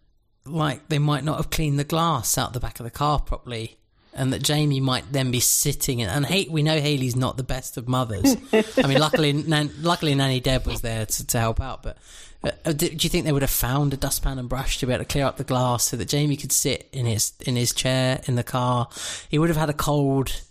like, 0.45 0.89
they 0.89 0.99
might 0.99 1.25
not 1.25 1.37
have 1.39 1.51
cleaned 1.51 1.79
the 1.79 1.85
glass 1.85 2.39
out 2.39 2.53
the 2.53 2.61
back 2.61 2.79
of 2.79 2.85
the 2.85 2.91
car 2.91 3.19
properly, 3.21 3.79
and 4.15 4.33
that 4.33 4.43
Jamie 4.43 4.81
might 4.81 5.13
then 5.13 5.31
be 5.31 5.41
sitting 5.41 6.01
in, 6.01 6.09
and 6.09 6.27
hate 6.27 6.51
we 6.51 6.63
know 6.63 6.81
Haley's 6.81 7.17
not 7.17 7.37
the 7.37 7.43
best 7.43 7.77
of 7.77 7.89
mothers. 7.89 8.37
I 8.53 8.87
mean, 8.87 8.99
luckily, 8.99 9.33
Nan, 9.47 9.71
luckily 9.81 10.15
Nanny 10.15 10.41
Deb 10.41 10.67
was 10.67 10.81
there 10.81 11.07
to, 11.07 11.27
to 11.27 11.39
help 11.39 11.61
out. 11.61 11.83
But 11.83 11.99
uh, 12.43 12.51
uh, 12.65 12.73
do, 12.73 12.89
do 12.89 13.05
you 13.05 13.09
think 13.09 13.25
they 13.25 13.33
would 13.33 13.43
have 13.43 13.51
found 13.51 13.95
a 13.95 13.97
dustpan 13.97 14.39
and 14.39 14.49
brush 14.49 14.79
to 14.79 14.87
be 14.87 14.93
able 14.93 15.05
to 15.05 15.09
clear 15.09 15.25
up 15.25 15.37
the 15.37 15.45
glass 15.45 15.85
so 15.85 15.97
that 15.97 16.09
Jamie 16.09 16.37
could 16.37 16.53
sit 16.53 16.89
in 16.93 17.07
his 17.07 17.33
in 17.47 17.57
his 17.57 17.73
chair 17.73 18.21
in 18.27 18.35
the 18.35 18.45
car? 18.45 18.89
He 19.29 19.39
would 19.39 19.49
have 19.49 19.59
had 19.59 19.71
a 19.71 19.75
cold. 19.75 20.43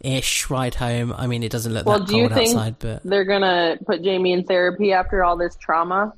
Ish 0.00 0.50
ride 0.50 0.74
home. 0.74 1.14
I 1.16 1.26
mean, 1.26 1.42
it 1.42 1.50
doesn't 1.50 1.72
look 1.72 1.86
Well, 1.86 2.00
that 2.00 2.08
do 2.08 2.16
you 2.18 2.28
cold 2.28 2.38
think 2.38 2.54
outside, 2.54 2.78
but 2.78 3.02
they're 3.04 3.24
gonna 3.24 3.78
put 3.86 4.02
Jamie 4.02 4.32
in 4.32 4.44
therapy 4.44 4.92
after 4.92 5.24
all 5.24 5.38
this 5.38 5.56
trauma? 5.56 6.12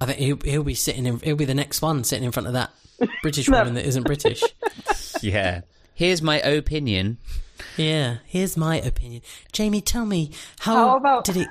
I 0.00 0.06
think 0.06 0.18
he'll, 0.18 0.36
he'll 0.44 0.62
be 0.62 0.74
sitting 0.76 1.04
in. 1.04 1.18
He'll 1.18 1.34
be 1.34 1.46
the 1.46 1.54
next 1.54 1.82
one 1.82 2.04
sitting 2.04 2.24
in 2.24 2.30
front 2.30 2.46
of 2.46 2.52
that 2.52 2.70
British 3.22 3.48
woman 3.48 3.74
that 3.74 3.86
isn't 3.86 4.04
British. 4.04 4.42
Yeah. 5.22 5.62
Here's 5.94 6.22
my 6.22 6.40
opinion. 6.40 7.18
Yeah, 7.76 8.18
here's 8.24 8.56
my 8.56 8.76
opinion. 8.80 9.20
Jamie, 9.52 9.82
tell 9.82 10.06
me 10.06 10.30
how, 10.60 10.74
How 10.88 10.96
about- 10.96 11.24
did 11.24 11.36
it 11.36 11.48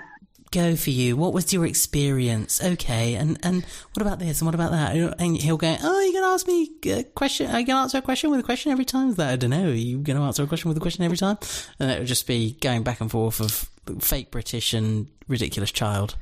go 0.52 0.76
for 0.76 0.90
you? 0.90 1.16
What 1.16 1.34
was 1.34 1.54
your 1.54 1.68
experience? 1.68 2.64
Okay, 2.64 3.14
and 3.14 3.38
and 3.44 3.64
what 3.94 4.02
about 4.02 4.18
this 4.18 4.42
and 4.42 4.48
what 4.48 4.56
about 4.56 4.72
that? 4.72 4.96
And 5.20 5.38
he'll 5.38 5.58
go, 5.58 5.76
"Oh, 5.84 6.00
you're 6.02 6.20
gonna 6.20 6.34
ask 6.34 6.48
me 6.48 6.72
a 6.88 7.04
question? 7.04 7.52
Are 7.52 7.60
you 7.60 7.66
gonna 7.68 7.82
answer 7.84 8.00
a 8.00 8.02
question 8.02 8.32
with 8.32 8.40
a 8.40 8.44
question 8.44 8.72
every 8.72 8.86
time?" 8.86 9.10
Is 9.10 9.18
that 9.18 9.30
I 9.32 9.36
don't 9.36 9.52
know. 9.52 9.70
Are 9.70 9.74
you 9.74 10.00
gonna 10.00 10.24
answer 10.26 10.42
a 10.42 10.48
question 10.48 10.70
with 10.70 10.78
a 10.78 10.82
question 10.82 11.04
every 11.04 11.18
time? 11.18 11.38
And 11.80 11.92
it 11.92 12.00
would 12.00 12.08
just 12.08 12.26
be 12.26 12.58
going 12.62 12.82
back 12.82 13.02
and 13.02 13.12
forth 13.12 13.40
of 13.40 13.70
fake 14.02 14.32
British 14.32 14.74
and 14.74 15.08
ridiculous 15.28 15.72
child. 15.72 16.16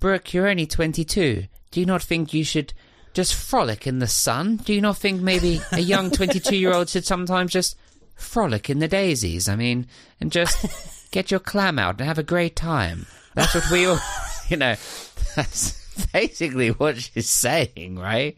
Brooke, 0.00 0.34
you're 0.34 0.48
only 0.48 0.66
22. 0.66 1.44
Do 1.70 1.80
you 1.80 1.86
not 1.86 2.02
think 2.02 2.34
you 2.34 2.44
should 2.44 2.74
just 3.12 3.34
frolic 3.34 3.86
in 3.86 3.98
the 3.98 4.06
sun? 4.06 4.56
Do 4.56 4.72
you 4.72 4.80
not 4.80 4.98
think 4.98 5.20
maybe 5.20 5.60
a 5.72 5.80
young 5.80 6.10
22 6.12 6.56
year 6.56 6.72
old 6.72 6.88
should 6.88 7.04
sometimes 7.04 7.52
just 7.52 7.76
frolic 8.14 8.70
in 8.70 8.78
the 8.78 8.88
daisies? 8.88 9.48
I 9.48 9.56
mean, 9.56 9.86
and 10.20 10.30
just 10.30 11.10
get 11.10 11.30
your 11.30 11.40
clam 11.40 11.78
out 11.78 11.98
and 11.98 12.06
have 12.06 12.18
a 12.18 12.22
great 12.22 12.56
time. 12.56 13.06
That's 13.34 13.54
what 13.54 13.70
we 13.70 13.86
all, 13.86 13.98
you 14.48 14.56
know, 14.56 14.76
that's 15.36 16.06
basically 16.12 16.68
what 16.68 16.98
she's 16.98 17.30
saying, 17.30 17.98
right? 17.98 18.36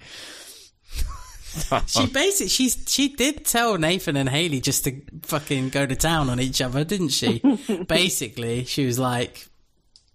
She 1.87 2.07
basically 2.07 2.49
she 2.49 2.71
she 2.71 3.09
did 3.09 3.45
tell 3.45 3.77
Nathan 3.77 4.17
and 4.17 4.29
Haley 4.29 4.61
just 4.61 4.85
to 4.85 5.03
fucking 5.23 5.69
go 5.69 5.85
to 5.85 5.95
town 5.95 6.31
on 6.31 6.41
each 6.41 6.63
other, 6.63 6.83
didn't 6.83 7.11
she? 7.11 7.43
basically, 7.89 8.65
she 8.65 8.87
was 8.87 8.99
like, 8.99 9.47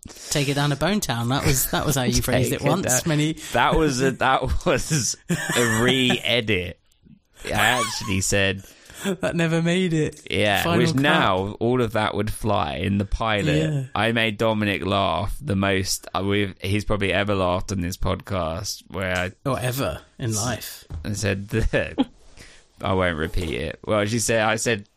"Take 0.08 0.50
it 0.50 0.56
down 0.56 0.70
to 0.72 0.76
Bone 0.76 1.00
Town." 1.00 1.30
That 1.30 1.46
was 1.46 1.70
that 1.72 1.86
was 1.86 1.96
how 1.96 2.04
you 2.04 2.22
phrased 2.22 2.52
it 2.52 2.62
it 2.62 2.68
once. 2.68 2.86
down. 2.86 3.02
Many 3.06 3.34
That 3.54 3.76
was 3.76 4.02
a, 4.02 4.12
that 4.24 4.66
was 4.66 5.16
a 5.30 5.82
re-edit. 5.84 6.80
I 7.46 7.50
actually 7.52 8.22
said 8.22 8.64
that 9.04 9.36
never 9.36 9.62
made 9.62 9.94
it. 9.94 10.22
Yeah, 10.30 10.64
Final 10.64 10.80
which 10.80 10.94
cut. 10.94 11.02
now 11.02 11.56
all 11.60 11.82
of 11.82 11.94
that 11.94 12.16
would 12.16 12.32
fly 12.34 12.76
in 12.78 12.98
the 12.98 13.06
pilot. 13.06 13.72
Yeah. 13.72 13.84
I 13.94 14.12
made 14.12 14.38
Dominic 14.38 14.86
laugh 14.86 15.38
the 15.40 15.56
most 15.56 16.08
uh, 16.16 16.24
we've, 16.24 16.56
he's 16.62 16.84
probably 16.84 17.14
ever 17.14 17.36
laughed 17.36 17.72
on 17.72 17.82
this 17.82 17.96
podcast. 17.98 18.84
Where 18.88 19.16
I, 19.16 19.32
or 19.50 19.60
ever 19.60 20.02
in 20.18 20.34
life. 20.34 20.86
I 21.06 21.14
said, 21.14 21.48
I 22.82 22.94
won't 22.94 23.18
repeat 23.18 23.54
it. 23.54 23.80
Well, 23.86 24.06
she 24.06 24.20
said, 24.20 24.42
I 24.42 24.56
said, 24.56 24.90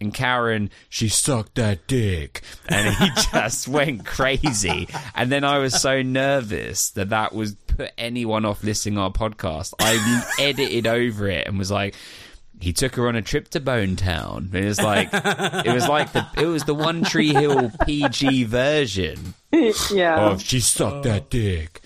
and 0.00 0.14
Karen, 0.14 0.70
she 0.88 1.08
sucked 1.08 1.56
that 1.56 1.86
dick, 1.86 2.42
and 2.68 2.94
he 2.94 3.10
just 3.32 3.68
went 3.68 4.06
crazy. 4.06 4.88
And 5.14 5.30
then 5.30 5.44
I 5.44 5.58
was 5.58 5.80
so 5.80 6.02
nervous 6.02 6.90
that 6.90 7.10
that 7.10 7.34
was 7.34 7.54
put 7.54 7.92
anyone 7.98 8.44
off 8.44 8.62
listening 8.62 8.96
to 8.96 9.02
our 9.02 9.12
podcast. 9.12 9.74
I 9.78 10.24
edited 10.40 10.86
over 10.86 11.28
it 11.28 11.46
and 11.46 11.58
was 11.58 11.70
like. 11.70 11.94
He 12.60 12.72
took 12.72 12.96
her 12.96 13.06
on 13.06 13.14
a 13.14 13.22
trip 13.22 13.50
to 13.50 13.60
Bone 13.60 13.94
Town. 13.94 14.50
It 14.52 14.64
was 14.64 14.80
like 14.80 15.10
it 15.12 15.72
was 15.72 15.86
like 15.86 16.12
the 16.12 16.26
it 16.36 16.46
was 16.46 16.64
the 16.64 16.74
One 16.74 17.04
Tree 17.04 17.32
Hill 17.32 17.70
PG 17.86 18.42
version 18.46 19.34
yeah. 19.92 20.16
of 20.26 20.42
she 20.42 20.58
sucked 20.58 21.04
that 21.04 21.30
dick. 21.30 21.80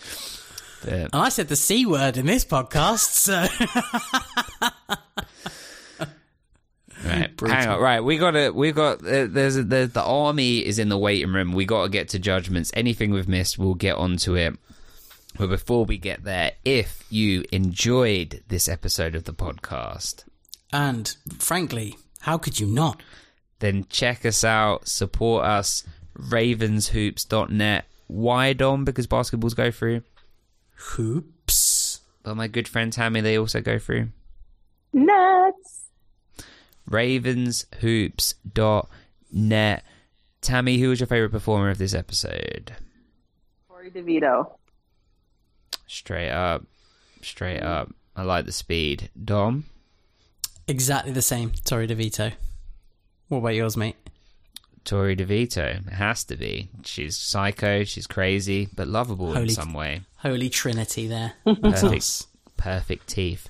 Yeah. 0.86 1.08
I 1.12 1.28
said 1.28 1.48
the 1.48 1.56
C 1.56 1.84
word 1.84 2.16
in 2.16 2.24
this 2.24 2.46
podcast, 2.46 3.00
so. 3.12 3.46
Right, 7.04 7.30
hang 7.40 7.68
on. 7.68 7.80
Right, 7.80 8.00
we 8.00 8.18
got 8.18 8.32
to. 8.32 8.50
We 8.50 8.72
got. 8.72 9.04
Uh, 9.04 9.26
there's 9.28 9.56
a, 9.56 9.62
the 9.62 9.90
the 9.92 10.02
army 10.02 10.58
is 10.64 10.78
in 10.78 10.88
the 10.88 10.98
waiting 10.98 11.32
room. 11.32 11.52
We 11.52 11.64
got 11.64 11.84
to 11.84 11.88
get 11.88 12.08
to 12.10 12.18
judgments. 12.18 12.70
Anything 12.74 13.10
we've 13.12 13.28
missed, 13.28 13.58
we'll 13.58 13.74
get 13.74 13.96
onto 13.96 14.34
it. 14.34 14.54
But 15.38 15.48
before 15.48 15.84
we 15.84 15.96
get 15.98 16.24
there, 16.24 16.52
if 16.64 17.04
you 17.10 17.44
enjoyed 17.50 18.42
this 18.48 18.68
episode 18.68 19.14
of 19.14 19.24
the 19.24 19.32
podcast, 19.32 20.24
and 20.72 21.16
frankly, 21.38 21.96
how 22.20 22.38
could 22.38 22.60
you 22.60 22.66
not? 22.66 23.00
then 23.62 23.86
check 23.88 24.26
us 24.26 24.42
out, 24.42 24.88
support 24.88 25.44
us, 25.44 25.84
ravenshoops.net. 26.18 27.84
Why, 28.08 28.52
Dom? 28.52 28.84
Because 28.84 29.06
basketballs 29.06 29.54
go 29.56 29.70
through. 29.70 30.02
Hoops. 30.74 32.00
But 32.24 32.36
my 32.36 32.48
good 32.48 32.66
friend 32.66 32.92
Tammy, 32.92 33.20
they 33.20 33.38
also 33.38 33.60
go 33.60 33.78
through. 33.78 34.08
Nuts. 34.92 35.81
Ravenshoops.net. 36.92 39.84
Tammy, 40.40 40.78
who 40.78 40.90
was 40.90 41.00
your 41.00 41.06
favorite 41.06 41.30
performer 41.30 41.70
of 41.70 41.78
this 41.78 41.94
episode? 41.94 42.72
Torrey 43.68 43.90
DeVitto. 43.90 44.50
Straight 45.86 46.30
up. 46.30 46.64
Straight 47.22 47.62
up. 47.62 47.92
I 48.14 48.22
like 48.22 48.44
the 48.44 48.52
speed. 48.52 49.08
Dom? 49.24 49.64
Exactly 50.68 51.12
the 51.12 51.22
same. 51.22 51.52
Torrey 51.64 51.86
DeVitto. 51.86 52.32
What 53.28 53.38
about 53.38 53.54
yours, 53.54 53.76
mate? 53.76 53.96
Torrey 54.84 55.16
DeVitto. 55.16 55.86
It 55.86 55.92
has 55.92 56.24
to 56.24 56.36
be. 56.36 56.68
She's 56.84 57.16
psycho, 57.16 57.84
she's 57.84 58.06
crazy, 58.06 58.68
but 58.74 58.88
lovable 58.88 59.34
in 59.36 59.48
some 59.48 59.72
way. 59.72 60.02
Holy 60.18 60.50
Trinity 60.50 61.06
there. 61.06 61.34
Perfect. 61.44 62.26
Perfect 62.56 63.08
teeth. 63.08 63.48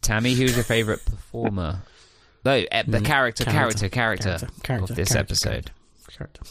Tammy, 0.00 0.34
who's 0.34 0.54
your 0.54 0.64
favorite 0.64 1.04
performer? 1.04 1.82
No, 2.44 2.52
eh, 2.70 2.82
the 2.86 3.00
character, 3.00 3.44
character, 3.44 3.88
character, 3.88 4.28
Character, 4.30 4.48
character, 4.62 4.92
of 4.92 4.96
this 4.96 5.12
character, 5.12 5.18
episode. 5.18 5.70
Character. 6.10 6.42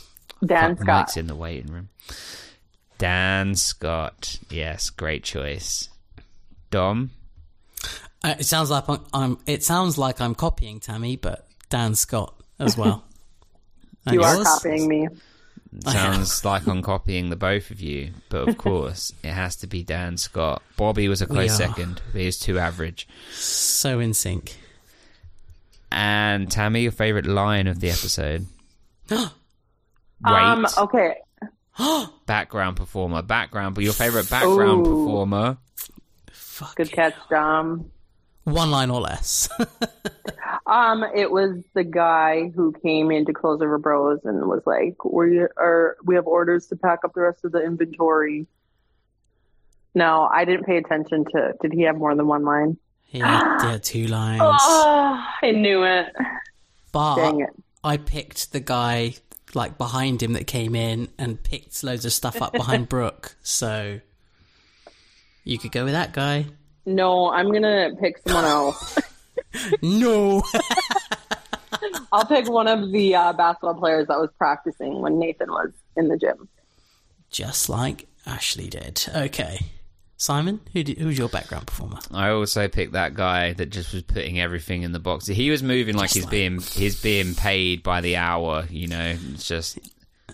Dan 0.45 0.75
Fuck, 0.75 0.83
Scott. 0.85 0.99
Mike's 1.01 1.17
in 1.17 1.27
the 1.27 1.35
waiting 1.35 1.71
room. 1.71 1.89
Dan 2.97 3.55
Scott. 3.55 4.37
Yes, 4.49 4.89
great 4.89 5.23
choice. 5.23 5.89
Dom? 6.69 7.11
Uh, 8.23 8.35
it 8.39 8.45
sounds 8.45 8.69
like 8.69 8.87
I'm, 8.87 8.99
I'm. 9.13 9.37
It 9.45 9.63
sounds 9.63 9.97
like 9.97 10.21
I'm 10.21 10.35
copying 10.35 10.79
Tammy, 10.79 11.15
but 11.15 11.47
Dan 11.69 11.95
Scott 11.95 12.33
as 12.59 12.77
well. 12.77 13.03
And 14.05 14.13
You 14.15 14.23
are 14.23 14.43
copying 14.43 14.87
me. 14.87 15.07
Sounds 15.85 16.43
like 16.45 16.67
I'm 16.67 16.81
copying 16.81 17.29
the 17.29 17.35
both 17.35 17.71
of 17.71 17.81
you, 17.81 18.11
but 18.29 18.47
of 18.47 18.57
course 18.57 19.13
it 19.23 19.31
has 19.31 19.55
to 19.57 19.67
be 19.67 19.83
Dan 19.83 20.17
Scott. 20.17 20.61
Bobby 20.77 21.07
was 21.07 21.21
a 21.21 21.27
close 21.27 21.51
are. 21.59 21.67
second. 21.67 22.01
He 22.13 22.27
is 22.27 22.37
too 22.39 22.59
average. 22.59 23.07
So 23.31 23.99
in 23.99 24.13
sync. 24.13 24.57
And 25.91 26.49
Tammy, 26.49 26.83
your 26.83 26.91
favorite 26.91 27.25
line 27.25 27.67
of 27.67 27.79
the 27.79 27.89
episode? 27.89 28.45
Wait, 29.09 29.19
Um, 30.23 30.65
okay. 30.77 31.15
background 32.25 32.77
performer, 32.77 33.21
background. 33.21 33.75
But 33.75 33.83
your 33.83 33.93
favorite 33.93 34.29
background 34.29 34.85
Ooh. 34.87 34.89
performer? 35.05 35.57
Fuck. 36.31 36.75
Good 36.75 36.91
catch, 36.91 37.15
Dom. 37.29 37.91
One 38.43 38.71
line 38.71 38.89
or 38.89 39.01
less. 39.01 39.49
Um, 40.63 41.03
it 41.15 41.29
was 41.29 41.57
the 41.73 41.83
guy 41.83 42.49
who 42.55 42.71
came 42.71 43.11
into 43.11 43.33
Clothes 43.33 43.61
Over 43.61 43.77
Bros 43.77 44.19
and 44.23 44.47
was 44.47 44.61
like, 44.65 45.03
"We 45.03 45.39
are 45.39 45.97
we 46.05 46.15
have 46.15 46.27
orders 46.27 46.67
to 46.67 46.77
pack 46.77 46.99
up 47.03 47.13
the 47.13 47.21
rest 47.21 47.43
of 47.43 47.51
the 47.51 47.61
inventory." 47.61 48.47
No, 49.93 50.29
I 50.31 50.45
didn't 50.45 50.65
pay 50.65 50.77
attention 50.77 51.25
to. 51.33 51.53
Did 51.61 51.73
he 51.73 51.81
have 51.83 51.97
more 51.97 52.15
than 52.15 52.25
one 52.27 52.45
line? 52.45 52.77
He 53.11 53.19
had 53.19 53.79
two 53.83 54.07
lines. 54.07 54.41
Oh, 54.41 55.25
I 55.43 55.51
knew 55.51 55.83
it. 55.83 56.07
but 56.91 57.15
Dang 57.15 57.41
it. 57.41 57.49
I 57.83 57.97
picked 57.97 58.51
the 58.53 58.59
guy 58.59 59.15
like 59.53 59.77
behind 59.77 60.23
him 60.23 60.33
that 60.33 60.47
came 60.47 60.75
in 60.75 61.09
and 61.17 61.41
picked 61.43 61.83
loads 61.83 62.05
of 62.05 62.13
stuff 62.13 62.41
up 62.41 62.53
behind 62.53 62.87
Brooke. 62.89 63.35
So 63.43 63.99
you 65.43 65.57
could 65.59 65.71
go 65.71 65.83
with 65.83 65.93
that 65.93 66.13
guy. 66.13 66.45
No, 66.85 67.29
I'm 67.31 67.51
gonna 67.51 67.89
pick 67.99 68.17
someone 68.25 68.45
else. 68.45 68.97
No. 69.81 70.41
I'll 72.13 72.25
pick 72.25 72.49
one 72.49 72.67
of 72.67 72.91
the 72.91 73.15
uh, 73.15 73.33
basketball 73.33 73.75
players 73.75 74.07
that 74.07 74.19
was 74.19 74.29
practicing 74.37 75.01
when 75.01 75.19
Nathan 75.19 75.49
was 75.49 75.71
in 75.97 76.07
the 76.07 76.17
gym. 76.17 76.47
Just 77.29 77.69
like 77.69 78.07
Ashley 78.25 78.67
did. 78.69 79.03
Okay. 79.15 79.59
Simon, 80.21 80.59
who 80.71 80.83
did, 80.83 80.99
who's 80.99 81.17
your 81.17 81.29
background 81.29 81.65
performer? 81.65 81.97
I 82.11 82.29
also 82.29 82.67
picked 82.67 82.93
that 82.93 83.15
guy 83.15 83.53
that 83.53 83.71
just 83.71 83.91
was 83.91 84.03
putting 84.03 84.39
everything 84.39 84.83
in 84.83 84.91
the 84.91 84.99
box. 84.99 85.25
He 85.25 85.49
was 85.49 85.63
moving 85.63 85.95
like 85.95 86.09
Just 86.09 86.13
he's 86.15 86.23
like- 86.25 86.31
being 86.31 86.59
he's 86.59 87.01
being 87.01 87.33
paid 87.33 87.81
by 87.81 88.01
the 88.01 88.17
hour. 88.17 88.67
You 88.69 88.85
know, 88.87 89.15
it's 89.33 89.47
just. 89.47 89.79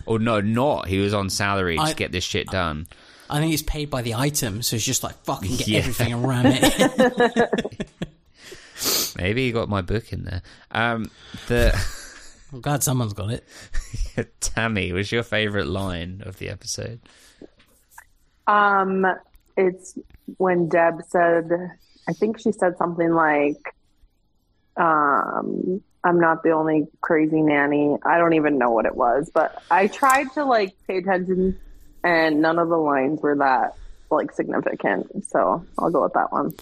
Or 0.04 0.18
no, 0.18 0.42
not. 0.42 0.88
He 0.88 0.98
was 0.98 1.14
on 1.14 1.30
salary 1.30 1.78
I- 1.78 1.88
to 1.88 1.96
get 1.96 2.12
this 2.12 2.22
shit 2.22 2.48
done. 2.48 2.86
I 3.30 3.38
think 3.40 3.50
he's 3.50 3.62
paid 3.62 3.88
by 3.88 4.02
the 4.02 4.14
item, 4.14 4.60
so 4.60 4.76
he's 4.76 4.84
just 4.84 5.02
like 5.02 5.14
fucking 5.24 5.56
get 5.56 5.68
Yeah. 5.68 5.78
everything 5.78 6.12
and 6.12 6.28
ram 6.28 6.44
it. 6.48 7.88
Maybe 9.16 9.46
he 9.46 9.52
got 9.52 9.70
my 9.70 9.80
book 9.80 10.12
in 10.12 10.24
there. 10.24 10.42
Um, 10.70 11.10
the 11.46 11.72
I'm 12.52 12.60
glad 12.60 12.82
someone's 12.82 13.14
got 13.14 13.30
it. 13.30 13.48
Tammy 14.40 14.92
was 14.92 15.10
your 15.10 15.22
favorite 15.22 15.66
line 15.66 16.22
of 16.26 16.36
the 16.38 16.50
episode. 16.50 17.00
Um, 18.46 19.06
it's 19.58 19.98
when 20.38 20.68
Deb 20.68 21.02
said, 21.08 21.50
I 22.08 22.12
think 22.12 22.38
she 22.38 22.52
said 22.52 22.78
something 22.78 23.12
like, 23.12 23.74
um, 24.76 25.82
I'm 26.04 26.20
not 26.20 26.44
the 26.44 26.52
only 26.52 26.86
crazy 27.00 27.42
nanny. 27.42 27.96
I 28.06 28.18
don't 28.18 28.34
even 28.34 28.56
know 28.56 28.70
what 28.70 28.86
it 28.86 28.94
was, 28.94 29.30
but 29.34 29.60
I 29.70 29.88
tried 29.88 30.32
to 30.34 30.44
like 30.44 30.74
pay 30.86 30.98
attention 30.98 31.58
and 32.04 32.40
none 32.40 32.60
of 32.60 32.68
the 32.68 32.76
lines 32.76 33.20
were 33.20 33.36
that 33.36 33.74
like 34.10 34.32
significant. 34.32 35.26
So 35.28 35.64
I'll 35.76 35.90
go 35.90 36.04
with 36.04 36.14
that 36.14 36.32
one. 36.32 36.54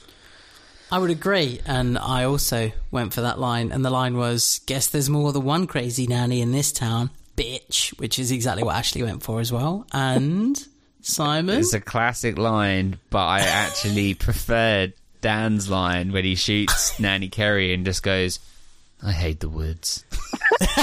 I 0.90 0.98
would 0.98 1.10
agree, 1.10 1.60
and 1.66 1.98
I 1.98 2.24
also 2.24 2.70
went 2.92 3.12
for 3.12 3.20
that 3.20 3.40
line, 3.40 3.72
and 3.72 3.84
the 3.84 3.90
line 3.90 4.16
was, 4.16 4.60
"Guess 4.66 4.86
there's 4.88 5.10
more 5.10 5.32
than 5.32 5.44
one 5.44 5.66
crazy 5.66 6.06
nanny 6.06 6.40
in 6.40 6.52
this 6.52 6.70
town, 6.70 7.10
bitch," 7.36 7.88
which 7.98 8.20
is 8.20 8.30
exactly 8.30 8.62
what 8.62 8.76
Ashley 8.76 9.02
went 9.02 9.24
for 9.24 9.40
as 9.40 9.52
well. 9.52 9.84
And 9.92 10.64
Simon, 11.06 11.60
It's 11.60 11.72
a 11.72 11.80
classic 11.80 12.36
line, 12.36 12.98
but 13.10 13.24
I 13.24 13.40
actually 13.40 14.14
preferred 14.26 14.92
Dan's 15.20 15.70
line 15.70 16.10
when 16.10 16.24
he 16.24 16.34
shoots 16.34 16.98
Nanny 16.98 17.28
Carrie 17.28 17.72
and 17.72 17.84
just 17.84 18.02
goes, 18.02 18.40
"I 19.00 19.12
hate 19.12 19.38
the 19.38 19.48
woods." 19.48 20.04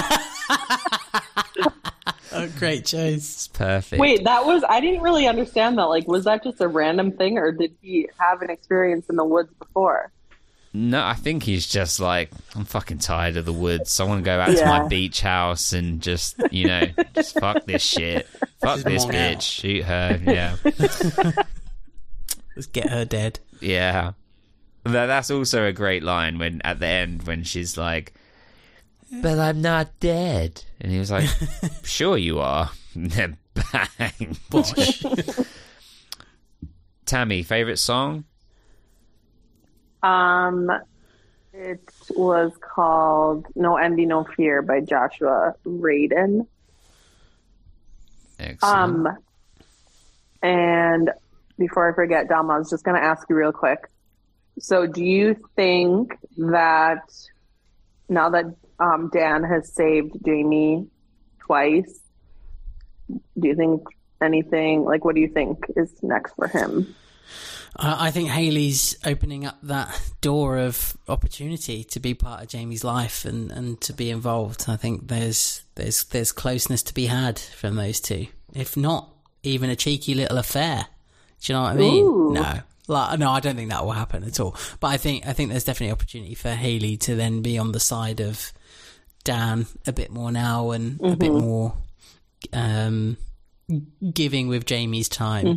oh, 2.31 2.49
great 2.57 2.85
choice. 2.85 3.33
It's 3.33 3.47
perfect. 3.49 3.99
Wait, 3.99 4.23
that 4.23 4.45
was, 4.45 4.63
I 4.67 4.79
didn't 4.79 5.01
really 5.01 5.27
understand 5.27 5.77
that. 5.77 5.83
Like, 5.83 6.07
was 6.07 6.23
that 6.23 6.41
just 6.41 6.61
a 6.61 6.69
random 6.69 7.11
thing 7.11 7.37
or 7.37 7.51
did 7.51 7.75
he 7.81 8.07
have 8.17 8.41
an 8.41 8.49
experience 8.49 9.09
in 9.09 9.17
the 9.17 9.25
woods 9.25 9.53
before? 9.59 10.09
No, 10.75 11.03
I 11.05 11.13
think 11.13 11.43
he's 11.43 11.67
just 11.67 11.99
like, 11.99 12.31
I'm 12.55 12.65
fucking 12.65 12.97
tired 12.97 13.37
of 13.37 13.45
the 13.45 13.53
woods. 13.53 13.99
I 13.99 14.05
want 14.05 14.21
to 14.21 14.25
go 14.25 14.37
back 14.37 14.55
to 14.57 14.65
my 14.65 14.87
beach 14.87 15.21
house 15.21 15.71
and 15.71 16.01
just, 16.01 16.41
you 16.51 16.65
know, 16.65 16.81
just 17.15 17.39
fuck 17.39 17.65
this 17.65 17.83
shit. 17.83 18.27
Fuck 18.59 18.79
this 18.79 19.05
bitch. 19.05 19.35
out. 19.35 19.43
Shoot 19.43 19.83
her. 19.85 20.19
Yeah. 20.23 20.55
Let's 22.55 22.67
get 22.67 22.89
her 22.89 23.05
dead. 23.05 23.39
Yeah. 23.59 24.13
That's 24.83 25.29
also 25.29 25.65
a 25.65 25.71
great 25.71 26.01
line 26.01 26.39
when 26.39 26.61
at 26.63 26.79
the 26.79 26.87
end 26.87 27.23
when 27.23 27.43
she's 27.43 27.77
like, 27.77 28.13
"But 29.21 29.39
I'm 29.39 29.61
not 29.61 29.97
dead," 30.01 30.61
and 30.81 30.91
he 30.91 30.99
was 30.99 31.09
like, 31.09 31.29
"Sure 31.83 32.17
you 32.17 32.39
are." 32.39 32.69
And 32.93 33.09
then 33.09 33.37
bang. 33.53 34.35
Bosh. 34.49 35.03
Tammy, 37.05 37.43
favorite 37.43 37.77
song? 37.77 38.25
Um, 40.03 40.69
It 41.53 41.87
was 42.15 42.51
called 42.59 43.45
No 43.55 43.77
Envy, 43.77 44.05
No 44.05 44.23
Fear 44.23 44.63
by 44.63 44.79
Joshua 44.81 45.53
Radin. 45.65 46.47
Excellent. 48.39 49.07
Um, 49.07 49.17
and 50.41 51.11
before 51.57 51.91
I 51.91 51.93
forget, 51.93 52.27
Dom, 52.27 52.49
I 52.49 52.57
was 52.57 52.69
just 52.69 52.83
going 52.83 52.99
to 52.99 53.03
ask 53.03 53.29
you 53.29 53.35
real 53.35 53.51
quick. 53.51 53.87
So, 54.59 54.87
do 54.87 55.03
you 55.03 55.35
think 55.55 56.17
that 56.37 57.03
now 58.09 58.29
that 58.29 58.45
um, 58.79 59.09
Dan 59.13 59.43
has 59.43 59.71
saved 59.71 60.15
Jamie 60.25 60.87
twice, 61.39 61.99
do 63.09 63.47
you 63.47 63.55
think 63.55 63.83
anything 64.21 64.83
like 64.83 65.05
what 65.05 65.15
do 65.15 65.21
you 65.21 65.27
think 65.27 65.65
is 65.75 65.91
next 66.01 66.33
for 66.35 66.47
him? 66.47 66.95
I 67.75 68.11
think 68.11 68.29
Haley's 68.29 68.95
opening 69.03 69.45
up 69.45 69.57
that 69.63 69.99
door 70.21 70.59
of 70.59 70.95
opportunity 71.07 71.83
to 71.85 71.99
be 71.99 72.13
part 72.13 72.43
of 72.43 72.47
Jamie's 72.47 72.83
life 72.83 73.25
and, 73.25 73.51
and 73.51 73.81
to 73.81 73.93
be 73.93 74.11
involved. 74.11 74.65
I 74.67 74.75
think 74.75 75.07
there's 75.07 75.63
there's 75.75 76.03
there's 76.05 76.31
closeness 76.31 76.83
to 76.83 76.93
be 76.93 77.07
had 77.07 77.39
from 77.39 77.75
those 77.75 77.99
two, 77.99 78.27
if 78.53 78.77
not 78.77 79.09
even 79.41 79.69
a 79.69 79.75
cheeky 79.75 80.13
little 80.13 80.37
affair. 80.37 80.85
Do 81.41 81.51
you 81.51 81.57
know 81.57 81.63
what 81.63 81.73
I 81.73 81.75
mean? 81.75 82.03
Ooh. 82.05 82.33
No, 82.33 82.59
like, 82.87 83.19
no, 83.19 83.31
I 83.31 83.39
don't 83.39 83.55
think 83.55 83.71
that 83.71 83.83
will 83.83 83.91
happen 83.91 84.23
at 84.23 84.39
all. 84.39 84.55
But 84.79 84.87
I 84.87 84.97
think 84.97 85.25
I 85.25 85.33
think 85.33 85.49
there's 85.49 85.63
definitely 85.63 85.93
opportunity 85.93 86.35
for 86.35 86.49
Haley 86.49 86.97
to 86.97 87.15
then 87.15 87.41
be 87.41 87.57
on 87.57 87.71
the 87.71 87.79
side 87.79 88.19
of 88.19 88.53
Dan 89.23 89.65
a 89.87 89.93
bit 89.93 90.11
more 90.11 90.31
now 90.31 90.71
and 90.71 91.01
a 91.01 91.15
bit 91.15 91.31
more 91.31 91.73
um, 92.51 93.17
giving 94.13 94.47
with 94.47 94.65
Jamie's 94.65 95.09
time 95.09 95.47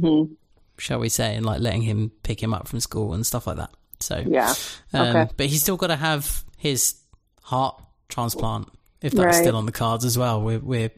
shall 0.79 0.99
we 0.99 1.09
say, 1.09 1.35
and 1.37 1.45
like 1.47 1.61
letting 1.61 1.83
him 1.83 2.11
pick 2.23 2.43
him 2.43 2.53
up 2.55 2.69
from 2.69 2.81
school 2.81 3.15
and 3.15 3.25
stuff 3.27 3.47
like 3.47 3.57
that. 3.57 3.71
So 4.01 4.23
Yeah. 4.27 4.55
um, 4.93 5.07
Okay. 5.17 5.33
but 5.37 5.47
he's 5.47 5.63
still 5.63 5.77
got 5.77 5.87
to 5.89 5.97
have 5.97 6.45
his 6.59 6.97
heart 7.43 7.81
transplant 8.09 8.69
if 9.03 9.13
that's 9.13 9.37
Right. 9.37 9.43
still 9.45 9.57
on 9.57 9.67
the 9.67 9.73
cards 9.73 10.05
as 10.05 10.17
well. 10.19 10.41
We're, 10.43 10.59
we're 10.59 10.91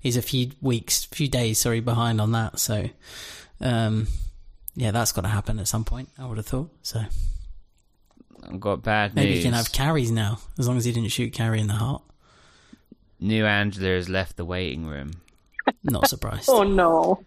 he's 0.00 0.16
a 0.16 0.22
few 0.22 0.50
weeks, 0.60 1.04
few 1.04 1.28
days, 1.28 1.60
sorry, 1.60 1.80
behind 1.80 2.20
on 2.20 2.32
that. 2.32 2.58
So 2.58 2.88
um, 3.60 4.08
yeah, 4.74 4.90
that's 4.90 5.12
got 5.12 5.22
to 5.22 5.28
happen 5.28 5.58
at 5.58 5.68
some 5.68 5.84
point. 5.84 6.08
I 6.18 6.26
would 6.26 6.36
have 6.38 6.46
thought. 6.46 6.70
So 6.82 7.02
I've 8.44 8.60
got 8.60 8.82
bad 8.82 9.14
maybe 9.14 9.30
news. 9.30 9.38
he 9.38 9.44
can 9.44 9.52
have 9.54 9.70
Carrie's 9.72 10.10
now, 10.10 10.38
as 10.58 10.66
long 10.66 10.76
as 10.76 10.84
he 10.84 10.92
didn't 10.92 11.10
shoot 11.12 11.32
Carrie 11.32 11.60
in 11.60 11.68
the 11.68 11.74
heart. 11.74 12.02
New 13.20 13.46
Angela 13.46 13.90
has 13.90 14.08
left 14.08 14.36
the 14.36 14.44
waiting 14.44 14.84
room. 14.86 15.12
Not 15.84 16.08
surprised. 16.08 16.48
Oh 16.52 16.64
no. 16.64 17.24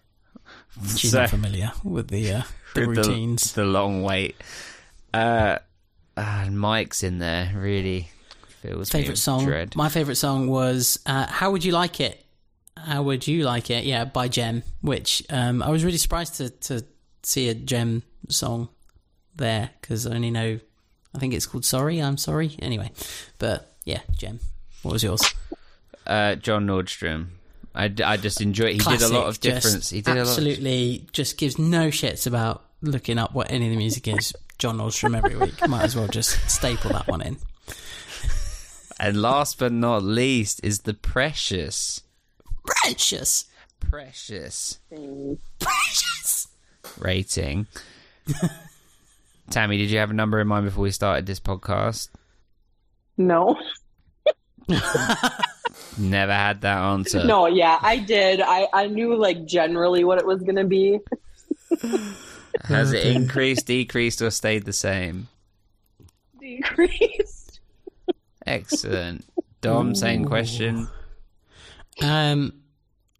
She's 0.95 1.11
So- 1.11 1.21
not 1.21 1.29
familiar 1.29 1.71
with 1.83 2.09
the 2.09 2.31
uh, 2.31 2.41
the 2.75 2.87
With 2.87 2.97
routines. 2.97 3.53
The, 3.53 3.65
long 3.65 4.03
wait. 4.03 4.35
Uh, 5.13 5.59
uh, 6.17 6.47
Mike's 6.51 7.03
in 7.03 7.19
there. 7.19 7.51
Really 7.55 8.09
me 8.63 8.85
favorite 8.85 9.17
song. 9.17 9.45
dread. 9.45 9.75
My 9.75 9.89
favorite 9.89 10.15
song 10.15 10.47
was 10.47 10.99
uh, 11.05 11.27
"How 11.27 11.51
Would 11.51 11.63
You 11.63 11.71
Like 11.71 11.99
It." 11.99 12.21
How 12.77 13.03
would 13.03 13.25
you 13.25 13.43
like 13.43 13.69
it? 13.69 13.85
Yeah, 13.85 14.03
by 14.05 14.27
Gem. 14.27 14.63
Which 14.81 15.23
um, 15.29 15.63
I 15.63 15.69
was 15.69 15.83
really 15.85 15.97
surprised 15.97 16.35
to 16.35 16.49
to 16.49 16.83
see 17.23 17.47
a 17.49 17.53
Gem 17.53 18.03
song 18.29 18.67
there 19.35 19.69
because 19.81 20.05
I 20.05 20.13
only 20.15 20.31
know. 20.31 20.59
I 21.13 21.19
think 21.19 21.33
it's 21.33 21.45
called 21.45 21.63
"Sorry." 21.65 21.99
I'm 21.99 22.17
sorry. 22.17 22.55
Anyway, 22.59 22.91
but 23.39 23.75
yeah, 23.85 24.01
Gem. 24.17 24.39
What 24.81 24.91
was 24.93 25.03
yours? 25.03 25.21
Uh, 26.05 26.35
John 26.35 26.67
Nordstrom. 26.67 27.27
I, 27.75 27.93
I 28.03 28.17
just 28.17 28.39
enjoy. 28.41 28.67
it. 28.67 28.73
He 28.73 28.79
did 28.97 29.01
a 29.01 29.09
lot 29.09 29.27
of 29.27 29.39
difference. 29.39 29.89
He 29.89 30.01
did 30.01 30.17
absolutely 30.17 31.07
just 31.11 31.37
gives 31.37 31.59
no 31.59 31.87
shits 31.87 32.25
about 32.25 32.63
looking 32.81 33.17
up 33.17 33.33
what 33.33 33.51
any 33.51 33.65
of 33.67 33.71
the 33.71 33.77
music 33.77 34.07
is. 34.07 34.33
John 34.57 34.77
Nordstrom 34.77 35.17
every 35.17 35.35
week. 35.35 35.55
Might 35.67 35.83
as 35.83 35.95
well 35.95 36.07
just 36.07 36.49
staple 36.49 36.91
that 36.91 37.07
one 37.07 37.21
in. 37.21 37.37
And 38.97 39.21
last 39.21 39.59
but 39.59 39.73
not 39.73 40.03
least 40.03 40.61
is 40.63 40.79
the 40.79 40.93
precious, 40.93 42.01
Precious, 42.65 43.45
precious 43.81 44.79
precious. 45.59 46.47
rating. 46.97 47.67
Tammy, 49.49 49.77
did 49.77 49.91
you 49.91 49.99
have 49.99 50.11
a 50.11 50.13
number 50.13 50.39
in 50.39 50.47
mind 50.47 50.65
before 50.65 50.83
we 50.83 50.91
started 50.91 51.25
this 51.25 51.39
podcast? 51.41 52.07
No. 53.17 53.57
Never 55.97 56.33
had 56.33 56.61
that 56.61 56.77
answer. 56.77 57.23
No, 57.25 57.47
yeah, 57.47 57.79
I 57.81 57.97
did. 57.97 58.41
I, 58.41 58.67
I 58.73 58.87
knew 58.87 59.15
like 59.15 59.45
generally 59.45 60.03
what 60.03 60.17
it 60.17 60.25
was 60.25 60.41
going 60.41 60.55
to 60.55 60.65
be. 60.65 60.99
Has 62.63 62.93
it 62.93 63.05
increased, 63.07 63.65
decreased, 63.65 64.21
or 64.21 64.31
stayed 64.31 64.65
the 64.65 64.73
same? 64.73 65.27
Decreased. 66.39 67.59
Excellent. 68.45 69.25
Dom, 69.61 69.95
same 69.95 70.25
question. 70.25 70.87
Um, 72.01 72.53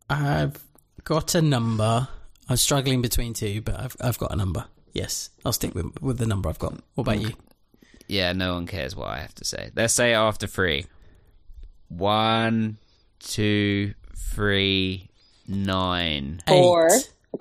I've 0.09 0.63
got 1.03 1.35
a 1.35 1.41
number. 1.41 2.07
I'm 2.47 2.57
struggling 2.57 3.01
between 3.01 3.33
two, 3.33 3.61
but 3.61 3.79
I've 3.79 3.95
I've 3.99 4.17
got 4.17 4.31
a 4.31 4.35
number. 4.35 4.65
Yes, 4.93 5.29
I'll 5.43 5.53
stick 5.53 5.73
with 5.73 6.01
with 6.01 6.17
the 6.17 6.27
number 6.27 6.49
I've 6.49 6.59
got. 6.59 6.73
What 6.93 7.03
about 7.03 7.21
you? 7.21 7.31
Yeah, 8.07 8.33
no 8.33 8.53
one 8.53 8.67
cares 8.67 8.95
what 8.95 9.07
I 9.07 9.19
have 9.19 9.33
to 9.35 9.45
say. 9.45 9.71
Let's 9.75 9.93
say 9.93 10.11
it 10.11 10.15
after 10.15 10.45
three. 10.45 10.85
One, 11.89 12.77
two, 13.19 13.93
three, 14.15 15.09
nine. 15.47 16.41
Four. 16.47 16.89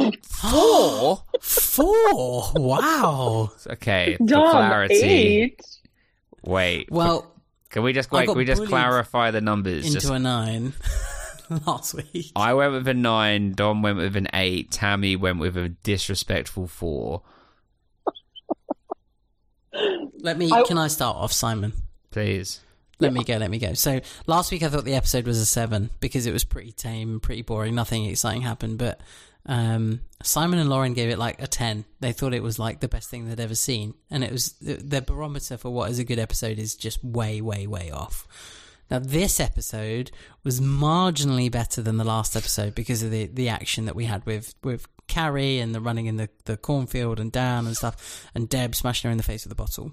Eight. 0.01 0.27
Four? 0.27 1.23
Four. 1.41 2.53
Wow. 2.57 3.53
Okay, 3.69 4.17
for 4.19 4.25
Dom, 4.27 4.51
clarity. 4.51 4.95
eight. 4.95 5.61
Wait, 6.45 6.91
Well, 6.91 7.33
can 7.71 7.83
we 7.85 7.93
just 7.93 8.11
wait? 8.13 8.27
Can 8.27 8.37
we 8.37 8.45
just 8.45 8.67
clarify 8.67 9.31
the 9.31 9.41
numbers? 9.41 9.87
into 9.87 10.01
Just- 10.01 10.13
a 10.13 10.19
nine 10.19 10.73
last 11.67 11.95
week. 11.95 12.33
I 12.37 12.53
went 12.55 12.73
with 12.73 12.87
a 12.89 12.95
nine. 12.95 13.53
Dom 13.53 13.83
went 13.83 13.97
with 13.99 14.15
an 14.17 14.29
eight. 14.35 14.71
Tammy 14.71 15.17
went 15.17 15.39
with 15.39 15.57
a 15.57 15.69
disrespectful 15.71 16.67
four. 16.69 17.23
Let 20.21 20.39
me. 20.39 20.51
I- 20.53 20.63
Can 20.65 20.79
I 20.79 20.89
start 20.89 21.17
off, 21.17 21.33
Simon? 21.33 21.73
Please. 22.11 22.61
Let 23.01 23.13
me 23.13 23.25
go, 23.25 23.37
let 23.37 23.51
me 23.51 23.59
go. 23.59 23.75
So 23.75 24.01
last 24.27 24.53
week 24.53 24.63
I 24.63 24.69
thought 24.69 24.85
the 24.85 24.95
episode 24.95 25.27
was 25.27 25.39
a 25.39 25.47
seven 25.47 25.91
because 26.01 26.27
it 26.27 26.33
was 26.33 26.45
pretty 26.45 26.73
tame, 26.73 27.21
pretty 27.21 27.43
boring, 27.43 27.75
nothing 27.75 28.05
exciting 28.05 28.43
happened. 28.43 28.79
But 28.79 29.01
um, 29.47 30.01
Simon 30.23 30.59
and 30.59 30.71
Lauren 30.71 30.95
gave 30.95 31.11
it 31.11 31.19
like 31.19 31.43
a 31.43 31.47
ten. 31.47 31.85
They 32.01 32.13
thought 32.13 32.35
it 32.35 32.43
was 32.43 32.59
like 32.59 32.81
the 32.81 32.89
best 32.89 33.11
thing 33.11 33.29
they'd 33.29 33.41
ever 33.41 33.55
seen, 33.55 33.95
and 34.11 34.25
it 34.25 34.33
was 34.33 34.55
their 34.61 35.01
barometer 35.01 35.57
for 35.57 35.71
what 35.71 35.91
is 35.91 35.99
a 35.99 36.05
good 36.05 36.19
episode 36.19 36.59
is 36.59 36.77
just 36.77 37.03
way, 37.05 37.41
way, 37.41 37.67
way 37.67 37.91
off. 37.91 38.27
Now 38.91 38.99
this 39.01 39.41
episode 39.41 40.11
was 40.45 40.61
marginally 40.61 41.51
better 41.51 41.83
than 41.83 41.97
the 41.97 42.05
last 42.05 42.37
episode 42.37 42.75
because 42.75 43.03
of 43.03 43.11
the 43.11 43.27
the 43.27 43.49
action 43.49 43.87
that 43.87 43.97
we 43.97 44.05
had 44.05 44.25
with 44.25 44.55
with 44.63 44.87
Carrie 45.09 45.59
and 45.59 45.75
the 45.75 45.81
running 45.81 46.07
in 46.07 46.17
the 46.17 46.29
the 46.45 46.57
cornfield 46.57 47.19
and 47.19 47.33
Dan 47.33 47.67
and 47.67 47.77
stuff, 47.77 48.29
and 48.35 48.49
Deb 48.49 48.75
smashing 48.75 49.09
her 49.09 49.13
in 49.13 49.19
the 49.19 49.25
face 49.25 49.45
with 49.45 49.53
a 49.53 49.57
bottle 49.57 49.93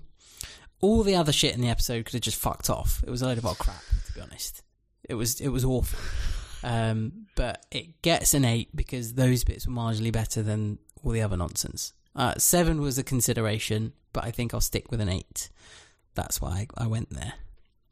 all 0.82 1.04
the 1.04 1.16
other 1.16 1.32
shit 1.32 1.56
in 1.56 1.62
the 1.62 1.70
episode 1.70 2.06
could 2.06 2.14
have 2.14 2.22
just 2.22 2.40
fucked 2.40 2.70
off. 2.70 3.04
It 3.06 3.10
was 3.10 3.22
a 3.22 3.28
load 3.28 3.38
of 3.38 3.44
crap, 3.58 3.82
to 4.08 4.14
be 4.14 4.22
honest. 4.22 4.64
It 5.08 5.16
was 5.16 5.40
it 5.40 5.50
was 5.50 5.64
awful. 5.64 6.00
Um, 6.64 7.26
but 7.36 7.66
it 7.72 8.02
gets 8.02 8.34
an 8.34 8.46
eight 8.46 8.76
because 8.76 9.16
those 9.16 9.44
bits 9.44 9.68
were 9.68 9.74
marginally 9.74 10.12
better 10.12 10.44
than 10.44 10.78
all 11.04 11.12
the 11.12 11.22
other 11.22 11.38
nonsense. 11.38 11.94
Uh, 12.16 12.36
seven 12.38 12.82
was 12.82 12.98
a 12.98 13.04
consideration, 13.04 13.94
but 14.14 14.24
I 14.24 14.32
think 14.32 14.54
I'll 14.54 14.62
stick 14.62 14.92
with 14.92 15.02
an 15.02 15.10
eight. 15.10 15.50
That's 16.14 16.42
why 16.42 16.68
I, 16.78 16.84
I 16.84 16.88
went 16.88 17.10
there. 17.10 17.34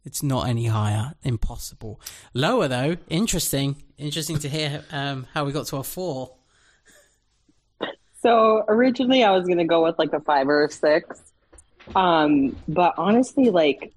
It's 0.06 0.24
not 0.24 0.48
any 0.48 0.66
higher. 0.68 1.14
Impossible. 1.24 2.00
Lower 2.34 2.68
though. 2.68 2.98
Interesting. 3.10 3.84
Interesting 3.98 4.40
to 4.40 4.50
hear 4.50 4.84
um, 4.92 5.28
how 5.34 5.46
we 5.46 5.52
got 5.52 5.68
to 5.68 5.78
a 5.78 5.84
four. 5.84 6.36
So 8.22 8.66
originally 8.68 9.24
I 9.24 9.32
was 9.32 9.46
going 9.46 9.60
to 9.60 9.66
go 9.66 9.84
with 9.84 9.98
like 9.98 10.14
a 10.14 10.20
five 10.20 10.48
or 10.48 10.64
a 10.66 10.70
six. 10.70 11.29
Um, 11.96 12.56
but 12.68 12.94
honestly, 12.98 13.50
like 13.50 13.94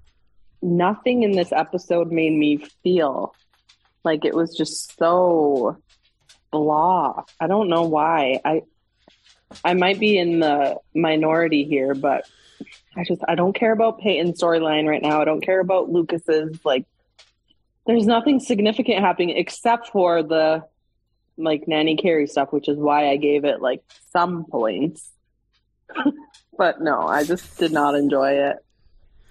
nothing 0.61 1.23
in 1.23 1.31
this 1.31 1.51
episode 1.51 2.11
made 2.11 2.33
me 2.33 2.57
feel 2.83 3.35
like 4.03 4.25
it 4.25 4.33
was 4.33 4.55
just 4.55 4.97
so 4.97 5.77
blah. 6.51 7.23
I 7.39 7.47
don't 7.47 7.69
know 7.69 7.83
why. 7.83 8.39
I 8.43 8.61
I 9.63 9.73
might 9.73 9.99
be 9.99 10.17
in 10.17 10.39
the 10.39 10.77
minority 10.95 11.65
here, 11.65 11.93
but 11.93 12.27
I 12.95 13.03
just 13.03 13.21
I 13.27 13.35
don't 13.35 13.53
care 13.53 13.71
about 13.71 13.99
Peyton's 13.99 14.41
storyline 14.41 14.87
right 14.87 15.01
now. 15.01 15.21
I 15.21 15.25
don't 15.25 15.41
care 15.41 15.59
about 15.59 15.89
Lucas's 15.89 16.59
like 16.63 16.85
there's 17.85 18.05
nothing 18.05 18.39
significant 18.39 18.99
happening 18.99 19.31
except 19.31 19.89
for 19.89 20.23
the 20.23 20.63
like 21.37 21.67
nanny 21.67 21.97
Carrie 21.97 22.27
stuff, 22.27 22.53
which 22.53 22.69
is 22.69 22.77
why 22.77 23.09
I 23.09 23.17
gave 23.17 23.43
it 23.45 23.61
like 23.61 23.83
some 24.11 24.45
points. 24.45 25.09
But 26.57 26.81
no, 26.81 27.01
I 27.01 27.23
just 27.23 27.57
did 27.57 27.71
not 27.71 27.95
enjoy 27.95 28.31
it 28.31 28.57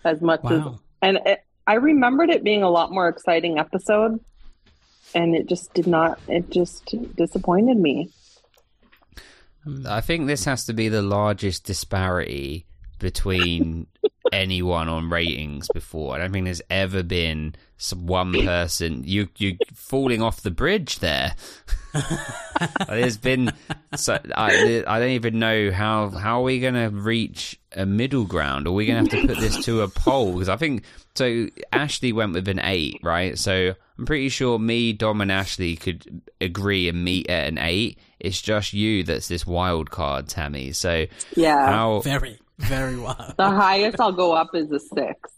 as 0.04 0.20
much 0.20 0.40
as 0.44 0.62
and 1.00 1.18
it, 1.24 1.40
I 1.66 1.74
remembered 1.74 2.30
it 2.30 2.42
being 2.44 2.62
a 2.62 2.70
lot 2.70 2.92
more 2.92 3.08
exciting 3.08 3.58
episode 3.58 4.20
and 5.14 5.34
it 5.34 5.48
just 5.48 5.72
did 5.74 5.86
not 5.86 6.18
it 6.28 6.50
just 6.50 6.94
disappointed 7.16 7.76
me. 7.76 8.10
I 9.86 10.00
think 10.00 10.26
this 10.26 10.44
has 10.44 10.64
to 10.66 10.72
be 10.72 10.88
the 10.88 11.02
largest 11.02 11.64
disparity 11.64 12.66
between 13.02 13.86
anyone 14.32 14.88
on 14.88 15.10
ratings 15.10 15.68
before. 15.68 16.14
I 16.14 16.18
don't 16.18 16.32
think 16.32 16.46
there's 16.46 16.62
ever 16.70 17.02
been 17.02 17.54
some 17.76 18.06
one 18.06 18.38
person 18.38 19.02
you 19.04 19.28
you 19.36 19.58
falling 19.74 20.22
off 20.22 20.40
the 20.42 20.50
bridge 20.50 21.00
there. 21.00 21.34
there's 22.88 23.18
been 23.18 23.52
so 23.96 24.18
I 24.34 24.84
I 24.86 24.98
don't 24.98 25.10
even 25.10 25.38
know 25.38 25.70
how 25.70 26.08
how 26.10 26.40
are 26.40 26.44
we 26.44 26.60
going 26.60 26.74
to 26.74 26.88
reach 26.88 27.60
a 27.72 27.84
middle 27.84 28.24
ground? 28.24 28.66
Are 28.66 28.72
we 28.72 28.86
going 28.86 28.94
to 28.94 29.00
have 29.00 29.08
to 29.10 29.18
put 29.18 29.38
this 29.38 29.58
to 29.58 29.82
a 29.82 29.88
poll? 29.88 30.34
Because 30.34 30.48
I 30.48 30.56
think 30.56 30.84
so. 31.14 31.48
Ashley 31.72 32.12
went 32.12 32.32
with 32.32 32.48
an 32.48 32.60
eight, 32.60 33.00
right? 33.02 33.38
So 33.38 33.74
I'm 33.98 34.06
pretty 34.06 34.30
sure 34.30 34.58
me, 34.58 34.92
Dom, 34.92 35.20
and 35.20 35.30
Ashley 35.32 35.76
could 35.76 36.22
agree 36.40 36.88
and 36.88 37.04
meet 37.04 37.28
at 37.28 37.48
an 37.48 37.58
eight. 37.58 37.98
It's 38.18 38.40
just 38.40 38.72
you 38.72 39.02
that's 39.02 39.28
this 39.28 39.46
wild 39.46 39.90
card, 39.90 40.28
Tammy. 40.28 40.72
So 40.72 41.06
Yeah. 41.36 41.66
how 41.66 42.00
Very, 42.00 42.38
very 42.64 42.96
wild. 42.98 43.34
The 43.36 43.50
highest 43.50 44.00
I'll 44.00 44.12
go 44.12 44.32
up 44.32 44.54
is 44.54 44.70
a 44.70 44.78
six. 44.80 45.30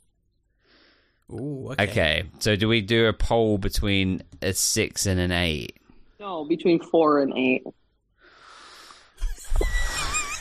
Ooh, 1.32 1.68
okay. 1.72 1.84
Okay, 1.90 2.22
so 2.38 2.54
do 2.56 2.68
we 2.68 2.80
do 2.82 3.06
a 3.06 3.12
poll 3.12 3.58
between 3.58 4.22
a 4.42 4.52
six 4.52 5.06
and 5.06 5.18
an 5.18 5.32
eight? 5.32 5.78
No, 6.20 6.44
between 6.44 6.80
four 6.80 7.20
and 7.20 7.36
eight. 7.36 7.64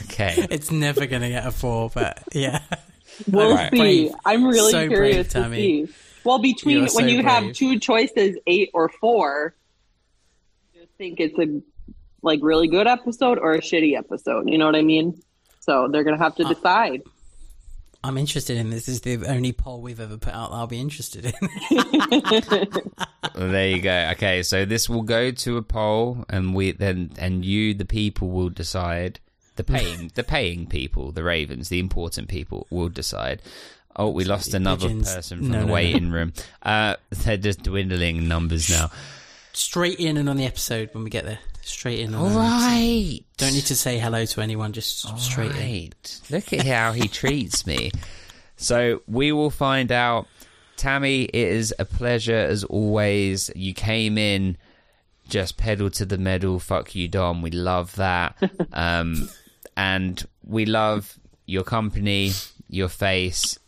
Okay, 0.04 0.46
It's 0.50 0.70
never 0.70 1.06
going 1.06 1.22
to 1.22 1.28
get 1.28 1.46
a 1.46 1.50
four, 1.50 1.90
but 1.92 2.22
yeah. 2.32 2.60
We'll 3.30 3.50
Alright. 3.50 3.70
see. 3.72 3.78
Brave. 3.78 4.12
I'm 4.24 4.44
really 4.46 4.72
So 4.72 4.88
curious 4.88 5.14
brave, 5.16 5.28
to 5.28 5.32
Tammy. 5.42 5.56
see. 5.86 5.92
Well, 6.24 6.38
between 6.38 6.76
You 6.78 6.82
are 6.84 6.94
when 6.94 7.04
so 7.04 7.06
you 7.06 7.22
have 7.22 7.52
two 7.52 7.78
choices, 7.78 8.36
eight 8.46 8.70
or 8.74 8.88
four, 8.88 9.54
do 10.72 10.80
you 10.80 10.86
think 10.98 11.20
it's 11.20 11.38
a 11.38 11.60
like 12.22 12.40
really 12.42 12.66
good 12.68 12.86
episode 12.86 13.38
or 13.38 13.52
a 13.52 13.60
shitty 13.60 13.96
episode? 13.96 14.48
You 14.48 14.56
know 14.58 14.66
what 14.66 14.74
I 14.76 14.82
mean? 14.82 15.20
So 15.64 15.88
they're 15.88 16.04
gonna 16.04 16.16
Uh, 16.16 16.20
have 16.20 16.36
to 16.36 16.44
decide. 16.44 17.02
I'm 18.02 18.18
interested 18.18 18.58
in 18.58 18.68
this. 18.68 18.84
This 18.84 18.96
is 18.96 19.00
the 19.00 19.26
only 19.26 19.52
poll 19.52 19.80
we've 19.80 19.98
ever 19.98 20.18
put 20.18 20.34
out 20.34 20.50
that 20.50 20.56
I'll 20.56 20.66
be 20.66 20.78
interested 20.78 21.24
in. 21.24 21.32
well, 23.34 23.48
there 23.50 23.68
you 23.70 23.80
go. 23.80 24.10
Okay, 24.12 24.42
so 24.42 24.64
this 24.66 24.88
will 24.90 25.02
go 25.02 25.30
to 25.30 25.56
a 25.56 25.62
poll, 25.62 26.24
and 26.28 26.54
we 26.54 26.72
then 26.72 27.12
and 27.18 27.44
you, 27.44 27.74
the 27.74 27.84
people, 27.86 28.28
will 28.28 28.50
decide. 28.50 29.20
The 29.56 29.64
paying, 29.64 30.10
the 30.14 30.24
paying 30.24 30.66
people, 30.66 31.12
the 31.12 31.22
Ravens, 31.22 31.68
the 31.68 31.78
important 31.78 32.28
people, 32.28 32.66
will 32.70 32.88
decide. 32.88 33.40
Oh, 33.96 34.10
we 34.10 34.24
lost 34.24 34.50
the 34.50 34.56
another 34.58 34.88
pigeons. 34.88 35.14
person 35.14 35.38
from 35.38 35.48
No, 35.48 35.52
the 35.52 35.60
no, 35.60 35.66
no. 35.68 35.72
waiting 35.72 36.10
room. 36.10 36.32
Uh, 36.62 36.96
they're 37.10 37.36
just 37.36 37.62
dwindling 37.62 38.26
numbers 38.26 38.68
now. 38.68 38.90
Straight 39.52 40.00
in 40.00 40.16
and 40.16 40.28
on 40.28 40.36
the 40.36 40.44
episode 40.46 40.90
when 40.92 41.04
we 41.04 41.10
get 41.10 41.24
there. 41.24 41.38
Straight 41.64 42.00
in. 42.00 42.06
And 42.08 42.16
All 42.16 42.26
on 42.26 42.32
the 42.34 42.38
episode. 42.40 42.68
right. 42.68 43.20
Don't 43.36 43.52
need 43.54 43.66
to 43.66 43.76
say 43.76 43.98
hello 43.98 44.24
to 44.26 44.40
anyone, 44.40 44.72
just 44.72 45.18
straight 45.18 45.54
in. 45.56 45.92
Look 46.30 46.52
at 46.52 46.66
how 46.66 46.92
he 46.92 47.08
treats 47.08 47.66
me. 47.66 47.90
So 48.56 49.02
we 49.06 49.32
will 49.32 49.50
find 49.50 49.90
out. 49.90 50.26
Tammy, 50.76 51.22
it 51.24 51.34
is 51.34 51.72
a 51.78 51.84
pleasure 51.84 52.34
as 52.36 52.64
always. 52.64 53.48
You 53.54 53.72
came 53.74 54.18
in 54.18 54.56
just 55.28 55.56
pedal 55.56 55.88
to 55.90 56.04
the 56.04 56.18
medal. 56.18 56.58
Fuck 56.58 56.94
you, 56.94 57.06
Dom. 57.08 57.42
We 57.42 57.50
love 57.50 57.94
that. 57.96 58.36
Um, 58.72 59.28
and 59.76 60.24
we 60.44 60.66
love 60.66 61.18
your 61.46 61.62
company, 61.64 62.32
your 62.68 62.88
face, 62.88 63.58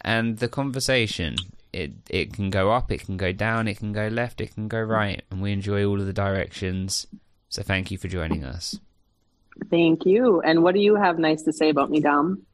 and 0.00 0.38
the 0.38 0.48
conversation. 0.48 1.36
It 1.72 1.92
it 2.10 2.32
can 2.32 2.50
go 2.50 2.70
up, 2.72 2.90
it 2.90 3.04
can 3.04 3.16
go 3.16 3.32
down, 3.32 3.68
it 3.68 3.78
can 3.78 3.92
go 3.92 4.08
left, 4.08 4.40
it 4.40 4.54
can 4.54 4.66
go 4.68 4.80
right, 4.80 5.22
and 5.30 5.40
we 5.42 5.52
enjoy 5.52 5.84
all 5.84 6.00
of 6.00 6.06
the 6.06 6.12
directions. 6.12 7.06
So 7.48 7.62
thank 7.62 7.90
you 7.90 7.98
for 7.98 8.08
joining 8.08 8.44
us. 8.44 8.78
Thank 9.70 10.04
you. 10.04 10.40
And 10.40 10.62
what 10.62 10.74
do 10.74 10.80
you 10.80 10.96
have 10.96 11.18
nice 11.18 11.42
to 11.42 11.52
say 11.52 11.70
about 11.70 11.90
me, 11.90 12.00
Dom? 12.00 12.46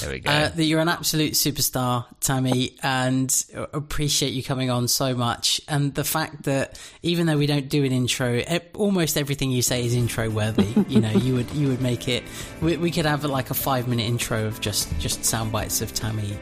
There 0.00 0.10
we 0.10 0.20
go. 0.20 0.30
Uh, 0.30 0.48
that 0.48 0.64
you're 0.64 0.80
an 0.80 0.88
absolute 0.88 1.32
superstar, 1.32 2.06
Tammy, 2.20 2.76
and 2.82 3.44
appreciate 3.72 4.32
you 4.32 4.42
coming 4.42 4.70
on 4.70 4.88
so 4.88 5.14
much. 5.14 5.60
And 5.68 5.94
the 5.94 6.04
fact 6.04 6.44
that 6.44 6.80
even 7.02 7.26
though 7.26 7.36
we 7.36 7.46
don't 7.46 7.68
do 7.68 7.84
an 7.84 7.92
intro, 7.92 8.42
almost 8.74 9.18
everything 9.18 9.50
you 9.50 9.62
say 9.62 9.84
is 9.84 9.94
intro 9.94 10.30
worthy. 10.30 10.68
you 10.88 11.00
know, 11.00 11.10
you 11.10 11.34
would 11.34 11.50
you 11.50 11.68
would 11.68 11.82
make 11.82 12.08
it. 12.08 12.24
We, 12.62 12.76
we 12.78 12.90
could 12.90 13.04
have 13.04 13.24
like 13.24 13.50
a 13.50 13.54
five 13.54 13.86
minute 13.86 14.06
intro 14.06 14.46
of 14.46 14.60
just 14.60 14.88
just 14.98 15.24
sound 15.24 15.52
bites 15.52 15.82
of 15.82 15.92
Tammy, 15.92 16.36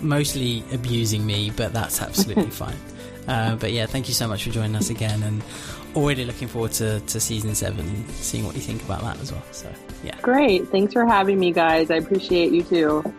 mostly 0.00 0.62
abusing 0.72 1.24
me, 1.24 1.50
but 1.56 1.72
that's 1.72 2.02
absolutely 2.02 2.50
fine. 2.50 2.76
Uh, 3.26 3.56
but 3.56 3.72
yeah, 3.72 3.86
thank 3.86 4.08
you 4.08 4.14
so 4.14 4.28
much 4.28 4.44
for 4.44 4.50
joining 4.50 4.76
us 4.76 4.90
again, 4.90 5.22
and 5.22 5.42
already 5.94 6.24
looking 6.24 6.48
forward 6.48 6.72
to, 6.72 7.00
to 7.00 7.20
season 7.20 7.54
seven 7.54 7.80
and 7.80 8.10
seeing 8.10 8.44
what 8.44 8.54
you 8.54 8.60
think 8.60 8.82
about 8.84 9.02
that 9.02 9.20
as 9.20 9.32
well. 9.32 9.42
So 9.52 9.72
yeah. 10.02 10.16
Great. 10.22 10.68
Thanks 10.68 10.92
for 10.92 11.04
having 11.06 11.38
me, 11.38 11.52
guys. 11.52 11.90
I 11.90 11.96
appreciate 11.96 12.52
you 12.52 12.62
too. 12.62 13.14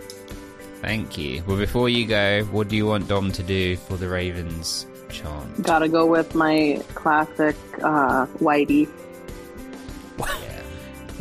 Thank 0.82 1.18
you. 1.18 1.43
Well, 1.48 1.58
before 1.58 1.88
you 1.88 2.06
go, 2.06 2.43
what 2.52 2.68
do 2.68 2.76
you 2.76 2.85
want 2.88 3.08
Dom 3.08 3.32
to 3.32 3.43
do 3.43 3.77
for 3.77 3.95
the 3.95 4.10
Ravens 4.10 4.85
chant? 5.10 5.64
Gotta 5.64 5.88
go 5.88 6.06
with 6.06 6.35
my 6.35 6.82
classic 6.93 7.56
uh, 7.82 8.26
Whitey. 8.40 8.90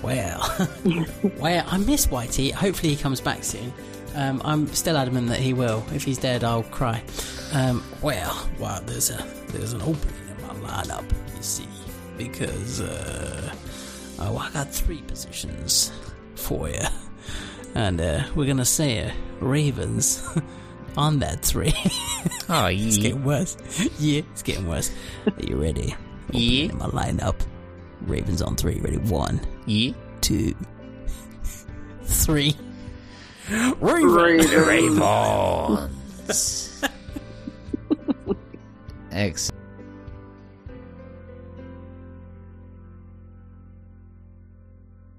Well, 0.03 0.69
well, 1.39 1.65
I 1.69 1.79
miss 1.79 2.09
Whitey. 2.09 2.51
Hopefully, 2.51 2.93
he 2.95 3.01
comes 3.01 3.21
back 3.21 3.45
soon. 3.45 3.73
Um, 4.17 4.43
I'm 4.45 4.67
still 4.69 4.97
adamant 4.97 5.29
that 5.29 5.39
he 5.39 5.55
will. 5.55 5.85
If 5.95 6.03
he's 6.03 6.19
dead, 6.19 6.43
I'll 6.43 6.65
cry. 6.65 7.03
Um, 7.53 7.85
well, 8.03 8.49
well, 8.59 8.83
there's 8.85 9.11
a 9.11 9.25
there's 9.49 9.73
an 9.73 9.83
opening 9.83 10.29
in 10.29 10.47
my 10.47 10.55
lineup. 10.69 11.05
See, 11.43 11.67
because 12.17 12.81
uh, 12.81 13.53
oh, 14.21 14.37
I 14.37 14.51
got 14.53 14.73
three 14.73 15.03
positions 15.03 15.91
for 16.37 16.69
you, 16.69 16.79
and 17.75 18.01
uh, 18.01 18.23
we're 18.37 18.47
gonna 18.47 18.65
say 18.65 19.07
uh, 19.07 19.11
Ravens 19.41 20.25
on 20.97 21.19
that 21.19 21.45
three. 21.45 21.75
Oh, 22.49 22.67
yeah. 22.69 22.87
it's 22.87 22.99
getting 22.99 23.25
worse. 23.25 23.57
Yeah, 23.99 24.23
it's 24.33 24.43
getting 24.43 24.69
worse. 24.69 24.93
Are 25.27 25.43
you 25.45 25.57
ready? 25.61 25.97
Opening 26.29 26.43
Yeah. 26.51 26.65
in 26.71 26.79
my 26.79 26.87
lineup. 26.87 27.35
Ravens 28.03 28.41
on 28.41 28.55
three. 28.55 28.79
Ready? 28.81 28.99
One 28.99 29.41
Yeah. 29.67 29.95
two, 30.21 30.55
three. 32.05 32.55
Raven. 33.81 34.65
Ravens. 34.65 35.99
Excellent. 39.11 39.62